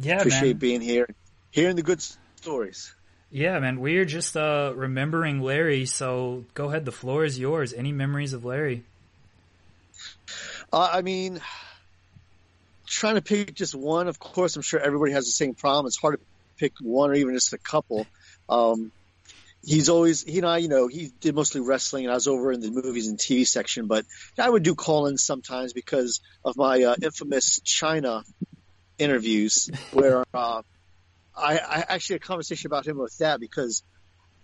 Yeah, 0.00 0.20
appreciate 0.20 0.52
man. 0.54 0.56
being 0.56 0.80
here, 0.80 1.06
hearing 1.50 1.76
the 1.76 1.82
good 1.82 2.00
stories. 2.36 2.94
Yeah, 3.30 3.58
man. 3.58 3.78
We're 3.78 4.06
just 4.06 4.38
uh, 4.38 4.72
remembering 4.74 5.40
Larry, 5.42 5.84
so 5.84 6.44
go 6.54 6.70
ahead. 6.70 6.86
The 6.86 6.92
floor 6.92 7.26
is 7.26 7.38
yours. 7.38 7.74
Any 7.74 7.92
memories 7.92 8.32
of 8.32 8.46
Larry? 8.46 8.84
Uh, 10.72 10.88
I 10.90 11.02
mean, 11.02 11.42
trying 12.94 13.16
to 13.16 13.22
pick 13.22 13.54
just 13.54 13.74
one. 13.74 14.08
Of 14.08 14.18
course, 14.18 14.56
I'm 14.56 14.62
sure 14.62 14.80
everybody 14.80 15.12
has 15.12 15.26
the 15.26 15.32
same 15.32 15.54
problem. 15.54 15.86
It's 15.86 15.98
hard 15.98 16.18
to 16.18 16.26
pick 16.58 16.72
one 16.80 17.10
or 17.10 17.14
even 17.14 17.34
just 17.34 17.52
a 17.52 17.58
couple. 17.58 18.06
Um, 18.48 18.92
he's 19.64 19.88
always 19.88 20.22
he 20.22 20.38
and 20.38 20.46
I, 20.46 20.58
you 20.58 20.68
know, 20.68 20.88
he 20.88 21.10
did 21.20 21.34
mostly 21.34 21.60
wrestling, 21.60 22.04
and 22.04 22.12
I 22.12 22.14
was 22.14 22.28
over 22.28 22.52
in 22.52 22.60
the 22.60 22.70
movies 22.70 23.08
and 23.08 23.18
TV 23.18 23.46
section. 23.46 23.86
But 23.86 24.04
I 24.38 24.48
would 24.48 24.62
do 24.62 24.74
call-ins 24.74 25.24
sometimes 25.24 25.72
because 25.72 26.20
of 26.44 26.56
my 26.56 26.82
uh, 26.82 26.94
infamous 27.02 27.60
Chyna 27.60 28.22
interviews, 28.98 29.70
where 29.92 30.24
uh, 30.32 30.62
I, 31.36 31.58
I 31.58 31.84
actually 31.88 32.14
had 32.14 32.22
a 32.22 32.26
conversation 32.26 32.68
about 32.68 32.86
him 32.86 32.98
with 32.98 33.18
that 33.18 33.40
because 33.40 33.82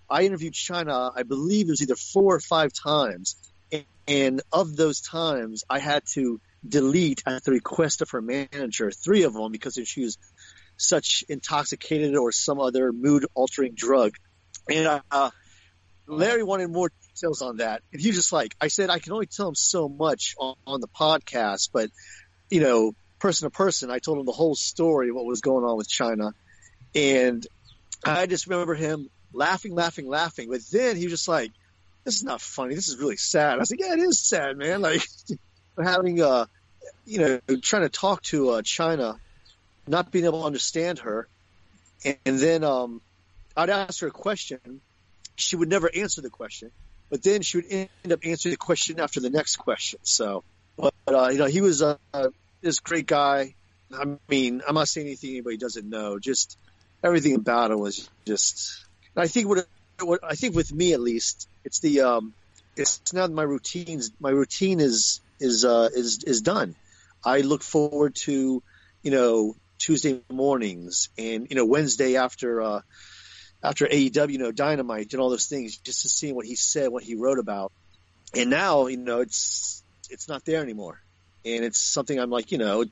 I 0.08 0.22
interviewed 0.22 0.54
Chyna. 0.54 1.12
I 1.14 1.22
believe 1.22 1.68
it 1.68 1.70
was 1.70 1.82
either 1.82 1.96
four 1.96 2.34
or 2.34 2.40
five 2.40 2.72
times, 2.72 3.36
and, 3.70 3.84
and 4.08 4.42
of 4.52 4.76
those 4.76 5.00
times, 5.00 5.62
I 5.70 5.78
had 5.78 6.02
to 6.14 6.40
delete 6.66 7.22
at 7.26 7.44
the 7.44 7.52
request 7.52 8.02
of 8.02 8.10
her 8.10 8.20
manager 8.20 8.90
three 8.90 9.22
of 9.22 9.32
them 9.32 9.50
because 9.52 9.78
she 9.84 10.02
was 10.02 10.18
such 10.76 11.24
intoxicated 11.28 12.16
or 12.16 12.32
some 12.32 12.60
other 12.60 12.92
mood 12.92 13.26
altering 13.34 13.74
drug. 13.74 14.12
And 14.68 15.02
uh, 15.10 15.30
Larry 16.06 16.42
wanted 16.42 16.70
more 16.70 16.90
details 17.14 17.42
on 17.42 17.58
that. 17.58 17.82
And 17.92 18.00
he 18.00 18.08
was 18.08 18.16
just 18.16 18.32
like, 18.32 18.54
I 18.60 18.68
said, 18.68 18.90
I 18.90 18.98
can 18.98 19.12
only 19.12 19.26
tell 19.26 19.48
him 19.48 19.54
so 19.54 19.88
much 19.88 20.34
on, 20.38 20.54
on 20.66 20.80
the 20.80 20.88
podcast, 20.88 21.70
but, 21.72 21.90
you 22.50 22.60
know, 22.60 22.92
person 23.18 23.46
to 23.46 23.50
person, 23.50 23.90
I 23.90 23.98
told 23.98 24.18
him 24.18 24.26
the 24.26 24.32
whole 24.32 24.54
story 24.54 25.10
of 25.10 25.16
what 25.16 25.24
was 25.24 25.40
going 25.40 25.64
on 25.64 25.76
with 25.76 25.88
Chyna. 25.88 26.32
And 26.94 27.46
I 28.04 28.26
just 28.26 28.46
remember 28.46 28.74
him 28.74 29.08
laughing, 29.32 29.74
laughing, 29.74 30.08
laughing. 30.08 30.48
But 30.50 30.60
then 30.72 30.96
he 30.96 31.04
was 31.04 31.12
just 31.12 31.28
like, 31.28 31.52
this 32.04 32.16
is 32.16 32.24
not 32.24 32.40
funny. 32.40 32.74
This 32.74 32.88
is 32.88 32.96
really 32.96 33.18
sad. 33.18 33.54
I 33.54 33.56
was 33.58 33.70
like, 33.70 33.80
yeah, 33.80 33.92
it 33.92 34.00
is 34.00 34.18
sad, 34.18 34.56
man. 34.56 34.80
Like 34.90 35.02
having, 35.82 36.20
uh, 36.22 36.46
you 37.06 37.18
know, 37.18 37.40
trying 37.62 37.82
to 37.82 37.88
talk 37.88 38.22
to 38.24 38.50
uh, 38.50 38.62
Chyna, 38.62 39.18
not 39.86 40.10
being 40.10 40.24
able 40.24 40.40
to 40.40 40.46
understand 40.46 41.00
her. 41.00 41.28
And, 42.04 42.16
and 42.24 42.38
then 42.38 42.64
um, 42.64 43.00
I'd 43.56 43.70
ask 43.70 44.00
her 44.00 44.08
a 44.08 44.12
question. 44.12 44.80
She 45.36 45.56
would 45.56 45.68
never 45.68 45.90
answer 45.94 46.20
the 46.20 46.30
question, 46.30 46.70
but 47.08 47.22
then 47.22 47.42
she 47.42 47.58
would 47.58 47.66
end 47.70 48.12
up 48.12 48.20
answering 48.24 48.52
the 48.52 48.58
question 48.58 49.00
after 49.00 49.20
the 49.20 49.30
next 49.30 49.56
question. 49.56 50.00
So, 50.02 50.44
but 50.76 50.92
uh, 51.08 51.28
you 51.28 51.38
know, 51.38 51.46
he 51.46 51.60
was 51.60 51.82
uh, 51.82 51.96
this 52.60 52.80
great 52.80 53.06
guy. 53.06 53.54
I 53.92 54.16
mean, 54.28 54.62
I'm 54.66 54.74
not 54.74 54.88
saying 54.88 55.06
anything 55.06 55.30
anybody 55.30 55.56
doesn't 55.56 55.88
know. 55.88 56.18
Just 56.18 56.58
everything 57.02 57.34
about 57.34 57.70
it 57.70 57.78
was 57.78 58.08
just. 58.26 58.84
I 59.16 59.26
think 59.26 59.48
what, 59.48 59.66
what 60.00 60.20
I 60.22 60.34
think 60.34 60.54
with 60.54 60.72
me 60.72 60.92
at 60.92 61.00
least, 61.00 61.48
it's 61.64 61.80
the 61.80 62.02
um, 62.02 62.34
it's 62.76 63.12
now 63.12 63.26
my 63.26 63.42
routines. 63.42 64.12
My 64.20 64.30
routine 64.30 64.80
is 64.80 65.20
is 65.40 65.64
uh, 65.64 65.88
is 65.92 66.24
is 66.24 66.42
done. 66.42 66.76
I 67.24 67.40
look 67.40 67.62
forward 67.62 68.14
to, 68.26 68.62
you 69.02 69.10
know, 69.10 69.56
Tuesday 69.78 70.20
mornings 70.30 71.08
and 71.18 71.46
you 71.50 71.56
know 71.56 71.66
Wednesday 71.66 72.16
after 72.16 72.62
uh, 72.62 72.80
after 73.62 73.86
AEW, 73.86 74.30
you 74.30 74.38
know, 74.38 74.52
Dynamite 74.52 75.12
and 75.12 75.20
all 75.20 75.30
those 75.30 75.46
things, 75.46 75.78
just 75.78 76.02
to 76.02 76.08
see 76.08 76.32
what 76.32 76.46
he 76.46 76.56
said, 76.56 76.88
what 76.88 77.02
he 77.02 77.14
wrote 77.14 77.38
about. 77.38 77.72
And 78.34 78.48
now, 78.50 78.86
you 78.86 78.96
know, 78.96 79.20
it's 79.20 79.82
it's 80.08 80.28
not 80.28 80.44
there 80.44 80.62
anymore, 80.62 81.00
and 81.44 81.64
it's 81.64 81.78
something 81.78 82.18
I'm 82.18 82.30
like, 82.30 82.52
you 82.52 82.58
know, 82.58 82.84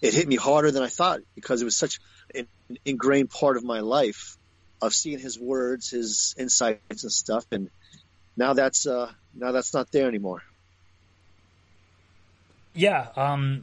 it 0.00 0.14
hit 0.14 0.28
me 0.28 0.36
harder 0.36 0.70
than 0.70 0.82
I 0.82 0.88
thought 0.88 1.20
because 1.34 1.62
it 1.62 1.64
was 1.64 1.76
such 1.76 2.00
an 2.34 2.46
ingrained 2.84 3.30
part 3.30 3.56
of 3.56 3.64
my 3.64 3.80
life 3.80 4.36
of 4.80 4.92
seeing 4.92 5.18
his 5.18 5.38
words, 5.38 5.90
his 5.90 6.34
insights 6.38 7.04
and 7.04 7.12
stuff, 7.12 7.46
and 7.52 7.70
now 8.36 8.52
that's 8.52 8.86
uh, 8.86 9.10
now 9.34 9.52
that's 9.52 9.72
not 9.72 9.90
there 9.92 10.08
anymore. 10.08 10.42
Yeah, 12.74 13.08
um, 13.16 13.62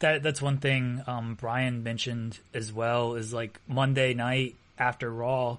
that 0.00 0.22
that's 0.22 0.40
one 0.40 0.58
thing 0.58 1.02
um, 1.06 1.34
Bryan 1.34 1.82
mentioned 1.82 2.38
as 2.54 2.72
well 2.72 3.14
is 3.14 3.32
like 3.32 3.60
Monday 3.66 4.14
night 4.14 4.54
after 4.78 5.10
Raw, 5.10 5.58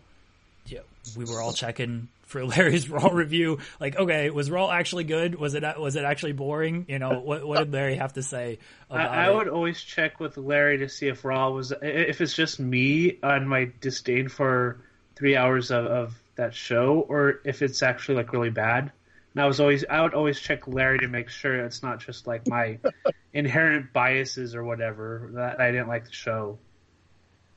yeah, 0.65 0.79
we 1.15 1.25
were 1.25 1.41
all 1.41 1.53
checking 1.53 2.07
for 2.23 2.45
Larry's 2.45 2.89
Raw 2.89 3.09
review. 3.09 3.59
Like, 3.79 3.97
okay, 3.97 4.29
was 4.29 4.49
Raw 4.49 4.71
actually 4.71 5.03
good? 5.03 5.35
Was 5.35 5.53
it 5.53 5.63
was 5.79 5.95
it 5.95 6.03
actually 6.03 6.31
boring? 6.31 6.85
You 6.87 6.99
know, 6.99 7.19
what 7.19 7.45
what 7.45 7.59
did 7.59 7.73
Larry 7.73 7.95
have 7.97 8.13
to 8.13 8.23
say 8.23 8.59
I, 8.89 9.03
about 9.03 9.17
I 9.17 9.29
it? 9.29 9.35
would 9.35 9.47
always 9.49 9.81
check 9.81 10.19
with 10.19 10.37
Larry 10.37 10.79
to 10.79 10.89
see 10.89 11.07
if 11.07 11.23
Raw 11.23 11.49
was 11.51 11.73
if 11.81 12.21
it's 12.21 12.33
just 12.33 12.59
me 12.59 13.19
and 13.21 13.47
my 13.47 13.71
disdain 13.81 14.29
for 14.29 14.77
three 15.15 15.35
hours 15.35 15.71
of, 15.71 15.85
of 15.85 16.21
that 16.35 16.55
show, 16.55 17.05
or 17.07 17.41
if 17.43 17.61
it's 17.61 17.83
actually 17.83 18.15
like 18.15 18.33
really 18.33 18.49
bad. 18.49 18.91
And 19.33 19.41
I 19.43 19.47
was 19.47 19.59
always 19.59 19.85
I 19.89 20.01
would 20.01 20.13
always 20.13 20.39
check 20.39 20.67
Larry 20.67 20.99
to 20.99 21.07
make 21.07 21.29
sure 21.29 21.65
it's 21.65 21.81
not 21.81 21.99
just 21.99 22.27
like 22.27 22.47
my 22.47 22.79
inherent 23.33 23.93
biases 23.93 24.55
or 24.55 24.63
whatever 24.63 25.31
that 25.35 25.59
I 25.61 25.71
didn't 25.71 25.87
like 25.87 26.05
the 26.05 26.11
show. 26.11 26.59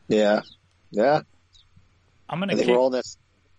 Yeah, 0.09 0.43
yeah. 0.91 1.23
I'm 2.29 2.39
gonna 2.39 2.57
kick, 2.57 2.69
all 2.69 2.95
in. 2.95 3.03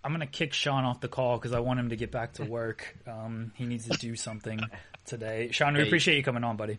I'm 0.03 0.11
gonna 0.11 0.27
kick 0.27 0.53
Sean 0.53 0.85
off 0.85 1.01
the 1.01 1.07
call 1.07 1.37
because 1.37 1.51
I 1.51 1.59
want 1.59 1.79
him 1.79 1.89
to 1.89 1.95
get 1.95 2.11
back 2.11 2.33
to 2.33 2.45
work. 2.45 2.95
Um, 3.07 3.51
he 3.55 3.65
needs 3.65 3.87
to 3.89 3.97
do 3.97 4.15
something 4.15 4.59
today. 5.05 5.49
Sean, 5.51 5.73
we 5.73 5.81
Hey. 5.81 5.87
appreciate 5.87 6.17
you 6.17 6.23
coming 6.23 6.43
on, 6.43 6.55
buddy. 6.57 6.77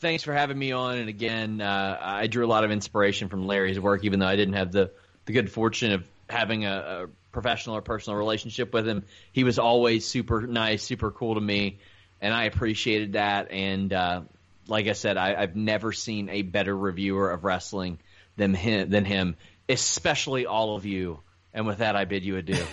Thanks 0.00 0.22
for 0.22 0.32
having 0.32 0.58
me 0.58 0.72
on. 0.72 0.96
And 0.96 1.08
again, 1.10 1.60
uh, 1.60 1.98
I 2.00 2.26
drew 2.26 2.46
a 2.46 2.48
lot 2.48 2.64
of 2.64 2.70
inspiration 2.70 3.28
from 3.28 3.46
Larry's 3.46 3.78
work, 3.78 4.04
even 4.04 4.18
though 4.18 4.26
I 4.26 4.36
didn't 4.36 4.54
have 4.54 4.72
the, 4.72 4.90
the 5.26 5.32
good 5.32 5.50
fortune 5.52 5.92
of 5.92 6.08
having 6.30 6.64
a, 6.64 6.70
a 7.04 7.06
professional 7.34 7.76
or 7.76 7.82
personal 7.82 8.18
relationship 8.18 8.72
with 8.72 8.88
him. 8.88 9.04
He 9.32 9.44
was 9.44 9.58
always 9.58 10.06
super 10.06 10.46
nice, 10.46 10.82
super 10.82 11.10
cool 11.10 11.34
to 11.34 11.40
me, 11.40 11.78
and 12.20 12.32
I 12.32 12.44
appreciated 12.44 13.12
that. 13.12 13.50
And 13.50 13.92
uh, 13.92 14.22
like 14.66 14.86
I 14.86 14.92
said, 14.92 15.18
I, 15.18 15.34
I've 15.34 15.56
never 15.56 15.92
seen 15.92 16.30
a 16.30 16.40
better 16.42 16.74
reviewer 16.74 17.30
of 17.30 17.44
wrestling 17.44 17.98
than 18.36 18.54
him, 18.54 18.88
than 18.90 19.04
him, 19.04 19.36
especially 19.68 20.46
all 20.46 20.76
of 20.76 20.86
you. 20.86 21.20
And 21.52 21.66
with 21.66 21.78
that, 21.78 21.94
I 21.94 22.04
bid 22.04 22.24
you 22.24 22.36
adieu. 22.36 22.56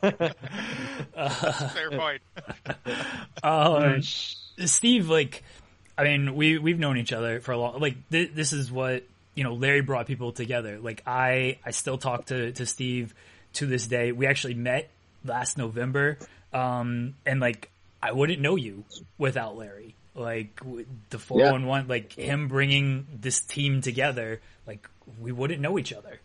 Fair 0.00 1.90
point. 1.90 2.22
Um, 3.42 4.00
Steve, 4.00 5.10
like, 5.10 5.42
I 5.98 6.04
mean, 6.04 6.34
we 6.34 6.56
we've 6.56 6.78
known 6.78 6.96
each 6.96 7.12
other 7.12 7.40
for 7.40 7.52
a 7.52 7.58
long. 7.58 7.78
Like, 7.78 7.96
th- 8.10 8.30
this 8.32 8.54
is 8.54 8.72
what 8.72 9.02
you 9.34 9.44
know. 9.44 9.52
Larry 9.52 9.82
brought 9.82 10.06
people 10.06 10.32
together. 10.32 10.78
Like, 10.78 11.02
I 11.06 11.58
I 11.62 11.72
still 11.72 11.98
talk 11.98 12.26
to 12.26 12.52
to 12.52 12.64
Steve 12.64 13.14
to 13.54 13.66
this 13.66 13.86
day. 13.86 14.12
We 14.12 14.26
actually 14.26 14.54
met 14.54 14.90
last 15.24 15.58
November, 15.58 16.18
um, 16.52 17.14
and 17.24 17.40
like, 17.40 17.70
I 18.02 18.12
wouldn't 18.12 18.40
know 18.40 18.56
you 18.56 18.84
without 19.18 19.56
Larry. 19.56 19.94
Like 20.14 20.60
the 21.10 21.18
four 21.18 21.50
one 21.50 21.66
one, 21.66 21.88
like 21.88 22.12
him 22.12 22.46
bringing 22.48 23.06
this 23.20 23.40
team 23.40 23.80
together. 23.80 24.40
Like, 24.66 24.88
we 25.20 25.32
wouldn't 25.32 25.60
know 25.60 25.78
each 25.78 25.92
other. 25.92 26.20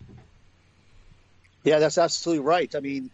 Yeah, 1.64 1.80
that's 1.80 1.98
absolutely 1.98 2.46
right. 2.46 2.74
I 2.76 2.80
mean, 2.80 3.10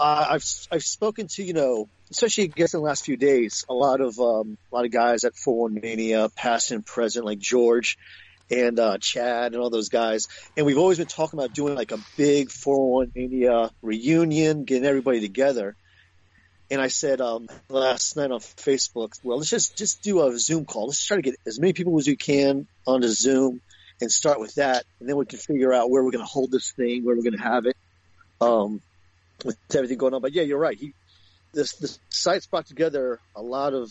uh, 0.00 0.26
I've 0.30 0.44
I've 0.72 0.82
spoken 0.82 1.28
to 1.28 1.42
you 1.42 1.52
know, 1.52 1.88
especially 2.10 2.44
I 2.44 2.46
guess 2.48 2.74
in 2.74 2.80
the 2.80 2.86
last 2.86 3.04
few 3.04 3.16
days, 3.16 3.64
a 3.68 3.74
lot 3.74 4.00
of 4.00 4.18
um, 4.18 4.58
a 4.72 4.74
lot 4.74 4.84
of 4.84 4.90
guys 4.90 5.24
at 5.24 5.34
Four 5.34 5.62
One 5.62 5.74
Mania, 5.74 6.28
past 6.34 6.70
and 6.70 6.84
present, 6.84 7.24
like 7.24 7.38
George 7.38 7.98
and 8.50 8.78
uh, 8.78 8.98
Chad 8.98 9.52
and 9.52 9.62
all 9.62 9.70
those 9.70 9.88
guys, 9.88 10.28
and 10.56 10.66
we've 10.66 10.78
always 10.78 10.98
been 10.98 11.06
talking 11.06 11.38
about 11.38 11.54
doing 11.54 11.74
like 11.74 11.92
a 11.92 11.98
big 12.16 12.50
411 12.50 13.12
Mania 13.14 13.70
reunion, 13.82 14.64
getting 14.64 14.86
everybody 14.86 15.20
together. 15.20 15.76
And 16.70 16.80
I 16.80 16.88
said 16.88 17.20
um, 17.20 17.48
last 17.68 18.16
night 18.16 18.32
on 18.32 18.40
Facebook, 18.40 19.12
well, 19.22 19.38
let's 19.38 19.50
just 19.50 19.76
just 19.76 20.02
do 20.02 20.26
a 20.26 20.38
Zoom 20.38 20.64
call. 20.64 20.86
Let's 20.86 21.04
try 21.04 21.16
to 21.16 21.22
get 21.22 21.36
as 21.46 21.60
many 21.60 21.72
people 21.72 21.96
as 21.98 22.08
we 22.08 22.16
can 22.16 22.66
onto 22.86 23.08
Zoom 23.08 23.60
and 24.00 24.10
start 24.10 24.40
with 24.40 24.56
that, 24.56 24.84
and 25.00 25.08
then 25.08 25.16
we 25.16 25.26
can 25.26 25.38
figure 25.38 25.72
out 25.72 25.90
where 25.90 26.02
we're 26.02 26.10
going 26.10 26.24
to 26.24 26.30
hold 26.30 26.50
this 26.50 26.72
thing, 26.72 27.04
where 27.04 27.16
we're 27.16 27.22
going 27.22 27.36
to 27.36 27.42
have 27.42 27.66
it, 27.66 27.76
um, 28.40 28.80
with 29.44 29.56
everything 29.74 29.98
going 29.98 30.14
on. 30.14 30.20
But 30.20 30.32
yeah, 30.32 30.42
you're 30.42 30.58
right. 30.58 30.76
He, 30.76 30.92
this 31.52 31.74
the 31.76 31.96
site's 32.10 32.46
brought 32.46 32.66
together 32.66 33.20
a 33.34 33.42
lot 33.42 33.74
of 33.74 33.90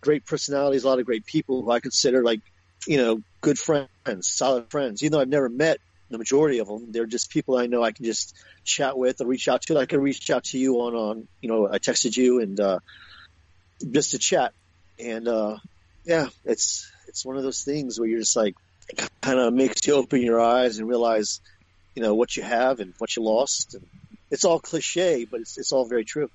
great 0.00 0.26
personalities, 0.26 0.84
a 0.84 0.88
lot 0.88 0.98
of 0.98 1.06
great 1.06 1.26
people 1.26 1.62
who 1.62 1.70
I 1.70 1.80
consider 1.80 2.22
like, 2.22 2.40
you 2.86 2.98
know, 2.98 3.20
good 3.40 3.58
friends, 3.58 3.88
solid 4.20 4.70
friends. 4.70 5.02
Even 5.02 5.12
though 5.12 5.20
I've 5.20 5.28
never 5.28 5.48
met 5.48 5.78
the 6.10 6.18
majority 6.18 6.58
of 6.58 6.68
them. 6.68 6.92
They're 6.92 7.06
just 7.06 7.30
people 7.30 7.56
I 7.56 7.66
know 7.66 7.82
I 7.82 7.92
can 7.92 8.04
just 8.04 8.36
chat 8.64 8.96
with 8.96 9.20
or 9.20 9.26
reach 9.26 9.48
out 9.48 9.62
to. 9.62 9.78
I 9.78 9.86
can 9.86 10.00
reach 10.00 10.30
out 10.30 10.44
to 10.44 10.58
you 10.58 10.76
on, 10.82 10.94
on 10.94 11.28
you 11.40 11.48
know, 11.48 11.68
I 11.68 11.78
texted 11.78 12.16
you 12.16 12.40
and, 12.40 12.58
uh, 12.60 12.78
just 13.90 14.12
to 14.12 14.18
chat. 14.18 14.52
And, 14.98 15.26
uh, 15.26 15.56
yeah, 16.04 16.28
it's, 16.44 16.90
it's 17.08 17.24
one 17.24 17.36
of 17.36 17.42
those 17.42 17.62
things 17.62 17.98
where 17.98 18.08
you're 18.08 18.20
just 18.20 18.36
like, 18.36 18.54
kind 19.20 19.40
of 19.40 19.52
makes 19.52 19.84
you 19.86 19.94
open 19.94 20.22
your 20.22 20.40
eyes 20.40 20.78
and 20.78 20.88
realize, 20.88 21.40
you 21.94 22.02
know, 22.02 22.14
what 22.14 22.36
you 22.36 22.42
have 22.44 22.78
and 22.78 22.94
what 22.98 23.16
you 23.16 23.22
lost. 23.22 23.74
And 23.74 23.84
it's 24.30 24.44
all 24.44 24.60
cliche, 24.60 25.24
but 25.24 25.40
it's, 25.40 25.58
it's 25.58 25.72
all 25.72 25.86
very 25.86 26.04
true. 26.04 26.30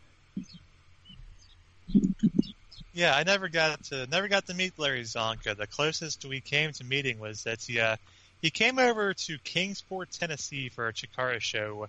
Yeah, 2.94 3.16
I 3.16 3.24
never 3.24 3.48
got 3.48 3.84
to 3.86 4.06
never 4.08 4.28
got 4.28 4.48
to 4.48 4.54
meet 4.54 4.78
Larry 4.78 5.04
Csonka. 5.04 5.56
The 5.56 5.68
closest 5.68 6.26
we 6.26 6.42
came 6.42 6.74
to 6.74 6.84
meeting 6.84 7.20
was 7.20 7.44
that 7.44 7.62
he 7.62 7.80
uh, 7.80 7.96
he 8.42 8.50
came 8.50 8.80
over 8.80 9.14
to 9.14 9.38
Kingsport, 9.40 10.12
Tennessee 10.12 10.70
for 10.70 10.88
a 10.88 10.94
Chikara 10.94 11.40
show 11.40 11.88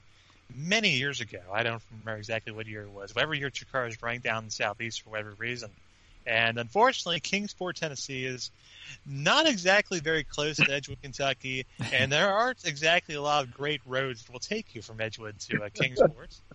many 0.55 0.91
years 0.91 1.21
ago. 1.21 1.41
I 1.53 1.63
don't 1.63 1.83
remember 1.91 2.19
exactly 2.19 2.53
what 2.53 2.67
year 2.67 2.83
it 2.83 2.91
was. 2.91 3.13
Every 3.17 3.39
year 3.39 3.51
Chikara 3.51 3.89
is 3.89 4.01
running 4.03 4.21
down 4.21 4.45
the 4.45 4.51
southeast 4.51 5.03
for 5.03 5.11
whatever 5.11 5.35
reason. 5.39 5.71
And 6.25 6.59
unfortunately, 6.59 7.19
Kingsport, 7.19 7.77
Tennessee 7.77 8.27
is 8.27 8.53
not 9.05 9.49
exactly 9.49 9.99
very 9.99 10.23
close 10.23 10.57
to 10.57 10.71
Edgewood, 10.71 11.03
Kentucky, 11.03 11.67
and 11.93 12.13
there 12.13 12.33
aren't 12.33 12.65
exactly 12.65 13.17
a 13.17 13.23
lot 13.23 13.43
of 13.43 13.53
great 13.53 13.81
roads 13.85 14.23
that 14.23 14.33
will 14.33 14.39
take 14.39 14.75
you 14.75 14.83
from 14.83 15.01
Edgewood 15.01 15.41
to 15.41 15.65
uh, 15.65 15.69
Kingsport. 15.75 16.31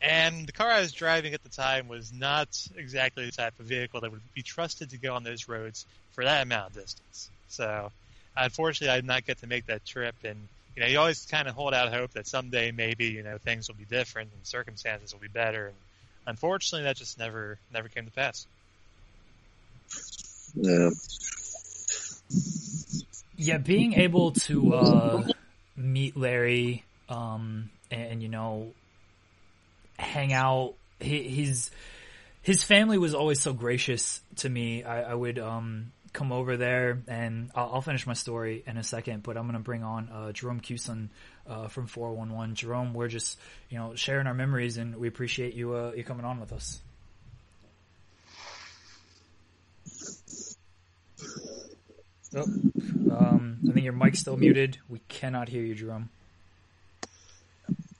And 0.00 0.46
the 0.46 0.52
car 0.52 0.70
I 0.70 0.80
was 0.80 0.92
driving 0.92 1.34
at 1.34 1.42
the 1.42 1.48
time 1.48 1.88
was 1.88 2.12
not 2.12 2.48
exactly 2.76 3.24
the 3.26 3.32
type 3.32 3.58
of 3.58 3.66
vehicle 3.66 4.00
that 4.00 4.10
would 4.10 4.20
be 4.34 4.42
trusted 4.42 4.90
to 4.90 4.98
go 4.98 5.14
on 5.14 5.24
those 5.24 5.48
roads 5.48 5.86
for 6.12 6.24
that 6.24 6.42
amount 6.42 6.68
of 6.68 6.74
distance. 6.74 7.30
So, 7.48 7.90
unfortunately, 8.36 8.92
I 8.92 8.96
did 8.96 9.06
not 9.06 9.24
get 9.24 9.38
to 9.38 9.46
make 9.46 9.66
that 9.66 9.84
trip. 9.86 10.14
And 10.22 10.36
you 10.74 10.82
know, 10.82 10.88
you 10.88 10.98
always 10.98 11.24
kind 11.24 11.48
of 11.48 11.54
hold 11.54 11.72
out 11.72 11.92
hope 11.92 12.12
that 12.12 12.26
someday 12.26 12.70
maybe 12.70 13.06
you 13.06 13.22
know 13.22 13.38
things 13.38 13.68
will 13.68 13.76
be 13.76 13.84
different 13.84 14.30
and 14.34 14.46
circumstances 14.46 15.12
will 15.14 15.20
be 15.20 15.28
better. 15.28 15.68
And 15.68 15.76
unfortunately, 16.26 16.84
that 16.84 16.96
just 16.96 17.18
never 17.18 17.58
never 17.72 17.88
came 17.88 18.04
to 18.04 18.12
pass. 18.12 18.46
Yeah. 20.54 20.90
Yeah, 23.38 23.58
being 23.58 23.92
able 23.94 24.32
to 24.32 24.74
uh, 24.74 25.22
meet 25.76 26.16
Larry 26.16 26.84
um, 27.08 27.70
and, 27.90 28.12
and 28.12 28.22
you 28.22 28.28
know 28.28 28.72
hang 29.98 30.32
out. 30.32 30.74
His 30.98 31.70
his 32.42 32.62
family 32.62 32.96
was 32.96 33.14
always 33.14 33.40
so 33.40 33.52
gracious 33.52 34.20
to 34.36 34.48
me. 34.48 34.84
I, 34.84 35.10
I 35.10 35.14
would 35.14 35.38
um, 35.38 35.92
come 36.12 36.32
over 36.32 36.56
there, 36.56 37.02
and 37.08 37.50
I'll, 37.54 37.74
I'll, 37.74 37.80
finish 37.82 38.06
my 38.06 38.14
story 38.14 38.62
in 38.66 38.76
a 38.76 38.82
second. 38.82 39.22
But 39.22 39.36
I'm 39.36 39.44
going 39.44 39.54
to 39.54 39.58
bring 39.58 39.82
on 39.82 40.08
uh, 40.08 40.32
Jerome 40.32 40.60
Cusson 40.60 41.10
uh, 41.46 41.68
from 41.68 41.86
411. 41.86 42.54
Jerome, 42.54 42.94
we're 42.94 43.08
just 43.08 43.38
you 43.68 43.78
know 43.78 43.94
sharing 43.94 44.26
our 44.26 44.34
memories, 44.34 44.78
and 44.78 44.96
we 44.96 45.08
appreciate 45.08 45.54
you 45.54 45.74
uh, 45.74 45.92
you 45.96 46.04
coming 46.04 46.24
on 46.24 46.40
with 46.40 46.52
us. 46.52 46.80
Oh, 52.34 52.42
um, 52.42 53.58
I 53.68 53.72
think 53.72 53.84
your 53.84 53.92
mic's 53.92 54.18
still 54.18 54.36
muted. 54.36 54.78
We 54.88 55.00
cannot 55.08 55.48
hear 55.48 55.62
you, 55.62 55.74
Jerome. 55.74 56.10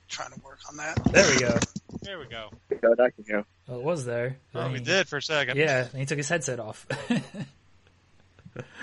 Trying 0.09 0.33
to 0.33 0.41
work 0.45 0.59
on 0.69 0.77
that. 0.77 1.03
There 1.13 1.35
we 1.35 1.41
go. 1.41 1.59
There 2.07 2.19
we 2.21 2.27
go. 2.27 2.51
God, 2.71 3.01
I 3.01 3.11
can 3.11 3.25
hear. 3.27 3.45
Oh, 3.69 3.79
it 3.81 3.83
was 3.83 4.05
there. 4.05 4.37
Oh, 4.55 4.71
we 4.71 4.79
did 4.79 5.09
for 5.09 5.17
a 5.17 5.23
second. 5.23 5.57
Yeah, 5.57 5.87
and 5.91 5.99
he 5.99 6.07
took 6.07 6.19
his 6.19 6.29
headset 6.29 6.61
off. 6.61 6.87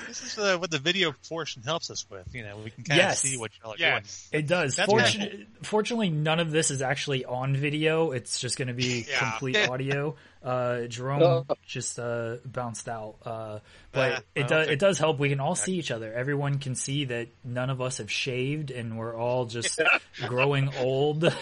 this 0.08 0.24
is 0.24 0.38
uh, 0.38 0.58
what 0.58 0.70
the 0.70 0.78
video 0.78 1.14
portion 1.30 1.64
helps 1.64 1.90
us 1.90 2.06
with. 2.10 2.28
You 2.36 2.44
know, 2.44 2.58
we 2.58 2.70
can 2.70 2.84
kind 2.84 2.98
yes. 2.98 3.24
of 3.24 3.30
see 3.30 3.38
what 3.38 3.52
y'all 3.64 3.74
are 3.74 3.78
yes. 3.78 4.28
doing. 4.30 4.44
It 4.44 4.48
does. 4.48 4.76
Fortun- 4.78 5.30
cool. 5.32 5.46
Fortunately, 5.62 6.10
none 6.10 6.42
of 6.42 6.52
this 6.52 6.70
is 6.70 6.82
actually 6.82 7.24
on 7.24 7.56
video. 7.56 8.12
It's 8.12 8.42
just 8.42 8.58
going 8.58 8.68
to 8.68 8.74
be 8.74 9.06
Yeah. 9.10 9.32
complete 9.32 9.56
audio. 9.70 10.16
Uh, 10.44 10.82
Jerome 10.88 11.24
Oh. 11.24 11.46
just 11.66 11.98
uh, 12.00 12.36
bounced 12.46 12.90
out, 12.90 13.16
uh, 13.26 13.60
but 13.94 14.12
Uh, 14.12 14.20
it 14.36 14.42
does. 14.50 14.66
don't 14.66 14.74
It 14.74 14.80
does 14.80 15.00
help. 15.00 15.18
We 15.18 15.30
can 15.30 15.40
all 15.40 15.56
see 15.56 15.76
each 15.76 15.92
other. 15.92 16.12
Everyone 16.14 16.60
can 16.60 16.76
see 16.76 17.06
that 17.06 17.30
none 17.46 17.70
of 17.70 17.80
us 17.80 18.00
have 18.00 18.12
shaved, 18.12 18.70
and 18.70 18.98
we're 18.98 19.16
all 19.16 19.46
just 19.46 19.80
growing 20.28 20.74
old. 20.76 21.34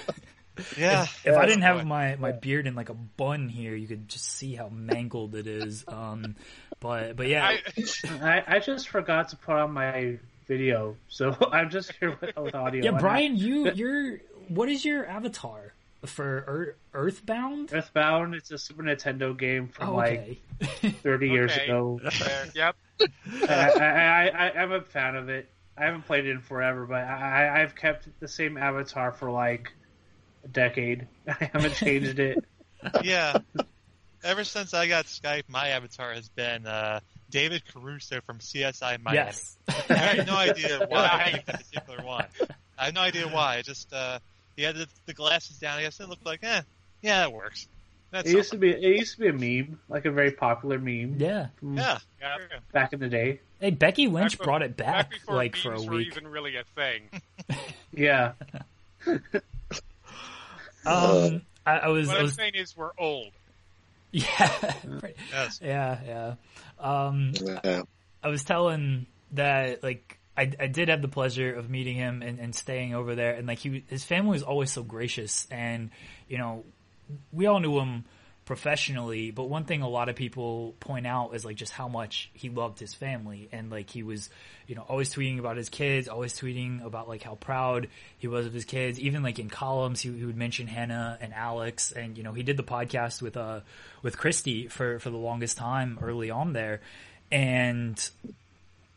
Yeah. 0.77 1.05
If 1.23 1.35
I 1.35 1.45
didn't 1.45 1.63
have 1.63 1.77
boy. 1.79 1.83
my, 1.85 2.15
my 2.17 2.31
beard 2.31 2.67
in 2.67 2.75
like 2.75 2.89
a 2.89 2.93
bun 2.93 3.49
here, 3.49 3.75
you 3.75 3.87
could 3.87 4.07
just 4.09 4.25
see 4.25 4.55
how 4.55 4.69
mangled 4.69 5.35
it 5.35 5.47
is. 5.47 5.83
Um, 5.87 6.35
but 6.79 7.15
but 7.15 7.27
yeah, 7.27 7.45
I, 7.45 7.59
I, 8.21 8.43
I 8.55 8.59
just 8.59 8.89
forgot 8.89 9.29
to 9.29 9.35
put 9.37 9.55
on 9.55 9.71
my 9.71 10.17
video, 10.47 10.95
so 11.07 11.35
I'm 11.51 11.69
just 11.69 11.91
here 11.99 12.17
with, 12.19 12.35
with 12.35 12.55
audio. 12.55 12.83
yeah, 12.83 12.99
Bryan, 12.99 13.35
you 13.35 13.71
you're 13.75 14.19
what 14.47 14.67
is 14.69 14.83
your 14.83 15.05
avatar 15.05 15.73
for 16.05 16.43
Earth, 16.47 16.75
Earthbound? 16.93 17.71
Earthbound, 17.73 18.33
it's 18.35 18.49
a 18.51 18.57
Super 18.57 18.81
Nintendo 18.83 19.37
game 19.37 19.67
from 19.67 19.89
Oh, 19.89 19.95
like 19.95 20.39
okay. 20.63 20.89
30 20.89 21.29
years 21.29 21.55
ago. 21.55 21.99
there, 22.19 22.47
yep. 22.55 22.75
I, 23.47 23.71
I, 23.71 24.27
I, 24.47 24.61
I'm 24.61 24.71
a 24.71 24.81
fan 24.81 25.15
of 25.15 25.29
it. 25.29 25.47
I 25.77 25.85
haven't 25.85 26.05
played 26.07 26.25
it 26.25 26.31
in 26.31 26.41
forever, 26.41 26.85
but 26.85 27.03
I, 27.03 27.61
I've 27.61 27.75
kept 27.75 28.07
the 28.19 28.27
same 28.27 28.57
avatar 28.57 29.11
for 29.11 29.31
like 29.31 29.71
a 30.43 30.47
decade. 30.47 31.07
I 31.27 31.49
haven't 31.53 31.75
changed 31.75 32.19
it. 32.19 32.43
yeah. 33.03 33.37
Ever 34.23 34.43
since 34.43 34.73
I 34.73 34.87
got 34.87 35.05
Skype, 35.05 35.43
my 35.47 35.69
avatar 35.69 36.13
has 36.13 36.29
been 36.29 36.67
uh, 36.67 36.99
David 37.31 37.63
Caruso 37.73 38.21
from 38.21 38.37
CSI 38.39 39.01
Miami. 39.01 39.17
yes. 39.17 39.57
I 39.89 39.93
have 39.93 40.27
no 40.27 40.35
idea 40.35 40.85
why 40.87 41.05
I 41.11 41.31
picked 41.31 41.47
that 41.47 41.63
particular 41.63 42.05
one. 42.05 42.25
I 42.77 42.85
have 42.85 42.93
no 42.93 43.01
idea 43.01 43.27
why. 43.27 43.55
It 43.57 43.65
just 43.65 43.91
uh, 43.93 44.19
he 44.55 44.63
had 44.63 44.75
the, 44.75 44.87
the 45.07 45.13
glasses 45.13 45.57
down. 45.57 45.79
I 45.79 45.83
guess 45.83 45.99
it 45.99 46.07
looked 46.09 46.25
like, 46.25 46.41
eh, 46.43 46.61
yeah, 47.01 47.23
it 47.25 47.31
works. 47.31 47.67
That's 48.11 48.29
It 48.29 48.35
used 48.35 48.51
to 48.51 48.57
be 48.57 48.69
it 48.71 48.81
used 48.81 49.15
to 49.15 49.21
be 49.21 49.27
a 49.29 49.33
meme, 49.33 49.79
like 49.87 50.05
a 50.05 50.11
very 50.11 50.31
popular 50.31 50.77
meme 50.77 51.15
Yeah. 51.17 51.47
from 51.59 51.77
yeah. 51.77 51.99
Yeah. 52.19 52.37
back 52.73 52.91
in 52.93 52.99
the 52.99 53.07
day. 53.07 53.39
Hey, 53.59 53.69
Becky 53.71 54.07
Lynch 54.07 54.37
Back 54.37 54.45
brought 54.45 54.61
it 54.63 54.75
back, 54.75 55.11
Back 55.11 55.29
like 55.29 55.55
for 55.55 55.69
a 55.73 55.77
memes 55.77 55.87
were 55.87 55.95
week. 55.95 56.07
even 56.07 56.27
really 56.27 56.57
a 56.57 56.63
thing. 56.75 57.09
Yeah. 57.93 58.33
Um, 60.85 61.41
I, 61.65 61.77
I 61.77 61.87
was, 61.89 62.07
What 62.07 62.15
I 62.15 62.19
I'm 62.19 62.25
was, 62.25 62.33
saying 62.35 62.55
is 62.55 62.75
we're 62.75 62.91
old. 62.97 63.31
yeah, 64.11 64.73
Yes. 65.31 65.59
yeah, 65.63 65.97
yeah. 66.05 66.33
Um, 66.79 67.33
Yeah. 67.63 67.83
I 68.23 68.27
was 68.27 68.43
telling 68.43 69.05
that 69.33 69.83
like 69.83 70.17
I, 70.35 70.51
I 70.59 70.67
did 70.67 70.89
have 70.89 71.01
the 71.01 71.07
pleasure 71.07 71.53
of 71.53 71.69
meeting 71.69 71.95
him 71.95 72.21
and, 72.21 72.39
and 72.39 72.53
staying 72.55 72.93
over 72.93 73.15
there, 73.15 73.33
and 73.35 73.47
like 73.47 73.59
he 73.59 73.83
his 73.87 74.03
family 74.03 74.31
was 74.31 74.43
always 74.43 74.71
so 74.71 74.83
gracious, 74.83 75.47
and 75.49 75.91
you 76.27 76.37
know 76.37 76.65
we 77.31 77.45
all 77.45 77.59
knew 77.59 77.79
him 77.79 78.03
professionally, 78.45 79.31
but 79.31 79.43
one 79.45 79.65
thing 79.65 79.81
a 79.81 79.89
lot 79.89 80.09
of 80.09 80.15
people 80.15 80.75
point 80.79 81.05
out 81.05 81.35
is 81.35 81.45
like 81.45 81.55
just 81.55 81.71
how 81.71 81.87
much 81.87 82.29
he 82.33 82.49
loved 82.49 82.79
his 82.79 82.93
family, 82.93 83.49
and 83.51 83.69
like 83.69 83.89
he 83.89 84.03
was 84.03 84.29
you 84.67 84.75
know 84.75 84.81
always 84.87 85.13
tweeting 85.13 85.39
about 85.39 85.57
his 85.57 85.69
kids, 85.69 86.07
always 86.07 86.33
tweeting 86.33 86.83
about 86.83 87.07
like 87.07 87.23
how 87.23 87.35
proud 87.35 87.87
he 88.17 88.27
was 88.27 88.45
of 88.45 88.53
his 88.53 88.65
kids, 88.65 88.99
even 88.99 89.23
like 89.23 89.39
in 89.39 89.49
columns 89.49 90.01
he, 90.01 90.11
he 90.11 90.25
would 90.25 90.37
mention 90.37 90.67
Hannah 90.67 91.17
and 91.21 91.33
Alex, 91.33 91.91
and 91.91 92.17
you 92.17 92.23
know 92.23 92.33
he 92.33 92.43
did 92.43 92.57
the 92.57 92.63
podcast 92.63 93.21
with 93.21 93.37
uh 93.37 93.61
with 94.01 94.17
Christy 94.17 94.67
for 94.67 94.99
for 94.99 95.09
the 95.09 95.17
longest 95.17 95.57
time 95.57 95.99
early 96.01 96.29
on 96.31 96.53
there, 96.53 96.81
and 97.31 98.09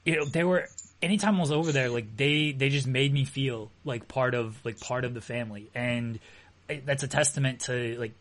you 0.05 0.17
know, 0.17 0.25
they 0.25 0.45
were 0.45 0.69
anytime 1.03 1.37
I 1.37 1.41
was 1.41 1.53
over 1.53 1.73
there, 1.73 1.89
like 1.89 2.17
they 2.17 2.53
they 2.53 2.69
just 2.69 2.87
made 2.87 3.13
me 3.13 3.25
feel 3.25 3.71
like 3.85 4.09
part 4.09 4.35
of 4.35 4.59
like 4.65 4.81
part 4.81 5.05
of 5.05 5.15
the 5.15 5.21
family, 5.21 5.71
and 5.75 6.19
that's 6.85 7.03
a 7.03 7.09
testament 7.09 7.61
to 7.61 7.97
like 7.99 8.13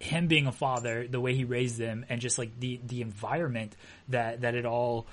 him 0.00 0.26
being 0.26 0.46
a 0.46 0.52
father, 0.52 1.06
the 1.06 1.20
way 1.20 1.34
he 1.34 1.44
raised 1.44 1.78
them, 1.78 2.04
and 2.08 2.20
just 2.20 2.38
like 2.38 2.58
the 2.58 2.80
the 2.84 3.02
environment 3.02 3.76
that 4.08 4.40
that 4.40 4.54
it 4.54 4.64
all 4.66 5.06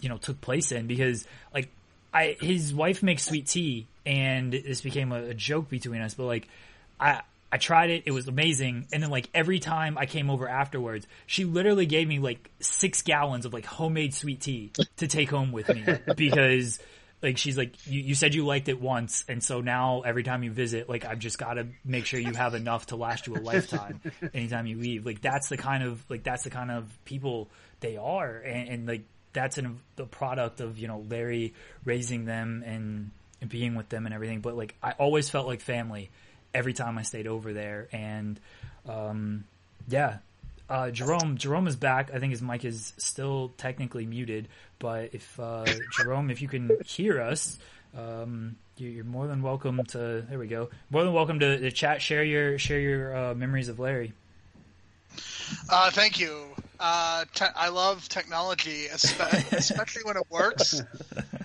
you 0.00 0.08
know 0.08 0.18
took 0.18 0.40
place 0.40 0.70
in. 0.70 0.86
Because 0.86 1.26
like 1.52 1.68
I 2.12 2.36
his 2.40 2.72
wife 2.72 3.02
makes 3.02 3.24
sweet 3.24 3.46
tea, 3.46 3.86
and 4.06 4.52
this 4.52 4.82
became 4.82 5.10
a, 5.12 5.30
a 5.30 5.34
joke 5.34 5.68
between 5.68 6.00
us, 6.00 6.14
but 6.14 6.24
like 6.24 6.48
I. 7.00 7.22
I 7.52 7.56
tried 7.56 7.90
it. 7.90 8.02
It 8.04 8.10
was 8.10 8.26
amazing. 8.26 8.88
And 8.92 9.00
then 9.00 9.10
like 9.10 9.30
every 9.32 9.60
time 9.60 9.96
I 9.96 10.06
came 10.06 10.28
over 10.28 10.48
afterwards, 10.48 11.06
she 11.24 11.44
literally 11.44 11.86
gave 11.86 12.08
me 12.08 12.18
like 12.18 12.50
six 12.58 13.02
gallons 13.02 13.46
of 13.46 13.54
like 13.54 13.64
homemade 13.64 14.12
sweet 14.12 14.40
tea 14.40 14.72
to 14.96 15.06
take 15.06 15.30
home 15.30 15.52
with 15.52 15.68
me 15.68 15.84
because 16.16 16.80
like 17.24 17.38
she's 17.38 17.56
like 17.58 17.74
you, 17.86 18.00
you 18.00 18.14
said 18.14 18.34
you 18.34 18.46
liked 18.46 18.68
it 18.68 18.80
once 18.80 19.24
and 19.28 19.42
so 19.42 19.60
now 19.60 20.02
every 20.02 20.22
time 20.22 20.44
you 20.44 20.52
visit 20.52 20.88
like 20.88 21.04
I've 21.04 21.18
just 21.18 21.38
got 21.38 21.54
to 21.54 21.66
make 21.84 22.06
sure 22.06 22.20
you 22.20 22.34
have 22.34 22.54
enough 22.54 22.86
to 22.86 22.96
last 22.96 23.26
you 23.26 23.34
a 23.34 23.40
lifetime 23.40 24.00
anytime 24.34 24.66
you 24.66 24.78
leave. 24.78 25.04
Like 25.04 25.20
that's 25.20 25.48
the 25.48 25.56
kind 25.56 25.82
of 25.82 26.04
like 26.08 26.22
that's 26.22 26.44
the 26.44 26.50
kind 26.50 26.70
of 26.70 26.86
people 27.04 27.48
they 27.80 27.96
are 27.96 28.36
and, 28.36 28.68
and 28.68 28.86
like 28.86 29.02
that's 29.32 29.58
an 29.58 29.80
the 29.96 30.06
product 30.06 30.60
of 30.60 30.78
you 30.78 30.88
know 30.88 31.04
Larry 31.10 31.52
raising 31.84 32.24
them 32.24 32.62
and, 32.64 33.10
and 33.40 33.50
being 33.50 33.74
with 33.74 33.90
them 33.90 34.06
and 34.06 34.14
everything. 34.14 34.40
But 34.40 34.56
like 34.56 34.74
I 34.82 34.92
always 34.92 35.28
felt 35.28 35.46
like 35.46 35.60
family 35.60 36.10
every 36.54 36.72
time 36.72 36.96
I 36.96 37.02
stayed 37.02 37.26
over 37.26 37.52
there. 37.52 37.88
And 37.92 38.40
um, 38.88 39.44
yeah, 39.88 40.18
uh, 40.70 40.90
Jerome 40.90 41.36
Jerome 41.36 41.66
is 41.66 41.76
back. 41.76 42.10
I 42.14 42.18
think 42.18 42.30
his 42.30 42.40
mic 42.40 42.64
is 42.64 42.94
still 42.96 43.52
technically 43.58 44.06
muted, 44.06 44.48
but 44.84 45.14
if 45.14 45.40
uh, 45.40 45.64
Jerome, 45.88 46.28
if 46.28 46.42
you 46.42 46.48
can 46.48 46.70
hear 46.84 47.18
us, 47.18 47.58
um, 47.96 48.56
you're 48.76 49.02
more 49.02 49.26
than 49.26 49.40
welcome 49.40 49.82
to. 49.86 50.26
There 50.28 50.38
we 50.38 50.46
go. 50.46 50.68
More 50.90 51.02
than 51.04 51.14
welcome 51.14 51.40
to 51.40 51.56
the 51.56 51.70
chat. 51.70 52.02
Share 52.02 52.22
your 52.22 52.58
share 52.58 52.78
your 52.78 53.16
uh, 53.16 53.34
memories 53.34 53.70
of 53.70 53.78
Larry. 53.78 54.12
Uh, 55.70 55.90
thank 55.90 56.20
you. 56.20 56.48
Uh, 56.78 57.24
te- 57.34 57.46
I 57.56 57.70
love 57.70 58.10
technology, 58.10 58.88
especially 58.92 60.02
when 60.04 60.18
it 60.18 60.26
works. 60.28 60.78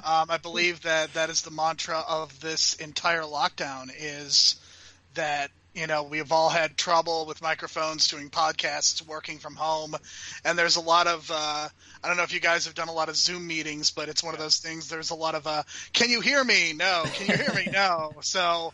Um, 0.04 0.26
I 0.30 0.38
believe 0.38 0.82
that 0.82 1.14
that 1.14 1.30
is 1.30 1.42
the 1.42 1.52
mantra 1.52 2.04
of 2.10 2.38
this 2.42 2.74
entire 2.74 3.22
lockdown: 3.22 3.90
is 3.98 4.58
that 5.14 5.50
you 5.80 5.88
know 5.88 6.04
we've 6.04 6.32
all 6.32 6.50
had 6.50 6.76
trouble 6.76 7.26
with 7.26 7.42
microphones 7.42 8.08
doing 8.10 8.30
podcasts 8.30 9.06
working 9.06 9.38
from 9.38 9.56
home. 9.56 9.96
And 10.44 10.58
there's 10.58 10.76
a 10.76 10.82
lot 10.82 11.08
of 11.08 11.30
uh, 11.34 11.70
i 12.04 12.08
don't 12.08 12.18
know 12.18 12.24
if 12.24 12.34
you 12.34 12.40
guys 12.40 12.66
have 12.66 12.76
done 12.76 12.90
a 12.90 12.94
lot 12.94 13.10
of 13.10 13.16
zoom 13.16 13.48
meetings 13.48 13.92
but 13.92 14.10
it's 14.10 14.24
one 14.24 14.34
of 14.34 14.40
those 14.40 14.58
things 14.58 14.90
there's 14.90 15.10
a 15.10 15.16
lot 15.16 15.36
of 15.36 15.48
uh, 15.48 15.64
can 15.94 16.10
you 16.10 16.22
hear 16.22 16.44
me? 16.44 16.74
No. 16.74 17.04
Can 17.14 17.28
you 17.28 17.44
hear 17.44 17.54
me? 17.54 17.72
No. 17.72 18.14
So 18.22 18.74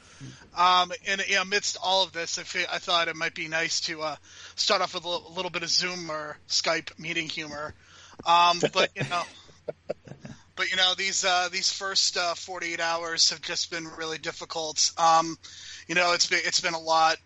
um, 0.58 0.92
in, 1.06 1.20
in 1.20 1.38
amidst 1.38 1.78
all 1.82 2.04
of 2.04 2.12
this 2.12 2.40
I, 2.40 2.44
fe- 2.44 2.66
I 2.72 2.80
thought 2.80 3.08
it 3.08 3.16
might 3.16 3.36
be 3.36 3.48
nice 3.48 3.82
to 3.82 4.02
uh, 4.02 4.16
start 4.56 4.82
off 4.82 4.94
with 4.94 5.06
a 5.06 5.08
little, 5.08 5.28
a 5.28 5.34
little 5.34 5.52
bit 5.52 5.64
of 5.64 5.70
zoom 5.70 6.10
or 6.10 6.38
skype 6.48 6.98
meeting 7.00 7.30
humor. 7.30 7.74
Um, 8.26 8.60
but 8.74 8.90
you 8.96 9.04
know 9.04 9.24
but 10.56 10.70
you 10.70 10.78
know 10.78 10.94
these 10.98 11.26
uh, 11.26 11.50
these 11.52 11.72
first 11.72 12.18
uh, 12.18 12.34
48 12.34 12.80
hours 12.80 13.30
have 13.30 13.42
just 13.42 13.72
been 13.72 13.88
really 13.98 14.18
difficult. 14.18 14.92
Um, 14.98 15.38
you 15.88 15.96
know, 15.96 16.14
it's 16.14 16.28
been 16.28 16.40
it's 16.44 16.62
been 16.62 16.74
a 16.74 16.80
lot. 16.80 17.18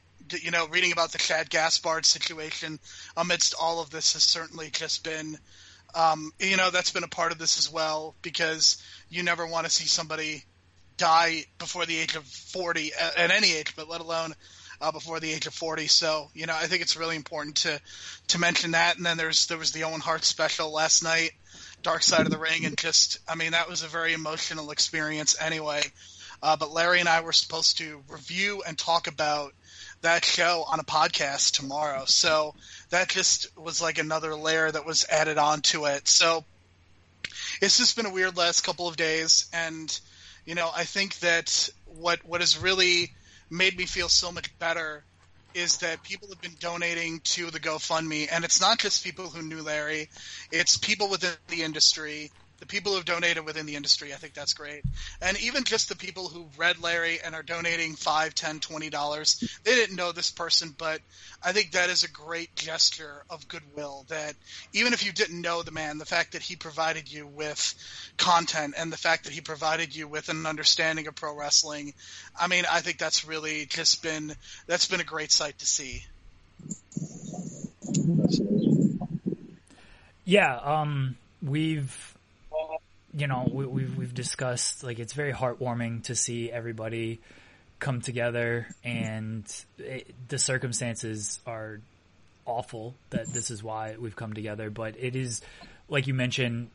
You 0.41 0.51
know, 0.51 0.67
reading 0.67 0.91
about 0.91 1.11
the 1.11 1.17
Shad 1.17 1.49
Gaspard 1.49 2.05
situation 2.05 2.79
amidst 3.17 3.55
all 3.59 3.81
of 3.81 3.89
this 3.89 4.13
has 4.13 4.21
certainly 4.21 4.69
just 4.69 5.03
been, 5.03 5.39
um, 5.95 6.31
you 6.39 6.55
know, 6.55 6.69
that's 6.69 6.91
been 6.91 7.03
a 7.03 7.07
part 7.07 7.31
of 7.31 7.39
this 7.39 7.57
as 7.57 7.71
well 7.71 8.13
because 8.21 8.83
you 9.09 9.23
never 9.23 9.47
want 9.47 9.65
to 9.65 9.71
see 9.71 9.87
somebody 9.87 10.43
die 10.97 11.45
before 11.57 11.87
the 11.87 11.97
age 11.97 12.15
of 12.15 12.25
40 12.25 12.91
at 12.93 13.31
any 13.31 13.53
age, 13.53 13.75
but 13.75 13.89
let 13.89 14.01
alone 14.01 14.35
uh, 14.81 14.91
before 14.91 15.19
the 15.19 15.31
age 15.31 15.47
of 15.47 15.53
40. 15.53 15.87
So, 15.87 16.29
you 16.33 16.45
know, 16.45 16.55
I 16.55 16.67
think 16.67 16.81
it's 16.81 16.97
really 16.97 17.15
important 17.15 17.57
to 17.57 17.81
to 18.29 18.39
mention 18.39 18.71
that. 18.71 18.97
And 18.97 19.05
then 19.05 19.17
there's 19.17 19.47
there 19.47 19.57
was 19.57 19.71
the 19.71 19.83
Owen 19.85 20.01
Hart 20.01 20.23
special 20.23 20.71
last 20.71 21.03
night, 21.03 21.31
Dark 21.81 22.03
Side 22.03 22.21
of 22.21 22.31
the 22.31 22.37
Ring, 22.37 22.65
and 22.65 22.77
just 22.77 23.19
I 23.27 23.35
mean 23.35 23.51
that 23.51 23.69
was 23.69 23.83
a 23.83 23.87
very 23.87 24.13
emotional 24.13 24.71
experience 24.71 25.35
anyway. 25.41 25.81
Uh, 26.41 26.55
but 26.55 26.71
Larry 26.71 26.99
and 26.99 27.09
I 27.09 27.21
were 27.21 27.33
supposed 27.33 27.77
to 27.79 28.01
review 28.07 28.63
and 28.65 28.77
talk 28.77 29.07
about 29.07 29.53
that 30.01 30.23
show 30.23 30.63
on 30.67 30.79
a 30.79 30.83
podcast 30.83 31.51
tomorrow. 31.51 32.05
So 32.05 32.55
that 32.89 33.09
just 33.09 33.57
was 33.57 33.81
like 33.81 33.97
another 33.97 34.35
layer 34.35 34.71
that 34.71 34.85
was 34.85 35.05
added 35.09 35.37
on 35.37 35.61
to 35.61 35.85
it. 35.85 36.07
So 36.07 36.45
it's 37.61 37.77
just 37.77 37.95
been 37.95 38.05
a 38.05 38.13
weird 38.13 38.37
last 38.37 38.61
couple 38.61 38.87
of 38.87 38.97
days, 38.97 39.47
and 39.53 39.99
you 40.45 40.55
know, 40.55 40.69
I 40.73 40.83
think 40.83 41.19
that 41.19 41.69
what 41.85 42.25
what 42.25 42.41
has 42.41 42.57
really 42.57 43.11
made 43.49 43.77
me 43.77 43.85
feel 43.85 44.09
so 44.09 44.31
much 44.31 44.57
better 44.59 45.03
is 45.53 45.77
that 45.77 46.03
people 46.03 46.29
have 46.29 46.41
been 46.41 46.55
donating 46.59 47.19
to 47.21 47.49
the 47.49 47.59
GoFundMe, 47.59 48.27
and 48.31 48.45
it's 48.45 48.61
not 48.61 48.79
just 48.79 49.03
people 49.03 49.29
who 49.29 49.41
knew 49.41 49.61
Larry; 49.61 50.09
it's 50.51 50.77
people 50.77 51.09
within 51.09 51.33
the 51.47 51.63
industry, 51.63 52.31
the 52.59 52.65
people 52.65 52.93
who've 52.93 53.05
donated 53.05 53.45
within 53.45 53.65
the 53.65 53.75
industry. 53.75 54.13
I 54.13 54.17
think 54.17 54.33
that's 54.33 54.53
great, 54.53 54.83
and 55.21 55.39
even 55.41 55.63
just 55.63 55.89
the 55.89 55.95
people 55.95 56.27
who 56.27 56.47
read 56.57 56.81
Larry 56.81 57.19
and 57.23 57.35
are 57.35 57.43
donating 57.43 57.95
five, 57.95 58.35
ten, 58.35 58.59
twenty 58.59 58.89
dollars. 58.89 59.59
They 59.63 59.75
didn't 59.75 59.95
know 59.95 60.11
this 60.11 60.31
person, 60.31 60.73
but 60.77 61.01
I 61.43 61.51
think 61.51 61.71
that 61.71 61.89
is 61.89 62.03
a 62.03 62.09
great 62.09 62.55
gesture 62.55 63.23
of 63.29 63.47
goodwill. 63.47 64.05
That 64.09 64.35
even 64.73 64.93
if 64.93 65.05
you 65.05 65.11
didn't 65.11 65.41
know 65.41 65.63
the 65.63 65.71
man, 65.71 65.97
the 65.97 66.05
fact 66.05 66.33
that 66.33 66.41
he 66.41 66.55
provided 66.55 67.11
you 67.11 67.27
with 67.27 67.75
content 68.17 68.75
and 68.77 68.91
the 68.91 68.97
fact 68.97 69.25
that 69.25 69.33
he 69.33 69.41
provided 69.41 69.95
you 69.95 70.07
with 70.07 70.29
an 70.29 70.45
understanding 70.45 71.07
of 71.07 71.15
pro 71.15 71.35
wrestling, 71.35 71.93
I 72.39 72.47
mean, 72.47 72.65
I 72.69 72.81
think 72.81 72.97
that's 72.97 73.25
really 73.25 73.65
just 73.65 74.03
been 74.03 74.33
that's 74.67 74.87
been 74.87 75.01
a 75.01 75.05
great 75.05 75.31
sight 75.31 75.59
to 75.59 75.65
see. 75.65 76.03
Yeah, 80.25 80.57
um, 80.57 81.17
we've 81.41 82.15
you 83.13 83.27
know 83.27 83.49
we, 83.51 83.65
we've 83.65 83.97
we've 83.97 84.13
discussed 84.13 84.83
like 84.83 84.99
it's 84.99 85.13
very 85.13 85.33
heartwarming 85.33 86.03
to 86.03 86.15
see 86.15 86.51
everybody 86.51 87.19
come 87.79 88.01
together, 88.01 88.67
and 88.83 89.45
it, 89.77 90.13
the 90.27 90.37
circumstances 90.37 91.39
are 91.45 91.79
awful 92.45 92.95
that 93.09 93.31
this 93.33 93.51
is 93.51 93.63
why 93.63 93.95
we've 93.99 94.15
come 94.15 94.33
together. 94.33 94.69
But 94.69 94.95
it 94.99 95.15
is 95.15 95.41
like 95.87 96.07
you 96.07 96.13
mentioned, 96.13 96.69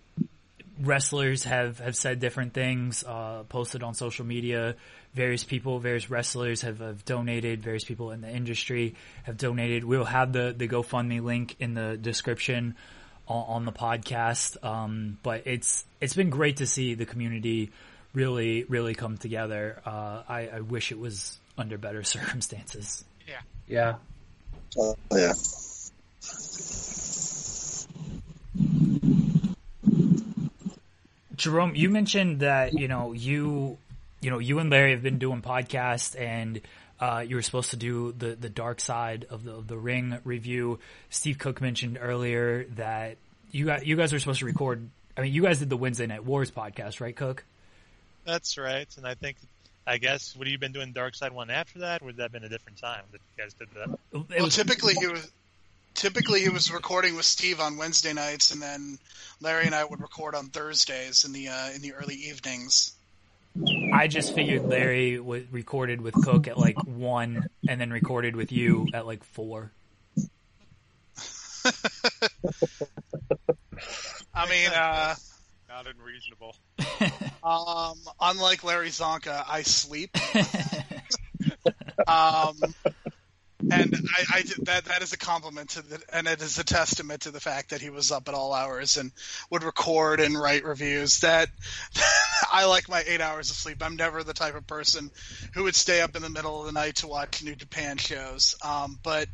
wrestlers 0.81 1.44
have 1.44 1.78
have 1.78 1.94
said 1.94 2.20
different 2.20 2.55
things, 2.55 3.05
uh, 3.05 3.44
posted 3.48 3.82
on 3.82 3.94
social 3.94 4.24
media. 4.24 4.77
Various 5.15 5.44
people, 5.44 5.78
various 5.78 6.11
wrestlers 6.11 6.62
have, 6.62 6.81
have 6.81 7.05
donated. 7.05 7.62
Various 7.62 7.85
people 7.85 8.11
in 8.11 8.20
the 8.20 8.31
industry 8.31 8.97
have 9.23 9.36
donated. 9.36 9.85
We'll 9.85 10.05
have 10.05 10.32
the 10.32 10.55
the 10.56 10.66
GoFundMe 10.66 11.23
link 11.23 11.56
in 11.61 11.74
the 11.74 11.97
description 11.97 12.74
on, 13.28 13.44
on 13.56 13.64
the 13.64 13.72
podcast. 13.72 14.62
Um, 14.64 15.18
but 15.22 15.42
it's 15.46 15.84
it's 16.01 16.14
been 16.14 16.30
great 16.30 16.59
to 16.59 16.66
see 16.66 16.94
the 16.94 17.06
community 17.06 17.70
really 18.12 18.64
really 18.64 18.94
come 18.94 19.16
together. 19.18 19.80
Uh, 19.84 20.22
I, 20.28 20.48
I 20.55 20.60
wish 20.60 20.92
it 20.92 20.98
was 20.98 21.38
under 21.59 21.78
better 21.78 22.02
circumstances. 22.05 23.05
Yeah. 23.26 23.40
Yeah. 23.66 23.94
Oh, 24.78 24.96
yeah. 25.12 25.32
Jerome, 31.36 31.74
you 31.74 31.90
mentioned 31.90 32.40
that 32.40 32.74
you 32.74 32.88
know 32.88 33.12
you 33.12 33.78
you 34.20 34.30
know 34.30 34.38
you 34.38 34.59
and 34.59 34.70
Larry 34.70 34.92
have 34.92 35.02
been 35.02 35.18
doing 35.18 35.42
podcasts 35.42 36.18
and 36.18 36.60
uh, 37.05 37.20
you 37.20 37.36
were 37.36 37.43
supposed 37.43 37.70
to 37.70 37.76
do 37.76 38.12
the 38.12 38.35
the 38.35 38.48
dark 38.48 38.81
side 38.81 39.26
of 39.28 39.44
the 39.44 39.52
of 39.52 39.68
the 39.68 39.76
ring 39.76 40.18
review. 40.24 40.78
Steve 41.10 41.39
Cook 41.39 41.60
mentioned 41.60 41.98
earlier 42.01 42.64
that 42.76 43.18
you 43.51 43.66
got 43.66 43.86
you 43.86 43.94
guys 43.94 44.10
were 44.12 44.18
supposed 44.18 44.39
to 44.39 44.47
record. 44.47 44.89
I 45.14 45.20
mean, 45.20 45.32
you 45.35 45.43
guys 45.43 45.59
did 45.59 45.68
the 45.68 45.76
Wednesday 45.76 46.06
Night 46.06 46.24
Wars 46.24 46.51
podcast, 46.51 47.01
right, 47.01 47.14
Cook? 47.14 47.44
That's 48.24 48.56
right, 48.56 48.89
and 48.97 49.06
I 49.06 49.14
think. 49.14 49.36
I 49.86 49.98
guess 49.98 50.35
would 50.36 50.48
you 50.48 50.56
been 50.56 50.72
doing 50.72 50.93
Dark 50.93 51.14
Side 51.14 51.32
one 51.32 51.51
after 51.51 51.81
that, 51.81 52.01
or 52.01 52.06
would 52.06 52.16
that 52.16 52.22
have 52.22 52.32
been 52.32 52.44
a 52.44 52.48
different 52.48 52.78
time 52.78 53.02
that 53.12 53.20
you 53.36 53.44
guys 53.44 53.52
did 53.52 53.68
that? 53.74 53.98
It 54.14 54.39
well, 54.39 54.44
was 54.47 54.56
typically 54.56 54.94
he 54.94 55.09
was 55.09 55.31
typically 55.93 56.40
he 56.40 56.48
was 56.48 56.72
recording 56.72 57.16
with 57.16 57.26
Steve 57.26 57.60
on 57.60 57.76
Wednesday 57.76 58.14
nights, 58.14 58.51
and 58.51 58.62
then 58.62 58.98
Larry 59.43 59.66
and 59.66 59.74
I 59.74 59.85
would 59.85 60.01
record 60.01 60.35
on 60.35 60.47
Thursdays 60.47 61.26
in 61.26 61.35
the 61.35 61.48
uh, 61.48 61.68
in 61.72 61.82
the 61.82 61.93
early 61.93 62.14
evenings. 62.14 62.93
I 63.93 64.09
just 64.09 64.35
figured 64.35 64.64
Larry 64.64 65.20
was 65.20 65.44
recorded 65.52 66.01
with 66.01 66.14
Cook 66.14 66.48
at 66.48 66.59
like 66.59 66.76
one, 66.85 67.48
and 67.68 67.81
then 67.81 67.90
recorded 67.90 68.35
with 68.35 68.51
you 68.51 68.89
at 68.93 69.06
like 69.06 69.22
four. 69.22 69.70
I 74.35 74.48
mean, 74.48 74.68
uh, 74.74 75.14
Not 75.68 75.86
unreasonable. 75.86 76.56
um, 77.44 77.97
unlike 78.20 78.64
Larry 78.64 78.89
Csonka, 78.89 79.44
I 79.48 79.62
sleep. 79.62 80.16
um, 82.09 82.59
and 83.70 83.94
I, 84.16 84.38
I 84.38 84.42
that 84.64 84.86
that 84.86 85.02
is 85.02 85.12
a 85.12 85.18
compliment 85.18 85.70
to 85.70 85.82
the, 85.82 86.00
and 86.12 86.26
it 86.26 86.42
is 86.42 86.58
a 86.58 86.64
testament 86.64 87.22
to 87.22 87.30
the 87.30 87.40
fact 87.40 87.70
that 87.70 87.80
he 87.80 87.90
was 87.90 88.12
up 88.12 88.28
at 88.28 88.34
all 88.34 88.52
hours 88.52 88.96
and 88.96 89.12
would 89.50 89.62
record 89.62 90.20
and 90.20 90.38
write 90.38 90.64
reviews. 90.64 91.20
That 91.20 91.48
I 92.52 92.66
like 92.66 92.88
my 92.88 93.02
eight 93.06 93.20
hours 93.20 93.50
of 93.50 93.56
sleep. 93.56 93.82
I'm 93.82 93.96
never 93.96 94.22
the 94.22 94.34
type 94.34 94.54
of 94.54 94.66
person 94.66 95.10
who 95.54 95.64
would 95.64 95.74
stay 95.74 96.00
up 96.00 96.16
in 96.16 96.22
the 96.22 96.30
middle 96.30 96.60
of 96.60 96.66
the 96.66 96.72
night 96.72 96.96
to 96.96 97.06
watch 97.06 97.42
New 97.42 97.54
Japan 97.54 97.96
shows. 97.96 98.56
Um, 98.64 98.98
but 99.02 99.28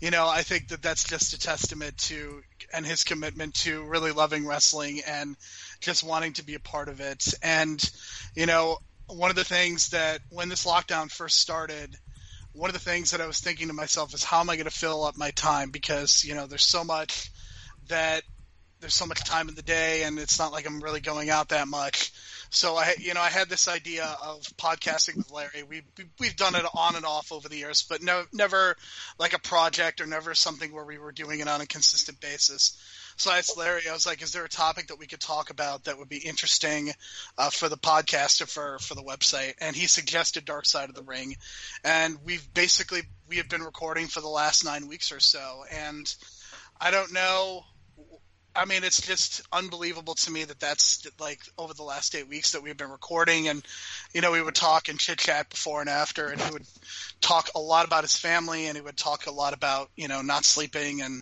you 0.00 0.10
know, 0.10 0.28
I 0.28 0.42
think 0.42 0.68
that 0.68 0.82
that's 0.82 1.04
just 1.04 1.32
a 1.34 1.38
testament 1.38 1.98
to 1.98 2.42
and 2.72 2.84
his 2.84 3.04
commitment 3.04 3.54
to 3.54 3.84
really 3.84 4.12
loving 4.12 4.46
wrestling 4.46 5.00
and 5.06 5.36
just 5.80 6.04
wanting 6.04 6.34
to 6.34 6.44
be 6.44 6.54
a 6.54 6.60
part 6.60 6.88
of 6.88 7.00
it. 7.00 7.34
And 7.42 7.82
you 8.34 8.46
know, 8.46 8.78
one 9.06 9.30
of 9.30 9.36
the 9.36 9.44
things 9.44 9.90
that 9.90 10.20
when 10.30 10.48
this 10.48 10.66
lockdown 10.66 11.10
first 11.10 11.38
started, 11.38 11.96
one 12.58 12.70
of 12.70 12.74
the 12.74 12.80
things 12.80 13.12
that 13.12 13.20
I 13.20 13.26
was 13.26 13.40
thinking 13.40 13.68
to 13.68 13.72
myself 13.72 14.12
is 14.14 14.24
how 14.24 14.40
am 14.40 14.50
I 14.50 14.56
going 14.56 14.64
to 14.64 14.70
fill 14.70 15.04
up 15.04 15.16
my 15.16 15.30
time 15.30 15.70
because 15.70 16.24
you 16.24 16.34
know 16.34 16.46
there's 16.46 16.64
so 16.64 16.82
much 16.82 17.30
that 17.88 18.22
there's 18.80 18.94
so 18.94 19.06
much 19.06 19.24
time 19.24 19.48
in 19.48 19.54
the 19.54 19.62
day 19.62 20.02
and 20.02 20.18
it's 20.18 20.38
not 20.38 20.52
like 20.52 20.66
I'm 20.66 20.80
really 20.80 21.00
going 21.00 21.30
out 21.30 21.48
that 21.50 21.68
much. 21.68 22.12
So 22.50 22.76
I, 22.76 22.94
you 22.98 23.12
know, 23.12 23.20
I 23.20 23.28
had 23.28 23.48
this 23.48 23.68
idea 23.68 24.04
of 24.22 24.42
podcasting 24.56 25.16
with 25.16 25.30
Larry. 25.30 25.62
We 25.68 25.82
we've 26.18 26.36
done 26.36 26.54
it 26.54 26.64
on 26.74 26.96
and 26.96 27.04
off 27.04 27.30
over 27.30 27.48
the 27.48 27.56
years, 27.56 27.82
but 27.82 28.02
no, 28.02 28.24
never 28.32 28.76
like 29.18 29.34
a 29.34 29.38
project 29.38 30.00
or 30.00 30.06
never 30.06 30.34
something 30.34 30.72
where 30.72 30.84
we 30.84 30.98
were 30.98 31.12
doing 31.12 31.40
it 31.40 31.48
on 31.48 31.60
a 31.60 31.66
consistent 31.66 32.20
basis. 32.20 32.76
So 33.18 33.32
I 33.32 33.38
asked 33.38 33.56
Larry, 33.56 33.88
I 33.88 33.92
was 33.92 34.06
like, 34.06 34.22
"Is 34.22 34.30
there 34.30 34.44
a 34.44 34.48
topic 34.48 34.86
that 34.86 34.98
we 35.00 35.08
could 35.08 35.20
talk 35.20 35.50
about 35.50 35.84
that 35.84 35.98
would 35.98 36.08
be 36.08 36.18
interesting 36.18 36.92
uh, 37.36 37.50
for 37.50 37.68
the 37.68 37.76
podcast 37.76 38.40
or 38.40 38.46
for 38.46 38.78
for 38.78 38.94
the 38.94 39.02
website?" 39.02 39.54
And 39.60 39.74
he 39.74 39.88
suggested 39.88 40.44
Dark 40.44 40.66
Side 40.66 40.88
of 40.88 40.94
the 40.94 41.02
Ring, 41.02 41.36
and 41.82 42.16
we've 42.24 42.54
basically 42.54 43.02
we 43.26 43.38
have 43.38 43.48
been 43.48 43.64
recording 43.64 44.06
for 44.06 44.20
the 44.20 44.28
last 44.28 44.64
nine 44.64 44.86
weeks 44.86 45.10
or 45.10 45.18
so, 45.18 45.64
and 45.68 46.14
I 46.80 46.92
don't 46.92 47.12
know. 47.12 47.64
I 48.54 48.66
mean, 48.66 48.84
it's 48.84 49.00
just 49.00 49.42
unbelievable 49.52 50.14
to 50.14 50.30
me 50.30 50.44
that 50.44 50.60
that's 50.60 51.04
like 51.18 51.40
over 51.58 51.74
the 51.74 51.82
last 51.82 52.14
eight 52.14 52.28
weeks 52.28 52.52
that 52.52 52.62
we've 52.62 52.76
been 52.76 52.90
recording, 52.90 53.48
and 53.48 53.66
you 54.14 54.20
know, 54.20 54.30
we 54.30 54.40
would 54.40 54.54
talk 54.54 54.88
and 54.88 54.98
chit 54.98 55.18
chat 55.18 55.50
before 55.50 55.80
and 55.80 55.90
after, 55.90 56.28
and 56.28 56.40
he 56.40 56.52
would 56.52 56.66
talk 57.20 57.50
a 57.56 57.60
lot 57.60 57.84
about 57.84 58.04
his 58.04 58.16
family, 58.16 58.66
and 58.66 58.76
he 58.76 58.80
would 58.80 58.96
talk 58.96 59.26
a 59.26 59.32
lot 59.32 59.54
about 59.54 59.90
you 59.96 60.06
know 60.06 60.22
not 60.22 60.44
sleeping 60.44 61.02
and 61.02 61.20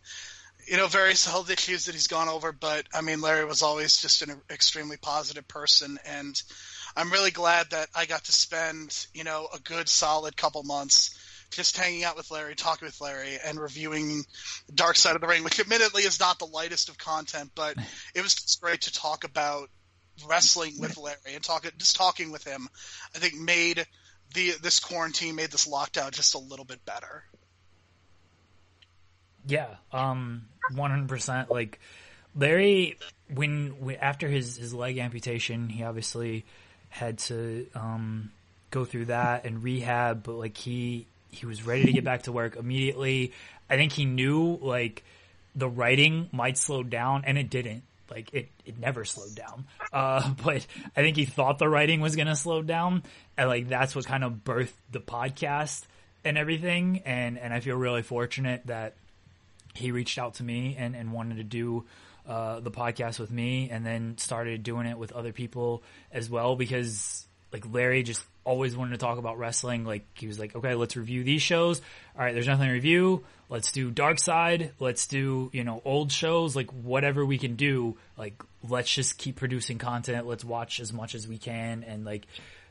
you 0.66 0.76
know 0.76 0.86
various 0.86 1.26
health 1.26 1.50
issues 1.50 1.86
that 1.86 1.94
he's 1.94 2.06
gone 2.06 2.28
over. 2.28 2.52
But 2.52 2.86
I 2.94 3.00
mean, 3.00 3.20
Larry 3.20 3.44
was 3.44 3.62
always 3.62 4.00
just 4.00 4.22
an 4.22 4.40
extremely 4.50 4.96
positive 4.96 5.46
person, 5.46 5.98
and 6.04 6.40
I'm 6.96 7.10
really 7.10 7.30
glad 7.30 7.70
that 7.70 7.88
I 7.94 8.06
got 8.06 8.24
to 8.24 8.32
spend 8.32 9.06
you 9.14 9.24
know 9.24 9.48
a 9.54 9.58
good 9.58 9.88
solid 9.88 10.36
couple 10.36 10.62
months 10.62 11.18
just 11.50 11.76
hanging 11.76 12.04
out 12.04 12.16
with 12.16 12.30
Larry, 12.30 12.54
talking 12.54 12.86
with 12.86 13.00
Larry, 13.00 13.38
and 13.44 13.58
reviewing 13.58 14.24
Dark 14.74 14.96
Side 14.96 15.14
of 15.14 15.20
the 15.20 15.28
Ring, 15.28 15.44
which 15.44 15.60
admittedly 15.60 16.02
is 16.02 16.18
not 16.18 16.38
the 16.38 16.46
lightest 16.46 16.88
of 16.88 16.98
content, 16.98 17.52
but 17.54 17.76
it 18.14 18.22
was 18.22 18.34
just 18.34 18.60
great 18.60 18.82
to 18.82 18.92
talk 18.92 19.24
about 19.24 19.70
wrestling 20.26 20.74
with 20.80 20.96
Larry 20.96 21.34
and 21.34 21.42
talk 21.42 21.70
just 21.78 21.96
talking 21.96 22.32
with 22.32 22.44
him. 22.44 22.68
I 23.14 23.18
think 23.18 23.34
made 23.34 23.86
the 24.34 24.52
this 24.62 24.80
quarantine 24.80 25.36
made 25.36 25.50
this 25.50 25.68
lockdown 25.68 26.10
just 26.12 26.34
a 26.34 26.38
little 26.38 26.64
bit 26.64 26.84
better. 26.84 27.24
Yeah, 29.46 29.68
um, 29.92 30.46
one 30.74 30.90
hundred 30.90 31.08
percent. 31.08 31.50
Like 31.50 31.78
Larry, 32.34 32.98
when, 33.32 33.80
when 33.80 33.96
after 33.96 34.28
his 34.28 34.56
his 34.56 34.74
leg 34.74 34.98
amputation, 34.98 35.68
he 35.68 35.84
obviously 35.84 36.44
had 36.88 37.18
to 37.18 37.66
um, 37.74 38.30
go 38.70 38.84
through 38.84 39.06
that 39.06 39.44
and 39.44 39.62
rehab, 39.62 40.22
but 40.22 40.34
like 40.34 40.56
he 40.56 41.06
he 41.30 41.46
was 41.46 41.64
ready 41.66 41.84
to 41.84 41.92
get 41.92 42.04
back 42.04 42.22
to 42.22 42.32
work 42.32 42.56
immediately. 42.56 43.32
I 43.68 43.76
think 43.76 43.92
he 43.92 44.04
knew 44.04 44.58
like 44.60 45.04
the 45.54 45.68
writing 45.68 46.28
might 46.32 46.58
slow 46.58 46.82
down, 46.82 47.24
and 47.26 47.38
it 47.38 47.50
didn't. 47.50 47.82
Like 48.10 48.32
it, 48.32 48.48
it 48.64 48.78
never 48.78 49.04
slowed 49.04 49.34
down. 49.34 49.64
Uh, 49.92 50.32
but 50.44 50.66
I 50.96 51.02
think 51.02 51.16
he 51.16 51.24
thought 51.24 51.58
the 51.58 51.68
writing 51.68 52.00
was 52.00 52.16
gonna 52.16 52.36
slow 52.36 52.62
down, 52.62 53.02
and 53.36 53.48
like 53.48 53.68
that's 53.68 53.94
what 53.94 54.06
kind 54.06 54.24
of 54.24 54.44
birthed 54.44 54.72
the 54.90 55.00
podcast 55.00 55.84
and 56.24 56.36
everything. 56.36 57.02
And 57.04 57.38
and 57.38 57.52
I 57.52 57.60
feel 57.60 57.76
really 57.76 58.02
fortunate 58.02 58.66
that 58.66 58.94
he 59.76 59.92
reached 59.92 60.18
out 60.18 60.34
to 60.34 60.42
me 60.42 60.76
and 60.78 60.96
and 60.96 61.12
wanted 61.12 61.36
to 61.36 61.44
do 61.44 61.84
uh, 62.26 62.60
the 62.60 62.70
podcast 62.70 63.18
with 63.18 63.30
me, 63.30 63.70
and 63.70 63.84
then 63.86 64.18
started 64.18 64.62
doing 64.62 64.86
it 64.86 64.98
with 64.98 65.12
other 65.12 65.32
people 65.32 65.82
as 66.12 66.28
well 66.28 66.56
because 66.56 67.26
like 67.52 67.72
Larry 67.72 68.02
just 68.02 68.22
always 68.44 68.76
wanted 68.76 68.92
to 68.92 68.98
talk 68.98 69.18
about 69.18 69.38
wrestling. 69.38 69.84
Like 69.84 70.04
he 70.14 70.26
was 70.26 70.38
like, 70.38 70.54
okay, 70.54 70.74
let's 70.74 70.96
review 70.96 71.24
these 71.24 71.42
shows. 71.42 71.80
All 72.16 72.24
right, 72.24 72.34
there's 72.34 72.46
nothing 72.46 72.68
to 72.68 72.72
review. 72.72 73.24
Let's 73.48 73.72
do 73.72 73.90
Dark 73.90 74.18
Side. 74.18 74.72
Let's 74.80 75.06
do 75.06 75.50
you 75.52 75.64
know 75.64 75.82
old 75.84 76.10
shows. 76.10 76.56
Like 76.56 76.70
whatever 76.70 77.24
we 77.24 77.38
can 77.38 77.56
do. 77.56 77.96
Like 78.16 78.42
let's 78.68 78.92
just 78.92 79.18
keep 79.18 79.36
producing 79.36 79.78
content. 79.78 80.26
Let's 80.26 80.44
watch 80.44 80.80
as 80.80 80.92
much 80.92 81.14
as 81.14 81.28
we 81.28 81.38
can. 81.38 81.84
And 81.84 82.04
like 82.04 82.26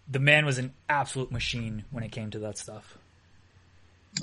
the 0.10 0.20
man 0.20 0.46
was 0.46 0.58
an 0.58 0.74
absolute 0.90 1.32
machine 1.32 1.84
when 1.92 2.04
it 2.04 2.12
came 2.12 2.32
to 2.32 2.40
that 2.40 2.58
stuff. 2.58 2.98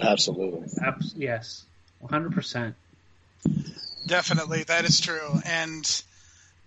Absolutely. 0.00 0.68
Abs- 0.80 1.14
yes, 1.16 1.64
one 1.70 1.71
hundred 2.08 2.32
percent. 2.32 2.74
Definitely, 4.06 4.64
that 4.64 4.84
is 4.84 5.00
true. 5.00 5.40
And 5.46 6.02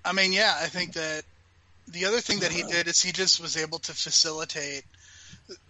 I 0.04 0.14
mean, 0.14 0.34
yeah, 0.34 0.56
I 0.60 0.68
think 0.68 0.94
that 0.94 1.24
the 1.88 2.06
other 2.06 2.20
thing 2.20 2.40
that 2.40 2.52
he 2.52 2.64
did 2.64 2.88
is 2.88 3.02
he 3.02 3.12
just 3.12 3.42
was 3.42 3.58
able 3.58 3.80
to 3.80 3.94
facilitate 3.94 4.84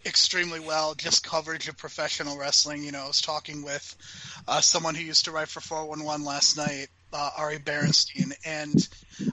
extremely 0.05 0.59
well 0.59 0.93
just 0.95 1.25
coverage 1.25 1.67
of 1.67 1.77
professional 1.77 2.37
wrestling. 2.37 2.83
You 2.83 2.91
know, 2.91 3.03
I 3.03 3.07
was 3.07 3.21
talking 3.21 3.63
with 3.63 3.95
uh, 4.47 4.61
someone 4.61 4.95
who 4.95 5.03
used 5.03 5.25
to 5.25 5.31
write 5.31 5.49
for 5.49 5.59
411 5.59 6.25
last 6.25 6.57
night, 6.57 6.87
uh, 7.11 7.31
Ari 7.37 7.59
Berenstein, 7.59 8.33
and 8.45 8.87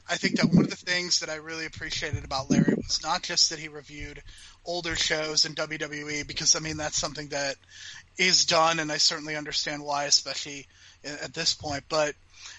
I 0.08 0.16
think 0.16 0.36
that 0.36 0.52
one 0.52 0.64
of 0.64 0.70
the 0.70 0.76
things 0.76 1.20
that 1.20 1.30
I 1.30 1.36
really 1.36 1.66
appreciated 1.66 2.24
about 2.24 2.50
Larry 2.50 2.74
was 2.74 3.02
not 3.02 3.22
just 3.22 3.50
that 3.50 3.58
he 3.58 3.68
reviewed 3.68 4.22
older 4.64 4.96
shows 4.96 5.44
in 5.44 5.54
WWE, 5.54 6.26
because 6.26 6.56
I 6.56 6.60
mean 6.60 6.76
that's 6.76 6.98
something 6.98 7.28
that 7.28 7.56
is 8.18 8.44
done, 8.46 8.78
and 8.78 8.92
I 8.92 8.98
certainly 8.98 9.36
understand 9.36 9.84
why, 9.84 10.04
especially 10.04 10.66
at 11.04 11.34
this 11.34 11.54
point, 11.54 11.84
but 11.88 12.14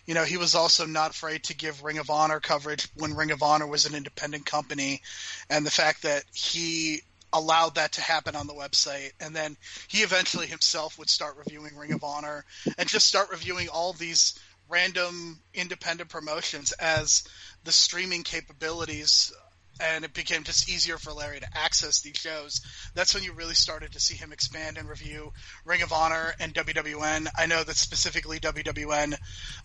you 0.05 0.13
know, 0.13 0.23
he 0.23 0.37
was 0.37 0.55
also 0.55 0.85
not 0.85 1.11
afraid 1.11 1.43
to 1.45 1.55
give 1.55 1.83
Ring 1.83 1.97
of 1.97 2.09
Honor 2.09 2.39
coverage 2.39 2.87
when 2.95 3.15
Ring 3.15 3.31
of 3.31 3.43
Honor 3.43 3.67
was 3.67 3.85
an 3.85 3.95
independent 3.95 4.45
company, 4.45 5.01
and 5.49 5.65
the 5.65 5.71
fact 5.71 6.03
that 6.03 6.23
he 6.33 7.01
allowed 7.31 7.75
that 7.75 7.93
to 7.93 8.01
happen 8.01 8.35
on 8.35 8.47
the 8.47 8.53
website, 8.53 9.11
and 9.19 9.35
then 9.35 9.57
he 9.87 9.99
eventually 9.99 10.47
himself 10.47 10.99
would 10.99 11.09
start 11.09 11.37
reviewing 11.37 11.75
Ring 11.75 11.93
of 11.93 12.03
Honor 12.03 12.45
and 12.77 12.87
just 12.87 13.07
start 13.07 13.31
reviewing 13.31 13.69
all 13.69 13.93
these 13.93 14.37
random 14.69 15.39
independent 15.53 16.09
promotions 16.09 16.71
as 16.73 17.23
the 17.63 17.71
streaming 17.71 18.23
capabilities 18.23 19.33
and 19.83 20.05
it 20.05 20.13
became 20.13 20.43
just 20.43 20.69
easier 20.69 20.97
for 20.97 21.11
Larry 21.11 21.39
to 21.39 21.57
access 21.57 22.01
these 22.01 22.15
shows. 22.15 22.61
That's 22.95 23.13
when 23.13 23.23
you 23.23 23.33
really 23.33 23.53
started 23.53 23.91
to 23.93 23.99
see 23.99 24.15
him 24.15 24.31
expand 24.31 24.77
and 24.77 24.87
review 24.87 25.33
Ring 25.65 25.81
of 25.81 25.91
Honor 25.91 26.33
and 26.39 26.53
WWN. 26.53 27.27
I 27.37 27.45
know 27.47 27.63
that 27.63 27.75
specifically 27.75 28.39
WWN 28.39 29.17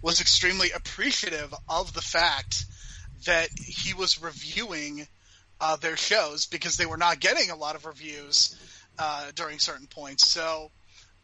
was 0.03 0.21
extremely 0.21 0.73
appreciative 0.73 1.55
of 1.69 1.93
the 1.93 2.03
fact 2.03 2.65
that 3.27 3.49
he 3.57 3.95
was 3.95 4.21
reviewing 4.21 5.07
uh, 5.61 5.77
their 5.77 5.97
shows 5.97 6.47
because 6.47 6.77
they 6.77 6.87
were 6.87 6.97
not 6.97 7.21
getting 7.21 7.51
a 7.51 7.57
lot 7.57 7.77
of 7.77 7.87
reviews 7.87 8.57
uh, 8.99 9.31
during 9.35 9.59
certain 9.59 9.87
points. 9.87 10.31
So 10.31 10.71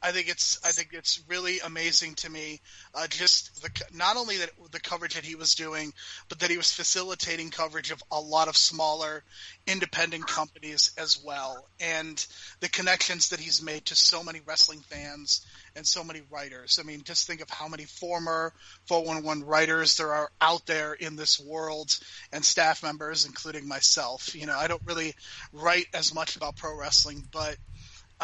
I 0.04 0.12
think 0.12 0.28
it's 0.28 0.60
I 0.62 0.70
think 0.72 0.90
it's 0.92 1.22
really 1.28 1.60
amazing 1.60 2.14
to 2.16 2.30
me, 2.30 2.60
uh, 2.94 3.06
just 3.06 3.62
the 3.62 3.70
not 3.94 4.18
only 4.18 4.36
that 4.36 4.50
the 4.70 4.78
coverage 4.78 5.14
that 5.14 5.24
he 5.24 5.34
was 5.34 5.54
doing, 5.54 5.94
but 6.28 6.40
that 6.40 6.50
he 6.50 6.58
was 6.58 6.70
facilitating 6.70 7.48
coverage 7.48 7.90
of 7.90 8.02
a 8.10 8.20
lot 8.20 8.48
of 8.48 8.56
smaller 8.56 9.24
independent 9.66 10.26
companies 10.26 10.92
as 10.98 11.18
well, 11.24 11.66
and 11.80 12.26
the 12.60 12.68
connections 12.68 13.30
that 13.30 13.40
he's 13.40 13.62
made 13.62 13.86
to 13.86 13.96
so 13.96 14.22
many 14.22 14.42
wrestling 14.44 14.80
fans 14.90 15.46
and 15.74 15.86
so 15.86 16.04
many 16.04 16.20
writers. 16.30 16.78
I 16.78 16.84
mean, 16.84 17.02
just 17.02 17.26
think 17.26 17.40
of 17.40 17.48
how 17.48 17.68
many 17.68 17.84
former 17.84 18.52
411 18.88 19.42
writers 19.44 19.96
there 19.96 20.12
are 20.12 20.30
out 20.38 20.66
there 20.66 20.92
in 20.92 21.16
this 21.16 21.40
world, 21.40 21.98
and 22.30 22.44
staff 22.44 22.82
members, 22.82 23.24
including 23.24 23.66
myself. 23.66 24.34
You 24.34 24.44
know, 24.44 24.56
I 24.58 24.66
don't 24.66 24.82
really 24.84 25.14
write 25.54 25.86
as 25.94 26.12
much 26.12 26.36
about 26.36 26.56
pro 26.56 26.76
wrestling, 26.76 27.26
but 27.32 27.56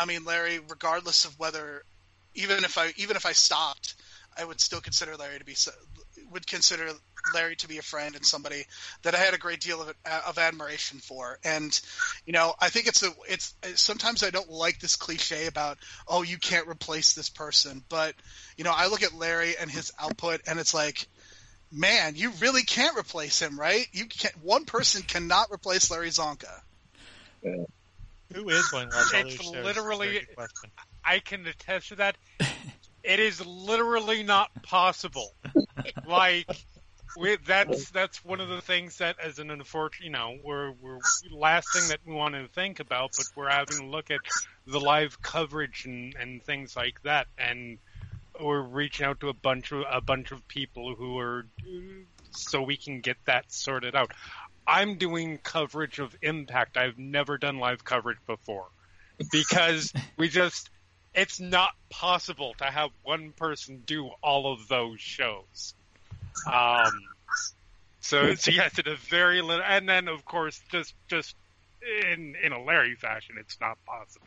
I 0.00 0.06
mean, 0.06 0.24
Larry, 0.24 0.58
regardless 0.58 1.26
of 1.26 1.38
whether, 1.38 1.82
even 2.34 2.64
if 2.64 2.78
I 2.78 2.92
even 2.96 3.16
if 3.16 3.26
I 3.26 3.32
stopped, 3.32 3.94
I 4.36 4.42
would 4.42 4.58
still 4.58 4.80
consider 4.80 5.14
Larry 5.14 5.38
to 5.38 5.44
be 5.44 5.54
would 6.32 6.46
consider 6.46 6.90
Larry 7.34 7.56
to 7.56 7.68
be 7.68 7.76
a 7.76 7.82
friend 7.82 8.16
and 8.16 8.24
somebody 8.24 8.64
that 9.02 9.14
I 9.14 9.18
had 9.18 9.34
a 9.34 9.38
great 9.38 9.60
deal 9.60 9.82
of 9.82 9.92
of 10.26 10.38
admiration 10.38 11.00
for. 11.00 11.38
And 11.44 11.78
you 12.24 12.32
know, 12.32 12.54
I 12.58 12.70
think 12.70 12.86
it's 12.86 13.02
a 13.02 13.10
it's 13.28 13.54
sometimes 13.74 14.22
I 14.22 14.30
don't 14.30 14.50
like 14.50 14.80
this 14.80 14.96
cliche 14.96 15.46
about 15.46 15.76
oh 16.08 16.22
you 16.22 16.38
can't 16.38 16.66
replace 16.66 17.12
this 17.12 17.28
person, 17.28 17.84
but 17.90 18.14
you 18.56 18.64
know 18.64 18.72
I 18.74 18.86
look 18.86 19.02
at 19.02 19.12
Larry 19.12 19.54
and 19.60 19.70
his 19.70 19.92
output 19.98 20.40
and 20.46 20.58
it's 20.58 20.74
like. 20.74 21.06
Man, 21.72 22.16
you 22.16 22.32
really 22.40 22.64
can't 22.64 22.98
replace 22.98 23.40
him, 23.40 23.56
right? 23.56 23.86
You 23.92 24.06
can't. 24.06 24.34
One 24.42 24.64
person 24.64 25.02
cannot 25.02 25.52
replace 25.52 25.88
Larry 25.88 26.08
Csonka. 26.08 26.50
Yeah. 27.44 27.62
Who 28.34 28.48
is 28.48 28.68
going 28.68 28.90
to 28.90 28.96
watch 28.96 29.14
all 29.14 29.20
It's 29.20 29.50
literally- 29.50 30.08
That's 30.08 30.22
a 30.22 30.26
good 30.26 30.34
question. 30.36 30.70
I 31.04 31.18
can 31.18 31.46
attest 31.46 31.88
to 31.88 31.94
that. 31.96 32.16
It 33.02 33.18
is 33.18 33.44
literally 33.44 34.22
not 34.22 34.50
possible. 34.62 35.34
like 36.06 36.46
we, 37.16 37.36
that's 37.46 37.90
that's 37.90 38.24
one 38.24 38.40
of 38.40 38.48
the 38.48 38.60
things 38.60 38.98
that, 38.98 39.16
as 39.18 39.38
an 39.38 39.50
unfortunate, 39.50 40.04
you 40.04 40.12
know, 40.12 40.36
we're 40.44 40.72
we're 40.72 40.98
last 41.32 41.72
thing 41.72 41.88
that 41.88 42.00
we 42.06 42.12
want 42.12 42.34
to 42.34 42.46
think 42.48 42.78
about, 42.78 43.10
but 43.16 43.26
we're 43.34 43.48
having 43.48 43.78
to 43.78 43.86
look 43.86 44.10
at 44.10 44.20
the 44.66 44.78
live 44.78 45.20
coverage 45.22 45.86
and 45.86 46.14
and 46.20 46.42
things 46.44 46.76
like 46.76 47.02
that, 47.02 47.26
and 47.38 47.78
we're 48.40 48.60
reaching 48.62 49.06
out 49.06 49.20
to 49.20 49.28
a 49.28 49.34
bunch 49.34 49.72
of 49.72 49.84
a 49.90 50.00
bunch 50.00 50.30
of 50.30 50.46
people 50.46 50.94
who 50.94 51.18
are 51.18 51.46
so 52.30 52.62
we 52.62 52.76
can 52.76 53.00
get 53.00 53.16
that 53.24 53.50
sorted 53.52 53.94
out. 53.96 54.12
I'm 54.70 54.94
doing 54.96 55.38
coverage 55.38 55.98
of 55.98 56.16
Impact. 56.22 56.76
I've 56.76 56.96
never 56.96 57.38
done 57.38 57.58
live 57.58 57.84
coverage 57.84 58.18
before 58.24 58.66
because 59.32 59.92
we 60.16 60.28
just 60.28 60.70
it's 61.12 61.40
not 61.40 61.70
possible 61.90 62.54
to 62.58 62.64
have 62.64 62.90
one 63.02 63.32
person 63.32 63.82
do 63.84 64.10
all 64.22 64.52
of 64.52 64.68
those 64.68 65.00
shows. 65.00 65.74
Um, 66.46 66.92
so, 68.00 68.36
so 68.36 68.52
yes, 68.52 68.78
it 68.78 68.86
is 68.86 68.98
very 69.00 69.42
little, 69.42 69.64
and 69.66 69.88
then 69.88 70.06
of 70.06 70.24
course, 70.24 70.60
just 70.70 70.94
just 71.08 71.34
in 72.12 72.36
in 72.40 72.52
a 72.52 72.62
Larry 72.62 72.94
fashion, 72.94 73.36
it's 73.40 73.60
not 73.60 73.76
possible. 73.84 74.26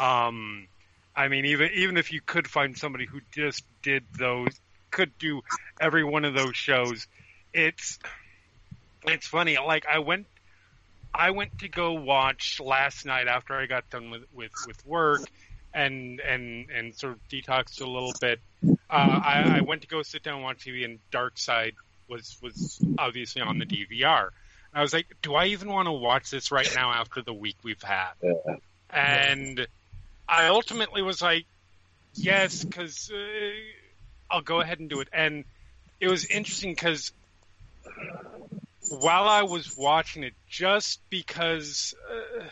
Um, 0.00 0.66
I 1.14 1.28
mean, 1.28 1.46
even 1.46 1.70
even 1.74 1.96
if 1.96 2.12
you 2.12 2.20
could 2.20 2.48
find 2.48 2.76
somebody 2.76 3.06
who 3.06 3.20
just 3.30 3.62
did 3.82 4.02
those, 4.18 4.48
could 4.90 5.16
do 5.18 5.42
every 5.80 6.02
one 6.02 6.24
of 6.24 6.34
those 6.34 6.56
shows, 6.56 7.06
it's 7.54 8.00
it's 9.06 9.26
funny. 9.26 9.56
Like 9.58 9.86
I 9.86 9.98
went, 9.98 10.26
I 11.14 11.30
went 11.30 11.58
to 11.60 11.68
go 11.68 11.94
watch 11.94 12.60
last 12.60 13.06
night 13.06 13.28
after 13.28 13.54
I 13.54 13.66
got 13.66 13.88
done 13.90 14.10
with 14.10 14.24
with, 14.32 14.52
with 14.66 14.86
work, 14.86 15.22
and 15.72 16.20
and 16.20 16.70
and 16.70 16.94
sort 16.94 17.14
of 17.14 17.28
detoxed 17.28 17.80
a 17.80 17.86
little 17.86 18.14
bit. 18.20 18.40
Uh, 18.62 18.66
I, 18.90 19.58
I 19.58 19.60
went 19.62 19.82
to 19.82 19.88
go 19.88 20.02
sit 20.02 20.22
down 20.22 20.34
and 20.34 20.42
watch 20.44 20.64
TV, 20.64 20.84
and 20.84 20.98
Dark 21.10 21.38
Side 21.38 21.74
was 22.08 22.36
was 22.42 22.80
obviously 22.98 23.42
on 23.42 23.58
the 23.58 23.66
DVR. 23.66 24.30
I 24.72 24.82
was 24.82 24.92
like, 24.92 25.06
do 25.22 25.34
I 25.34 25.46
even 25.46 25.68
want 25.68 25.86
to 25.86 25.92
watch 25.92 26.30
this 26.30 26.52
right 26.52 26.70
now 26.74 26.92
after 26.92 27.22
the 27.22 27.32
week 27.32 27.56
we've 27.64 27.82
had? 27.82 28.12
Yeah. 28.22 28.56
And 28.88 29.66
I 30.28 30.46
ultimately 30.46 31.02
was 31.02 31.20
like, 31.20 31.46
yes, 32.14 32.64
because 32.64 33.10
uh, 33.12 33.50
I'll 34.30 34.42
go 34.42 34.60
ahead 34.60 34.78
and 34.78 34.88
do 34.88 35.00
it. 35.00 35.08
And 35.12 35.44
it 35.98 36.08
was 36.08 36.24
interesting 36.24 36.72
because 36.72 37.12
while 38.90 39.28
I 39.28 39.44
was 39.44 39.76
watching 39.76 40.24
it, 40.24 40.34
just 40.48 41.00
because, 41.10 41.94
uh, 42.10 42.44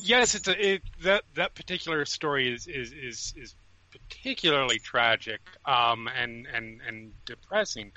yes, 0.00 0.34
it's 0.34 0.48
a 0.48 0.74
it, 0.74 0.82
that 1.02 1.24
that 1.34 1.54
particular 1.54 2.04
story 2.04 2.52
is 2.52 2.66
is 2.66 2.92
is, 2.92 3.34
is 3.36 3.54
particularly 3.90 4.78
tragic 4.78 5.40
um, 5.64 6.08
and 6.14 6.46
and 6.46 6.80
and 6.86 7.12
depressing, 7.24 7.92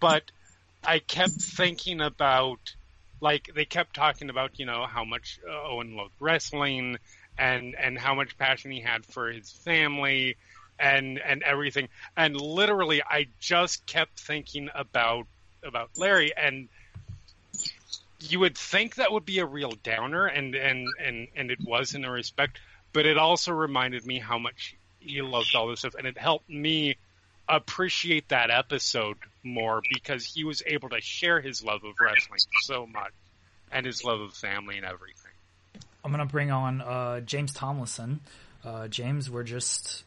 but 0.00 0.24
I 0.84 0.98
kept 0.98 1.40
thinking 1.40 2.00
about 2.00 2.58
like 3.20 3.48
they 3.54 3.64
kept 3.64 3.94
talking 3.94 4.28
about 4.28 4.58
you 4.58 4.66
know 4.66 4.86
how 4.86 5.04
much 5.04 5.38
uh, 5.48 5.70
Owen 5.70 5.96
loved 5.96 6.14
wrestling 6.18 6.98
and 7.38 7.76
and 7.78 7.96
how 7.96 8.16
much 8.16 8.36
passion 8.36 8.72
he 8.72 8.80
had 8.80 9.06
for 9.06 9.30
his 9.30 9.52
family 9.64 10.36
and 10.80 11.20
and 11.20 11.44
everything. 11.44 11.88
And 12.16 12.36
literally 12.36 13.02
I 13.08 13.28
just 13.38 13.86
kept 13.86 14.18
thinking 14.18 14.68
about 14.74 15.26
about 15.64 15.90
Larry 15.96 16.32
and 16.36 16.68
you 18.20 18.40
would 18.40 18.56
think 18.56 18.96
that 18.96 19.12
would 19.12 19.24
be 19.24 19.38
a 19.38 19.46
real 19.46 19.72
downer 19.82 20.26
and 20.26 20.54
and 20.54 20.88
and 21.02 21.28
and 21.36 21.50
it 21.50 21.58
was 21.60 21.94
in 21.94 22.04
a 22.04 22.10
respect 22.10 22.58
but 22.92 23.06
it 23.06 23.18
also 23.18 23.52
reminded 23.52 24.06
me 24.06 24.18
how 24.18 24.38
much 24.38 24.76
he 25.00 25.20
loved 25.20 25.54
all 25.54 25.68
this 25.68 25.80
stuff 25.80 25.94
and 25.94 26.06
it 26.06 26.16
helped 26.16 26.48
me 26.48 26.96
appreciate 27.48 28.28
that 28.28 28.50
episode 28.50 29.16
more 29.42 29.82
because 29.92 30.24
he 30.24 30.44
was 30.44 30.62
able 30.66 30.88
to 30.88 31.00
share 31.00 31.40
his 31.40 31.62
love 31.62 31.84
of 31.84 31.94
wrestling 32.00 32.40
so 32.62 32.86
much 32.86 33.12
and 33.70 33.84
his 33.84 34.04
love 34.04 34.20
of 34.20 34.32
family 34.32 34.76
and 34.76 34.86
everything. 34.86 35.32
I'm 36.04 36.10
gonna 36.10 36.26
bring 36.26 36.50
on 36.50 36.80
uh, 36.80 37.20
James 37.20 37.52
Thomlison. 37.52 38.18
Uh, 38.64 38.88
James, 38.88 39.30
we're 39.30 39.42
just 39.42 40.04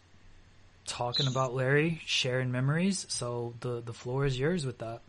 talking 0.85 1.27
about 1.27 1.53
Larry, 1.53 2.01
sharing 2.05 2.51
memories. 2.51 3.05
So 3.09 3.53
the 3.59 3.81
the 3.81 3.93
floor 3.93 4.25
is 4.25 4.39
yours 4.39 4.65
with 4.65 4.79
that. 4.79 5.01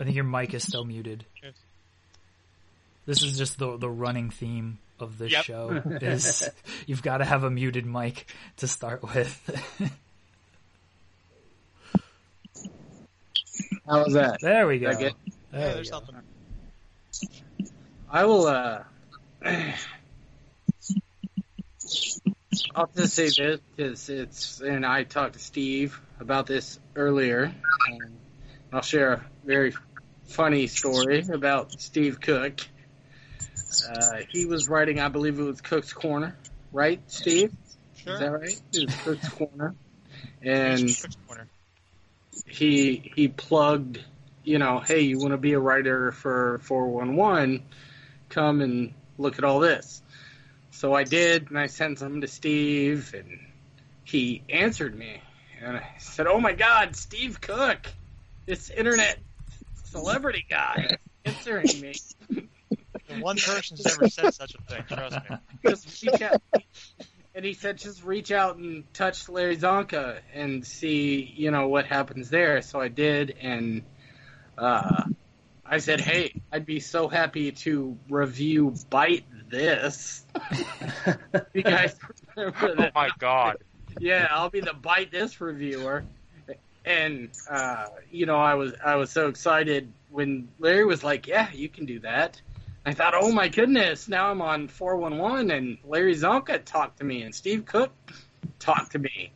I 0.00 0.04
think 0.04 0.14
your 0.16 0.24
mic 0.24 0.54
is 0.54 0.62
still 0.64 0.84
muted. 0.84 1.24
This 3.06 3.22
is 3.22 3.36
just 3.38 3.58
the 3.58 3.76
the 3.76 3.90
running 3.90 4.30
theme 4.30 4.78
of 5.00 5.18
this 5.18 5.32
Yep. 5.32 5.44
show 5.44 5.70
is 6.00 6.48
you've 6.86 7.02
got 7.02 7.18
to 7.18 7.24
have 7.24 7.44
a 7.44 7.50
muted 7.50 7.84
mic 7.86 8.26
to 8.58 8.68
start 8.68 9.02
with. 9.02 9.80
How 13.86 14.04
was 14.04 14.14
that? 14.14 14.38
there 14.40 14.66
we 14.66 14.78
go. 14.78 14.88
I 14.90 14.94
get- 14.94 15.12
There 15.50 15.60
Yeah, 15.60 15.68
we 15.68 15.74
there's 15.74 15.90
go. 15.90 15.98
something. 15.98 16.16
I 18.10 18.24
will. 18.24 18.46
uh 18.46 18.84
I'll 22.74 22.90
just 22.94 23.14
say 23.14 23.24
this 23.30 23.60
because 23.76 24.08
it's, 24.08 24.60
and 24.60 24.84
I 24.86 25.04
talked 25.04 25.34
to 25.34 25.38
Steve 25.38 26.00
about 26.20 26.46
this 26.46 26.78
earlier. 26.94 27.52
And 27.88 28.16
I'll 28.72 28.80
share 28.80 29.12
a 29.12 29.24
very 29.44 29.74
funny 30.24 30.66
story 30.66 31.26
about 31.30 31.78
Steve 31.78 32.20
Cook. 32.20 32.60
Uh, 33.86 34.20
he 34.30 34.46
was 34.46 34.68
writing, 34.68 34.98
I 34.98 35.08
believe 35.08 35.38
it 35.38 35.42
was 35.42 35.60
Cook's 35.60 35.92
Corner, 35.92 36.38
right, 36.72 37.02
Steve? 37.06 37.52
Sure. 37.96 38.14
Is 38.14 38.20
that 38.20 38.32
right? 38.32 38.60
It 38.72 38.80
was 38.80 38.94
Cook's 39.04 39.28
Corner, 39.28 39.74
and 40.40 40.96
he 42.46 43.12
he 43.14 43.28
plugged, 43.28 44.00
you 44.42 44.58
know, 44.58 44.80
hey, 44.80 45.00
you 45.00 45.18
want 45.18 45.32
to 45.32 45.38
be 45.38 45.52
a 45.52 45.58
writer 45.58 46.12
for 46.12 46.58
411? 46.64 47.64
Come 48.30 48.62
and 48.62 48.94
look 49.18 49.38
at 49.38 49.44
all 49.44 49.60
this. 49.60 50.02
So 50.70 50.94
I 50.94 51.04
did, 51.04 51.50
and 51.50 51.58
I 51.58 51.66
sent 51.66 51.98
something 51.98 52.22
to 52.22 52.26
Steve, 52.26 53.12
and 53.14 53.38
he 54.04 54.42
answered 54.48 54.96
me, 54.96 55.20
and 55.60 55.76
I 55.76 55.86
said, 55.98 56.26
"Oh 56.26 56.40
my 56.40 56.54
God, 56.54 56.96
Steve 56.96 57.38
Cook, 57.40 57.86
this 58.46 58.70
internet 58.70 59.18
celebrity 59.84 60.44
guy, 60.48 60.98
answering 61.24 61.80
me." 61.80 61.94
One 63.20 63.36
person's 63.36 63.84
ever 63.86 64.08
said 64.08 64.32
such 64.32 64.54
a 64.54 64.62
thing. 64.62 64.84
Trust 64.88 65.18
me. 65.28 65.36
just 65.68 66.02
reach 66.02 66.22
out. 66.22 66.42
And 67.34 67.44
he 67.44 67.54
said, 67.54 67.78
just 67.78 68.04
reach 68.04 68.30
out 68.30 68.56
and 68.56 68.84
touch 68.92 69.28
Larry 69.28 69.56
Csonka 69.56 70.18
and 70.34 70.66
see, 70.66 71.32
you 71.34 71.50
know, 71.50 71.68
what 71.68 71.86
happens 71.86 72.28
there. 72.30 72.60
So 72.62 72.80
I 72.80 72.88
did, 72.88 73.34
and 73.40 73.82
uh, 74.58 75.04
I 75.64 75.78
said, 75.78 76.00
hey, 76.00 76.40
I'd 76.52 76.66
be 76.66 76.80
so 76.80 77.08
happy 77.08 77.52
to 77.52 77.96
review 78.10 78.74
Bite 78.90 79.24
This. 79.50 80.26
you 81.54 81.62
guys 81.62 81.94
remember 82.36 82.74
Oh 82.78 82.90
my 82.94 83.10
god. 83.18 83.58
yeah, 83.98 84.28
I'll 84.30 84.50
be 84.50 84.60
the 84.60 84.74
bite 84.74 85.10
this 85.10 85.40
reviewer. 85.40 86.04
And 86.84 87.30
uh, 87.48 87.86
you 88.10 88.26
know, 88.26 88.36
I 88.36 88.54
was 88.54 88.74
I 88.84 88.96
was 88.96 89.10
so 89.10 89.28
excited 89.28 89.92
when 90.10 90.48
Larry 90.58 90.84
was 90.84 91.04
like, 91.04 91.26
"Yeah, 91.26 91.48
you 91.52 91.68
can 91.68 91.86
do 91.86 92.00
that." 92.00 92.40
I 92.84 92.92
thought, 92.92 93.14
"Oh 93.16 93.30
my 93.30 93.48
goodness!" 93.48 94.08
Now 94.08 94.30
I'm 94.30 94.42
on 94.42 94.68
411, 94.68 95.50
and 95.50 95.78
Larry 95.84 96.14
Csonka 96.14 96.64
talked 96.64 96.98
to 96.98 97.04
me, 97.04 97.22
and 97.22 97.34
Steve 97.34 97.64
Cook 97.66 97.92
talked 98.58 98.92
to 98.92 98.98
me, 98.98 99.32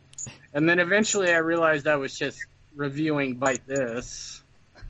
and 0.53 0.67
then 0.67 0.79
eventually 0.79 1.31
I 1.31 1.37
realized 1.37 1.87
I 1.87 1.95
was 1.95 2.17
just 2.17 2.45
reviewing 2.75 3.35
Bite 3.35 3.65
This, 3.65 4.43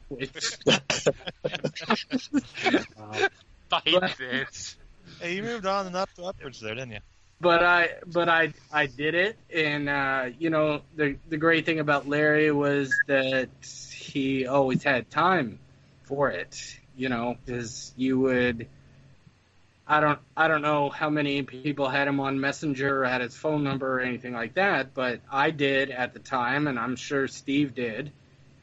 which 0.09 0.57
Bite 3.69 4.17
this. 4.17 4.77
Hey, 5.19 5.35
you 5.35 5.43
moved 5.43 5.65
on 5.65 5.87
and 5.87 5.95
up 5.95 6.09
upwards 6.23 6.59
there, 6.59 6.75
didn't 6.75 6.91
you? 6.91 6.99
But 7.39 7.63
I 7.63 7.89
but 8.05 8.29
I 8.29 8.53
I 8.71 8.87
did 8.87 9.15
it, 9.15 9.37
and 9.53 9.89
uh, 9.89 10.29
you 10.39 10.49
know 10.49 10.81
the 10.95 11.17
the 11.29 11.37
great 11.37 11.65
thing 11.65 11.79
about 11.79 12.07
Larry 12.07 12.51
was 12.51 13.01
that 13.07 13.49
he 13.91 14.47
always 14.47 14.83
had 14.83 15.09
time 15.09 15.59
for 16.03 16.31
it. 16.31 16.79
You 16.95 17.09
know, 17.09 17.37
because 17.45 17.93
you 17.95 18.19
would. 18.19 18.67
I 19.89 20.01
don't 20.01 20.19
I 20.35 20.47
don't 20.47 20.61
know 20.63 20.89
how 20.89 21.09
many 21.09 21.43
people 21.43 21.87
had 21.87 22.07
him 22.07 22.19
on 22.19 22.39
Messenger 22.41 23.03
or 23.03 23.05
had 23.05 23.21
his 23.21 23.35
phone 23.35 23.63
number 23.63 23.97
or 23.97 23.99
anything 24.01 24.33
like 24.33 24.55
that, 24.55 24.93
but 24.93 25.21
I 25.31 25.51
did 25.51 25.91
at 25.91 26.13
the 26.13 26.19
time, 26.19 26.67
and 26.67 26.77
I'm 26.77 26.95
sure 26.95 27.27
Steve 27.27 27.73
did 27.73 28.11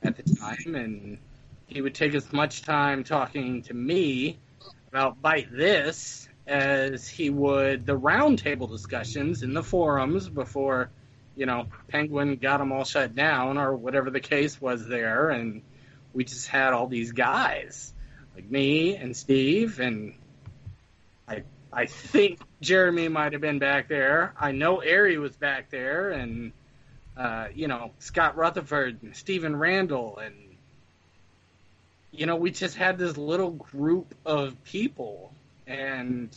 at 0.03 0.17
the 0.17 0.23
time, 0.35 0.75
and 0.75 1.19
he 1.67 1.81
would 1.81 1.95
take 1.95 2.15
as 2.15 2.31
much 2.33 2.63
time 2.63 3.05
talking 3.05 3.63
to 3.63 3.75
me 3.75 4.39
about 4.91 5.23
bite 5.23 5.49
this 5.51 6.29
as 6.47 7.09
he 7.09 7.31
would 7.31 7.87
the 7.87 7.99
roundtable 7.99 8.69
discussions 8.69 9.43
in 9.43 9.55
the 9.55 9.62
forums 9.62 10.29
before, 10.29 10.91
you 11.37 11.47
know, 11.47 11.66
Penguin 11.89 12.37
got 12.37 12.59
them 12.59 12.73
all 12.73 12.85
shut 12.85 13.15
down 13.15 13.59
or 13.59 13.75
whatever 13.75 14.11
the 14.11 14.21
case 14.21 14.61
was 14.61 14.87
there, 14.87 15.31
and 15.31 15.62
we 16.12 16.25
just 16.25 16.49
had 16.49 16.73
all 16.73 16.87
these 16.87 17.12
guys 17.12 17.93
like 18.35 18.51
me 18.51 18.97
and 18.97 19.16
Steve. 19.16 19.81
And 19.81 20.15
I 21.27 21.43
I 21.73 21.87
think 21.87 22.41
Jeremy 22.61 23.09
might 23.09 23.33
have 23.33 23.41
been 23.41 23.59
back 23.59 23.89
there. 23.89 24.35
I 24.39 24.53
know 24.53 24.83
Ari 24.83 25.19
was 25.19 25.37
back 25.37 25.71
there, 25.71 26.11
and 26.11 26.53
uh, 27.16 27.49
you 27.55 27.69
know 27.69 27.93
Scott 27.99 28.37
Rutherford 28.37 29.03
and 29.03 29.16
Stephen 29.16 29.57
Randall, 29.57 30.19
and 30.19 30.35
you 32.12 32.27
know 32.27 32.37
we 32.37 32.51
just 32.51 32.77
had 32.77 32.99
this 32.99 33.16
little 33.16 33.51
group 33.51 34.15
of 34.25 34.62
people 34.65 35.34
and 35.66 36.36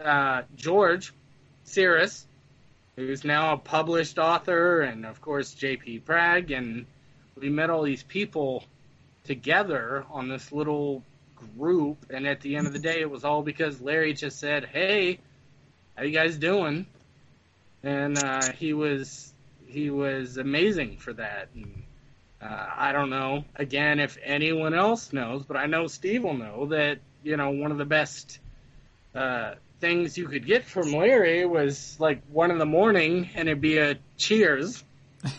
uh, 0.00 0.42
George 0.56 1.12
Cirrus, 1.64 2.26
who's 2.96 3.24
now 3.24 3.54
a 3.54 3.56
published 3.56 4.18
author, 4.18 4.82
and 4.82 5.04
of 5.04 5.20
course 5.20 5.54
J.P. 5.54 6.00
Prag, 6.00 6.50
and 6.50 6.86
we 7.36 7.48
met 7.48 7.70
all 7.70 7.82
these 7.82 8.02
people 8.02 8.64
together 9.24 10.04
on 10.10 10.28
this 10.28 10.52
little 10.52 11.02
group, 11.56 12.06
and 12.10 12.26
at 12.26 12.40
the 12.40 12.56
end 12.56 12.66
of 12.66 12.72
the 12.72 12.78
day, 12.78 13.00
it 13.00 13.10
was 13.10 13.24
all 13.24 13.42
because 13.42 13.80
Larry 13.80 14.12
just 14.14 14.38
said, 14.38 14.64
"Hey, 14.66 15.18
how 15.96 16.04
you 16.04 16.12
guys 16.12 16.36
doing?" 16.36 16.86
And 17.82 18.18
uh, 18.18 18.52
he 18.52 18.72
was 18.72 19.32
he 19.66 19.90
was 19.90 20.36
amazing 20.38 20.98
for 20.98 21.12
that. 21.14 21.48
And 21.54 21.82
uh, 22.40 22.66
I 22.76 22.92
don't 22.92 23.10
know 23.10 23.44
again 23.56 24.00
if 24.00 24.16
anyone 24.22 24.74
else 24.74 25.12
knows, 25.12 25.44
but 25.44 25.56
I 25.56 25.66
know 25.66 25.86
Steve 25.86 26.22
will 26.22 26.34
know 26.34 26.66
that 26.66 26.98
you 27.24 27.36
know 27.36 27.50
one 27.50 27.72
of 27.72 27.78
the 27.78 27.84
best 27.84 28.38
uh, 29.14 29.54
things 29.80 30.16
you 30.16 30.28
could 30.28 30.46
get 30.46 30.64
from 30.64 30.92
Larry 30.92 31.44
was 31.46 31.96
like 31.98 32.22
one 32.30 32.50
in 32.50 32.58
the 32.58 32.66
morning, 32.66 33.30
and 33.34 33.48
it'd 33.48 33.60
be 33.60 33.78
a 33.78 33.98
cheers. 34.16 34.82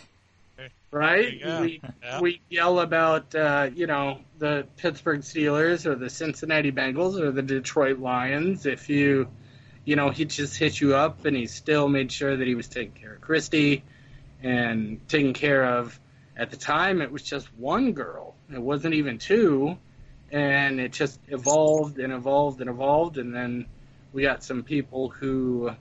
Right? 0.91 1.23
There 1.23 1.29
you 1.33 1.39
go. 1.43 1.61
We 1.61 1.81
Yeah. 2.03 2.21
we 2.21 2.41
yell 2.49 2.79
about 2.79 3.35
uh, 3.35 3.69
you 3.75 3.85
know 3.85 4.21
the 4.39 4.65
Pittsburgh 4.77 5.21
Steelers 5.21 5.85
or 5.85 5.95
the 5.95 6.09
Cincinnati 6.09 6.71
Bengals 6.71 7.19
or 7.19 7.31
the 7.31 7.41
Detroit 7.41 7.99
Lions. 7.99 8.65
If 8.65 8.89
you 8.89 9.27
you 9.85 9.95
know, 9.95 10.09
he 10.09 10.25
just 10.25 10.57
hit 10.57 10.81
you 10.81 10.95
up 10.95 11.25
and 11.25 11.37
he 11.37 11.45
still 11.45 11.87
made 11.87 12.11
sure 12.11 12.35
that 12.35 12.45
he 12.45 12.55
was 12.55 12.67
taking 12.67 12.93
care 12.93 13.13
of 13.13 13.21
Christy 13.21 13.83
and 14.43 14.99
taking 15.07 15.33
care 15.33 15.63
of, 15.63 15.97
at 16.35 16.49
the 16.49 16.57
time, 16.57 17.01
it 17.01 17.11
was 17.11 17.23
just 17.23 17.47
one 17.55 17.93
girl. 17.93 18.35
It 18.51 18.61
wasn't 18.61 18.95
even 18.95 19.19
two. 19.19 19.77
And 20.35 20.81
it 20.81 20.91
just 20.91 21.17
evolved 21.29 21.97
and 21.97 22.11
evolved 22.11 22.59
and 22.59 22.69
evolved. 22.69 23.17
And 23.17 23.33
then 23.33 23.67
we 24.11 24.21
got 24.21 24.43
some 24.43 24.63
people 24.63 25.07
who, 25.07 25.71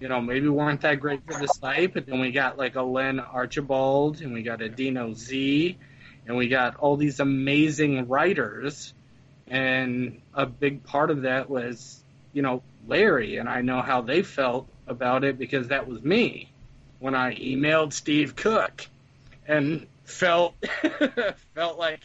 you 0.00 0.08
know, 0.08 0.20
maybe 0.20 0.48
weren't 0.48 0.82
that 0.82 1.00
great 1.00 1.22
for 1.26 1.40
the 1.40 1.46
site, 1.46 1.94
but 1.94 2.04
then 2.04 2.20
we 2.20 2.30
got 2.30 2.58
like 2.58 2.76
a 2.76 2.82
Len 2.82 3.20
Archibald 3.20 4.20
and 4.20 4.34
we 4.34 4.42
got 4.42 4.60
a 4.60 4.68
Dino 4.68 5.14
Z 5.14 5.78
and 6.26 6.36
we 6.36 6.48
got 6.48 6.76
all 6.76 6.98
these 6.98 7.20
amazing 7.20 8.06
writers. 8.06 8.92
And 9.46 10.20
a 10.34 10.44
big 10.44 10.84
part 10.84 11.10
of 11.10 11.22
that 11.22 11.48
was, 11.48 12.04
you 12.34 12.42
know, 12.42 12.62
Larry, 12.86 13.38
and 13.38 13.48
I 13.48 13.62
know 13.62 13.80
how 13.80 14.02
they 14.02 14.22
felt 14.22 14.68
about 14.86 15.24
it 15.24 15.38
because 15.38 15.68
that 15.68 15.88
was 15.88 16.02
me 16.02 16.52
when 16.98 17.14
I 17.14 17.34
emailed 17.36 17.94
Steve 17.94 18.36
Cook 18.36 18.86
and 19.46 19.86
felt 20.04 20.54
felt 21.54 21.78
like 21.78 22.00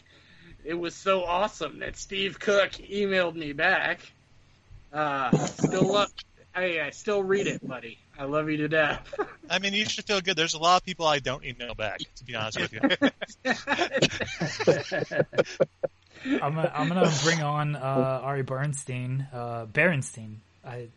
it 0.68 0.78
was 0.78 0.94
so 0.94 1.24
awesome 1.24 1.78
that 1.78 1.96
Steve 1.96 2.38
Cook 2.38 2.72
emailed 2.72 3.34
me 3.34 3.54
back. 3.54 4.00
Uh, 4.92 5.30
still 5.46 5.90
love, 5.90 6.10
hey, 6.54 6.78
I 6.78 6.90
still 6.90 7.22
read 7.22 7.46
it, 7.46 7.66
buddy. 7.66 7.96
I 8.18 8.24
love 8.24 8.50
you 8.50 8.58
to 8.58 8.68
death. 8.68 9.14
I 9.50 9.60
mean, 9.60 9.72
you 9.72 9.86
should 9.86 10.04
feel 10.04 10.20
good. 10.20 10.36
There's 10.36 10.52
a 10.52 10.58
lot 10.58 10.82
of 10.82 10.84
people 10.84 11.06
I 11.06 11.20
don't 11.20 11.42
email 11.42 11.74
back, 11.74 12.00
to 12.16 12.24
be 12.24 12.34
honest 12.34 12.60
with 12.60 12.74
you. 12.74 12.80
I'm 16.42 16.54
gonna, 16.54 16.72
I'm 16.74 16.88
gonna 16.88 17.10
bring 17.24 17.40
on 17.42 17.74
uh, 17.74 18.20
Ari 18.24 18.42
Bernstein, 18.42 19.26
uh, 19.32 19.64
Berenstein. 19.72 20.34
I 20.66 20.88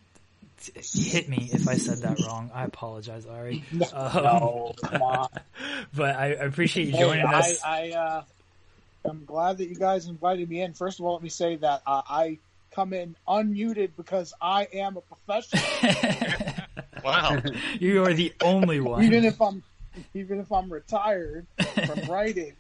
hit 0.94 1.30
me 1.30 1.50
if 1.54 1.70
I 1.70 1.76
said 1.76 2.00
that 2.00 2.20
wrong. 2.20 2.52
I 2.54 2.66
apologize, 2.66 3.26
Ari. 3.26 3.64
Um, 3.94 4.24
No, 4.24 4.74
come 4.84 5.02
on. 5.02 5.30
but 5.96 6.16
I, 6.18 6.26
I 6.26 6.46
appreciate 6.46 6.88
you 6.88 6.92
Hey, 6.94 7.00
joining 7.00 7.26
I, 7.26 7.40
us. 7.40 7.64
I, 7.64 7.90
uh, 7.92 8.24
I'm 9.06 9.26
glad 9.26 9.58
that 9.58 9.68
you 9.68 9.76
guys 9.76 10.08
invited 10.08 10.50
me 10.50 10.62
in. 10.62 10.74
First 10.74 11.00
of 11.00 11.06
all, 11.06 11.14
let 11.14 11.24
me 11.24 11.30
say 11.30 11.56
that 11.58 11.82
uh, 11.86 12.02
I 12.08 12.40
come 12.72 12.94
in 12.94 13.16
unmuted 13.28 13.92
because 13.98 14.34
I 14.42 14.68
am 14.74 14.98
a 14.98 15.02
professional. 15.02 15.64
Wow. 17.04 17.42
you 17.80 18.04
are 18.06 18.14
the 18.14 18.34
only 18.44 18.80
one. 18.80 19.04
even 19.04 19.26
if 19.26 19.42
I'm 19.42 19.64
even 20.14 20.40
if 20.40 20.52
I'm 20.52 20.72
retired 20.72 21.48
from 21.86 22.10
writing, 22.10 22.54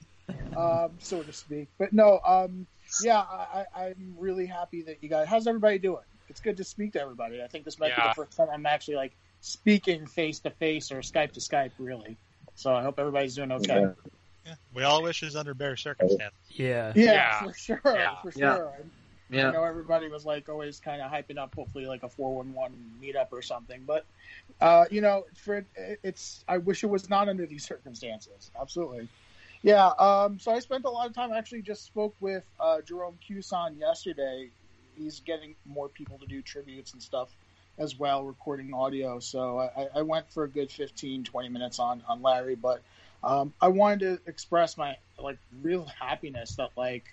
um, 0.57 0.91
so 0.99 1.23
to 1.23 1.31
speak. 1.31 1.69
But 1.77 1.93
no, 1.93 2.19
um, 2.25 2.65
yeah, 3.03 3.19
I, 3.19 3.65
I, 3.73 3.85
I'm 3.85 4.15
really 4.17 4.45
happy 4.45 4.81
that 4.83 4.97
you 5.01 5.09
guys. 5.09 5.27
How's 5.27 5.47
everybody 5.47 5.79
doing? 5.79 6.03
It's 6.29 6.39
good 6.39 6.57
to 6.57 6.63
speak 6.63 6.93
to 6.93 7.01
everybody. 7.01 7.41
I 7.41 7.47
think 7.47 7.65
this 7.65 7.79
might 7.79 7.95
be 7.95 8.01
the 8.01 8.13
first 8.15 8.35
time 8.35 8.47
I'm 8.51 8.65
actually 8.65 8.95
like 8.95 9.13
speaking 9.41 10.07
face 10.07 10.39
to 10.39 10.49
face 10.49 10.91
or 10.91 10.99
Skype 10.99 11.33
to 11.33 11.39
Skype, 11.39 11.71
really. 11.77 12.17
So 12.55 12.73
I 12.73 12.81
hope 12.83 12.99
everybody's 12.99 13.35
doing 13.35 13.51
okay. 13.51 13.81
Yeah. 13.81 13.91
We 14.73 14.83
all 14.83 15.03
wish 15.03 15.21
it 15.21 15.25
was 15.27 15.35
under 15.35 15.53
better 15.53 15.75
circumstances. 15.75 16.31
yeah. 16.49 16.91
Yeah, 16.95 17.03
Yeah. 17.13 17.43
for 17.43 17.53
sure, 17.53 17.81
Yeah. 17.85 18.21
for 18.21 18.31
Yeah. 18.35 18.55
sure. 18.55 18.73
I 18.77 19.35
yeah. 19.35 19.51
know 19.51 19.63
everybody 19.63 20.09
was 20.09 20.25
like 20.25 20.49
always 20.49 20.79
kind 20.79 21.01
of 21.01 21.09
hyping 21.09 21.37
up, 21.37 21.55
hopefully 21.55 21.85
like 21.85 22.03
a 22.03 22.09
four 22.09 22.35
one 22.35 22.53
one 22.53 22.73
meetup 23.01 23.27
or 23.31 23.41
something. 23.41 23.83
But 23.85 24.05
uh, 24.59 24.85
you 24.91 24.99
know, 25.01 25.25
for 25.35 25.65
it's 25.75 26.43
I 26.47 26.57
wish 26.57 26.83
it 26.83 26.87
was 26.87 27.09
not 27.09 27.29
under 27.29 27.45
these 27.45 27.65
circumstances. 27.65 28.51
Absolutely. 28.59 29.07
Yeah. 29.61 29.87
Um, 29.87 30.37
so 30.39 30.51
I 30.51 30.59
spent 30.59 30.83
a 30.85 30.89
lot 30.89 31.07
of 31.07 31.13
time. 31.13 31.31
I 31.31 31.37
actually 31.37 31.61
just 31.61 31.85
spoke 31.85 32.15
with 32.19 32.43
uh, 32.59 32.81
Jerome 32.81 33.17
Cusson 33.25 33.77
yesterday. 33.79 34.49
He's 34.97 35.21
getting 35.21 35.55
more 35.65 35.87
people 35.87 36.17
to 36.17 36.25
do 36.25 36.41
tributes 36.41 36.91
and 36.93 37.01
stuff 37.01 37.29
as 37.77 37.97
well, 37.97 38.25
recording 38.25 38.73
audio. 38.73 39.19
So 39.19 39.59
I, 39.59 39.87
I 39.95 40.01
went 40.01 40.29
for 40.31 40.43
a 40.43 40.49
good 40.49 40.69
15, 40.71 41.23
20 41.23 41.49
minutes 41.49 41.79
on 41.79 42.03
on 42.07 42.21
Larry, 42.21 42.55
but 42.55 42.81
um, 43.23 43.53
I 43.61 43.67
wanted 43.67 43.99
to 43.99 44.29
express 44.29 44.77
my 44.77 44.97
like 45.19 45.37
real 45.61 45.85
happiness 45.99 46.55
that 46.55 46.69
like 46.75 47.05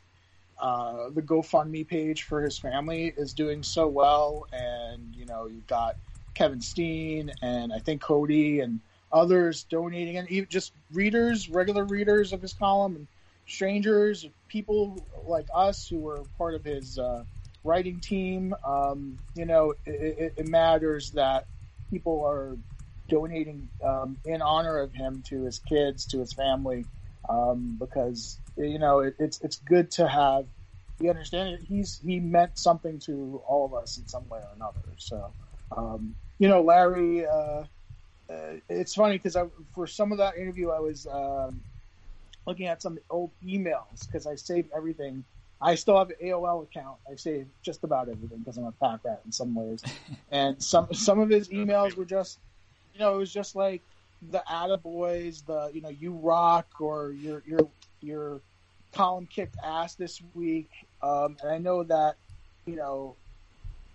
uh, 0.60 1.10
the 1.14 1.22
GoFundMe 1.22 1.86
page 1.86 2.22
for 2.24 2.42
his 2.42 2.58
family 2.58 3.12
is 3.16 3.32
doing 3.32 3.62
so 3.62 3.86
well, 3.86 4.46
and 4.52 5.14
you 5.14 5.26
know 5.26 5.46
you've 5.46 5.66
got 5.66 5.96
Kevin 6.34 6.60
Steen 6.60 7.32
and 7.42 7.72
I 7.72 7.78
think 7.78 8.00
Cody 8.00 8.60
and 8.60 8.80
others 9.12 9.64
donating, 9.64 10.16
and 10.16 10.28
even 10.30 10.48
just 10.48 10.72
readers, 10.92 11.48
regular 11.48 11.84
readers 11.84 12.32
of 12.32 12.42
his 12.42 12.52
column, 12.52 12.96
and 12.96 13.06
strangers, 13.46 14.26
people 14.48 15.06
like 15.26 15.46
us 15.54 15.86
who 15.88 16.06
are 16.08 16.22
part 16.36 16.54
of 16.54 16.64
his 16.64 16.98
uh, 16.98 17.24
writing 17.64 18.00
team. 18.00 18.54
Um, 18.64 19.18
you 19.34 19.46
know, 19.46 19.74
it, 19.86 20.18
it, 20.18 20.34
it 20.38 20.48
matters 20.48 21.10
that 21.12 21.46
people 21.90 22.24
are 22.24 22.56
donating 23.08 23.68
um, 23.82 24.18
in 24.24 24.42
honor 24.42 24.78
of 24.78 24.92
him 24.92 25.22
to 25.28 25.44
his 25.44 25.58
kids, 25.58 26.06
to 26.06 26.20
his 26.20 26.32
family, 26.32 26.86
um, 27.28 27.76
because 27.78 28.38
you 28.56 28.78
know 28.78 29.00
it, 29.00 29.14
it's 29.18 29.40
it's 29.40 29.56
good 29.56 29.90
to 29.92 30.08
have 30.08 30.46
the 30.98 31.08
understanding 31.08 31.56
that 31.56 31.64
he's 31.64 32.00
he 32.04 32.20
meant 32.20 32.58
something 32.58 32.98
to 33.00 33.40
all 33.46 33.64
of 33.64 33.74
us 33.74 33.98
in 33.98 34.06
some 34.06 34.28
way 34.28 34.38
or 34.38 34.48
another. 34.56 34.78
So, 34.96 35.32
um, 35.76 36.14
you 36.38 36.48
know, 36.48 36.62
Larry, 36.62 37.26
uh, 37.26 37.64
uh, 38.30 38.56
it's 38.68 38.94
funny 38.94 39.18
because 39.18 39.36
for 39.74 39.86
some 39.86 40.12
of 40.12 40.18
that 40.18 40.36
interview, 40.36 40.70
I 40.70 40.80
was 40.80 41.06
um, 41.06 41.60
looking 42.46 42.66
at 42.66 42.82
some 42.82 42.98
old 43.10 43.30
emails 43.46 44.06
because 44.06 44.26
I 44.26 44.34
saved 44.34 44.70
everything. 44.76 45.24
I 45.60 45.74
still 45.74 45.98
have 45.98 46.10
an 46.10 46.16
AOL 46.22 46.64
account. 46.64 46.98
I 47.10 47.16
saved 47.16 47.48
just 47.62 47.82
about 47.82 48.08
everything 48.08 48.38
because 48.38 48.58
I'm 48.58 48.64
a 48.64 48.72
pack 48.72 49.00
rat 49.04 49.22
in 49.24 49.32
some 49.32 49.54
ways. 49.54 49.82
and 50.30 50.60
some 50.62 50.92
some 50.92 51.20
of 51.20 51.30
his 51.30 51.48
emails 51.48 51.96
were 51.96 52.04
just, 52.04 52.38
you 52.98 53.04
know, 53.04 53.14
it 53.14 53.18
was 53.18 53.32
just 53.32 53.54
like 53.54 53.82
the 54.30 54.42
Attaboys, 54.50 55.46
the 55.46 55.70
you 55.72 55.80
know, 55.80 55.88
you 55.88 56.12
rock 56.12 56.66
or 56.80 57.12
your 57.12 57.42
your 57.46 57.68
your 58.00 58.40
column 58.92 59.26
kicked 59.26 59.56
ass 59.62 59.94
this 59.94 60.20
week. 60.34 60.70
Um, 61.02 61.36
and 61.42 61.50
I 61.50 61.58
know 61.58 61.84
that, 61.84 62.16
you 62.66 62.74
know, 62.74 63.14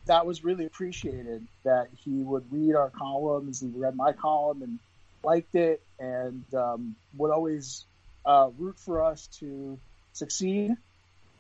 that 0.06 0.26
was 0.26 0.44
really 0.44 0.66
appreciated 0.66 1.46
that 1.64 1.88
he 2.04 2.12
would 2.12 2.46
read 2.52 2.76
our 2.76 2.90
columns. 2.90 3.60
He 3.60 3.68
read 3.76 3.96
my 3.96 4.14
column 4.14 4.62
and 4.62 4.80
liked 5.24 5.56
it 5.56 5.82
and 6.00 6.44
um, 6.54 6.96
would 7.18 7.32
always 7.32 7.86
uh, 8.26 8.50
root 8.58 8.78
for 8.80 9.04
us 9.04 9.28
to 9.40 9.78
succeed 10.14 10.76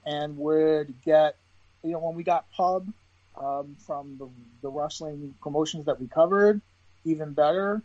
and 0.05 0.37
would 0.37 0.93
get, 1.05 1.37
you 1.83 1.91
know, 1.91 1.99
when 1.99 2.15
we 2.15 2.23
got 2.23 2.51
pub 2.51 2.87
um, 3.37 3.75
from 3.85 4.17
the, 4.17 4.27
the 4.61 4.69
wrestling 4.69 5.33
promotions 5.41 5.85
that 5.85 5.99
we 6.01 6.07
covered, 6.07 6.61
even 7.05 7.33
better. 7.33 7.81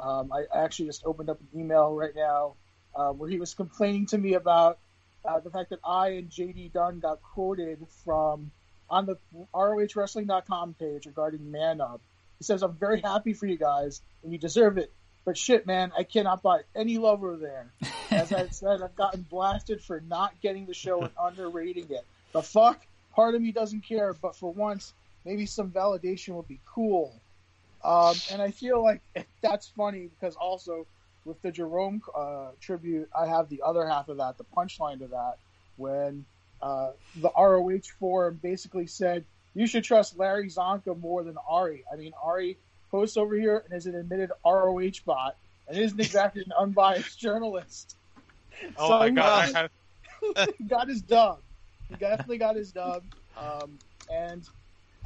Um, 0.00 0.32
I 0.32 0.44
actually 0.54 0.86
just 0.86 1.04
opened 1.04 1.30
up 1.30 1.40
an 1.40 1.60
email 1.60 1.94
right 1.94 2.14
now 2.14 2.54
uh, 2.94 3.10
where 3.10 3.28
he 3.28 3.38
was 3.38 3.54
complaining 3.54 4.06
to 4.06 4.18
me 4.18 4.34
about 4.34 4.78
uh, 5.24 5.40
the 5.40 5.50
fact 5.50 5.70
that 5.70 5.80
I 5.84 6.10
and 6.10 6.30
JD 6.30 6.72
Dunn 6.72 7.00
got 7.00 7.22
quoted 7.22 7.78
from 8.04 8.50
on 8.90 9.06
the 9.06 9.16
ROHWrestling.com 9.54 10.74
page 10.78 11.06
regarding 11.06 11.50
Man 11.50 11.80
Up. 11.80 12.00
He 12.38 12.44
says, 12.44 12.62
I'm 12.62 12.74
very 12.74 13.00
happy 13.00 13.32
for 13.32 13.46
you 13.46 13.56
guys 13.56 14.02
and 14.22 14.32
you 14.32 14.38
deserve 14.38 14.78
it. 14.78 14.92
But 15.24 15.38
shit, 15.38 15.66
man, 15.66 15.92
I 15.96 16.02
cannot 16.02 16.42
buy 16.42 16.60
any 16.74 16.98
love 16.98 17.22
over 17.22 17.36
there. 17.36 17.72
As 18.10 18.32
I 18.32 18.48
said, 18.50 18.82
I've 18.82 18.96
gotten 18.96 19.22
blasted 19.22 19.80
for 19.80 20.00
not 20.00 20.40
getting 20.40 20.66
the 20.66 20.74
show 20.74 21.02
and 21.02 21.10
underrating 21.20 21.86
it. 21.90 22.04
The 22.32 22.42
fuck? 22.42 22.84
Part 23.14 23.34
of 23.34 23.42
me 23.42 23.52
doesn't 23.52 23.82
care, 23.82 24.12
but 24.14 24.34
for 24.34 24.52
once, 24.52 24.92
maybe 25.24 25.46
some 25.46 25.70
validation 25.70 26.34
would 26.34 26.48
be 26.48 26.60
cool. 26.66 27.14
Um, 27.84 28.14
and 28.30 28.40
I 28.40 28.50
feel 28.50 28.82
like 28.82 29.00
that's 29.42 29.68
funny 29.68 30.08
because 30.18 30.36
also 30.36 30.86
with 31.24 31.40
the 31.42 31.50
Jerome 31.52 32.02
uh, 32.16 32.48
tribute, 32.60 33.08
I 33.16 33.26
have 33.26 33.48
the 33.48 33.62
other 33.64 33.86
half 33.86 34.08
of 34.08 34.16
that, 34.18 34.38
the 34.38 34.44
punchline 34.56 34.98
to 35.00 35.06
that, 35.08 35.34
when 35.76 36.24
uh, 36.60 36.90
the 37.16 37.30
ROH 37.36 37.78
forum 37.98 38.38
basically 38.42 38.86
said, 38.86 39.24
you 39.54 39.66
should 39.66 39.84
trust 39.84 40.18
Larry 40.18 40.48
Csonka 40.48 40.98
more 40.98 41.22
than 41.22 41.36
Ari. 41.48 41.84
I 41.92 41.96
mean, 41.96 42.12
Ari 42.22 42.56
posts 42.90 43.16
over 43.16 43.34
here 43.34 43.62
and 43.64 43.76
is 43.76 43.86
an 43.86 43.94
admitted 43.94 44.30
ROH 44.44 44.90
bot 45.04 45.36
and 45.68 45.78
isn't 45.78 46.00
exactly 46.00 46.42
an 46.44 46.52
unbiased 46.58 47.18
journalist. 47.20 47.96
Oh 48.76 48.88
So 48.88 48.98
my 48.98 49.10
god! 49.10 49.52
got- 49.52 49.70
have, 50.36 50.48
he 50.58 50.64
got 50.64 50.88
his 50.88 51.02
dub. 51.02 51.40
He 51.88 51.96
definitely 51.96 52.38
got 52.38 52.56
his 52.56 52.72
dub. 52.72 53.02
Um, 53.36 53.78
and 54.10 54.48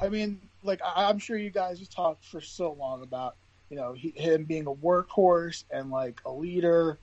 I 0.01 0.09
mean, 0.09 0.39
like 0.63 0.81
I, 0.83 1.09
I'm 1.09 1.19
sure 1.19 1.37
you 1.37 1.49
guys 1.49 1.79
have 1.79 1.89
talked 1.89 2.25
for 2.25 2.41
so 2.41 2.73
long 2.73 3.03
about 3.03 3.35
you 3.69 3.77
know 3.77 3.93
he, 3.93 4.09
him 4.15 4.45
being 4.45 4.67
a 4.67 4.73
workhorse 4.73 5.63
and 5.71 5.89
like 5.89 6.21
a 6.25 6.31
leader, 6.31 6.99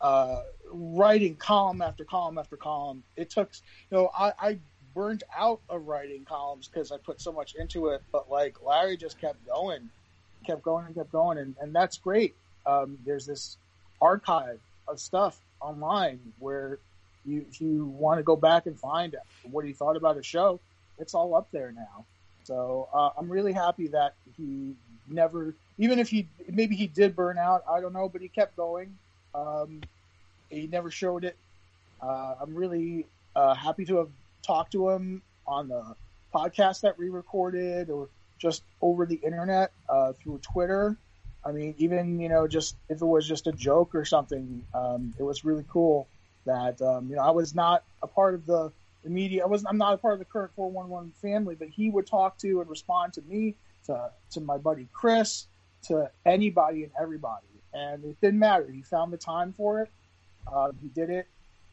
uh, 0.00 0.42
writing 0.70 1.36
column 1.36 1.82
after 1.82 2.04
column 2.04 2.38
after 2.38 2.56
column. 2.56 3.02
It 3.16 3.30
took 3.30 3.50
you 3.90 3.96
know 3.96 4.10
I, 4.16 4.32
I 4.38 4.58
burned 4.94 5.24
out 5.36 5.60
of 5.68 5.86
writing 5.86 6.24
columns 6.24 6.68
because 6.68 6.90
I 6.90 6.96
put 6.96 7.20
so 7.20 7.30
much 7.30 7.54
into 7.54 7.88
it, 7.88 8.02
but 8.10 8.30
like 8.30 8.56
Larry 8.62 8.96
just 8.96 9.20
kept 9.20 9.46
going, 9.46 9.90
kept 10.46 10.62
going 10.62 10.86
and 10.86 10.94
kept 10.94 11.12
going, 11.12 11.38
and, 11.38 11.54
and 11.60 11.74
that's 11.74 11.98
great. 11.98 12.34
Um, 12.64 12.98
there's 13.04 13.26
this 13.26 13.58
archive 14.00 14.58
of 14.88 14.98
stuff 14.98 15.38
online 15.60 16.20
where 16.38 16.78
you 17.24 17.44
if 17.50 17.60
you 17.60 17.86
want 17.86 18.18
to 18.18 18.22
go 18.22 18.36
back 18.36 18.66
and 18.66 18.78
find 18.78 19.16
what 19.50 19.64
he 19.64 19.72
thought 19.72 19.96
about 19.96 20.16
a 20.16 20.22
show, 20.22 20.60
it's 20.98 21.14
all 21.14 21.34
up 21.34 21.48
there 21.52 21.72
now. 21.72 22.06
So 22.46 22.88
uh, 22.94 23.10
I'm 23.18 23.28
really 23.28 23.52
happy 23.52 23.88
that 23.88 24.14
he 24.36 24.76
never, 25.08 25.54
even 25.78 25.98
if 25.98 26.08
he 26.08 26.28
maybe 26.48 26.76
he 26.76 26.86
did 26.86 27.16
burn 27.16 27.38
out, 27.38 27.64
I 27.68 27.80
don't 27.80 27.92
know, 27.92 28.08
but 28.08 28.20
he 28.20 28.28
kept 28.28 28.56
going. 28.56 28.96
Um, 29.34 29.82
he 30.48 30.68
never 30.68 30.90
showed 30.90 31.24
it. 31.24 31.36
Uh, 32.00 32.36
I'm 32.40 32.54
really 32.54 33.06
uh, 33.34 33.54
happy 33.54 33.84
to 33.86 33.96
have 33.96 34.10
talked 34.42 34.72
to 34.72 34.90
him 34.90 35.22
on 35.44 35.66
the 35.66 35.96
podcast 36.32 36.82
that 36.82 36.96
we 36.96 37.08
recorded 37.08 37.90
or 37.90 38.08
just 38.38 38.62
over 38.80 39.06
the 39.06 39.16
internet 39.16 39.72
uh, 39.88 40.12
through 40.12 40.38
Twitter. 40.38 40.96
I 41.44 41.50
mean, 41.50 41.74
even 41.78 42.20
you 42.20 42.28
know, 42.28 42.46
just 42.46 42.76
if 42.88 43.02
it 43.02 43.06
was 43.06 43.26
just 43.26 43.48
a 43.48 43.52
joke 43.52 43.92
or 43.94 44.04
something, 44.04 44.64
um, 44.72 45.14
it 45.18 45.24
was 45.24 45.44
really 45.44 45.64
cool 45.68 46.06
that 46.44 46.80
um, 46.80 47.08
you 47.10 47.16
know 47.16 47.22
I 47.22 47.30
was 47.30 47.56
not 47.56 47.82
a 48.02 48.06
part 48.06 48.34
of 48.34 48.46
the, 48.46 48.70
the 49.06 49.12
media. 49.12 49.44
I 49.44 49.46
wasn't. 49.46 49.70
I'm 49.70 49.78
not 49.78 49.94
a 49.94 49.96
part 49.96 50.14
of 50.14 50.18
the 50.18 50.24
current 50.24 50.52
411 50.56 51.12
family, 51.22 51.54
but 51.54 51.68
he 51.68 51.88
would 51.88 52.06
talk 52.06 52.38
to 52.38 52.60
and 52.60 52.68
respond 52.68 53.14
to 53.14 53.22
me, 53.22 53.54
to 53.86 54.10
to 54.32 54.40
my 54.40 54.58
buddy 54.58 54.88
Chris, 54.92 55.46
to 55.84 56.10
anybody 56.26 56.82
and 56.82 56.92
everybody, 57.00 57.46
and 57.72 58.04
it 58.04 58.20
didn't 58.20 58.40
matter. 58.40 58.66
He 58.70 58.82
found 58.82 59.12
the 59.12 59.16
time 59.16 59.52
for 59.52 59.80
it. 59.80 59.90
Uh, 60.52 60.72
he 60.82 60.88
did 60.88 61.10
it, 61.10 61.26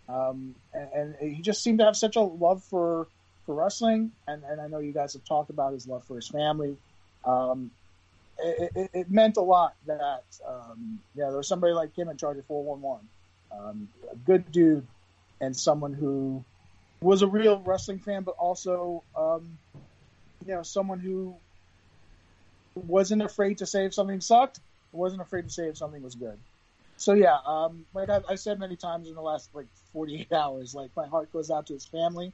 um, 0.08 0.56
and, 0.74 1.16
and 1.22 1.36
he 1.36 1.42
just 1.42 1.64
seemed 1.64 1.80
to 1.80 1.86
have 1.86 1.98
such 1.98 2.16
a 2.16 2.22
love 2.22 2.64
for 2.64 3.08
for 3.46 3.56
wrestling, 3.56 4.12
and, 4.28 4.44
and 4.44 4.62
I 4.62 4.68
know 4.68 4.80
you 4.80 4.94
guys 4.94 5.14
have 5.14 5.26
talked 5.26 5.50
about 5.50 5.74
his 5.74 5.88
love 5.88 6.04
for 6.06 6.16
his 6.16 6.28
family. 6.28 6.78
Um, 7.26 7.72
it, 8.40 8.72
it, 8.76 8.90
it, 8.94 9.12
meant 9.12 9.38
a 9.38 9.42
lot 9.42 9.76
that 9.86 10.24
um, 10.48 11.00
yeah, 11.16 11.28
there 11.28 11.38
was 11.38 11.48
somebody 11.48 11.74
like 11.74 11.96
him 11.96 12.10
in 12.10 12.18
charge 12.18 12.38
of 12.38 12.46
411, 12.46 13.08
um, 13.52 13.88
a 14.12 14.16
good 14.16 14.52
dude, 14.52 14.88
and 15.42 15.56
someone 15.56 15.94
who 15.94 16.44
was 17.04 17.22
a 17.22 17.28
real 17.28 17.62
wrestling 17.66 18.00
fan, 18.00 18.24
but 18.24 18.36
also 18.38 19.04
um, 19.16 19.58
you 20.46 20.54
know 20.54 20.64
someone 20.64 21.00
who 21.00 21.36
wasn't 22.76 23.22
afraid 23.22 23.60
to 23.60 23.66
say 23.66 23.86
if 23.86 23.94
something 23.94 24.22
sucked, 24.22 24.60
wasn't 24.92 25.22
afraid 25.22 25.44
to 25.44 25.50
say 25.50 25.68
if 25.68 25.78
something 25.78 26.02
was 26.02 26.16
good. 26.16 26.38
So 26.98 27.14
yeah, 27.14 27.38
um, 27.46 27.86
like 27.94 28.10
I've, 28.10 28.24
I've 28.30 28.40
said 28.40 28.60
many 28.60 28.76
times 28.76 29.08
in 29.08 29.16
the 29.16 29.22
last 29.22 29.50
like 29.54 29.68
48 29.94 30.32
hours, 30.34 30.74
like 30.74 30.92
my 30.96 31.08
heart 31.08 31.32
goes 31.32 31.52
out 31.52 31.68
to 31.68 31.74
his 31.74 31.86
family 31.86 32.34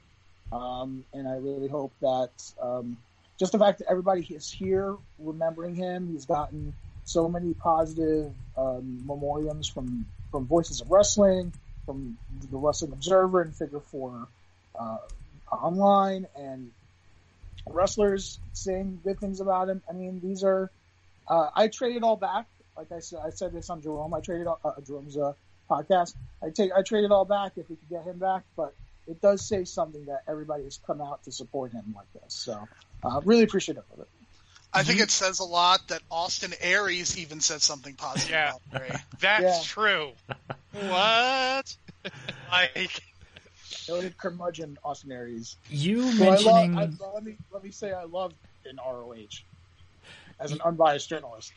um, 0.52 1.04
and 1.12 1.28
I 1.28 1.36
really 1.36 1.68
hope 1.68 1.92
that 2.00 2.30
um, 2.60 2.96
just 3.38 3.52
the 3.52 3.58
fact 3.58 3.78
that 3.78 3.88
everybody 3.88 4.22
is 4.22 4.50
here 4.50 4.96
remembering 5.18 5.74
him, 5.74 6.08
he's 6.12 6.26
gotten 6.26 6.74
so 7.04 7.28
many 7.28 7.54
positive 7.54 8.32
um, 8.56 9.02
memoriams 9.06 9.72
from, 9.72 10.06
from 10.30 10.46
Voices 10.46 10.80
of 10.80 10.90
Wrestling, 10.90 11.52
from 11.86 12.18
the 12.50 12.56
Wrestling 12.56 12.92
Observer 12.92 13.42
and 13.42 13.54
Figure 13.54 13.80
Four 13.80 14.26
uh, 14.80 14.98
online, 15.54 16.26
and 16.34 16.70
wrestlers 17.66 18.38
saying 18.52 19.00
good 19.04 19.20
things 19.20 19.40
about 19.40 19.68
him. 19.68 19.82
I 19.88 19.92
mean, 19.92 20.20
these 20.20 20.44
are. 20.44 20.70
Uh, 21.28 21.48
I 21.54 21.68
traded 21.68 21.98
it 21.98 22.02
all 22.02 22.16
back. 22.16 22.46
Like 22.76 22.90
I 22.92 23.00
said, 23.00 23.20
I 23.24 23.30
said 23.30 23.52
this 23.52 23.70
on 23.70 23.82
Jerome. 23.82 24.14
I 24.14 24.20
traded 24.20 24.46
all, 24.46 24.58
uh, 24.64 24.80
Jerome's 24.84 25.16
uh, 25.16 25.34
podcast. 25.68 26.14
I 26.42 26.50
take 26.50 26.72
I 26.72 26.82
traded 26.82 27.10
it 27.10 27.12
all 27.12 27.24
back 27.24 27.52
if 27.56 27.68
we 27.68 27.76
could 27.76 27.88
get 27.88 28.04
him 28.04 28.18
back, 28.18 28.42
but 28.56 28.74
it 29.06 29.20
does 29.20 29.46
say 29.46 29.64
something 29.64 30.06
that 30.06 30.22
everybody 30.28 30.64
has 30.64 30.78
come 30.86 31.00
out 31.00 31.24
to 31.24 31.32
support 31.32 31.72
him 31.72 31.94
like 31.96 32.12
this. 32.14 32.34
So, 32.34 32.68
uh, 33.04 33.20
really 33.24 33.42
appreciative 33.42 33.84
of 33.92 34.00
it. 34.00 34.08
I 34.72 34.84
think 34.84 35.00
it 35.00 35.10
says 35.10 35.40
a 35.40 35.44
lot 35.44 35.88
that 35.88 36.00
Austin 36.10 36.54
Aries 36.60 37.18
even 37.18 37.40
said 37.40 37.60
something 37.60 37.94
positive. 37.94 38.30
Yeah, 38.30 39.00
that's 39.18 39.42
yeah. 39.42 39.60
true. 39.64 40.12
what? 40.72 41.76
like, 42.52 43.02
noted 43.88 44.16
curmudgeon 44.16 44.78
Austin 44.84 45.12
Aries. 45.12 45.56
You 45.68 46.12
so 46.12 46.24
mentioning? 46.24 46.76
I 46.76 46.84
love, 46.84 47.00
I, 47.02 47.14
let 47.14 47.24
me 47.24 47.36
let 47.50 47.64
me 47.64 47.70
say 47.70 47.92
I 47.92 48.04
love 48.04 48.32
an 48.64 48.78
ROH 48.84 49.42
as 50.38 50.52
an 50.52 50.60
unbiased 50.64 51.08
journalist. 51.08 51.52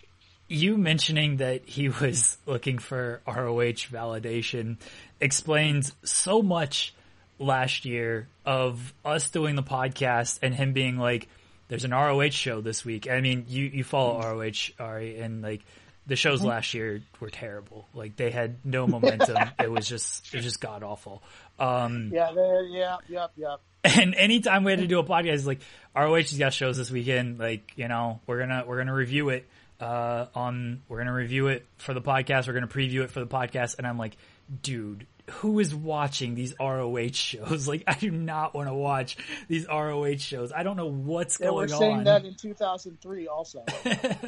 You 0.47 0.77
mentioning 0.77 1.37
that 1.37 1.65
he 1.65 1.89
was 1.89 2.37
looking 2.45 2.77
for 2.77 3.21
ROH 3.25 3.89
validation 3.89 4.77
explains 5.19 5.93
so 6.03 6.41
much 6.41 6.93
last 7.39 7.85
year 7.85 8.27
of 8.45 8.93
us 9.03 9.29
doing 9.29 9.55
the 9.55 9.63
podcast 9.63 10.39
and 10.41 10.53
him 10.53 10.73
being 10.73 10.97
like, 10.97 11.27
"There's 11.69 11.85
an 11.85 11.91
ROH 11.91 12.29
show 12.29 12.61
this 12.61 12.83
week." 12.85 13.09
I 13.09 13.21
mean, 13.21 13.45
you 13.47 13.65
you 13.65 13.83
follow 13.83 14.19
ROH, 14.19 14.71
Ari, 14.79 15.19
and 15.19 15.41
like 15.41 15.61
the 16.05 16.15
shows 16.15 16.39
mm-hmm. 16.39 16.49
last 16.49 16.73
year 16.73 17.01
were 17.19 17.29
terrible. 17.29 17.87
Like 17.93 18.15
they 18.15 18.29
had 18.29 18.65
no 18.65 18.87
momentum. 18.87 19.37
it 19.59 19.71
was 19.71 19.87
just 19.87 20.33
it 20.33 20.37
was 20.37 20.45
just 20.45 20.59
god 20.59 20.83
awful. 20.83 21.23
Um, 21.59 22.11
yeah, 22.13 22.31
yeah, 22.69 22.97
yep, 23.07 23.31
yep. 23.37 23.61
And 23.83 24.15
anytime 24.15 24.63
we 24.63 24.71
had 24.71 24.79
to 24.79 24.87
do 24.87 24.99
a 24.99 25.03
podcast, 25.03 25.45
like 25.45 25.61
ROH's 25.95 26.37
got 26.37 26.53
shows 26.53 26.77
this 26.77 26.89
weekend. 26.89 27.39
Like 27.39 27.73
you 27.75 27.87
know, 27.87 28.19
we're 28.27 28.39
gonna 28.39 28.63
we're 28.65 28.77
gonna 28.77 28.93
review 28.93 29.29
it 29.29 29.47
uh, 29.79 30.27
on 30.35 30.81
we're 30.87 30.99
gonna 30.99 31.13
review 31.13 31.47
it 31.47 31.65
for 31.77 31.93
the 31.93 32.01
podcast. 32.01 32.47
We're 32.47 32.53
gonna 32.53 32.67
preview 32.67 33.01
it 33.03 33.11
for 33.11 33.19
the 33.19 33.27
podcast, 33.27 33.77
and 33.77 33.87
I'm 33.87 33.97
like, 33.97 34.17
dude, 34.61 35.05
who 35.31 35.59
is 35.59 35.73
watching 35.73 36.35
these 36.35 36.53
ROH 36.59 37.11
shows? 37.13 37.67
Like, 37.73 37.83
I 37.87 37.95
do 37.95 38.11
not 38.11 38.53
want 38.53 38.67
to 38.67 38.73
watch 38.73 39.17
these 39.47 39.65
ROH 39.67 40.17
shows. 40.17 40.51
I 40.51 40.63
don't 40.63 40.77
know 40.77 40.87
what's 40.87 41.39
yeah, 41.39 41.47
going 41.47 41.71
on. 41.71 41.79
We're 41.79 41.79
saying 41.79 41.97
on. 41.99 42.03
that 42.03 42.25
in 42.25 42.35
2003 42.35 43.27
also. 43.27 43.63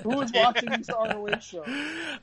who 0.01 0.09
was 0.09 0.31
watching 0.35 0.71
these 0.71 0.89
ROH 0.89 1.39
shows? 1.39 1.67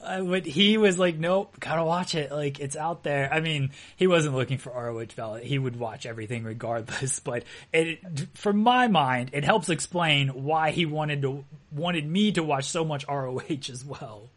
Uh, 0.00 0.22
but 0.22 0.46
he 0.46 0.78
was 0.78 0.98
like, 0.98 1.18
nope, 1.18 1.60
gotta 1.60 1.84
watch 1.84 2.14
it. 2.14 2.32
Like, 2.32 2.60
it's 2.60 2.76
out 2.76 3.04
there. 3.04 3.32
I 3.32 3.40
mean, 3.40 3.70
he 3.96 4.06
wasn't 4.06 4.34
looking 4.34 4.58
for 4.58 4.72
ROH 4.72 5.04
valid. 5.14 5.44
He 5.44 5.58
would 5.58 5.78
watch 5.78 6.06
everything 6.06 6.44
regardless. 6.44 7.20
But 7.32 7.44
it, 7.72 8.00
for 8.34 8.52
my 8.52 8.88
mind, 8.88 9.30
it 9.32 9.44
helps 9.44 9.68
explain 9.68 10.28
why 10.28 10.70
he 10.70 10.86
wanted 10.86 11.22
to, 11.22 11.44
wanted 11.70 12.06
me 12.06 12.32
to 12.32 12.42
watch 12.42 12.68
so 12.68 12.84
much 12.84 13.06
ROH 13.06 13.40
as 13.70 13.84
well. 13.84 14.30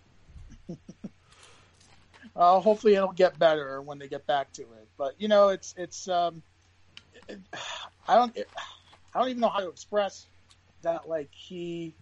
Uh, 2.35 2.59
hopefully, 2.59 2.95
it'll 2.95 3.11
get 3.11 3.39
better 3.39 3.81
when 3.81 3.97
they 3.97 4.07
get 4.07 4.27
back 4.27 4.51
to 4.53 4.61
it. 4.61 4.87
But 4.97 5.15
you 5.19 5.27
know, 5.27 5.49
it's 5.49 5.73
it's 5.77 6.07
um, 6.07 6.43
it, 7.27 7.39
I 8.07 8.15
don't 8.15 8.35
it, 8.35 8.49
I 9.13 9.19
don't 9.19 9.29
even 9.29 9.41
know 9.41 9.49
how 9.49 9.61
to 9.61 9.69
express 9.69 10.25
that. 10.81 11.07
Like 11.07 11.29
he 11.31 11.93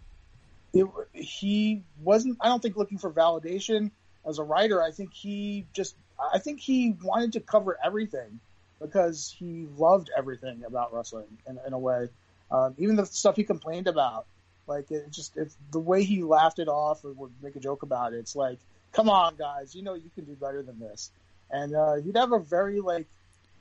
it, 0.73 0.87
he 1.13 1.83
wasn't. 2.01 2.37
I 2.41 2.47
don't 2.47 2.61
think 2.61 2.75
looking 2.75 2.97
for 2.97 3.11
validation 3.11 3.91
as 4.27 4.39
a 4.39 4.43
writer. 4.43 4.81
I 4.81 4.91
think 4.91 5.13
he 5.13 5.65
just 5.73 5.95
I 6.33 6.39
think 6.39 6.59
he 6.59 6.95
wanted 7.03 7.33
to 7.33 7.39
cover 7.39 7.77
everything 7.83 8.39
because 8.81 9.33
he 9.37 9.67
loved 9.77 10.09
everything 10.15 10.63
about 10.65 10.93
wrestling 10.93 11.37
in, 11.47 11.59
in 11.65 11.73
a 11.73 11.79
way. 11.79 12.09
Um, 12.51 12.75
even 12.77 12.95
the 12.95 13.05
stuff 13.05 13.35
he 13.35 13.43
complained 13.43 13.87
about, 13.87 14.25
like 14.67 14.91
it 14.91 15.11
just 15.11 15.37
it's 15.37 15.55
the 15.71 15.79
way 15.79 16.03
he 16.03 16.23
laughed 16.23 16.59
it 16.59 16.67
off 16.67 17.03
or 17.05 17.11
would 17.13 17.31
make 17.41 17.55
a 17.55 17.59
joke 17.59 17.83
about 17.83 18.13
it. 18.13 18.17
It's 18.17 18.35
like 18.35 18.59
come 18.93 19.09
on, 19.09 19.35
guys, 19.35 19.75
you 19.75 19.83
know 19.83 19.95
you 19.95 20.09
can 20.15 20.23
do 20.23 20.33
better 20.33 20.63
than 20.63 20.79
this. 20.79 21.11
And 21.51 21.75
uh, 21.75 21.95
he'd 21.95 22.15
have 22.15 22.31
a 22.31 22.39
very 22.39 22.79
like 22.79 23.07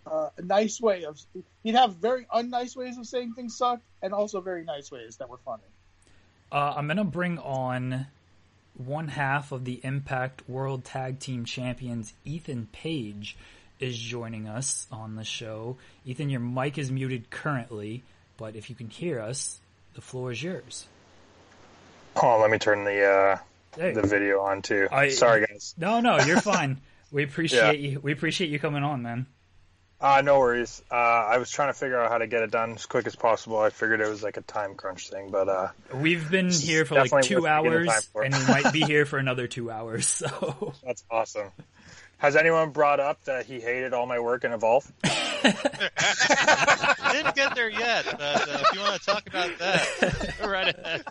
uh, 0.07 0.29
a 0.37 0.43
nice 0.43 0.81
way 0.81 1.05
of 1.05 1.21
he'd 1.63 1.75
have 1.75 1.97
very 1.97 2.27
unnice 2.33 2.77
ways 2.77 2.97
of 2.99 3.07
saying 3.07 3.35
things 3.35 3.57
sucked, 3.57 3.83
and 4.03 4.13
also 4.13 4.41
very 4.41 4.65
nice 4.65 4.91
ways 4.91 5.17
that 5.17 5.29
were 5.29 5.39
funny. 5.45 5.63
Uh, 6.51 6.75
I'm 6.77 6.87
gonna 6.87 7.05
bring 7.05 7.39
on 7.39 8.07
one 8.77 9.09
half 9.09 9.53
of 9.53 9.65
the 9.65 9.81
Impact 9.83 10.49
World 10.49 10.85
Tag 10.85 11.19
Team 11.19 11.45
Champions, 11.45 12.13
Ethan 12.25 12.69
Page, 12.73 13.37
is 13.81 13.99
joining 13.99 14.49
us 14.49 14.87
on 14.91 15.17
the 15.17 15.25
show. 15.25 15.77
Ethan, 16.07 16.31
your 16.31 16.41
mic 16.41 16.79
is 16.79 16.91
muted 16.91 17.31
currently, 17.31 18.03
but 18.37 18.57
if 18.57 18.71
you 18.71 18.77
can 18.77 18.89
hear 18.89 19.21
us, 19.21 19.59
the 19.95 20.01
floor 20.01 20.33
is 20.33 20.43
yours. 20.43 20.87
Oh, 22.17 22.41
let 22.41 22.51
me 22.51 22.59
turn 22.59 22.85
the 22.85 23.05
uh, 23.05 23.39
hey. 23.77 23.93
the 23.93 24.03
video 24.03 24.41
on 24.41 24.63
too. 24.63 24.89
I, 24.91 25.09
Sorry, 25.09 25.47
guys. 25.47 25.75
No, 25.77 26.01
no, 26.01 26.19
you're 26.21 26.41
fine. 26.43 26.81
we 27.11 27.25
appreciate 27.25 27.81
yeah. 27.81 27.91
you. 27.91 28.01
We 28.01 28.13
appreciate 28.13 28.51
you 28.51 28.59
coming 28.59 28.83
on, 28.83 29.03
man. 29.03 29.27
Uh, 30.03 30.21
no 30.21 30.41
worries. 30.41 30.83
Uh, 30.91 30.95
I 30.95 31.39
was 31.39 31.49
trying 31.49 31.69
to 31.69 31.79
figure 31.79 31.97
out 31.97 32.11
how 32.11 32.19
to 32.19 32.27
get 32.27 32.43
it 32.43 32.51
done 32.51 32.73
as 32.73 32.87
quick 32.87 33.07
as 33.07 33.15
possible. 33.15 33.61
I 33.61 33.71
figured 33.71 34.01
it 34.01 34.09
was 34.09 34.21
like 34.21 34.37
a 34.37 34.41
time 34.41 34.75
crunch 34.75 35.09
thing, 35.09 35.31
but 35.31 35.49
uh, 35.49 35.69
we've 35.95 36.29
been 36.29 36.51
here 36.51 36.85
for 36.85 36.97
like 36.97 37.23
two 37.23 37.47
hours, 37.47 38.11
and 38.17 38.35
we 38.35 38.47
might 38.47 38.73
be 38.73 38.81
here 38.81 39.07
for 39.07 39.19
another 39.21 39.47
two 39.47 39.71
hours. 39.71 40.09
So 40.09 40.75
that's 40.85 41.05
awesome. 41.09 41.51
Has 42.19 42.35
anyone 42.35 42.71
brought 42.71 42.99
up 42.99 43.23
that 43.25 43.47
he 43.47 43.61
hated 43.61 43.93
all 43.93 44.07
my 44.07 44.19
work 44.19 44.43
in 44.43 44.53
Evolve? 44.53 44.91
Didn't 45.03 45.55
get 47.37 47.55
there 47.55 47.71
yet, 47.71 48.05
but 48.05 48.21
uh, 48.21 48.59
if 48.61 48.75
you 48.75 48.81
want 48.81 49.01
to 49.01 49.07
talk 49.07 49.29
about 49.29 49.57
that, 49.59 50.35
go 50.41 50.49
right 50.49 50.75
ahead. 50.77 51.05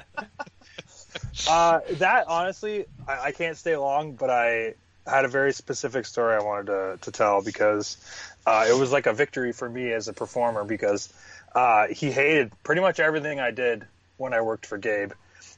Uh, 1.49 1.79
that 1.91 2.27
honestly, 2.27 2.85
I, 3.07 3.27
I, 3.27 3.31
can't 3.31 3.57
stay 3.57 3.77
long, 3.77 4.13
but 4.13 4.29
I 4.29 4.75
had 5.07 5.25
a 5.25 5.27
very 5.27 5.53
specific 5.53 6.05
story 6.05 6.35
I 6.35 6.43
wanted 6.43 6.65
to, 6.67 6.97
to 7.01 7.11
tell 7.11 7.41
because 7.41 7.97
uh, 8.45 8.65
it 8.69 8.77
was 8.77 8.91
like 8.91 9.05
a 9.05 9.13
victory 9.13 9.51
for 9.53 9.69
me 9.69 9.91
as 9.91 10.07
a 10.07 10.13
performer 10.13 10.63
because 10.63 11.11
uh, 11.55 11.87
he 11.87 12.11
hated 12.11 12.51
pretty 12.63 12.81
much 12.81 12.99
everything 12.99 13.39
I 13.39 13.51
did 13.51 13.85
when 14.17 14.33
I 14.33 14.41
worked 14.41 14.65
for 14.65 14.77
Gabe, 14.77 15.13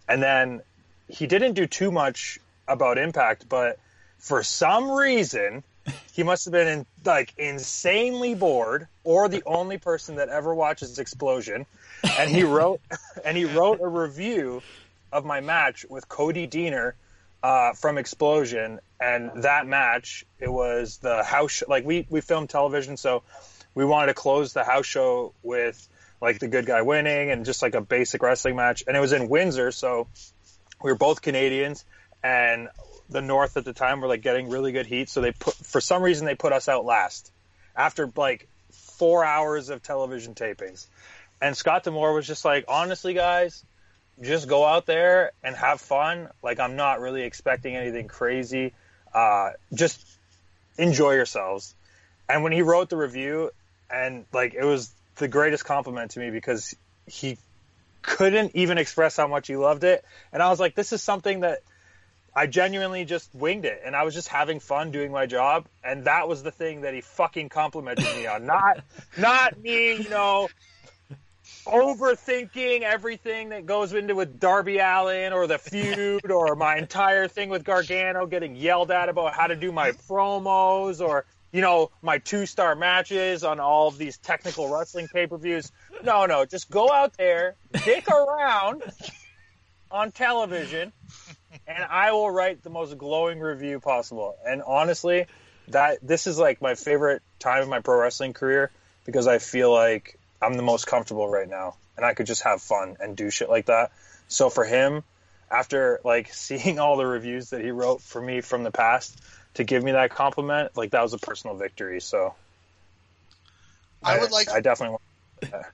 and 0.08 0.22
then 0.22 0.62
he 1.08 1.28
didn't 1.28 1.54
do 1.54 1.66
too 1.68 1.92
much 1.92 2.40
about 2.68 2.98
Impact, 2.98 3.50
but 3.50 3.80
for 4.20 4.44
some 4.44 4.92
reason 4.92 5.64
he 6.14 6.24
must 6.24 6.46
have 6.46 6.52
been 6.52 6.68
in, 6.68 6.86
like 7.04 7.34
insanely 7.38 8.36
bored, 8.36 8.88
or 9.04 9.28
the 9.28 9.44
only 9.46 9.78
person 9.78 10.16
that 10.16 10.30
ever 10.30 10.54
watches 10.54 11.00
Explosion. 11.00 11.66
And 12.18 12.30
he 12.30 12.44
wrote 12.44 12.82
and 13.26 13.36
he 13.36 13.46
wrote 13.46 13.82
a 13.82 13.88
review 13.88 14.62
of 15.14 15.24
my 15.26 15.42
match 15.42 15.86
with 15.88 16.10
Cody 16.10 16.48
Deaner 16.48 16.94
uh, 17.44 17.74
from 17.74 17.98
Explosion, 17.98 18.80
and 19.00 19.44
that 19.44 19.68
match 19.68 20.26
it 20.40 20.52
was 20.52 20.98
the 20.98 21.24
house 21.24 21.52
show, 21.52 21.66
like 21.70 21.86
we 21.86 22.08
we 22.10 22.22
filmed 22.22 22.50
television, 22.50 22.98
so 22.98 23.24
we 23.76 23.86
wanted 23.86 24.08
to 24.08 24.14
close 24.14 24.54
the 24.54 24.64
house 24.64 24.86
show 24.86 25.34
with 25.44 25.88
like 26.22 26.40
the 26.40 26.48
good 26.48 26.66
guy 26.66 26.82
winning 26.82 27.32
and 27.32 27.46
just 27.46 27.62
like 27.62 27.76
a 27.76 27.82
basic 27.82 28.24
wrestling 28.24 28.56
match, 28.56 28.84
and 28.88 28.98
it 28.98 29.00
was 29.00 29.14
in 29.14 29.30
Windsor, 29.30 29.72
so 29.72 30.08
we 30.84 30.92
were 30.92 30.98
both 30.98 31.22
Canadians, 31.22 31.86
and 32.24 32.70
the 33.10 33.22
North 33.22 33.58
at 33.58 33.66
the 33.66 33.74
time 33.74 34.02
were 34.02 34.08
like 34.08 34.22
getting 34.22 34.50
really 34.50 34.72
good 34.72 34.88
heat, 34.88 35.10
so 35.10 35.22
they 35.22 35.32
put 35.32 35.54
for 35.54 35.82
some 35.82 36.02
reason 36.02 36.26
they 36.26 36.36
put 36.36 36.54
us 36.54 36.68
out 36.68 36.86
last 36.86 37.32
after 37.76 38.10
like 38.16 38.48
four 38.72 39.24
hours 39.24 39.70
of 39.70 39.84
television 39.84 40.34
tapings, 40.34 40.88
and 41.42 41.58
Scott 41.58 41.84
D'Amore 41.84 42.14
was 42.14 42.26
just 42.26 42.46
like, 42.46 42.66
honestly, 42.70 43.14
guys, 43.14 43.66
just 44.24 44.48
go 44.48 44.66
out 44.66 44.86
there 44.86 45.32
and 45.44 45.56
have 45.56 45.82
fun. 45.82 46.30
Like 46.42 46.60
I'm 46.60 46.76
not 46.76 47.00
really 47.00 47.24
expecting 47.24 47.76
anything 47.76 48.08
crazy. 48.08 48.74
Uh, 49.14 49.52
just 49.74 50.04
enjoy 50.78 51.14
yourselves. 51.14 51.76
And 52.28 52.44
when 52.44 52.52
he 52.52 52.62
wrote 52.62 52.90
the 52.90 52.98
review, 52.98 53.52
and 53.90 54.26
like 54.34 54.54
it 54.54 54.64
was 54.64 54.92
the 55.18 55.28
greatest 55.28 55.66
compliment 55.66 56.12
to 56.12 56.20
me 56.20 56.32
because 56.32 56.76
he 57.06 57.38
couldn't 58.02 58.56
even 58.56 58.78
express 58.78 59.18
how 59.18 59.28
much 59.28 59.48
he 59.48 59.56
loved 59.56 59.84
it. 59.84 60.04
And 60.32 60.42
I 60.42 60.50
was 60.50 60.60
like, 60.60 60.76
this 60.76 60.94
is 60.94 61.02
something 61.02 61.42
that 61.42 61.60
I 62.36 62.48
genuinely 62.48 63.06
just 63.06 63.30
winged 63.34 63.66
it, 63.66 63.82
and 63.86 63.96
I 63.96 64.04
was 64.04 64.16
just 64.16 64.28
having 64.28 64.60
fun 64.60 64.92
doing 64.92 65.12
my 65.12 65.28
job, 65.28 65.68
and 65.84 66.06
that 66.06 66.28
was 66.28 66.42
the 66.42 66.50
thing 66.50 66.82
that 66.82 66.94
he 66.96 67.02
fucking 67.02 67.50
complimented 67.50 68.06
me 68.16 68.26
on. 68.26 68.48
Not, 68.48 68.80
not 69.18 69.60
me, 69.60 69.98
you 69.98 70.10
know, 70.10 70.50
overthinking 71.66 72.82
everything 72.82 73.50
that 73.50 73.66
goes 73.66 73.94
into 73.94 74.16
with 74.16 74.40
Darby 74.40 74.80
Allin 74.80 75.34
or 75.34 75.48
the 75.48 75.58
feud 75.58 76.30
or 76.32 76.56
my 76.56 76.78
entire 76.78 77.28
thing 77.28 77.50
with 77.50 77.64
Gargano 77.64 78.26
getting 78.26 78.56
yelled 78.56 78.92
at 78.92 79.10
about 79.10 79.34
how 79.34 79.48
to 79.48 79.56
do 79.56 79.72
my 79.72 79.92
promos 79.92 81.00
or 81.00 81.26
you 81.52 81.62
know 81.62 81.92
my 82.02 82.18
two 82.18 82.46
star 82.46 82.76
matches 82.76 83.44
on 83.44 83.60
all 83.60 83.88
of 83.88 83.98
these 83.98 84.18
technical 84.18 84.74
wrestling 84.74 85.08
pay 85.08 85.28
per 85.28 85.38
views. 85.38 85.72
No, 86.04 86.26
no, 86.26 86.46
just 86.46 86.70
go 86.70 86.92
out 86.92 87.14
there, 87.18 87.56
dick 87.86 88.10
around 88.10 88.84
on 89.92 90.12
television, 90.12 90.92
and 91.68 91.84
I 91.84 92.12
will 92.12 92.32
write 92.32 92.64
the 92.64 92.70
most 92.70 92.98
glowing 92.98 93.40
review 93.40 93.80
possible. 93.80 94.36
And 94.46 94.62
honestly, 94.64 95.28
that 95.70 96.00
this 96.02 96.28
is 96.28 96.38
like 96.38 96.62
my 96.62 96.76
favorite 96.76 97.22
time 97.40 97.64
of 97.64 97.70
my 97.70 97.80
pro 97.80 98.00
wrestling 98.00 98.34
career 98.34 98.72
because 99.06 99.28
I 99.28 99.38
feel 99.38 99.72
like 99.72 100.20
I'm 100.44 100.54
the 100.56 100.64
most 100.64 100.88
comfortable 100.88 101.28
right 101.28 101.50
now 101.50 101.76
and 101.96 102.06
I 102.06 102.14
could 102.14 102.26
just 102.26 102.44
have 102.44 102.62
fun 102.62 102.98
and 103.00 103.16
do 103.16 103.30
shit 103.30 103.50
like 103.50 103.68
that. 103.68 103.92
So 104.28 104.50
for 104.50 104.64
him, 104.64 105.04
after 105.50 106.00
like 106.04 106.30
seeing 106.34 106.80
all 106.80 106.98
the 106.98 107.06
reviews 107.06 107.52
that 107.52 107.62
he 107.62 107.72
wrote 107.72 108.02
for 108.02 108.22
me 108.22 108.42
from 108.42 108.64
the 108.64 108.72
past 108.72 109.22
to 109.56 109.64
give 109.64 109.84
me 109.84 109.92
that 109.92 110.12
compliment, 110.12 110.76
like 110.76 110.92
that 110.92 111.02
was 111.02 111.14
a 111.14 111.20
personal 111.20 111.56
victory. 111.56 112.02
So 112.02 112.34
I 114.04 114.20
would 114.20 114.32
like 114.32 114.50
I 114.50 114.60
definitely 114.60 114.98
Want 115.52 115.66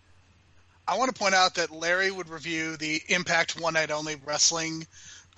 I 0.88 0.98
want 0.98 1.14
to 1.14 1.20
point 1.20 1.36
out 1.36 1.56
that 1.56 1.72
Larry 1.72 2.10
would 2.10 2.30
review 2.30 2.76
the 2.76 3.00
Impact 3.10 3.60
One 3.62 3.76
Night 3.76 3.92
Only 3.92 4.16
Wrestling 4.26 4.88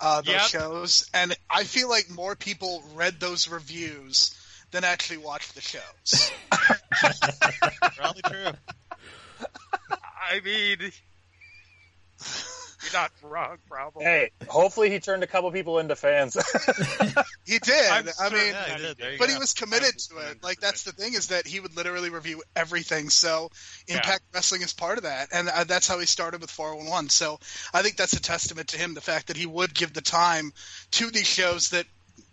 uh, 0.00 0.22
those 0.22 0.40
Yep. 0.40 0.50
shows, 0.50 1.08
and 1.12 1.36
I 1.50 1.64
feel 1.64 1.88
like 1.88 2.10
more 2.10 2.34
people 2.34 2.82
read 2.94 3.20
those 3.20 3.48
reviews 3.48 4.34
than 4.72 4.82
actually 4.82 5.18
watched 5.18 5.54
the 5.54 5.60
shows. 5.60 6.32
Probably 7.96 8.22
true. 8.22 8.52
I 10.30 10.40
mean, 10.40 10.78
you're 10.80 10.90
not 12.92 13.10
wrong, 13.22 13.56
probably. 13.68 14.04
Hey, 14.04 14.30
hopefully 14.48 14.90
he 14.90 15.00
turned 15.00 15.22
a 15.22 15.26
couple 15.26 15.50
people 15.52 15.78
into 15.78 15.96
fans. 15.96 16.36
He 17.44 17.58
did. 17.58 17.90
I'm 17.90 18.06
I 18.08 18.28
sure- 18.28 18.38
mean, 18.38 18.52
Yeah, 18.52 18.78
he 18.78 18.94
did. 18.94 19.18
But 19.18 19.26
go. 19.26 19.32
he 19.32 19.38
was 19.38 19.52
committed 19.52 19.98
to 19.98 20.18
it. 20.30 20.44
Like 20.44 20.60
that's 20.60 20.84
the 20.84 20.92
thing 20.92 21.14
is 21.14 21.26
that 21.26 21.44
he 21.44 21.58
would 21.58 21.76
literally 21.76 22.08
review 22.08 22.40
everything. 22.54 23.10
So 23.10 23.50
Impact 23.88 24.22
Wrestling 24.32 24.62
is 24.62 24.72
part 24.72 24.98
of 24.98 25.04
that, 25.04 25.30
and 25.32 25.48
uh, 25.48 25.64
that's 25.64 25.88
how 25.88 25.98
he 25.98 26.06
started 26.06 26.40
with 26.40 26.50
411. 26.50 27.08
So 27.10 27.40
I 27.74 27.82
think 27.82 27.96
that's 27.96 28.12
a 28.12 28.22
testament 28.22 28.68
to 28.68 28.78
him, 28.78 28.94
the 28.94 29.00
fact 29.00 29.26
that 29.26 29.36
he 29.36 29.44
would 29.44 29.74
give 29.74 29.92
the 29.92 30.00
time 30.02 30.52
to 30.92 31.10
these 31.10 31.26
shows 31.26 31.70
that 31.70 31.84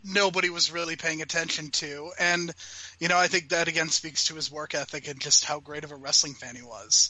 nobody 0.04 0.52
was 0.52 0.72
really 0.72 0.96
paying 0.96 1.24
attention 1.24 1.72
to, 1.72 2.12
and 2.20 2.54
you 3.00 3.08
know 3.08 3.18
I 3.18 3.28
think 3.28 3.50
that 3.50 3.68
again 3.68 3.90
speaks 3.90 4.26
to 4.26 4.36
his 4.36 4.52
work 4.52 4.76
ethic 4.76 5.08
and 5.08 5.20
just 5.20 5.44
how 5.44 5.60
great 5.60 5.84
of 5.84 5.92
a 5.92 5.96
wrestling 5.96 6.36
fan 6.36 6.56
he 6.56 6.62
was. 6.62 7.10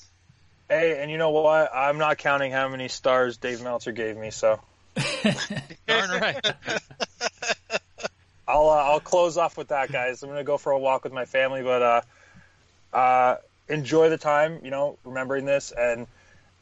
Hey, 0.69 1.01
and 1.01 1.11
you 1.11 1.17
know 1.17 1.31
what? 1.31 1.71
I'm 1.73 1.97
not 1.97 2.17
counting 2.17 2.51
how 2.51 2.69
many 2.69 2.87
stars 2.87 3.37
Dave 3.37 3.61
Meltzer 3.61 3.91
gave 3.91 4.15
me, 4.15 4.31
so 4.31 4.59
Darn 5.87 6.09
right. 6.09 6.45
I'll 8.47 8.69
uh, 8.69 8.83
I'll 8.83 8.99
close 8.99 9.37
off 9.37 9.57
with 9.57 9.67
that, 9.67 9.91
guys. 9.91 10.23
I'm 10.23 10.29
gonna 10.29 10.43
go 10.43 10.57
for 10.57 10.71
a 10.71 10.79
walk 10.79 11.03
with 11.03 11.13
my 11.13 11.25
family, 11.25 11.61
but 11.61 11.81
uh, 11.81 12.97
uh, 12.97 13.35
enjoy 13.67 14.09
the 14.09 14.17
time. 14.17 14.61
You 14.63 14.71
know, 14.71 14.97
remembering 15.03 15.45
this, 15.45 15.71
and 15.71 16.07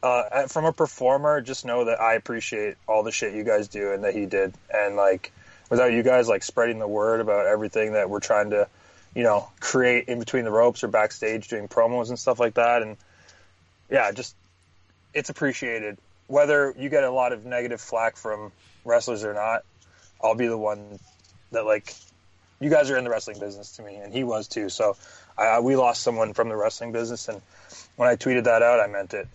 uh, 0.03 0.47
from 0.47 0.65
a 0.65 0.73
performer, 0.73 1.41
just 1.41 1.65
know 1.65 1.85
that 1.85 2.01
I 2.01 2.15
appreciate 2.15 2.75
all 2.87 3.03
the 3.03 3.11
shit 3.11 3.33
you 3.33 3.43
guys 3.43 3.69
do 3.69 3.93
and 3.93 4.03
that 4.03 4.13
he 4.13 4.25
did, 4.25 4.53
and 4.73 4.95
like 4.95 5.31
without 5.69 5.93
you 5.93 6.03
guys 6.03 6.27
like 6.27 6.43
spreading 6.43 6.79
the 6.79 6.87
word 6.87 7.21
about 7.21 7.45
everything 7.45 7.93
that 7.93 8.09
we're 8.09 8.19
trying 8.19 8.49
to, 8.51 8.67
you 9.15 9.23
know, 9.23 9.49
create 9.59 10.09
in 10.09 10.19
between 10.19 10.43
the 10.43 10.51
ropes 10.51 10.83
or 10.83 10.87
backstage 10.87 11.47
doing 11.47 11.67
promos 11.67 12.09
and 12.09 12.19
stuff 12.19 12.39
like 12.39 12.55
that, 12.55 12.81
and 12.81 12.97
yeah, 13.89 14.11
just 14.11 14.35
it's 15.13 15.29
appreciated. 15.29 15.97
Whether 16.27 16.73
you 16.77 16.89
get 16.89 17.03
a 17.03 17.11
lot 17.11 17.33
of 17.33 17.45
negative 17.45 17.79
flack 17.79 18.17
from 18.17 18.51
wrestlers 18.83 19.23
or 19.23 19.33
not, 19.33 19.63
I'll 20.21 20.35
be 20.35 20.47
the 20.47 20.57
one 20.57 20.99
that 21.51 21.65
like 21.65 21.93
you 22.59 22.69
guys 22.69 22.89
are 22.89 22.97
in 22.97 23.03
the 23.03 23.09
wrestling 23.09 23.39
business 23.39 23.77
to 23.77 23.83
me, 23.83 23.95
and 23.95 24.13
he 24.13 24.23
was 24.23 24.47
too. 24.47 24.69
So 24.69 24.97
I, 25.37 25.59
we 25.59 25.75
lost 25.75 26.01
someone 26.01 26.33
from 26.33 26.49
the 26.49 26.55
wrestling 26.55 26.91
business, 26.91 27.27
and 27.29 27.41
when 27.95 28.09
I 28.09 28.15
tweeted 28.15 28.45
that 28.45 28.61
out, 28.61 28.79
I 28.79 28.87
meant 28.87 29.13
it. 29.13 29.27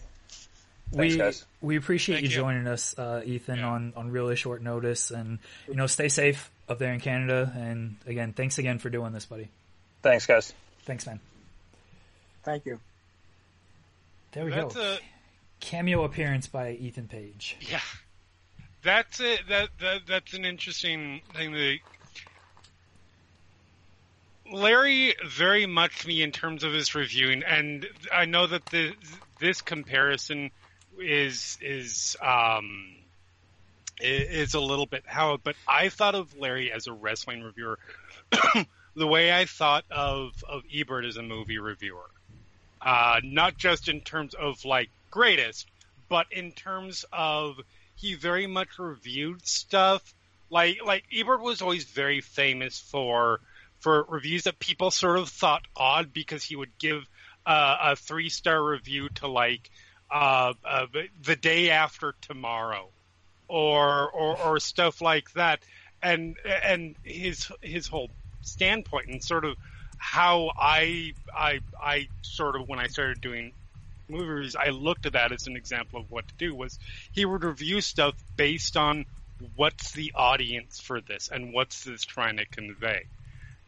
Thanks, 0.92 1.14
we 1.14 1.18
guys. 1.18 1.44
we 1.62 1.76
appreciate 1.76 2.16
Thank 2.16 2.24
you 2.24 2.30
you. 2.30 2.36
joining 2.36 2.66
us, 2.66 2.98
uh, 2.98 3.22
Ethan, 3.24 3.60
on 3.60 3.92
on 3.96 4.10
really 4.10 4.36
short 4.36 4.60
notice, 4.62 5.10
and 5.10 5.38
you 5.66 5.74
know, 5.74 5.86
stay 5.86 6.08
safe 6.08 6.50
up 6.68 6.78
there 6.78 6.92
in 6.92 7.00
Canada. 7.00 7.50
And 7.56 7.96
again, 8.06 8.32
thanks 8.34 8.58
again 8.58 8.78
for 8.78 8.90
doing 8.90 9.12
this, 9.12 9.24
buddy. 9.24 9.48
Thanks, 10.02 10.26
guys. 10.26 10.52
Thanks, 10.84 11.06
man. 11.06 11.20
Thank 12.42 12.66
you. 12.66 12.80
There 14.32 14.44
we 14.46 14.50
That's 14.50 14.74
go. 14.74 14.82
a 14.82 14.98
Cameo 15.60 16.04
appearance 16.04 16.46
by 16.46 16.72
Ethan 16.72 17.09
Page. 17.09 17.56
yeah. 17.60 17.80
That's 18.82 19.20
it. 19.20 19.42
That 19.48 19.68
that 19.80 20.00
that's 20.09 20.34
an 20.34 20.44
interesting 20.44 21.20
thing. 21.34 21.52
That 21.52 21.78
Larry 24.50 25.14
very 25.24 25.66
much 25.66 26.06
me 26.06 26.22
in 26.22 26.32
terms 26.32 26.64
of 26.64 26.72
his 26.72 26.94
reviewing, 26.94 27.44
and 27.44 27.86
I 28.12 28.24
know 28.24 28.46
that 28.46 28.66
the 28.66 28.94
this 29.38 29.60
comparison 29.60 30.50
is 30.98 31.59
is 31.60 32.16
um 32.20 32.96
is 34.00 34.54
a 34.54 34.60
little 34.60 34.86
bit 34.86 35.04
how, 35.06 35.36
but 35.36 35.54
I 35.68 35.88
thought 35.88 36.16
of 36.16 36.36
Larry 36.36 36.72
as 36.72 36.88
a 36.88 36.92
wrestling 36.92 37.42
reviewer, 37.42 37.78
the 38.96 39.06
way 39.06 39.32
I 39.32 39.44
thought 39.44 39.84
of 39.90 40.32
of 40.48 40.62
Ebert 40.74 41.04
as 41.04 41.16
a 41.16 41.22
movie 41.22 41.59
reviewer, 41.59 42.10
uh, 42.84 43.20
not 43.22 43.56
just 43.56 43.88
in 43.88 44.00
terms 44.00 44.34
of 44.34 44.64
like 44.64 44.90
greatest, 45.10 45.68
but 46.09 46.26
in 46.30 46.52
terms 46.52 47.04
of 47.12 47.60
he 47.96 48.14
very 48.14 48.46
much 48.46 48.78
reviewed 48.78 49.46
stuff. 49.46 50.14
Like 50.50 50.78
like 50.84 51.04
Ebert 51.12 51.40
was 51.40 51.62
always 51.62 51.84
very 51.84 52.20
famous 52.20 52.78
for 52.78 53.40
for 53.80 54.04
reviews 54.09 54.44
that 54.44 54.59
people 54.59 54.90
sort 54.90 55.18
of 55.18 55.28
thought 55.28 55.62
odd 55.76 56.12
because 56.12 56.44
he 56.44 56.56
would 56.56 56.76
give 56.78 57.06
uh, 57.46 57.76
a 57.82 57.96
three 57.96 58.28
star 58.28 58.62
review 58.62 59.09
to 59.16 59.28
like 59.28 59.70
uh, 60.10 60.52
uh, 60.64 60.86
the 61.22 61.36
day 61.36 61.70
after 61.70 62.14
tomorrow 62.20 62.88
or, 63.48 64.10
or 64.10 64.38
or 64.38 64.60
stuff 64.60 65.00
like 65.00 65.32
that. 65.32 65.60
And 66.02 66.36
and 66.44 66.96
his 67.04 67.50
his 67.60 67.86
whole 67.86 68.10
standpoint 68.42 69.09
and 69.09 69.22
sort 69.22 69.44
of 69.44 69.56
how 70.02 70.50
I 70.58 71.12
I 71.32 71.60
I 71.80 72.08
sort 72.22 72.56
of 72.56 72.68
when 72.68 72.80
I 72.80 72.88
started 72.88 73.20
doing 73.20 73.52
movie 74.08 74.26
reviews, 74.26 74.56
I 74.56 74.70
looked 74.70 75.06
at 75.06 75.12
that 75.12 75.30
as 75.30 75.46
an 75.46 75.56
example 75.56 76.00
of 76.00 76.10
what 76.10 76.26
to 76.26 76.34
do 76.34 76.56
was 76.56 76.76
he 77.12 77.24
would 77.24 77.44
review 77.44 77.80
stuff 77.80 78.14
based 78.36 78.76
on 78.76 79.06
what's 79.54 79.92
the 79.92 80.12
audience 80.16 80.80
for 80.80 81.00
this 81.00 81.30
and 81.32 81.52
what's 81.52 81.84
this 81.84 82.02
trying 82.02 82.38
to 82.38 82.44
convey. 82.46 83.04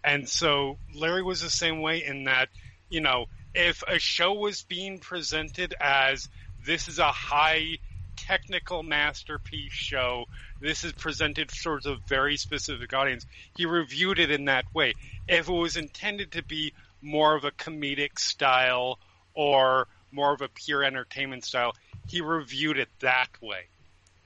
And 0.03 0.29
so 0.29 0.77
Larry 0.93 1.23
was 1.23 1.41
the 1.41 1.49
same 1.49 1.81
way 1.81 2.05
in 2.05 2.25
that, 2.25 2.49
you 2.91 3.01
know, 3.01 3.27
if 3.55 3.85
a 3.87 4.01
show 4.01 4.33
was 4.33 4.63
being 4.63 4.99
presented 4.99 5.73
as 5.81 6.29
this 6.67 6.89
is 6.89 6.99
a 6.99 7.13
high 7.13 7.79
technical 8.27 8.83
masterpiece 8.83 9.73
show. 9.73 10.27
This 10.61 10.85
is 10.85 10.93
presented 10.93 11.51
for 11.51 11.81
a 11.85 11.97
very 12.07 12.37
specific 12.37 12.93
audience. 12.93 13.27
He 13.57 13.67
reviewed 13.67 14.19
it 14.19 14.31
in 14.31 14.47
that 14.47 14.65
way. 14.75 14.95
If 15.29 15.49
it 15.49 15.53
was 15.53 15.77
intended 15.77 16.33
to 16.33 16.43
be 16.43 16.73
more 17.03 17.35
of 17.35 17.45
a 17.45 17.51
comedic 17.51 18.19
style 18.19 18.99
or 19.35 19.89
more 20.11 20.33
of 20.33 20.41
a 20.41 20.49
pure 20.49 20.83
entertainment 20.83 21.45
style, 21.45 21.75
he 22.09 22.21
reviewed 22.21 22.79
it 22.79 22.89
that 23.01 23.29
way. 23.41 23.67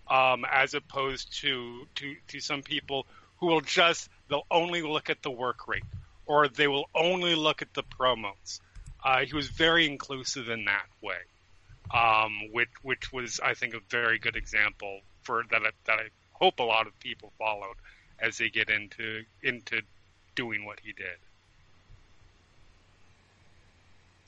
Um, 0.09 0.47
as 0.51 0.75
opposed 0.75 1.41
to, 1.41 1.87
to, 1.97 2.16
to 2.29 2.41
some 2.41 2.62
people 2.62 3.07
who 3.39 3.47
will 3.47 3.61
just, 3.61 4.09
they'll 4.29 4.47
only 4.51 4.83
look 4.83 5.11
at 5.11 5.23
the 5.23 5.31
work 5.31 5.69
rate 5.69 5.85
or 6.25 6.47
they 6.49 6.69
will 6.69 6.89
only 6.95 7.35
look 7.35 7.62
at 7.62 7.75
the 7.75 7.83
promos. 7.83 8.61
Uh, 9.03 9.20
he 9.20 9.35
was 9.35 9.49
very 9.49 9.87
inclusive 9.87 10.49
in 10.49 10.65
that 10.66 10.87
way, 11.03 11.16
um, 11.93 12.52
which, 12.52 12.70
which 12.82 13.12
was, 13.12 13.40
I 13.40 13.55
think, 13.55 13.74
a 13.74 13.81
very 13.90 14.19
good 14.19 14.36
example 14.36 15.01
for 15.23 15.44
that, 15.51 15.62
that 15.86 15.98
I 15.98 16.09
hope 16.32 16.59
a 16.59 16.65
lot 16.65 16.86
of 16.86 16.98
people 17.01 17.32
followed 17.39 17.77
as 18.19 18.39
they 18.39 18.48
get 18.48 18.70
into, 18.70 19.24
into 19.43 19.82
doing 20.35 20.65
what 20.65 20.81
he 20.81 20.93
did. 20.93 21.16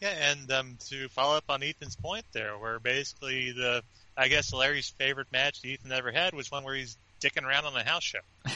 Yeah, 0.00 0.30
and 0.30 0.50
um, 0.50 0.78
to 0.88 1.08
follow 1.10 1.36
up 1.36 1.44
on 1.50 1.62
Ethan's 1.62 1.96
point 1.96 2.24
there, 2.32 2.56
where 2.56 2.78
basically 2.78 3.52
the 3.52 3.82
I 4.16 4.28
guess 4.28 4.52
Larry's 4.52 4.88
favorite 4.88 5.28
match 5.30 5.60
that 5.60 5.68
Ethan 5.68 5.92
ever 5.92 6.10
had 6.10 6.32
was 6.32 6.50
one 6.50 6.64
where 6.64 6.74
he's 6.74 6.96
dicking 7.20 7.44
around 7.44 7.66
on 7.66 7.76
a 7.76 7.84
house 7.84 8.04
show. 8.04 8.18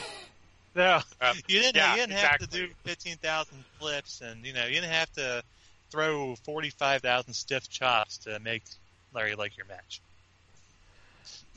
No, 0.75 0.99
uh, 1.21 1.33
you 1.47 1.61
didn't. 1.61 1.77
Yeah, 1.77 1.91
you 1.91 2.01
didn't 2.01 2.11
exactly. 2.11 2.45
have 2.45 2.51
to 2.51 2.67
do 2.67 2.73
fifteen 2.83 3.15
thousand 3.15 3.63
flips, 3.79 4.19
and 4.19 4.45
you 4.45 4.51
know 4.51 4.65
you 4.65 4.73
didn't 4.73 4.91
have 4.91 5.11
to 5.13 5.41
throw 5.89 6.35
forty 6.43 6.69
five 6.69 7.01
thousand 7.01 7.33
stiff 7.33 7.69
chops 7.69 8.17
to 8.19 8.39
make 8.41 8.61
Larry 9.15 9.35
like 9.35 9.57
your 9.57 9.65
match. 9.65 10.01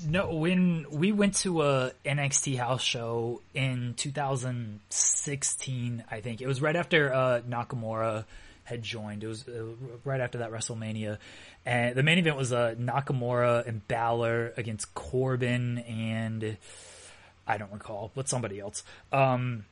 No, 0.06 0.32
when 0.32 0.86
we 0.90 1.10
went 1.10 1.34
to 1.38 1.62
a 1.62 1.90
NXT 2.06 2.56
house 2.56 2.82
show 2.82 3.40
in 3.52 3.94
2016, 3.96 6.04
I 6.08 6.20
think 6.20 6.40
it 6.40 6.46
was 6.46 6.62
right 6.62 6.76
after 6.76 7.12
uh, 7.12 7.40
Nakamura 7.48 8.24
had 8.62 8.80
joined. 8.82 9.24
It 9.24 9.26
was 9.26 9.48
uh, 9.48 9.64
right 10.04 10.20
after 10.20 10.38
that 10.38 10.52
WrestleMania, 10.52 11.18
and 11.66 11.96
the 11.96 12.04
main 12.04 12.18
event 12.18 12.36
was 12.36 12.52
uh, 12.52 12.76
Nakamura 12.78 13.66
and 13.66 13.88
Balor 13.88 14.52
against 14.56 14.94
Corbin 14.94 15.78
and 15.78 16.56
I 17.48 17.56
don't 17.56 17.72
recall, 17.72 18.12
but 18.14 18.28
somebody 18.28 18.60
else. 18.60 18.84
Um, 19.10 19.64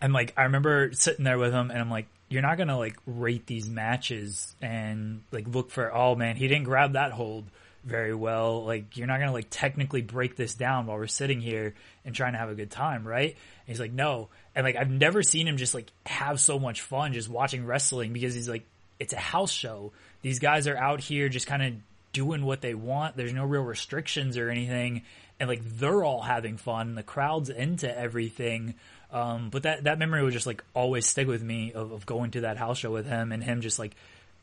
and 0.00 0.12
like 0.12 0.34
I 0.36 0.42
remember 0.42 0.90
sitting 0.92 1.24
there 1.24 1.38
with 1.38 1.52
him, 1.52 1.70
and 1.70 1.80
I'm 1.80 1.90
like, 1.90 2.06
you're 2.28 2.42
not 2.42 2.58
gonna 2.58 2.78
like 2.78 2.96
rate 3.06 3.46
these 3.46 3.68
matches 3.68 4.54
and 4.60 5.22
like 5.30 5.46
look 5.48 5.70
for 5.70 5.94
oh 5.94 6.14
man 6.14 6.36
he 6.36 6.48
didn't 6.48 6.64
grab 6.64 6.94
that 6.94 7.12
hold 7.12 7.44
very 7.86 8.14
well. 8.14 8.64
Like 8.64 8.96
you're 8.96 9.06
not 9.06 9.20
gonna 9.20 9.32
like 9.32 9.46
technically 9.48 10.02
break 10.02 10.36
this 10.36 10.54
down 10.54 10.86
while 10.86 10.98
we're 10.98 11.06
sitting 11.06 11.40
here 11.40 11.74
and 12.04 12.14
trying 12.14 12.32
to 12.32 12.38
have 12.38 12.50
a 12.50 12.54
good 12.54 12.70
time, 12.70 13.06
right? 13.06 13.30
And 13.30 13.36
he's 13.66 13.80
like, 13.80 13.92
no. 13.92 14.28
And 14.54 14.64
like 14.64 14.76
I've 14.76 14.90
never 14.90 15.22
seen 15.22 15.46
him 15.46 15.56
just 15.56 15.72
like 15.72 15.90
have 16.04 16.40
so 16.40 16.58
much 16.58 16.82
fun 16.82 17.12
just 17.12 17.28
watching 17.28 17.64
wrestling 17.64 18.12
because 18.12 18.34
he's 18.34 18.48
like, 18.48 18.64
it's 18.98 19.12
a 19.12 19.18
house 19.18 19.52
show. 19.52 19.92
These 20.22 20.40
guys 20.40 20.66
are 20.66 20.76
out 20.76 21.00
here 21.00 21.28
just 21.28 21.46
kind 21.46 21.62
of 21.62 21.74
doing 22.12 22.44
what 22.44 22.60
they 22.60 22.74
want. 22.74 23.16
There's 23.16 23.32
no 23.32 23.44
real 23.44 23.62
restrictions 23.62 24.36
or 24.36 24.50
anything. 24.50 25.02
And 25.38 25.48
like 25.48 25.62
they're 25.64 26.02
all 26.02 26.22
having 26.22 26.56
fun. 26.56 26.96
The 26.96 27.02
crowd's 27.02 27.50
into 27.50 27.96
everything. 27.96 28.74
Um, 29.12 29.50
but 29.50 29.62
that, 29.62 29.84
that 29.84 29.98
memory 29.98 30.22
would 30.22 30.32
just 30.32 30.46
like 30.46 30.64
always 30.74 31.06
stick 31.06 31.28
with 31.28 31.42
me 31.42 31.72
of, 31.72 31.92
of 31.92 32.06
going 32.06 32.32
to 32.32 32.40
that 32.42 32.56
house 32.56 32.78
show 32.78 32.92
with 32.92 33.06
him 33.06 33.32
and 33.32 33.42
him 33.42 33.60
just 33.60 33.78
like 33.78 33.94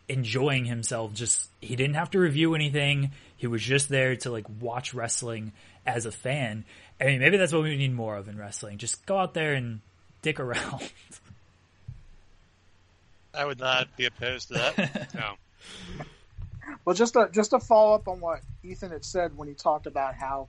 enjoying 0.07 0.65
himself. 0.65 1.13
Just, 1.13 1.49
he 1.61 1.75
didn't 1.75 1.95
have 1.95 2.11
to 2.11 2.19
review 2.19 2.55
anything. 2.55 3.11
He 3.35 3.47
was 3.47 3.61
just 3.61 3.89
there 3.89 4.15
to 4.17 4.31
like 4.31 4.45
watch 4.61 4.93
wrestling 4.93 5.51
as 5.85 6.05
a 6.05 6.11
fan. 6.11 6.63
I 6.99 7.05
mean, 7.05 7.19
maybe 7.19 7.37
that's 7.37 7.51
what 7.51 7.63
we 7.63 7.75
need 7.75 7.93
more 7.93 8.15
of 8.15 8.27
in 8.27 8.37
wrestling. 8.37 8.77
Just 8.77 9.05
go 9.05 9.17
out 9.17 9.33
there 9.33 9.53
and 9.53 9.81
dick 10.21 10.39
around. 10.39 10.91
I 13.33 13.45
would 13.45 13.59
not 13.59 13.95
be 13.97 14.05
opposed 14.05 14.49
to 14.49 14.53
that. 14.53 15.13
no. 15.15 15.33
Well, 16.85 16.95
just 16.95 17.13
to, 17.13 17.29
just 17.31 17.51
to 17.51 17.59
follow 17.59 17.95
up 17.95 18.07
on 18.07 18.19
what 18.19 18.41
Ethan 18.63 18.91
had 18.91 19.03
said 19.03 19.35
when 19.35 19.47
he 19.47 19.53
talked 19.53 19.87
about 19.87 20.15
how 20.15 20.47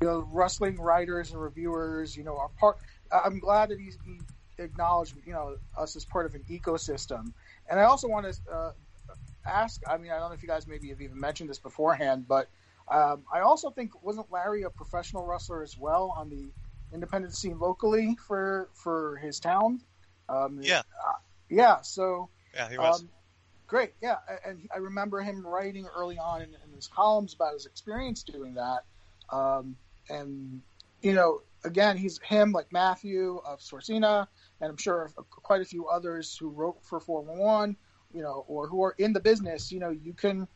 you 0.00 0.06
know 0.06 0.28
wrestling 0.32 0.80
writers 0.80 1.30
and 1.30 1.40
reviewers, 1.40 2.16
you 2.16 2.24
know, 2.24 2.36
are 2.36 2.48
part. 2.58 2.78
I'm 3.12 3.38
glad 3.38 3.70
that 3.70 3.78
he's, 3.78 3.98
he 4.04 4.20
acknowledged 4.58 5.14
you 5.24 5.32
know 5.32 5.56
us 5.76 5.96
as 5.96 6.04
part 6.04 6.26
of 6.26 6.34
an 6.34 6.44
ecosystem, 6.50 7.32
and 7.68 7.80
I 7.80 7.84
also 7.84 8.08
want 8.08 8.26
to 8.32 8.52
uh, 8.52 8.70
ask. 9.46 9.80
I 9.88 9.96
mean, 9.98 10.10
I 10.10 10.18
don't 10.18 10.28
know 10.28 10.34
if 10.34 10.42
you 10.42 10.48
guys 10.48 10.66
maybe 10.66 10.88
have 10.90 11.00
even 11.00 11.18
mentioned 11.18 11.50
this 11.50 11.58
beforehand, 11.58 12.26
but 12.28 12.48
um, 12.88 13.24
I 13.32 13.40
also 13.40 13.70
think 13.70 14.02
wasn't 14.02 14.30
Larry 14.30 14.62
a 14.62 14.70
professional 14.70 15.24
wrestler 15.24 15.62
as 15.62 15.76
well 15.78 16.14
on 16.16 16.28
the 16.30 16.52
independent 16.92 17.34
scene 17.34 17.58
locally 17.58 18.16
for 18.26 18.68
for 18.74 19.16
his 19.16 19.40
town? 19.40 19.80
Um, 20.28 20.60
Yeah. 20.62 20.80
uh, 21.06 21.12
yeah. 21.48 21.80
So 21.82 22.28
Yeah, 22.54 22.68
he 22.70 22.78
was. 22.78 23.00
um, 23.00 23.10
great, 23.66 23.92
yeah, 24.02 24.16
and 24.44 24.68
I 24.74 24.78
remember 24.78 25.20
him 25.20 25.46
writing 25.46 25.86
early 25.86 26.18
on 26.18 26.42
in, 26.42 26.50
in 26.50 26.74
his 26.74 26.88
columns 26.88 27.34
about 27.34 27.54
his 27.54 27.66
experience 27.66 28.22
doing 28.22 28.54
that. 28.54 28.84
Um, 29.30 29.76
and 30.08 30.60
you 31.00 31.14
know, 31.14 31.40
again, 31.64 31.96
he's 31.96 32.18
him 32.20 32.52
like 32.52 32.72
Matthew 32.72 33.40
of 33.44 33.60
Sorsina, 33.60 34.26
and 34.60 34.70
I'm 34.70 34.76
sure 34.76 35.10
quite 35.30 35.60
a 35.60 35.64
few 35.64 35.86
others 35.86 36.36
who 36.36 36.48
wrote 36.48 36.84
for 36.84 37.00
411, 37.00 37.76
you 38.12 38.22
know, 38.22 38.44
or 38.48 38.68
who 38.68 38.82
are 38.84 38.94
in 38.98 39.12
the 39.12 39.20
business. 39.20 39.72
You 39.72 39.80
know, 39.80 39.90
you 39.90 40.12
can 40.12 40.48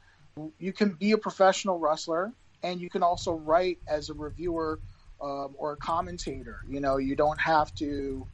you 0.58 0.72
can 0.72 0.90
be 0.90 1.12
a 1.12 1.18
professional 1.18 1.78
wrestler, 1.78 2.32
and 2.62 2.80
you 2.80 2.90
can 2.90 3.02
also 3.02 3.32
write 3.32 3.78
as 3.86 4.10
a 4.10 4.14
reviewer 4.14 4.80
um, 5.20 5.54
or 5.56 5.72
a 5.72 5.76
commentator. 5.76 6.60
You 6.68 6.80
know, 6.80 6.98
you 6.98 7.16
don't 7.16 7.40
have 7.40 7.74
to 7.76 8.26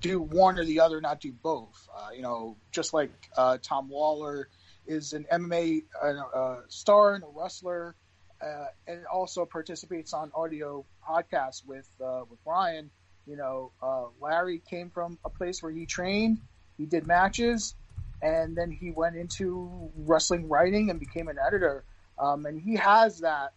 do 0.00 0.20
one 0.20 0.58
or 0.58 0.64
the 0.64 0.80
other, 0.80 1.00
not 1.00 1.20
do 1.20 1.32
both. 1.32 1.88
Uh, 1.96 2.10
you 2.14 2.22
know, 2.22 2.56
just 2.70 2.92
like 2.92 3.10
uh, 3.36 3.58
Tom 3.62 3.88
Lawlor 3.90 4.48
is 4.86 5.12
an 5.14 5.26
MMA 5.32 5.84
uh, 6.02 6.38
uh, 6.38 6.60
star 6.68 7.14
and 7.14 7.24
a 7.24 7.28
wrestler, 7.34 7.96
uh, 8.42 8.66
and 8.86 9.06
also 9.06 9.44
participates 9.44 10.12
on 10.12 10.30
audio 10.34 10.84
podcasts 11.06 11.64
with 11.66 11.88
uh, 12.04 12.22
with 12.28 12.38
Ryan. 12.44 12.90
You 13.26 13.36
know, 13.36 13.72
uh, 13.82 14.04
Larry 14.20 14.62
came 14.70 14.90
from 14.90 15.18
a 15.24 15.30
place 15.30 15.62
where 15.62 15.72
he 15.72 15.86
trained, 15.86 16.38
he 16.78 16.86
did 16.86 17.06
matches, 17.06 17.74
and 18.22 18.56
then 18.56 18.70
he 18.70 18.90
went 18.90 19.16
into 19.16 19.90
wrestling 19.96 20.48
writing 20.48 20.90
and 20.90 21.00
became 21.00 21.28
an 21.28 21.36
editor. 21.44 21.84
Um, 22.18 22.46
and 22.46 22.60
he 22.60 22.76
has 22.76 23.20
that 23.20 23.52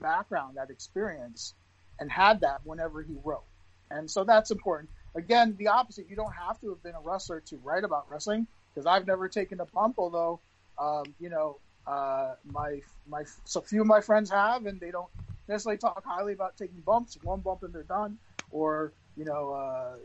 background, 0.00 0.56
that 0.56 0.70
experience, 0.70 1.54
and 1.98 2.10
had 2.10 2.40
that 2.40 2.60
whenever 2.64 3.02
he 3.02 3.16
wrote. 3.24 3.44
And 3.90 4.10
so 4.10 4.24
that's 4.24 4.50
important. 4.50 4.90
Again, 5.14 5.56
the 5.58 5.68
opposite. 5.68 6.08
You 6.08 6.16
don't 6.16 6.32
have 6.32 6.60
to 6.60 6.70
have 6.70 6.82
been 6.82 6.94
a 6.94 7.00
wrestler 7.00 7.40
to 7.46 7.56
write 7.56 7.84
about 7.84 8.10
wrestling 8.10 8.46
because 8.72 8.86
I've 8.86 9.06
never 9.06 9.28
taken 9.28 9.60
a 9.60 9.66
bump, 9.66 9.96
although, 9.98 10.40
um, 10.78 11.04
you 11.18 11.28
know, 11.28 11.58
uh, 11.88 12.34
my 12.52 12.80
my 13.08 13.24
so 13.44 13.60
few 13.60 13.80
of 13.80 13.86
my 13.86 14.00
friends 14.00 14.30
have, 14.30 14.66
and 14.66 14.78
they 14.78 14.90
don't 14.90 15.08
necessarily 15.48 15.78
talk 15.78 16.04
highly 16.04 16.34
about 16.34 16.56
taking 16.56 16.80
bumps. 16.80 17.16
One 17.22 17.40
bump 17.40 17.62
and 17.62 17.72
they're 17.72 17.82
done, 17.82 18.18
or 18.50 18.92
you 19.16 19.24
know, 19.24 19.52
uh, 19.52 19.96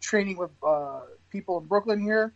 training 0.00 0.36
with 0.36 0.50
uh, 0.66 1.02
people 1.30 1.58
in 1.58 1.66
Brooklyn 1.66 2.00
here. 2.00 2.32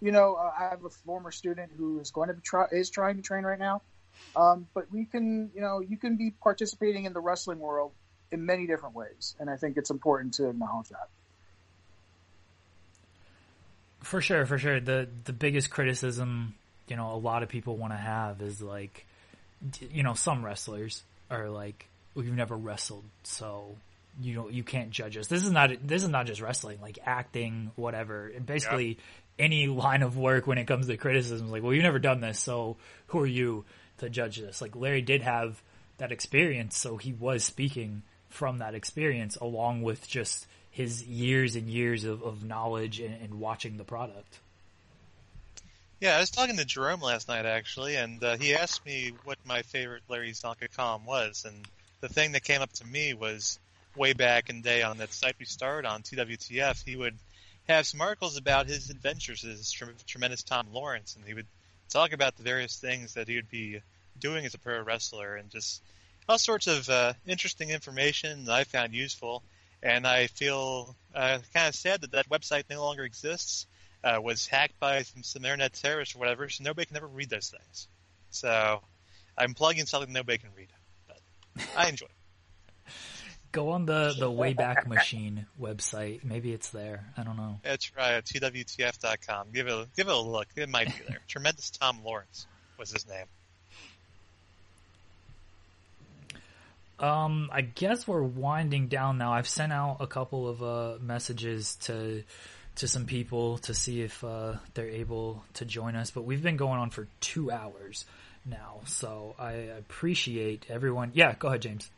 You 0.00 0.12
know, 0.12 0.36
uh, 0.36 0.52
I 0.58 0.68
have 0.70 0.84
a 0.84 0.90
former 0.90 1.30
student 1.30 1.72
who 1.76 1.98
is 2.00 2.10
going 2.10 2.28
to 2.28 2.34
be 2.34 2.40
try- 2.40 2.68
is 2.70 2.88
trying 2.88 3.16
to 3.16 3.22
train 3.22 3.44
right 3.44 3.58
now. 3.58 3.82
Um, 4.36 4.68
but 4.74 4.90
we 4.92 5.06
can, 5.06 5.50
you 5.54 5.60
know, 5.60 5.80
you 5.80 5.96
can 5.96 6.16
be 6.16 6.30
participating 6.30 7.04
in 7.04 7.12
the 7.12 7.20
wrestling 7.20 7.58
world 7.58 7.90
in 8.30 8.46
many 8.46 8.66
different 8.66 8.94
ways, 8.94 9.34
and 9.40 9.50
I 9.50 9.56
think 9.56 9.76
it's 9.76 9.90
important 9.90 10.34
to 10.34 10.48
acknowledge 10.48 10.88
that. 10.90 11.08
For 14.02 14.20
sure, 14.20 14.46
for 14.46 14.56
sure. 14.56 14.80
The 14.80 15.08
the 15.24 15.32
biggest 15.32 15.70
criticism, 15.70 16.54
you 16.90 16.96
know, 16.96 17.12
a 17.12 17.16
lot 17.16 17.42
of 17.42 17.48
people 17.48 17.76
want 17.76 17.92
to 17.92 17.98
have 17.98 18.42
is 18.42 18.60
like, 18.60 19.06
you 19.90 20.02
know, 20.02 20.14
some 20.14 20.44
wrestlers 20.44 21.02
are 21.30 21.48
like, 21.48 21.88
well, 22.14 22.24
you've 22.24 22.34
never 22.34 22.56
wrestled, 22.56 23.04
so 23.22 23.76
you 24.20 24.34
know 24.34 24.48
you 24.48 24.64
can't 24.64 24.90
judge 24.90 25.16
us. 25.16 25.28
This 25.28 25.44
is 25.44 25.50
not 25.52 25.70
this 25.86 26.02
is 26.02 26.08
not 26.08 26.26
just 26.26 26.40
wrestling, 26.40 26.80
like 26.82 26.98
acting, 27.06 27.70
whatever. 27.76 28.26
And 28.26 28.44
basically, 28.44 28.98
any 29.38 29.68
line 29.68 30.02
of 30.02 30.16
work 30.16 30.46
when 30.46 30.58
it 30.58 30.66
comes 30.66 30.88
to 30.88 30.96
criticism, 30.96 31.50
like, 31.50 31.62
well, 31.62 31.72
you've 31.72 31.84
never 31.84 32.00
done 32.00 32.20
this, 32.20 32.40
so 32.40 32.76
who 33.08 33.20
are 33.20 33.26
you 33.26 33.64
to 33.98 34.10
judge 34.10 34.38
this? 34.38 34.60
Like 34.60 34.74
Larry 34.74 35.02
did 35.02 35.22
have 35.22 35.62
that 35.98 36.10
experience, 36.10 36.76
so 36.76 36.96
he 36.96 37.12
was 37.12 37.44
speaking 37.44 38.02
from 38.28 38.58
that 38.58 38.74
experience 38.74 39.36
along 39.36 39.82
with 39.82 40.08
just 40.08 40.46
his 40.70 41.02
years 41.04 41.56
and 41.56 41.68
years 41.68 42.04
of, 42.04 42.22
of 42.22 42.44
knowledge 42.44 43.00
and, 43.00 43.14
and 43.22 43.34
watching 43.34 43.76
the 43.76 43.84
product. 43.84 44.40
Yeah, 46.00 46.16
I 46.16 46.20
was 46.20 46.30
talking 46.30 46.56
to 46.56 46.64
Jerome 46.64 47.02
last 47.02 47.28
night 47.28 47.44
actually, 47.44 47.96
and 47.96 48.24
uh, 48.24 48.38
he 48.38 48.54
asked 48.54 48.86
me 48.86 49.12
what 49.22 49.36
my 49.44 49.60
favorite 49.60 50.02
Larry 50.08 50.32
Csonka 50.32 50.74
column 50.74 51.04
was, 51.04 51.44
and 51.46 51.54
the 52.00 52.08
thing 52.08 52.32
that 52.32 52.42
came 52.42 52.62
up 52.62 52.72
to 52.74 52.86
me 52.86 53.12
was 53.12 53.58
way 53.94 54.14
back 54.14 54.48
in 54.48 54.56
the 54.56 54.62
day 54.62 54.82
on 54.82 54.96
that 54.96 55.12
site 55.12 55.34
we 55.38 55.44
started 55.44 55.86
on 55.86 56.00
TWTF. 56.00 56.82
He 56.86 56.96
would 56.96 57.18
have 57.68 57.86
some 57.86 58.00
articles 58.00 58.38
about 58.38 58.66
his 58.66 58.88
adventures 58.88 59.44
as 59.44 59.70
tre- 59.70 59.92
tremendous 60.06 60.42
Tom 60.42 60.68
Lawrence, 60.72 61.16
and 61.16 61.24
he 61.26 61.34
would 61.34 61.46
talk 61.90 62.14
about 62.14 62.34
the 62.34 62.44
various 62.44 62.78
things 62.78 63.12
that 63.12 63.28
he 63.28 63.36
would 63.36 63.50
be 63.50 63.82
doing 64.18 64.46
as 64.46 64.54
a 64.54 64.58
pro 64.58 64.80
wrestler, 64.80 65.36
and 65.36 65.50
just 65.50 65.82
all 66.30 66.38
sorts 66.38 66.66
of 66.66 66.88
uh, 66.88 67.12
interesting 67.26 67.68
information 67.68 68.46
that 68.46 68.54
I 68.54 68.64
found 68.64 68.94
useful, 68.94 69.42
and 69.82 70.06
I 70.06 70.28
feel 70.28 70.96
uh, 71.14 71.40
kind 71.52 71.68
of 71.68 71.74
sad 71.74 72.00
that 72.00 72.12
that 72.12 72.30
website 72.30 72.64
no 72.70 72.82
longer 72.82 73.04
exists. 73.04 73.66
Uh, 74.02 74.18
was 74.22 74.46
hacked 74.46 74.80
by 74.80 75.02
some, 75.02 75.22
some 75.22 75.44
internet 75.44 75.74
terrorists 75.74 76.14
or 76.14 76.20
whatever, 76.20 76.48
so 76.48 76.64
nobody 76.64 76.86
can 76.86 76.96
ever 76.96 77.06
read 77.06 77.28
those 77.28 77.48
things. 77.50 77.86
So 78.30 78.80
I'm 79.36 79.54
plugging 79.54 79.86
something 79.86 80.12
nobody 80.12 80.38
can 80.38 80.50
read, 80.56 80.68
but 81.06 81.18
I 81.76 81.88
enjoy. 81.88 82.06
it. 82.06 82.92
Go 83.52 83.70
on 83.70 83.84
the 83.84 84.14
the 84.16 84.30
Wayback 84.30 84.86
Machine 84.86 85.46
website. 85.60 86.22
Maybe 86.22 86.52
it's 86.52 86.70
there. 86.70 87.04
I 87.16 87.24
don't 87.24 87.36
know. 87.36 87.58
That's 87.64 87.94
right, 87.96 88.24
twtf.com. 88.24 89.48
Give 89.52 89.66
it 89.66 89.72
a, 89.72 89.88
give 89.96 90.08
it 90.08 90.14
a 90.14 90.20
look. 90.20 90.46
It 90.56 90.68
might 90.68 90.86
be 90.86 91.04
there. 91.08 91.18
Tremendous 91.28 91.70
Tom 91.70 91.98
Lawrence 92.04 92.46
was 92.78 92.92
his 92.92 93.08
name. 93.08 93.26
Um, 97.00 97.48
I 97.50 97.62
guess 97.62 98.06
we're 98.06 98.22
winding 98.22 98.88
down 98.88 99.16
now. 99.18 99.32
I've 99.32 99.48
sent 99.48 99.72
out 99.72 99.96
a 100.00 100.06
couple 100.06 100.46
of 100.48 100.62
uh, 100.62 100.98
messages 101.00 101.76
to 101.82 102.22
to 102.80 102.88
some 102.88 103.04
people 103.04 103.58
to 103.58 103.74
see 103.74 104.00
if 104.00 104.24
uh, 104.24 104.54
they're 104.72 104.88
able 104.88 105.44
to 105.54 105.66
join 105.66 105.94
us, 105.94 106.10
but 106.10 106.22
we've 106.22 106.42
been 106.42 106.56
going 106.56 106.80
on 106.80 106.88
for 106.88 107.06
two 107.20 107.50
hours 107.50 108.06
now, 108.46 108.80
so 108.86 109.34
I 109.38 109.52
appreciate 109.52 110.64
everyone. 110.70 111.10
Yeah, 111.12 111.34
go 111.38 111.48
ahead, 111.48 111.60
James. 111.60 111.90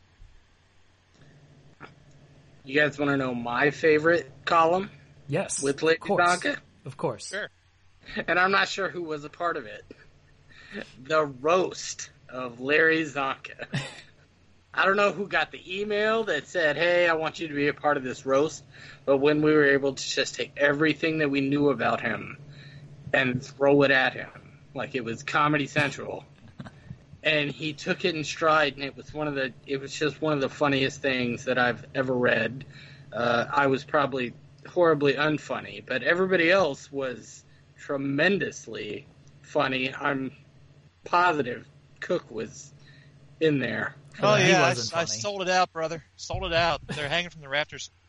You 2.65 2.75
guys 2.79 2.99
want 2.99 3.11
to 3.11 3.17
know 3.17 3.33
my 3.33 3.71
favorite 3.71 4.29
column 4.43 4.89
Yes, 5.29 5.63
with 5.63 5.83
Lady 5.83 5.99
of 6.01 6.07
course, 6.07 6.21
Donka? 6.21 6.57
of 6.85 6.97
course. 6.97 7.29
Sure. 7.29 7.49
And 8.27 8.37
I'm 8.37 8.51
not 8.51 8.67
sure 8.67 8.89
who 8.89 9.03
was 9.03 9.23
a 9.23 9.29
part 9.29 9.55
of 9.55 9.65
it. 9.65 9.85
The 11.01 11.25
roast 11.25 12.09
of 12.27 12.59
Larry 12.59 13.03
Csonka. 13.05 13.67
I 14.75 14.85
don't 14.85 14.97
know 14.97 15.11
who 15.11 15.27
got 15.27 15.51
the 15.51 15.81
email 15.81 16.23
that 16.23 16.47
said, 16.47 16.75
"Hey, 16.77 17.07
I 17.07 17.13
want 17.13 17.39
you 17.39 17.47
to 17.47 17.53
be 17.53 17.67
a 17.67 17.73
part 17.73 17.95
of 17.95 18.03
this 18.03 18.25
roast," 18.25 18.63
but 19.05 19.17
when 19.17 19.41
we 19.43 19.53
were 19.53 19.65
able 19.65 19.93
to 19.93 20.09
just 20.09 20.33
take 20.33 20.51
everything 20.57 21.19
that 21.19 21.29
we 21.29 21.41
knew 21.41 21.69
about 21.69 22.01
him 22.01 22.37
and 23.13 23.43
throw 23.43 23.83
it 23.83 23.91
at 23.91 24.13
him 24.13 24.29
like 24.73 24.95
it 24.95 25.03
was 25.03 25.21
Comedy 25.21 25.67
Central, 25.67 26.25
and 27.23 27.51
he 27.51 27.73
took 27.73 28.03
it 28.03 28.15
in 28.15 28.23
stride, 28.23 28.73
and 28.73 28.83
it 28.83 28.97
was 28.97 29.13
one 29.13 29.27
of 29.27 29.35
the 29.35 29.53
it 29.67 29.79
was 29.79 29.93
just 29.93 30.21
one 30.21 30.33
of 30.33 30.41
the 30.41 30.49
funniest 30.49 31.01
things 31.01 31.45
that 31.45 31.59
I've 31.59 31.85
ever 31.93 32.13
read. 32.13 32.65
Uh, 33.11 33.45
I 33.51 33.67
was 33.67 33.83
probably 33.83 34.33
horribly 34.67 35.13
unfunny, 35.13 35.85
but 35.85 36.01
everybody 36.01 36.49
else 36.49 36.91
was 36.91 37.43
tremendously 37.77 39.05
funny. 39.41 39.93
I'm 39.93 40.31
positive 41.03 41.67
Cook 41.99 42.29
was 42.31 42.73
in 43.39 43.59
there. 43.59 43.95
Oh 44.21 44.35
he 44.35 44.49
yeah, 44.49 44.63
I, 44.63 45.01
I 45.01 45.05
sold 45.05 45.41
it 45.41 45.49
out, 45.49 45.71
brother. 45.73 46.03
Sold 46.17 46.43
it 46.45 46.53
out. 46.53 46.81
They're 46.87 47.09
hanging 47.09 47.29
from 47.29 47.41
the 47.41 47.49
rafters. 47.49 47.89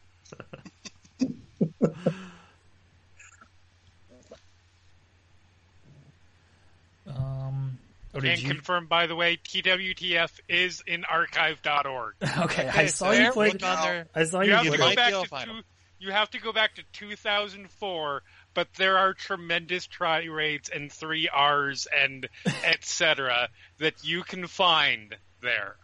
Um, 7.06 7.78
oh, 8.14 8.20
did 8.20 8.30
And 8.32 8.42
you? 8.42 8.48
confirmed, 8.48 8.88
by 8.88 9.06
the 9.06 9.14
way, 9.14 9.36
TWTF 9.36 10.30
is 10.48 10.82
in 10.86 11.04
archive.org. 11.04 12.14
Okay, 12.38 12.68
I 12.68 12.86
saw 12.86 13.10
you 13.10 13.18
There, 13.18 13.32
play. 13.32 13.50
look 13.50 13.62
on 13.62 13.82
there. 13.82 14.06
I 14.14 14.24
saw 14.24 14.40
You 14.40 14.50
you 14.50 14.54
have 14.56 14.64
to 14.64 14.78
go 14.78 14.84
might 14.86 14.96
back 14.96 15.12
to 15.12 15.22
to 15.24 15.44
two, 15.44 15.60
you 16.00 16.10
have 16.12 16.30
to 16.30 16.40
go 16.40 16.52
back 16.52 16.74
to 16.76 16.82
2004, 16.92 18.22
but 18.54 18.68
there 18.76 18.98
are 18.98 19.14
tremendous 19.14 19.86
try 19.86 20.24
rates 20.24 20.70
and 20.74 20.90
three 20.92 21.28
R's 21.28 21.86
and 21.94 22.28
etc. 22.64 23.48
that 23.78 24.02
you 24.04 24.22
can 24.22 24.46
find 24.46 25.14
there. 25.42 25.76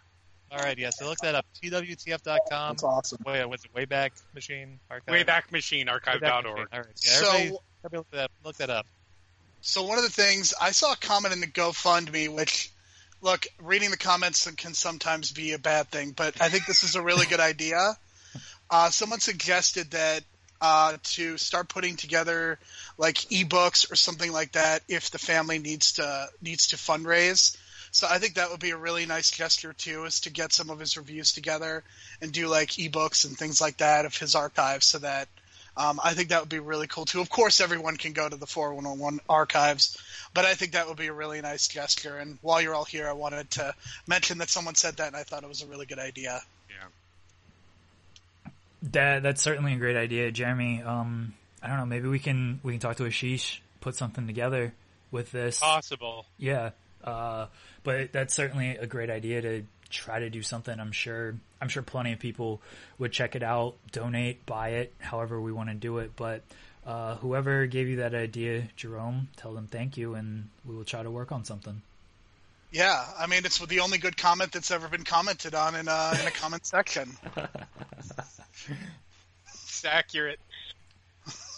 All 0.53 0.59
right, 0.59 0.77
yeah. 0.77 0.91
So 0.91 1.07
look 1.07 1.19
that 1.19 1.35
up. 1.35 1.47
twtf.com. 1.63 2.73
That's 2.73 2.83
awesome. 2.83 3.19
Way, 3.25 3.45
was 3.45 3.65
it 3.65 3.73
Wayback 3.75 4.11
Machine 4.35 4.81
Archive? 4.91 5.15
Wayback 5.27 5.53
Machine 5.53 5.87
Wayback 5.87 5.93
archive.org. 6.07 6.45
Machine. 6.45 6.67
All 6.73 6.79
right. 6.81 6.87
Yeah, 7.05 7.11
So- 7.13 7.27
everybody, 7.29 7.59
everybody 7.85 7.97
look 7.97 8.11
that, 8.11 8.31
look 8.45 8.57
that 8.57 8.71
up. 8.71 8.87
So 9.63 9.85
one 9.85 9.99
of 9.99 10.05
the 10.05 10.11
things 10.11 10.55
I 10.61 10.71
saw 10.71 10.93
a 10.93 10.97
comment 10.97 11.35
in 11.35 11.41
the 11.41 11.47
GoFundMe, 11.47 12.35
which 12.35 12.71
look, 13.21 13.47
reading 13.63 13.91
the 13.91 13.97
comments 13.99 14.51
can 14.53 14.75
sometimes 14.75 15.33
be 15.33 15.53
a 15.53 15.59
bad 15.59 15.89
thing, 15.89 16.13
but 16.13 16.41
I 16.41 16.49
think 16.49 16.67
this 16.67 16.83
is 16.83 16.95
a 16.97 17.03
really 17.03 17.27
good 17.27 17.41
idea. 17.53 17.97
Uh, 18.71 18.89
someone 18.91 19.21
suggested 19.21 19.91
that 19.93 20.23
uh, 20.61 20.97
to 21.03 21.37
start 21.39 21.69
putting 21.69 21.97
together 21.97 22.59
like 22.99 23.17
ebooks 23.17 23.91
or 23.91 23.97
something 23.97 24.31
like 24.33 24.53
that 24.53 24.83
if 24.89 25.11
the 25.11 25.19
family 25.19 25.59
needs 25.59 25.93
to 25.93 26.29
needs 26.43 26.69
to 26.69 26.77
fundraise. 26.77 27.57
So 27.93 28.07
I 28.09 28.19
think 28.19 28.35
that 28.35 28.51
would 28.51 28.61
be 28.61 28.71
a 28.71 28.77
really 28.77 29.07
nice 29.07 29.31
gesture 29.31 29.73
too, 29.73 30.05
is 30.05 30.21
to 30.21 30.31
get 30.31 30.53
some 30.53 30.71
of 30.71 30.79
his 30.79 30.97
reviews 30.97 31.33
together 31.33 31.83
and 32.21 32.31
do 32.33 32.47
like 32.47 32.71
ebooks 32.71 33.25
and 33.25 33.37
things 33.37 33.61
like 33.61 33.79
that 33.79 34.05
of 34.05 34.17
his 34.17 34.35
archives, 34.35 34.87
so 34.87 34.99
that 34.99 35.29
um, 35.77 36.01
I 36.03 36.15
think 36.15 36.29
that 36.29 36.41
would 36.41 36.49
be 36.49 36.59
really 36.59 36.87
cool 36.87 37.05
too. 37.05 37.21
Of 37.21 37.31
course, 37.31 37.61
everyone 37.61 37.97
can 37.97 38.13
go 38.13 38.29
to 38.29 38.37
the 38.37 38.47
411 38.47 39.21
archives, 39.29 39.97
but 40.35 40.45
I 40.45 40.55
think 40.55 40.73
that 40.73 40.89
would 40.89 40.97
be 40.97 41.07
a 41.07 41.13
really 41.13 41.41
nice 41.41 41.69
gesture. 41.69 42.17
And 42.19 42.39
while 42.43 42.61
you're 42.61 42.75
all 42.75 42.85
here, 42.85 43.09
I 43.09 43.13
wanted 43.13 43.51
to 43.53 43.75
mention 44.07 44.39
that 44.39 44.51
someone 44.51 44.75
said 44.75 44.97
that, 44.99 45.09
and 45.09 45.17
I 45.17 45.23
thought 45.23 45.43
it 45.43 45.49
was 45.49 45.63
a 45.63 45.67
really 45.67 45.87
good 45.87 45.99
idea. 45.99 46.41
Yeah, 46.69 48.51
that 48.93 49.23
that's 49.23 49.43
certainly 49.43 49.75
a 49.75 49.79
great 49.79 49.97
idea, 49.97 50.31
Jeremy. 50.31 50.83
Um, 50.83 51.35
I 51.63 51.69
don't 51.69 51.79
know. 51.79 51.87
Maybe 51.87 52.09
we 52.09 52.19
can 52.19 52.61
we 52.63 52.73
can 52.73 52.81
talk 52.81 52.97
to 52.97 53.05
Ashish, 53.05 53.61
put 53.81 53.95
something 53.95 54.27
together 54.27 54.75
with 55.11 55.33
this. 55.33 55.61
Possible. 55.61 56.27
Yeah, 56.39 56.71
uh, 57.05 57.47
but 57.83 58.13
that's 58.13 58.35
certainly 58.35 58.77
a 58.77 58.87
great 58.87 59.11
idea 59.11 59.43
to 59.43 59.63
try 59.91 60.21
to 60.21 60.31
do 60.31 60.43
something. 60.43 60.79
I'm 60.79 60.93
sure. 60.93 61.35
I'm 61.61 61.69
sure 61.69 61.83
plenty 61.83 62.15
of 62.15 62.19
people 62.19 62.63
would 62.99 63.13
check 63.13 63.37
it 63.37 63.43
out, 63.43 63.75
donate, 63.93 64.47
buy 64.47 64.71
it, 64.71 64.95
however 64.99 65.39
we 65.39 65.53
want 65.53 65.69
to 65.69 65.75
do 65.75 65.99
it. 65.99 66.13
But 66.17 66.43
uh, 66.87 67.17
whoever 67.17 67.67
gave 67.67 67.89
you 67.89 67.97
that 67.97 68.15
idea, 68.15 68.69
Jerome, 68.77 69.29
tell 69.37 69.53
them 69.53 69.67
thank 69.67 69.99
you, 69.99 70.15
and 70.15 70.49
we 70.65 70.75
will 70.75 70.85
try 70.85 71.03
to 71.03 71.11
work 71.11 71.33
on 71.33 71.45
something. 71.45 71.83
Yeah, 72.73 73.05
I 73.19 73.27
mean, 73.27 73.45
it's 73.45 73.59
the 73.59 73.81
only 73.81 73.99
good 73.99 74.17
comment 74.17 74.53
that's 74.53 74.71
ever 74.71 74.89
been 74.89 75.05
commented 75.05 75.55
on 75.55 75.75
in 75.75 75.89
a, 75.89 76.13
in 76.21 76.27
a 76.27 76.31
comment 76.31 76.65
section. 76.65 77.17
It's 79.81 79.87
accurate. 79.87 80.41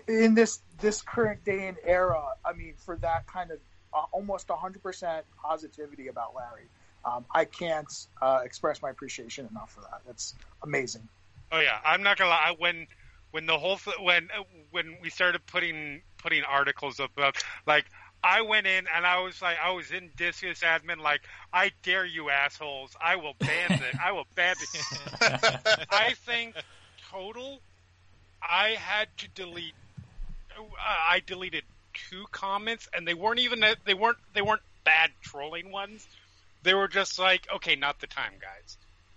in 0.08 0.34
this 0.34 0.60
this 0.80 1.02
current 1.02 1.44
day 1.44 1.68
and 1.68 1.76
era. 1.84 2.22
I 2.44 2.52
mean, 2.52 2.74
for 2.76 2.96
that 2.96 3.26
kind 3.26 3.50
of 3.50 3.58
uh, 3.92 4.04
almost 4.12 4.48
100% 4.48 5.22
positivity 5.42 6.08
about 6.08 6.34
Larry, 6.34 6.68
um, 7.04 7.24
I 7.34 7.44
can't 7.44 7.92
uh, 8.20 8.40
express 8.44 8.82
my 8.82 8.90
appreciation 8.90 9.46
enough 9.50 9.72
for 9.72 9.80
that. 9.82 10.00
That's 10.06 10.34
amazing. 10.62 11.08
Oh 11.52 11.60
yeah, 11.60 11.78
I'm 11.84 12.02
not 12.02 12.16
gonna 12.16 12.30
lie. 12.30 12.54
When 12.58 12.86
when 13.32 13.46
the 13.46 13.58
whole 13.58 13.76
th- 13.76 13.96
when 14.00 14.28
when 14.70 14.96
we 15.02 15.10
started 15.10 15.44
putting 15.46 16.02
putting 16.18 16.42
articles 16.44 17.00
up, 17.00 17.10
like 17.66 17.86
I 18.22 18.42
went 18.42 18.66
in 18.66 18.86
and 18.94 19.06
I 19.06 19.20
was 19.20 19.40
like, 19.40 19.56
I 19.62 19.70
was 19.72 19.90
in 19.90 20.10
Disqus 20.16 20.60
admin, 20.60 20.98
like, 20.98 21.22
I 21.52 21.72
dare 21.82 22.04
you 22.04 22.30
assholes, 22.30 22.94
I 23.02 23.16
will 23.16 23.34
ban 23.38 23.72
it, 23.72 23.94
I 24.02 24.12
will 24.12 24.26
ban 24.34 24.56
it. 24.60 25.86
I 25.90 26.14
think 26.26 26.54
total, 27.10 27.60
I 28.42 28.70
had 28.70 29.08
to 29.18 29.28
delete. 29.34 29.74
I 30.78 31.22
deleted 31.26 31.64
two 31.94 32.26
comments, 32.30 32.88
and 32.92 33.06
they 33.06 33.14
weren't 33.14 33.40
even 33.40 33.64
they 33.84 33.94
weren't 33.94 34.18
they 34.34 34.42
weren't 34.42 34.62
bad 34.84 35.10
trolling 35.22 35.70
ones. 35.70 36.06
They 36.62 36.74
were 36.74 36.88
just 36.88 37.18
like, 37.18 37.46
okay, 37.56 37.76
not 37.76 38.00
the 38.00 38.06
time, 38.06 38.32
guys. 38.40 38.76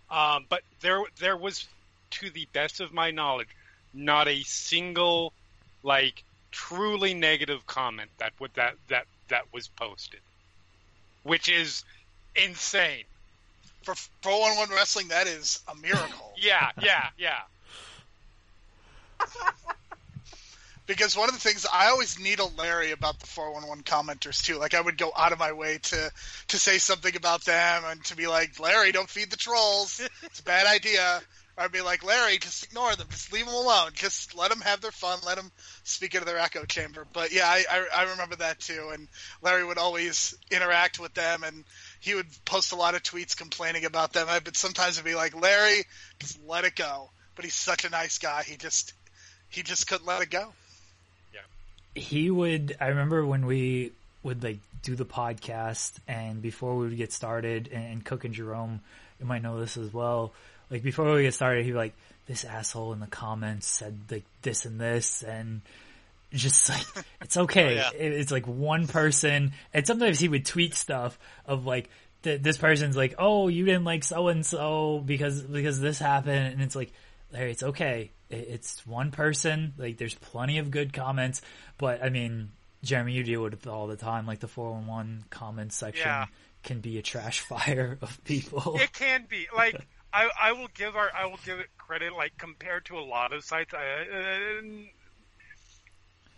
Um, 0.10 0.46
but 0.48 0.62
there 0.82 1.02
there 1.20 1.36
was, 1.36 1.68
to 2.12 2.30
the 2.30 2.48
best 2.54 2.80
of 2.80 2.94
my 2.94 3.12
knowledge, 3.12 3.50
not 3.94 4.28
a 4.28 4.44
single 4.44 5.34
like 5.82 6.24
truly 6.54 7.14
negative 7.14 7.66
comment 7.68 8.10
that 8.20 8.32
would 8.40 8.54
that 8.54 8.76
that 8.88 9.06
that 9.30 9.52
was 9.52 9.68
posted, 9.68 10.22
which 11.24 11.50
is 11.50 11.84
insane. 12.36 13.04
For 13.82 13.96
411 14.22 14.74
Wrestling, 14.74 15.10
that 15.10 15.28
is 15.28 15.62
a 15.68 15.76
miracle. 15.76 16.32
Yeah, 16.44 16.72
yeah, 16.82 17.08
yeah. 17.18 17.40
because 20.88 21.16
one 21.16 21.30
of 21.30 21.36
the 21.36 21.40
things 21.40 21.66
I 21.72 21.88
always 21.88 22.20
needle 22.20 22.52
Larry 22.58 22.92
about 22.92 23.20
the 23.20 23.28
411 23.28 23.84
commenters 23.84 24.44
too. 24.44 24.58
Like 24.58 24.74
I 24.74 24.82
would 24.82 24.98
go 24.98 25.12
out 25.16 25.32
of 25.32 25.40
my 25.40 25.54
way 25.54 25.78
to 25.84 26.12
to 26.50 26.58
say 26.58 26.80
something 26.80 27.16
about 27.16 27.46
them 27.46 27.84
and 27.86 28.04
to 28.06 28.16
be 28.18 28.28
like, 28.28 28.60
Larry, 28.60 28.92
don't 28.92 29.10
feed 29.10 29.30
the 29.30 29.38
trolls. 29.38 30.02
It's 30.24 30.40
a 30.42 30.44
bad 30.44 30.68
idea. 30.68 31.22
Or 31.58 31.64
I'd 31.64 31.72
be 31.72 31.82
like, 31.82 32.04
Larry, 32.04 32.40
just 32.40 32.64
ignore 32.64 32.96
them. 32.96 33.08
Just 33.12 33.32
leave 33.32 33.46
them 33.46 33.54
alone. 33.54 33.92
Just 33.94 34.36
let 34.36 34.50
them 34.50 34.62
have 34.62 34.82
their 34.82 34.92
fun. 34.92 35.20
Let 35.26 35.38
them 35.38 35.52
speak 35.84 36.16
into 36.16 36.26
their 36.26 36.40
echo 36.40 36.66
chamber. 36.66 37.06
But 37.14 37.32
yeah, 37.32 37.46
I, 37.46 37.64
I, 37.70 37.86
I 37.96 38.04
remember 38.12 38.38
that 38.38 38.60
too. 38.60 38.90
And 38.94 39.08
Larry 39.42 39.64
would 39.64 39.78
always 39.78 40.36
interact 40.50 41.00
with 41.00 41.14
them 41.14 41.44
and 41.44 41.64
he 42.00 42.16
would 42.16 42.28
post 42.46 42.72
a 42.72 42.76
lot 42.76 42.96
of 42.96 43.04
tweets 43.04 43.38
complaining 43.38 43.86
about 43.86 44.14
them. 44.14 44.28
But 44.44 44.58
sometimes 44.58 44.96
it'd 44.96 45.06
be 45.06 45.16
like, 45.16 45.40
Larry, 45.40 45.84
just 46.20 46.40
let 46.48 46.66
it 46.66 46.76
go. 46.76 47.12
But 47.36 47.46
he's 47.46 47.56
such 47.56 47.86
a 47.86 47.90
nice 47.90 48.18
guy. 48.18 48.44
He 48.44 48.58
just, 48.58 48.94
he 49.50 49.62
just 49.62 49.88
couldn't 49.88 50.08
let 50.08 50.24
it 50.24 50.32
go. 50.32 50.54
Yeah. 51.34 51.42
He 51.94 52.32
would 52.32 52.76
i 52.80 52.88
remember 52.88 53.26
when 53.26 53.46
we 53.46 53.92
would 54.24 54.44
like 54.44 54.58
do 54.82 54.96
the 54.96 55.06
podcast 55.06 55.94
and 56.08 56.42
before 56.42 56.76
we 56.76 56.88
would 56.88 56.98
get 56.98 57.12
started 57.12 57.70
and, 57.72 57.86
and 57.86 58.06
cook 58.06 58.26
and 58.26 58.34
jerome 58.34 58.82
you 59.20 59.26
might 59.26 59.42
know 59.42 59.60
this 59.60 59.78
as 59.78 59.94
well 59.94 60.34
like 60.74 60.84
before 60.84 61.14
we 61.14 61.22
get 61.24 61.34
started 61.34 61.66
be 61.66 61.72
like 61.72 61.94
this 62.26 62.44
asshole 62.44 62.92
in 62.92 63.00
the 63.00 63.08
comments 63.08 63.66
said 63.68 63.98
like 64.12 64.26
this 64.42 64.66
and 64.66 64.80
this 64.82 65.24
and 65.24 65.62
just 66.34 66.68
like 66.70 67.06
it's 67.22 67.38
okay 67.38 67.80
Oh, 67.80 67.92
yeah. 67.96 68.08
It's 68.08 68.32
like 68.32 68.48
one 68.48 68.88
person 68.88 69.54
and 69.74 69.88
sometimes 69.88 70.20
he 70.20 70.28
would 70.28 70.46
tweet 70.46 70.74
stuff 70.74 71.18
of 71.46 71.66
like 71.66 71.90
th- 72.24 72.42
this 72.42 72.58
person's 72.58 72.98
like 72.98 73.16
oh 73.20 73.48
you 73.48 73.64
didn't 73.66 73.84
like 73.86 74.04
so 74.04 74.28
and 74.30 74.46
so 74.46 75.02
because 75.06 75.42
because 75.44 75.80
this 75.80 76.00
happened 76.00 76.54
and 76.54 76.62
it's 76.62 76.76
like 76.76 76.92
Larry, 77.32 77.52
it's 77.52 77.64
okay. 77.64 78.12
It- 78.30 78.48
It's 78.50 78.86
one 78.86 79.10
person. 79.10 79.74
Like, 79.78 79.98
there's 79.98 80.14
plenty 80.14 80.60
of 80.60 80.70
good 80.70 80.94
comments, 80.94 81.42
but 81.80 82.04
I 82.04 82.10
mean, 82.10 82.52
Jeremy, 82.84 83.14
you 83.14 83.24
deal 83.24 83.42
with 83.42 83.54
it 83.54 83.66
all 83.68 83.88
the 83.88 83.96
time. 83.96 84.28
Like 84.28 84.40
the 84.40 84.48
411 84.48 85.26
comment 85.32 85.74
section 85.74 86.06
Yeah. 86.08 86.26
can 86.62 86.80
be 86.80 87.00
a 87.00 87.02
trash 87.02 87.40
fire 87.40 87.98
of 88.04 88.24
people. 88.24 88.78
It 88.80 88.94
can 88.94 89.26
be 89.28 89.48
like 89.56 89.84
I, 90.14 90.30
I 90.40 90.52
will 90.54 90.70
give 90.74 90.96
our 90.96 91.10
I 91.14 91.26
will 91.26 91.40
give 91.44 91.60
it 91.60 91.68
credit 91.78 92.14
like 92.14 92.38
compared 92.38 92.86
to 92.86 92.98
a 92.98 93.02
lot 93.02 93.34
of 93.34 93.44
sites. 93.44 93.74
I, 93.74 93.80
uh, 93.80 94.62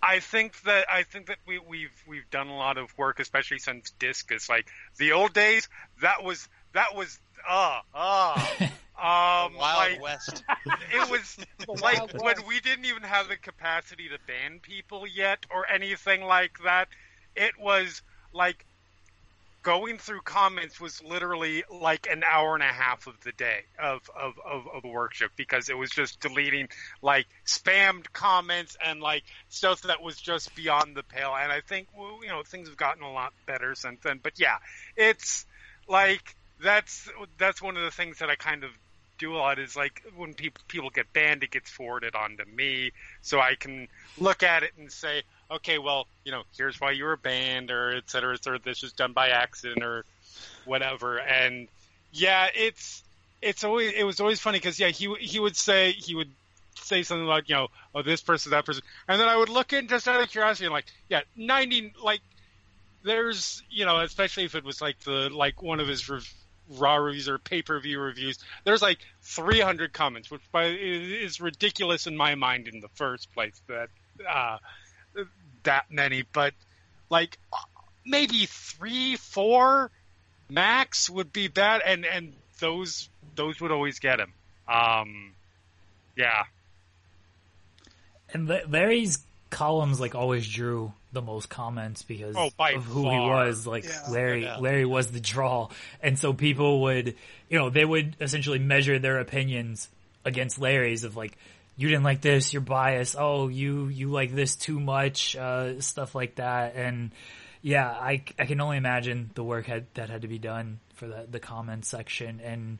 I 0.02 0.19
think 0.19 0.61
that 0.61 0.85
I 0.91 1.03
think 1.03 1.27
that 1.27 1.38
we, 1.45 1.60
we've 1.60 2.03
we've 2.07 2.30
done 2.30 2.47
a 2.47 2.56
lot 2.56 2.77
of 2.77 2.97
work, 2.97 3.19
especially 3.19 3.60
since 3.60 3.91
Disqus. 3.99 4.49
Like 4.49 4.68
the 4.97 5.11
old 5.11 5.34
days, 5.34 5.68
that 6.02 6.23
was 6.23 6.47
that 6.73 6.95
was 6.95 7.19
ah 7.47 7.81
ah. 7.93 8.72
Um, 8.97 9.56
Wild 9.56 9.91
like, 9.91 10.02
West. 10.02 10.41
it 10.93 11.10
was 11.11 11.38
like 11.81 12.14
when 12.14 12.38
we 12.47 12.61
didn't 12.61 12.85
even 12.85 13.03
have 13.03 13.27
the 13.27 13.35
capacity 13.35 14.07
to 14.07 14.18
ban 14.26 14.60
people 14.61 15.06
yet 15.06 15.45
or 15.52 15.69
anything 15.69 16.23
like 16.23 16.60
that. 16.64 16.88
It 17.35 17.60
was 17.60 18.02
like 18.31 18.65
going 19.66 19.98
through 19.98 20.22
comments 20.22 20.80
was 20.80 21.04
literally 21.04 21.64
like 21.72 22.08
an 22.08 22.24
hour 22.24 22.54
and 22.54 22.62
a 22.62 22.68
half 22.68 23.08
of 23.08 23.20
the 23.22 23.32
day 23.32 23.62
of 23.82 24.00
of 24.16 24.34
of, 24.46 24.68
of 24.68 24.84
workshop 24.84 25.32
because 25.36 25.70
it 25.70 25.78
was 25.78 25.90
just 25.90 26.20
deleting 26.20 26.70
like 27.02 27.26
spammed 27.48 28.06
comments 28.14 28.78
and 28.86 29.02
like 29.02 29.24
stuff 29.50 29.82
that 29.82 30.04
was 30.04 30.22
just 30.22 30.56
beyond 30.56 30.96
the 30.96 31.02
pale. 31.02 31.36
And 31.36 31.52
I 31.52 31.62
think 31.62 31.88
well, 31.98 32.20
you 32.22 32.30
know 32.30 32.44
things 32.44 32.68
have 32.68 32.78
gotten 32.78 33.02
a 33.02 33.12
lot 33.12 33.34
better 33.48 33.74
since 33.74 34.00
then. 34.04 34.20
But 34.22 34.34
yeah, 34.40 34.58
it's 34.96 35.48
like 35.90 36.36
that's 36.62 37.10
that's 37.40 37.60
one 37.60 37.76
of 37.76 37.84
the 37.84 37.92
things 37.92 38.20
that 38.20 38.30
I 38.30 38.36
kind 38.36 38.64
of 38.64 38.70
do 39.18 39.34
a 39.34 39.38
lot 39.38 39.58
is 39.58 39.76
like 39.76 40.04
when 40.16 40.36
people 40.36 40.62
people 40.68 40.92
get 40.92 41.12
banned, 41.12 41.44
it 41.44 41.50
gets 41.50 41.72
forwarded 41.72 42.16
onto 42.16 42.46
me, 42.46 42.92
so 43.24 43.40
I 43.40 43.56
can 43.56 43.88
look 44.20 44.44
at 44.44 44.62
it 44.62 44.74
and 44.78 44.92
say, 44.92 45.24
okay, 45.52 45.78
well, 45.78 46.08
you 46.24 46.32
know, 46.32 46.44
here's 46.58 46.80
why 46.80 46.92
you 46.92 47.06
were 47.06 47.18
banned, 47.18 47.72
or 47.72 47.96
et 47.96 48.10
cetera, 48.10 48.34
et 48.34 48.44
cetera. 48.44 48.60
This 48.60 48.82
was 48.82 48.94
done 48.94 49.14
by 49.14 49.30
accident, 49.30 49.84
or 49.84 50.06
whatever. 50.66 51.18
And 51.18 51.68
yeah, 52.12 52.48
it's 52.54 53.04
it's 53.42 53.64
always 53.64 53.94
it 53.94 54.04
was 54.04 54.20
always 54.20 54.40
funny 54.40 54.58
because 54.60 54.80
yeah, 54.80 54.90
he 54.90 55.14
he 55.20 55.40
would 55.40 55.56
say 55.56 55.92
he 55.92 56.16
would 56.16 56.32
say 56.76 57.04
something 57.04 57.28
like 57.28 57.50
you 57.50 57.56
know, 57.56 57.68
oh 57.94 58.02
this 58.02 58.22
person, 58.22 58.52
that 58.52 58.66
person, 58.66 58.84
and 59.08 59.20
then 59.20 59.28
I 59.28 59.36
would 59.36 59.50
look 59.50 59.74
in 59.74 59.88
just 59.88 60.08
out 60.08 60.22
of 60.22 60.30
curiosity 60.30 60.66
and 60.66 60.74
like, 60.74 60.86
yeah, 61.10 61.22
ninety 61.36 61.94
like 62.04 62.22
there's 63.04 63.64
you 63.70 63.86
know, 63.86 64.00
especially 64.00 64.46
if 64.46 64.56
it 64.56 64.64
was 64.64 64.82
like 64.82 65.00
the 65.02 65.30
like 65.30 65.62
one 65.62 65.80
of 65.80 65.88
his 65.88 66.10
rev- 66.10 66.34
raw 66.70 66.96
reviews 66.96 67.30
or 67.30 67.38
pay 67.38 67.62
per 67.62 67.80
view 67.80 68.00
reviews, 68.00 68.40
there's 68.64 68.82
like 68.82 69.00
300 69.22 69.94
comments, 69.94 70.32
which 70.32 70.42
by 70.52 70.66
is 70.66 71.40
ridiculous 71.40 72.08
in 72.08 72.18
my 72.18 72.36
mind 72.36 72.68
in 72.68 72.80
the 72.80 72.90
first 72.96 73.32
place 73.34 73.62
that 73.68 73.90
uh, 74.28 74.58
that 75.66 75.92
many, 75.92 76.24
but 76.34 76.54
like 77.10 77.38
maybe 78.06 78.46
three, 78.48 79.16
four 79.18 79.92
max 80.50 81.10
would 81.10 81.32
be 81.34 81.48
bad, 81.48 81.82
and 81.86 82.06
and 82.06 82.34
those 82.60 83.10
those 83.36 83.60
would 83.62 83.72
always 83.72 84.00
get 84.00 84.20
him. 84.20 84.32
Um, 84.68 85.34
yeah, 86.16 86.44
And 88.34 88.48
La- 88.48 88.62
Larry's 88.68 89.20
columns 89.50 90.00
like 90.00 90.16
always 90.16 90.48
drew 90.48 90.92
the 91.14 91.22
most 91.22 91.50
comments 91.50 92.02
because 92.04 92.36
Oh, 92.36 92.50
of 92.60 92.84
who 92.84 93.02
he 93.10 93.18
was. 93.20 93.66
Like 93.68 93.86
Yeah. 93.86 94.02
Larry, 94.10 94.44
Yeah. 94.44 94.58
Larry 94.58 94.86
was 94.86 95.12
the 95.12 95.20
draw, 95.20 95.70
and 96.02 96.18
so 96.20 96.34
people 96.34 96.82
would, 96.82 97.16
you 97.50 97.58
know, 97.60 97.70
they 97.70 97.86
would 97.86 98.16
essentially 98.20 98.60
measure 98.60 99.00
their 99.00 99.20
opinions 99.20 99.88
against 100.26 100.60
Larry's 100.60 101.04
of 101.04 101.16
like, 101.16 101.38
you 101.76 101.89
didn't 101.89 102.03
like 102.03 102.22
this, 102.22 102.53
you're 102.53 102.61
biased. 102.61 103.15
Oh, 103.18 103.47
you 103.47 103.88
you 103.88 104.10
like 104.10 104.34
this 104.34 104.56
too 104.56 104.80
much, 104.80 105.35
uh, 105.35 105.81
stuff 105.81 106.15
like 106.15 106.35
that. 106.35 106.76
And 106.76 107.11
yeah, 107.61 107.89
I 107.89 108.23
I 108.39 108.45
can 108.45 108.61
only 108.61 108.77
imagine 108.77 109.31
the 109.34 109.43
work 109.43 109.65
had 109.65 109.88
that 109.95 110.10
had 110.10 110.22
to 110.22 110.27
be 110.27 110.39
done 110.39 110.80
for 110.95 111.07
the 111.07 111.26
the 111.30 111.39
comment 111.39 111.85
section 111.85 112.39
and 112.39 112.77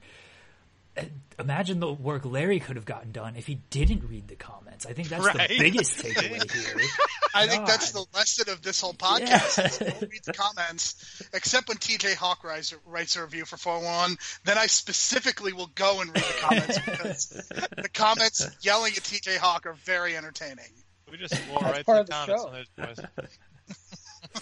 imagine 1.40 1.80
the 1.80 1.92
work 1.92 2.24
Larry 2.26 2.60
could 2.60 2.76
have 2.78 2.86
gotten 2.86 3.12
done 3.12 3.36
if 3.36 3.46
he 3.48 3.56
didn't 3.70 4.04
read 4.08 4.28
the 4.28 4.36
comments. 4.36 4.86
I 4.86 4.94
think 4.94 5.10
that's 5.10 5.26
Right. 5.26 5.50
the 5.50 5.60
biggest 5.60 6.00
takeaway 6.00 6.50
here. 6.78 6.82
I 7.34 7.48
think 7.48 7.66
that's 7.66 7.92
the 7.92 8.06
lesson 8.14 8.50
of 8.50 8.62
this 8.62 8.80
whole 8.80 8.94
podcast. 8.94 9.58
Yeah. 9.58 9.66
is 9.66 9.78
Don't 9.78 10.02
read 10.10 10.24
the 10.24 10.34
comments, 10.34 11.22
except 11.34 11.68
when 11.68 11.78
TJ 11.78 12.16
Hawk 12.16 12.44
writes, 12.44 12.74
writes 12.86 13.16
a 13.18 13.24
review 13.24 13.44
for 13.46 13.58
411. 13.58 14.18
Then 14.46 14.58
I 14.58 14.68
specifically 14.68 15.52
will 15.52 15.72
go 15.76 16.00
and 16.02 16.10
read 16.16 16.24
the 16.24 16.40
comments 16.42 16.80
because 16.80 17.28
the 17.82 17.90
comments 17.94 18.48
yelling 18.62 18.94
at 18.94 19.04
TJ 19.04 19.38
Hawk 19.38 19.66
are 19.66 19.74
very 19.74 20.16
entertaining. 20.16 20.72
We 21.12 21.18
just 21.18 21.34
blow 21.50 21.60
That's 21.62 21.74
right 21.78 21.86
through 21.86 22.00
of 22.00 22.06
the 22.08 22.12
comments 22.14 22.42
show. 22.44 22.48
on 22.48 22.54
those 22.86 22.96
boys. 22.96 24.42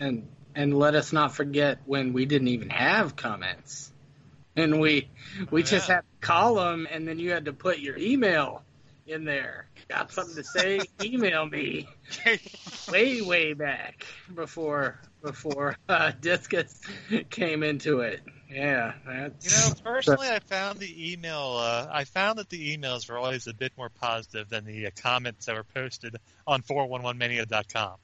and 0.00 0.26
and 0.54 0.76
let 0.76 0.94
us 0.94 1.12
not 1.12 1.34
forget 1.34 1.78
when 1.86 2.12
we 2.12 2.26
didn't 2.26 2.48
even 2.48 2.70
have 2.70 3.16
comments 3.16 3.92
and 4.56 4.80
we 4.80 5.08
we 5.50 5.62
Oh, 5.62 5.64
just 5.64 5.88
yeah. 5.88 5.96
had 5.96 6.04
a 6.04 6.26
column 6.26 6.86
and 6.90 7.06
then 7.08 7.18
you 7.18 7.32
had 7.32 7.46
to 7.46 7.52
put 7.52 7.78
your 7.78 7.96
email 7.98 8.62
in 9.06 9.24
there 9.24 9.66
got 9.88 10.12
something 10.12 10.36
to 10.36 10.44
say 10.44 10.80
email 11.02 11.46
me 11.46 11.88
way 12.92 13.20
way 13.22 13.52
back 13.54 14.06
before 14.34 15.00
before 15.22 15.76
uh, 15.88 16.12
Disqus 16.20 16.80
came 17.30 17.62
into 17.62 18.00
it 18.00 18.20
yeah 18.50 18.92
that's 19.06 19.66
You 19.66 19.70
know, 19.70 19.74
personally, 19.82 20.28
I 20.28 20.40
found 20.40 20.78
the 20.78 21.12
email. 21.12 21.56
Uh, 21.58 21.88
I 21.90 22.04
found 22.04 22.38
that 22.38 22.50
the 22.50 22.76
emails 22.76 23.08
were 23.08 23.16
always 23.16 23.46
a 23.46 23.54
bit 23.54 23.72
more 23.78 23.88
positive 23.88 24.50
than 24.50 24.66
the 24.66 24.88
uh, 24.88 24.90
comments 24.96 25.46
that 25.46 25.54
were 25.54 25.64
posted 25.64 26.16
on 26.46 26.60
411mania.com. 26.62 27.94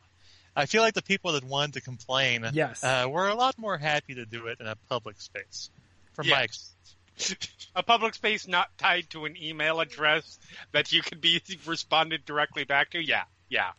I 0.59 0.67
feel 0.67 0.83
like 0.83 0.95
the 0.95 1.03
people 1.03 1.33
that 1.33 1.45
wanted 1.45 1.75
to 1.75 1.81
complain 1.81 2.45
Yes. 2.53 2.83
uh, 2.83 3.07
were 3.09 3.29
a 3.29 3.35
lot 3.35 3.57
more 3.59 3.79
happy 3.79 4.15
to 4.17 4.27
do 4.27 4.49
it 4.49 4.59
in 4.61 4.67
a 4.67 4.77
public 4.89 5.21
space. 5.21 5.71
From 6.15 6.27
Yeah. 6.27 6.35
my 6.37 6.43
experience. 6.43 7.55
a 7.75 7.83
public 7.83 8.15
space 8.15 8.47
not 8.47 8.69
tied 8.79 9.09
to 9.11 9.25
an 9.25 9.37
email 9.41 9.81
address 9.81 10.39
that 10.73 10.93
you 10.93 11.03
could 11.03 11.21
be 11.21 11.41
responded 11.67 12.25
directly 12.25 12.65
back 12.65 12.91
to. 12.91 13.01
Yeah, 13.01 13.25
yeah. 13.49 13.73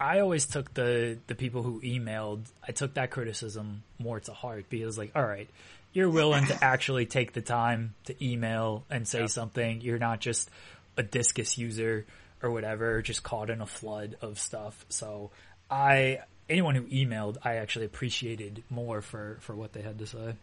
I 0.00 0.20
always 0.20 0.44
took 0.46 0.74
the 0.74 1.18
the 1.28 1.34
people 1.34 1.62
who 1.62 1.80
emailed. 1.82 2.46
I 2.66 2.72
took 2.72 2.94
that 2.94 3.10
criticism 3.10 3.82
more 3.98 4.18
to 4.20 4.32
heart 4.32 4.66
because, 4.68 4.98
like, 4.98 5.12
all 5.14 5.24
right, 5.24 5.48
you're 5.92 6.10
willing 6.10 6.46
to 6.46 6.64
actually 6.64 7.06
take 7.06 7.32
the 7.32 7.40
time 7.40 7.94
to 8.06 8.24
email 8.24 8.84
and 8.90 9.06
say 9.06 9.26
something. 9.28 9.80
You're 9.80 9.98
not 10.00 10.20
just 10.20 10.50
a 10.96 11.02
Disqus 11.04 11.56
user 11.56 12.04
or 12.42 12.50
whatever, 12.50 13.00
just 13.02 13.22
caught 13.22 13.48
in 13.50 13.60
a 13.60 13.66
flood 13.66 14.16
of 14.20 14.38
stuff. 14.40 14.84
So, 14.88 15.30
I 15.70 16.20
anyone 16.48 16.74
who 16.74 16.82
emailed, 16.84 17.36
I 17.44 17.56
actually 17.56 17.86
appreciated 17.86 18.62
more 18.70 19.00
for 19.00 19.38
for 19.40 19.54
what 19.54 19.72
they 19.72 19.82
had 19.82 19.98
to 19.98 20.06
say. 20.06 20.34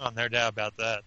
Oh, 0.00 0.10
no 0.16 0.28
doubt 0.28 0.52
about 0.52 0.76
that. 0.78 1.02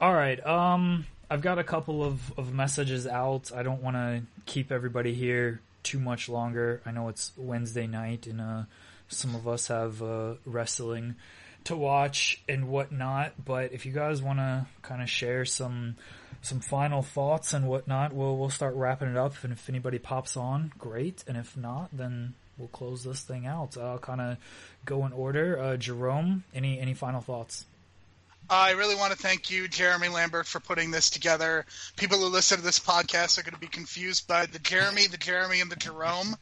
All 0.00 0.12
right. 0.12 0.44
Um, 0.44 1.06
I've 1.30 1.42
got 1.42 1.58
a 1.58 1.64
couple 1.64 2.02
of, 2.02 2.36
of 2.36 2.52
messages 2.52 3.06
out. 3.06 3.52
I 3.54 3.62
don't 3.62 3.82
want 3.82 3.96
to 3.96 4.22
keep 4.46 4.72
everybody 4.72 5.14
here 5.14 5.60
too 5.84 6.00
much 6.00 6.28
longer. 6.28 6.80
I 6.84 6.90
know 6.90 7.08
it's 7.08 7.32
Wednesday 7.36 7.86
night 7.86 8.26
and 8.26 8.40
uh, 8.40 8.62
some 9.08 9.34
of 9.34 9.46
us 9.46 9.68
have 9.68 10.02
uh, 10.02 10.34
wrestling 10.44 11.14
to 11.64 11.76
watch 11.76 12.42
and 12.48 12.68
whatnot. 12.68 13.44
But 13.44 13.72
if 13.72 13.86
you 13.86 13.92
guys 13.92 14.22
want 14.22 14.38
to 14.38 14.66
kind 14.82 15.02
of 15.02 15.10
share 15.10 15.44
some 15.44 15.96
some 16.40 16.60
final 16.60 17.02
thoughts 17.02 17.52
and 17.52 17.68
whatnot, 17.68 18.12
we'll 18.12 18.36
we'll 18.36 18.50
start 18.50 18.74
wrapping 18.74 19.08
it 19.08 19.16
up. 19.16 19.34
And 19.42 19.52
if 19.52 19.68
anybody 19.68 19.98
pops 19.98 20.36
on, 20.36 20.72
great. 20.78 21.24
And 21.26 21.36
if 21.36 21.56
not, 21.56 21.88
then 21.92 22.34
we'll 22.58 22.68
close 22.68 23.04
this 23.04 23.20
thing 23.20 23.46
out. 23.46 23.76
I'll 23.76 23.98
kind 23.98 24.20
of 24.20 24.36
go 24.84 25.06
in 25.06 25.12
order. 25.12 25.58
Uh, 25.58 25.76
Jerome, 25.76 26.44
any 26.54 26.78
any 26.78 26.94
final 26.94 27.20
thoughts? 27.20 27.66
I 28.50 28.72
really 28.72 28.96
want 28.96 29.12
to 29.12 29.18
thank 29.18 29.50
you, 29.50 29.68
Jeremy 29.68 30.08
Lambert, 30.08 30.46
for 30.46 30.60
putting 30.60 30.90
this 30.90 31.10
together. 31.10 31.64
People 31.96 32.18
who 32.18 32.26
listen 32.26 32.58
to 32.58 32.64
this 32.64 32.80
podcast 32.80 33.38
are 33.38 33.42
going 33.42 33.54
to 33.54 33.60
be 33.60 33.68
confused 33.68 34.26
by 34.26 34.46
the 34.46 34.58
Jeremy, 34.58 35.06
the 35.06 35.16
Jeremy, 35.16 35.60
and 35.60 35.70
the 35.70 35.76
Jerome. 35.76 36.36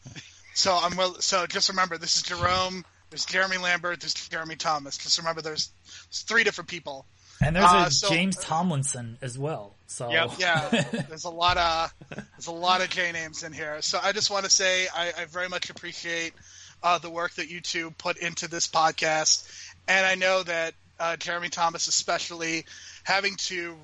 So 0.55 0.77
I'm 0.77 0.97
well. 0.97 1.15
So 1.21 1.47
just 1.47 1.69
remember, 1.69 1.99
this 1.99 2.17
is 2.17 2.23
Jerome. 2.23 2.85
There's 3.11 3.27
Jeremy 3.27 3.59
Lambert. 3.59 4.01
There's 4.01 4.15
Jeremy 4.15 4.57
Thomas. 4.57 4.97
Just 4.97 5.19
remember, 5.19 5.43
there's, 5.43 5.71
there's 6.09 6.23
three 6.23 6.45
different 6.45 6.69
people. 6.69 7.05
And 7.43 7.57
there's 7.57 7.65
a 7.65 7.77
Uh, 7.77 7.91
so- 7.91 8.09
James 8.09 8.37
Thomlison 8.37 9.17
as 9.23 9.39
well. 9.39 9.75
So 9.87 10.11
Yep. 10.11 10.31
Yeah, 10.39 10.69
there's 11.09 11.25
a 11.25 11.31
lot 11.31 11.57
of 11.57 11.93
there's 12.15 12.47
a 12.47 12.53
lot 12.53 12.81
of 12.81 12.91
J 12.91 13.11
names 13.13 13.43
in 13.43 13.53
here. 13.53 13.83
So 13.83 13.99
I 14.01 14.13
just 14.13 14.31
want 14.31 14.45
to 14.45 14.51
say 14.51 14.87
I, 14.95 15.13
I 15.19 15.25
very 15.25 15.49
much 15.49 15.69
appreciate 15.69 16.33
uh, 16.83 16.99
the 16.99 17.11
work 17.11 17.35
that 17.35 17.51
you 17.51 17.61
two 17.61 17.91
put 17.93 18.17
into 18.19 18.47
this 18.47 18.69
podcast, 18.69 19.51
and 19.89 20.07
I 20.07 20.15
know 20.15 20.43
that 20.45 20.75
uh, 21.01 21.17
Jeremy 21.17 21.49
Thomas, 21.49 21.89
especially 21.89 22.67
having 23.03 23.35
to 23.37 23.75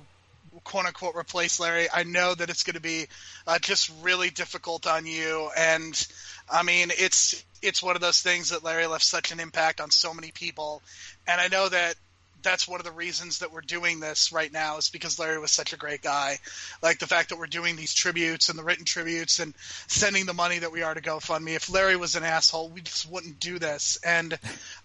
quote 0.63 0.85
unquote 0.85 1.15
replace 1.15 1.59
Larry, 1.59 1.87
I 1.93 2.03
know 2.03 2.33
that 2.35 2.49
it's 2.49 2.63
going 2.63 2.75
to 2.75 2.81
be 2.81 3.07
uh, 3.45 3.59
just 3.59 3.91
really 4.01 4.29
difficult 4.29 4.87
on 4.87 5.05
you. 5.05 5.49
And 5.57 6.07
I 6.49 6.63
mean, 6.63 6.89
it's 6.97 7.43
it's 7.61 7.83
one 7.83 7.95
of 7.95 8.01
those 8.01 8.21
things 8.21 8.49
that 8.49 8.63
Larry 8.63 8.87
left 8.87 9.03
such 9.03 9.31
an 9.31 9.39
impact 9.39 9.81
on 9.81 9.91
so 9.91 10.13
many 10.13 10.31
people, 10.31 10.81
and 11.27 11.39
I 11.39 11.47
know 11.47 11.69
that 11.69 11.95
that's 12.43 12.67
one 12.67 12.79
of 12.79 12.85
the 12.85 12.91
reasons 12.91 13.39
that 13.39 13.51
we're 13.51 13.61
doing 13.61 13.99
this 13.99 14.31
right 14.31 14.51
now 14.51 14.77
is 14.77 14.89
because 14.89 15.19
Larry 15.19 15.39
was 15.39 15.51
such 15.51 15.73
a 15.73 15.77
great 15.77 16.01
guy. 16.01 16.37
Like 16.81 16.99
the 16.99 17.07
fact 17.07 17.29
that 17.29 17.39
we're 17.39 17.47
doing 17.47 17.75
these 17.75 17.93
tributes 17.93 18.49
and 18.49 18.57
the 18.57 18.63
written 18.63 18.85
tributes 18.85 19.39
and 19.39 19.53
sending 19.87 20.25
the 20.25 20.33
money 20.33 20.59
that 20.59 20.71
we 20.71 20.83
are 20.83 20.93
to 20.93 21.01
GoFundMe. 21.01 21.55
If 21.55 21.69
Larry 21.69 21.97
was 21.97 22.15
an 22.15 22.23
asshole, 22.23 22.69
we 22.69 22.81
just 22.81 23.09
wouldn't 23.09 23.39
do 23.39 23.59
this. 23.59 23.99
And 24.05 24.37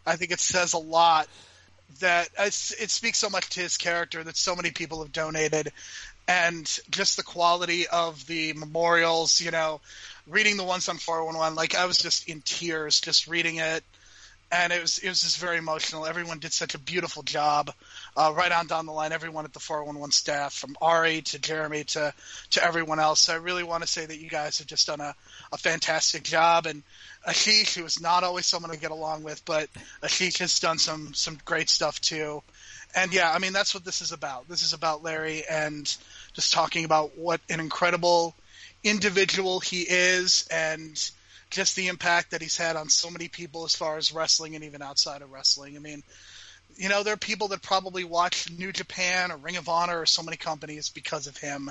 I 0.06 0.16
think 0.16 0.32
it 0.32 0.40
says 0.40 0.72
a 0.72 0.78
lot 0.78 1.28
that 2.00 2.30
it 2.38 2.90
speaks 2.90 3.18
so 3.18 3.28
much 3.28 3.50
to 3.50 3.60
his 3.60 3.76
character 3.76 4.24
that 4.24 4.36
so 4.36 4.56
many 4.56 4.70
people 4.70 5.02
have 5.02 5.12
donated 5.12 5.72
and 6.26 6.66
just 6.90 7.16
the 7.16 7.22
quality 7.22 7.86
of 7.88 8.26
the 8.26 8.52
memorials, 8.54 9.40
you 9.40 9.50
know, 9.50 9.80
reading 10.26 10.56
the 10.56 10.64
ones 10.64 10.88
on 10.88 10.98
411, 10.98 11.56
like 11.56 11.74
I 11.74 11.86
was 11.86 11.98
just 11.98 12.28
in 12.28 12.40
tears 12.42 13.00
just 13.00 13.26
reading 13.26 13.56
it 13.56 13.84
and 14.52 14.70
it 14.72 14.82
was 14.82 14.98
it 14.98 15.08
was 15.08 15.22
just 15.22 15.38
very 15.38 15.56
emotional. 15.56 16.04
Everyone 16.04 16.38
did 16.38 16.52
such 16.52 16.74
a 16.74 16.78
beautiful 16.78 17.22
job, 17.22 17.72
uh, 18.16 18.32
right 18.36 18.52
on 18.52 18.66
down 18.66 18.84
the 18.84 18.92
line. 18.92 19.10
Everyone 19.10 19.46
at 19.46 19.54
the 19.54 19.58
411 19.58 20.12
staff, 20.12 20.52
from 20.52 20.76
Ari 20.80 21.22
to 21.22 21.38
Jeremy 21.38 21.84
to 21.84 22.12
to 22.50 22.62
everyone 22.64 23.00
else. 23.00 23.20
So 23.20 23.32
I 23.32 23.36
really 23.36 23.62
want 23.62 23.82
to 23.82 23.88
say 23.88 24.04
that 24.04 24.18
you 24.18 24.28
guys 24.28 24.58
have 24.58 24.66
just 24.66 24.86
done 24.86 25.00
a, 25.00 25.14
a 25.52 25.56
fantastic 25.56 26.22
job. 26.22 26.66
And 26.66 26.82
Ashish, 27.26 27.74
who 27.74 27.84
is 27.86 28.00
not 28.00 28.24
always 28.24 28.44
someone 28.44 28.70
to 28.70 28.78
get 28.78 28.90
along 28.90 29.22
with, 29.22 29.42
but 29.46 29.70
Ashish 30.02 30.38
has 30.38 30.60
done 30.60 30.78
some 30.78 31.14
some 31.14 31.38
great 31.46 31.70
stuff 31.70 31.98
too. 32.00 32.42
And 32.94 33.14
yeah, 33.14 33.32
I 33.32 33.38
mean 33.38 33.54
that's 33.54 33.72
what 33.72 33.86
this 33.86 34.02
is 34.02 34.12
about. 34.12 34.48
This 34.48 34.62
is 34.62 34.74
about 34.74 35.02
Larry 35.02 35.44
and 35.50 35.84
just 36.34 36.52
talking 36.52 36.84
about 36.84 37.16
what 37.16 37.40
an 37.48 37.58
incredible 37.58 38.34
individual 38.84 39.60
he 39.60 39.82
is 39.82 40.46
and 40.50 41.10
just 41.50 41.76
the 41.76 41.88
impact 41.88 42.30
that 42.30 42.42
he's 42.42 42.56
had 42.56 42.76
on 42.76 42.88
so 42.88 43.10
many 43.10 43.28
people 43.28 43.64
as 43.64 43.76
far 43.76 43.96
as 43.96 44.12
wrestling 44.12 44.54
and 44.54 44.64
even 44.64 44.82
outside 44.82 45.22
of 45.22 45.30
wrestling. 45.30 45.76
I 45.76 45.80
mean, 45.80 46.02
you 46.76 46.88
know, 46.88 47.02
there 47.02 47.12
are 47.12 47.18
people 47.18 47.48
that 47.48 47.62
probably 47.62 48.04
watch 48.04 48.50
New 48.50 48.72
Japan 48.72 49.30
or 49.30 49.36
Ring 49.36 49.58
of 49.58 49.68
Honor 49.68 50.00
or 50.00 50.06
so 50.06 50.22
many 50.22 50.38
companies 50.38 50.88
because 50.88 51.26
of 51.26 51.36
him, 51.36 51.70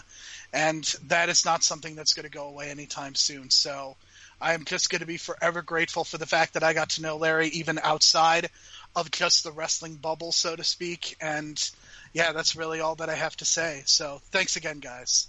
and 0.54 0.84
that 1.08 1.30
is 1.30 1.44
not 1.44 1.64
something 1.64 1.96
that's 1.96 2.14
going 2.14 2.26
to 2.26 2.32
go 2.32 2.48
away 2.48 2.70
anytime 2.70 3.16
soon. 3.16 3.50
So 3.50 3.96
I'm 4.40 4.64
just 4.66 4.90
going 4.90 5.00
to 5.00 5.08
be 5.08 5.18
forever 5.18 5.62
grateful 5.62 6.04
for 6.04 6.18
the 6.18 6.28
fact 6.28 6.54
that 6.54 6.64
I 6.64 6.74
got 6.74 6.92
to 6.92 7.02
know 7.02 7.18
Larry 7.18 7.48
even 7.50 7.80
outside 7.82 8.50
of 8.96 9.10
just 9.10 9.44
the 9.44 9.52
wrestling 9.52 9.96
bubble, 9.96 10.32
so 10.32 10.56
to 10.56 10.64
speak. 10.64 11.16
And 11.20 11.72
yeah, 12.14 12.32
that's 12.34 12.56
really 12.56 12.80
all 12.80 12.96
that 12.96 13.10
I 13.10 13.16
have 13.16 13.36
to 13.38 13.46
say. 13.46 13.82
So 13.86 14.22
thanks 14.32 14.56
again, 14.56 14.80
guys. 14.80 15.28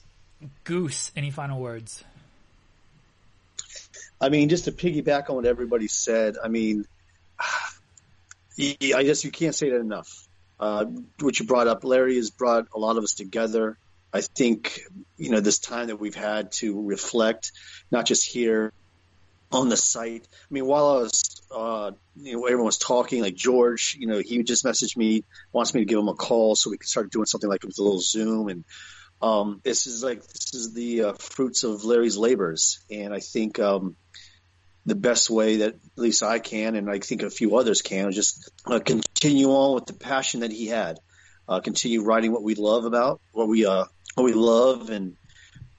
Goose, 0.64 1.12
any 1.16 1.30
final 1.30 1.60
words? 1.60 2.04
I 4.20 4.28
mean, 4.28 4.48
just 4.48 4.64
to 4.64 4.72
piggyback 4.72 5.30
on 5.30 5.36
what 5.36 5.46
everybody 5.46 5.88
said, 5.88 6.36
I 6.42 6.48
mean, 6.48 6.86
I 7.40 9.02
guess 9.02 9.24
you 9.24 9.30
can't 9.30 9.54
say 9.54 9.70
that 9.70 9.80
enough. 9.80 10.28
Uh, 10.60 10.84
what 11.18 11.40
you 11.40 11.46
brought 11.46 11.66
up, 11.66 11.82
Larry 11.82 12.16
has 12.16 12.30
brought 12.30 12.68
a 12.74 12.78
lot 12.78 12.96
of 12.96 13.02
us 13.02 13.14
together. 13.14 13.76
I 14.12 14.20
think, 14.20 14.80
you 15.16 15.30
know, 15.30 15.40
this 15.40 15.58
time 15.58 15.88
that 15.88 15.96
we've 15.96 16.14
had 16.14 16.52
to 16.52 16.82
reflect, 16.82 17.50
not 17.90 18.06
just 18.06 18.24
here 18.24 18.72
on 19.50 19.68
the 19.68 19.76
site. 19.76 20.28
I 20.30 20.54
mean, 20.54 20.66
while 20.66 20.86
I 20.86 20.96
was, 20.98 21.42
uh, 21.50 21.90
you 22.16 22.36
know, 22.36 22.44
everyone 22.44 22.66
was 22.66 22.78
talking, 22.78 23.22
like 23.22 23.34
George, 23.34 23.96
you 23.98 24.06
know, 24.06 24.18
he 24.18 24.42
just 24.42 24.64
messaged 24.64 24.96
me, 24.96 25.24
wants 25.52 25.74
me 25.74 25.80
to 25.80 25.84
give 25.84 25.98
him 25.98 26.08
a 26.08 26.14
call 26.14 26.54
so 26.54 26.70
we 26.70 26.78
could 26.78 26.88
start 26.88 27.10
doing 27.10 27.26
something 27.26 27.50
like 27.50 27.64
with 27.64 27.78
a 27.78 27.82
little 27.82 28.00
Zoom. 28.00 28.48
And 28.48 28.64
um, 29.22 29.60
this 29.64 29.86
is 29.86 30.02
like, 30.02 30.20
this 30.26 30.54
is 30.54 30.74
the 30.74 31.04
uh, 31.04 31.12
fruits 31.14 31.64
of 31.64 31.84
Larry's 31.84 32.16
labors. 32.16 32.84
And 32.90 33.14
I 33.14 33.20
think, 33.20 33.58
um, 33.58 33.96
the 34.84 34.94
best 34.94 35.30
way 35.30 35.58
that 35.58 35.74
at 35.74 35.80
least 35.96 36.22
I 36.22 36.38
can, 36.38 36.74
and 36.74 36.90
I 36.90 36.98
think 36.98 37.22
a 37.22 37.30
few 37.30 37.56
others 37.56 37.82
can, 37.82 38.08
is 38.08 38.16
just 38.16 38.50
uh, 38.66 38.80
continue 38.80 39.50
on 39.50 39.74
with 39.74 39.86
the 39.86 39.94
passion 39.94 40.40
that 40.40 40.50
he 40.50 40.66
had. 40.66 40.98
Uh, 41.48 41.60
continue 41.60 42.02
writing 42.02 42.32
what 42.32 42.42
we 42.42 42.54
love 42.54 42.84
about, 42.84 43.20
what 43.32 43.48
we 43.48 43.66
uh, 43.66 43.84
what 44.14 44.24
we 44.24 44.32
love, 44.32 44.90
and 44.90 45.16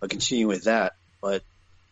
uh, 0.02 0.08
continue 0.08 0.48
with 0.48 0.66
that. 0.66 0.94
But 1.22 1.42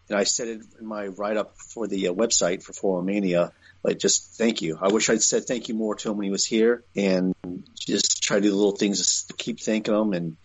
and 0.10 0.18
I 0.18 0.26
said 0.26 0.48
it 0.50 0.62
in 0.80 0.86
my 0.86 1.08
write 1.08 1.38
up 1.38 1.58
for 1.58 1.88
the 1.88 2.10
uh, 2.10 2.14
website 2.14 2.64
for 2.64 2.74
411 2.74 3.06
Mania. 3.06 3.52
Like, 3.84 3.98
just 3.98 4.38
thank 4.38 4.62
you. 4.62 4.78
I 4.80 4.90
wish 4.90 5.10
I'd 5.10 5.24
said 5.24 5.46
thank 5.46 5.68
you 5.68 5.74
more 5.74 5.96
to 5.96 6.12
him 6.12 6.18
when 6.18 6.26
he 6.26 6.32
was 6.32 6.46
here, 6.46 6.84
and 6.96 7.34
just 7.76 8.22
try 8.22 8.38
to 8.38 8.44
do 8.44 8.54
little 8.54 8.76
things 8.76 9.24
to 9.24 9.34
keep 9.34 9.60
thanking 9.60 9.96
him, 9.96 10.14
and 10.14 10.38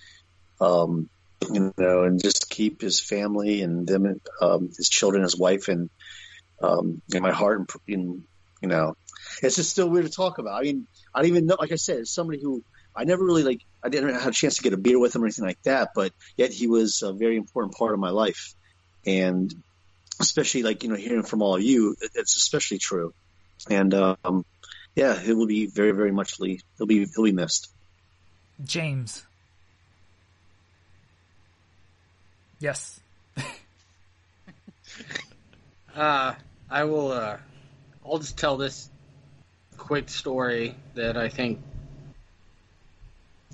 um, 0.60 1.08
you 1.52 1.72
know, 1.76 2.04
and 2.04 2.22
just 2.22 2.50
keep 2.50 2.80
his 2.80 3.00
family 3.00 3.62
and 3.62 3.86
them, 3.86 4.20
um, 4.40 4.70
his 4.76 4.88
children, 4.88 5.22
his 5.22 5.36
wife, 5.36 5.68
and 5.68 5.90
um, 6.62 7.02
in 7.14 7.22
my 7.22 7.32
heart, 7.32 7.70
and 7.88 8.22
you 8.62 8.68
know, 8.68 8.96
it's 9.42 9.56
just 9.56 9.70
still 9.70 9.88
weird 9.88 10.06
to 10.06 10.12
talk 10.12 10.38
about. 10.38 10.54
I 10.54 10.62
mean, 10.62 10.86
I 11.14 11.20
don't 11.20 11.28
even 11.28 11.46
know. 11.46 11.56
Like 11.58 11.72
I 11.72 11.76
said, 11.76 12.00
as 12.00 12.10
somebody 12.10 12.40
who 12.40 12.62
I 12.94 13.04
never 13.04 13.24
really 13.24 13.42
like, 13.42 13.60
I 13.82 13.88
didn't 13.88 14.14
have 14.14 14.26
a 14.26 14.32
chance 14.32 14.56
to 14.56 14.62
get 14.62 14.72
a 14.72 14.78
beer 14.78 14.98
with 14.98 15.14
him 15.14 15.22
or 15.22 15.26
anything 15.26 15.44
like 15.44 15.62
that, 15.64 15.90
but 15.94 16.12
yet 16.36 16.52
he 16.52 16.66
was 16.66 17.02
a 17.02 17.12
very 17.12 17.36
important 17.36 17.74
part 17.74 17.92
of 17.92 18.00
my 18.00 18.10
life, 18.10 18.54
and 19.04 19.54
especially 20.20 20.62
like 20.62 20.82
you 20.82 20.88
know, 20.88 20.96
hearing 20.96 21.22
from 21.22 21.42
all 21.42 21.56
of 21.56 21.62
you, 21.62 21.96
it's 22.14 22.36
especially 22.36 22.78
true. 22.78 23.12
And 23.68 23.92
um, 23.94 24.44
yeah, 24.94 25.20
it 25.20 25.34
will 25.34 25.46
be 25.46 25.66
very, 25.66 25.92
very 25.92 26.12
muchly. 26.12 26.60
He'll 26.78 26.86
be 26.86 27.06
he'll 27.06 27.24
be 27.24 27.32
missed. 27.32 27.70
James. 28.64 29.25
Yes. 32.58 33.00
Uh, 35.94 36.34
I 36.68 36.84
will. 36.84 37.10
Uh, 37.10 37.38
I'll 38.04 38.18
just 38.18 38.36
tell 38.36 38.58
this 38.58 38.90
quick 39.78 40.10
story 40.10 40.76
that 40.94 41.16
I 41.16 41.30
think 41.30 41.60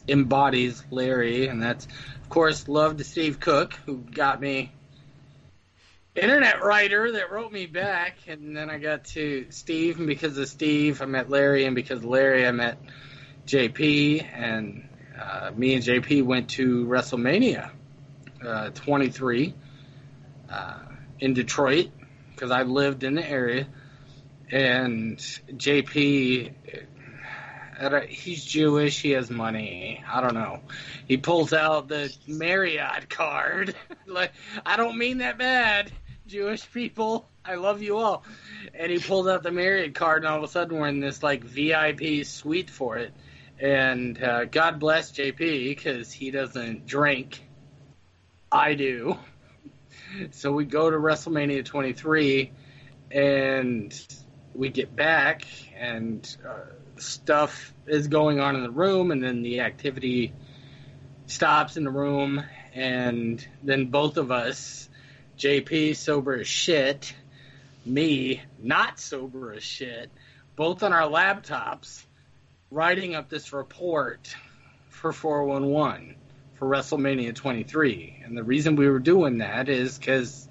embodies 0.09 0.83
Larry, 0.91 1.47
and 1.47 1.63
that's, 1.63 1.87
of 1.87 2.29
course, 2.29 2.67
love 2.67 2.97
to 2.97 3.05
Steve 3.05 3.39
Cook, 3.39 3.75
who 3.87 3.99
got 3.99 4.41
me 4.41 4.73
internet 6.17 6.65
writer 6.65 7.13
that 7.13 7.31
wrote 7.31 7.53
me 7.53 7.67
back, 7.67 8.17
and 8.27 8.57
then 8.57 8.69
I 8.71 8.79
got 8.79 9.05
to 9.05 9.47
Steve, 9.51 9.99
and 9.99 10.09
because 10.09 10.37
of 10.37 10.49
Steve, 10.49 11.01
I 11.01 11.07
met 11.07 11.31
Larry, 11.31 11.65
and 11.65 11.77
because 11.77 11.99
of 11.99 12.07
Larry, 12.07 12.45
I 12.45 12.51
met 12.51 12.79
JP, 13.47 14.27
and 14.35 14.89
uh, 15.17 15.53
me 15.57 15.75
and 15.75 15.85
JP 15.85 16.25
went 16.25 16.51
to 16.51 16.87
WrestleMania 16.87 17.71
uh, 18.45 18.71
23 18.71 19.55
uh, 20.51 20.79
in 21.21 21.35
Detroit 21.35 21.91
because 22.35 22.51
I 22.51 22.63
lived 22.63 23.05
in 23.05 23.15
the 23.15 23.29
area, 23.29 23.67
and 24.51 25.17
JP. 25.19 26.53
uh, 27.81 28.01
He's 28.09 28.45
Jewish. 28.45 29.01
He 29.01 29.11
has 29.13 29.31
money. 29.31 30.03
I 30.11 30.21
don't 30.21 30.35
know. 30.35 30.61
He 31.07 31.17
pulls 31.17 31.53
out 31.53 31.89
the 31.89 32.15
Marriott 32.27 33.09
card. 33.09 33.75
like 34.07 34.33
I 34.67 34.77
don't 34.77 34.99
mean 34.99 35.19
that 35.19 35.39
bad, 35.39 35.91
Jewish 36.27 36.71
people. 36.73 37.29
I 37.45 37.57
love 37.57 37.83
you 37.83 37.97
all. 37.97 38.25
And 38.75 38.91
he 38.91 38.99
pulls 38.99 39.27
out 39.27 39.43
the 39.43 39.51
Marriott 39.51 39.95
card, 39.95 40.25
and 40.25 40.33
all 40.33 40.39
of 40.39 40.45
a 40.45 40.49
sudden 40.49 40.79
we're 40.79 40.89
in 40.89 41.01
this 41.01 41.23
like 41.23 41.45
VIP 41.45 42.25
suite 42.25 42.71
for 42.71 42.99
it. 42.99 43.13
And 43.59 44.21
uh, 44.23 44.45
God 44.47 44.81
bless 44.81 45.13
JP 45.13 45.37
because 45.37 46.13
he 46.13 46.31
doesn't 46.31 46.87
drink. 46.87 47.47
I 48.53 48.75
do. 48.75 49.19
So 50.33 50.53
we 50.53 50.67
go 50.67 50.91
to 50.91 50.97
WrestleMania 50.99 51.65
23, 51.65 52.53
and 53.11 54.19
we 54.55 54.69
get 54.69 54.95
back, 54.95 55.45
and 55.75 56.37
uh, 56.47 57.01
stuff 57.01 57.73
is 57.87 58.09
going 58.09 58.41
on 58.41 58.55
in 58.55 58.63
the 58.63 58.71
room, 58.71 59.11
and 59.11 59.23
then 59.23 59.43
the 59.43 59.61
activity 59.61 60.35
stops 61.27 61.79
in 61.79 61.85
the 61.85 61.91
room, 61.91 62.45
and 62.75 63.47
then 63.63 63.87
both 63.87 64.19
of 64.19 64.31
us, 64.31 64.91
JP 65.39 65.97
sober 65.97 66.35
as 66.35 66.47
shit, 66.47 67.15
me 67.87 68.43
not 68.59 69.01
sober 69.01 69.55
as 69.55 69.63
shit, 69.63 70.11
both 70.57 70.83
on 70.83 70.93
our 70.93 71.09
laptops, 71.09 72.05
writing 72.71 73.15
up 73.15 73.31
this 73.31 73.55
report 73.55 74.37
for 74.91 75.11
411 75.13 76.17
for 76.63 76.69
WrestleMania 76.69 77.35
23. 77.35 78.23
And 78.25 78.37
the 78.37 78.45
reason 78.45 78.77
we 78.77 78.89
were 78.89 79.01
doing 79.01 79.39
that 79.39 79.69
is 79.69 79.99
because 79.99 80.49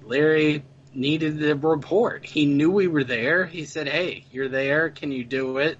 Larry 0.00 0.62
needed 0.94 1.40
the 1.40 1.56
report. 1.56 2.24
He 2.24 2.46
knew 2.46 2.70
we 2.70 2.86
were 2.86 3.02
there. 3.02 3.44
He 3.44 3.64
said, 3.64 3.88
"Hey, 3.88 4.24
you're 4.30 4.48
there. 4.48 4.90
Can 4.90 5.10
you 5.10 5.24
do 5.24 5.58
it?" 5.58 5.76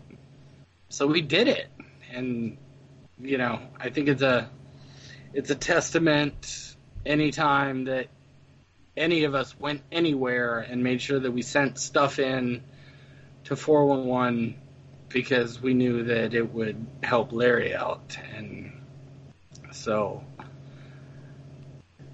So 0.89 1.07
we 1.07 1.21
did 1.21 1.47
it. 1.47 1.69
And 2.11 2.57
you 3.21 3.39
know, 3.39 3.61
I 3.79 3.91
think 3.91 4.09
it's 4.09 4.23
a 4.23 4.51
it's 5.33 5.51
a 5.51 5.55
testament 5.55 6.75
anytime 7.07 7.85
that 7.85 8.09
any 8.97 9.23
of 9.23 9.37
us 9.37 9.57
went 9.57 9.83
anywhere 9.93 10.59
and 10.59 10.83
made 10.83 11.01
sure 11.01 11.21
that 11.21 11.31
we 11.31 11.43
sent 11.43 11.79
stuff 11.79 12.19
in 12.19 12.61
to 13.45 13.55
411 13.55 14.57
because 15.11 15.63
we 15.63 15.75
knew 15.75 16.07
that 16.07 16.35
it 16.35 16.53
would 16.53 16.85
help 17.05 17.31
Larry 17.31 17.73
out. 17.73 18.19
And 18.35 18.72
so 19.75 20.23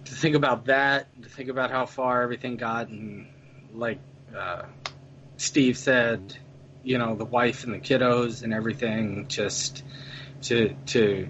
to 0.05 0.15
think 0.15 0.35
about 0.35 0.67
that, 0.67 1.07
to 1.23 1.29
think 1.29 1.49
about 1.49 1.71
how 1.71 1.87
far 1.87 2.23
everything 2.23 2.57
got, 2.57 2.89
and 2.89 3.27
like 3.75 3.99
uh, 4.37 4.63
Steve 5.37 5.77
said, 5.77 6.37
you 6.83 6.99
know, 6.99 7.15
the 7.15 7.25
wife 7.25 7.65
and 7.65 7.75
the 7.75 7.79
kiddos 7.79 8.43
and 8.43 8.55
everything, 8.55 9.27
just 9.29 9.85
to 10.43 10.75
to 10.87 11.29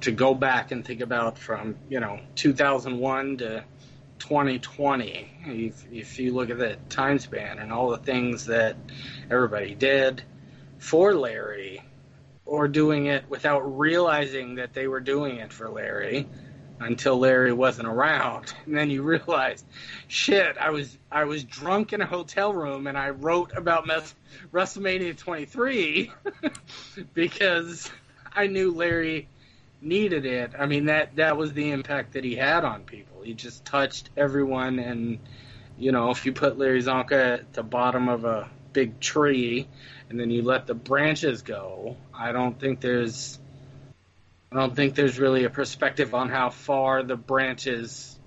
to 0.00 0.12
go 0.12 0.34
back 0.34 0.70
and 0.70 0.84
think 0.84 1.00
about 1.00 1.38
from 1.38 1.76
you 1.88 2.00
know 2.00 2.20
2001 2.36 3.38
to 3.38 3.64
2020 4.18 5.28
if, 5.46 5.84
if 5.92 6.18
you 6.18 6.32
look 6.32 6.50
at 6.50 6.58
that 6.58 6.88
time 6.88 7.18
span 7.18 7.58
and 7.58 7.72
all 7.72 7.90
the 7.90 7.98
things 7.98 8.46
that 8.46 8.76
everybody 9.30 9.74
did 9.74 10.22
for 10.78 11.14
larry 11.14 11.82
or 12.46 12.68
doing 12.68 13.06
it 13.06 13.28
without 13.28 13.60
realizing 13.60 14.54
that 14.54 14.72
they 14.72 14.86
were 14.86 15.00
doing 15.00 15.36
it 15.36 15.52
for 15.52 15.68
larry 15.68 16.28
until 16.80 17.18
larry 17.18 17.52
wasn't 17.52 17.86
around 17.86 18.52
and 18.66 18.76
then 18.76 18.90
you 18.90 19.02
realize 19.02 19.64
shit 20.08 20.56
i 20.58 20.70
was 20.70 20.96
i 21.10 21.24
was 21.24 21.44
drunk 21.44 21.92
in 21.92 22.00
a 22.00 22.06
hotel 22.06 22.52
room 22.52 22.86
and 22.86 22.96
i 22.96 23.10
wrote 23.10 23.52
about 23.56 23.86
Mes- 23.86 24.14
wrestlemania 24.52 25.16
23 25.16 26.12
because 27.14 27.90
i 28.32 28.46
knew 28.46 28.72
larry 28.72 29.28
needed 29.80 30.26
it. 30.26 30.52
I 30.58 30.66
mean 30.66 30.86
that 30.86 31.16
that 31.16 31.36
was 31.36 31.52
the 31.52 31.70
impact 31.70 32.12
that 32.12 32.24
he 32.24 32.34
had 32.34 32.64
on 32.64 32.82
people. 32.82 33.22
He 33.22 33.34
just 33.34 33.64
touched 33.64 34.10
everyone, 34.16 34.78
and 34.78 35.18
you 35.78 35.92
know, 35.92 36.10
if 36.10 36.26
you 36.26 36.32
put 36.32 36.58
Larry 36.58 36.82
Csonka 36.82 37.40
at 37.40 37.52
the 37.52 37.62
bottom 37.62 38.08
of 38.08 38.24
a 38.24 38.48
big 38.72 38.98
tree, 39.00 39.68
and 40.08 40.18
then 40.18 40.30
you 40.30 40.42
let 40.42 40.66
the 40.66 40.74
branches 40.74 41.42
go, 41.42 41.96
I 42.14 42.32
don't 42.32 42.58
think 42.58 42.80
there's, 42.80 43.38
I 44.52 44.56
don't 44.56 44.74
think 44.74 44.94
there's 44.94 45.18
really 45.18 45.44
a 45.44 45.50
perspective 45.50 46.14
on 46.14 46.28
how 46.28 46.50
far 46.50 47.02
the 47.02 47.16
branches 47.16 48.18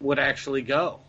would 0.00 0.18
actually 0.18 0.62
go, 0.62 1.00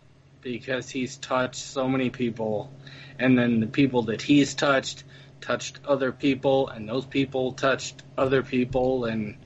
because 0.41 0.89
he's 0.89 1.17
touched 1.17 1.55
so 1.55 1.87
many 1.87 2.09
people, 2.09 2.71
and 3.19 3.37
then 3.37 3.59
the 3.59 3.67
people 3.67 4.03
that 4.03 4.21
he's 4.21 4.53
touched 4.53 5.03
touched 5.39 5.79
other 5.85 6.11
people, 6.11 6.67
and 6.67 6.89
those 6.89 7.05
people 7.05 7.53
touched 7.53 8.01
other 8.17 8.41
people, 8.41 9.05
and 9.05 9.37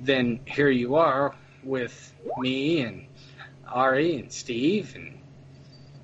then 0.00 0.40
here 0.46 0.70
you 0.70 0.96
are 0.96 1.34
with 1.62 2.14
me 2.38 2.80
and 2.80 3.06
Ari 3.68 4.16
and 4.18 4.32
Steve 4.32 4.94
and 4.96 5.20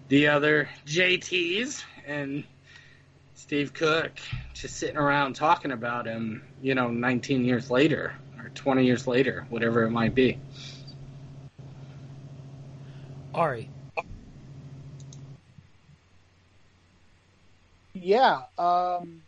the 0.09 0.29
other 0.29 0.69
JTs 0.87 1.83
and 2.07 2.45
Steve 3.47 3.73
Cook 3.73 4.11
just 4.55 4.77
sitting 4.77 4.97
around 4.97 5.35
talking 5.35 5.71
about 5.71 6.05
him, 6.05 6.43
you 6.61 6.75
know, 6.75 6.89
19 6.91 7.45
years 7.45 7.71
later 7.71 8.13
or 8.39 8.49
20 8.51 8.85
years 8.85 9.07
later, 9.07 9.47
whatever 9.51 9.85
it 9.85 9.91
might 9.91 10.17
be. 10.17 10.37
Ari. 13.33 13.71
Yeah. 17.95 18.43
Um, 18.59 19.23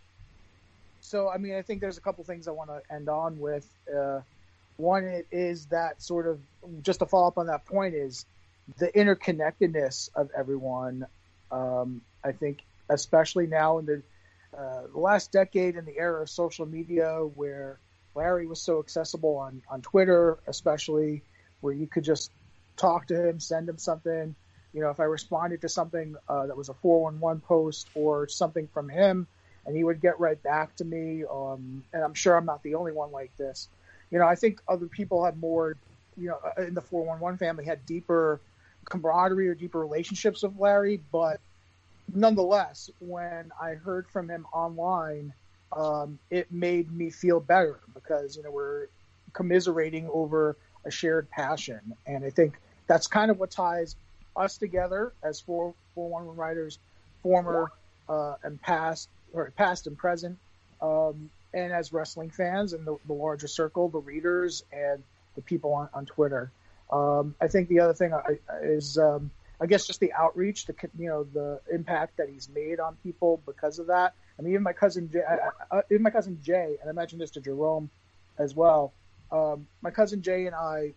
so, 1.01 1.29
I 1.29 1.39
mean, 1.39 1.55
I 1.55 1.63
think 1.63 1.81
there's 1.81 1.99
a 1.99 2.01
couple 2.01 2.25
things 2.25 2.49
I 2.49 2.51
want 2.51 2.71
to 2.71 2.83
end 2.93 3.09
on 3.09 3.39
with. 3.39 3.69
Uh, 3.95 4.23
one 4.79 5.05
it 5.05 5.29
is 5.31 5.67
that 5.67 6.03
sort 6.03 6.27
of 6.27 6.41
just 6.83 6.99
to 6.99 7.07
follow 7.07 7.29
up 7.29 7.39
on 7.39 7.47
that 7.47 7.67
point 7.67 7.95
is 7.95 8.27
the 8.79 8.89
interconnectedness 8.89 10.11
of 10.17 10.31
everyone. 10.37 11.07
Um, 11.53 12.01
I 12.25 12.33
think, 12.33 12.59
especially 12.89 13.47
now 13.47 13.79
in 13.79 13.87
the, 13.87 14.03
uh, 14.57 14.83
last 14.95 15.33
decade 15.33 15.77
in 15.77 15.85
the 15.85 15.99
era 15.99 16.23
of 16.23 16.31
social 16.31 16.67
media, 16.67 17.21
where 17.35 17.79
Larry 18.15 18.47
was 18.47 18.61
so 18.61 18.79
accessible 18.81 19.37
on 19.37 19.63
on 19.69 19.83
Twitter, 19.83 20.39
especially 20.47 21.23
where 21.61 21.73
you 21.73 21.87
could 21.87 22.05
just 22.05 22.31
talk 22.77 23.07
to 23.09 23.29
him, 23.29 23.41
send 23.41 23.69
him 23.69 23.79
something. 23.79 24.35
You 24.73 24.81
know, 24.81 24.91
if 24.91 25.01
I 25.01 25.05
responded 25.05 25.63
to 25.63 25.69
something 25.69 26.17
uh, 26.29 26.47
that 26.47 26.57
was 26.57 26.69
a 26.69 26.75
411 26.75 27.41
post 27.43 27.89
or 27.95 28.29
something 28.29 28.69
from 28.69 28.89
him, 28.89 29.27
and 29.67 29.77
he 29.77 29.85
would 29.85 30.01
get 30.01 30.21
right 30.21 30.41
back 30.43 30.77
to 30.77 30.85
me. 30.85 31.25
Um, 31.31 31.85
and 31.93 32.03
I'm 32.03 32.15
sure 32.15 32.37
I'm 32.37 32.47
not 32.47 32.63
the 32.63 32.75
only 32.75 32.93
one 32.93 33.13
like 33.13 33.37
this 33.37 33.69
you 34.11 34.19
know, 34.19 34.27
I 34.27 34.35
think 34.35 34.61
other 34.67 34.87
people 34.87 35.25
had 35.25 35.39
more, 35.39 35.77
you 36.17 36.29
know, 36.29 36.39
uh, 36.45 36.63
in 36.63 36.75
the 36.75 36.81
411 36.81 37.39
family 37.39 37.65
had 37.65 37.85
deeper 37.87 38.41
camaraderie 38.85 39.49
or 39.49 39.55
deeper 39.55 39.79
relationships 39.79 40.43
with 40.43 40.59
Larry, 40.59 41.01
but 41.13 41.41
nonetheless, 42.15 42.91
when 43.01 43.51
I 43.61 43.75
heard 43.75 44.09
from 44.09 44.29
him 44.29 44.47
online, 44.53 45.33
um, 45.73 46.19
it 46.31 46.51
made 46.51 46.91
me 46.93 47.11
feel 47.11 47.41
better 47.41 47.81
because, 47.95 48.37
you 48.37 48.43
know, 48.43 48.51
we're 48.51 48.87
commiserating 49.33 50.09
over 50.13 50.57
a 50.85 50.91
shared 50.91 51.31
passion. 51.31 51.81
And 52.07 52.25
I 52.25 52.31
think 52.31 52.59
that's 52.87 53.07
kind 53.07 53.31
of 53.31 53.39
what 53.39 53.51
ties 53.51 53.97
us 54.37 54.57
together 54.57 55.13
as 55.23 55.41
411 55.41 56.37
writers, 56.37 56.79
former 57.23 57.71
uh, 58.09 58.35
and 58.43 58.61
past, 58.63 59.09
or 59.33 59.51
past 59.57 59.87
and 59.87 59.97
present. 59.97 60.39
Um, 60.81 61.31
and 61.53 61.73
as 61.73 61.93
wrestling 61.93 62.31
fans 62.31 62.73
and 62.73 62.87
the, 62.87 62.97
the 63.07 63.13
larger 63.13 63.49
circle, 63.49 63.89
the 63.89 63.99
readers 63.99 64.65
and 64.73 65.03
the 65.35 65.43
people 65.43 65.73
on, 65.73 65.89
on 65.95 66.07
Twitter. 66.07 66.51
Um, 66.91 67.35
I 67.41 67.49
think 67.49 67.69
the 67.69 67.81
other 67.81 67.95
thing 67.95 68.13
is, 68.63 68.99
um, 68.99 69.31
I 69.61 69.67
guess, 69.67 69.87
just 69.87 70.01
the 70.01 70.13
outreach, 70.13 70.67
the 70.67 70.75
you 70.99 71.09
know, 71.09 71.25
the 71.25 71.61
impact 71.73 72.19
that 72.19 72.29
he's 72.29 72.49
made 72.49 72.79
on 72.81 72.97
people 73.03 73.43
because 73.45 73.79
of 73.79 73.89
that. 73.89 74.15
I 74.39 74.43
mean, 74.43 74.53
even 74.53 74.63
my 74.63 74.73
cousin 74.73 75.11
Jay, 75.13 75.23
I, 75.29 75.77
I, 75.77 75.83
even 75.91 76.03
my 76.03 76.11
cousin 76.11 76.39
Jay, 76.43 76.77
and 76.81 76.89
I 76.89 76.93
mentioned 76.93 77.21
this 77.21 77.33
to 77.33 77.41
Jerome 77.41 77.91
as 78.39 78.55
well. 78.55 78.93
Um, 79.33 79.67
my 79.83 79.91
cousin 79.91 80.23
Jay 80.23 80.47
and 80.47 80.55
I, 80.55 80.95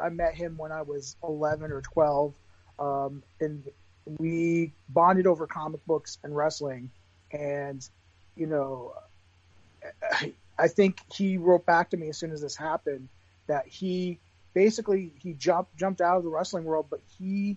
I 0.00 0.10
met 0.10 0.34
him 0.34 0.56
when 0.56 0.70
I 0.70 0.82
was 0.82 1.16
11 1.24 1.72
or 1.72 1.80
12, 1.80 2.34
um, 2.78 3.22
and 3.40 3.64
we 4.18 4.72
bonded 4.88 5.26
over 5.26 5.46
comic 5.46 5.84
books 5.84 6.18
and 6.22 6.34
wrestling. 6.34 6.90
And 7.32 7.86
you 8.36 8.46
know, 8.46 8.94
I 10.58 10.68
think 10.68 11.00
he 11.12 11.36
wrote 11.36 11.66
back 11.66 11.90
to 11.90 11.96
me 11.96 12.08
as 12.08 12.16
soon 12.18 12.30
as 12.32 12.40
this 12.40 12.56
happened 12.56 13.08
that 13.46 13.66
he 13.66 14.18
basically 14.54 15.12
he 15.18 15.32
jumped 15.32 15.76
jumped 15.76 16.00
out 16.00 16.16
of 16.16 16.24
the 16.24 16.30
wrestling 16.30 16.64
world, 16.64 16.86
but 16.88 17.00
he 17.18 17.56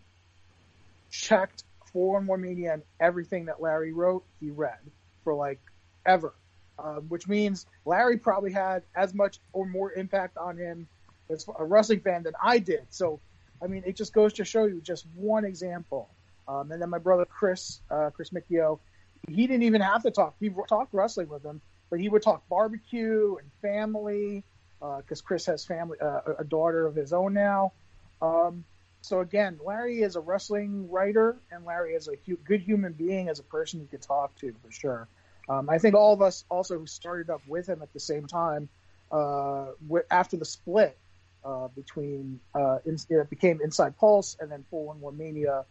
checked 1.10 1.64
four 1.94 2.22
more 2.22 2.38
media 2.38 2.74
and 2.74 2.84
everything 3.00 3.46
that 3.46 3.62
Larry 3.62 3.94
wrote, 3.94 4.24
he 4.40 4.50
read 4.50 4.80
for 5.24 5.34
like 5.34 5.60
ever, 6.06 6.34
um, 6.80 7.06
which 7.10 7.28
means 7.28 7.66
Larry 7.86 8.18
probably 8.18 8.52
had 8.52 8.84
as 8.96 9.14
much 9.14 9.40
or 9.54 9.66
more 9.66 9.92
impact 9.94 10.38
on 10.38 10.58
him 10.58 10.88
as 11.30 11.46
a 11.58 11.66
wrestling 11.66 12.02
fan 12.02 12.24
than 12.24 12.34
I 12.42 12.60
did. 12.60 12.86
So, 12.90 13.20
I 13.62 13.68
mean, 13.68 13.84
it 13.86 13.96
just 13.96 14.14
goes 14.14 14.34
to 14.34 14.46
show 14.46 14.66
you 14.66 14.82
just 14.82 15.06
one 15.16 15.46
example. 15.46 16.10
Um, 16.48 16.72
and 16.72 16.82
then 16.82 16.90
my 16.90 17.00
brother 17.00 17.26
Chris, 17.26 17.80
uh, 17.92 18.10
Chris 18.12 18.30
Micchio, 18.30 18.80
he 19.28 19.48
didn't 19.48 19.64
even 19.64 19.82
have 19.82 20.04
to 20.04 20.12
talk. 20.12 20.36
He 20.40 20.50
talked 20.70 20.94
wrestling 20.94 21.28
with 21.28 21.44
him 21.44 21.62
but 21.90 22.00
he 22.00 22.10
would 22.10 22.22
talk 22.22 22.48
barbecue 22.50 23.36
and 23.40 23.50
family 23.62 24.44
because 24.80 25.22
uh, 25.22 25.26
Chris 25.26 25.46
has 25.46 25.66
family, 25.66 25.98
uh, 26.00 26.22
a 26.40 26.44
daughter 26.44 26.86
of 26.86 26.96
his 26.96 27.14
own 27.14 27.34
now. 27.34 27.74
Um, 28.22 28.66
so 29.02 29.22
again, 29.22 29.60
Larry 29.66 30.02
is 30.02 30.16
a 30.16 30.20
wrestling 30.20 30.90
writer, 30.90 31.38
and 31.52 31.66
Larry 31.66 31.94
is 31.94 32.08
a 32.08 32.16
hu- 32.26 32.38
good 32.38 32.62
human 32.62 32.94
being 32.94 33.30
as 33.30 33.40
a 33.40 33.44
person 33.44 33.80
you 33.80 33.88
could 33.88 34.02
talk 34.02 34.36
to 34.38 34.54
for 34.64 34.72
sure. 34.72 35.08
Um, 35.50 35.70
I 35.70 35.78
think 35.78 35.96
all 35.96 36.14
of 36.14 36.22
us 36.22 36.44
also 36.50 36.78
who 36.78 36.86
started 36.88 37.30
up 37.30 37.42
with 37.48 37.68
him 37.68 37.82
at 37.82 37.94
the 37.94 38.00
same 38.00 38.28
time 38.28 38.68
uh, 39.12 39.68
after 40.12 40.36
the 40.36 40.46
split 40.46 40.98
uh, 41.46 41.70
between 41.70 42.40
uh, 42.54 42.80
in, 42.86 42.98
it 43.10 43.30
became 43.30 43.62
Inside 43.64 43.98
Pulse 43.98 44.36
and 44.40 44.52
then 44.52 44.66
411 44.70 45.18
Mania, 45.18 45.66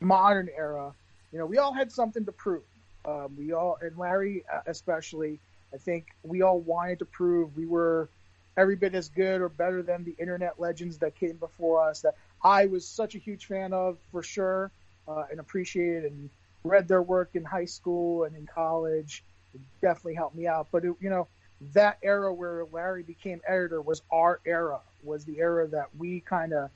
modern 0.00 0.48
era. 0.56 0.92
You 1.32 1.38
know, 1.38 1.46
we 1.46 1.58
all 1.58 1.72
had 1.72 1.92
something 1.92 2.24
to 2.24 2.32
prove 2.32 2.62
Um, 3.04 3.36
we 3.38 3.52
all, 3.52 3.78
and 3.80 3.96
Larry 3.96 4.44
uh, 4.52 4.60
especially, 4.66 5.38
I 5.72 5.76
think 5.76 6.06
we 6.24 6.42
all 6.42 6.58
wanted 6.60 6.98
to 6.98 7.04
prove 7.04 7.56
we 7.56 7.66
were 7.66 8.08
every 8.56 8.76
bit 8.76 8.94
as 8.94 9.08
good 9.08 9.40
or 9.40 9.48
better 9.48 9.82
than 9.82 10.04
the 10.04 10.14
internet 10.18 10.58
legends 10.58 10.98
that 10.98 11.14
came 11.14 11.36
before 11.36 11.88
us. 11.88 12.00
That 12.00 12.16
I 12.42 12.66
was 12.66 12.86
such 12.86 13.14
a 13.14 13.18
huge 13.18 13.46
fan 13.46 13.72
of 13.72 13.98
for 14.10 14.22
sure, 14.22 14.70
uh, 15.06 15.24
and 15.30 15.40
appreciated 15.40 16.04
and 16.04 16.30
read 16.64 16.88
their 16.88 17.02
work 17.02 17.30
in 17.34 17.44
high 17.44 17.64
school 17.64 18.24
and 18.24 18.36
in 18.36 18.46
college. 18.46 19.24
It 19.54 19.60
definitely 19.80 20.14
helped 20.14 20.36
me 20.36 20.46
out. 20.46 20.68
But 20.70 20.84
it, 20.84 20.94
you 21.00 21.10
know, 21.10 21.28
that 21.74 21.98
era 22.02 22.32
where 22.32 22.64
Larry 22.72 23.02
became 23.02 23.40
editor 23.46 23.82
was 23.82 24.02
our 24.10 24.40
era. 24.46 24.80
Was 25.02 25.24
the 25.24 25.38
era 25.38 25.66
that 25.68 25.86
we 25.98 26.20
kind 26.20 26.52
of 26.52 26.70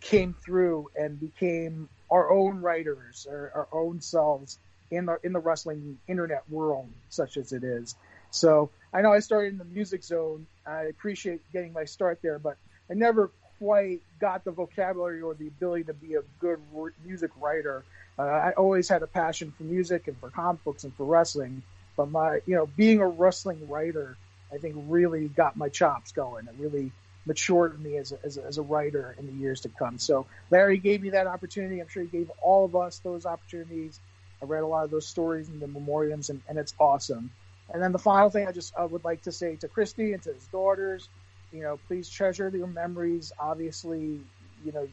came 0.00 0.34
through 0.44 0.90
and 0.96 1.18
became 1.18 1.88
our 2.10 2.30
own 2.30 2.60
writers, 2.60 3.26
our, 3.28 3.50
our 3.54 3.68
own 3.72 4.00
selves 4.00 4.58
in 4.90 5.06
the 5.06 5.18
in 5.22 5.32
the 5.32 5.40
wrestling 5.40 5.98
internet 6.08 6.48
world, 6.48 6.88
such 7.08 7.36
as 7.36 7.52
it 7.52 7.62
is. 7.62 7.94
So 8.30 8.70
I 8.92 9.02
know 9.02 9.12
I 9.12 9.20
started 9.20 9.52
in 9.52 9.58
the 9.58 9.64
music 9.64 10.02
zone. 10.02 10.46
I 10.66 10.84
appreciate 10.84 11.40
getting 11.52 11.72
my 11.72 11.84
start 11.84 12.20
there, 12.22 12.38
but 12.38 12.56
I 12.90 12.94
never 12.94 13.30
quite 13.58 14.00
got 14.20 14.44
the 14.44 14.50
vocabulary 14.50 15.20
or 15.20 15.34
the 15.34 15.48
ability 15.48 15.84
to 15.84 15.94
be 15.94 16.14
a 16.14 16.22
good 16.40 16.60
music 17.04 17.30
writer. 17.40 17.84
Uh, 18.18 18.22
I 18.22 18.52
always 18.52 18.88
had 18.88 19.02
a 19.02 19.06
passion 19.06 19.52
for 19.56 19.64
music 19.64 20.08
and 20.08 20.16
for 20.18 20.30
comic 20.30 20.64
books 20.64 20.84
and 20.84 20.94
for 20.94 21.04
wrestling, 21.04 21.62
but 21.96 22.10
my 22.10 22.40
you 22.46 22.54
know 22.54 22.66
being 22.66 23.00
a 23.00 23.06
wrestling 23.06 23.68
writer, 23.68 24.16
I 24.52 24.58
think 24.58 24.76
really 24.88 25.28
got 25.28 25.56
my 25.56 25.68
chops 25.68 26.12
going. 26.12 26.46
It 26.46 26.54
really 26.58 26.92
matured 27.26 27.80
me 27.80 27.98
as 27.98 28.12
a, 28.12 28.18
as 28.24 28.38
a, 28.38 28.44
as 28.44 28.58
a 28.58 28.62
writer 28.62 29.14
in 29.18 29.26
the 29.26 29.32
years 29.32 29.60
to 29.60 29.68
come. 29.68 29.98
So 29.98 30.26
Larry 30.50 30.78
gave 30.78 31.02
me 31.02 31.10
that 31.10 31.26
opportunity. 31.26 31.80
I'm 31.80 31.88
sure 31.88 32.02
he 32.02 32.08
gave 32.08 32.30
all 32.40 32.64
of 32.64 32.74
us 32.74 32.98
those 33.00 33.26
opportunities. 33.26 34.00
I 34.42 34.46
read 34.46 34.62
a 34.62 34.66
lot 34.66 34.84
of 34.84 34.90
those 34.90 35.06
stories 35.06 35.48
in 35.48 35.60
the 35.60 35.66
memoriams, 35.66 36.30
and, 36.30 36.40
and 36.48 36.58
it's 36.58 36.74
awesome. 36.80 37.30
And 37.70 37.82
then 37.82 37.92
the 37.92 37.98
final 37.98 38.30
thing 38.30 38.48
I 38.48 38.52
just 38.52 38.74
I 38.76 38.84
would 38.84 39.04
like 39.04 39.22
to 39.22 39.32
say 39.32 39.56
to 39.56 39.68
Christy 39.68 40.14
and 40.14 40.22
to 40.22 40.32
his 40.32 40.46
daughters, 40.46 41.08
you 41.52 41.62
know, 41.62 41.78
please 41.88 42.08
treasure 42.08 42.50
your 42.54 42.66
memories. 42.66 43.32
Obviously, 43.38 44.20
you 44.64 44.72
know, 44.72 44.88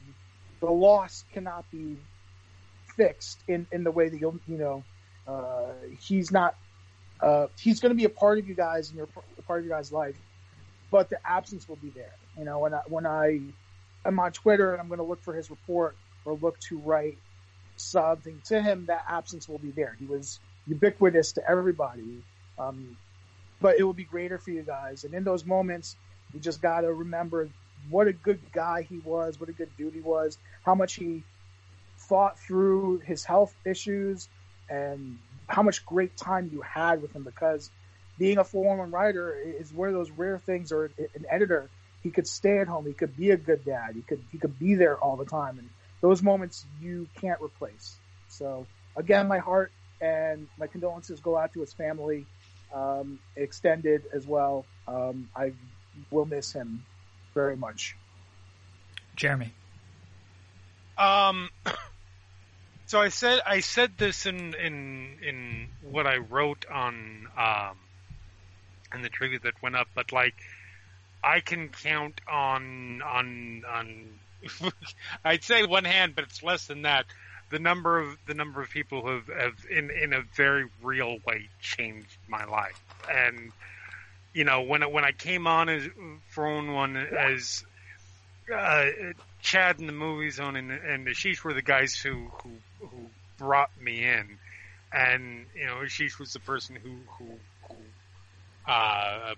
the 0.59 0.69
loss 0.69 1.24
cannot 1.34 1.69
be 1.72 1.98
fixed 2.95 3.40
in, 3.48 3.67
in 3.72 3.84
the 3.84 3.92
way 3.92 4.09
that 4.09 4.19
you'll, 4.19 4.40
you 4.48 4.58
know, 4.58 4.84
uh, 5.27 5.74
he's 6.00 6.32
not, 6.32 6.56
uh, 7.22 7.48
he's 7.59 7.80
going 7.80 7.90
to 7.90 7.95
be 7.95 8.06
a 8.06 8.09
part 8.09 8.38
of 8.38 8.48
you 8.48 8.56
guys 8.56 8.90
and 8.90 8.98
your 8.98 9.08
part 9.48 9.59
of 9.59 9.66
your 9.66 9.75
guys' 9.75 9.92
life, 9.92 10.16
but 10.92 11.09
the 11.09 11.17
absence 11.25 11.67
will 11.67 11.77
be 11.77 11.90
there. 11.90 12.14
You 12.38 12.45
know, 12.45 12.59
when 12.59 12.74
I, 12.74 12.82
when 12.88 13.06
I 13.06 13.42
am 14.06 14.19
on 14.19 14.32
Twitter 14.32 14.72
and 14.72 14.82
I'm 14.82 14.88
going 14.88 15.00
to 15.00 15.06
look 15.06 15.22
for 15.22 15.34
his 15.34 15.50
report 15.50 15.95
or 16.25 16.34
look 16.35 16.59
to 16.61 16.77
write 16.80 17.17
something 17.75 18.42
to 18.45 18.61
him, 18.61 18.85
that 18.88 19.03
absence 19.08 19.50
will 19.50 19.58
be 19.58 19.72
there. 19.72 19.95
He 20.00 20.06
was 20.06 20.40
ubiquitous 20.67 21.34
to 21.34 21.50
everybody. 21.50 22.22
Um, 22.58 22.98
but 23.61 23.80
it 23.80 23.84
will 23.84 23.93
be 23.93 24.03
greater 24.03 24.38
for 24.38 24.51
you 24.51 24.64
guys. 24.64 25.03
And 25.03 25.14
in 25.14 25.24
those 25.24 25.45
moments, 25.45 25.95
you 26.35 26.41
just 26.41 26.61
got 26.61 26.81
to 26.81 26.93
remember 26.93 27.49
what 27.89 28.07
a 28.07 28.14
good 28.14 28.39
guy 28.51 28.83
he 28.83 28.99
was, 28.99 29.39
what 29.39 29.49
a 29.49 29.53
good 29.53 29.69
dude 29.77 29.93
he 29.93 30.01
was, 30.01 30.38
how 30.64 30.75
much 30.75 30.95
he 30.95 31.23
fought 31.97 32.38
through 32.39 32.99
his 32.99 33.23
health 33.23 33.55
issues, 33.65 34.27
and 34.69 35.17
how 35.47 35.64
much 35.64 35.85
great 35.85 36.17
time 36.17 36.49
you 36.51 36.61
had 36.61 37.01
with 37.01 37.15
him 37.15 37.23
because 37.23 37.69
being 38.17 38.38
a 38.38 38.43
411 38.43 38.91
writer 38.91 39.35
is 39.35 39.72
one 39.73 39.88
of 39.88 39.93
those 39.93 40.11
rare 40.11 40.39
things 40.39 40.72
or 40.72 40.85
an 40.97 41.25
editor. 41.30 41.69
He 42.01 42.09
could 42.11 42.27
stay 42.27 42.59
at 42.59 42.67
home. 42.67 42.85
He 42.85 42.93
could 42.93 43.15
be 43.15 43.31
a 43.31 43.38
good 43.38 43.65
dad. 43.65 43.91
He 43.95 44.01
could 44.01 44.22
he 44.31 44.38
could 44.38 44.57
be 44.59 44.75
there 44.75 44.97
all 44.97 45.15
the 45.15 45.25
time 45.25 45.57
and 45.59 45.69
those 46.01 46.22
moments 46.22 46.65
you 46.81 47.07
can't 47.19 47.41
replace. 47.41 47.97
So 48.30 48.65
again 48.95 49.27
my 49.27 49.39
heart 49.39 49.72
and 50.01 50.47
my 50.57 50.67
condolences 50.67 51.19
go 51.19 51.38
out 51.38 51.53
to 51.53 51.61
his 51.61 51.73
family 51.73 52.25
um, 52.73 53.19
extended 53.35 54.03
as 54.14 54.25
well. 54.25 54.65
Um, 54.88 55.30
i 55.35 55.51
will 56.11 56.25
miss 56.25 56.51
him 56.51 56.85
very 57.33 57.56
much. 57.56 57.95
Jeremy. 59.15 59.53
Um 60.98 61.49
so 62.85 63.01
I 63.01 63.09
said 63.09 63.41
I 63.45 63.59
said 63.59 63.98
this 63.98 64.25
in 64.25 64.53
in 64.56 65.17
in 65.22 65.67
what 65.82 66.07
I 66.07 66.17
wrote 66.17 66.65
on 66.72 67.27
um 67.38 67.77
in 68.93 69.01
the 69.01 69.09
tribute 69.09 69.43
that 69.43 69.61
went 69.61 69.75
up, 69.75 69.88
but 69.93 70.11
like 70.11 70.35
I 71.24 71.40
can 71.40 71.69
count 71.69 72.22
on 72.27 73.01
on 73.01 73.64
on 73.67 74.19
I'd 75.25 75.43
say 75.43 75.65
one 75.65 75.85
hand, 75.85 76.15
but 76.15 76.24
it's 76.25 76.43
less 76.43 76.67
than 76.67 76.83
that. 76.83 77.06
The 77.49 77.59
number 77.59 77.99
of 77.99 78.17
the 78.25 78.33
number 78.33 78.61
of 78.61 78.69
people 78.69 79.01
who 79.01 79.15
have, 79.15 79.27
have 79.27 79.65
in 79.69 79.90
in 79.91 80.14
a 80.14 80.22
very 80.35 80.67
real 80.82 81.17
way 81.25 81.49
changed 81.61 82.17
my 82.27 82.45
life, 82.45 82.82
and 83.09 83.51
you 84.35 84.43
know 84.43 84.61
when 84.64 84.81
when 84.91 85.05
I 85.05 85.14
came 85.14 85.47
on 85.47 85.69
as 85.69 85.88
for 86.27 86.61
one 86.72 86.97
as 86.97 87.64
uh, 88.53 88.85
Chad 89.41 89.80
in 89.80 89.88
the 89.88 89.93
movie 89.93 90.30
zone 90.30 90.57
and 90.57 90.72
and 90.72 91.07
Ashish 91.07 91.43
were 91.43 91.53
the 91.53 91.61
guys 91.61 91.95
who 91.95 92.27
who 92.43 92.51
who 92.81 93.09
brought 93.38 93.72
me 93.81 94.03
in, 94.03 94.38
and 94.91 95.45
you 95.55 95.65
know 95.65 95.75
Ashish 95.75 96.19
was 96.19 96.33
the 96.33 96.41
person 96.41 96.75
who 96.75 96.97
who, 97.17 97.25
who 97.69 98.72
uh, 98.72 99.35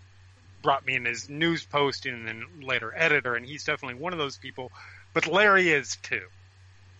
brought 0.63 0.83
me 0.83 0.95
in 0.95 1.05
as 1.05 1.29
news 1.29 1.63
post 1.63 2.07
and 2.07 2.27
then 2.27 2.43
later 2.63 2.91
editor, 2.95 3.35
and 3.35 3.45
he's 3.45 3.63
definitely 3.63 4.01
one 4.01 4.13
of 4.13 4.19
those 4.19 4.37
people. 4.37 4.71
But 5.13 5.27
Larry 5.27 5.69
is 5.69 5.95
too. 6.01 6.25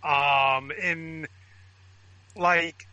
Um, 0.07 0.71
in 0.71 1.27
like. 2.35 2.87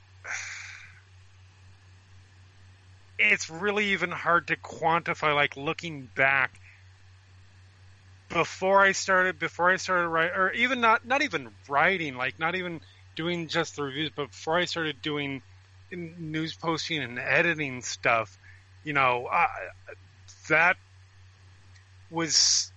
It's 3.18 3.48
really 3.48 3.86
even 3.86 4.10
hard 4.10 4.48
to 4.48 4.56
quantify, 4.56 5.34
like 5.34 5.56
looking 5.56 6.08
back 6.14 6.60
before 8.28 8.80
I 8.80 8.92
started 8.92 9.38
before 9.38 9.70
I 9.70 9.76
started 9.76 10.08
writing 10.08 10.36
or 10.36 10.52
even 10.52 10.80
not 10.80 11.06
not 11.06 11.22
even 11.22 11.50
writing 11.68 12.16
like 12.16 12.38
not 12.38 12.54
even 12.56 12.80
doing 13.14 13.46
just 13.48 13.76
the 13.76 13.82
reviews 13.82 14.10
but 14.14 14.30
before 14.30 14.58
I 14.58 14.64
started 14.64 15.00
doing 15.02 15.42
news 15.92 16.54
posting 16.54 17.02
and 17.02 17.18
editing 17.18 17.82
stuff 17.82 18.36
you 18.82 18.92
know 18.92 19.28
that 20.48 20.76
was 22.10 22.72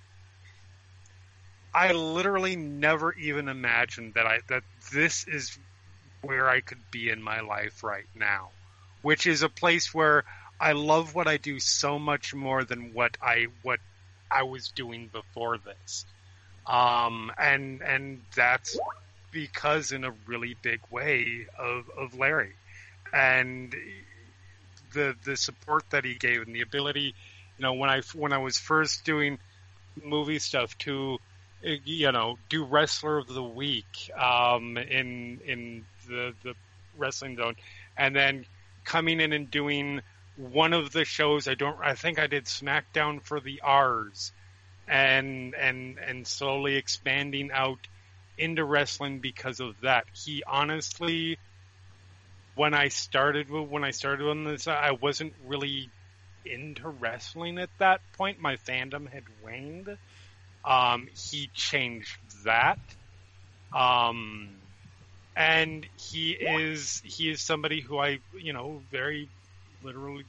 I 1.73 1.93
literally 1.93 2.55
never 2.55 3.13
even 3.13 3.47
imagined 3.47 4.13
that 4.15 4.27
I 4.27 4.39
that 4.49 4.63
this 4.93 5.27
is 5.27 5.57
where 6.21 6.49
I 6.49 6.61
could 6.61 6.91
be 6.91 7.09
in 7.09 7.21
my 7.21 7.39
life 7.39 7.83
right 7.83 8.07
now 8.15 8.49
which 9.07 9.25
is 9.25 9.41
a 9.41 9.47
place 9.47 9.93
where 9.93 10.25
I 10.59 10.73
love 10.73 11.15
what 11.15 11.29
I 11.29 11.37
do 11.37 11.61
so 11.61 11.97
much 11.97 12.35
more 12.35 12.65
than 12.65 12.93
what 12.93 13.15
I 13.21 13.47
what 13.63 13.79
I 14.29 14.43
was 14.43 14.67
doing 14.67 15.07
before 15.07 15.57
this. 15.57 16.05
Um, 16.65 17.31
and 17.37 17.81
and 17.81 18.21
that's 18.35 18.77
because 19.31 19.93
in 19.93 20.03
a 20.03 20.11
really 20.25 20.57
big 20.61 20.81
way 20.91 21.47
of, 21.57 21.89
of 21.97 22.19
Larry 22.19 22.51
and 23.13 23.73
the 24.91 25.15
the 25.23 25.37
support 25.37 25.85
that 25.91 26.03
he 26.03 26.15
gave 26.15 26.41
and 26.41 26.53
the 26.53 26.59
ability, 26.59 27.15
you 27.57 27.63
know, 27.63 27.75
when 27.75 27.89
I 27.89 28.01
when 28.13 28.33
I 28.33 28.39
was 28.39 28.57
first 28.57 29.05
doing 29.05 29.39
movie 30.03 30.39
stuff 30.39 30.77
to 30.79 31.17
you 31.61 32.11
know 32.11 32.37
do 32.49 32.65
wrestler 32.65 33.19
of 33.19 33.27
the 33.27 33.41
week 33.41 34.11
um, 34.17 34.77
in 34.77 35.39
in 35.45 35.85
the 36.09 36.33
the 36.43 36.55
wrestling 36.97 37.37
zone, 37.37 37.55
and 37.97 38.13
then 38.13 38.45
coming 38.87 39.19
in 39.19 39.33
and 39.33 39.51
doing 39.51 40.01
one 40.37 40.71
of 40.71 40.91
the 40.91 41.03
shows 41.03 41.47
I 41.47 41.55
don't 41.55 41.77
I 41.81 41.93
think 41.93 42.19
I 42.19 42.27
did 42.27 42.45
SmackDown 42.45 43.21
for 43.21 43.39
the 43.39 43.59
R's 43.61 44.31
and 44.87 45.53
and 45.55 45.97
and 45.99 46.25
slowly 46.25 46.75
expanding 46.75 47.51
out 47.51 47.85
into 48.37 48.63
wrestling 48.63 49.19
because 49.19 49.59
of 49.59 49.75
that. 49.81 50.05
He 50.13 50.41
honestly 50.47 51.37
when 52.55 52.73
I 52.73 52.87
started 52.87 53.49
when 53.49 53.83
I 53.83 53.91
started 53.91 54.29
on 54.29 54.45
this 54.45 54.67
I 54.67 54.91
wasn't 54.91 55.33
really 55.45 55.89
into 56.45 56.87
wrestling 56.87 57.59
at 57.59 57.69
that 57.79 57.99
point. 58.17 58.39
My 58.39 58.55
fandom 58.55 59.11
had 59.11 59.23
waned. 59.43 59.97
Um, 60.63 61.09
he 61.13 61.49
changed 61.53 62.17
that. 62.45 62.79
Um, 63.75 64.56
and 65.37 65.85
he 65.97 66.31
is 66.31 67.01
he 67.05 67.29
is 67.29 67.41
somebody 67.41 67.79
who 67.79 67.99
I 67.99 68.19
you 68.37 68.53
know 68.53 68.81
very 68.91 69.29
literally 69.83 70.25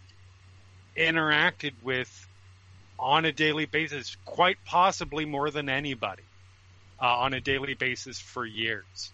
interacted 0.97 1.73
with 1.83 2.29
on 2.99 3.25
a 3.25 3.33
daily 3.33 3.65
basis, 3.65 4.17
quite 4.25 4.59
possibly 4.67 5.25
more 5.25 5.51
than 5.51 5.69
anybody 5.69 6.23
uh, 7.01 7.07
on 7.07 7.33
a 7.33 7.41
daily 7.41 7.75
basis 7.75 8.19
for 8.19 8.45
years. 8.45 9.13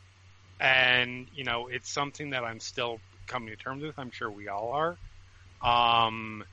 And, 0.59 1.27
you 1.35 1.45
know, 1.45 1.69
it's 1.69 1.91
something 1.91 2.31
that 2.31 2.45
I'm 2.45 2.61
still 2.61 2.99
coming 3.27 3.51
to 3.51 3.57
terms 3.57 3.83
with. 3.83 3.99
I'm 3.99 4.11
sure 4.11 4.31
we 4.31 4.49
all 4.49 4.73
are. 4.73 6.07
Um, 6.07 6.45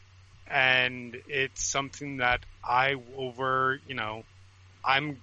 and 0.46 1.16
it's 1.28 1.64
something 1.64 2.18
that 2.18 2.42
I, 2.64 2.96
over, 3.18 3.80
you 3.88 3.96
know, 3.96 4.24
I'm 4.84 5.22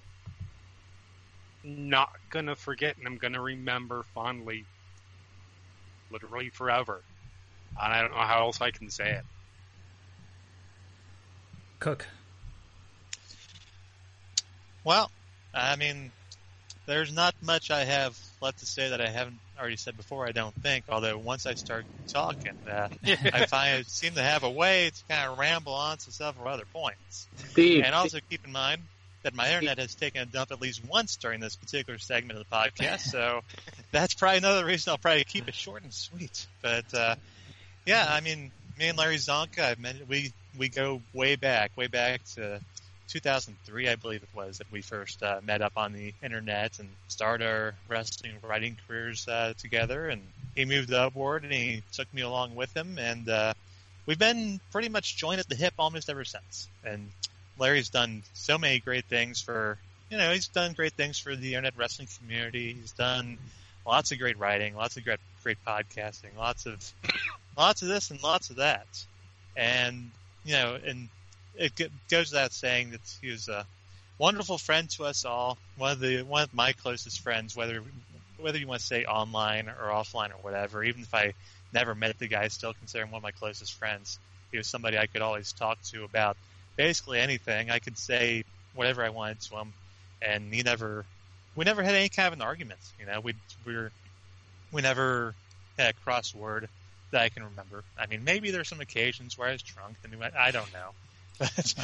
not 1.64 2.10
going 2.30 2.46
to 2.46 2.56
forget 2.56 2.96
and 2.96 3.06
I'm 3.06 3.16
going 3.16 3.32
to 3.34 3.40
remember 3.40 4.04
fondly, 4.14 4.64
literally 6.10 6.50
forever. 6.50 7.02
And 7.80 7.92
I 7.92 8.00
don't 8.02 8.12
know 8.12 8.18
how 8.18 8.40
else 8.40 8.60
I 8.60 8.70
can 8.70 8.90
say 8.90 9.12
it. 9.12 9.24
Cook. 11.80 12.06
Well, 14.84 15.10
I 15.54 15.76
mean, 15.76 16.10
there's 16.86 17.12
not 17.12 17.34
much 17.42 17.70
I 17.70 17.84
have 17.84 18.18
left 18.40 18.60
to 18.60 18.66
say 18.66 18.88
that 18.90 19.00
I 19.00 19.08
haven't 19.08 19.38
already 19.58 19.76
said 19.76 19.96
before. 19.96 20.26
I 20.26 20.32
don't 20.32 20.54
think. 20.56 20.84
Although 20.88 21.18
once 21.18 21.46
I 21.46 21.54
start 21.54 21.84
talking, 22.08 22.52
uh, 22.68 22.88
I 23.06 23.46
find 23.46 23.76
I 23.76 23.82
seem 23.82 24.14
to 24.14 24.22
have 24.22 24.42
a 24.42 24.50
way 24.50 24.90
to 24.90 25.04
kind 25.14 25.30
of 25.30 25.38
ramble 25.38 25.74
on 25.74 25.98
to 25.98 26.10
several 26.10 26.48
other 26.48 26.64
points. 26.72 27.28
Steve, 27.36 27.84
And 27.84 27.94
also 27.94 28.18
keep 28.30 28.44
in 28.44 28.52
mind 28.52 28.82
that 29.28 29.34
my 29.34 29.47
internet 29.48 29.76
has 29.76 29.94
taken 29.94 30.23
a 30.23 30.26
dump 30.26 30.50
at 30.50 30.58
least 30.58 30.81
once 30.89 31.16
during 31.16 31.39
this 31.39 31.55
particular 31.55 31.98
segment 31.98 32.39
of 32.39 32.48
the 32.48 32.57
podcast, 32.57 33.00
so 33.00 33.42
that's 33.92 34.15
probably 34.15 34.39
another 34.39 34.65
reason 34.65 34.90
I'll 34.90 34.97
probably 34.97 35.24
keep 35.24 35.47
it 35.48 35.55
short 35.55 35.82
and 35.82 35.92
sweet. 35.92 36.47
But 36.62 36.94
uh, 36.94 37.16
yeah, 37.84 38.07
I 38.08 38.20
mean, 38.20 38.50
me 38.78 38.89
and 38.89 38.97
Larry 38.97 39.16
Csonka, 39.16 39.58
I've 39.58 39.78
mentioned 39.78 40.08
we 40.08 40.32
we 40.57 40.70
go 40.70 41.02
way 41.12 41.36
back, 41.36 41.76
way 41.76 41.89
back 41.89 42.23
to 42.36 42.58
2003, 43.08 43.89
I 43.89 43.97
believe 43.97 44.23
it 44.23 44.28
was, 44.34 44.58
that 44.58 44.73
we 44.73 44.81
first 44.81 45.23
uh, 45.23 45.40
met 45.44 45.60
up 45.60 45.73
on 45.76 45.92
the 45.92 46.15
internet 46.23 46.78
and 46.78 46.89
started 47.08 47.47
our 47.47 47.74
wrestling 47.86 48.32
writing 48.42 48.78
careers 48.86 49.28
uh, 49.28 49.52
together. 49.58 50.08
And 50.08 50.23
he 50.55 50.65
moved 50.65 50.90
upward, 50.90 51.44
and 51.44 51.52
he 51.52 51.82
took 51.92 52.12
me 52.15 52.23
along 52.23 52.55
with 52.55 52.74
him, 52.74 52.98
and 52.98 53.28
uh, 53.28 53.52
we've 54.07 54.18
been 54.18 54.58
pretty 54.73 54.89
much 54.89 55.16
joined 55.16 55.40
at 55.40 55.48
the 55.50 55.55
hip 55.55 55.74
almost 55.78 56.08
ever 56.08 56.24
since. 56.24 56.66
And 56.82 57.10
Larry's 57.58 57.88
done 57.88 58.22
so 58.34 58.58
many 58.58 58.78
great 58.78 59.04
things 59.06 59.40
for, 59.40 59.78
you 60.10 60.18
know, 60.18 60.32
he's 60.32 60.48
done 60.48 60.72
great 60.72 60.92
things 60.92 61.18
for 61.18 61.34
the 61.34 61.54
internet 61.54 61.74
wrestling 61.76 62.08
community. 62.18 62.74
He's 62.74 62.92
done 62.92 63.38
lots 63.86 64.12
of 64.12 64.18
great 64.18 64.38
writing, 64.38 64.74
lots 64.74 64.96
of 64.96 65.04
great, 65.04 65.18
great 65.42 65.58
podcasting, 65.66 66.36
lots 66.36 66.66
of, 66.66 66.92
lots 67.56 67.82
of 67.82 67.88
this 67.88 68.10
and 68.10 68.22
lots 68.22 68.50
of 68.50 68.56
that. 68.56 68.86
And, 69.56 70.10
you 70.44 70.52
know, 70.52 70.78
and 70.84 71.08
it 71.56 71.72
goes 72.08 72.30
without 72.30 72.52
saying 72.52 72.92
that 72.92 73.00
he 73.20 73.30
was 73.30 73.48
a 73.48 73.66
wonderful 74.18 74.58
friend 74.58 74.88
to 74.90 75.04
us 75.04 75.24
all. 75.24 75.58
One 75.76 75.92
of 75.92 76.00
the, 76.00 76.22
one 76.22 76.44
of 76.44 76.54
my 76.54 76.72
closest 76.72 77.20
friends, 77.20 77.56
whether, 77.56 77.82
whether 78.38 78.58
you 78.58 78.68
want 78.68 78.80
to 78.80 78.86
say 78.86 79.04
online 79.04 79.68
or 79.68 79.88
offline 79.88 80.30
or 80.30 80.38
whatever, 80.42 80.84
even 80.84 81.02
if 81.02 81.12
I 81.12 81.34
never 81.72 81.94
met 81.94 82.18
the 82.18 82.28
guy, 82.28 82.44
I 82.44 82.48
still 82.48 82.72
consider 82.72 83.04
him 83.04 83.10
one 83.10 83.18
of 83.18 83.24
my 83.24 83.32
closest 83.32 83.74
friends. 83.74 84.18
He 84.52 84.58
was 84.58 84.66
somebody 84.66 84.96
I 84.96 85.06
could 85.06 85.22
always 85.22 85.52
talk 85.52 85.82
to 85.90 86.04
about 86.04 86.36
basically 86.78 87.18
anything. 87.18 87.70
I 87.70 87.81
could 87.81 87.98
say 87.98 88.44
whatever 88.74 89.05
I 89.05 89.10
wanted 89.10 89.40
to 89.42 89.57
him, 89.57 89.73
and 90.23 90.55
he 90.55 90.62
never, 90.62 91.05
we 91.55 91.66
never 91.66 91.82
had 91.82 91.94
any 91.94 92.08
kind 92.08 92.28
of 92.28 92.32
an 92.32 92.40
argument. 92.40 92.81
You 92.98 93.05
know, 93.05 93.20
we 93.20 93.34
we 93.66 93.76
we 94.73 94.81
never 94.81 95.34
had 95.78 95.94
a 95.94 96.08
crossword 96.08 96.68
that 97.10 97.20
I 97.20 97.28
can 97.28 97.44
remember. 97.44 97.84
I 97.98 98.07
mean, 98.07 98.24
maybe 98.24 98.50
there's 98.50 98.68
some 98.68 98.81
occasions 98.81 99.36
where 99.36 99.48
I 99.48 99.52
was 99.52 99.62
drunk 99.62 99.97
and 100.05 100.12
we 100.12 100.18
went, 100.18 100.34
I 100.34 100.50
don't 100.50 100.73
know, 100.73 100.90
but 101.39 101.74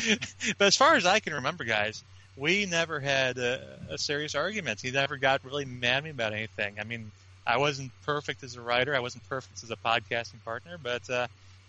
but 0.58 0.66
as 0.66 0.76
far 0.76 0.94
as 0.94 1.04
I 1.04 1.20
can 1.20 1.34
remember, 1.34 1.64
guys, 1.64 2.02
we 2.36 2.64
never 2.66 3.00
had 3.00 3.36
a, 3.38 3.78
a 3.90 3.98
serious 3.98 4.34
argument. 4.34 4.80
He 4.80 4.90
never 4.90 5.16
got 5.16 5.44
really 5.44 5.64
mad 5.64 5.98
at 5.98 6.04
me 6.04 6.10
about 6.10 6.32
anything. 6.32 6.76
I 6.80 6.84
mean, 6.84 7.10
I 7.46 7.58
wasn't 7.58 7.90
perfect 8.06 8.42
as 8.42 8.56
a 8.56 8.60
writer. 8.60 8.94
I 8.94 9.00
wasn't 9.00 9.28
perfect 9.28 9.62
as 9.62 9.70
a 9.70 9.76
podcasting 9.76 10.42
partner, 10.44 10.78
but 10.82 11.08
uh, 11.10 11.26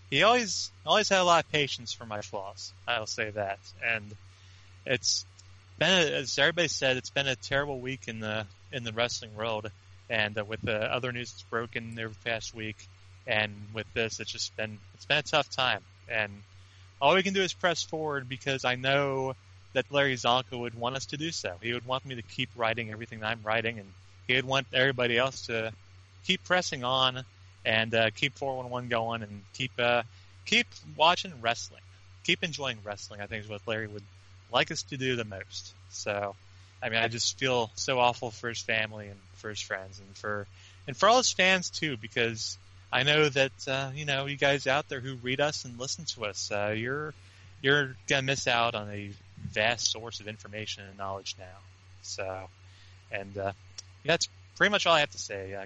he 0.09 0.23
always 0.23 0.71
always 0.85 1.09
had 1.09 1.19
a 1.19 1.23
lot 1.23 1.43
of 1.43 1.51
patience 1.51 1.93
for 1.93 2.05
my 2.05 2.21
flaws. 2.21 2.71
I'll 2.87 3.07
say 3.07 3.31
that. 3.31 3.59
And 3.83 4.03
it's 4.85 5.25
been, 5.79 5.89
a, 5.89 6.11
as 6.17 6.37
everybody 6.37 6.67
said, 6.67 6.97
it's 6.97 7.09
been 7.09 7.27
a 7.27 7.35
terrible 7.35 7.79
week 7.79 8.07
in 8.07 8.19
the 8.19 8.45
in 8.71 8.83
the 8.83 8.93
wrestling 8.93 9.35
world. 9.35 9.69
And 10.09 10.37
uh, 10.37 10.45
with 10.45 10.61
the 10.61 10.93
other 10.93 11.11
news 11.11 11.31
that's 11.31 11.43
broken 11.43 11.97
over 11.99 12.09
the 12.13 12.29
past 12.29 12.53
week, 12.53 12.77
and 13.25 13.53
with 13.73 13.91
this, 13.93 14.19
it's 14.19 14.31
just 14.31 14.55
been 14.55 14.77
it's 14.93 15.05
been 15.05 15.17
a 15.17 15.23
tough 15.23 15.49
time. 15.49 15.81
And 16.07 16.31
all 17.01 17.15
we 17.15 17.23
can 17.23 17.33
do 17.33 17.41
is 17.41 17.53
press 17.53 17.81
forward 17.81 18.29
because 18.29 18.65
I 18.65 18.75
know 18.75 19.35
that 19.73 19.91
Larry 19.91 20.15
Csonka 20.15 20.57
would 20.57 20.75
want 20.75 20.95
us 20.95 21.07
to 21.07 21.17
do 21.17 21.31
so. 21.31 21.55
He 21.61 21.73
would 21.73 21.85
want 21.85 22.05
me 22.05 22.15
to 22.15 22.21
keep 22.21 22.49
writing 22.55 22.91
everything 22.91 23.23
I'm 23.23 23.41
writing, 23.43 23.79
and 23.79 23.91
he 24.27 24.35
would 24.35 24.45
want 24.45 24.67
everybody 24.71 25.17
else 25.17 25.47
to 25.47 25.73
keep 26.25 26.43
pressing 26.43 26.83
on 26.83 27.25
and 27.65 27.93
uh, 27.93 28.09
keep 28.11 28.37
411 28.37 28.89
going 28.89 29.23
and 29.23 29.41
keep 29.53 29.71
uh, 29.79 30.03
keep 30.45 30.67
watching 30.95 31.33
wrestling, 31.41 31.81
keep 32.23 32.43
enjoying 32.43 32.77
wrestling. 32.83 33.21
I 33.21 33.25
think 33.25 33.43
is 33.43 33.49
what 33.49 33.61
Larry 33.65 33.87
would 33.87 34.03
like 34.51 34.71
us 34.71 34.83
to 34.83 34.97
do 34.97 35.15
the 35.15 35.25
most. 35.25 35.73
So, 35.89 36.35
I 36.81 36.89
mean, 36.89 36.99
I 36.99 37.07
just 37.07 37.37
feel 37.37 37.71
so 37.75 37.99
awful 37.99 38.31
for 38.31 38.49
his 38.49 38.59
family 38.59 39.07
and 39.07 39.19
for 39.35 39.49
his 39.49 39.59
friends 39.59 39.99
and 39.99 40.15
for 40.15 40.47
and 40.87 40.95
for 40.95 41.09
all 41.09 41.17
his 41.17 41.31
fans 41.31 41.69
too, 41.69 41.97
because 41.97 42.57
I 42.91 43.03
know 43.03 43.27
that 43.29 43.67
uh, 43.67 43.89
you 43.93 44.05
know 44.05 44.27
you 44.27 44.37
guys 44.37 44.67
out 44.67 44.87
there 44.87 44.99
who 44.99 45.15
read 45.15 45.41
us 45.41 45.65
and 45.65 45.79
listen 45.79 46.05
to 46.05 46.25
us, 46.25 46.51
uh, 46.51 46.73
you're 46.77 47.13
you're 47.61 47.95
gonna 48.07 48.21
miss 48.21 48.47
out 48.47 48.75
on 48.75 48.89
a 48.89 49.11
vast 49.51 49.91
source 49.91 50.19
of 50.19 50.27
information 50.27 50.83
and 50.87 50.97
knowledge 50.97 51.35
now. 51.39 51.57
So, 52.03 52.49
and 53.11 53.35
uh, 53.37 53.51
that's 54.05 54.29
pretty 54.55 54.71
much 54.71 54.85
all 54.85 54.93
I 54.93 54.99
have 54.99 55.11
to 55.11 55.17
say. 55.17 55.53
Uh, 55.55 55.65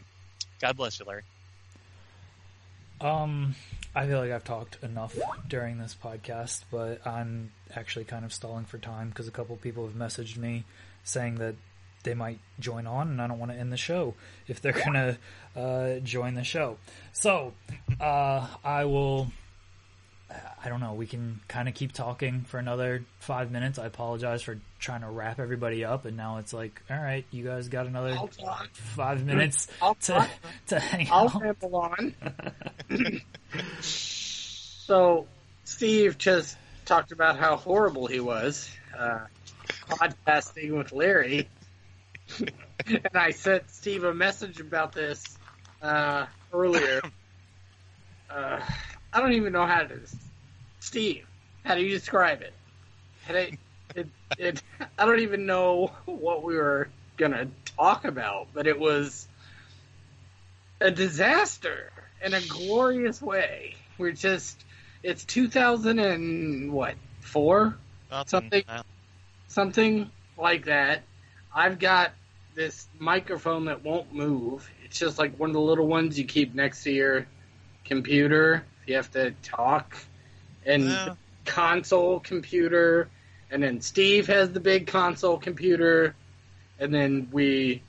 God 0.61 0.78
bless 0.78 1.00
you, 1.00 1.06
Larry. 1.06 1.24
Um, 3.02 3.56
I 3.95 4.06
feel 4.06 4.19
like 4.19 4.32
I've 4.32 4.44
talked 4.44 4.78
enough 4.84 5.18
during 5.48 5.78
this 5.78 5.95
podcast, 6.02 6.64
but 6.72 7.06
I'm 7.08 7.52
actually 7.76 8.06
kind 8.06 8.26
of 8.26 8.34
stalling 8.34 8.66
for 8.66 8.78
time 8.78 9.10
because 9.10 9.28
a 9.28 9.32
couple 9.32 9.56
people 9.56 9.86
have 9.86 9.95
messaged 9.95 10.38
me 10.38 10.66
saying 11.03 11.36
that 11.36 11.56
they 12.03 12.14
might 12.14 12.40
join 12.60 12.88
on, 12.88 13.10
and 13.10 13.22
I 13.22 13.28
don't 13.28 13.40
want 13.40 13.52
to 13.52 13.58
end 13.58 13.72
the 13.72 13.78
show 13.78 14.16
if 14.48 14.61
they're 14.61 14.72
gonna 14.86 15.18
uh, 15.56 16.00
join 16.00 16.34
the 16.36 16.44
show. 16.44 16.78
So, 17.14 17.53
uh, 18.00 18.48
I 18.64 18.86
will. 18.86 19.32
I 20.64 20.69
don't 20.69 20.80
know. 20.80 20.93
We 20.93 21.08
can 21.08 21.40
kind 21.48 21.67
of 21.67 21.74
keep 21.74 21.91
talking 21.93 22.41
for 22.41 22.59
another 22.59 23.03
five 23.19 23.49
minutes. 23.51 23.80
I 23.80 23.85
apologize 23.85 24.41
for 24.41 24.59
trying 24.77 25.01
to 25.01 25.08
wrap 25.08 25.40
everybody 25.40 25.83
up, 25.85 26.06
and 26.06 26.16
now 26.17 26.38
it's 26.38 26.53
like, 26.53 26.82
all 26.90 26.98
right, 26.98 27.25
you 27.32 27.43
guys 27.43 27.67
got 27.69 27.88
another 27.88 28.16
five 28.74 29.25
minutes 29.25 29.67
I'll 29.82 29.95
to 29.95 30.14
talk. 30.14 30.30
to 30.67 30.80
hang 30.80 31.08
I'll 31.11 31.30
out. 31.30 31.41
ramble 31.41 31.75
on. 31.75 32.16
so, 33.82 35.27
Steve 35.64 36.17
just 36.17 36.58
talked 36.85 37.11
about 37.11 37.38
how 37.38 37.56
horrible 37.56 38.08
he 38.08 38.19
was 38.19 38.69
uh, 38.98 39.19
podcasting 39.90 40.77
with 40.77 40.91
Larry, 40.91 41.48
and 42.85 43.01
I 43.16 43.32
sent 43.32 43.69
Steve 43.72 44.03
a 44.03 44.14
message 44.14 44.59
about 44.59 44.91
this 44.91 45.38
uh, 45.82 46.25
earlier. 46.53 47.01
Uh, 48.30 48.59
I 49.14 49.20
don't 49.20 49.34
even 49.34 49.54
know 49.54 49.66
how 49.66 49.84
to. 49.84 50.00
Steve, 50.80 51.26
how 51.66 51.76
do 51.76 51.82
you 51.82 51.90
describe 51.90 52.42
it? 52.42 52.54
Had 53.24 53.36
I- 53.36 53.58
it, 53.96 54.08
it, 54.38 54.64
I 54.98 55.06
don't 55.06 55.20
even 55.20 55.46
know 55.46 55.92
what 56.06 56.44
we 56.44 56.56
were 56.56 56.90
gonna 57.18 57.48
talk 57.78 58.06
about, 58.06 58.48
but 58.54 58.68
it 58.68 58.80
was 58.80 59.28
a 60.80 60.92
disaster 60.92 61.92
in 62.24 62.34
a 62.34 62.42
glorious 62.42 63.22
way. 63.22 63.76
We're 63.98 64.12
just 64.12 64.64
it's 65.04 65.26
2000 65.26 66.00
and 66.00 66.72
what 66.72 66.96
four 67.22 67.78
something 68.26 68.64
something 69.48 70.10
like 70.38 70.66
that. 70.66 71.04
I've 71.54 71.80
got 71.80 72.12
this 72.56 72.88
microphone 72.98 73.66
that 73.66 73.84
won't 73.84 74.14
move. 74.14 74.70
It's 74.86 75.00
just 75.00 75.18
like 75.18 75.38
one 75.40 75.50
of 75.50 75.54
the 75.54 75.62
little 75.62 75.88
ones 75.88 76.18
you 76.18 76.26
keep 76.26 76.54
next 76.54 76.84
to 76.84 76.92
your 76.92 77.28
computer 77.86 78.64
you 78.90 78.95
have 78.95 79.11
to 79.11 79.32
talk, 79.43 79.95
and 80.66 80.84
Yeah. 80.84 81.16
console 81.45 82.19
computer, 82.19 83.08
and 83.51 83.64
then 83.64 83.82
Steve 83.82 84.27
has 84.27 84.51
the 84.51 84.59
big 84.59 84.88
console 84.88 85.38
computer, 85.38 86.16
and 86.80 86.93
then 86.93 87.30
we 87.32 87.82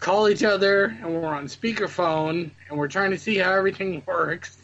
call 0.00 0.28
each 0.28 0.44
other 0.44 0.84
and 0.84 1.12
we're 1.12 1.26
on 1.26 1.46
speakerphone 1.46 2.50
and 2.68 2.78
we're 2.78 2.88
trying 2.88 3.10
to 3.10 3.18
see 3.18 3.36
how 3.36 3.52
everything 3.52 4.02
works 4.06 4.56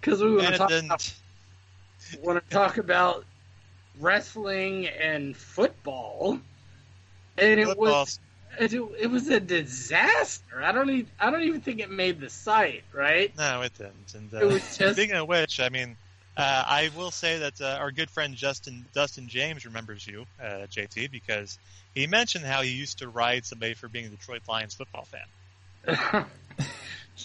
because 0.00 0.22
we 0.22 0.36
want 0.36 0.48
to 0.48 0.58
talk 0.58 0.70
about, 0.70 1.12
want 2.22 2.44
to 2.44 2.54
talk 2.54 2.78
about 2.78 3.24
wrestling 4.00 4.86
and 4.88 5.36
football, 5.36 6.38
and 7.38 7.60
it 7.60 7.66
Football. 7.66 8.02
was 8.02 8.20
it, 8.58 8.72
it 8.72 9.06
was 9.10 9.28
a 9.28 9.40
disaster. 9.40 10.62
I 10.62 10.72
don't 10.72 10.90
even 10.90 11.10
I 11.18 11.30
don't 11.30 11.42
even 11.42 11.60
think 11.60 11.80
it 11.80 11.90
made 11.90 12.20
the 12.20 12.30
site 12.30 12.84
right. 12.92 13.36
No, 13.36 13.62
it 13.62 13.72
didn't. 13.76 14.14
And 14.14 14.32
uh, 14.34 14.38
It 14.38 14.52
was 14.52 14.62
just- 14.78 14.96
speaking 14.96 15.16
of 15.16 15.28
which, 15.28 15.60
I 15.60 15.68
mean, 15.68 15.96
uh, 16.36 16.64
I 16.66 16.90
will 16.96 17.10
say 17.10 17.38
that 17.38 17.60
uh, 17.60 17.78
our 17.80 17.90
good 17.90 18.10
friend 18.10 18.34
Justin 18.34 18.84
Dustin 18.94 19.28
James 19.28 19.64
remembers 19.64 20.06
you, 20.06 20.26
uh, 20.42 20.66
JT, 20.70 21.10
because 21.10 21.58
he 21.94 22.06
mentioned 22.06 22.44
how 22.44 22.62
he 22.62 22.70
used 22.70 22.98
to 22.98 23.08
ride 23.08 23.44
somebody 23.46 23.74
for 23.74 23.88
being 23.88 24.06
a 24.06 24.08
Detroit 24.10 24.42
Lions 24.48 24.74
football 24.74 25.06
fan. 25.06 26.26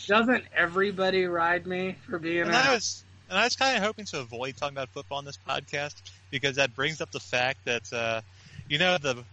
Doesn't 0.07 0.45
everybody 0.55 1.25
ride 1.25 1.67
me 1.67 1.95
for 2.07 2.17
being 2.19 2.43
And 2.43 2.51
a 2.51 2.57
I 2.57 2.73
was 2.73 3.03
and 3.29 3.37
I 3.37 3.43
was 3.45 3.55
kind 3.55 3.77
of 3.77 3.83
hoping 3.83 4.05
to 4.05 4.19
avoid 4.19 4.55
talking 4.57 4.75
about 4.75 4.89
football 4.89 5.19
in 5.19 5.25
this 5.25 5.37
podcast 5.47 5.95
because 6.29 6.55
that 6.57 6.75
brings 6.75 7.01
up 7.01 7.11
the 7.11 7.19
fact 7.19 7.65
that 7.65 7.91
uh, 7.93 8.21
you 8.69 8.77
know 8.77 8.97
the 8.97 9.23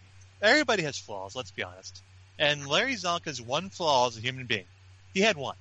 everybody 0.43 0.83
has 0.83 0.99
flaws. 0.99 1.35
Let's 1.37 1.51
be 1.51 1.63
honest. 1.63 2.03
And 2.39 2.67
Larry 2.67 2.95
Csonka's 2.95 3.41
one 3.43 3.69
flaw 3.71 4.07
as 4.09 4.17
a 4.17 4.21
human 4.21 4.47
being, 4.47 4.65
he 5.15 5.21
had 5.21 5.37
one. 5.37 5.57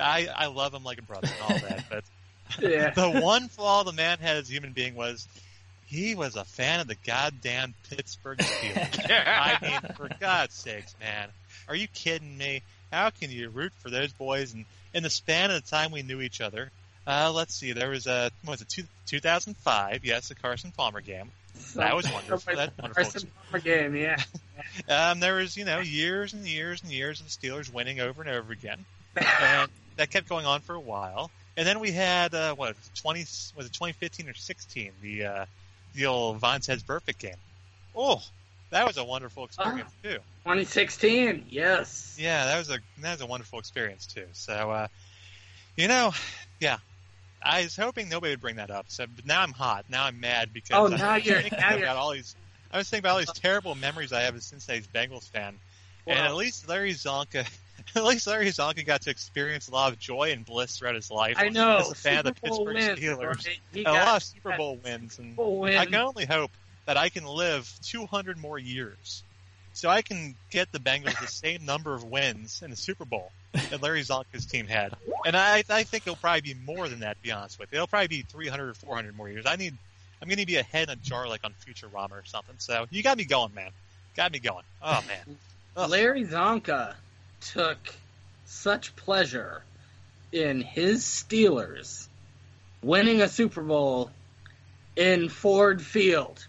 I 0.00 0.28
I 0.34 0.46
love 0.46 0.74
him 0.74 0.84
like 0.84 0.98
a 0.98 1.02
brother 1.02 1.28
and 1.28 1.42
all 1.42 1.68
that, 1.68 1.84
but 1.88 2.04
Yeah. 2.60 2.90
the 2.90 3.10
one 3.20 3.48
flaw 3.48 3.82
the 3.84 3.92
man 3.92 4.18
had 4.18 4.36
as 4.36 4.48
a 4.48 4.52
human 4.52 4.72
being 4.72 4.94
was 4.94 5.26
he 5.86 6.14
was 6.14 6.36
a 6.36 6.44
fan 6.44 6.80
of 6.80 6.88
the 6.88 6.96
goddamn 7.06 7.74
Pittsburgh 7.90 8.38
Steelers. 8.38 9.10
I 9.10 9.58
mean, 9.62 9.94
for 9.96 10.08
God's 10.20 10.54
sakes, 10.54 10.94
man, 11.00 11.28
are 11.68 11.74
you 11.76 11.86
kidding 11.88 12.36
me? 12.36 12.62
How 12.92 13.10
can 13.10 13.30
you 13.30 13.50
root 13.50 13.72
for 13.78 13.90
those 13.90 14.12
boys? 14.12 14.52
And 14.54 14.64
in 14.94 15.02
the 15.02 15.10
span 15.10 15.50
of 15.50 15.62
the 15.62 15.70
time 15.70 15.92
we 15.92 16.02
knew 16.02 16.20
each 16.20 16.40
other, 16.40 16.70
uh, 17.06 17.32
let's 17.34 17.54
see, 17.54 17.72
there 17.72 17.90
was 17.90 18.06
a 18.06 18.30
was 18.44 18.60
it 18.62 18.68
two, 18.68 18.84
2005? 19.06 20.04
Yes, 20.04 20.28
the 20.28 20.34
Carson 20.34 20.72
Palmer 20.76 21.00
game. 21.00 21.30
That 21.74 21.94
was 21.94 22.10
wonderful. 22.10 22.56
That 22.56 22.72
wonderful. 22.80 23.60
Game, 23.60 23.96
yeah. 23.96 24.16
Um, 24.88 25.20
there 25.20 25.36
was, 25.36 25.56
you 25.56 25.64
know, 25.64 25.80
years 25.80 26.32
and 26.32 26.46
years 26.46 26.82
and 26.82 26.90
years 26.90 27.20
of 27.20 27.26
the 27.26 27.30
Steelers 27.32 27.72
winning 27.72 28.00
over 28.00 28.20
and 28.20 28.30
over 28.30 28.52
again, 28.52 28.84
and 29.16 29.70
that 29.96 30.10
kept 30.10 30.28
going 30.28 30.44
on 30.44 30.60
for 30.60 30.74
a 30.74 30.80
while. 30.80 31.30
And 31.56 31.66
then 31.66 31.78
we 31.80 31.92
had 31.92 32.34
uh, 32.34 32.54
what 32.54 32.76
twenty 32.94 33.20
was 33.20 33.66
it 33.66 33.72
2015 33.72 34.28
or 34.28 34.34
16 34.34 34.92
the 35.00 35.24
uh, 35.24 35.46
the 35.94 36.06
old 36.06 36.40
Vontaze 36.40 36.82
Burfict 36.82 37.18
game. 37.18 37.36
Oh, 37.94 38.22
that 38.70 38.86
was 38.86 38.98
a 38.98 39.04
wonderful 39.04 39.44
experience 39.44 39.90
too. 40.02 40.18
2016, 40.44 41.46
yes. 41.48 42.16
Yeah, 42.18 42.44
that 42.46 42.58
was 42.58 42.70
a 42.70 42.78
that 43.00 43.12
was 43.12 43.20
a 43.20 43.26
wonderful 43.26 43.58
experience 43.58 44.06
too. 44.06 44.26
So, 44.32 44.70
uh, 44.70 44.88
you 45.76 45.88
know, 45.88 46.12
yeah, 46.60 46.78
I 47.46 47.62
was 47.62 47.76
hoping 47.76 48.08
nobody 48.08 48.32
would 48.32 48.40
bring 48.40 48.56
that 48.56 48.70
up. 48.70 48.86
So, 48.88 49.06
but 49.14 49.24
now 49.26 49.42
I'm 49.42 49.52
hot. 49.52 49.86
Now 49.88 50.04
I'm 50.04 50.20
mad 50.20 50.52
because 50.52 50.70
Oh, 50.76 50.86
I'm 50.92 50.98
now 50.98 51.14
you're- 51.16 51.42
thinking 51.42 51.58
now 51.60 51.70
you're- 51.70 51.82
about 51.82 51.96
all 51.96 52.12
these. 52.12 52.34
I 52.72 52.78
was 52.78 52.88
thinking 52.90 53.02
about 53.04 53.12
all 53.12 53.18
these 53.18 53.32
terrible 53.32 53.74
memories 53.74 54.12
I 54.12 54.22
have 54.22 54.34
as 54.36 54.44
Cincinnati's 54.44 54.88
Bengals 54.88 55.30
fan, 55.30 55.58
and 56.06 56.18
at 56.18 56.34
least 56.34 56.68
Larry 56.68 56.92
Csonka. 56.92 57.46
At 57.94 58.04
least 58.04 58.26
Larry 58.26 58.46
Csonka 58.46 58.84
got 58.84 59.02
to 59.02 59.10
experience 59.10 59.68
a 59.68 59.72
lot 59.72 59.92
of 59.92 59.98
joy 59.98 60.32
and 60.32 60.44
bliss 60.44 60.76
throughout 60.78 60.96
his 60.96 61.10
life. 61.10 61.36
I 61.38 61.50
know. 61.50 61.76
As 61.78 61.92
a 61.92 61.94
fan 61.94 62.18
of 62.18 62.24
the 62.24 62.32
Pittsburgh 62.34 62.74
wins, 62.74 62.98
Steelers. 62.98 63.46
right? 63.46 63.58
He 63.72 63.84
a 63.84 63.92
lot 63.92 64.16
of 64.16 64.22
Super 64.24 64.56
Bowl 64.56 64.76
wins. 64.82 65.18
And 65.18 65.36
Bowl 65.36 65.60
win. 65.60 65.76
I 65.76 65.84
can 65.84 65.94
only 65.94 66.24
hope 66.26 66.50
that 66.86 66.96
I 66.96 67.10
can 67.10 67.24
live 67.24 67.70
200 67.84 68.38
more 68.38 68.58
years 68.58 69.22
so 69.76 69.90
I 69.90 70.00
can 70.00 70.34
get 70.50 70.72
the 70.72 70.78
Bengals 70.78 71.20
the 71.20 71.26
same 71.26 71.66
number 71.66 71.94
of 71.94 72.02
wins 72.02 72.62
in 72.62 72.70
the 72.70 72.76
Super 72.76 73.04
Bowl 73.04 73.30
that 73.52 73.82
Larry 73.82 74.00
Csonka's 74.00 74.46
team 74.46 74.66
had. 74.66 74.94
And 75.26 75.36
I, 75.36 75.64
I 75.68 75.82
think 75.82 76.06
it'll 76.06 76.16
probably 76.16 76.40
be 76.40 76.54
more 76.54 76.88
than 76.88 77.00
that, 77.00 77.18
to 77.18 77.22
be 77.22 77.30
honest 77.30 77.58
with 77.58 77.70
you. 77.70 77.76
It'll 77.76 77.86
probably 77.86 78.08
be 78.08 78.22
300 78.22 78.70
or 78.70 78.74
400 78.74 79.14
more 79.14 79.28
years. 79.28 79.44
I 79.46 79.56
need, 79.56 79.76
I'm 80.22 80.28
going 80.28 80.38
to 80.38 80.46
be 80.46 80.56
ahead 80.56 80.88
head 80.88 80.96
in 80.96 80.98
a 80.98 81.02
jar 81.02 81.28
like 81.28 81.44
on 81.44 81.52
future 81.58 81.88
Futurama 81.88 82.12
or 82.12 82.24
something. 82.24 82.54
So 82.56 82.86
you 82.90 83.02
got 83.02 83.18
me 83.18 83.24
going, 83.24 83.54
man. 83.54 83.70
Got 84.16 84.32
me 84.32 84.38
going. 84.38 84.64
Oh, 84.82 85.04
man. 85.06 85.36
Ugh. 85.76 85.90
Larry 85.90 86.24
Zonka 86.24 86.94
took 87.42 87.78
such 88.46 88.96
pleasure 88.96 89.62
in 90.32 90.62
his 90.62 91.04
Steelers 91.04 92.08
winning 92.82 93.20
a 93.20 93.28
Super 93.28 93.62
Bowl 93.62 94.10
in 94.96 95.28
Ford 95.28 95.82
Field, 95.82 96.46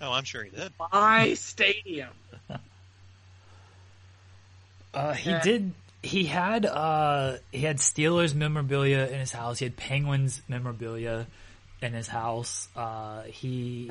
Oh, 0.00 0.12
I'm 0.12 0.24
sure 0.24 0.44
he 0.44 0.50
did. 0.50 0.72
my 0.92 1.34
stadium. 1.34 2.10
Uh, 4.94 5.12
he 5.12 5.30
Yeah. 5.30 5.42
did. 5.42 5.72
He 6.02 6.24
had 6.24 6.64
uh, 6.64 7.36
he 7.52 7.58
had 7.60 7.76
Steelers 7.78 8.34
memorabilia 8.34 9.06
in 9.06 9.18
his 9.20 9.32
house. 9.32 9.58
He 9.58 9.64
had 9.64 9.76
Penguins 9.76 10.40
memorabilia 10.48 11.26
in 11.82 11.92
his 11.92 12.06
house. 12.08 12.68
Uh, 12.76 13.22
he 13.22 13.90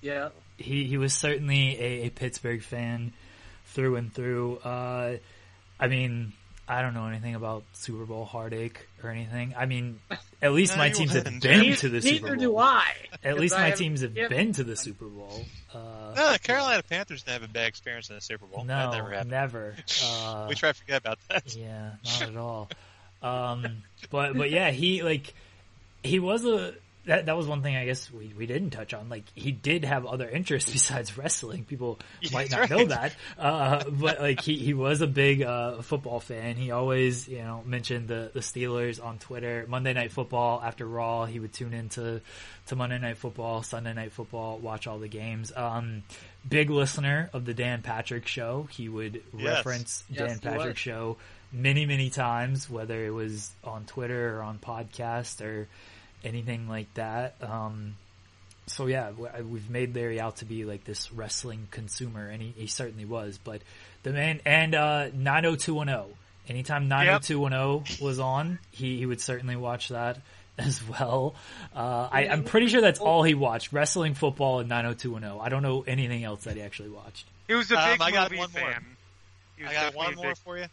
Yeah. 0.00 0.28
he 0.58 0.84
he 0.84 0.96
was 0.96 1.14
certainly 1.14 1.78
a, 1.80 2.06
a 2.06 2.10
Pittsburgh 2.10 2.62
fan 2.62 3.12
through 3.66 3.96
and 3.96 4.12
through. 4.12 4.58
Uh, 4.58 5.16
I 5.80 5.88
mean, 5.88 6.32
I 6.68 6.82
don't 6.82 6.94
know 6.94 7.06
anything 7.06 7.34
about 7.34 7.64
Super 7.72 8.04
Bowl 8.04 8.24
heartache 8.24 8.87
or 9.04 9.10
anything. 9.10 9.54
I 9.56 9.66
mean, 9.66 10.00
at 10.42 10.52
least 10.52 10.72
No, 10.72 10.78
my 10.78 10.90
teams 10.90 11.12
have 11.14 11.24
been 11.24 11.38
Neither- 11.42 11.76
to 11.76 11.88
the 11.88 12.00
Super 12.02 12.20
Bowl. 12.26 12.28
neither 12.30 12.36
do 12.40 12.56
I. 12.58 12.84
At 13.24 13.38
least 13.38 13.54
I 13.56 13.70
my 13.70 13.76
teams 13.76 14.00
have 14.02 14.16
yeah. 14.16 14.28
been 14.28 14.52
to 14.54 14.64
the 14.64 14.76
Super 14.76 15.06
Bowl. 15.06 15.44
Uh, 15.74 16.12
No, 16.16 16.32
the 16.32 16.38
Carolina 16.38 16.82
Panthers 16.82 17.22
didn't 17.22 17.40
have 17.42 17.50
a 17.50 17.52
bad 17.52 17.66
experience 17.68 18.08
in 18.10 18.14
the 18.16 18.20
Super 18.22 18.46
Bowl. 18.46 18.64
that 18.64 18.84
no, 18.86 18.92
never 18.92 19.10
happened. 19.10 19.30
never. 19.30 19.74
Uh, 20.04 20.46
we 20.48 20.54
try 20.54 20.70
to 20.72 20.78
forget 20.78 20.98
about 21.00 21.18
that. 21.28 21.54
Yeah, 21.56 21.90
not 22.04 22.22
at 22.22 22.36
all. 22.36 22.68
Um, 23.22 23.82
but 24.10 24.36
but 24.36 24.50
yeah, 24.50 24.70
he 24.70 25.02
like 25.02 25.34
he 26.04 26.18
was 26.20 26.44
a 26.44 26.74
that 27.06 27.26
that 27.26 27.36
was 27.36 27.46
one 27.46 27.62
thing 27.62 27.76
I 27.76 27.84
guess 27.84 28.10
we, 28.10 28.34
we 28.36 28.46
didn't 28.46 28.70
touch 28.70 28.92
on. 28.94 29.08
Like 29.08 29.24
he 29.34 29.50
did 29.52 29.84
have 29.84 30.04
other 30.06 30.28
interests 30.28 30.70
besides 30.72 31.16
wrestling. 31.16 31.64
People 31.64 31.98
might 32.32 32.50
that's 32.50 32.70
not 32.70 32.78
know 32.78 32.84
that, 32.86 33.14
uh, 33.38 33.84
but 33.90 34.20
like 34.20 34.40
he, 34.40 34.56
he 34.56 34.74
was 34.74 35.00
a 35.00 35.06
big 35.06 35.42
uh, 35.42 35.80
football 35.82 36.20
fan. 36.20 36.56
He 36.56 36.70
always 36.70 37.26
you 37.28 37.38
know 37.38 37.62
mentioned 37.64 38.08
the 38.08 38.30
the 38.34 38.40
Steelers 38.40 39.02
on 39.02 39.18
Twitter. 39.18 39.64
Monday 39.68 39.92
Night 39.94 40.12
Football 40.12 40.60
after 40.64 40.86
Raw, 40.86 41.24
he 41.26 41.40
would 41.40 41.52
tune 41.52 41.72
into 41.74 42.20
to 42.66 42.76
Monday 42.76 42.98
Night 42.98 43.16
Football, 43.16 43.62
Sunday 43.62 43.94
Night 43.94 44.12
Football, 44.12 44.58
watch 44.58 44.86
all 44.86 44.98
the 44.98 45.08
games. 45.08 45.52
Um, 45.56 46.02
big 46.46 46.68
listener 46.70 47.30
of 47.32 47.44
the 47.44 47.54
Dan 47.54 47.82
Patrick 47.82 48.26
Show. 48.26 48.68
He 48.70 48.88
would 48.88 49.22
Yes. 49.36 49.56
reference 49.56 50.04
Yes, 50.10 50.18
Dan 50.18 50.38
Patrick 50.40 50.74
was. 50.74 50.78
Show 50.78 51.16
many 51.52 51.86
many 51.86 52.10
times, 52.10 52.68
whether 52.68 53.06
it 53.06 53.10
was 53.10 53.50
on 53.64 53.84
Twitter 53.86 54.36
or 54.38 54.42
on 54.42 54.58
podcast 54.58 55.40
or 55.44 55.66
anything 56.24 56.68
like 56.68 56.92
that. 56.94 57.36
Um, 57.42 57.96
so 58.66 58.86
yeah, 58.86 59.10
we've 59.42 59.70
made 59.70 59.94
Larry 59.94 60.20
out 60.20 60.36
to 60.36 60.44
be 60.44 60.64
like 60.64 60.84
this 60.84 61.10
wrestling 61.12 61.68
consumer, 61.70 62.28
and 62.28 62.42
he, 62.42 62.52
he 62.56 62.66
certainly 62.66 63.04
was. 63.04 63.38
But 63.42 63.62
the 64.02 64.10
man 64.12 64.40
and 64.44 64.74
uh, 64.74 65.08
90210. 65.14 66.14
Anytime 66.48 66.88
90210 66.88 68.02
was 68.04 68.18
on, 68.18 68.58
he, 68.70 68.96
he 68.98 69.04
would 69.06 69.20
certainly 69.20 69.56
watch 69.56 69.88
that 69.90 70.18
as 70.58 70.82
well. 70.88 71.34
Uh, 71.76 72.08
I, 72.10 72.26
I'm 72.28 72.42
pretty 72.44 72.68
sure 72.68 72.80
that's 72.80 73.00
all 73.00 73.22
he 73.22 73.34
watched: 73.34 73.72
wrestling, 73.72 74.14
football, 74.14 74.60
and 74.60 74.68
90210. 74.68 75.44
I 75.44 75.48
don't 75.50 75.62
know 75.62 75.84
anything 75.86 76.24
else 76.24 76.44
that 76.44 76.56
he 76.56 76.62
actually 76.62 76.88
watched. 76.90 77.26
He 77.48 77.54
was 77.54 77.70
a 77.70 77.78
Um, 77.78 77.90
big 77.92 78.00
I 78.02 78.10
got 78.10 78.30
movie 78.30 78.40
one 78.40 78.50
more. 78.52 78.70
fan. 78.72 78.84
He 79.56 79.62
was 79.64 79.72
I 79.72 79.74
got 79.74 79.94
one 79.94 80.14
more 80.14 80.24
big- 80.28 80.36
for 80.38 80.58
you. 80.58 80.64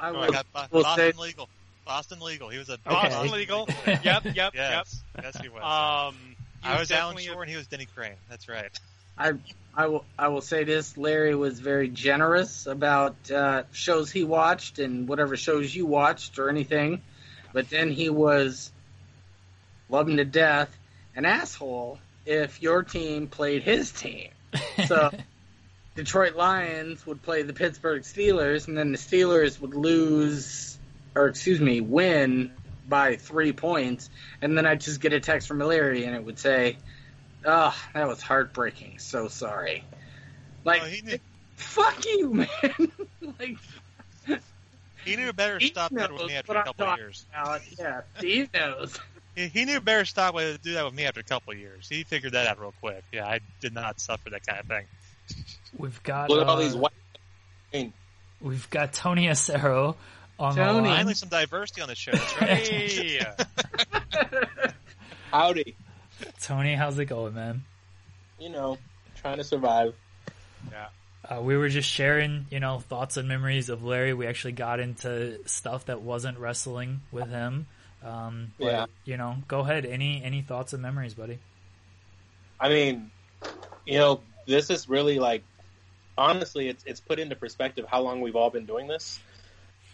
I 0.00 0.10
Oh, 0.10 0.16
I 0.16 0.26
will, 0.26 0.32
got 0.32 0.52
Bo- 0.52 0.64
will 0.70 0.82
Boston 0.82 1.12
say 1.12 1.18
Legal. 1.18 1.48
Boston 1.84 2.20
Legal. 2.20 2.48
He 2.48 2.58
was 2.58 2.68
a 2.68 2.74
Okay. 2.74 2.80
Boston 2.86 3.30
legal. 3.32 3.68
Yep, 3.86 4.02
yep, 4.04 4.24
yep. 4.34 4.52
Yes, 4.54 5.02
yes, 5.22 5.36
he 5.40 5.48
was. 5.48 5.62
Um, 5.62 6.36
he 6.62 6.68
I 6.68 6.78
was 6.78 6.90
Alan 6.90 7.16
definitely 7.16 7.26
a- 7.28 7.32
Shore 7.32 7.42
and 7.42 7.50
he 7.50 7.56
was 7.56 7.66
Denny 7.66 7.86
Crane. 7.86 8.14
That's 8.30 8.48
right. 8.48 8.70
I 9.18 9.32
I 9.74 9.86
will 9.86 10.04
I 10.18 10.28
will 10.28 10.40
say 10.40 10.64
this: 10.64 10.96
Larry 10.96 11.34
was 11.34 11.58
very 11.60 11.88
generous 11.88 12.66
about 12.66 13.30
uh, 13.30 13.64
shows 13.72 14.10
he 14.10 14.24
watched 14.24 14.78
and 14.78 15.08
whatever 15.08 15.36
shows 15.36 15.74
you 15.74 15.86
watched 15.86 16.38
or 16.38 16.48
anything, 16.48 17.02
but 17.52 17.68
then 17.68 17.90
he 17.90 18.08
was 18.10 18.70
love 19.88 20.08
him 20.08 20.16
to 20.16 20.24
death, 20.24 20.74
an 21.14 21.24
asshole 21.26 21.98
if 22.24 22.62
your 22.62 22.82
team 22.82 23.26
played 23.26 23.62
his 23.62 23.90
team. 23.92 24.30
So 24.86 25.10
Detroit 25.94 26.34
Lions 26.36 27.04
would 27.06 27.22
play 27.22 27.42
the 27.42 27.52
Pittsburgh 27.52 28.02
Steelers, 28.02 28.68
and 28.68 28.76
then 28.76 28.92
the 28.92 28.98
Steelers 28.98 29.60
would 29.60 29.74
lose, 29.74 30.71
or 31.14 31.28
excuse 31.28 31.60
me, 31.60 31.80
win 31.80 32.52
by 32.88 33.16
three 33.16 33.52
points, 33.52 34.10
and 34.40 34.56
then 34.56 34.66
I'd 34.66 34.80
just 34.80 35.00
get 35.00 35.12
a 35.12 35.20
text 35.20 35.48
from 35.48 35.58
Larry, 35.60 36.04
and 36.04 36.14
it 36.14 36.24
would 36.24 36.38
say, 36.38 36.78
"Oh, 37.44 37.74
that 37.94 38.06
was 38.08 38.20
heartbreaking. 38.20 38.98
So 38.98 39.28
sorry." 39.28 39.84
Like, 40.64 40.82
Oh, 40.82 40.86
he 40.86 41.18
fuck 41.56 42.04
you, 42.06 42.34
man. 42.34 42.92
like, 43.38 43.56
he 45.04 45.16
knew 45.16 45.32
better 45.32 45.58
to 45.58 45.64
he 45.64 45.70
stop 45.70 45.90
that 45.92 46.12
with 46.12 46.26
me 46.26 46.34
after 46.34 46.52
a 46.56 46.62
couple 46.64 46.86
of 46.86 46.98
years. 46.98 47.26
about. 47.32 47.60
Yeah, 47.78 48.00
Steve 48.18 48.48
knows. 48.54 48.98
He, 49.34 49.48
he 49.48 49.64
knew 49.64 49.80
better 49.80 50.00
to 50.00 50.06
stop 50.06 50.34
with 50.34 50.60
do 50.60 50.74
that 50.74 50.84
with 50.84 50.92
me 50.92 51.06
after 51.06 51.20
a 51.20 51.22
couple 51.22 51.54
of 51.54 51.58
years. 51.58 51.88
He 51.88 52.04
figured 52.04 52.34
that 52.34 52.46
out 52.48 52.60
real 52.60 52.74
quick. 52.80 53.02
Yeah, 53.12 53.26
I 53.26 53.40
did 53.60 53.72
not 53.72 53.98
suffer 53.98 54.28
that 54.28 54.46
kind 54.46 54.60
of 54.60 54.66
thing. 54.66 54.84
We've 55.74 56.02
got 56.02 56.28
Look 56.28 56.42
at 56.42 56.48
all 56.48 56.58
uh, 56.58 56.60
these 56.60 56.76
white. 56.76 57.92
we've 58.42 58.68
got 58.68 58.92
Tony 58.92 59.28
Acero 59.28 59.96
on 60.38 60.54
Tony. 60.54 60.66
the 60.66 60.72
line. 60.88 60.96
Finally, 60.96 61.14
some 61.14 61.28
diversity 61.28 61.80
on 61.82 61.88
the 61.88 61.94
show. 61.94 62.12
That's 62.12 62.40
right. 62.40 62.58
Hey, 62.68 63.20
Howdy. 65.30 65.76
Tony, 66.40 66.74
how's 66.74 66.98
it 66.98 67.06
going, 67.06 67.34
man? 67.34 67.62
You 68.38 68.50
know, 68.50 68.78
trying 69.16 69.38
to 69.38 69.44
survive. 69.44 69.94
Yeah. 70.70 70.86
Uh, 71.36 71.40
we 71.40 71.56
were 71.56 71.68
just 71.68 71.88
sharing, 71.88 72.46
you 72.50 72.60
know, 72.60 72.80
thoughts 72.80 73.16
and 73.16 73.28
memories 73.28 73.68
of 73.68 73.82
Larry. 73.84 74.12
We 74.12 74.26
actually 74.26 74.52
got 74.52 74.80
into 74.80 75.38
stuff 75.48 75.86
that 75.86 76.02
wasn't 76.02 76.38
wrestling 76.38 77.00
with 77.12 77.28
him. 77.28 77.66
Um, 78.04 78.52
but, 78.58 78.66
Yeah. 78.66 78.86
you 79.04 79.16
know, 79.16 79.36
go 79.48 79.60
ahead. 79.60 79.86
Any 79.86 80.22
any 80.22 80.42
thoughts 80.42 80.72
and 80.72 80.82
memories, 80.82 81.14
buddy? 81.14 81.38
I 82.60 82.68
mean, 82.68 83.10
you 83.86 83.98
know, 83.98 84.20
this 84.46 84.70
is 84.70 84.88
really 84.88 85.18
like, 85.20 85.44
honestly, 86.18 86.68
it's 86.68 86.82
it's 86.84 87.00
put 87.00 87.18
into 87.20 87.36
perspective 87.36 87.86
how 87.88 88.00
long 88.02 88.20
we've 88.20 88.36
all 88.36 88.50
been 88.50 88.66
doing 88.66 88.88
this, 88.88 89.20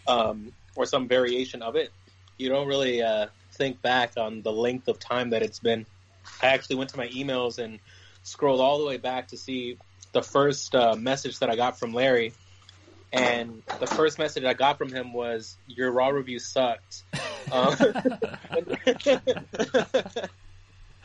um, 0.07 0.51
or 0.75 0.85
some 0.85 1.07
variation 1.07 1.61
of 1.61 1.75
it. 1.75 1.91
You 2.37 2.49
don't 2.49 2.67
really 2.67 3.01
uh, 3.01 3.27
think 3.53 3.81
back 3.81 4.13
on 4.17 4.41
the 4.41 4.51
length 4.51 4.87
of 4.87 4.99
time 4.99 5.31
that 5.31 5.41
it's 5.41 5.59
been. 5.59 5.85
I 6.41 6.47
actually 6.47 6.77
went 6.77 6.91
to 6.91 6.97
my 6.97 7.07
emails 7.09 7.59
and 7.59 7.79
scrolled 8.23 8.61
all 8.61 8.77
the 8.79 8.85
way 8.85 8.97
back 8.97 9.29
to 9.29 9.37
see 9.37 9.77
the 10.11 10.21
first 10.21 10.73
uh, 10.75 10.95
message 10.95 11.39
that 11.39 11.49
I 11.49 11.55
got 11.55 11.77
from 11.79 11.93
Larry, 11.93 12.33
and 13.11 13.61
the 13.79 13.87
first 13.87 14.19
message 14.19 14.43
I 14.43 14.53
got 14.53 14.77
from 14.77 14.91
him 14.91 15.13
was, 15.13 15.57
"Your 15.67 15.91
Raw 15.91 16.09
review 16.09 16.39
sucked." 16.39 17.03
Um, 17.51 17.75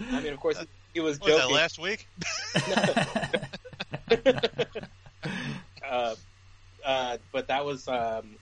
I 0.00 0.20
mean, 0.20 0.32
of 0.34 0.40
course, 0.40 0.62
he 0.92 1.00
was 1.00 1.18
What 1.20 1.30
was 1.30 1.36
that 1.36 1.42
joking. 1.42 1.54
last 1.54 1.78
week? 1.78 2.06
uh, 5.88 6.14
uh, 6.84 7.16
but 7.32 7.48
that 7.48 7.64
was 7.64 7.88
um, 7.88 8.36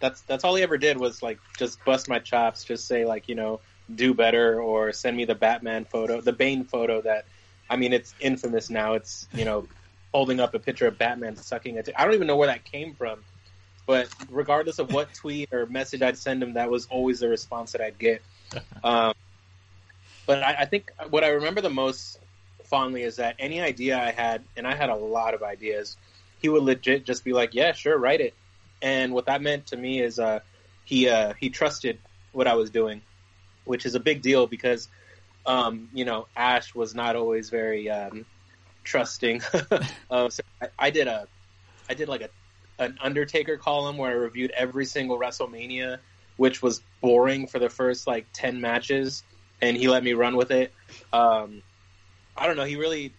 that's 0.00 0.20
that's 0.22 0.44
all 0.44 0.54
he 0.54 0.62
ever 0.62 0.78
did 0.78 0.98
was 0.98 1.22
like 1.22 1.38
just 1.58 1.84
bust 1.84 2.08
my 2.08 2.18
chops, 2.18 2.64
just 2.64 2.86
say 2.86 3.04
like 3.04 3.28
you 3.28 3.34
know 3.34 3.60
do 3.94 4.14
better 4.14 4.60
or 4.60 4.92
send 4.92 5.16
me 5.16 5.24
the 5.24 5.34
Batman 5.34 5.84
photo, 5.84 6.20
the 6.20 6.32
Bane 6.32 6.64
photo 6.64 7.00
that 7.02 7.24
I 7.70 7.76
mean 7.76 7.92
it's 7.92 8.14
infamous 8.20 8.70
now. 8.70 8.94
It's 8.94 9.28
you 9.34 9.44
know 9.44 9.66
holding 10.12 10.40
up 10.40 10.54
a 10.54 10.58
picture 10.58 10.86
of 10.86 10.98
Batman 10.98 11.36
sucking 11.36 11.76
it. 11.76 11.88
I 11.96 12.04
don't 12.04 12.14
even 12.14 12.26
know 12.26 12.36
where 12.36 12.48
that 12.48 12.64
came 12.64 12.94
from, 12.94 13.24
but 13.86 14.08
regardless 14.30 14.78
of 14.78 14.92
what 14.92 15.12
tweet 15.14 15.52
or 15.52 15.66
message 15.66 16.02
I'd 16.02 16.18
send 16.18 16.42
him, 16.42 16.54
that 16.54 16.70
was 16.70 16.86
always 16.86 17.20
the 17.20 17.28
response 17.28 17.72
that 17.72 17.80
I'd 17.80 17.98
get. 17.98 18.22
Um, 18.84 19.12
but 20.26 20.42
I, 20.42 20.54
I 20.60 20.64
think 20.66 20.92
what 21.10 21.24
I 21.24 21.28
remember 21.28 21.60
the 21.60 21.70
most 21.70 22.20
fondly 22.64 23.02
is 23.02 23.16
that 23.16 23.36
any 23.38 23.60
idea 23.60 23.98
I 23.98 24.12
had, 24.12 24.42
and 24.56 24.66
I 24.66 24.74
had 24.74 24.90
a 24.90 24.94
lot 24.94 25.34
of 25.34 25.42
ideas, 25.42 25.96
he 26.40 26.48
would 26.48 26.62
legit 26.62 27.04
just 27.04 27.24
be 27.24 27.32
like, 27.32 27.54
"Yeah, 27.54 27.72
sure, 27.72 27.96
write 27.98 28.20
it." 28.20 28.34
And 28.82 29.12
what 29.12 29.26
that 29.26 29.42
meant 29.42 29.66
to 29.68 29.76
me 29.76 30.00
is 30.00 30.18
uh, 30.18 30.40
he 30.84 31.08
uh, 31.08 31.34
he 31.38 31.50
trusted 31.50 31.98
what 32.32 32.46
I 32.46 32.54
was 32.54 32.70
doing, 32.70 33.02
which 33.64 33.86
is 33.86 33.94
a 33.94 34.00
big 34.00 34.22
deal 34.22 34.46
because 34.46 34.88
um, 35.46 35.88
you 35.92 36.04
know 36.04 36.26
Ash 36.36 36.74
was 36.74 36.94
not 36.94 37.16
always 37.16 37.50
very 37.50 37.88
um, 37.90 38.26
trusting. 38.84 39.42
uh, 40.10 40.28
so 40.28 40.42
I, 40.60 40.68
I 40.78 40.90
did 40.90 41.08
a 41.08 41.26
I 41.88 41.94
did 41.94 42.08
like 42.08 42.22
a 42.22 42.30
an 42.78 42.98
Undertaker 43.00 43.56
column 43.56 43.96
where 43.96 44.10
I 44.10 44.14
reviewed 44.14 44.50
every 44.50 44.84
single 44.84 45.18
WrestleMania, 45.18 45.98
which 46.36 46.62
was 46.62 46.82
boring 47.00 47.46
for 47.46 47.58
the 47.58 47.70
first 47.70 48.06
like 48.06 48.26
ten 48.32 48.60
matches, 48.60 49.22
and 49.60 49.76
he 49.76 49.88
let 49.88 50.04
me 50.04 50.12
run 50.12 50.36
with 50.36 50.50
it. 50.50 50.72
Um, 51.12 51.62
I 52.36 52.46
don't 52.46 52.56
know. 52.56 52.64
He 52.64 52.76
really. 52.76 53.12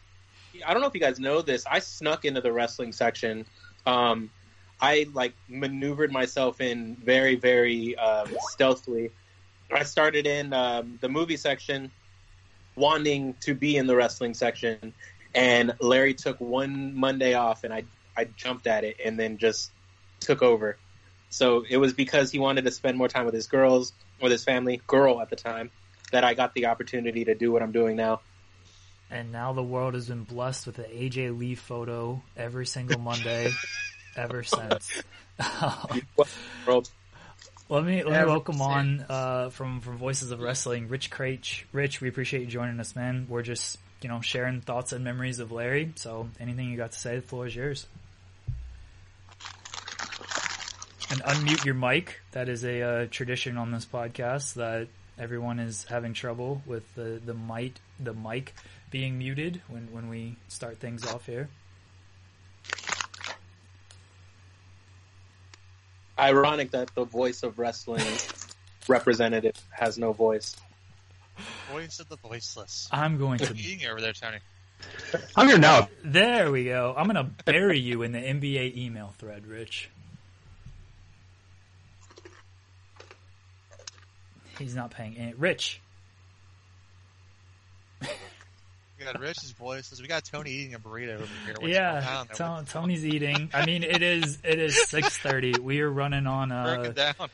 I 0.65 0.73
don't 0.73 0.81
know 0.81 0.87
if 0.87 0.95
you 0.95 0.99
guys 0.99 1.19
know 1.19 1.41
this. 1.41 1.65
I 1.69 1.79
snuck 1.79 2.25
into 2.25 2.41
the 2.41 2.51
wrestling 2.51 2.91
section. 2.91 3.45
Um, 3.85 4.31
I 4.79 5.07
like 5.13 5.33
maneuvered 5.47 6.11
myself 6.11 6.61
in 6.61 6.95
very, 6.95 7.35
very 7.35 7.97
um, 7.97 8.35
stealthily. 8.49 9.11
I 9.71 9.83
started 9.83 10.27
in 10.27 10.53
um, 10.53 10.97
the 11.01 11.09
movie 11.09 11.37
section, 11.37 11.91
wanting 12.75 13.35
to 13.41 13.53
be 13.53 13.75
in 13.75 13.87
the 13.87 13.95
wrestling 13.95 14.33
section, 14.33 14.93
and 15.33 15.73
Larry 15.79 16.13
took 16.13 16.39
one 16.39 16.93
Monday 16.95 17.33
off, 17.33 17.63
and 17.63 17.73
I 17.73 17.83
I 18.15 18.25
jumped 18.25 18.67
at 18.67 18.83
it 18.83 18.97
and 19.03 19.19
then 19.19 19.37
just 19.37 19.71
took 20.19 20.41
over. 20.41 20.77
So 21.29 21.65
it 21.69 21.77
was 21.77 21.93
because 21.93 22.31
he 22.31 22.39
wanted 22.39 22.65
to 22.65 22.71
spend 22.71 22.97
more 22.97 23.07
time 23.07 23.25
with 23.25 23.33
his 23.33 23.47
girls, 23.47 23.93
with 24.21 24.31
his 24.31 24.43
family, 24.43 24.81
girl 24.87 25.21
at 25.21 25.29
the 25.29 25.35
time, 25.35 25.71
that 26.11 26.23
I 26.23 26.33
got 26.33 26.53
the 26.53 26.67
opportunity 26.67 27.25
to 27.25 27.35
do 27.35 27.51
what 27.51 27.61
I'm 27.61 27.71
doing 27.71 27.95
now. 27.95 28.21
And 29.09 29.31
now 29.31 29.53
the 29.53 29.63
world 29.63 29.93
has 29.93 30.07
been 30.07 30.23
blessed 30.23 30.65
with 30.65 30.79
an 30.79 30.85
AJ 30.85 31.37
Lee 31.37 31.55
photo 31.55 32.23
every 32.35 32.65
single 32.65 32.99
Monday 32.99 33.51
ever 34.17 34.43
since. 34.43 35.03
Let 37.69 37.83
me 37.83 38.01
let 38.01 38.11
me 38.11 38.15
Ever 38.15 38.27
welcome 38.27 38.61
on 38.61 39.05
uh, 39.09 39.49
from 39.49 39.81
from 39.81 39.97
Voices 39.97 40.31
of 40.31 40.39
Wrestling, 40.39 40.87
Rich 40.87 41.11
Kraetsch. 41.11 41.63
Rich, 41.73 41.99
we 41.99 42.07
appreciate 42.07 42.41
you 42.41 42.47
joining 42.47 42.79
us, 42.79 42.95
man. 42.95 43.27
We're 43.29 43.41
just 43.41 43.77
you 44.01 44.07
know 44.07 44.21
sharing 44.21 44.61
thoughts 44.61 44.93
and 44.93 45.03
memories 45.03 45.39
of 45.39 45.51
Larry. 45.51 45.91
So 45.95 46.29
anything 46.39 46.69
you 46.69 46.77
got 46.77 46.93
to 46.93 46.99
say, 46.99 47.17
the 47.17 47.21
floor 47.21 47.45
is 47.45 47.55
yours. 47.55 47.85
And 51.09 51.21
unmute 51.23 51.65
your 51.65 51.75
mic. 51.75 52.21
That 52.31 52.47
is 52.49 52.63
a 52.63 52.81
uh, 52.81 53.07
tradition 53.09 53.57
on 53.57 53.71
this 53.71 53.85
podcast 53.85 54.53
that 54.55 54.87
everyone 55.19 55.59
is 55.59 55.83
having 55.85 56.13
trouble 56.13 56.61
with 56.65 56.83
the 56.95 57.21
the 57.25 57.33
mic 57.33 57.73
the 57.99 58.13
mic 58.13 58.53
being 58.91 59.17
muted 59.17 59.61
when 59.67 59.91
when 59.91 60.09
we 60.09 60.37
start 60.47 60.79
things 60.79 61.05
off 61.05 61.25
here. 61.25 61.49
Ironic 66.19 66.71
that 66.71 66.93
the 66.95 67.03
voice 67.03 67.43
of 67.43 67.59
wrestling 67.59 68.05
representative 68.87 69.55
has 69.69 69.97
no 69.97 70.13
voice. 70.13 70.55
Voice 71.71 71.99
of 71.99 72.09
the 72.09 72.17
voiceless. 72.17 72.87
I'm 72.91 73.17
going 73.17 73.39
to 73.39 73.51
are 73.51 73.53
you 73.55 73.73
eating 73.73 73.87
over 73.87 74.01
there, 74.01 74.13
Tony? 74.13 74.39
I'm 75.35 75.47
here 75.47 75.57
now. 75.57 75.89
There 76.03 76.51
we 76.51 76.65
go. 76.65 76.93
I'm 76.95 77.07
gonna 77.07 77.29
bury 77.45 77.79
you 77.79 78.03
in 78.03 78.11
the 78.11 78.19
NBA 78.19 78.77
email 78.77 79.13
thread, 79.17 79.47
Rich. 79.47 79.89
He's 84.59 84.75
not 84.75 84.91
paying 84.91 85.17
any. 85.17 85.33
Rich, 85.33 85.81
We 88.97 89.05
got 89.05 89.19
Rich's 89.19 89.51
voice. 89.51 89.93
We 90.01 90.07
got 90.07 90.23
Tony 90.23 90.51
eating 90.51 90.73
a 90.73 90.79
burrito 90.79 91.15
over 91.15 91.27
here. 91.45 91.69
Yeah, 91.69 92.17
on 92.19 92.27
there? 92.27 92.35
Ton- 92.35 92.65
Tony's 92.65 93.05
eating. 93.05 93.49
I 93.53 93.65
mean, 93.65 93.83
it 93.83 94.01
is 94.01 94.39
it 94.43 94.59
is 94.59 94.87
six 94.87 95.17
thirty. 95.17 95.59
We 95.59 95.81
are 95.81 95.89
running 95.89 96.25
on 96.25 96.49
Broke 96.49 96.87
uh, 96.87 96.91
down. 96.91 97.29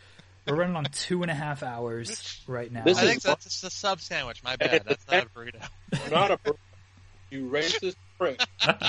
we're 0.48 0.56
running 0.56 0.76
on 0.76 0.86
two 0.86 1.22
and 1.22 1.32
a 1.32 1.36
half 1.36 1.64
hours 1.64 2.42
right 2.48 2.72
now. 2.72 2.84
This 2.84 2.98
I 2.98 3.04
is 3.04 3.10
think 3.10 3.22
that's 3.22 3.46
just 3.46 3.64
a 3.64 3.70
sub 3.70 4.02
sandwich. 4.02 4.44
My 4.44 4.58
bad. 4.58 4.84
That's 4.86 5.06
not 5.10 5.24
a 5.24 5.30
burrito. 5.30 6.12
Not 6.12 6.32
a 6.32 6.40
you 7.34 7.50
racist 7.50 7.96
prick. 8.20 8.40
slip 8.62 8.80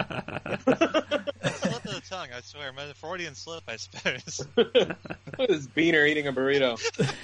of 1.84 1.94
the 1.94 2.02
tongue, 2.08 2.28
I 2.36 2.40
swear. 2.42 2.72
My 2.72 2.92
Freudian 2.92 3.34
slip, 3.34 3.62
I 3.66 3.76
suppose. 3.76 4.46
Look 4.56 4.76
at 4.76 5.48
this 5.48 5.66
beaner 5.68 6.06
eating 6.06 6.26
a 6.26 6.32
burrito. 6.32 6.78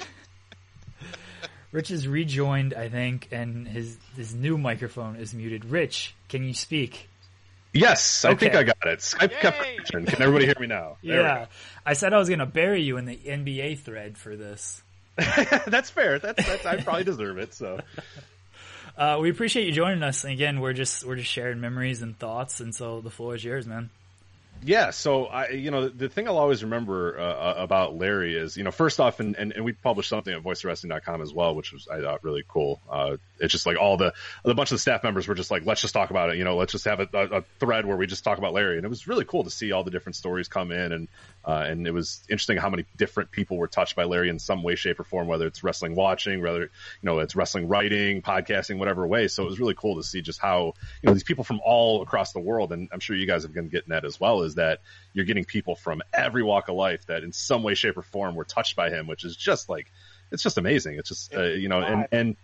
Rich 1.73 1.91
is 1.91 2.09
rejoined, 2.09 2.75
I 2.75 2.89
think, 2.89 3.29
and 3.31 3.67
his 3.67 3.97
his 4.17 4.35
new 4.35 4.59
microphone 4.59 5.17
is 5.17 5.35
muted. 5.35 5.65
Rich, 5.65 6.15
can 6.29 6.45
you 6.45 6.55
speak? 6.55 7.09
Yes, 7.73 8.25
I 8.25 8.35
think 8.35 8.57
I 8.57 8.65
got 8.65 8.85
it. 8.85 8.99
Skype 8.99 9.31
kept 9.39 9.59
crashing. 9.59 10.07
Can 10.07 10.23
everybody 10.23 10.47
hear 10.47 10.57
me 10.59 10.67
now? 10.67 10.97
There 11.05 11.21
Yeah, 11.21 11.47
I 11.87 11.93
said 11.93 12.13
I 12.13 12.19
was 12.19 12.29
gonna 12.29 12.47
bury 12.47 12.83
you 12.83 12.97
in 12.97 13.05
the 13.05 13.17
NBA 13.17 13.79
thread 13.81 14.19
for 14.19 14.37
this. 14.37 14.83
that's 15.17 15.91
fair. 15.91 16.19
That's, 16.19 16.45
that's 16.45 16.67
I 16.67 16.83
probably 16.83 17.05
deserve 17.05 17.39
it. 17.39 17.55
So 17.55 17.81
Uh, 18.97 19.19
we 19.21 19.31
appreciate 19.31 19.67
you 19.67 19.73
joining 19.73 20.03
us. 20.03 20.25
And 20.25 20.33
again, 20.33 20.61
we're 20.61 20.73
just 20.73 21.07
we're 21.07 21.17
just 21.17 21.31
sharing 21.31 21.61
memories 21.61 22.03
and 22.03 22.19
thoughts, 22.19 22.61
and 22.61 22.75
so 22.75 23.01
the 23.01 23.11
floor 23.11 23.35
is 23.35 23.45
yours, 23.45 23.67
man. 23.67 23.91
Yeah, 24.63 24.91
so 24.91 25.25
I, 25.25 25.51
you 25.51 25.71
know, 25.71 25.89
the 25.89 26.09
thing 26.09 26.29
I'll 26.29 26.37
always 26.37 26.63
remember 26.63 27.19
uh, 27.19 27.55
about 27.57 27.97
Larry 27.97 28.37
is, 28.37 28.57
you 28.57 28.65
know, 28.65 28.71
first 28.71 29.01
off, 29.01 29.19
and, 29.19 29.35
and, 29.37 29.53
and 29.53 29.65
we 29.65 29.73
published 29.73 30.11
something 30.11 30.33
at 30.33 30.43
voiceofwrestling.com 30.43 31.23
as 31.23 31.33
well, 31.33 31.55
which 31.55 31.73
was 31.73 31.89
I 31.89 32.01
thought 32.01 32.23
really 32.23 32.45
cool. 32.47 32.81
Uh, 32.91 33.17
it's 33.39 33.53
just 33.53 33.65
like 33.65 33.79
all 33.79 33.97
the 33.97 34.13
a 34.45 34.55
bunch 34.55 34.71
of 34.71 34.75
the 34.75 34.81
staff 34.81 35.03
members 35.03 35.27
were 35.27 35.35
just 35.35 35.51
like, 35.51 35.65
let's 35.65 35.81
just 35.81 35.95
talk 35.95 36.11
about 36.11 36.31
it. 36.31 36.37
You 36.37 36.45
know, 36.45 36.57
let's 36.57 36.73
just 36.73 36.85
have 36.85 37.01
a, 37.01 37.09
a, 37.13 37.39
a 37.39 37.45
thread 37.59 37.87
where 37.87 37.97
we 37.97 38.07
just 38.07 38.23
talk 38.23 38.37
about 38.37 38.53
Larry, 38.53 38.77
and 38.77 38.85
it 38.85 38.89
was 38.89 39.09
really 39.09 39.25
cool 39.25 39.45
to 39.45 39.51
see 39.51 39.73
all 39.73 39.83
the 39.83 39.91
different 39.91 40.17
stories 40.17 40.49
come 40.49 40.73
in, 40.73 40.93
and 40.93 41.09
uh, 41.45 41.65
and 41.67 41.87
it 41.87 41.93
was 41.93 42.23
interesting 42.29 42.59
how 42.59 42.69
many 42.69 42.85
different 42.97 43.31
people 43.31 43.57
were 43.57 43.67
touched 43.67 43.97
by 43.97 44.05
Larry 44.05 44.29
in 44.29 44.39
some 44.39 44.63
way, 44.63 44.75
shape, 44.75 45.01
or 45.01 45.05
form, 45.05 45.27
whether 45.27 45.47
it's 45.47 45.65
wrestling 45.65 45.95
watching, 45.95 46.43
whether 46.43 46.63
you 46.63 46.69
know 47.03 47.19
it's 47.21 47.35
wrestling 47.35 47.69
writing, 47.69 48.21
podcasting, 48.21 48.79
whatever 48.79 49.07
way. 49.07 49.29
So 49.29 49.45
it 49.45 49.47
was 49.47 49.59
really 49.59 49.75
cool 49.75 49.97
to 49.97 50.03
see 50.03 50.21
just 50.21 50.39
how 50.39 50.75
you 51.03 51.07
know 51.07 51.15
these 51.15 51.25
people 51.25 51.45
from 51.45 51.61
all 51.65 52.03
across 52.03 52.33
the 52.33 52.41
world, 52.41 52.73
and 52.73 52.89
I'm 52.93 53.01
sure 53.01 53.17
you 53.17 53.27
guys 53.27 53.45
have 53.45 53.55
been 53.55 53.69
getting 53.69 53.91
that 53.91 54.05
as 54.05 54.21
well, 54.21 54.43
is 54.43 54.57
that 54.57 54.81
you're 55.15 55.25
getting 55.25 55.45
people 55.45 55.77
from 55.77 56.03
every 56.13 56.43
walk 56.43 56.69
of 56.69 56.77
life 56.77 57.07
that 57.07 57.25
in 57.25 57.33
some 57.33 57.63
way, 57.63 57.75
shape, 57.75 57.97
or 57.97 58.03
form 58.03 58.35
were 58.35 58.45
touched 58.45 58.77
by 58.77 58.91
him, 58.91 59.07
which 59.07 59.25
is 59.25 59.35
just 59.35 59.69
like 59.69 59.91
it's 60.31 60.43
just 60.43 60.59
amazing. 60.59 60.97
It's 60.99 61.09
just 61.09 61.35
uh, 61.35 61.43
you 61.43 61.69
know, 61.69 61.81
and 61.81 62.07
and 62.13 62.37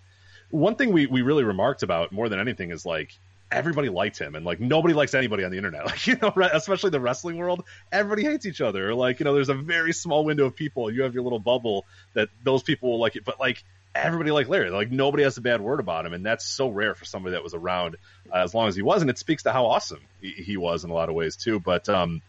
one 0.50 0.76
thing 0.76 0.92
we 0.92 1.06
we 1.06 1.22
really 1.22 1.44
remarked 1.44 1.82
about 1.82 2.12
more 2.12 2.28
than 2.28 2.40
anything 2.40 2.70
is 2.70 2.86
like 2.86 3.16
everybody 3.50 3.88
liked 3.88 4.18
him 4.18 4.34
and 4.34 4.44
like 4.44 4.58
nobody 4.58 4.92
likes 4.92 5.14
anybody 5.14 5.44
on 5.44 5.50
the 5.50 5.56
internet. 5.56 5.84
Like 5.86 6.06
you 6.06 6.16
know 6.20 6.32
especially 6.52 6.90
the 6.90 7.00
wrestling 7.00 7.36
world 7.36 7.64
everybody 7.92 8.24
hates 8.24 8.46
each 8.46 8.60
other. 8.60 8.94
Like 8.94 9.20
you 9.20 9.24
know 9.24 9.34
there's 9.34 9.48
a 9.48 9.54
very 9.54 9.92
small 9.92 10.24
window 10.24 10.46
of 10.46 10.56
people 10.56 10.90
you 10.90 11.02
have 11.02 11.14
your 11.14 11.22
little 11.22 11.38
bubble 11.38 11.84
that 12.14 12.28
those 12.42 12.62
people 12.62 12.90
will 12.90 13.00
like 13.00 13.16
it 13.16 13.24
but 13.24 13.38
like 13.38 13.62
everybody 13.94 14.30
liked 14.30 14.50
larry. 14.50 14.70
Like 14.70 14.90
nobody 14.90 15.22
has 15.22 15.36
a 15.36 15.40
bad 15.40 15.60
word 15.60 15.80
about 15.80 16.06
him 16.06 16.12
and 16.12 16.26
that's 16.26 16.44
so 16.44 16.68
rare 16.68 16.94
for 16.94 17.04
somebody 17.04 17.34
that 17.34 17.42
was 17.42 17.54
around 17.54 17.96
uh, 18.32 18.38
as 18.38 18.54
long 18.54 18.68
as 18.68 18.76
he 18.76 18.82
was 18.82 19.00
and 19.02 19.10
it 19.10 19.18
speaks 19.18 19.44
to 19.44 19.52
how 19.52 19.66
awesome 19.66 20.00
he, 20.20 20.32
he 20.32 20.56
was 20.56 20.84
in 20.84 20.90
a 20.90 20.94
lot 20.94 21.08
of 21.08 21.14
ways 21.14 21.36
too. 21.36 21.60
But 21.60 21.88
um 21.88 22.22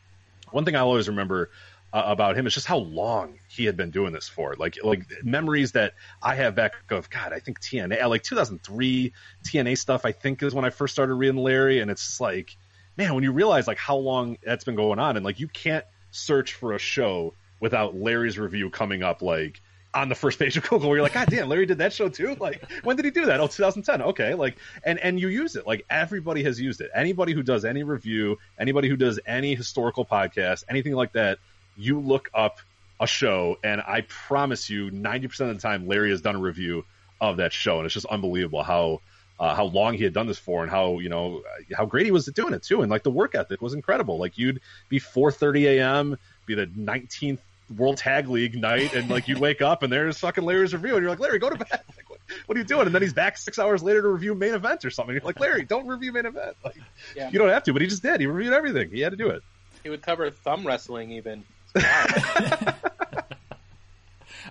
one 0.51 0.63
thing 0.63 0.75
i 0.75 0.79
always 0.79 1.09
remember 1.09 1.49
uh, 1.93 2.03
about 2.05 2.37
him 2.37 2.45
is 2.45 2.53
just 2.53 2.67
how 2.67 2.77
long 2.77 3.39
he 3.47 3.65
had 3.65 3.77
been 3.77 3.91
doing 3.91 4.13
this 4.13 4.27
for. 4.27 4.55
Like 4.57 4.77
like 4.83 5.03
memories 5.23 5.73
that 5.73 5.93
I 6.21 6.35
have 6.35 6.55
back 6.55 6.73
of 6.89 7.09
God, 7.09 7.33
I 7.33 7.39
think 7.39 7.59
TNA 7.61 8.07
like 8.09 8.23
2003 8.23 9.13
TNA 9.43 9.77
stuff. 9.77 10.05
I 10.05 10.11
think 10.11 10.43
is 10.43 10.53
when 10.53 10.65
I 10.65 10.69
first 10.69 10.93
started 10.93 11.13
reading 11.15 11.37
Larry, 11.37 11.79
and 11.79 11.89
it's 11.89 12.19
like 12.19 12.55
man, 12.97 13.13
when 13.13 13.23
you 13.23 13.31
realize 13.31 13.67
like 13.67 13.77
how 13.77 13.97
long 13.97 14.37
that's 14.43 14.63
been 14.63 14.75
going 14.75 14.99
on, 14.99 15.15
and 15.15 15.25
like 15.25 15.39
you 15.39 15.47
can't 15.47 15.85
search 16.11 16.53
for 16.53 16.73
a 16.73 16.79
show 16.79 17.33
without 17.59 17.95
Larry's 17.95 18.37
review 18.37 18.69
coming 18.69 19.03
up 19.03 19.21
like 19.21 19.61
on 19.93 20.09
the 20.09 20.15
first 20.15 20.37
page 20.37 20.55
of 20.57 20.63
Google 20.63 20.89
where 20.89 20.97
you're 20.97 21.03
like, 21.03 21.13
God 21.13 21.27
damn, 21.27 21.49
Larry 21.49 21.65
did 21.65 21.79
that 21.79 21.93
show 21.93 22.07
too? 22.09 22.35
Like, 22.39 22.69
when 22.83 22.95
did 22.97 23.05
he 23.05 23.11
do 23.11 23.25
that? 23.25 23.39
Oh, 23.39 23.47
2010. 23.47 24.01
Okay. 24.09 24.33
Like, 24.35 24.57
and, 24.83 24.99
and 24.99 25.19
you 25.19 25.27
use 25.27 25.55
it. 25.55 25.65
Like, 25.65 25.85
everybody 25.89 26.43
has 26.43 26.61
used 26.61 26.81
it. 26.81 26.91
Anybody 26.93 27.33
who 27.33 27.41
does 27.41 27.65
any 27.65 27.83
review, 27.83 28.37
anybody 28.59 28.89
who 28.89 28.95
does 28.95 29.19
any 29.25 29.55
historical 29.55 30.05
podcast, 30.05 30.65
anything 30.69 30.93
like 30.93 31.13
that, 31.13 31.39
you 31.77 31.99
look 31.99 32.29
up 32.33 32.59
a 32.99 33.07
show, 33.07 33.57
and 33.63 33.79
I 33.81 34.01
promise 34.01 34.69
you, 34.69 34.89
ninety 34.91 35.27
percent 35.27 35.51
of 35.51 35.57
the 35.57 35.61
time, 35.61 35.87
Larry 35.87 36.09
has 36.09 36.21
done 36.21 36.35
a 36.35 36.39
review 36.39 36.83
of 37.21 37.37
that 37.37 37.53
show, 37.53 37.77
and 37.77 37.85
it's 37.85 37.93
just 37.93 38.05
unbelievable 38.07 38.63
how. 38.63 39.01
Uh, 39.39 39.53
how 39.53 39.65
long 39.65 39.93
he 39.93 40.03
had 40.03 40.13
done 40.13 40.25
this 40.25 40.39
for 40.39 40.63
and 40.63 40.71
how 40.71 40.97
you 40.97 41.09
know 41.09 41.43
how 41.71 41.85
great 41.85 42.05
he 42.07 42.11
was 42.11 42.27
at 42.27 42.33
doing 42.33 42.55
it 42.55 42.63
too 42.63 42.81
and 42.81 42.89
like 42.89 43.03
the 43.03 43.11
work 43.11 43.35
ethic 43.35 43.61
was 43.61 43.75
incredible 43.75 44.17
like 44.17 44.35
you'd 44.39 44.59
be 44.89 44.99
4:30 44.99 45.77
a.m. 45.77 46.17
be 46.47 46.55
the 46.55 46.65
19th 46.65 47.37
World 47.77 47.97
Tag 47.97 48.27
League 48.29 48.59
night 48.59 48.95
and 48.95 49.11
like 49.11 49.27
you'd 49.27 49.37
wake 49.37 49.61
up 49.61 49.83
and 49.83 49.93
there's 49.93 50.17
fucking 50.17 50.43
Larry's 50.43 50.73
review 50.73 50.95
and 50.95 51.03
you're 51.03 51.11
like 51.11 51.19
Larry 51.19 51.37
go 51.37 51.51
to 51.51 51.55
bed 51.55 51.69
like 51.95 52.09
what, 52.09 52.19
what 52.47 52.57
are 52.57 52.59
you 52.59 52.65
doing 52.65 52.87
and 52.87 52.95
then 52.95 53.03
he's 53.03 53.13
back 53.13 53.37
6 53.37 53.59
hours 53.59 53.83
later 53.83 54.01
to 54.01 54.07
review 54.07 54.33
main 54.33 54.55
event 54.55 54.83
or 54.83 54.89
something 54.89 55.13
you're 55.13 55.23
like 55.23 55.39
Larry 55.39 55.63
don't 55.65 55.85
review 55.85 56.11
main 56.11 56.25
event 56.25 56.57
like 56.65 56.77
Yeah. 57.15 57.29
you 57.29 57.37
don't 57.37 57.49
have 57.49 57.61
to 57.65 57.73
but 57.73 57.83
he 57.83 57.87
just 57.87 58.01
did 58.01 58.19
he 58.19 58.25
reviewed 58.25 58.53
everything 58.53 58.89
he 58.89 59.01
had 59.01 59.11
to 59.11 59.17
do 59.17 59.29
it 59.29 59.43
He 59.83 59.91
would 59.91 60.01
cover 60.01 60.31
thumb 60.31 60.65
wrestling 60.65 61.11
even. 61.11 61.43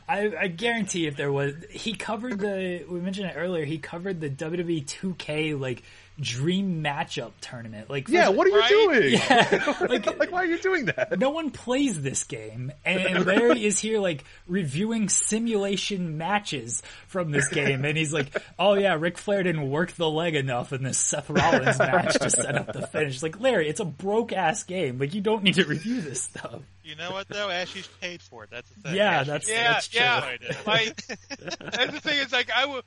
I, 0.09 0.33
I 0.39 0.47
guarantee 0.49 1.07
if 1.07 1.17
there 1.17 1.33
was, 1.33 1.55
he 1.71 1.95
covered 1.95 2.39
the. 2.39 2.85
We 2.89 3.01
mentioned 3.01 3.31
it 3.31 3.35
earlier. 3.37 3.65
He 3.65 3.79
covered 3.79 4.21
the 4.21 4.31
WWE 4.31 4.85
2K 4.85 5.59
like 5.59 5.83
dream 6.21 6.83
matchup 6.83 7.33
tournament. 7.41 7.91
Like, 7.91 8.09
Yeah, 8.09 8.29
what 8.31 8.47
are 8.47 8.51
you 8.51 8.69
doing? 8.69 9.13
Yeah, 9.15 9.75
like, 9.89 10.19
like 10.19 10.33
why 10.33 10.39
are 10.43 10.47
you 10.47 10.59
doing 10.59 10.87
that? 10.87 11.19
No 11.19 11.31
one 11.31 11.51
plays 11.51 12.01
this 12.03 12.25
game, 12.25 12.73
and 12.85 13.27
Larry 13.27 13.65
is 13.67 13.79
here 13.79 14.01
like 14.01 14.25
reviewing 14.47 15.09
simulation 15.09 16.17
matches 16.19 16.83
from 17.09 17.31
this 17.31 17.49
game, 17.49 17.85
and 17.85 17.97
he's 17.97 18.13
like, 18.13 18.37
"Oh 18.59 18.75
yeah, 18.75 18.95
Ric 18.95 19.19
Flair 19.19 19.43
didn't 19.43 19.71
work 19.71 19.93
the 19.93 20.09
leg 20.09 20.35
enough 20.35 20.73
in 20.73 20.83
this 20.83 20.99
Seth 20.99 21.29
Rollins 21.31 21.79
match 21.79 22.15
to 22.19 22.31
set 22.31 22.55
up 22.57 22.73
the 22.73 22.87
finish." 22.87 23.23
Like 23.23 23.41
Larry, 23.41 23.69
it's 23.69 23.81
a 23.81 23.85
broke 23.85 24.33
ass 24.33 24.63
game. 24.65 24.99
Like 24.99 25.15
you 25.15 25.21
don't 25.21 25.43
need 25.43 25.55
to 25.55 25.65
review 25.65 26.01
this 26.01 26.23
stuff. 26.23 26.63
You 26.83 26.95
know 26.97 27.11
what 27.11 27.29
though? 27.29 27.49
Ashley's 27.51 27.89
paid 28.01 28.23
for 28.23 28.45
it. 28.45 28.51
That's 28.51 28.71
the 28.71 28.81
thing. 28.81 28.95
Yeah, 28.97 29.11
Ashley's 29.21 29.27
that's- 29.27 29.51
yeah, 29.51 29.73
that's 29.73 29.89
true. 29.89 30.01
yeah. 30.01 30.21
for 30.21 30.31
it. 30.31 30.67
Like, 30.67 31.03
and 31.81 31.91
the 31.93 32.01
thing 32.01 32.19
is, 32.19 32.33
like, 32.33 32.51
I 32.55 32.61
w- 32.63 32.83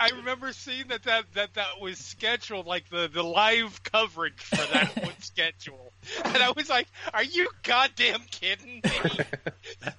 I 0.00 0.08
remember 0.16 0.52
seeing 0.54 0.88
that 0.88 1.02
that 1.02 1.24
that 1.34 1.54
that 1.54 1.78
was 1.78 1.98
scheduled, 1.98 2.66
like 2.66 2.88
the 2.88 3.06
the 3.06 3.22
live 3.22 3.82
coverage 3.82 4.40
for 4.40 4.56
that 4.56 4.96
was 5.04 5.12
scheduled, 5.20 5.92
and 6.24 6.38
I 6.38 6.52
was 6.52 6.70
like, 6.70 6.88
"Are 7.12 7.22
you 7.22 7.50
goddamn 7.62 8.22
kidding 8.30 8.80
me?" 8.82 8.90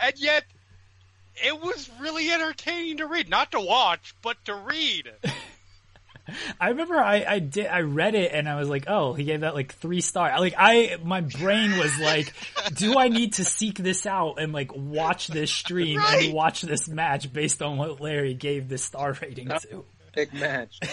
and 0.00 0.14
yet, 0.16 0.44
it 1.44 1.60
was 1.60 1.90
really 2.00 2.30
entertaining 2.30 2.96
to 2.96 3.06
read, 3.06 3.28
not 3.28 3.52
to 3.52 3.60
watch, 3.60 4.14
but 4.22 4.42
to 4.46 4.54
read. 4.54 5.12
I 6.60 6.68
remember 6.70 6.96
I, 6.96 7.24
I 7.26 7.38
did 7.38 7.66
I 7.66 7.80
read 7.80 8.14
it 8.14 8.32
and 8.32 8.48
I 8.48 8.56
was 8.56 8.68
like, 8.68 8.84
oh, 8.88 9.14
he 9.14 9.24
gave 9.24 9.40
that 9.40 9.54
like 9.54 9.74
three 9.74 10.00
star. 10.00 10.38
Like 10.40 10.54
I 10.58 10.96
my 11.02 11.20
brain 11.20 11.78
was 11.78 11.98
like, 11.98 12.32
do 12.74 12.98
I 12.98 13.08
need 13.08 13.34
to 13.34 13.44
seek 13.44 13.78
this 13.78 14.06
out 14.06 14.40
and 14.40 14.52
like 14.52 14.74
watch 14.74 15.28
this 15.28 15.50
stream 15.50 15.98
Right. 15.98 16.26
and 16.26 16.34
watch 16.34 16.62
this 16.62 16.88
match 16.88 17.32
based 17.32 17.62
on 17.62 17.78
what 17.78 18.00
Larry 18.00 18.34
gave 18.34 18.68
this 18.68 18.82
star 18.84 19.16
rating 19.22 19.48
to? 19.48 19.84
Big 20.14 20.32
match. 20.34 20.78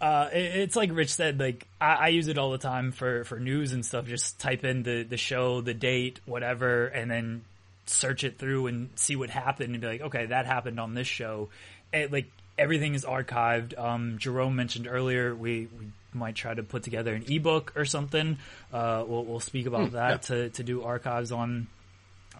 Uh, 0.00 0.30
it, 0.32 0.38
it's 0.38 0.76
like 0.76 0.90
Rich 0.94 1.12
said, 1.12 1.38
like 1.38 1.66
I, 1.80 1.94
I 1.94 2.08
use 2.08 2.28
it 2.28 2.38
all 2.38 2.50
the 2.52 2.58
time 2.58 2.90
for, 2.90 3.24
for 3.24 3.38
news 3.38 3.72
and 3.74 3.84
stuff. 3.84 4.06
Just 4.06 4.40
type 4.40 4.64
in 4.64 4.82
the, 4.82 5.02
the 5.02 5.18
show, 5.18 5.60
the 5.60 5.74
date, 5.74 6.20
whatever, 6.24 6.86
and 6.86 7.10
then 7.10 7.44
search 7.84 8.24
it 8.24 8.38
through 8.38 8.68
and 8.68 8.88
see 8.94 9.14
what 9.16 9.28
happened 9.28 9.72
and 9.72 9.80
be 9.80 9.86
like, 9.86 10.00
okay, 10.00 10.26
that 10.26 10.46
happened 10.46 10.80
on 10.80 10.94
this 10.94 11.06
show. 11.06 11.50
It, 11.92 12.10
like 12.10 12.30
everything 12.60 12.94
is 12.94 13.04
archived. 13.04 13.76
Um, 13.78 14.18
Jerome 14.18 14.54
mentioned 14.54 14.86
earlier 14.86 15.34
we, 15.34 15.68
we 15.78 15.86
might 16.12 16.34
try 16.34 16.54
to 16.54 16.62
put 16.62 16.82
together 16.82 17.14
an 17.14 17.24
ebook 17.28 17.72
or 17.76 17.84
something. 17.84 18.38
Uh, 18.72 19.04
we'll, 19.06 19.24
we'll 19.24 19.40
speak 19.40 19.66
about 19.66 19.88
Hmm, 19.88 19.94
that 19.94 20.10
yeah. 20.10 20.16
to, 20.18 20.50
to 20.50 20.62
do 20.62 20.82
archives 20.82 21.32
on 21.32 21.66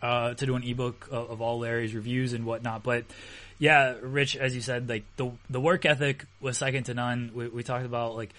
uh, 0.02 0.34
to 0.34 0.46
do 0.46 0.54
an 0.56 0.62
ebook 0.62 1.08
of, 1.10 1.30
of 1.30 1.40
all 1.42 1.58
Larry's 1.58 1.94
reviews 1.94 2.32
and 2.32 2.44
whatnot. 2.46 2.82
But 2.82 3.04
yeah, 3.58 3.94
Rich, 4.00 4.36
as 4.36 4.54
you 4.54 4.62
said, 4.62 4.88
like 4.88 5.04
the 5.16 5.30
the 5.50 5.60
work 5.60 5.84
ethic 5.84 6.24
was 6.40 6.56
second 6.58 6.84
to 6.84 6.94
none. 6.94 7.30
We, 7.34 7.48
we 7.48 7.62
talked 7.62 7.84
about 7.84 8.16
like 8.16 8.30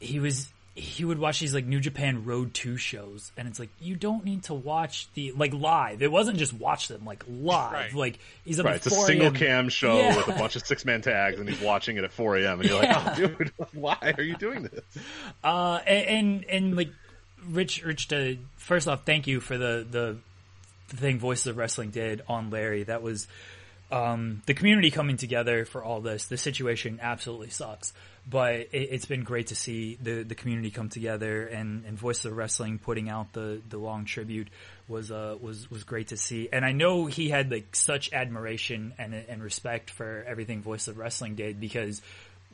he 0.00 0.20
was 0.20 0.48
he 0.78 1.04
would 1.04 1.18
watch 1.18 1.40
these 1.40 1.52
like 1.52 1.66
New 1.66 1.80
Japan 1.80 2.24
Road 2.24 2.54
to 2.54 2.76
shows, 2.76 3.32
and 3.36 3.48
it's 3.48 3.58
like 3.58 3.70
you 3.80 3.96
don't 3.96 4.24
need 4.24 4.44
to 4.44 4.54
watch 4.54 5.08
the 5.14 5.32
like 5.32 5.52
live. 5.52 6.02
It 6.02 6.12
wasn't 6.12 6.38
just 6.38 6.52
watch 6.52 6.88
them 6.88 7.04
like 7.04 7.24
live. 7.28 7.72
Right. 7.72 7.94
Like 7.94 8.18
he's 8.44 8.58
up 8.60 8.66
right 8.66 8.76
at 8.76 8.86
it's 8.86 8.96
a 8.96 9.00
single 9.00 9.30
cam 9.32 9.68
show 9.68 9.96
Yeah. 9.98 10.16
with 10.16 10.28
a 10.28 10.32
bunch 10.38 10.56
of 10.56 10.64
six 10.66 10.84
man 10.84 11.00
tags 11.02 11.38
and 11.40 11.48
he's 11.48 11.60
watching 11.60 11.96
it 11.96 12.04
at 12.04 12.12
4 12.12 12.36
a.m 12.38 12.60
and 12.60 12.68
you're 12.68 12.82
Yeah. 12.82 12.98
like 13.04 13.18
oh 13.18 13.26
dude 13.26 13.52
why 13.72 14.14
are 14.16 14.22
you 14.22 14.36
doing 14.36 14.62
this 14.62 14.84
Uh, 15.42 15.80
and, 15.86 16.06
and 16.06 16.44
and 16.44 16.76
like 16.76 16.90
Rich, 17.48 17.82
Rich, 17.84 18.08
to 18.08 18.36
first 18.56 18.86
off, 18.88 19.04
thank 19.06 19.26
you 19.26 19.40
for 19.40 19.56
the 19.58 19.86
the, 19.90 20.16
the 20.90 20.96
thing 20.96 21.18
Voices 21.18 21.46
of 21.48 21.56
Wrestling 21.56 21.90
did 21.90 22.22
on 22.28 22.50
Larry. 22.50 22.82
That 22.84 23.02
was 23.02 23.26
um, 23.90 24.42
the 24.46 24.54
community 24.54 24.90
coming 24.90 25.16
together 25.16 25.64
for 25.64 25.82
all 25.82 26.00
this. 26.00 26.26
The 26.26 26.36
situation 26.36 26.98
absolutely 27.00 27.48
sucks, 27.50 27.92
but 28.28 28.54
it, 28.54 28.68
it's 28.72 29.06
been 29.06 29.24
great 29.24 29.48
to 29.48 29.56
see 29.56 29.98
the 30.00 30.22
the 30.22 30.34
community 30.34 30.70
come 30.70 30.88
together 30.88 31.46
and 31.46 31.84
and 31.84 31.98
Voices 31.98 32.26
of 32.26 32.36
Wrestling 32.36 32.78
putting 32.78 33.08
out 33.08 33.32
the 33.32 33.60
the 33.68 33.78
long 33.78 34.04
tribute 34.04 34.48
was 34.88 35.10
uh 35.10 35.36
was 35.40 35.70
was 35.70 35.84
great 35.84 36.08
to 36.08 36.16
see. 36.16 36.48
And 36.52 36.64
I 36.64 36.72
know 36.72 37.06
he 37.06 37.28
had 37.28 37.50
like 37.50 37.74
such 37.74 38.12
admiration 38.12 38.94
and 38.98 39.14
and 39.14 39.42
respect 39.42 39.90
for 39.90 40.24
everything 40.26 40.62
Voice 40.62 40.88
of 40.88 40.98
Wrestling 40.98 41.34
did 41.36 41.60
because 41.60 42.02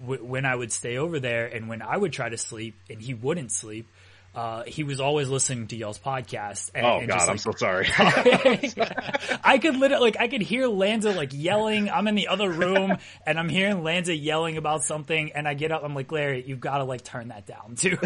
w- 0.00 0.24
when 0.24 0.44
I 0.44 0.54
would 0.54 0.72
stay 0.72 0.96
over 0.96 1.18
there 1.18 1.46
and 1.46 1.68
when 1.68 1.82
I 1.82 1.96
would 1.96 2.12
try 2.12 2.28
to 2.28 2.38
sleep 2.38 2.76
and 2.88 3.00
he 3.00 3.14
wouldn't 3.14 3.52
sleep, 3.52 3.88
uh, 4.34 4.64
he 4.66 4.82
was 4.84 5.00
always 5.00 5.28
listening 5.28 5.66
to 5.68 5.76
y'all's 5.76 5.98
podcast. 5.98 6.70
And, 6.74 6.84
oh 6.84 6.98
and 6.98 7.08
god 7.08 7.28
i'm 7.28 7.38
so 7.38 7.52
sorry 7.52 7.86
I 9.44 9.58
could 9.60 9.76
literally, 9.76 10.02
like, 10.04 10.16
I 10.18 10.28
could 10.28 10.42
hear 10.42 10.66
Lanza, 10.66 11.12
like, 11.12 11.30
yelling. 11.32 11.90
I'm 11.90 12.06
in 12.08 12.14
the 12.14 12.28
other 12.28 12.50
room, 12.50 12.96
and 13.26 13.38
I'm 13.38 13.48
hearing 13.48 13.82
Lanza 13.82 14.14
yelling 14.14 14.56
about 14.56 14.82
something, 14.82 15.32
and 15.34 15.46
I 15.46 15.54
get 15.54 15.70
up, 15.72 15.82
I'm 15.84 15.94
like, 15.94 16.10
Larry, 16.10 16.44
you've 16.46 16.60
got 16.60 16.78
to, 16.78 16.84
like, 16.84 17.04
turn 17.04 17.28
that 17.28 17.46
down, 17.46 17.76
too. 17.76 17.96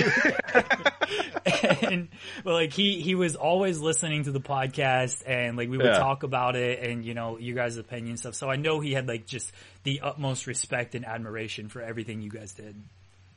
and, 1.82 2.08
but, 2.44 2.52
like, 2.52 2.72
he, 2.72 3.00
he 3.00 3.14
was 3.14 3.36
always 3.36 3.78
listening 3.78 4.24
to 4.24 4.32
the 4.32 4.40
podcast, 4.40 5.22
and, 5.26 5.56
like, 5.56 5.68
we 5.68 5.76
would 5.76 5.86
Yeah. 5.86 5.98
talk 5.98 6.22
about 6.22 6.56
it, 6.56 6.82
and, 6.82 7.04
you 7.04 7.14
know, 7.14 7.38
you 7.38 7.54
guys' 7.54 7.76
opinion 7.76 8.16
stuff. 8.16 8.34
So 8.34 8.50
I 8.50 8.56
know 8.56 8.80
he 8.80 8.92
had, 8.92 9.06
like, 9.08 9.26
just 9.26 9.50
the 9.84 10.00
utmost 10.02 10.46
respect 10.46 10.94
and 10.94 11.04
admiration 11.04 11.68
for 11.68 11.80
everything 11.82 12.20
you 12.20 12.30
guys 12.30 12.52
did. 12.52 12.82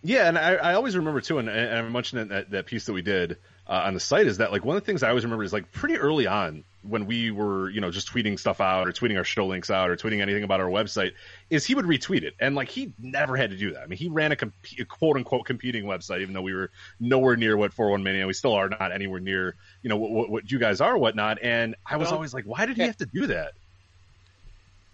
Yeah, 0.04 0.28
and 0.28 0.38
I, 0.38 0.54
I 0.56 0.74
always 0.74 0.98
remember 0.98 1.22
too, 1.22 1.38
and, 1.38 1.48
and 1.48 1.78
I 1.78 1.82
mentioned 1.84 2.32
that, 2.32 2.50
that 2.52 2.66
piece 2.66 2.86
that 2.86 2.94
we 2.94 3.04
did 3.04 3.38
uh, 3.68 3.84
on 3.86 3.94
the 3.94 4.00
site 4.00 4.28
is 4.28 4.38
that 4.38 4.52
like 4.52 4.66
one 4.66 4.76
of 4.76 4.82
the 4.82 4.86
things 4.86 5.04
I 5.04 5.10
always 5.10 5.24
remember 5.24 5.44
is 5.44 5.54
like 5.54 5.72
pretty 5.72 5.98
early 5.98 6.28
on 6.28 6.64
when 6.82 7.06
we 7.06 7.30
were 7.30 7.70
you 7.70 7.80
know 7.80 7.92
just 7.92 8.12
tweeting 8.12 8.40
stuff 8.40 8.60
out 8.60 8.88
or 8.88 8.92
tweeting 8.92 9.16
our 9.18 9.24
show 9.24 9.46
links 9.46 9.70
out 9.70 9.92
or 9.92 9.96
tweeting 9.96 10.20
anything 10.20 10.44
about 10.44 10.60
our 10.60 10.68
website 10.68 11.12
is 11.52 11.64
he 11.64 11.76
would 11.76 11.86
retweet 11.86 12.24
it 12.24 12.34
and 12.40 12.56
like 12.56 12.70
he 12.70 12.92
never 13.00 13.38
had 13.38 13.52
to 13.52 13.56
do 13.56 13.74
that. 13.74 13.84
I 13.84 13.86
mean 13.86 14.00
he 14.00 14.10
ran 14.10 14.32
a, 14.32 14.36
comp- 14.36 14.56
a 14.80 14.86
quote 14.86 15.16
unquote 15.16 15.46
competing 15.46 15.86
website 15.86 16.22
even 16.22 16.34
though 16.34 16.42
we 16.42 16.54
were 16.54 16.72
nowhere 17.00 17.36
near 17.36 17.56
what 17.56 17.72
411 17.72 18.04
Mania 18.04 18.26
we 18.26 18.34
still 18.34 18.54
are 18.54 18.68
not 18.68 18.92
anywhere 18.92 19.20
near 19.20 19.56
you 19.84 19.90
know 19.90 19.98
what, 19.98 20.12
what, 20.12 20.30
what 20.30 20.52
you 20.52 20.58
guys 20.58 20.82
are 20.82 20.96
or 20.96 20.98
whatnot 20.98 21.38
and 21.44 21.76
I 21.86 21.98
was 21.98 22.08
Well, 22.08 22.16
always 22.16 22.34
like 22.34 22.46
why 22.46 22.66
did 22.66 22.78
he 22.78 22.84
have 22.84 22.98
to 22.98 23.06
do 23.06 23.28
that? 23.28 23.54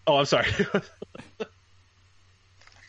Oh, 0.05 0.17
I'm 0.17 0.25
sorry. 0.25 0.47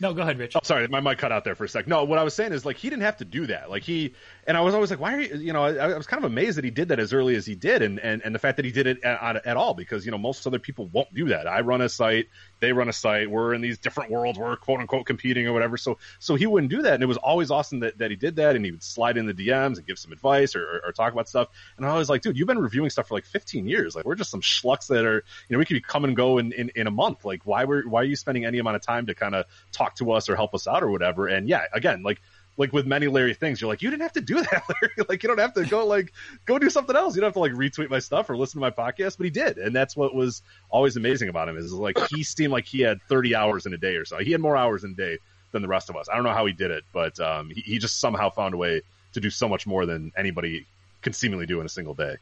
No, 0.00 0.14
go 0.14 0.22
ahead, 0.22 0.38
Rich. 0.38 0.54
Oh, 0.54 0.60
sorry, 0.62 0.86
my 0.88 1.00
mic 1.00 1.18
cut 1.18 1.32
out 1.32 1.44
there 1.44 1.54
for 1.54 1.64
a 1.64 1.68
sec. 1.68 1.88
No, 1.88 2.04
what 2.04 2.18
I 2.18 2.22
was 2.22 2.34
saying 2.34 2.52
is 2.52 2.64
like 2.64 2.76
he 2.76 2.88
didn't 2.88 3.02
have 3.02 3.16
to 3.18 3.24
do 3.24 3.46
that. 3.46 3.68
Like 3.68 3.82
he 3.82 4.14
and 4.48 4.56
I 4.56 4.62
was 4.62 4.74
always 4.74 4.88
like, 4.88 4.98
why 4.98 5.14
are 5.14 5.20
you? 5.20 5.36
You 5.36 5.52
know, 5.52 5.62
I, 5.62 5.90
I 5.90 5.96
was 5.96 6.06
kind 6.06 6.24
of 6.24 6.32
amazed 6.32 6.56
that 6.56 6.64
he 6.64 6.70
did 6.70 6.88
that 6.88 6.98
as 6.98 7.12
early 7.12 7.36
as 7.36 7.44
he 7.44 7.54
did, 7.54 7.82
and 7.82 8.00
and, 8.00 8.22
and 8.24 8.34
the 8.34 8.38
fact 8.38 8.56
that 8.56 8.64
he 8.64 8.72
did 8.72 8.86
it 8.86 9.04
at, 9.04 9.46
at 9.46 9.56
all 9.58 9.74
because 9.74 10.06
you 10.06 10.10
know 10.10 10.16
most 10.16 10.46
other 10.46 10.58
people 10.58 10.86
won't 10.86 11.12
do 11.12 11.26
that. 11.28 11.46
I 11.46 11.60
run 11.60 11.82
a 11.82 11.88
site, 11.90 12.28
they 12.58 12.72
run 12.72 12.88
a 12.88 12.92
site. 12.94 13.30
We're 13.30 13.52
in 13.52 13.60
these 13.60 13.76
different 13.76 14.10
worlds. 14.10 14.38
We're 14.38 14.56
quote 14.56 14.80
unquote 14.80 15.04
competing 15.04 15.46
or 15.46 15.52
whatever. 15.52 15.76
So 15.76 15.98
so 16.18 16.34
he 16.34 16.46
wouldn't 16.46 16.70
do 16.70 16.80
that, 16.80 16.94
and 16.94 17.02
it 17.02 17.06
was 17.06 17.18
always 17.18 17.50
awesome 17.50 17.80
that, 17.80 17.98
that 17.98 18.10
he 18.10 18.16
did 18.16 18.36
that, 18.36 18.56
and 18.56 18.64
he 18.64 18.70
would 18.70 18.82
slide 18.82 19.18
in 19.18 19.26
the 19.26 19.34
DMs 19.34 19.76
and 19.76 19.86
give 19.86 19.98
some 19.98 20.12
advice 20.12 20.56
or, 20.56 20.62
or, 20.62 20.80
or 20.86 20.92
talk 20.92 21.12
about 21.12 21.28
stuff. 21.28 21.48
And 21.76 21.84
I 21.84 21.94
was 21.98 22.08
like, 22.08 22.22
dude, 22.22 22.38
you've 22.38 22.48
been 22.48 22.58
reviewing 22.58 22.88
stuff 22.88 23.08
for 23.08 23.14
like 23.16 23.26
15 23.26 23.68
years. 23.68 23.94
Like 23.94 24.06
we're 24.06 24.14
just 24.14 24.30
some 24.30 24.40
schlucks 24.40 24.86
that 24.86 25.04
are 25.04 25.24
you 25.48 25.54
know 25.54 25.58
we 25.58 25.66
could 25.66 25.74
be 25.74 25.82
come 25.82 26.06
and 26.06 26.16
go 26.16 26.38
in, 26.38 26.52
in, 26.52 26.70
in 26.74 26.86
a 26.86 26.90
month. 26.90 27.26
Like 27.26 27.42
why 27.44 27.66
were 27.66 27.82
why 27.82 28.00
are 28.00 28.04
you 28.04 28.16
spending 28.16 28.46
any 28.46 28.60
amount 28.60 28.76
of 28.76 28.82
time 28.82 29.04
to 29.06 29.14
kind 29.14 29.34
of 29.34 29.44
talk 29.72 29.96
to 29.96 30.12
us 30.12 30.30
or 30.30 30.36
help 30.36 30.54
us 30.54 30.66
out 30.66 30.82
or 30.82 30.90
whatever? 30.90 31.26
And 31.26 31.46
yeah, 31.46 31.64
again, 31.74 32.02
like 32.02 32.22
like 32.58 32.72
with 32.72 32.86
many 32.86 33.06
Larry 33.06 33.32
things, 33.32 33.60
you're 33.60 33.70
like, 33.70 33.80
you 33.80 33.88
didn't 33.88 34.02
have 34.02 34.12
to 34.14 34.20
do 34.20 34.34
that, 34.42 34.62
Larry. 34.82 34.94
like 35.08 35.22
you 35.22 35.28
don't 35.28 35.38
have 35.38 35.54
to 35.54 35.64
go 35.64 35.86
like 35.86 36.12
go 36.44 36.58
do 36.58 36.68
something 36.68 36.94
else. 36.94 37.14
You 37.14 37.22
don't 37.22 37.28
have 37.28 37.34
to 37.34 37.40
like 37.40 37.52
retweet 37.52 37.88
my 37.88 38.00
stuff 38.00 38.28
or 38.28 38.36
listen 38.36 38.60
to 38.60 38.60
my 38.60 38.70
podcast, 38.70 39.16
but 39.16 39.24
he 39.24 39.30
did, 39.30 39.56
and 39.56 39.74
that's 39.74 39.96
what 39.96 40.14
was 40.14 40.42
always 40.68 40.96
amazing 40.96 41.30
about 41.30 41.48
him 41.48 41.56
is 41.56 41.72
like 41.72 41.96
he 42.10 42.22
seemed 42.24 42.52
like 42.52 42.66
he 42.66 42.80
had 42.80 43.00
30 43.08 43.34
hours 43.34 43.64
in 43.64 43.72
a 43.72 43.78
day 43.78 43.94
or 43.94 44.04
so. 44.04 44.18
He 44.18 44.32
had 44.32 44.40
more 44.40 44.56
hours 44.56 44.84
in 44.84 44.90
a 44.90 44.94
day 44.94 45.18
than 45.52 45.62
the 45.62 45.68
rest 45.68 45.88
of 45.88 45.96
us. 45.96 46.08
I 46.10 46.16
don't 46.16 46.24
know 46.24 46.34
how 46.34 46.44
he 46.44 46.52
did 46.52 46.70
it, 46.70 46.84
but 46.92 47.18
um, 47.20 47.50
he, 47.50 47.60
he 47.62 47.78
just 47.78 48.00
somehow 48.00 48.28
found 48.28 48.52
a 48.52 48.58
way 48.58 48.82
to 49.14 49.20
do 49.20 49.30
so 49.30 49.48
much 49.48 49.66
more 49.66 49.86
than 49.86 50.12
anybody 50.16 50.66
can 51.00 51.12
seemingly 51.12 51.46
do 51.46 51.60
in 51.60 51.66
a 51.66 51.70
single 51.70 51.94
day. 51.94 52.16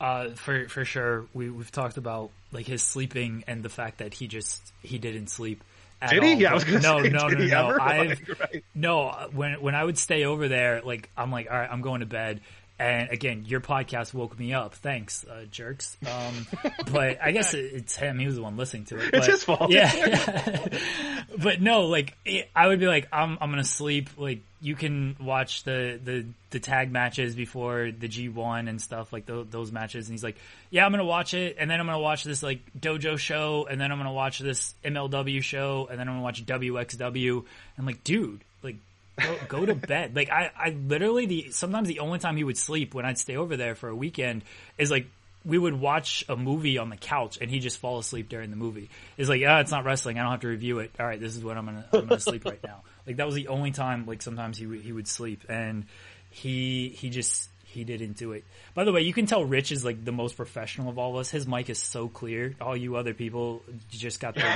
Uh, 0.00 0.30
for 0.30 0.68
for 0.68 0.84
sure, 0.84 1.26
we 1.32 1.48
we've 1.48 1.70
talked 1.70 1.96
about 1.96 2.30
like 2.50 2.66
his 2.66 2.82
sleeping 2.82 3.44
and 3.46 3.62
the 3.62 3.68
fact 3.68 3.98
that 3.98 4.14
he 4.14 4.26
just 4.26 4.72
he 4.82 4.98
didn't 4.98 5.28
sleep. 5.28 5.62
Did 6.10 6.22
he? 6.22 6.32
all. 6.34 6.40
Yeah, 6.40 6.50
I 6.50 6.54
was 6.54 6.64
gonna 6.64 6.80
no, 6.80 7.02
say, 7.02 7.08
no, 7.10 7.28
no, 7.28 7.44
no. 7.44 7.68
ever? 7.68 7.78
Like, 7.78 8.40
right. 8.40 8.64
no. 8.74 9.28
When 9.32 9.60
when 9.60 9.74
I 9.74 9.84
would 9.84 9.98
stay 9.98 10.24
over 10.24 10.48
there, 10.48 10.82
like 10.82 11.10
I'm 11.16 11.30
like, 11.30 11.50
all 11.50 11.56
right, 11.56 11.68
I'm 11.70 11.82
going 11.82 12.00
to 12.00 12.06
bed, 12.06 12.40
And 12.82 13.10
again, 13.10 13.44
your 13.46 13.60
podcast 13.60 14.12
woke 14.12 14.36
me 14.36 14.52
up. 14.54 14.74
Thanks, 14.74 15.24
uh, 15.24 15.44
jerks. 15.48 15.96
Um, 16.04 16.46
but 16.90 17.22
I 17.22 17.30
guess 17.30 17.54
it, 17.54 17.64
it's 17.72 17.94
him. 17.94 18.18
He 18.18 18.26
was 18.26 18.34
the 18.34 18.42
one 18.42 18.56
listening 18.56 18.86
to 18.86 18.98
it. 18.98 19.12
But, 19.12 19.18
It's 19.18 19.26
his 19.28 19.44
fault. 19.44 19.70
Yeah. 19.70 20.66
but 21.38 21.60
no, 21.60 21.82
like 21.82 22.16
it, 22.24 22.50
I 22.56 22.66
would 22.66 22.80
be 22.80 22.88
like, 22.88 23.06
I'm 23.12 23.38
I'm 23.40 23.50
gonna 23.50 23.62
sleep. 23.62 24.10
Like 24.16 24.40
you 24.60 24.74
can 24.74 25.16
watch 25.20 25.62
the 25.62 26.00
the 26.02 26.26
the 26.50 26.58
tag 26.58 26.90
matches 26.90 27.36
before 27.36 27.92
the 27.96 28.08
G1 28.08 28.68
and 28.68 28.82
stuff 28.82 29.12
like 29.12 29.26
those, 29.26 29.46
those 29.48 29.70
matches. 29.70 30.08
And 30.08 30.14
he's 30.14 30.24
like, 30.24 30.36
yeah, 30.70 30.84
I'm 30.84 30.90
gonna 30.90 31.04
watch 31.04 31.34
it, 31.34 31.56
and 31.60 31.70
then 31.70 31.78
I'm 31.78 31.86
gonna 31.86 32.00
watch 32.00 32.24
this 32.24 32.42
like 32.42 32.60
dojo 32.76 33.16
show, 33.16 33.68
and 33.70 33.80
then 33.80 33.92
I'm 33.92 33.98
gonna 33.98 34.12
watch 34.12 34.40
this 34.40 34.74
MLW 34.84 35.40
show, 35.42 35.86
and 35.88 36.00
then 36.00 36.08
I'm 36.08 36.14
gonna 36.14 36.24
watch 36.24 36.44
WXW. 36.44 37.44
I'm 37.78 37.86
like, 37.86 38.02
dude, 38.02 38.40
like 38.62 38.76
go, 39.20 39.36
go 39.48 39.66
to 39.66 39.74
bed. 39.74 40.14
Like 40.16 40.30
I, 40.30 40.50
I 40.56 40.70
literally 40.70 41.26
the 41.26 41.50
sometimes 41.50 41.88
the 41.88 42.00
only 42.00 42.18
time 42.18 42.36
he 42.36 42.44
would 42.44 42.58
sleep 42.58 42.94
when 42.94 43.04
I'd 43.04 43.18
stay 43.18 43.36
over 43.36 43.56
there 43.56 43.74
for 43.74 43.88
a 43.88 43.96
weekend 43.96 44.44
is 44.78 44.90
like 44.90 45.06
we 45.44 45.58
would 45.58 45.78
watch 45.78 46.24
a 46.28 46.36
movie 46.36 46.78
on 46.78 46.88
the 46.88 46.96
couch 46.96 47.38
and 47.40 47.50
he 47.50 47.58
just 47.58 47.78
fall 47.78 47.98
asleep 47.98 48.28
during 48.28 48.50
the 48.50 48.56
movie. 48.56 48.90
It's 49.16 49.28
like, 49.28 49.40
yeah, 49.40 49.60
it's 49.60 49.72
not 49.72 49.84
wrestling. 49.84 50.18
I 50.18 50.22
don't 50.22 50.32
have 50.32 50.40
to 50.40 50.48
review 50.48 50.78
it. 50.78 50.92
All 51.00 51.06
right, 51.06 51.20
this 51.20 51.36
is 51.36 51.44
what 51.44 51.56
I'm 51.56 51.66
gonna 51.66 51.84
I'm 51.92 52.06
gonna 52.06 52.20
sleep 52.20 52.44
right 52.44 52.62
now. 52.62 52.82
Like 53.06 53.16
that 53.16 53.26
was 53.26 53.34
the 53.34 53.48
only 53.48 53.72
time. 53.72 54.06
Like 54.06 54.22
sometimes 54.22 54.58
he 54.58 54.66
would 54.66 54.80
he 54.80 54.92
would 54.92 55.08
sleep 55.08 55.44
and 55.48 55.86
he 56.30 56.88
he 56.88 57.10
just 57.10 57.48
he 57.72 57.84
didn't 57.84 58.16
do 58.18 58.32
it. 58.32 58.44
By 58.74 58.84
the 58.84 58.92
way, 58.92 59.00
you 59.00 59.12
can 59.12 59.26
tell 59.26 59.44
Rich 59.44 59.72
is 59.72 59.84
like 59.84 60.04
the 60.04 60.12
most 60.12 60.36
professional 60.36 60.90
of 60.90 60.98
all 60.98 61.12
of 61.14 61.16
us. 61.16 61.30
His 61.30 61.46
mic 61.46 61.70
is 61.70 61.78
so 61.78 62.08
clear. 62.08 62.54
All 62.60 62.76
you 62.76 62.96
other 62.96 63.14
people 63.14 63.62
just 63.90 64.20
got 64.20 64.34
their 64.34 64.44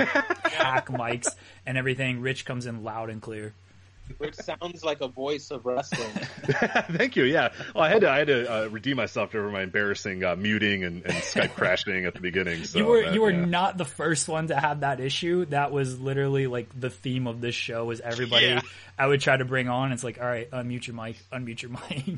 hack 0.45 0.87
mics 0.87 1.35
and 1.65 1.77
everything. 1.77 2.21
Rich 2.21 2.45
comes 2.45 2.65
in 2.67 2.83
loud 2.83 3.09
and 3.09 3.21
clear. 3.21 3.53
Which 4.17 4.35
sounds 4.35 4.83
like 4.83 5.01
a 5.01 5.07
voice 5.07 5.51
of 5.51 5.65
wrestling. 5.65 6.09
Thank 6.91 7.15
you. 7.15 7.23
Yeah. 7.25 7.49
Well, 7.75 7.83
I 7.83 7.89
had 7.89 8.01
to 8.01 8.09
I 8.09 8.17
had 8.19 8.27
to 8.27 8.51
uh, 8.51 8.67
redeem 8.67 8.97
myself 8.97 9.35
over 9.35 9.49
my 9.51 9.61
embarrassing 9.61 10.23
uh, 10.23 10.35
muting 10.35 10.83
and, 10.83 11.03
and 11.05 11.13
Skype 11.15 11.53
crashing 11.55 12.05
at 12.05 12.13
the 12.13 12.21
beginning. 12.21 12.63
So 12.63 12.79
you 12.79 12.85
were 12.85 13.03
that- 13.03 13.13
you 13.13 13.21
were 13.21 13.31
yeah. 13.31 13.45
not 13.45 13.77
the 13.77 13.85
first 13.85 14.27
one 14.27 14.47
to 14.47 14.55
have 14.59 14.79
that 14.79 14.99
issue. 14.99 15.45
That 15.45 15.71
was 15.71 15.99
literally 15.99 16.47
like 16.47 16.67
the 16.79 16.89
theme 16.89 17.27
of 17.27 17.41
this 17.41 17.55
show 17.55 17.85
was 17.85 18.01
everybody 18.01 18.47
Yeah. 18.47 18.61
I 18.97 19.07
would 19.07 19.21
try 19.21 19.37
to 19.37 19.45
bring 19.45 19.69
on. 19.69 19.91
It's 19.91 20.03
like, 20.03 20.19
all 20.19 20.25
right, 20.27 20.49
unmute 20.49 20.87
your 20.87 20.95
mic, 20.95 21.17
unmute 21.31 21.61
your 21.61 21.71
mic. 21.89 22.17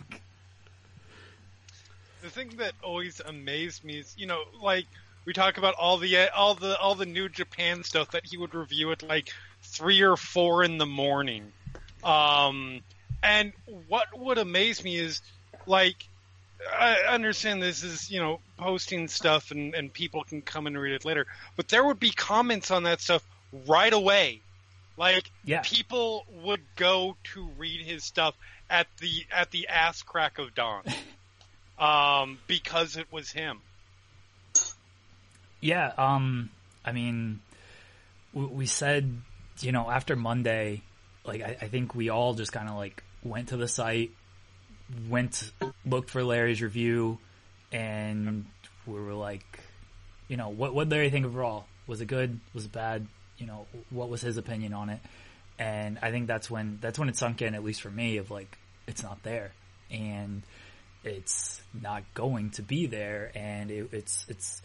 the 2.22 2.30
thing 2.30 2.50
that 2.58 2.74
always 2.84 3.20
amazed 3.20 3.84
me 3.84 4.00
is, 4.00 4.16
you 4.18 4.28
know, 4.28 4.44
like 4.62 4.86
we 5.26 5.34
talk 5.34 5.58
about 5.58 5.76
all 5.76 5.98
the 5.98 6.30
all 6.34 6.56
the 6.56 6.78
all 6.80 6.96
the 6.96 7.06
New 7.06 7.30
Japan 7.30 7.84
stuff 7.84 8.12
that 8.12 8.26
he 8.26 8.38
would 8.38 8.54
review 8.56 8.92
at 8.92 9.04
like 9.04 9.30
three 9.62 10.02
or 10.02 10.18
four 10.18 10.64
in 10.64 10.78
the 10.78 10.86
morning. 10.86 11.52
Um, 12.04 12.82
and 13.22 13.54
what 13.66 14.08
would 14.18 14.38
amaze 14.38 14.84
me 14.84 14.98
is 14.98 15.22
like 15.68 15.96
I 16.80 16.96
understand 17.10 17.62
this 17.62 17.84
is 17.84 18.10
you 18.12 18.20
know 18.20 18.40
posting 18.58 19.08
stuff 19.08 19.52
and 19.52 19.74
and 19.74 19.92
people 19.94 20.24
can 20.24 20.42
come 20.42 20.68
and 20.68 20.80
read 20.80 20.94
it 20.94 21.06
later, 21.06 21.26
but 21.56 21.68
there 21.68 21.84
would 21.86 22.00
be 22.00 22.12
comments 22.12 22.72
on 22.72 22.84
that 22.84 23.02
stuff 23.02 23.24
right 23.68 23.94
away. 23.94 24.42
Like 24.98 25.32
Yeah. 25.44 25.62
people 25.64 26.26
would 26.44 26.62
go 26.76 27.16
to 27.34 27.48
read 27.58 27.86
his 27.86 28.04
stuff 28.04 28.36
at 28.70 28.88
the 29.00 29.26
at 29.32 29.52
the 29.52 29.68
ass 29.68 30.02
crack 30.02 30.38
of 30.40 30.54
dawn 30.54 30.84
um, 31.80 32.40
because 32.48 32.98
it 32.98 33.08
was 33.12 33.32
him. 33.32 33.60
Yeah, 35.62 35.92
um, 35.98 36.50
I 36.86 36.92
mean, 36.94 37.42
we, 38.34 38.46
we 38.46 38.66
said, 38.66 39.22
you 39.60 39.72
know, 39.72 39.90
after 39.90 40.16
Monday, 40.16 40.82
like, 41.30 41.42
I, 41.42 41.58
I 41.62 41.68
think 41.68 41.96
we 41.96 42.10
all 42.10 42.34
just 42.34 42.52
kind 42.52 42.68
of 42.68 42.76
like 42.76 43.04
went 43.24 43.50
to 43.50 43.58
the 43.58 43.68
site, 43.68 44.12
went, 45.08 45.52
looked 45.86 46.10
for 46.10 46.24
Larry's 46.24 46.62
review, 46.62 47.20
and 47.72 48.46
we 48.88 48.94
were 48.94 49.14
like, 49.14 49.46
you 50.28 50.38
know, 50.38 50.50
what, 50.50 50.74
what 50.74 50.90
Larry 50.90 51.10
think 51.10 51.26
of 51.26 51.36
Raw? 51.36 51.64
Was 51.88 52.02
it 52.02 52.08
good? 52.08 52.40
Was 52.54 52.66
it 52.66 52.72
bad? 52.72 53.08
You 53.38 53.46
know, 53.46 53.68
what 53.90 54.10
was 54.10 54.22
his 54.22 54.38
opinion 54.38 54.74
on 54.74 54.90
it? 54.90 55.00
And 55.58 56.00
I 56.02 56.12
think 56.12 56.28
that's 56.28 56.50
when, 56.50 56.80
that's 56.82 56.98
when 56.98 57.10
it 57.10 57.18
sunk 57.18 57.42
in, 57.42 57.54
at 57.54 57.64
least 57.64 57.82
for 57.82 57.92
me, 57.92 58.18
of 58.18 58.32
like, 58.32 58.58
it's 58.88 59.04
not 59.04 59.22
there. 59.24 59.52
And 59.92 60.44
it's 61.04 61.62
not 61.74 62.04
going 62.14 62.52
to 62.52 62.62
be 62.62 62.88
there. 62.88 63.32
And 63.36 63.70
it, 63.70 63.90
it's, 63.92 64.26
it's, 64.28 64.62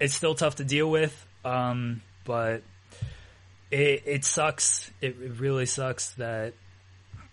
it's 0.00 0.14
still 0.14 0.34
tough 0.34 0.56
to 0.56 0.64
deal 0.64 0.90
with, 0.90 1.14
um, 1.44 2.02
but 2.24 2.62
it, 3.70 4.02
it 4.06 4.24
sucks. 4.24 4.90
It, 5.00 5.16
it 5.20 5.40
really 5.40 5.66
sucks 5.66 6.10
that 6.14 6.54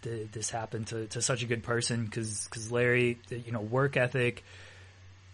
th- 0.01 0.31
this 0.31 0.49
happened 0.49 0.87
to, 0.87 1.07
to 1.07 1.21
such 1.21 1.43
a 1.43 1.45
good 1.45 1.63
person 1.63 2.05
because 2.05 2.45
because 2.45 2.71
Larry, 2.71 3.19
you 3.29 3.51
know, 3.51 3.61
work 3.61 3.97
ethic, 3.97 4.43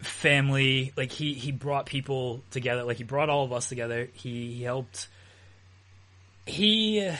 family, 0.00 0.92
like 0.96 1.10
he, 1.12 1.34
he 1.34 1.52
brought 1.52 1.86
people 1.86 2.42
together, 2.50 2.84
like 2.84 2.96
he 2.96 3.04
brought 3.04 3.28
all 3.28 3.44
of 3.44 3.52
us 3.52 3.68
together. 3.68 4.08
He, 4.14 4.54
he 4.54 4.62
helped, 4.62 5.08
he, 6.46 7.10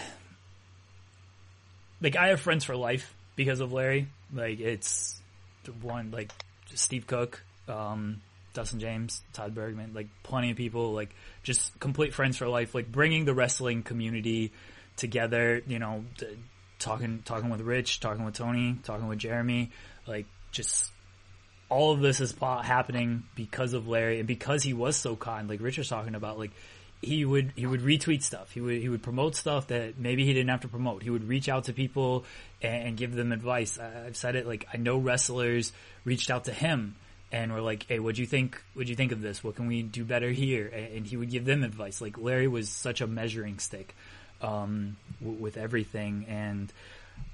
like 2.01 2.17
I 2.17 2.29
have 2.29 2.41
friends 2.41 2.65
for 2.65 2.77
life 2.77 3.15
because 3.37 3.61
of 3.61 3.73
Larry. 3.73 4.09
Like 4.33 4.61
it's 4.61 5.21
the 5.65 5.73
one, 5.73 6.11
like 6.11 6.33
Steve 6.75 7.07
Cook, 7.07 7.43
um, 7.69 8.21
Dustin 8.55 8.81
James, 8.81 9.23
Todd 9.33 9.55
Bergman, 9.55 9.93
like 9.95 10.09
plenty 10.23 10.51
of 10.51 10.57
people, 10.57 10.93
like 10.93 11.11
just 11.43 11.79
complete 11.81 12.15
friends 12.15 12.37
for 12.37 12.49
life, 12.49 12.75
like 12.75 12.91
bringing 12.91 13.25
the 13.25 13.35
wrestling 13.35 13.83
community 13.83 14.53
together, 14.97 15.63
you 15.67 15.79
know, 15.79 16.05
talking, 16.79 17.23
talking 17.25 17.51
with 17.51 17.61
Rich, 17.61 18.01
talking 18.01 18.25
with 18.25 18.35
Tony, 18.35 18.79
talking 18.83 19.09
with 19.09 19.19
Jeremy, 19.19 19.71
like 20.07 20.27
just 20.51 20.91
all 21.69 21.93
of 21.93 22.01
this 22.01 22.21
is 22.21 22.35
happening 22.41 23.25
because 23.35 23.75
of 23.75 23.87
Larry 23.87 24.19
and 24.19 24.27
because 24.27 24.63
he 24.63 24.73
was 24.73 24.97
so 24.97 25.17
kind, 25.17 25.49
like 25.49 25.61
Rich 25.61 25.79
was 25.79 25.89
talking 25.89 26.15
about, 26.15 26.39
like 26.39 26.51
he 27.01 27.25
would, 27.25 27.53
he 27.55 27.67
would 27.67 27.83
retweet 27.83 28.23
stuff. 28.23 28.51
He 28.51 28.61
would, 28.61 28.81
he 28.81 28.89
would 28.89 29.03
promote 29.03 29.37
stuff 29.37 29.69
that 29.69 29.99
maybe 29.99 30.25
he 30.25 30.33
didn't 30.33 30.49
have 30.49 30.63
to 30.63 30.69
promote. 30.69 31.03
He 31.03 31.11
would 31.11 31.29
reach 31.29 31.49
out 31.49 31.65
to 31.65 31.73
people 31.73 32.25
and, 32.61 32.89
and 32.89 32.97
give 32.97 33.15
them 33.15 33.31
advice. 33.31 33.79
I, 33.79 34.07
I've 34.07 34.17
said 34.17 34.35
it, 34.35 34.47
like 34.47 34.67
I 34.73 34.79
know 34.79 34.99
wrestlers 34.99 35.73
reached 36.05 36.31
out 36.31 36.45
to 36.45 36.53
him 36.53 36.97
and 37.33 37.53
were 37.53 37.61
like, 37.61 37.87
"Hey, 37.87 37.99
what'd 37.99 38.19
you 38.19 38.27
think? 38.27 38.61
What'd 38.75 38.89
you 38.89 38.97
think 38.97 39.13
of 39.13 39.21
this? 39.21 39.43
What 39.45 39.57
can 39.57 39.67
we 39.67 39.83
do 39.83 40.05
better 40.05 40.31
here?" 40.31 40.67
And, 40.67 41.07
he 41.07 41.17
would 41.17 41.31
give 41.31 41.45
them 41.45 41.63
advice. 41.63 42.01
Like 42.01 42.19
Larry 42.19 42.49
was 42.49 42.69
such 42.69 43.01
a 43.01 43.07
measuring 43.07 43.59
stick 43.59 43.95
um, 44.41 44.97
w- 45.21 45.39
with 45.39 45.57
everything, 45.57 46.27
and 46.29 46.73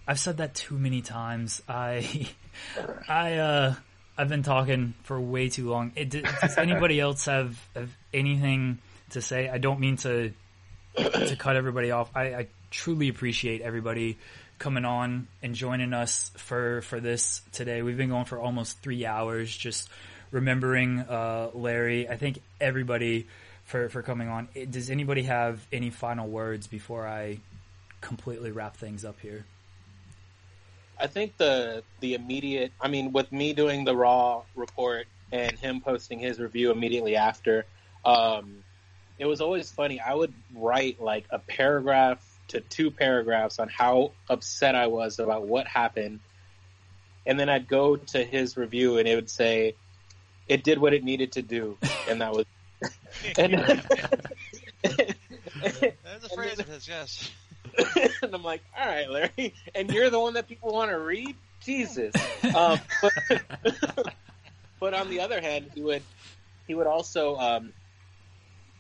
I've 0.06 0.18
said 0.18 0.38
that 0.38 0.54
too 0.54 0.78
many 0.78 1.02
times. 1.02 1.62
I, 1.68 2.28
I, 3.08 3.34
uh, 3.34 3.74
I've 4.18 4.28
been 4.28 4.42
talking 4.42 4.94
for 5.04 5.20
way 5.20 5.48
too 5.48 5.68
long. 5.68 5.92
It, 5.96 6.10
does 6.10 6.58
anybody 6.58 7.00
else 7.00 7.26
have, 7.26 7.58
have 7.74 7.90
anything 8.12 8.78
to 9.10 9.22
say? 9.22 9.48
I 9.48 9.58
don't 9.58 9.80
mean 9.80 9.96
to 9.98 10.32
to 10.96 11.36
cut 11.36 11.56
everybody 11.56 11.90
off. 11.90 12.10
I, 12.14 12.22
I 12.34 12.46
truly 12.70 13.08
appreciate 13.08 13.60
everybody 13.62 14.18
coming 14.64 14.86
on 14.86 15.28
and 15.42 15.54
joining 15.54 15.92
us 15.92 16.30
for 16.36 16.80
for 16.80 16.98
this 16.98 17.42
today. 17.52 17.82
We've 17.82 17.98
been 17.98 18.08
going 18.08 18.24
for 18.24 18.38
almost 18.38 18.80
three 18.80 19.04
hours, 19.04 19.54
just 19.54 19.90
remembering 20.30 21.00
uh, 21.00 21.50
Larry. 21.52 22.08
I 22.08 22.16
think 22.16 22.40
everybody 22.62 23.26
for 23.64 23.90
for 23.90 24.00
coming 24.00 24.28
on. 24.28 24.48
Does 24.70 24.88
anybody 24.88 25.24
have 25.24 25.60
any 25.70 25.90
final 25.90 26.28
words 26.28 26.66
before 26.66 27.06
I 27.06 27.40
completely 28.00 28.52
wrap 28.52 28.78
things 28.78 29.04
up 29.04 29.20
here? 29.20 29.44
I 30.98 31.08
think 31.08 31.36
the 31.36 31.82
the 32.00 32.14
immediate. 32.14 32.72
I 32.80 32.88
mean, 32.88 33.12
with 33.12 33.30
me 33.32 33.52
doing 33.52 33.84
the 33.84 33.94
raw 33.94 34.44
report 34.56 35.08
and 35.30 35.52
him 35.58 35.82
posting 35.82 36.18
his 36.18 36.38
review 36.40 36.70
immediately 36.70 37.16
after, 37.16 37.66
um, 38.02 38.64
it 39.18 39.26
was 39.26 39.42
always 39.42 39.70
funny. 39.70 40.00
I 40.00 40.14
would 40.14 40.32
write 40.54 41.02
like 41.02 41.26
a 41.28 41.38
paragraph 41.38 42.33
to 42.48 42.60
two 42.60 42.90
paragraphs 42.90 43.58
on 43.58 43.68
how 43.68 44.12
upset 44.28 44.74
I 44.74 44.86
was 44.86 45.18
about 45.18 45.46
what 45.46 45.66
happened, 45.66 46.20
and 47.26 47.38
then 47.38 47.48
I'd 47.48 47.68
go 47.68 47.96
to 47.96 48.24
his 48.24 48.56
review 48.56 48.98
and 48.98 49.08
it 49.08 49.14
would 49.14 49.30
say, 49.30 49.74
"It 50.48 50.64
did 50.64 50.78
what 50.78 50.94
it 50.94 51.04
needed 51.04 51.32
to 51.32 51.42
do," 51.42 51.78
and 52.08 52.20
that 52.20 52.32
was. 52.32 52.46
and, 53.38 53.54
That's 54.82 56.24
a 56.24 56.28
phrase 56.34 56.58
of 56.58 56.68
his, 56.68 56.86
yes. 56.86 57.30
and 58.22 58.34
I'm 58.34 58.42
like, 58.42 58.62
all 58.78 58.86
right, 58.86 59.10
Larry, 59.10 59.54
and 59.74 59.90
you're 59.90 60.10
the 60.10 60.20
one 60.20 60.34
that 60.34 60.46
people 60.46 60.72
want 60.72 60.90
to 60.90 60.98
read, 60.98 61.34
Jesus. 61.60 62.14
Um, 62.54 62.78
but, 63.00 64.14
but 64.78 64.94
on 64.94 65.08
the 65.08 65.20
other 65.20 65.40
hand, 65.40 65.70
he 65.74 65.80
would 65.82 66.02
he 66.66 66.74
would 66.74 66.86
also 66.86 67.36
um, 67.36 67.72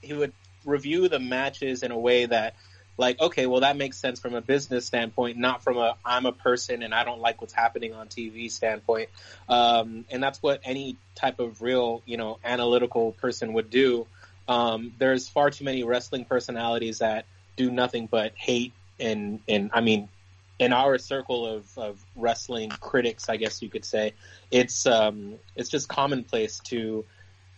he 0.00 0.12
would 0.12 0.32
review 0.64 1.08
the 1.08 1.18
matches 1.18 1.82
in 1.82 1.90
a 1.90 1.98
way 1.98 2.26
that, 2.26 2.54
like, 2.96 3.20
okay, 3.20 3.46
well, 3.46 3.60
that 3.60 3.76
makes 3.76 3.96
sense 3.96 4.20
from 4.20 4.34
a 4.34 4.40
business 4.40 4.86
standpoint, 4.86 5.36
not 5.36 5.62
from 5.62 5.76
a 5.76 5.96
I'm 6.04 6.26
a 6.26 6.32
person 6.32 6.82
and 6.82 6.94
I 6.94 7.04
don't 7.04 7.20
like 7.20 7.40
what's 7.40 7.52
happening 7.52 7.92
on 7.92 8.08
TV 8.08 8.50
standpoint. 8.50 9.08
Um, 9.48 10.04
and 10.10 10.22
that's 10.22 10.42
what 10.42 10.60
any 10.64 10.96
type 11.14 11.40
of 11.40 11.60
real, 11.62 12.02
you 12.06 12.16
know, 12.16 12.38
analytical 12.44 13.12
person 13.12 13.52
would 13.54 13.70
do. 13.70 14.06
Um, 14.46 14.92
there's 14.98 15.28
far 15.28 15.50
too 15.50 15.64
many 15.64 15.84
wrestling 15.84 16.24
personalities 16.24 16.98
that 16.98 17.26
do 17.56 17.70
nothing 17.70 18.06
but 18.10 18.32
hate 18.36 18.72
and 19.00 19.40
and 19.48 19.70
I 19.72 19.80
mean 19.80 20.08
in 20.58 20.72
our 20.72 20.98
circle 20.98 21.46
of, 21.46 21.78
of 21.78 22.04
wrestling 22.14 22.70
critics, 22.70 23.28
I 23.28 23.36
guess 23.36 23.60
you 23.60 23.68
could 23.68 23.84
say, 23.84 24.14
it's 24.50 24.86
um, 24.86 25.34
it's 25.56 25.68
just 25.68 25.88
commonplace 25.88 26.60
to 26.66 27.04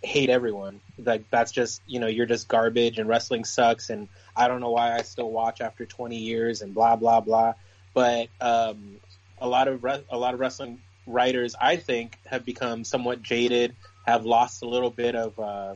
hate 0.07 0.31
everyone. 0.31 0.81
Like 0.99 1.29
that's 1.31 1.53
just 1.53 1.83
you 1.87 2.01
know 2.01 2.07
you're 2.07 2.27
just 2.27 2.49
garbage 2.49 2.99
and 2.99 3.09
wrestling 3.09 3.45
sucks 3.45 3.91
and 3.91 4.09
I 4.37 4.49
don't 4.49 4.61
know 4.61 4.71
why 4.71 4.95
I 4.95 5.03
still 5.03 5.31
watch 5.31 5.61
after 5.61 5.85
20 5.85 6.17
years 6.17 6.63
and 6.63 6.75
blah 6.75 6.97
blah 6.97 7.21
blah. 7.21 7.55
But 7.93 8.29
um, 8.41 9.01
a 9.39 9.49
lot 9.49 9.69
of 9.69 9.83
re- 9.83 10.05
a 10.09 10.17
lot 10.17 10.35
of 10.35 10.41
wrestling 10.41 10.81
writers, 11.07 11.55
I 11.61 11.77
think, 11.77 12.19
have 12.27 12.45
become 12.45 12.85
somewhat 12.85 13.23
jaded, 13.23 13.75
have 14.07 14.25
lost 14.25 14.63
a 14.63 14.69
little 14.69 14.91
bit 14.91 15.15
of 15.15 15.39
uh, 15.39 15.75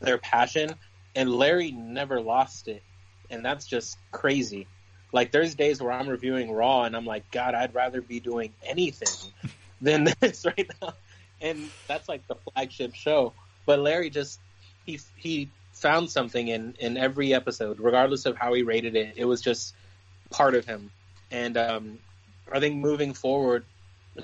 their 0.00 0.18
passion, 0.18 0.74
and 1.14 1.30
Larry 1.30 1.70
never 1.70 2.20
lost 2.20 2.68
it, 2.68 2.82
and 3.30 3.44
that's 3.44 3.66
just 3.66 3.96
crazy. 4.10 4.66
Like 5.12 5.30
there's 5.30 5.54
days 5.54 5.80
where 5.80 5.92
I'm 5.92 6.08
reviewing 6.08 6.50
Raw 6.50 6.82
and 6.82 6.96
I'm 6.96 7.06
like, 7.06 7.30
God, 7.30 7.54
I'd 7.54 7.72
rather 7.72 8.02
be 8.02 8.18
doing 8.18 8.52
anything 8.64 9.32
than 9.80 10.08
this 10.20 10.44
right 10.58 10.70
now, 10.82 10.94
and 11.40 11.70
that's 11.86 12.08
like 12.08 12.26
the 12.26 12.36
flagship 12.36 12.94
show. 12.94 13.32
But 13.66 13.80
Larry 13.80 14.10
just 14.10 14.40
he 14.84 15.00
he 15.16 15.50
found 15.72 16.10
something 16.10 16.48
in 16.48 16.74
in 16.78 16.96
every 16.96 17.34
episode, 17.34 17.80
regardless 17.80 18.26
of 18.26 18.36
how 18.36 18.52
he 18.54 18.62
rated 18.62 18.96
it. 18.96 19.14
It 19.16 19.24
was 19.24 19.40
just 19.40 19.74
part 20.30 20.54
of 20.54 20.64
him, 20.64 20.90
and 21.30 21.56
um, 21.56 21.98
I 22.50 22.60
think 22.60 22.76
moving 22.76 23.14
forward, 23.14 23.64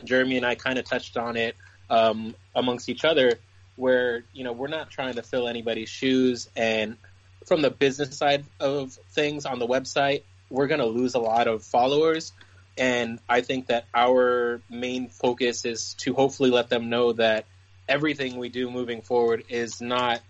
Jeremy 0.04 0.36
and 0.36 0.46
I 0.46 0.54
kind 0.54 0.78
of 0.78 0.84
touched 0.84 1.16
on 1.16 1.36
it 1.36 1.56
um, 1.88 2.34
amongst 2.54 2.88
each 2.88 3.04
other, 3.04 3.34
where 3.76 4.24
you 4.32 4.44
know 4.44 4.52
we're 4.52 4.68
not 4.68 4.90
trying 4.90 5.14
to 5.14 5.22
fill 5.22 5.48
anybody's 5.48 5.88
shoes, 5.88 6.48
and 6.56 6.96
from 7.46 7.62
the 7.62 7.70
business 7.70 8.16
side 8.16 8.44
of 8.58 8.92
things 9.10 9.46
on 9.46 9.58
the 9.58 9.66
website, 9.66 10.22
we're 10.50 10.66
going 10.66 10.80
to 10.80 10.86
lose 10.86 11.14
a 11.14 11.18
lot 11.18 11.48
of 11.48 11.64
followers. 11.64 12.32
And 12.78 13.18
I 13.28 13.40
think 13.40 13.66
that 13.66 13.86
our 13.92 14.60
main 14.70 15.08
focus 15.08 15.64
is 15.64 15.94
to 15.94 16.14
hopefully 16.14 16.50
let 16.50 16.68
them 16.68 16.88
know 16.88 17.12
that 17.14 17.46
everything 17.90 18.36
we 18.36 18.48
do 18.48 18.70
moving 18.70 19.02
forward 19.02 19.44
is 19.48 19.80
not 19.80 20.22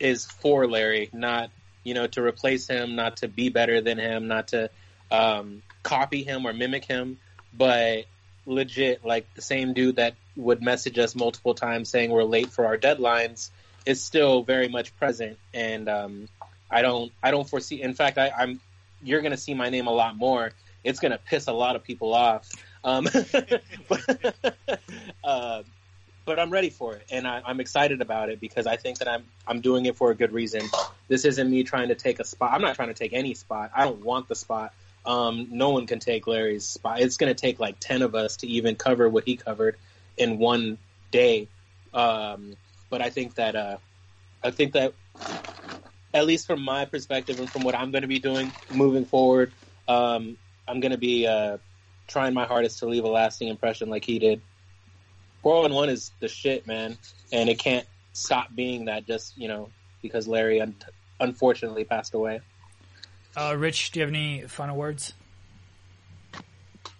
is 0.00 0.26
for 0.26 0.66
Larry, 0.66 1.08
not 1.12 1.50
you 1.84 1.94
know 1.94 2.06
to 2.08 2.22
replace 2.22 2.66
him, 2.66 2.96
not 2.96 3.18
to 3.18 3.28
be 3.28 3.48
better 3.48 3.80
than 3.80 3.98
him, 3.98 4.26
not 4.26 4.48
to 4.48 4.70
um, 5.10 5.62
copy 5.82 6.24
him 6.24 6.46
or 6.46 6.52
mimic 6.52 6.84
him, 6.84 7.18
but 7.56 8.04
legit 8.44 9.04
like 9.04 9.32
the 9.34 9.42
same 9.42 9.72
dude 9.72 9.96
that 9.96 10.14
would 10.36 10.62
message 10.62 10.98
us 10.98 11.14
multiple 11.14 11.54
times 11.54 11.88
saying 11.88 12.10
we're 12.10 12.24
late 12.24 12.50
for 12.50 12.66
our 12.66 12.76
deadlines 12.76 13.50
is 13.86 14.02
still 14.02 14.42
very 14.42 14.68
much 14.68 14.94
present, 14.98 15.38
and 15.54 15.88
um, 15.88 16.28
I 16.70 16.82
don't 16.82 17.12
I 17.22 17.30
don't 17.30 17.48
foresee. 17.48 17.80
In 17.80 17.94
fact, 17.94 18.18
I, 18.18 18.30
I'm 18.36 18.60
you're 19.02 19.20
to 19.30 19.38
see 19.38 19.54
my 19.54 19.70
name 19.70 19.86
a 19.86 19.92
lot 19.92 20.16
more. 20.16 20.50
It's 20.84 21.00
to 21.12 21.18
piss 21.18 21.46
a 21.46 21.52
lot 21.52 21.76
of 21.76 21.84
people 21.84 22.14
off. 22.14 22.48
Um, 22.84 23.08
but, 23.88 24.34
uh, 25.24 25.62
but 26.28 26.38
I'm 26.38 26.50
ready 26.50 26.68
for 26.68 26.94
it, 26.94 27.06
and 27.10 27.26
I, 27.26 27.40
I'm 27.42 27.58
excited 27.58 28.02
about 28.02 28.28
it 28.28 28.38
because 28.38 28.66
I 28.66 28.76
think 28.76 28.98
that 28.98 29.08
I'm 29.08 29.24
I'm 29.46 29.62
doing 29.62 29.86
it 29.86 29.96
for 29.96 30.10
a 30.10 30.14
good 30.14 30.30
reason. 30.30 30.60
This 31.08 31.24
isn't 31.24 31.50
me 31.50 31.64
trying 31.64 31.88
to 31.88 31.94
take 31.94 32.20
a 32.20 32.24
spot. 32.24 32.52
I'm 32.52 32.60
not 32.60 32.76
trying 32.76 32.88
to 32.88 32.94
take 32.94 33.14
any 33.14 33.32
spot. 33.32 33.70
I 33.74 33.84
don't 33.84 34.04
want 34.04 34.28
the 34.28 34.34
spot. 34.34 34.74
Um, 35.06 35.48
no 35.50 35.70
one 35.70 35.86
can 35.86 36.00
take 36.00 36.26
Larry's 36.26 36.66
spot. 36.66 37.00
It's 37.00 37.16
going 37.16 37.34
to 37.34 37.40
take 37.40 37.58
like 37.58 37.80
ten 37.80 38.02
of 38.02 38.14
us 38.14 38.36
to 38.38 38.46
even 38.46 38.76
cover 38.76 39.08
what 39.08 39.24
he 39.24 39.36
covered 39.36 39.76
in 40.18 40.36
one 40.36 40.76
day. 41.10 41.48
Um, 41.94 42.56
but 42.90 43.00
I 43.00 43.08
think 43.08 43.36
that 43.36 43.56
uh, 43.56 43.78
I 44.44 44.50
think 44.50 44.74
that 44.74 44.92
at 46.12 46.26
least 46.26 46.46
from 46.46 46.60
my 46.62 46.84
perspective 46.84 47.40
and 47.40 47.48
from 47.48 47.62
what 47.62 47.74
I'm 47.74 47.90
going 47.90 48.02
to 48.02 48.08
be 48.08 48.18
doing 48.18 48.52
moving 48.70 49.06
forward, 49.06 49.50
um, 49.88 50.36
I'm 50.68 50.80
going 50.80 50.92
to 50.92 50.98
be 50.98 51.26
uh, 51.26 51.56
trying 52.06 52.34
my 52.34 52.44
hardest 52.44 52.80
to 52.80 52.86
leave 52.86 53.04
a 53.04 53.08
lasting 53.08 53.48
impression 53.48 53.88
like 53.88 54.04
he 54.04 54.18
did. 54.18 54.42
411 55.42 55.94
is 55.94 56.10
the 56.20 56.28
shit, 56.28 56.66
man, 56.66 56.96
and 57.32 57.48
it 57.48 57.58
can't 57.58 57.86
stop 58.12 58.48
being 58.54 58.86
that 58.86 59.06
just 59.06 59.36
you 59.38 59.48
know 59.48 59.70
because 60.02 60.26
Larry 60.26 60.60
un- 60.60 60.74
unfortunately 61.20 61.84
passed 61.84 62.14
away. 62.14 62.40
Uh, 63.36 63.54
Rich, 63.56 63.92
do 63.92 64.00
you 64.00 64.02
have 64.02 64.10
any 64.10 64.42
final 64.42 64.76
words? 64.76 65.14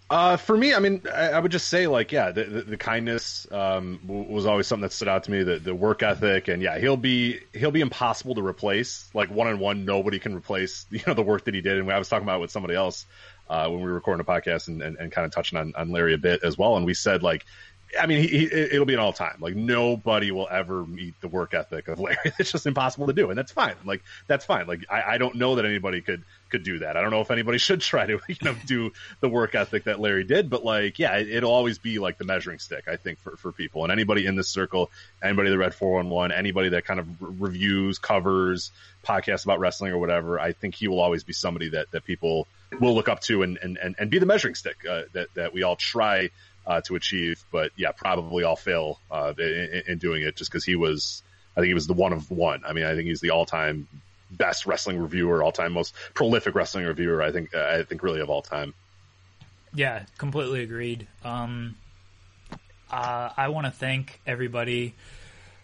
Uh, 0.09 0.37
for 0.37 0.57
me, 0.57 0.73
I 0.73 0.79
mean, 0.79 1.03
I, 1.13 1.29
I 1.29 1.39
would 1.39 1.51
just 1.51 1.67
say 1.67 1.85
like, 1.85 2.11
yeah, 2.11 2.31
the, 2.31 2.43
the, 2.43 2.61
the 2.61 2.77
kindness 2.77 3.45
um, 3.51 3.99
w- 4.07 4.25
was 4.27 4.47
always 4.47 4.65
something 4.65 4.81
that 4.81 4.91
stood 4.91 5.07
out 5.07 5.25
to 5.25 5.31
me. 5.31 5.43
The, 5.43 5.59
the 5.59 5.75
work 5.75 6.01
ethic, 6.01 6.47
and 6.47 6.63
yeah, 6.63 6.79
he'll 6.79 6.97
be 6.97 7.39
he'll 7.53 7.69
be 7.69 7.81
impossible 7.81 8.33
to 8.35 8.45
replace. 8.45 9.07
Like 9.13 9.29
one 9.29 9.47
on 9.47 9.59
one, 9.59 9.85
nobody 9.85 10.17
can 10.17 10.33
replace 10.33 10.87
you 10.91 11.01
know 11.05 11.13
the 11.13 11.21
work 11.21 11.45
that 11.45 11.53
he 11.53 11.61
did. 11.61 11.77
And 11.77 11.91
I 11.91 11.99
was 11.99 12.09
talking 12.09 12.23
about 12.23 12.37
it 12.37 12.41
with 12.41 12.51
somebody 12.51 12.73
else 12.73 13.05
uh, 13.49 13.67
when 13.69 13.81
we 13.81 13.85
were 13.85 13.93
recording 13.93 14.21
a 14.21 14.23
podcast 14.23 14.67
and, 14.67 14.81
and, 14.81 14.97
and 14.97 15.11
kind 15.11 15.25
of 15.25 15.31
touching 15.31 15.59
on, 15.59 15.73
on 15.75 15.91
Larry 15.91 16.15
a 16.15 16.17
bit 16.17 16.43
as 16.43 16.57
well. 16.57 16.75
And 16.75 16.87
we 16.87 16.95
said 16.95 17.21
like, 17.21 17.45
I 17.97 18.05
mean, 18.05 18.21
he, 18.21 18.27
he, 18.27 18.45
it'll 18.45 18.85
be 18.85 18.93
an 18.93 18.99
all 18.99 19.13
time. 19.13 19.37
Like 19.39 19.55
nobody 19.55 20.31
will 20.31 20.47
ever 20.49 20.85
meet 20.85 21.19
the 21.21 21.27
work 21.27 21.53
ethic 21.53 21.87
of 21.87 21.99
Larry. 21.99 22.17
It's 22.39 22.51
just 22.51 22.67
impossible 22.67 23.07
to 23.07 23.13
do, 23.13 23.29
and 23.29 23.37
that's 23.37 23.51
fine. 23.51 23.75
Like 23.83 24.03
that's 24.27 24.45
fine. 24.45 24.67
Like 24.67 24.85
I, 24.89 25.13
I 25.13 25.17
don't 25.17 25.35
know 25.35 25.55
that 25.55 25.65
anybody 25.65 26.01
could 26.01 26.23
could 26.49 26.63
do 26.63 26.79
that. 26.79 26.97
I 26.97 27.01
don't 27.01 27.11
know 27.11 27.21
if 27.21 27.31
anybody 27.31 27.57
should 27.59 27.81
try 27.81 28.05
to 28.05 28.19
you 28.27 28.35
know 28.41 28.55
do 28.65 28.91
the 29.21 29.29
work 29.29 29.55
ethic 29.55 29.85
that 29.85 29.99
Larry 29.99 30.23
did, 30.23 30.49
but 30.49 30.63
like 30.63 30.99
yeah, 30.99 31.17
it, 31.17 31.43
will 31.43 31.51
always 31.51 31.77
be 31.77 31.99
like 31.99 32.17
the 32.17 32.25
measuring 32.25 32.59
stick. 32.59 32.87
I 32.87 32.97
think 32.97 33.19
for 33.19 33.37
for 33.37 33.51
people 33.51 33.83
and 33.83 33.91
anybody 33.91 34.25
in 34.25 34.35
this 34.35 34.49
circle, 34.49 34.91
anybody 35.23 35.49
that 35.49 35.57
read 35.57 35.73
four 35.73 35.93
one 35.93 36.09
one, 36.09 36.31
anybody 36.31 36.69
that 36.69 36.85
kind 36.85 36.99
of 36.99 37.21
re- 37.21 37.49
reviews, 37.49 37.97
covers, 37.97 38.71
podcasts 39.03 39.43
about 39.43 39.59
wrestling 39.59 39.91
or 39.91 39.97
whatever. 39.97 40.39
I 40.39 40.51
think 40.51 40.75
he 40.75 40.87
will 40.87 40.99
always 40.99 41.23
be 41.23 41.33
somebody 41.33 41.69
that 41.69 41.91
that 41.91 42.03
people 42.05 42.47
will 42.79 42.93
look 42.93 43.09
up 43.09 43.21
to 43.21 43.43
and 43.43 43.57
and 43.61 43.77
and, 43.77 43.95
and 43.97 44.09
be 44.09 44.19
the 44.19 44.25
measuring 44.25 44.55
stick 44.55 44.77
uh, 44.89 45.03
that 45.13 45.33
that 45.35 45.53
we 45.53 45.63
all 45.63 45.75
try 45.75 46.29
uh, 46.65 46.81
to 46.81 46.95
achieve. 46.95 47.43
But 47.51 47.71
yeah, 47.75 47.91
probably 47.91 48.43
I'll 48.43 48.55
fail 48.55 48.99
uh, 49.11 49.33
in, 49.37 49.83
in, 49.87 49.97
doing 49.97 50.23
it 50.23 50.35
just 50.35 50.51
because 50.51 50.63
he 50.63 50.75
was. 50.75 51.23
I 51.55 51.61
think 51.61 51.67
he 51.67 51.73
was 51.73 51.87
the 51.87 51.93
one 51.93 52.13
of 52.13 52.29
one. 52.31 52.63
I 52.65 52.73
mean, 52.73 52.85
I 52.85 52.95
think 52.95 53.07
he's 53.07 53.21
the 53.21 53.31
all-time 53.31 53.87
best 54.31 54.65
wrestling 54.65 54.99
reviewer, 54.99 55.43
all-time 55.43 55.73
most 55.73 55.93
prolific 56.13 56.55
wrestling 56.55 56.85
reviewer. 56.85 57.21
I 57.21 57.31
think. 57.31 57.53
I 57.55 57.83
think 57.83 58.03
really 58.03 58.21
of 58.21 58.29
all 58.29 58.41
time. 58.41 58.73
Yeah, 59.73 60.03
completely 60.17 60.63
agreed. 60.63 61.07
Um, 61.23 61.75
uh, 62.91 63.29
I 63.35 63.49
want 63.49 63.65
to 63.65 63.71
thank 63.71 64.19
everybody 64.25 64.95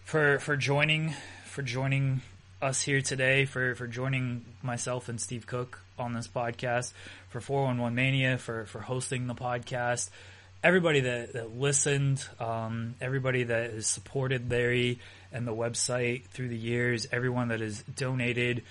for 0.04 0.40
for 0.40 0.56
joining 0.56 1.14
for 1.46 1.62
joining 1.62 2.22
us 2.62 2.82
here 2.82 3.02
today 3.02 3.46
for 3.46 3.76
for 3.76 3.88
joining 3.88 4.46
myself 4.62 5.10
and 5.10 5.20
Steve 5.20 5.48
Cook 5.48 5.82
on 5.98 6.14
this 6.14 6.28
podcast 6.28 6.94
for 7.30 7.42
411 7.42 7.96
Mania 7.96 8.38
for 8.38 8.66
for 8.66 8.80
hosting 8.80 9.28
the 9.28 9.36
podcast 9.36 10.10
everybody 10.66 11.02
that, 11.02 11.34
that 11.34 11.56
listened, 11.56 12.28
um, 12.40 12.96
everybody 13.00 13.44
that 13.44 13.74
has 13.74 13.86
supported 13.86 14.50
Larry 14.50 15.00
and 15.32 15.48
the 15.48 15.54
website 15.54 16.26
through 16.30 16.48
the 16.48 16.58
years, 16.58 17.08
everyone 17.12 17.50
that 17.50 17.60
has 17.60 17.84
donated 17.84 18.64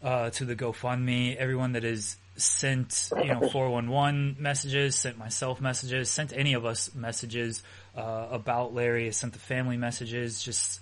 uh, 0.00 0.30
to 0.30 0.44
the 0.44 0.54
GoFundMe, 0.54 1.34
everyone 1.34 1.72
that 1.72 1.82
has 1.82 2.16
sent 2.36 3.10
you 3.16 3.34
know 3.34 3.48
411 3.48 4.36
messages, 4.38 4.94
sent 4.94 5.18
myself 5.18 5.60
messages, 5.60 6.08
sent 6.08 6.32
any 6.32 6.54
of 6.54 6.64
us 6.64 6.94
messages 6.94 7.64
uh, 7.96 8.28
about 8.30 8.72
Larry, 8.72 9.10
sent 9.10 9.32
the 9.32 9.40
family 9.40 9.76
messages, 9.76 10.40
just 10.40 10.80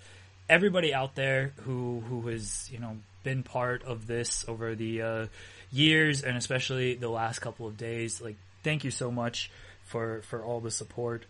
everybody 0.51 0.93
out 0.93 1.15
there 1.15 1.55
who 1.65 2.01
who 2.01 2.29
has 2.29 2.69
you 2.71 2.79
know 2.79 2.99
been 3.25 3.43
part 3.43 3.83
of 3.85 4.07
this 4.07 4.45
over 4.47 4.75
the 4.75 5.01
uh, 5.01 5.27
years 5.73 6.23
and 6.23 6.37
especially 6.37 6.95
the 6.95 7.09
last 7.09 7.39
couple 7.39 7.67
of 7.67 7.79
days. 7.79 8.21
Like, 8.21 8.37
thank 8.63 8.85
you 8.85 8.91
so 8.91 9.11
much 9.11 9.51
for 9.89 10.23
for 10.23 10.43
all 10.43 10.61
the 10.61 10.71
support 10.71 11.25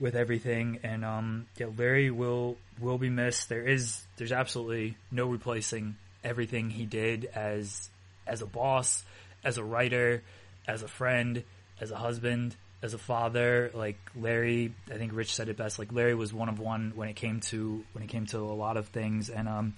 with 0.00 0.16
everything. 0.16 0.80
And 0.82 1.04
um, 1.04 1.46
yeah, 1.56 1.66
Larry 1.76 2.10
will 2.10 2.56
will 2.80 2.98
be 2.98 3.10
missed. 3.10 3.48
There 3.48 3.66
is 3.66 4.02
there's 4.16 4.32
absolutely 4.32 4.96
no 5.12 5.26
replacing 5.26 5.96
everything 6.24 6.70
he 6.70 6.86
did 6.86 7.26
as 7.26 7.88
as 8.26 8.42
a 8.42 8.46
boss, 8.46 9.04
as 9.44 9.58
a 9.58 9.64
writer, 9.64 10.22
as 10.66 10.82
a 10.82 10.88
friend, 10.88 11.44
as 11.80 11.90
a 11.90 11.96
husband, 11.96 12.56
as 12.82 12.94
a 12.94 12.98
father. 12.98 13.70
Like 13.74 13.98
Larry, 14.16 14.74
I 14.90 14.96
think 14.96 15.12
Rich 15.14 15.34
said 15.34 15.48
it 15.48 15.56
best. 15.56 15.78
Like 15.78 15.92
Larry 15.92 16.14
was 16.14 16.32
one 16.32 16.48
of 16.48 16.58
one 16.58 16.92
when 16.94 17.08
it 17.08 17.16
came 17.16 17.40
to 17.40 17.84
when 17.92 18.02
it 18.02 18.08
came 18.08 18.26
to 18.26 18.38
a 18.38 18.56
lot 18.56 18.76
of 18.76 18.88
things. 18.88 19.28
And 19.28 19.48
um, 19.48 19.74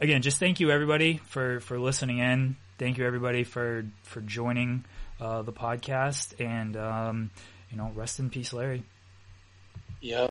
again, 0.00 0.22
just 0.22 0.38
thank 0.38 0.58
you 0.58 0.70
everybody 0.70 1.18
for 1.26 1.60
for 1.60 1.78
listening 1.78 2.18
in. 2.18 2.56
Thank 2.78 2.98
you 2.98 3.06
everybody 3.06 3.44
for 3.44 3.84
for 4.02 4.20
joining 4.22 4.84
uh, 5.20 5.42
the 5.42 5.52
podcast 5.52 6.40
and. 6.40 6.76
Um, 6.76 7.30
you 7.76 7.82
know, 7.82 7.92
rest 7.94 8.18
in 8.18 8.30
peace, 8.30 8.54
Larry. 8.54 8.82
Yeah. 10.00 10.24